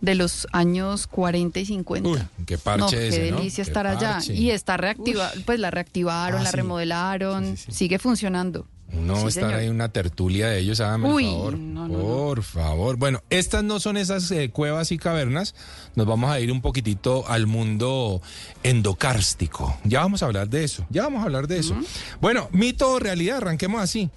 de 0.00 0.16
los 0.16 0.48
años 0.52 1.06
40 1.06 1.60
y 1.60 1.64
50. 1.66 2.28
qué 2.44 2.58
parche 2.58 2.80
no, 2.82 2.88
qué 2.90 3.08
ese, 3.08 3.30
¿no? 3.30 3.36
delicia 3.38 3.64
Qué 3.64 3.70
estar 3.70 3.86
allá. 3.86 4.14
parche. 4.14 4.34
Y 4.34 4.50
está 4.50 4.76
reactiva, 4.76 5.30
pues 5.46 5.60
la 5.60 5.70
reactivaron, 5.70 6.40
Ah, 6.40 6.44
la 6.44 6.50
sí. 6.50 6.56
remodelaron, 6.56 7.56
sigue 7.56 7.98
funcionando. 8.00 8.66
No 8.92 9.16
Sí, 9.16 9.26
estar 9.28 9.44
señor. 9.44 9.54
ahí 9.54 9.68
una 9.68 9.88
tertulia 9.90 10.48
de 10.48 10.58
ellos, 10.58 10.78
el 10.80 10.86
favor. 10.86 11.58
no, 11.58 11.88
no, 11.88 11.98
por 11.98 12.42
favor. 12.42 12.96
Bueno, 12.96 13.22
estas 13.30 13.64
no 13.64 13.80
son 13.80 13.96
esas 13.96 14.30
eh, 14.30 14.50
cuevas 14.50 14.92
y 14.92 14.98
cavernas. 14.98 15.54
Nos 15.94 16.06
vamos 16.06 16.30
a 16.30 16.38
ir 16.40 16.52
un 16.52 16.60
poquitito 16.60 17.26
al 17.28 17.46
mundo 17.46 18.20
endocárstico. 18.62 19.76
Ya 19.84 20.00
vamos 20.00 20.22
a 20.22 20.26
hablar 20.26 20.48
de 20.48 20.64
eso. 20.64 20.86
Ya 20.90 21.02
vamos 21.04 21.20
a 21.22 21.24
hablar 21.24 21.46
de 21.48 21.58
eso. 21.58 21.76
Bueno, 22.20 22.48
mito 22.52 22.90
o 22.92 22.98
realidad, 22.98 23.38
arranquemos 23.38 23.80
así. 23.80 24.10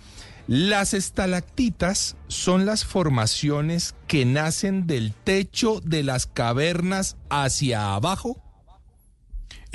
Las 0.47 0.93
estalactitas 0.93 2.15
son 2.27 2.65
las 2.65 2.85
formaciones 2.85 3.95
que 4.07 4.25
nacen 4.25 4.85
del 4.87 5.13
techo 5.13 5.81
de 5.83 6.03
las 6.03 6.27
cavernas 6.27 7.17
hacia 7.29 7.95
abajo. 7.95 8.41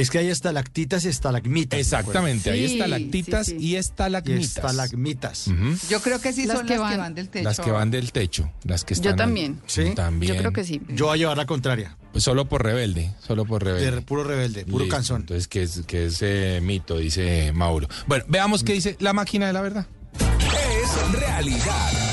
Es 0.00 0.10
que 0.10 0.18
hay 0.18 0.28
estalactitas 0.28 1.04
y 1.04 1.08
estalagmitas. 1.08 1.78
Exactamente, 1.78 2.50
hay 2.50 2.66
Sí, 2.66 2.72
estalactitas 2.74 3.46
sí, 3.46 3.52
sí. 3.58 3.66
y 3.66 3.76
estalagmitas. 3.76 4.40
Y 4.40 4.44
estalagmitas. 4.44 5.46
Yo 5.88 6.00
creo 6.00 6.20
que 6.20 6.32
sí 6.32 6.46
Las 6.46 6.58
son 6.58 6.66
que 6.66 6.76
las 6.78 6.90
que 6.90 6.96
van- 6.96 6.98
van 6.98 7.14
del 7.14 7.28
techo. 7.28 7.44
Las 7.44 7.60
que 7.60 7.70
van 7.70 7.90
del 7.90 8.12
techo, 8.12 8.50
las 8.64 8.84
que 8.84 8.94
Yo 8.94 9.00
están. 9.00 9.16
también. 9.16 9.60
¿Sí? 9.66 9.92
También. 9.94 10.32
Yo 10.34 10.38
creo 10.38 10.52
que 10.52 10.64
sí. 10.64 10.80
Yo 10.88 11.06
voy 11.06 11.14
a 11.14 11.18
llevar 11.18 11.36
la 11.36 11.46
contraria. 11.46 11.96
Pues 12.12 12.24
solo 12.24 12.46
por 12.46 12.64
rebelde, 12.64 13.12
solo 13.24 13.44
por 13.44 13.62
rebelde. 13.62 13.90
De 13.92 14.02
puro 14.02 14.24
rebelde, 14.24 14.64
puro 14.64 14.84
Listo, 14.84 14.96
canzón. 14.96 15.20
Entonces, 15.20 15.46
que 15.46 15.62
es, 15.62 15.82
que 15.86 16.06
es 16.06 16.18
eh, 16.22 16.60
mito, 16.62 16.96
dice 16.98 17.52
Mauro. 17.52 17.88
Bueno, 18.06 18.24
veamos 18.26 18.64
qué 18.64 18.72
dice 18.72 18.96
la 19.00 19.12
máquina 19.12 19.46
de 19.46 19.52
la 19.52 19.60
verdad. 19.60 19.86
Es 20.18 21.12
realidad. 21.20 22.09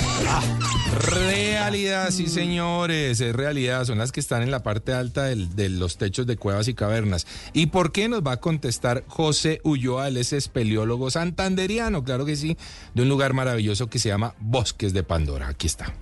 Realidad, 1.11 2.09
sí 2.11 2.27
señores, 2.27 3.21
es 3.21 3.35
realidad, 3.35 3.85
son 3.85 3.97
las 3.97 4.11
que 4.11 4.19
están 4.19 4.41
en 4.41 4.51
la 4.51 4.63
parte 4.63 4.93
alta 4.93 5.25
del- 5.25 5.55
de 5.55 5.69
los 5.69 5.97
techos 5.97 6.25
de 6.25 6.37
cuevas 6.37 6.67
y 6.67 6.73
cavernas. 6.73 7.27
¿Y 7.53 7.67
por 7.67 7.91
qué 7.91 8.09
nos 8.09 8.21
va 8.25 8.33
a 8.33 8.37
contestar 8.39 9.03
José 9.07 9.59
Ulloa, 9.63 10.07
él 10.07 10.17
es 10.17 10.33
espeleólogo 10.33 11.11
santanderiano, 11.11 12.03
claro 12.03 12.25
que 12.25 12.35
sí, 12.35 12.57
de 12.95 13.03
un 13.03 13.09
lugar 13.09 13.33
maravilloso 13.33 13.87
que 13.89 13.99
se 13.99 14.09
llama 14.09 14.33
Bosques 14.39 14.93
de 14.93 15.03
Pandora, 15.03 15.49
aquí 15.49 15.67
está. 15.67 15.93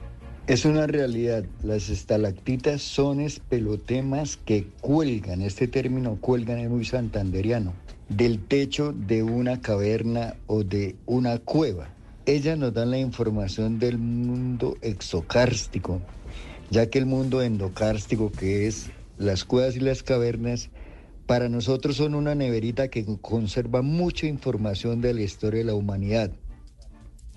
Es 0.47 0.63
una 0.65 0.85
realidad. 0.85 1.43
Las 1.63 1.89
estalactitas 1.89 2.81
son 2.83 3.19
espelotemas 3.19 4.37
que 4.37 4.67
cuelgan, 4.81 5.41
este 5.41 5.67
término 5.67 6.17
cuelgan 6.21 6.59
es 6.59 6.69
muy 6.69 6.85
santanderiano, 6.85 7.73
del 8.09 8.39
techo 8.39 8.93
de 8.93 9.23
una 9.23 9.59
caverna 9.59 10.35
o 10.45 10.63
de 10.63 10.95
una 11.07 11.39
cueva. 11.39 11.89
Ellas 12.25 12.57
nos 12.57 12.73
dan 12.73 12.91
la 12.91 12.97
información 12.97 13.77
del 13.77 13.99
mundo 13.99 14.77
exocárstico, 14.81 16.01
ya 16.71 16.89
que 16.89 16.97
el 16.97 17.05
mundo 17.05 17.43
endocárstico, 17.43 18.31
que 18.31 18.67
es 18.67 18.89
las 19.17 19.45
cuevas 19.45 19.75
y 19.75 19.79
las 19.79 20.01
cavernas, 20.01 20.69
para 21.27 21.49
nosotros 21.49 21.97
son 21.97 22.15
una 22.15 22.35
neverita 22.35 22.87
que 22.87 23.05
conserva 23.21 23.81
mucha 23.81 24.27
información 24.27 25.01
de 25.01 25.13
la 25.13 25.21
historia 25.21 25.59
de 25.59 25.65
la 25.65 25.75
humanidad. 25.75 26.31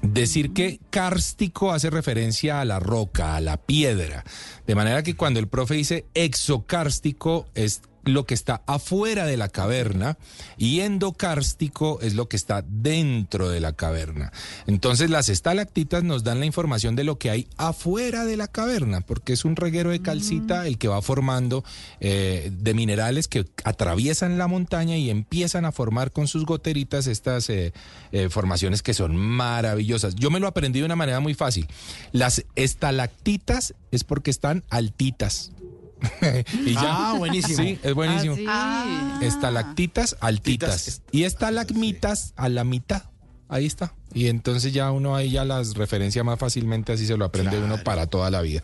Decir 0.00 0.52
que 0.52 0.78
cárstico 0.90 1.72
hace 1.72 1.90
referencia 1.90 2.60
a 2.60 2.64
la 2.64 2.78
roca, 2.78 3.34
a 3.34 3.40
la 3.40 3.56
piedra. 3.56 4.24
De 4.66 4.74
manera 4.76 5.02
que 5.02 5.16
cuando 5.16 5.40
el 5.40 5.48
profe 5.48 5.74
dice 5.74 6.06
exocárstico 6.14 7.46
es 7.54 7.82
lo 8.04 8.24
que 8.24 8.34
está 8.34 8.62
afuera 8.66 9.26
de 9.26 9.36
la 9.36 9.48
caverna 9.48 10.18
y 10.56 10.80
endocárstico 10.80 12.00
es 12.00 12.14
lo 12.14 12.28
que 12.28 12.36
está 12.36 12.64
dentro 12.66 13.48
de 13.48 13.60
la 13.60 13.72
caverna. 13.72 14.32
Entonces 14.66 15.10
las 15.10 15.28
estalactitas 15.28 16.04
nos 16.04 16.24
dan 16.24 16.40
la 16.40 16.46
información 16.46 16.96
de 16.96 17.04
lo 17.04 17.18
que 17.18 17.30
hay 17.30 17.48
afuera 17.56 18.24
de 18.24 18.36
la 18.36 18.48
caverna, 18.48 19.00
porque 19.00 19.32
es 19.32 19.44
un 19.44 19.56
reguero 19.56 19.90
de 19.90 20.00
calcita 20.00 20.66
el 20.66 20.78
que 20.78 20.88
va 20.88 21.02
formando 21.02 21.64
eh, 22.00 22.50
de 22.52 22.74
minerales 22.74 23.28
que 23.28 23.46
atraviesan 23.64 24.38
la 24.38 24.46
montaña 24.46 24.96
y 24.96 25.10
empiezan 25.10 25.64
a 25.64 25.72
formar 25.72 26.12
con 26.12 26.26
sus 26.28 26.44
goteritas 26.44 27.06
estas 27.06 27.50
eh, 27.50 27.72
eh, 28.12 28.28
formaciones 28.28 28.82
que 28.82 28.94
son 28.94 29.16
maravillosas. 29.16 30.14
Yo 30.14 30.30
me 30.30 30.40
lo 30.40 30.46
aprendí 30.46 30.80
de 30.80 30.86
una 30.86 30.96
manera 30.96 31.20
muy 31.20 31.34
fácil. 31.34 31.66
Las 32.12 32.44
estalactitas 32.54 33.74
es 33.90 34.04
porque 34.04 34.30
están 34.30 34.64
altitas. 34.70 35.52
y 36.66 36.74
ya. 36.74 37.10
Ah, 37.10 37.14
buenísimo. 37.16 37.62
Sí, 37.62 37.78
es 37.82 37.94
buenísimo. 37.94 38.36
Ah, 38.46 39.20
Estalactitas 39.22 40.16
altitas. 40.20 41.02
Y 41.12 41.24
estalagmitas 41.24 42.32
a 42.36 42.48
la 42.48 42.64
mitad. 42.64 43.04
Ahí 43.48 43.66
está. 43.66 43.94
Y 44.12 44.28
entonces 44.28 44.72
ya 44.72 44.90
uno 44.90 45.16
ahí 45.16 45.30
ya 45.30 45.44
las 45.44 45.74
referencia 45.74 46.22
más 46.22 46.38
fácilmente, 46.38 46.92
así 46.92 47.06
se 47.06 47.16
lo 47.16 47.24
aprende 47.24 47.58
uno 47.58 47.82
para 47.82 48.06
toda 48.06 48.30
la 48.30 48.42
vida. 48.42 48.62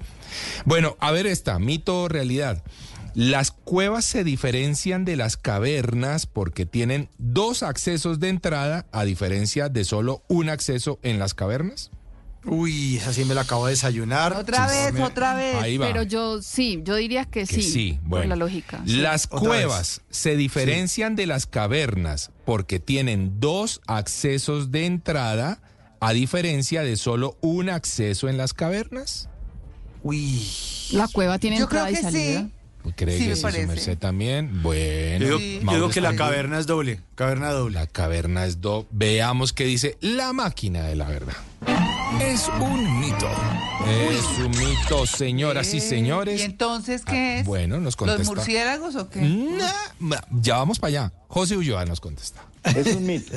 Bueno, 0.64 0.96
a 1.00 1.10
ver 1.10 1.26
esta, 1.26 1.58
mito 1.58 2.02
o 2.02 2.08
realidad. 2.08 2.62
Las 3.14 3.52
cuevas 3.52 4.04
se 4.04 4.24
diferencian 4.24 5.04
de 5.04 5.16
las 5.16 5.36
cavernas 5.36 6.26
porque 6.26 6.66
tienen 6.66 7.08
dos 7.18 7.62
accesos 7.62 8.18
de 8.18 8.28
entrada 8.28 8.86
a 8.90 9.04
diferencia 9.04 9.68
de 9.68 9.84
solo 9.84 10.24
un 10.28 10.48
acceso 10.48 10.98
en 11.02 11.20
las 11.20 11.32
cavernas. 11.32 11.90
Uy, 12.46 12.96
esa 12.96 13.12
sí 13.12 13.24
me 13.24 13.34
la 13.34 13.42
acabo 13.42 13.66
de 13.66 13.72
desayunar. 13.72 14.34
Otra 14.34 14.68
Sí, 14.68 14.74
vez, 14.76 14.92
me- 14.92 15.02
otra 15.02 15.34
vez. 15.34 15.54
Ahí 15.56 15.78
va. 15.78 15.86
Pero 15.86 16.02
yo 16.02 16.42
sí, 16.42 16.80
yo 16.84 16.94
diría 16.96 17.24
que, 17.24 17.46
Que 17.46 17.54
sí. 17.54 17.62
sí, 17.62 17.98
por 18.02 18.08
bueno. 18.10 18.26
la 18.28 18.36
lógica. 18.36 18.82
Las 18.84 19.26
cuevas 19.26 20.02
se 20.10 20.36
diferencian 20.36 21.16
de 21.16 21.26
las 21.26 21.46
cavernas 21.46 22.30
porque 22.44 22.80
tienen 22.80 23.40
dos 23.40 23.80
accesos 23.86 24.70
de 24.70 24.86
entrada 24.86 25.60
a 26.00 26.12
diferencia 26.12 26.82
de 26.82 26.96
solo 26.96 27.38
un 27.40 27.70
acceso 27.70 28.28
en 28.28 28.36
las 28.36 28.52
cavernas. 28.52 29.28
Uy. 30.02 30.42
La 30.92 31.08
cueva 31.08 31.38
tiene 31.38 31.58
Yo 31.58 31.68
creo 31.68 31.86
entrada 31.86 31.90
y 31.90 31.94
que 31.94 32.02
salida. 32.02 32.40
sí. 32.42 32.50
¿Cree 32.96 33.16
Sí, 33.16 33.22
que 33.24 33.28
me 33.30 33.34
sí, 33.36 33.40
su 33.40 33.42
parece. 33.46 33.66
merced 33.66 33.96
también? 33.98 34.62
Bueno, 34.62 35.24
Yo 35.26 35.38
digo, 35.38 35.72
yo 35.72 35.88
que 35.88 36.02
la 36.02 36.14
caverna 36.16 36.58
es 36.58 36.66
doble. 36.66 37.00
Caverna 37.14 37.50
doble. 37.50 37.76
La 37.76 37.86
caverna 37.86 38.44
es 38.44 38.60
do. 38.60 38.86
Veamos 38.90 39.54
qué 39.54 39.64
dice 39.64 39.96
la 40.02 40.34
máquina 40.34 40.82
de 40.82 40.94
la 40.94 41.08
verdad. 41.08 41.32
Es 42.20 42.48
un 42.60 43.00
mito. 43.00 43.28
Es 43.88 44.38
un 44.38 44.50
mito, 44.50 45.06
señoras 45.06 45.72
y 45.74 45.78
Eh, 45.78 45.80
señores. 45.80 46.40
¿Y 46.40 46.44
entonces 46.44 47.04
qué 47.04 47.12
Ah, 47.36 47.38
es? 47.40 47.46
bueno, 47.46 47.80
nos 47.80 47.96
contesta. 47.96 48.18
¿Los 48.18 48.28
murciélagos 48.28 48.96
o 48.96 49.08
qué? 49.10 49.20
Nah, 50.00 50.16
ya 50.40 50.56
vamos 50.58 50.78
para 50.78 50.88
allá. 50.88 51.12
José 51.28 51.56
Ulloa 51.56 51.84
nos 51.84 52.00
contesta. 52.00 52.42
Es 52.64 52.94
un 52.94 53.06
mito. 53.06 53.32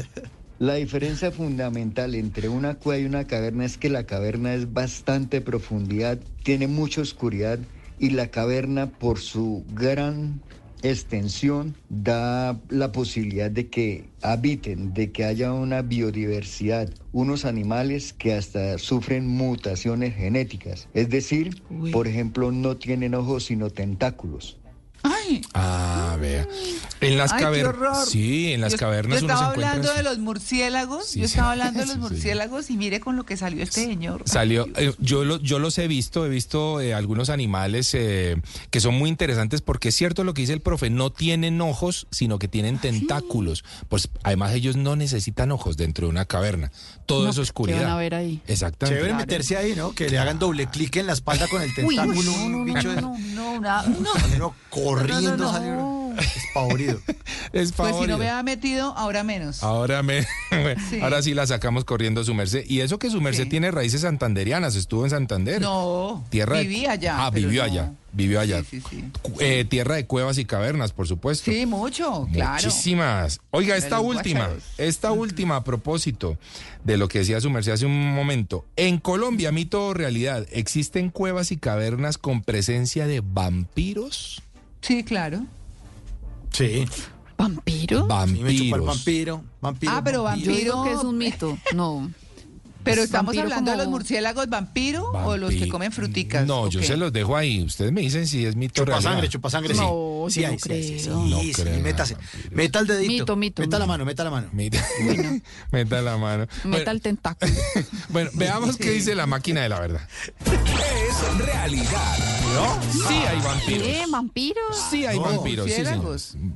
La 0.60 0.76
diferencia 0.76 1.32
fundamental 1.32 2.16
entre 2.16 2.50
una 2.50 2.76
cueva 2.76 3.00
y 3.02 3.06
una 3.06 3.28
caverna 3.28 3.66
es 3.66 3.78
que 3.78 3.90
la 3.90 4.06
caverna 4.06 4.54
es 4.56 4.74
bastante 4.74 5.40
profundidad, 5.42 6.18
tiene 6.44 6.68
mucha 6.68 7.02
oscuridad 7.02 7.60
y 8.00 8.10
la 8.12 8.28
caverna 8.28 8.88
por 8.90 9.20
su 9.20 9.64
gran 9.74 10.42
extensión 10.84 11.76
da 11.90 12.60
la 12.70 12.92
posibilidad 12.92 13.50
de 13.50 13.70
que 13.70 14.06
habiten, 14.22 14.94
de 14.94 15.12
que 15.12 15.26
haya 15.26 15.54
una 15.54 15.82
biodiversidad, 15.82 16.90
unos 17.12 17.46
animales 17.46 18.14
que 18.14 18.34
hasta 18.34 18.78
sufren 18.78 19.28
mutaciones 19.28 20.16
genéticas, 20.16 20.88
es 20.94 21.10
decir, 21.10 21.62
Uy. 21.70 21.92
por 21.92 22.08
ejemplo, 22.08 22.52
no 22.52 22.78
tienen 22.78 23.16
ojos 23.16 23.46
sino 23.46 23.70
tentáculos. 23.70 24.58
Ay, 25.04 25.42
Ah, 25.54 26.18
vea. 26.20 26.48
En 27.02 27.18
las 27.18 27.32
cavernas. 27.34 28.10
Sí, 28.10 28.52
en 28.54 28.62
las 28.62 28.74
Yo- 28.74 28.78
cavernas 28.80 29.20
Yo 29.22 29.26
uno 29.26 29.34
se 29.34 29.34
estaba 29.36 29.54
encuentra. 29.54 29.72
hablando 29.72 29.94
de 29.94 30.04
los 30.04 30.18
murciélagos. 30.20 31.06
Sí, 31.08 31.20
yo 31.20 31.28
sí. 31.28 31.32
estaba 31.34 31.52
hablando 31.52 31.80
de 31.80 31.86
los 31.86 31.96
Sí, 31.96 32.02
murciélagos 32.02 32.70
y 32.70 32.78
mire 32.78 33.00
con 33.00 33.16
lo 33.16 33.24
que 33.26 33.38
salió 33.38 33.64
este 33.64 33.86
señor. 33.86 34.24
Salió, 34.26 34.68
eh, 34.76 34.94
yo, 35.00 35.24
lo- 35.24 35.40
yo 35.40 35.60
los 35.60 35.78
he 35.78 35.88
visto, 35.88 36.26
he 36.26 36.30
visto 36.30 36.82
eh, 36.82 36.94
algunos 36.94 37.30
animales 37.30 37.94
eh, 37.94 38.42
que 38.72 38.80
son 38.80 38.96
muy 38.96 39.10
interesantes 39.10 39.62
porque 39.62 39.90
es 39.90 39.96
cierto 39.96 40.24
lo 40.24 40.34
que 40.34 40.42
dice 40.42 40.54
el 40.54 40.62
profe, 40.62 40.90
no 40.90 41.12
tienen 41.12 41.62
ojos, 41.62 42.08
sino 42.12 42.40
que 42.40 42.48
Ah, 42.48 42.52
tienen 42.52 42.80
tentáculos. 42.80 43.64
Pues 43.90 44.10
además 44.24 44.54
ellos 44.54 44.76
no 44.78 44.96
necesitan 44.96 45.52
ojos 45.52 45.78
dentro 45.78 46.08
de 46.08 46.12
una 46.12 46.26
caverna. 46.26 46.72
Todo 47.08 47.24
No, 47.24 47.30
es 47.30 47.36
¿qué 47.38 47.42
oscuridad. 47.42 47.82
van 47.84 47.92
a 47.92 47.96
ver 47.98 48.14
ahí? 48.16 48.42
Exactamente. 48.48 49.00
Chévere 49.02 49.18
meterse 49.18 49.58
ahí, 49.58 49.74
¿no? 49.76 49.94
Que 49.94 50.10
le 50.10 50.20
hagan 50.20 50.38
doble 50.38 50.68
clic 50.68 50.98
en 50.98 51.08
la 51.08 51.14
espalda 51.14 51.48
con 51.48 51.62
el 51.62 51.74
tentáculo. 51.74 52.20
Uy, 52.20 52.26
no, 52.26 52.50
no, 52.50 53.60
no. 54.38 54.56
corriendo, 54.70 55.32
No, 55.32 55.38
no, 55.38 55.38
no. 55.38 55.52
sale 55.54 55.72
uno 55.72 56.07
espavorido. 56.20 57.00
Es 57.54 57.72
Pues 57.72 57.96
si 57.96 58.08
no 58.08 58.18
me 58.18 58.30
ha 58.30 58.44
metido, 58.44 58.94
ahora 58.98 59.24
menos. 59.24 59.64
Ahora 59.64 60.04
me, 60.04 60.24
Sí. 60.90 61.00
ahora 61.02 61.22
sí 61.22 61.34
la 61.34 61.48
sacamos 61.48 61.86
corriendo 61.86 62.24
su 62.24 62.34
merced. 62.34 62.66
Y 62.68 62.82
eso 62.82 63.00
que 63.00 63.10
su 63.10 63.22
merced 63.22 63.44
Sí. 63.44 63.50
tiene 63.50 63.72
raíces 63.72 64.02
santanderianas, 64.02 64.76
estuvo 64.76 65.04
en 65.06 65.10
Santander. 65.12 65.62
No, 65.62 66.24
Tierra 66.30 66.58
de- 66.58 66.64
viví 66.64 66.86
allá. 66.86 67.26
Ah, 67.26 67.30
vivió 67.32 67.66
no. 67.66 67.72
allá. 67.72 67.94
Vivió 68.12 68.40
allá. 68.40 68.64
Sí, 68.64 68.82
sí, 68.82 68.84
sí. 68.90 69.04
Cu- 69.22 69.36
eh, 69.40 69.64
tierra 69.66 69.96
de 69.96 70.06
cuevas 70.08 70.38
y 70.40 70.46
cavernas, 70.46 70.92
por 70.92 71.08
supuesto. 71.08 71.52
Sí, 71.52 71.66
mucho, 71.66 72.28
claro. 72.34 72.54
Muchísimas. 72.54 73.40
Oiga, 73.52 73.74
De 73.76 73.80
esta 73.80 74.00
última, 74.00 74.50
esta 74.78 75.12
última 75.12 75.56
a 75.58 75.64
propósito 75.64 76.38
de 76.84 76.98
lo 76.98 77.08
que 77.10 77.20
decía 77.20 77.40
su 77.42 77.50
merced 77.50 77.74
hace 77.74 77.86
un 77.86 78.14
momento. 78.16 78.66
En 78.76 78.98
Colombia, 79.00 79.52
mito 79.52 79.86
o 79.88 79.94
realidad, 79.94 80.48
¿existen 80.52 81.10
cuevas 81.12 81.52
y 81.52 81.58
cavernas 81.58 82.18
con 82.18 82.42
presencia 82.42 83.06
de 83.08 83.22
vampiros? 83.24 84.42
Sí, 84.82 85.04
claro. 85.04 85.42
Sí. 86.58 86.86
¿Vampiro? 87.38 88.08
Sí, 88.26 88.34
me 88.42 88.56
chupó 88.56 88.76
el 88.78 88.82
Vampiros. 88.82 88.86
vampiro. 88.88 89.44
vampiro 89.62 89.92
Ah, 89.96 90.02
pero 90.04 90.24
vampiro. 90.24 90.54
digo 90.54 90.84
que 90.86 90.92
es 90.94 91.04
un 91.04 91.18
mito. 91.20 91.56
No. 91.76 92.12
Pero 92.88 93.04
estamos 93.04 93.38
hablando 93.38 93.72
de 93.72 93.78
los 93.78 93.88
murciélagos 93.88 94.48
vampiro 94.50 95.12
o 95.12 95.38
los 95.38 95.54
que 95.54 95.68
comen 95.68 95.92
fruticas. 95.92 96.46
No, 96.48 96.62
¿o 96.64 96.70
yo 96.70 96.82
se 96.82 96.98
los 96.98 97.12
dejo 97.14 97.36
ahí. 97.36 97.62
Ustedes 97.64 97.92
me 97.92 98.02
dicen 98.02 98.28
si 98.28 98.46
es 98.46 98.56
mito 98.56 98.74
Chupa 98.82 98.92
realidad. 98.94 99.12
sangre, 99.12 99.30
chupa 99.30 99.50
sangre, 99.50 99.74
sí. 99.74 99.80
No, 99.82 100.26
sí, 100.30 100.44
hay, 100.46 100.54
no 100.54 100.60
sí, 100.60 100.72
hay, 100.72 100.84
sí, 100.84 101.00
sí, 101.00 101.06
creo. 101.06 101.26
No 101.26 101.40
sí, 101.42 101.52
creo, 101.54 101.80
métase. 101.82 102.18
Meta 102.52 102.80
el 102.80 102.88
dedito. 102.88 103.08
Mito, 103.12 103.36
mito, 103.36 103.62
Meta 103.62 103.80
la 103.80 103.86
mano, 103.86 104.06
meta 104.06 104.24
la 104.24 104.30
mano. 104.32 104.48
Mira, 104.54 104.84
meta 105.72 106.02
la 106.02 106.18
mano. 106.18 106.48
Meta 106.64 106.92
el 106.92 107.02
tentáculo. 107.02 107.52
Bueno, 108.10 108.30
veamos 108.34 108.78
qué 108.78 108.92
dice 108.92 109.16
la 109.16 109.28
máquina 109.28 109.62
de 109.62 109.70
la 109.70 109.80
verdad. 109.80 110.02
Es 110.46 111.38
realidad. 111.46 112.18
Sí 112.92 113.14
hay 113.14 113.40
vampiros. 113.42 113.84
¿Qué? 113.88 114.04
¿Vampiros? 114.10 114.78
Sí 114.90 115.06
hay 115.06 115.18
No, 115.18 115.24
vampiros, 115.24 115.66
sí. 115.72 115.84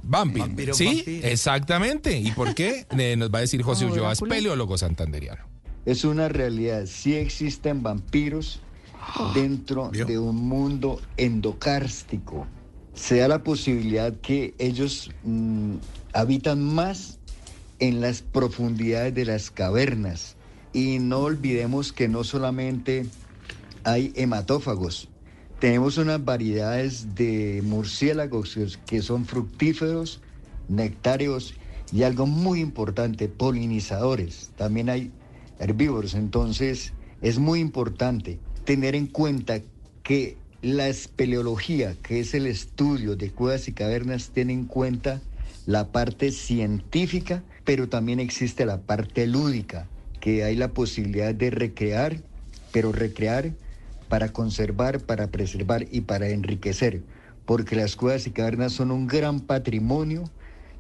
Vampiros. 0.03 0.47
Vampiro, 0.47 0.73
sí, 0.73 0.85
vampiro. 0.85 1.27
exactamente. 1.27 2.17
¿Y 2.19 2.31
por 2.31 2.55
qué? 2.55 2.85
Eh, 3.01 3.15
nos 3.17 3.31
va 3.31 3.39
a 3.39 3.41
decir 3.41 3.61
José 3.63 3.85
Ulloa, 3.85 4.13
espeleólogo 4.13 4.77
santanderiano. 4.77 5.43
Es 5.85 6.03
una 6.03 6.29
realidad. 6.29 6.85
Sí 6.85 7.15
existen 7.15 7.81
vampiros 7.83 8.59
dentro 9.33 9.89
de 9.89 10.19
un 10.19 10.35
mundo 10.35 11.01
endocárstico. 11.17 12.47
Se 12.93 13.17
da 13.17 13.27
la 13.27 13.43
posibilidad 13.43 14.13
que 14.21 14.53
ellos 14.59 15.09
mm, 15.23 15.75
habitan 16.13 16.61
más 16.61 17.19
en 17.79 17.99
las 18.01 18.21
profundidades 18.21 19.13
de 19.15 19.25
las 19.25 19.49
cavernas. 19.49 20.35
Y 20.73 20.99
no 20.99 21.19
olvidemos 21.19 21.91
que 21.91 22.07
no 22.07 22.23
solamente 22.23 23.05
hay 23.83 24.13
hematófagos, 24.15 25.09
tenemos 25.59 25.97
unas 25.97 26.23
variedades 26.23 27.13
de 27.15 27.61
murciélagos 27.63 28.53
que- 28.53 28.67
que 28.85 29.01
son 29.01 29.25
fructíferos, 29.25 30.21
nectáreos 30.67 31.53
y 31.91 32.03
algo 32.03 32.25
muy 32.25 32.61
importante, 32.61 33.27
polinizadores. 33.27 34.51
También 34.55 34.89
hay 34.89 35.11
herbívoros, 35.61 36.15
entonces 36.15 36.93
es 37.21 37.37
muy 37.37 37.59
importante 37.59 38.39
tener 38.65 38.95
en 38.95 39.07
cuenta 39.07 39.61
que 40.03 40.37
la 40.61 40.87
espeleología, 40.87 41.95
que 42.01 42.19
es 42.19 42.33
el 42.33 42.47
estudio 42.47 43.15
de 43.15 43.31
cuevas 43.31 43.67
y 43.67 43.73
cavernas, 43.73 44.29
tiene 44.29 44.53
en 44.53 44.65
cuenta 44.65 45.21
la 45.65 45.91
parte 45.91 46.31
científica, 46.31 47.43
pero 47.63 47.89
también 47.89 48.19
existe 48.19 48.65
la 48.65 48.81
parte 48.81 49.27
lúdica, 49.27 49.87
que 50.19 50.43
hay 50.43 50.55
la 50.55 50.69
posibilidad 50.69 51.33
de 51.33 51.49
recrear, 51.49 52.17
pero 52.71 52.91
recrear 52.91 53.51
para 54.09 54.33
conservar, 54.33 54.99
para 54.99 55.27
preservar 55.27 55.87
y 55.91 56.01
para 56.01 56.29
enriquecer, 56.29 57.01
porque 57.45 57.75
las 57.75 57.95
cuevas 57.95 58.27
y 58.27 58.31
cavernas 58.31 58.73
son 58.73 58.91
un 58.91 59.07
gran 59.07 59.39
patrimonio, 59.39 60.29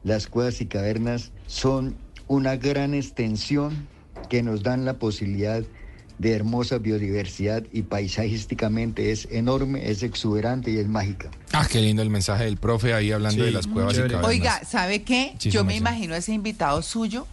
las 0.03 0.27
cuevas 0.27 0.61
y 0.61 0.65
cavernas 0.65 1.31
son 1.47 1.95
una 2.27 2.55
gran 2.55 2.93
extensión 2.93 3.87
que 4.29 4.43
nos 4.43 4.63
dan 4.63 4.85
la 4.85 4.93
posibilidad 4.95 5.63
de 6.17 6.31
hermosa 6.33 6.77
biodiversidad 6.77 7.63
y 7.73 7.81
paisajísticamente 7.81 9.11
es 9.11 9.27
enorme, 9.31 9.89
es 9.89 10.03
exuberante 10.03 10.69
y 10.71 10.77
es 10.77 10.87
mágica. 10.87 11.31
Ah, 11.51 11.67
qué 11.69 11.81
lindo 11.81 12.03
el 12.03 12.11
mensaje 12.11 12.43
del 12.43 12.57
profe 12.57 12.93
ahí 12.93 13.11
hablando 13.11 13.39
Sí, 13.43 13.47
de 13.47 13.51
las 13.51 13.65
cuevas 13.67 13.95
y 13.95 13.97
cavernas. 13.97 14.25
Oiga, 14.25 14.61
¿sabe 14.63 15.01
qué? 15.01 15.33
Yo 15.39 15.65
me 15.65 15.75
imagino 15.75 16.13
a 16.13 16.17
ese 16.17 16.31
invitado 16.33 16.81
suyo 16.83 17.25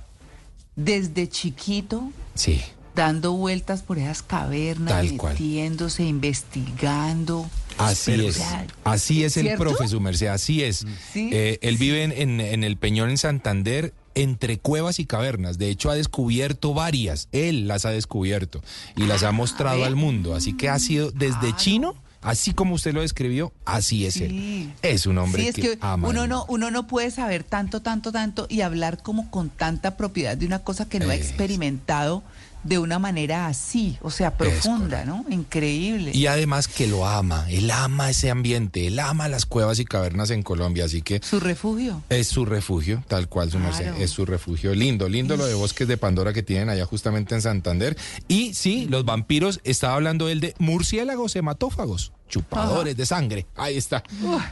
desde 0.74 1.28
chiquito 1.28 2.10
Sí. 2.34 2.60
dando 2.94 3.34
vueltas 3.34 3.82
por 3.82 3.98
esas 3.98 4.22
cavernas, 4.22 4.94
Tal 4.94 5.16
cual. 5.18 5.36
investigando. 5.38 7.48
Así 7.76 8.10
Pero- 8.12 8.28
es, 8.28 8.40
así 8.84 9.22
es 9.24 9.36
el 9.36 9.56
profe, 9.56 9.86
su 9.86 10.00
merced, 10.00 10.26
así 10.28 10.64
es. 10.64 10.84
Sí. 11.12 11.30
Eh, 11.32 11.58
él 11.62 11.76
vive 11.76 12.02
en, 12.02 12.12
en- 12.12 12.40
en 12.40 12.64
el 12.64 12.76
Peñón 12.76 13.10
en 13.10 13.18
Santander, 13.18 13.92
entre 14.22 14.58
cuevas 14.58 14.98
y 14.98 15.06
cavernas. 15.06 15.58
De 15.58 15.70
hecho, 15.70 15.90
ha 15.90 15.94
descubierto 15.94 16.74
varias. 16.74 17.28
Él 17.32 17.68
las 17.68 17.84
ha 17.84 17.90
descubierto 17.90 18.62
y 18.96 19.04
las 19.04 19.22
ha 19.22 19.32
mostrado 19.32 19.84
al 19.84 19.96
mundo. 19.96 20.34
Así 20.34 20.56
que 20.56 20.68
ha 20.68 20.78
sido 20.78 21.10
desde 21.10 21.54
chino, 21.56 21.94
así 22.20 22.52
como 22.52 22.74
usted 22.74 22.92
lo 22.94 23.00
describió, 23.00 23.52
así 23.64 24.06
es 24.06 24.16
él. 24.16 24.72
Es 24.82 25.06
un 25.06 25.18
hombre 25.18 25.42
Sí, 25.42 25.48
es 25.48 25.54
que, 25.54 25.60
que 25.62 25.78
ama. 25.80 26.08
uno 26.08 26.26
no, 26.26 26.44
uno 26.48 26.70
no 26.70 26.86
puede 26.86 27.10
saber 27.10 27.44
tanto, 27.44 27.80
tanto, 27.80 28.10
tanto 28.12 28.46
y 28.48 28.62
hablar 28.62 29.02
como 29.02 29.30
con 29.30 29.50
tanta 29.50 29.96
propiedad 29.96 30.36
de 30.36 30.46
una 30.46 30.58
cosa 30.60 30.88
que 30.88 30.98
no 30.98 31.10
ha 31.10 31.14
experimentado 31.14 32.22
de 32.68 32.78
una 32.78 32.98
manera 32.98 33.46
así, 33.46 33.96
o 34.02 34.10
sea, 34.10 34.36
profunda, 34.36 35.04
¿no? 35.04 35.24
Increíble. 35.30 36.10
Y 36.14 36.26
además 36.26 36.68
que 36.68 36.86
lo 36.86 37.06
ama, 37.06 37.46
él 37.50 37.70
ama 37.70 38.10
ese 38.10 38.30
ambiente, 38.30 38.86
él 38.86 38.98
ama 38.98 39.28
las 39.28 39.46
cuevas 39.46 39.78
y 39.78 39.84
cavernas 39.84 40.30
en 40.30 40.42
Colombia, 40.42 40.84
así 40.84 41.02
que 41.02 41.20
Su 41.22 41.40
refugio. 41.40 42.02
es 42.10 42.28
su 42.28 42.44
refugio, 42.44 43.02
tal 43.08 43.28
cual 43.28 43.50
su 43.50 43.58
merced, 43.58 43.94
es 44.00 44.10
su 44.10 44.26
refugio. 44.26 44.74
Lindo, 44.74 45.08
lindo 45.08 45.36
lo 45.36 45.46
de 45.46 45.54
bosques 45.54 45.88
de 45.88 45.96
Pandora 45.96 46.32
que 46.32 46.42
tienen 46.42 46.68
allá 46.68 46.84
justamente 46.86 47.34
en 47.34 47.42
Santander. 47.42 47.96
Y 48.28 48.54
sí, 48.54 48.86
los 48.88 49.04
vampiros, 49.04 49.60
estaba 49.64 49.94
hablando 49.94 50.28
él 50.28 50.40
de 50.40 50.54
murciélagos 50.58 51.34
hematófagos, 51.36 52.12
chupadores 52.28 52.96
de 52.96 53.06
sangre. 53.06 53.46
Ahí 53.56 53.76
está. 53.76 54.02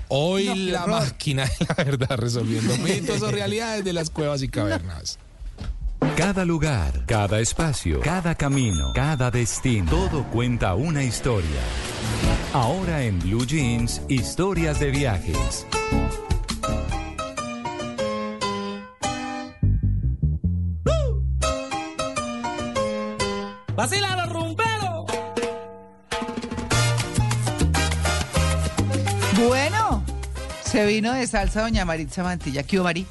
Hoy 0.09 0.47
no, 0.47 0.55
la 0.73 0.85
horror. 0.85 1.01
máquina 1.03 1.45
de 1.45 1.67
la 1.77 1.85
verdad 1.85 2.17
resolviendo 2.17 2.77
mitos 2.79 3.21
o 3.23 3.31
realidades 3.31 3.85
de 3.85 3.93
las 3.93 4.11
cuevas 4.11 4.43
y 4.43 4.49
cavernas. 4.49 5.19
Cada 6.17 6.45
lugar, 6.45 7.05
cada 7.07 7.41
espacio, 7.41 8.01
cada 8.01 8.35
camino, 8.35 8.93
cada 8.95 9.31
destino, 9.31 9.91
todo 9.91 10.25
cuenta 10.25 10.75
una 10.75 11.03
historia. 11.03 11.61
Ahora 12.53 13.03
en 13.03 13.19
Blue 13.19 13.47
Jeans, 13.47 14.03
historias 14.09 14.81
de 14.81 14.91
viajes. 14.91 15.67
¡Vacila 23.75 24.17
los 24.17 24.33
rumberos! 24.33 25.05
Bueno, 29.47 30.03
se 30.65 30.87
vino 30.87 31.13
de 31.13 31.27
salsa 31.27 31.61
doña 31.61 31.85
Maritza 31.85 32.23
Mantilla. 32.23 32.63
¿Qué 32.63 32.79
hubo, 32.79 32.85
Mari? 32.85 33.07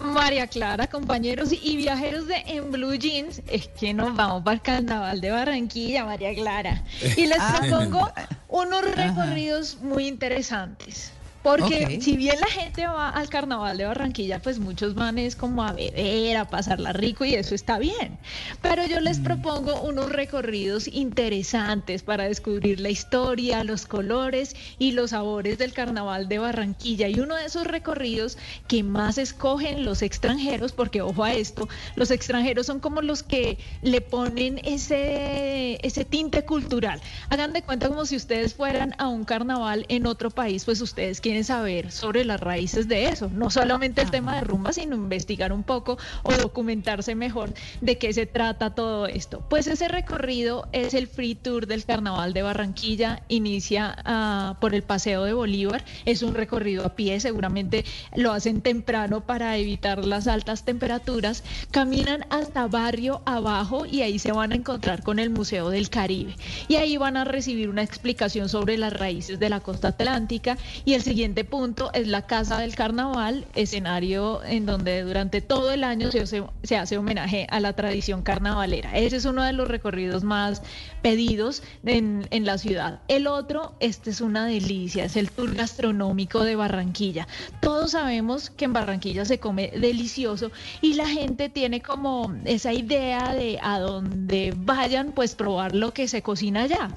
María 0.00 0.46
Clara, 0.46 0.86
compañeros 0.88 1.50
y 1.52 1.76
viajeros 1.76 2.26
de 2.26 2.36
En 2.46 2.70
Blue 2.70 2.94
Jeans, 2.94 3.42
es 3.48 3.68
que 3.68 3.94
nos 3.94 4.14
vamos 4.14 4.42
para 4.42 4.54
el 4.56 4.62
carnaval 4.62 5.20
de 5.20 5.30
Barranquilla, 5.30 6.04
María 6.04 6.34
Clara. 6.34 6.82
Y 7.16 7.26
les 7.26 7.38
Ah. 7.40 7.60
propongo 7.60 8.12
unos 8.48 8.82
recorridos 8.94 9.78
muy 9.80 10.06
interesantes. 10.06 11.12
Porque 11.46 12.00
si 12.00 12.16
bien 12.16 12.40
la 12.40 12.48
gente 12.48 12.88
va 12.88 13.08
al 13.08 13.28
carnaval 13.28 13.78
de 13.78 13.84
Barranquilla, 13.84 14.40
pues 14.40 14.58
muchos 14.58 14.96
van 14.96 15.16
es 15.16 15.36
como 15.36 15.62
a 15.62 15.72
beber, 15.72 16.36
a 16.38 16.50
pasarla 16.50 16.92
rico 16.92 17.24
y 17.24 17.34
eso 17.34 17.54
está 17.54 17.78
bien. 17.78 18.18
Pero 18.62 18.84
yo 18.84 18.98
les 18.98 19.20
propongo 19.20 19.80
unos 19.82 20.10
recorridos 20.10 20.88
interesantes 20.88 22.02
para 22.02 22.24
descubrir 22.24 22.80
la 22.80 22.90
historia, 22.90 23.62
los 23.62 23.86
colores 23.86 24.56
y 24.80 24.90
los 24.90 25.10
sabores 25.10 25.56
del 25.56 25.72
carnaval 25.72 26.28
de 26.28 26.40
Barranquilla. 26.40 27.06
Y 27.06 27.20
uno 27.20 27.36
de 27.36 27.44
esos 27.44 27.64
recorridos 27.64 28.38
que 28.66 28.82
más 28.82 29.16
escogen 29.16 29.84
los 29.84 30.02
extranjeros, 30.02 30.72
porque 30.72 31.00
ojo 31.00 31.22
a 31.22 31.32
esto, 31.32 31.68
los 31.94 32.10
extranjeros 32.10 32.66
son 32.66 32.80
como 32.80 33.02
los 33.02 33.22
que 33.22 33.58
le 33.82 34.00
ponen 34.00 34.60
ese, 34.64 35.78
ese 35.86 36.04
tinte 36.04 36.44
cultural. 36.44 37.00
Hagan 37.30 37.52
de 37.52 37.62
cuenta 37.62 37.86
como 37.86 38.04
si 38.04 38.16
ustedes 38.16 38.52
fueran 38.52 38.96
a 38.98 39.06
un 39.06 39.24
carnaval 39.24 39.86
en 39.88 40.06
otro 40.06 40.30
país, 40.30 40.64
pues 40.64 40.80
ustedes 40.80 41.20
quieren 41.20 41.35
saber 41.44 41.90
sobre 41.90 42.24
las 42.24 42.40
raíces 42.40 42.88
de 42.88 43.06
eso, 43.06 43.30
no 43.32 43.50
solamente 43.50 44.02
el 44.02 44.10
tema 44.10 44.36
de 44.36 44.42
rumba, 44.42 44.72
sino 44.72 44.94
investigar 44.94 45.52
un 45.52 45.62
poco 45.62 45.98
o 46.22 46.32
documentarse 46.32 47.14
mejor 47.14 47.52
de 47.80 47.98
qué 47.98 48.12
se 48.12 48.26
trata 48.26 48.74
todo 48.74 49.06
esto. 49.06 49.44
Pues 49.48 49.66
ese 49.66 49.88
recorrido 49.88 50.68
es 50.72 50.94
el 50.94 51.06
Free 51.06 51.34
Tour 51.34 51.66
del 51.66 51.84
Carnaval 51.84 52.32
de 52.32 52.42
Barranquilla, 52.42 53.22
inicia 53.28 53.96
ah, 54.04 54.56
por 54.60 54.74
el 54.74 54.82
Paseo 54.82 55.24
de 55.24 55.32
Bolívar, 55.32 55.84
es 56.04 56.22
un 56.22 56.34
recorrido 56.34 56.86
a 56.86 56.94
pie, 56.94 57.20
seguramente 57.20 57.84
lo 58.14 58.32
hacen 58.32 58.60
temprano 58.60 59.20
para 59.22 59.56
evitar 59.56 60.04
las 60.04 60.26
altas 60.26 60.64
temperaturas, 60.64 61.42
caminan 61.70 62.24
hasta 62.30 62.66
barrio 62.66 63.22
abajo 63.26 63.86
y 63.86 64.02
ahí 64.02 64.18
se 64.18 64.32
van 64.32 64.52
a 64.52 64.56
encontrar 64.56 65.02
con 65.02 65.18
el 65.18 65.30
Museo 65.30 65.70
del 65.70 65.90
Caribe. 65.90 66.36
Y 66.68 66.76
ahí 66.76 66.96
van 66.96 67.16
a 67.16 67.24
recibir 67.24 67.68
una 67.68 67.82
explicación 67.82 68.48
sobre 68.48 68.78
las 68.78 68.92
raíces 68.92 69.38
de 69.38 69.50
la 69.50 69.60
costa 69.60 69.88
atlántica 69.88 70.58
y 70.84 70.94
el 70.94 71.02
siguiente 71.02 71.25
punto 71.34 71.90
es 71.92 72.06
la 72.06 72.26
Casa 72.26 72.58
del 72.58 72.74
Carnaval, 72.74 73.46
escenario 73.54 74.42
en 74.44 74.66
donde 74.66 75.02
durante 75.02 75.40
todo 75.40 75.72
el 75.72 75.84
año 75.84 76.10
se 76.10 76.20
hace, 76.20 76.42
se 76.62 76.76
hace 76.76 76.98
homenaje 76.98 77.46
a 77.50 77.60
la 77.60 77.72
tradición 77.74 78.22
carnavalera. 78.22 78.96
Ese 78.96 79.16
es 79.16 79.24
uno 79.24 79.42
de 79.42 79.52
los 79.52 79.68
recorridos 79.68 80.24
más 80.24 80.62
pedidos 81.02 81.62
en, 81.84 82.26
en 82.30 82.44
la 82.44 82.58
ciudad. 82.58 83.00
El 83.08 83.26
otro, 83.26 83.74
este 83.80 84.10
es 84.10 84.20
una 84.20 84.46
delicia, 84.46 85.04
es 85.04 85.16
el 85.16 85.30
tour 85.30 85.54
gastronómico 85.54 86.44
de 86.44 86.56
Barranquilla. 86.56 87.26
Todos 87.60 87.92
sabemos 87.92 88.50
que 88.50 88.64
en 88.66 88.72
Barranquilla 88.72 89.24
se 89.24 89.38
come 89.38 89.72
delicioso 89.76 90.50
y 90.80 90.94
la 90.94 91.08
gente 91.08 91.48
tiene 91.48 91.82
como 91.82 92.34
esa 92.44 92.72
idea 92.72 93.34
de 93.34 93.58
a 93.62 93.78
donde 93.78 94.54
vayan, 94.56 95.12
pues 95.12 95.34
probar 95.34 95.74
lo 95.74 95.92
que 95.92 96.08
se 96.08 96.22
cocina 96.22 96.62
allá. 96.62 96.90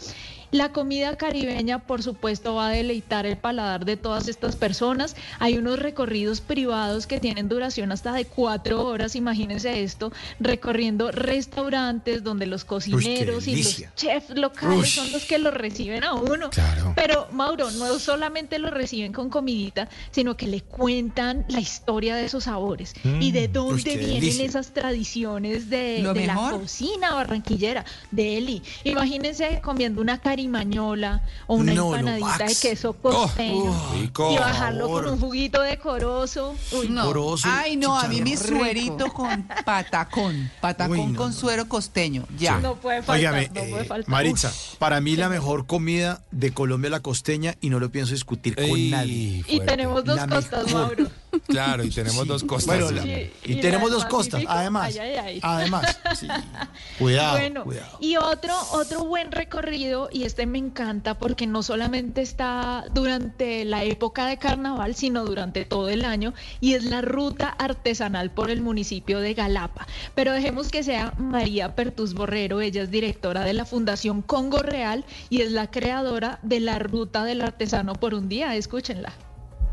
La 0.52 0.72
comida 0.72 1.16
caribeña, 1.16 1.80
por 1.80 2.02
supuesto, 2.02 2.56
va 2.56 2.68
a 2.70 2.72
deleitar 2.72 3.26
el 3.26 3.38
paladar 3.38 3.86
de 3.86 3.98
todas 3.98 4.28
estas 4.28 4.56
personas. 4.56 5.16
Hay 5.40 5.58
unos 5.58 5.78
recorridos 5.80 6.42
privados 6.42 7.06
que 7.08 7.20
tienen 7.20 7.48
duración 7.50 7.92
hasta 7.92 8.14
de 8.14 8.26
cuatro 8.26 8.86
horas, 8.86 9.16
imagínense 9.16 9.84
esto, 9.84 10.12
recorriendo 10.40 11.12
restaurantes 11.12 12.24
donde 12.24 12.46
los 12.48 12.66
cocineros 12.66 13.48
y 13.48 13.64
los 13.64 13.84
chefs 13.96 14.30
locales 14.36 14.80
Uy. 14.80 14.86
son 14.88 15.12
los 15.12 15.26
que 15.26 15.38
lo 15.38 15.52
reciben 15.52 16.04
a 16.04 16.14
uno. 16.14 16.50
Claro. 16.50 16.94
Pero, 16.96 17.28
Mauro, 17.32 17.70
no 17.72 18.00
solamente 18.00 18.60
lo 18.60 18.72
reciben 18.72 19.14
con 19.14 19.30
comidita, 19.30 19.88
sino 20.12 20.36
que 20.36 20.48
le 20.48 20.62
cuentan 20.62 21.46
la 21.50 21.60
historia 21.60 22.16
de 22.16 22.26
esos 22.26 22.46
sabores 22.46 22.94
y 23.20 23.32
de 23.32 23.48
Mm. 23.50 23.52
dónde 23.54 23.98
vienen 23.98 24.20
delicia. 24.22 24.46
esas 24.46 24.74
tradiciones 24.74 25.70
de, 25.70 26.02
la 26.04 26.36
cocina 26.52 27.14
barranquillera, 27.14 27.86
de 28.12 28.38
Eli. 28.38 28.62
Imagínense 28.84 29.60
comiendo 29.64 30.02
una 30.02 30.20
carimañola 30.40 31.22
o 31.48 31.56
una 31.56 31.74
No, 31.74 31.96
empanadita 31.96 32.46
de 32.46 32.56
queso 32.56 32.94
costeño 32.94 33.72
Oh, 33.72 33.94
rico. 33.94 34.32
y 34.32 34.38
bajarlo 34.38 34.88
Por 34.88 35.04
con 35.04 35.14
un 35.14 35.20
juguito 35.20 35.62
decoroso. 35.62 36.56
Uy, 36.72 36.88
No. 36.90 37.36
Ay, 37.44 37.76
no, 37.76 37.98
a 38.00 38.08
mí 38.08 38.22
mi 38.22 38.38
suerito 38.38 39.12
con 39.12 39.48
patacón. 39.66 40.50
Patacón 40.62 41.00
Uy, 41.00 41.06
no, 41.08 41.18
con 41.18 41.34
suero 41.34 41.68
costeño. 41.68 42.26
Ya. 42.38 42.60
No 42.60 42.76
puede 42.76 43.02
faltar, 43.04 43.16
Óigame, 43.18 43.48
no 43.48 43.54
puede 43.86 44.02
eh. 44.02 44.04
Maritza, 44.08 44.52
para 44.78 45.02
mí 45.02 45.16
la 45.16 45.30
mejor 45.30 45.66
comida 45.66 46.22
de 46.32 46.54
Colombia 46.54 46.88
es 46.88 46.92
la 46.92 47.00
costeña 47.02 47.56
y 47.62 47.70
no 47.70 47.80
lo 47.80 47.90
pienso 47.90 48.14
discutir 48.14 48.56
con 48.56 48.90
nadie. 48.90 49.44
Y 49.48 49.60
tenemos 49.62 50.04
dos 50.06 50.16
La 50.16 50.28
costas, 50.28 50.66
mejor. 50.66 50.82
Mauro. 50.98 51.12
Claro, 51.48 51.84
y 51.84 51.90
tenemos 51.90 52.28
dos 52.28 52.44
costas. 52.44 52.66
Bueno, 52.80 52.92
la- 52.92 53.06
y, 53.44 53.56
tenemos 53.62 53.92
dos 53.92 54.06
costas, 54.06 54.44
además. 54.48 54.88
ay, 54.88 55.00
ay, 55.00 55.18
ay. 55.18 55.40
Además, 55.42 56.00
sí. 56.20 56.28
Cuidado, 57.00 57.38
bueno, 57.38 57.64
cuidado. 57.64 57.98
y 58.00 58.18
otro, 58.18 58.54
otro 58.72 59.06
buen 59.06 59.32
recorrido, 59.32 60.10
y 60.12 60.24
este 60.24 60.46
me 60.46 60.58
encanta 60.58 61.18
porque 61.18 61.48
no 61.48 61.64
solamente 61.64 62.22
está 62.22 62.86
durante 62.94 63.66
la 63.66 63.84
época 63.84 64.26
de 64.26 64.38
carnaval, 64.38 64.96
sino 64.96 65.24
durante 65.26 65.66
todo 65.66 65.90
el 65.90 66.06
año, 66.06 66.34
y 66.62 66.74
es 66.74 66.84
la 66.84 67.02
ruta 67.02 67.50
artesanal 67.50 68.32
por 68.32 68.50
el 68.50 68.62
municipio 68.62 69.20
de 69.20 69.34
Galapa. 69.34 69.88
Pero 70.16 70.34
dejemos 70.34 70.70
que 70.70 70.84
sea 70.84 71.14
María 71.18 71.76
Pertus 71.76 72.14
Borrero, 72.14 72.62
ella 72.62 72.84
es 72.84 72.92
directora 72.92 73.44
de 73.44 73.54
la 73.54 73.66
Fundación 73.66 74.22
Congo 74.22 74.60
Real 74.64 75.06
y 75.30 75.42
es 75.42 75.52
la 75.52 75.70
creadora 75.70 76.40
de 76.42 76.60
la 76.60 76.80
ruta 76.80 77.24
del 77.24 77.42
artesano 77.42 77.94
por 77.94 78.14
un 78.14 78.30
día. 78.30 78.56
Escúchenla. 78.56 79.14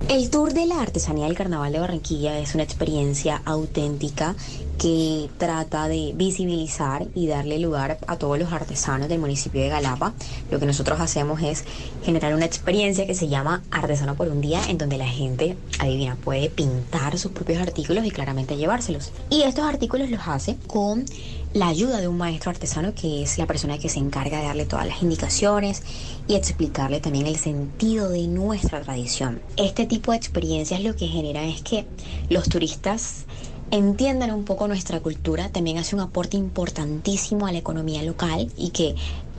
El 0.08 0.31
Tour 0.31 0.52
de 0.52 0.66
la 0.66 0.81
Artesanía 0.81 1.26
del 1.26 1.34
Carnaval 1.34 1.73
de 1.73 1.81
Barranquilla 1.81 2.39
es 2.39 2.55
una 2.55 2.62
experiencia 2.62 3.42
auténtica 3.44 4.36
que 4.78 5.28
trata 5.36 5.89
de 5.89 6.12
visibilizar 6.15 7.08
y 7.15 7.26
darle 7.26 7.58
lugar 7.58 7.99
a 8.07 8.16
todos 8.16 8.39
los 8.39 8.52
artesanos 8.52 9.08
del 9.08 9.18
municipio 9.18 9.60
de 9.60 9.68
Galapa. 9.68 10.12
Lo 10.50 10.60
que 10.60 10.66
nosotros 10.66 11.00
hacemos 11.00 11.42
es 11.42 11.65
generar 12.05 12.34
una 12.34 12.44
experiencia 12.44 13.07
que 13.07 13.16
se 13.16 13.26
llama 13.26 13.65
Artesano 13.73 14.15
por 14.15 14.28
un 14.28 14.41
día, 14.41 14.60
en 14.68 14.78
donde 14.78 14.97
la 14.97 15.08
gente, 15.08 15.57
adivina, 15.81 16.15
puede 16.15 16.50
pintar 16.50 17.18
sus 17.18 17.33
propios 17.33 17.60
artículos 17.60 18.05
y 18.05 18.10
claramente 18.10 18.57
llevárselos. 18.57 19.10
Y 19.28 19.42
estos 19.42 19.65
artículos 19.65 20.08
los 20.10 20.20
hace 20.28 20.57
con 20.68 21.05
la 21.52 21.68
ayuda 21.68 22.00
de 22.00 22.08
un 22.08 22.18
maestro 22.18 22.50
artesano 22.50 22.94
que 22.94 23.23
es 23.23 23.39
la 23.39 23.47
persona 23.47 23.78
que 23.78 23.89
se 23.89 23.99
encarga 23.99 24.39
de 24.39 24.47
darle 24.47 24.66
todas 24.66 24.86
las 24.86 25.02
indicaciones 25.02 25.83
y 26.28 26.34
explicarle 26.34 27.00
también 27.00 27.26
el 27.26 27.36
sentido 27.36 28.08
de 28.10 28.26
nuestra 28.26 28.83
tradición. 28.83 29.41
Este 29.57 29.86
tipo 29.86 30.12
de 30.12 30.18
experiencias 30.18 30.83
lo 30.83 30.97
que 30.97 31.07
genera 31.08 31.44
es 31.44 31.62
que 31.62 31.86
los 32.28 32.49
turistas 32.49 33.25
entiendan 33.70 34.31
un 34.31 34.44
poco 34.44 34.68
nuestra 34.68 35.00
cultura, 35.00 35.49
también 35.49 35.78
hace 35.78 35.97
un 35.97 36.02
aporte 36.02 36.36
importantísimo 36.36 37.47
a 37.47 37.52
la 37.52 37.58
economía 37.58 38.02
local 38.02 38.50
y 38.57 38.70
que 38.70 38.94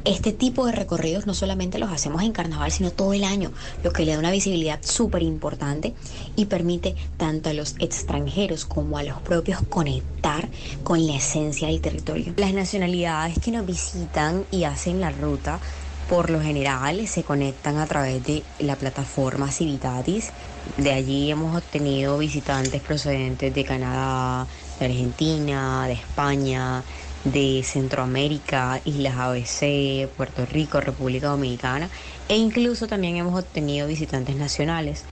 Este 0.08 0.32
tipo 0.32 0.66
de 0.66 0.72
recorridos 0.72 1.28
no 1.28 1.34
solamente 1.34 1.80
los 1.80 1.92
hacemos 1.92 2.22
en 2.24 2.32
carnaval, 2.32 2.72
sino 2.72 2.92
todo 2.92 3.12
el 3.12 3.26
año, 3.26 3.52
lo 3.84 3.92
que 3.92 4.06
le 4.06 4.14
da 4.14 4.20
una 4.20 4.32
visibilidad 4.32 4.80
súper 4.82 5.22
importante 5.22 5.94
y 6.38 6.46
permite 6.46 6.96
tanto 7.18 7.50
a 7.50 7.54
los 7.54 7.76
extranjeros 7.80 8.64
como 8.64 8.98
a 8.98 9.04
los 9.04 9.20
propios 9.20 9.60
conectar 9.68 10.48
con 10.86 11.06
la 11.06 11.18
esencia 11.18 11.68
del 11.68 11.82
territorio. 11.82 12.34
Las 12.38 12.54
nacionalidades 12.54 13.38
que 13.40 13.52
nos 13.52 13.66
visitan 13.66 14.46
y 14.50 14.64
hacen 14.64 15.02
la 15.02 15.10
ruta 15.10 15.60
por 16.08 16.30
lo 16.30 16.40
general 16.40 17.06
se 17.06 17.24
conectan 17.24 17.76
a 17.76 17.86
través 17.86 18.24
de 18.24 18.44
la 18.60 18.78
plataforma 18.78 19.52
Civitatis. 19.52 20.30
De 20.78 20.94
allí 20.94 21.30
hemos 21.30 21.54
obtenido 21.54 22.18
visitantes 22.18 22.82
procedentes 22.82 23.54
de 23.54 23.66
Canadá, 23.66 24.48
de 24.80 24.86
Argentina, 24.86 25.86
de 25.86 25.94
España, 25.94 26.82
de 27.32 27.64
Centroamérica, 27.64 28.82
Islas 28.86 29.16
ABC, 29.18 30.10
Puerto 30.16 30.46
Rico, 30.46 30.80
República 30.80 31.28
Dominicana 31.28 31.90
e 32.30 32.36
incluso 32.38 32.88
también 32.88 33.18
hemos 33.18 33.40
obtenido 33.40 33.88
visitantes 33.88 34.36
nacionales. 34.36 35.06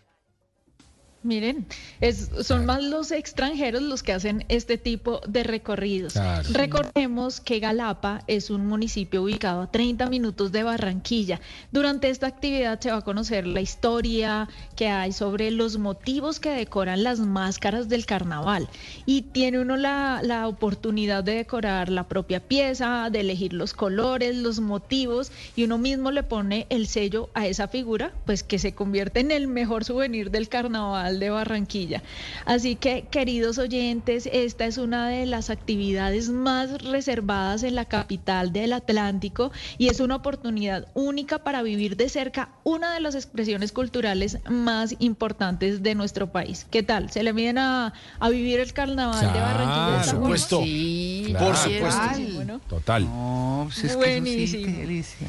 Miren, 1.26 1.66
es, 2.02 2.30
son 2.44 2.68
más 2.68 2.84
los 2.84 3.10
extranjeros 3.10 3.82
los 3.82 4.04
que 4.04 4.14
hacen 4.14 4.45
este 4.48 4.78
tipo 4.78 5.22
de 5.28 5.42
recorridos. 5.42 6.14
Claro. 6.14 6.48
Recordemos 6.52 7.42
que 7.42 7.60
Galapa 7.60 8.22
es 8.28 8.52
un 8.52 8.68
municipio 8.68 9.24
ubicado 9.24 9.64
a 9.64 9.72
30 9.72 10.06
minutos 10.06 10.52
de 10.52 10.62
Barranquilla. 10.62 11.42
Durante 11.72 12.12
esta 12.12 12.28
actividad 12.28 12.80
se 12.80 12.92
va 12.92 12.98
a 12.98 13.02
conocer 13.02 13.48
la 13.48 13.60
historia 13.60 14.48
que 14.76 14.88
hay 14.90 15.14
sobre 15.14 15.50
los 15.50 15.80
motivos 15.80 16.40
que 16.40 16.52
decoran 16.52 17.02
las 17.02 17.20
máscaras 17.20 17.90
del 17.90 18.06
carnaval. 18.06 18.70
Y 19.08 19.24
tiene 19.24 19.60
uno 19.60 19.78
la, 19.78 20.22
la 20.22 20.48
oportunidad 20.48 21.24
de 21.24 21.38
decorar 21.38 21.90
la 21.90 22.08
propia 22.08 22.40
pieza, 22.40 23.10
de 23.12 23.22
elegir 23.22 23.52
los 23.52 23.74
colores, 23.74 24.36
los 24.36 24.60
motivos, 24.60 25.32
y 25.56 25.64
uno 25.64 25.80
mismo 25.80 26.12
le 26.12 26.22
pone 26.22 26.68
el 26.70 26.86
sello 26.86 27.32
a 27.34 27.48
esa 27.48 27.68
figura, 27.68 28.14
pues 28.28 28.44
que 28.44 28.60
se 28.60 28.76
convierte 28.76 29.22
en 29.22 29.32
el 29.32 29.48
mejor 29.48 29.86
souvenir 29.86 30.30
del 30.30 30.50
carnaval 30.50 31.15
de 31.19 31.30
Barranquilla. 31.30 32.02
Así 32.45 32.76
que, 32.76 33.06
queridos 33.10 33.58
oyentes, 33.58 34.30
esta 34.32 34.66
es 34.66 34.77
una 34.77 35.10
de 35.10 35.26
las 35.26 35.50
actividades 35.50 36.30
más 36.30 36.82
reservadas 36.84 37.64
en 37.64 37.76
la 37.76 37.85
capital 37.85 38.52
del 38.53 38.74
Atlántico 38.74 39.52
y 39.77 39.90
es 39.90 40.00
una 40.00 40.16
oportunidad 40.16 40.88
única 40.94 41.40
para 41.40 41.61
vivir 41.61 41.98
de 41.98 42.10
cerca 42.10 42.50
una 42.64 42.94
de 42.94 43.00
las 43.00 43.16
expresiones 43.16 43.72
culturales 43.72 44.40
más 44.50 44.95
importantes 45.00 45.84
de 45.84 45.95
nuestro 45.95 46.32
país. 46.32 46.66
¿Qué 46.69 46.84
tal? 46.84 47.10
¿Se 47.11 47.24
le 47.24 47.34
vienen 47.34 47.60
a, 47.60 47.94
a 48.19 48.30
vivir 48.30 48.60
el 48.60 48.74
carnaval 48.74 49.34
de 49.34 49.40
Barranquilla? 49.40 49.98
Por 49.98 50.03
supuesto. 50.03 50.61
Sí, 50.64 51.35
Por 51.38 51.53
¿qué 51.53 51.77
supuesto. 51.77 52.60
Total. 52.69 53.06
No, 53.06 53.64
pues 53.68 53.84
es 53.84 53.95
que 53.95 54.18
eso 54.18 54.58
sí, 54.58 54.64
delicia. 54.64 55.27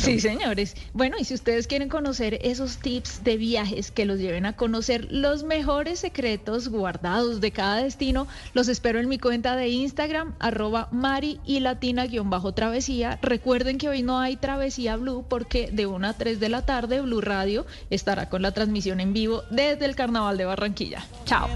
Sí, 0.00 0.20
señores. 0.20 0.76
Bueno, 0.92 1.16
y 1.18 1.24
si 1.24 1.34
ustedes 1.34 1.66
quieren 1.66 1.88
conocer 1.88 2.38
esos 2.42 2.78
tips 2.78 3.24
de 3.24 3.36
viajes 3.36 3.90
que 3.90 4.04
los 4.04 4.18
lleven 4.18 4.46
a 4.46 4.54
conocer 4.54 5.08
los 5.10 5.42
mejores 5.44 5.98
secretos 5.98 6.68
guardados 6.68 7.40
de 7.40 7.50
cada 7.50 7.76
destino, 7.76 8.26
los 8.54 8.68
espero 8.68 9.00
en 9.00 9.08
mi 9.08 9.18
cuenta 9.18 9.56
de 9.56 9.68
Instagram, 9.68 10.34
arroba 10.38 10.88
mari 10.92 11.40
y 11.44 11.60
latina 11.60 12.06
guion 12.06 12.30
bajo 12.30 12.52
travesía. 12.52 13.18
Recuerden 13.22 13.78
que 13.78 13.88
hoy 13.88 14.02
no 14.02 14.18
hay 14.18 14.36
travesía 14.36 14.96
blue 14.96 15.24
porque 15.28 15.70
de 15.72 15.86
1 15.86 16.06
a 16.06 16.12
3 16.12 16.40
de 16.40 16.48
la 16.48 16.64
tarde 16.64 17.00
Blue 17.00 17.20
Radio 17.20 17.66
estará 17.90 18.28
con 18.28 18.42
la 18.42 18.52
transmisión 18.52 19.00
en 19.00 19.12
vivo 19.12 19.42
desde 19.50 19.84
el 19.84 19.96
Carnaval 19.96 20.36
de 20.36 20.44
Barranquilla. 20.44 21.04
Chao. 21.24 21.48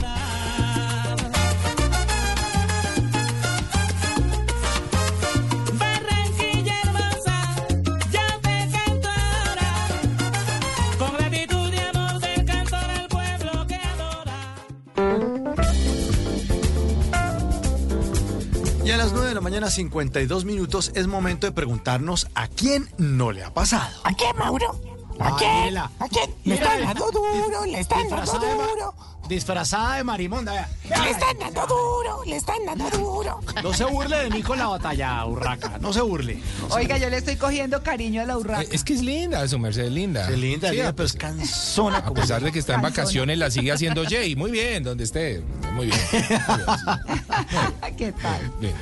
A 18.96 18.98
las 18.98 19.12
9 19.12 19.28
de 19.28 19.34
la 19.34 19.42
mañana, 19.42 19.68
52 19.68 20.46
minutos, 20.46 20.90
es 20.94 21.06
momento 21.06 21.46
de 21.46 21.52
preguntarnos 21.52 22.28
a 22.34 22.48
quién 22.48 22.88
no 22.96 23.30
le 23.30 23.44
ha 23.44 23.52
pasado. 23.52 24.00
¿A 24.04 24.14
quién, 24.14 24.34
Mauro? 24.38 24.95
¿A 25.20 25.36
quién? 25.36 25.76
¿A 25.78 25.90
quién? 26.10 26.30
Le 26.44 26.54
están 26.54 26.82
dando 26.82 27.10
duro, 27.10 27.64
le 27.66 27.80
están 27.80 28.08
dando 28.08 28.32
duro. 28.38 28.94
Disfrazada 29.28 29.96
de 29.96 30.04
marimonda. 30.04 30.52
vea. 30.52 30.68
Le 31.02 31.10
están 31.10 31.36
dando 31.38 31.66
duro, 31.66 32.22
le 32.24 32.36
están 32.36 32.64
dando 32.64 32.88
duro. 32.90 33.40
No 33.62 33.72
se 33.72 33.84
burle 33.84 34.16
de 34.18 34.30
mí 34.30 34.40
con 34.42 34.56
la 34.58 34.68
batalla, 34.68 35.26
urraca. 35.26 35.78
No 35.80 35.92
se 35.92 36.00
burle. 36.00 36.40
Oiga, 36.70 36.96
yo 36.96 37.10
le 37.10 37.16
estoy 37.16 37.34
cogiendo 37.36 37.82
cariño 37.82 38.22
a 38.22 38.24
la 38.24 38.38
urraca. 38.38 38.62
Eh, 38.62 38.68
Es 38.70 38.84
que 38.84 38.94
es 38.94 39.02
linda, 39.02 39.46
su 39.48 39.58
merced 39.58 39.86
es 39.86 39.90
linda. 39.92 40.30
Es 40.30 40.38
linda, 40.38 40.70
Sí, 40.70 40.76
pero 40.94 41.02
es 41.04 41.12
cansona. 41.14 41.98
A 41.98 42.12
pesar 42.14 42.40
de 42.42 42.52
que 42.52 42.60
está 42.60 42.74
en 42.74 42.82
vacaciones, 42.82 43.36
la 43.38 43.50
sigue 43.50 43.72
haciendo 43.72 44.04
Jay. 44.04 44.36
Muy 44.36 44.52
bien, 44.52 44.84
donde 44.84 45.02
esté. 45.04 45.42
Muy 45.72 45.86
bien. 45.86 45.98
¿Qué 47.96 48.12
tal? 48.12 48.52
Bien. 48.60 48.74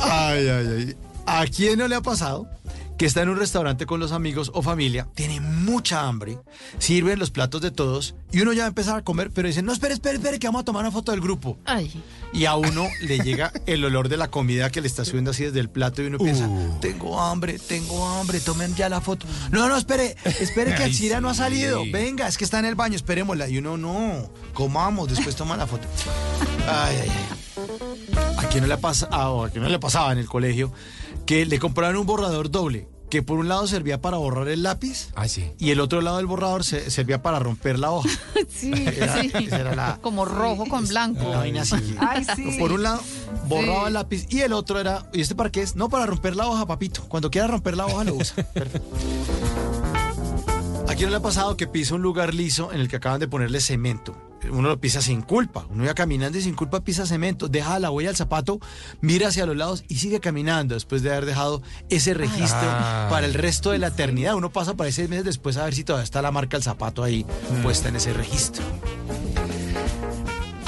Ay, 0.00 0.48
ay, 0.48 0.66
ay. 0.76 0.96
¿A 1.24 1.46
quién 1.46 1.78
no 1.78 1.88
le 1.88 1.94
ha 1.94 2.00
pasado? 2.02 2.46
Que 3.02 3.06
está 3.06 3.22
en 3.22 3.30
un 3.30 3.36
restaurante 3.36 3.84
con 3.84 3.98
los 3.98 4.12
amigos 4.12 4.52
o 4.54 4.62
familia, 4.62 5.08
tiene 5.16 5.40
mucha 5.40 6.06
hambre, 6.06 6.38
sirven 6.78 7.18
los 7.18 7.32
platos 7.32 7.60
de 7.60 7.72
todos 7.72 8.14
y 8.30 8.42
uno 8.42 8.52
ya 8.52 8.60
va 8.60 8.66
a 8.66 8.68
empezar 8.68 8.96
a 8.96 9.02
comer, 9.02 9.32
pero 9.34 9.48
dicen, 9.48 9.64
no, 9.64 9.72
espere, 9.72 9.94
espere, 9.94 10.18
espere, 10.18 10.38
que 10.38 10.46
vamos 10.46 10.60
a 10.60 10.64
tomar 10.64 10.84
una 10.84 10.92
foto 10.92 11.10
del 11.10 11.20
grupo. 11.20 11.58
Ay. 11.64 12.00
Y 12.32 12.44
a 12.44 12.54
uno 12.54 12.86
le 13.00 13.18
llega 13.18 13.50
el 13.66 13.84
olor 13.84 14.08
de 14.08 14.18
la 14.18 14.30
comida 14.30 14.70
que 14.70 14.80
le 14.80 14.86
está 14.86 15.04
subiendo 15.04 15.32
así 15.32 15.42
desde 15.42 15.58
el 15.58 15.68
plato 15.68 16.00
y 16.00 16.06
uno 16.06 16.18
piensa, 16.18 16.48
tengo 16.80 17.20
hambre, 17.20 17.58
tengo 17.58 18.06
hambre, 18.06 18.38
tomen 18.38 18.72
ya 18.76 18.88
la 18.88 19.00
foto. 19.00 19.26
No, 19.50 19.68
no, 19.68 19.76
espere, 19.76 20.14
espere 20.38 20.72
que 20.76 20.82
Alcira 20.84 21.20
no 21.20 21.28
ha 21.28 21.34
salido. 21.34 21.82
Venga, 21.90 22.28
es 22.28 22.38
que 22.38 22.44
está 22.44 22.60
en 22.60 22.66
el 22.66 22.76
baño, 22.76 22.94
esperémosla. 22.94 23.48
Y 23.48 23.58
uno, 23.58 23.76
no, 23.76 24.30
comamos, 24.54 25.08
después 25.08 25.34
toma 25.34 25.56
la 25.56 25.66
foto. 25.66 25.88
Ay, 26.68 26.98
ay, 27.02 27.10
ay. 27.10 27.42
¿A 28.38 28.48
quién 28.48 28.62
no 28.62 28.68
le, 28.68 28.74
ha 28.74 28.80
pasado, 28.80 29.42
a 29.42 29.50
quién 29.50 29.64
no 29.64 29.68
le 29.68 29.80
pasaba 29.80 30.12
en 30.12 30.18
el 30.18 30.26
colegio 30.26 30.72
que 31.26 31.46
le 31.46 31.58
compraron 31.58 31.96
un 31.96 32.06
borrador 32.06 32.48
doble? 32.48 32.91
Que 33.12 33.22
por 33.22 33.38
un 33.38 33.46
lado 33.46 33.66
servía 33.66 34.00
para 34.00 34.16
borrar 34.16 34.48
el 34.48 34.62
lápiz 34.62 35.10
Ah, 35.14 35.28
sí. 35.28 35.52
y 35.58 35.68
el 35.68 35.80
otro 35.80 36.00
lado 36.00 36.16
del 36.16 36.24
borrador 36.24 36.64
se- 36.64 36.90
servía 36.90 37.20
para 37.20 37.38
romper 37.38 37.78
la 37.78 37.90
hoja. 37.90 38.08
Sí, 38.48 38.72
Era- 38.72 39.20
sí. 39.20 39.30
era 39.50 39.74
la- 39.74 39.98
Como 40.00 40.24
rojo 40.24 40.64
con 40.64 40.88
blanco. 40.88 41.26
Una 41.28 41.36
vaina 41.40 41.60
así. 41.60 41.94
Ay, 41.98 42.24
sí. 42.34 42.56
Por 42.58 42.72
un 42.72 42.82
lado, 42.84 43.02
borraba 43.48 43.80
Sí. 43.82 43.86
el 43.88 43.92
lápiz 43.92 44.26
y 44.30 44.40
el 44.40 44.54
otro 44.54 44.80
era, 44.80 45.10
¿y 45.12 45.20
este 45.20 45.34
para 45.34 45.50
qué 45.50 45.60
es? 45.60 45.76
No, 45.76 45.90
para 45.90 46.06
romper 46.06 46.36
la 46.36 46.48
hoja, 46.48 46.64
papito. 46.64 47.02
Cuando 47.06 47.30
quiera 47.30 47.48
romper 47.48 47.76
la 47.76 47.84
hoja 47.84 48.02
lo 48.04 48.14
usa. 48.14 48.34
Perfecto. 48.54 48.88
¿A 50.88 50.94
quién 50.94 51.02
no 51.04 51.10
le 51.10 51.16
ha 51.16 51.20
pasado 51.22 51.54
que 51.58 51.66
pisa 51.66 51.94
un 51.94 52.00
lugar 52.00 52.32
liso 52.32 52.72
en 52.72 52.80
el 52.80 52.88
que 52.88 52.96
acaban 52.96 53.20
de 53.20 53.28
ponerle 53.28 53.60
cemento? 53.60 54.16
Uno 54.50 54.68
lo 54.68 54.80
pisa 54.80 55.00
sin 55.00 55.22
culpa. 55.22 55.66
Uno 55.70 55.84
iba 55.84 55.94
caminando 55.94 56.38
y 56.38 56.42
sin 56.42 56.54
culpa 56.54 56.80
pisa 56.80 57.06
cemento. 57.06 57.48
Deja 57.48 57.78
la 57.78 57.90
huella 57.90 58.10
del 58.10 58.16
zapato, 58.16 58.60
mira 59.00 59.28
hacia 59.28 59.46
los 59.46 59.56
lados 59.56 59.84
y 59.88 59.96
sigue 59.96 60.20
caminando 60.20 60.74
después 60.74 61.02
de 61.02 61.10
haber 61.10 61.26
dejado 61.26 61.62
ese 61.88 62.14
registro 62.14 62.60
Ay. 62.62 63.10
para 63.10 63.26
el 63.26 63.34
resto 63.34 63.70
de 63.70 63.78
la 63.78 63.88
eternidad. 63.88 64.34
Uno 64.34 64.50
pasa 64.50 64.74
para 64.74 64.90
seis 64.90 65.08
meses 65.08 65.24
después 65.24 65.56
a 65.56 65.64
ver 65.64 65.74
si 65.74 65.84
todavía 65.84 66.04
está 66.04 66.22
la 66.22 66.30
marca 66.30 66.56
del 66.56 66.64
zapato 66.64 67.02
ahí 67.02 67.26
puesta 67.62 67.88
en 67.88 67.96
ese 67.96 68.12
registro. 68.12 68.64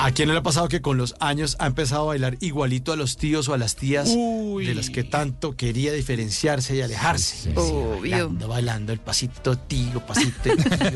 ¿A 0.05 0.11
quién 0.13 0.29
no 0.29 0.35
le 0.35 0.41
ha 0.41 0.43
pasado 0.43 0.69
que 0.69 0.83
con 0.83 0.99
los 0.99 1.15
años 1.19 1.57
ha 1.59 1.67
empezado 1.67 2.03
a 2.03 2.07
bailar 2.09 2.37
igualito 2.41 2.93
a 2.93 2.97
los 2.97 3.17
tíos 3.17 3.49
o 3.49 3.55
a 3.55 3.59
las 3.59 3.75
tías 3.75 4.13
Uy. 4.15 4.67
de 4.67 4.75
las 4.75 4.91
que 4.91 5.03
tanto 5.03 5.57
quería 5.57 5.93
diferenciarse 5.95 6.77
y 6.77 6.83
alejarse? 6.83 7.55
Obvio. 7.57 8.01
Bailando, 8.01 8.49
bailando 8.49 8.93
el 8.93 8.99
pasito 9.01 9.57
tío, 9.57 10.05
pasito 10.05 10.51
de 10.51 10.57
tío, 10.57 10.95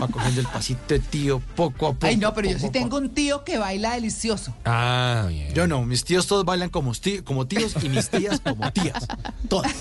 va 0.00 0.06
cogiendo 0.06 0.40
el 0.42 0.46
pasito 0.46 0.80
de 0.94 1.00
tío 1.00 1.40
poco 1.56 1.88
a 1.88 1.92
poco. 1.94 2.06
Ay, 2.06 2.18
no, 2.18 2.32
pero 2.32 2.48
yo 2.50 2.58
sí 2.60 2.70
tengo 2.70 2.90
poco. 2.90 2.98
un 3.02 3.08
tío 3.14 3.42
que 3.42 3.58
baila 3.58 3.94
delicioso. 3.94 4.54
Ah, 4.64 5.26
bien. 5.28 5.52
Yo 5.52 5.66
no, 5.66 5.84
mis 5.84 6.04
tíos 6.04 6.28
todos 6.28 6.44
bailan 6.44 6.70
como, 6.70 6.92
tí- 6.92 7.22
como 7.22 7.48
tíos 7.48 7.74
y 7.82 7.88
mis 7.88 8.10
tías 8.10 8.38
como 8.38 8.70
tías. 8.72 9.08
Todas. 9.48 9.74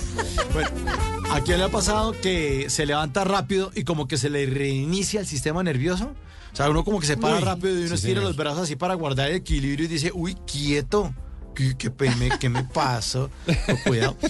Bueno, 0.53 0.69
¿a 1.31 1.41
quién 1.41 1.59
le 1.59 1.65
ha 1.65 1.69
pasado 1.69 2.13
que 2.19 2.67
se 2.71 2.87
levanta 2.87 3.23
rápido 3.25 3.71
y 3.75 3.83
como 3.83 4.07
que 4.07 4.17
se 4.17 4.31
le 4.31 4.47
reinicia 4.47 5.19
el 5.19 5.27
sistema 5.27 5.61
nervioso? 5.61 6.15
O 6.53 6.55
sea, 6.55 6.69
uno 6.69 6.83
como 6.83 6.99
que 6.99 7.07
se 7.07 7.17
para 7.17 7.37
Uy, 7.37 7.43
rápido 7.43 7.73
y 7.73 7.79
uno 7.79 7.87
sí, 7.89 7.93
estira 7.95 8.15
señor. 8.15 8.23
los 8.23 8.35
brazos 8.35 8.63
así 8.63 8.75
para 8.75 8.93
guardar 8.95 9.29
el 9.29 9.37
equilibrio 9.37 9.85
y 9.85 9.87
dice, 9.87 10.11
uy, 10.13 10.35
quieto, 10.45 11.13
¿qué, 11.55 11.75
qué, 11.77 11.91
qué 12.39 12.49
me 12.49 12.63
pasó? 12.63 13.29
Cuidado. 13.85 14.17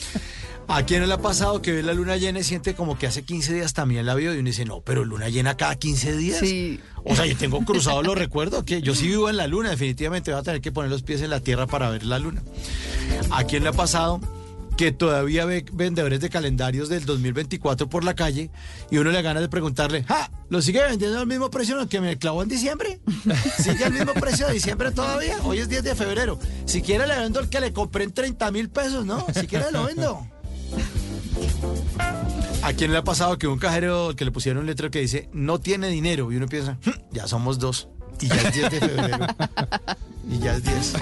¿A 0.72 0.84
quién 0.84 1.02
no 1.02 1.08
le 1.08 1.14
ha 1.16 1.18
pasado 1.22 1.64
que 1.64 1.72
ve 1.72 1.82
la 1.82 1.94
luna 1.94 2.16
llena 2.18 2.40
y 2.40 2.44
siente 2.44 2.76
como 2.76 2.96
que 2.96 3.08
hace 3.08 3.24
15 3.24 3.56
días 3.56 3.74
también 3.74 4.06
la 4.06 4.14
vio 4.14 4.36
y 4.36 4.38
uno 4.38 4.46
dice, 4.46 4.66
no, 4.66 4.82
pero 4.82 5.04
luna 5.04 5.28
llena 5.28 5.58
cada 5.58 5.76
15 5.76 6.16
días? 6.16 6.40
Sí. 6.40 6.80
O 7.04 7.16
sea, 7.16 7.26
yo 7.26 7.36
tengo 7.36 7.66
cruzado 7.66 8.04
los 8.04 8.16
recuerdos 8.16 8.64
que 8.66 8.80
yo 8.84 8.94
sí 8.94 9.08
vivo 9.08 9.32
en 9.32 9.38
la 9.38 9.48
luna, 9.48 9.72
definitivamente 9.72 10.32
voy 10.32 10.40
a 10.40 10.44
tener 10.44 10.62
que 10.62 10.72
poner 10.72 10.92
los 10.92 11.02
pies 11.02 11.24
en 11.24 11.32
la 11.32 11.40
tierra 11.40 11.66
para 11.66 11.90
ver 11.90 12.06
la 12.06 12.20
luna. 12.20 12.44
¿A 13.32 13.46
quién 13.46 13.64
le 13.64 13.70
ha 13.70 13.74
pasado 13.74 14.22
que 14.80 14.94
todavía 14.94 15.44
ve 15.44 15.66
vendedores 15.74 16.22
de 16.22 16.30
calendarios 16.30 16.88
del 16.88 17.06
2024 17.06 17.90
por 17.90 18.06
la 18.06 18.14
calle 18.16 18.50
y 18.90 18.98
uno 18.98 19.12
le 19.12 19.22
gana 19.22 19.42
de 19.42 19.50
preguntarle, 19.50 20.06
¡Ja! 20.06 20.32
¿Lo 20.48 20.62
sigue 20.62 20.82
vendiendo 20.82 21.20
al 21.20 21.28
mismo 21.28 21.50
precio 21.50 21.86
que 21.90 22.00
me 22.00 22.18
clavó 22.18 22.44
en 22.44 22.48
diciembre? 22.48 23.02
¿Sigue 23.62 23.84
al 23.84 23.92
mismo 23.92 24.14
precio 24.14 24.48
de 24.48 24.54
diciembre 24.54 24.92
todavía? 24.92 25.36
Hoy 25.44 25.58
es 25.60 25.68
10 25.68 25.84
de 25.84 25.96
febrero. 25.96 26.40
Si 26.64 26.82
quiere 26.82 27.08
le 27.08 27.20
vendo 27.20 27.42
el 27.42 27.50
que 27.50 27.60
le 27.60 27.74
compré 27.74 28.06
en 28.06 28.14
30 28.14 28.52
mil 28.52 28.70
pesos, 28.70 29.06
¿no? 29.06 29.26
Si 29.38 29.48
quiere 29.48 29.70
lo 29.70 29.84
vendo. 29.84 30.26
¿A 32.64 32.72
quién 32.72 32.94
le 32.94 33.00
ha 33.00 33.04
pasado 33.04 33.38
que 33.38 33.48
un 33.48 33.60
cajero 33.60 34.16
que 34.16 34.24
le 34.24 34.32
pusieron 34.32 34.62
un 34.62 34.66
letrero 34.66 34.92
que 34.92 35.02
dice 35.02 35.28
no 35.34 35.60
tiene 35.60 35.90
dinero 35.90 36.32
y 36.32 36.38
uno 36.38 36.48
piensa, 36.48 36.78
"Hmm, 36.86 36.92
ya 37.12 37.28
somos 37.28 37.60
dos 37.60 37.90
y 38.22 38.30
ya 38.30 38.36
es 38.36 38.54
10 38.54 38.72
de 38.72 38.80
febrero 38.80 39.28
y 40.32 40.40
ya 40.40 40.54
es 40.56 40.64
10? 40.64 40.94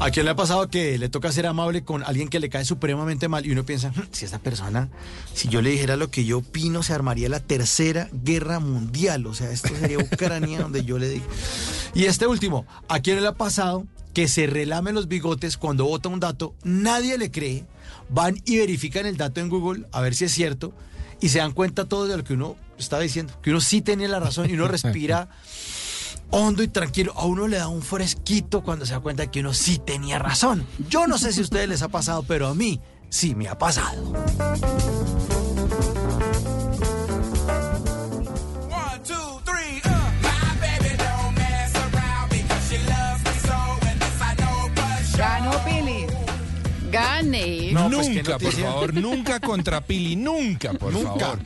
¿A 0.00 0.10
quién 0.10 0.24
le 0.24 0.30
ha 0.30 0.36
pasado 0.36 0.68
que 0.70 0.96
le 0.96 1.10
toca 1.10 1.30
ser 1.30 1.46
amable 1.46 1.82
con 1.84 2.02
alguien 2.02 2.28
que 2.28 2.40
le 2.40 2.48
cae 2.48 2.64
supremamente 2.64 3.28
mal 3.28 3.44
y 3.44 3.50
uno 3.52 3.66
piensa, 3.66 3.90
"Hmm, 3.90 4.08
si 4.12 4.24
esta 4.24 4.38
persona, 4.38 4.88
si 5.34 5.48
yo 5.48 5.60
le 5.60 5.68
dijera 5.70 5.96
lo 5.96 6.10
que 6.10 6.24
yo 6.24 6.38
opino, 6.38 6.82
se 6.82 6.94
armaría 6.94 7.28
la 7.28 7.40
tercera 7.40 8.08
guerra 8.12 8.60
mundial? 8.60 9.26
O 9.26 9.34
sea, 9.34 9.50
esto 9.50 9.68
sería 9.78 9.98
Ucrania 10.12 10.60
donde 10.62 10.84
yo 10.86 10.98
le 10.98 11.10
digo. 11.10 11.26
Y 11.94 12.06
este 12.06 12.26
último, 12.26 12.64
¿a 12.88 13.00
quién 13.00 13.20
le 13.20 13.28
ha 13.28 13.34
pasado 13.34 13.86
que 14.14 14.26
se 14.26 14.46
relame 14.46 14.92
los 14.92 15.06
bigotes 15.06 15.58
cuando 15.58 15.84
vota 15.84 16.08
un 16.08 16.18
dato, 16.18 16.54
nadie 16.64 17.18
le 17.18 17.30
cree, 17.30 17.66
van 18.08 18.40
y 18.46 18.56
verifican 18.58 19.04
el 19.04 19.18
dato 19.18 19.40
en 19.40 19.50
Google 19.50 19.84
a 19.92 20.00
ver 20.00 20.14
si 20.14 20.24
es 20.24 20.32
cierto 20.32 20.72
y 21.20 21.28
se 21.28 21.38
dan 21.40 21.52
cuenta 21.52 21.84
todo 21.84 22.06
de 22.06 22.16
lo 22.16 22.24
que 22.24 22.32
uno 22.32 22.56
estaba 22.78 23.02
diciendo, 23.02 23.34
que 23.42 23.50
uno 23.50 23.60
sí 23.60 23.82
tenía 23.82 24.08
la 24.08 24.18
razón 24.18 24.48
y 24.48 24.54
uno 24.54 24.66
respira 24.66 25.28
hondo 26.30 26.62
y 26.62 26.68
tranquilo. 26.68 27.12
A 27.16 27.24
uno 27.26 27.46
le 27.48 27.58
da 27.58 27.68
un 27.68 27.82
fresquito 27.82 28.62
cuando 28.62 28.86
se 28.86 28.92
da 28.92 29.00
cuenta 29.00 29.30
que 29.30 29.40
uno 29.40 29.52
sí 29.54 29.78
tenía 29.78 30.18
razón. 30.18 30.66
Yo 30.88 31.06
no 31.06 31.18
sé 31.18 31.32
si 31.32 31.40
a 31.40 31.44
ustedes 31.44 31.68
les 31.68 31.82
ha 31.82 31.88
pasado, 31.88 32.22
pero 32.26 32.48
a 32.48 32.54
mí 32.54 32.80
sí 33.08 33.34
me 33.34 33.48
ha 33.48 33.58
pasado. 33.58 34.12
Ganó 45.16 45.50
Pili. 45.64 46.06
Gane. 46.90 47.72
No, 47.72 47.90
pues, 47.90 48.08
¿qué 48.08 48.14
nunca, 48.14 48.32
por 48.32 48.42
noticia? 48.42 48.66
favor, 48.66 48.94
nunca 48.94 49.40
contra 49.40 49.80
Pili, 49.80 50.16
nunca, 50.16 50.72
por 50.74 50.92
Nunca. 50.92 51.10
favor. 51.26 51.38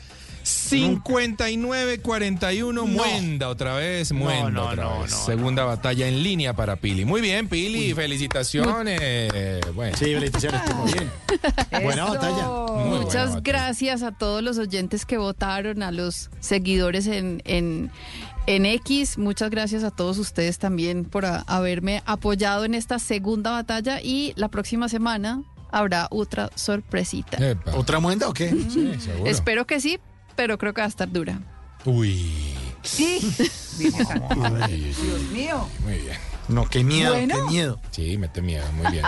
59-41, 0.70 2.86
Muenda 2.86 3.48
otra 3.48 3.74
vez, 3.74 4.12
Muenda 4.12 4.50
no, 4.50 4.66
otra 4.68 4.84
no, 4.84 5.00
vez. 5.02 5.10
no, 5.10 5.16
Segunda 5.24 5.64
batalla 5.64 6.06
en 6.08 6.22
línea 6.22 6.52
para 6.54 6.76
Pili. 6.76 7.04
Muy 7.04 7.20
bien, 7.20 7.48
Pili, 7.48 7.92
felicitaciones. 7.94 9.00
Bueno. 9.74 9.96
Sí, 9.96 10.04
felicitaciones, 10.06 10.60
estuvo 10.64 10.84
bien. 10.84 11.10
Buena 11.82 12.04
batalla. 12.04 12.46
Muy 12.48 12.88
buena 12.88 13.04
Muchas 13.04 13.28
batalla. 13.34 13.40
gracias 13.44 14.02
a 14.02 14.12
todos 14.12 14.42
los 14.42 14.58
oyentes 14.58 15.04
que 15.06 15.18
votaron, 15.18 15.82
a 15.82 15.90
los 15.92 16.30
seguidores 16.40 17.06
en, 17.06 17.42
en, 17.44 17.90
en 18.46 18.66
X. 18.66 19.18
Muchas 19.18 19.50
gracias 19.50 19.84
a 19.84 19.90
todos 19.90 20.18
ustedes 20.18 20.58
también 20.58 21.04
por 21.04 21.24
a- 21.26 21.44
haberme 21.46 22.02
apoyado 22.06 22.64
en 22.64 22.74
esta 22.74 22.98
segunda 22.98 23.50
batalla 23.52 24.00
y 24.02 24.32
la 24.36 24.48
próxima 24.48 24.88
semana 24.88 25.42
habrá 25.70 26.08
otra 26.10 26.50
sorpresita. 26.54 27.36
Epa. 27.38 27.74
¿Otra 27.76 28.00
muenda 28.00 28.28
o 28.28 28.32
qué? 28.32 28.50
Sí, 28.50 28.92
seguro. 29.00 29.30
Espero 29.30 29.66
que 29.66 29.80
sí, 29.80 29.98
pero 30.36 30.58
creo 30.58 30.74
que 30.74 30.80
va 30.80 30.86
a 30.86 30.88
estar 30.88 31.10
dura. 31.10 31.38
Uy, 31.84 32.54
Sí. 32.82 33.18
Ay, 34.60 34.94
Dios 35.02 35.22
mío. 35.32 35.68
muy 35.84 35.98
bien. 35.98 36.16
No, 36.48 36.68
qué 36.68 36.84
miedo, 36.84 37.12
Bueno. 37.14 37.34
qué 37.34 37.42
miedo. 37.52 37.80
Sí, 37.90 38.18
mete 38.18 38.42
miedo, 38.42 38.64
muy 38.72 38.90
bien. 38.92 39.04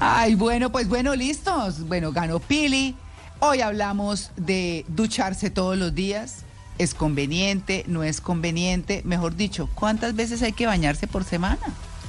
Ay, 0.00 0.34
bueno, 0.34 0.70
pues 0.70 0.88
bueno, 0.88 1.14
listos. 1.14 1.86
Bueno, 1.88 2.12
ganó 2.12 2.38
Pili. 2.40 2.94
Hoy 3.40 3.60
hablamos 3.60 4.30
de 4.36 4.84
ducharse 4.88 5.50
todos 5.50 5.76
los 5.76 5.94
días. 5.94 6.38
¿Es 6.78 6.94
conveniente? 6.94 7.84
¿No 7.86 8.02
es 8.02 8.20
conveniente? 8.20 9.02
Mejor 9.04 9.36
dicho, 9.36 9.68
¿cuántas 9.74 10.14
veces 10.16 10.42
hay 10.42 10.52
que 10.52 10.66
bañarse 10.66 11.06
por 11.06 11.24
semana? 11.24 11.58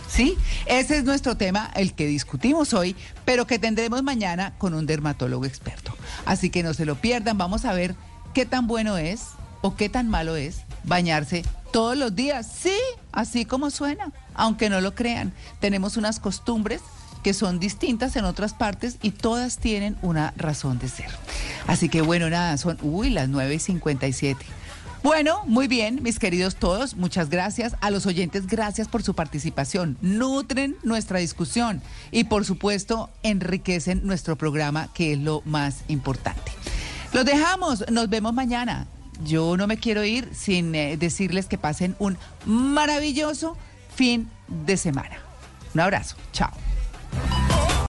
Sí, 0.07 0.37
ese 0.65 0.97
es 0.97 1.03
nuestro 1.03 1.35
tema, 1.35 1.71
el 1.75 1.93
que 1.93 2.05
discutimos 2.07 2.73
hoy, 2.73 2.95
pero 3.25 3.47
que 3.47 3.59
tendremos 3.59 4.03
mañana 4.03 4.53
con 4.57 4.73
un 4.73 4.85
dermatólogo 4.85 5.45
experto. 5.45 5.95
Así 6.25 6.49
que 6.49 6.63
no 6.63 6.73
se 6.73 6.85
lo 6.85 6.95
pierdan, 6.95 7.37
vamos 7.37 7.65
a 7.65 7.73
ver 7.73 7.95
qué 8.33 8.45
tan 8.45 8.67
bueno 8.67 8.97
es 8.97 9.29
o 9.61 9.75
qué 9.75 9.89
tan 9.89 10.09
malo 10.09 10.35
es 10.35 10.61
bañarse 10.83 11.43
todos 11.71 11.97
los 11.97 12.15
días. 12.15 12.47
Sí, 12.47 12.77
así 13.11 13.45
como 13.45 13.71
suena, 13.71 14.11
aunque 14.33 14.69
no 14.69 14.79
lo 14.81 14.95
crean. 14.95 15.33
Tenemos 15.59 15.97
unas 15.97 16.19
costumbres 16.19 16.81
que 17.23 17.33
son 17.33 17.59
distintas 17.59 18.15
en 18.15 18.25
otras 18.25 18.53
partes 18.53 18.97
y 19.01 19.09
todas 19.09 19.57
tienen 19.57 19.97
una 20.03 20.33
razón 20.37 20.77
de 20.77 20.87
ser. 20.87 21.09
Así 21.65 21.89
que 21.89 22.01
bueno, 22.01 22.29
nada, 22.29 22.55
son, 22.57 22.77
las 23.09 23.29
9 23.29 23.55
y 23.55 23.59
57. 23.59 24.45
Bueno, 25.05 25.43
muy 25.45 25.67
bien, 25.67 26.01
mis 26.01 26.17
queridos 26.17 26.55
todos, 26.55 26.95
muchas 26.95 27.29
gracias. 27.29 27.75
A 27.79 27.91
los 27.91 28.07
oyentes, 28.07 28.47
gracias 28.47 28.87
por 28.87 29.03
su 29.03 29.13
participación. 29.13 29.99
Nutren 30.01 30.77
nuestra 30.81 31.19
discusión 31.19 31.83
y, 32.09 32.23
por 32.23 32.43
supuesto, 32.43 33.11
enriquecen 33.21 34.01
nuestro 34.03 34.35
programa, 34.35 34.91
que 34.95 35.13
es 35.13 35.19
lo 35.19 35.43
más 35.45 35.83
importante. 35.89 36.51
Los 37.13 37.23
dejamos, 37.23 37.85
nos 37.91 38.09
vemos 38.09 38.33
mañana. 38.33 38.87
Yo 39.23 39.55
no 39.57 39.67
me 39.67 39.77
quiero 39.77 40.03
ir 40.03 40.27
sin 40.33 40.73
eh, 40.73 40.97
decirles 40.97 41.45
que 41.45 41.59
pasen 41.59 41.95
un 41.99 42.17
maravilloso 42.47 43.55
fin 43.93 44.27
de 44.47 44.75
semana. 44.75 45.19
Un 45.75 45.81
abrazo, 45.81 46.15
chao. 46.31 46.49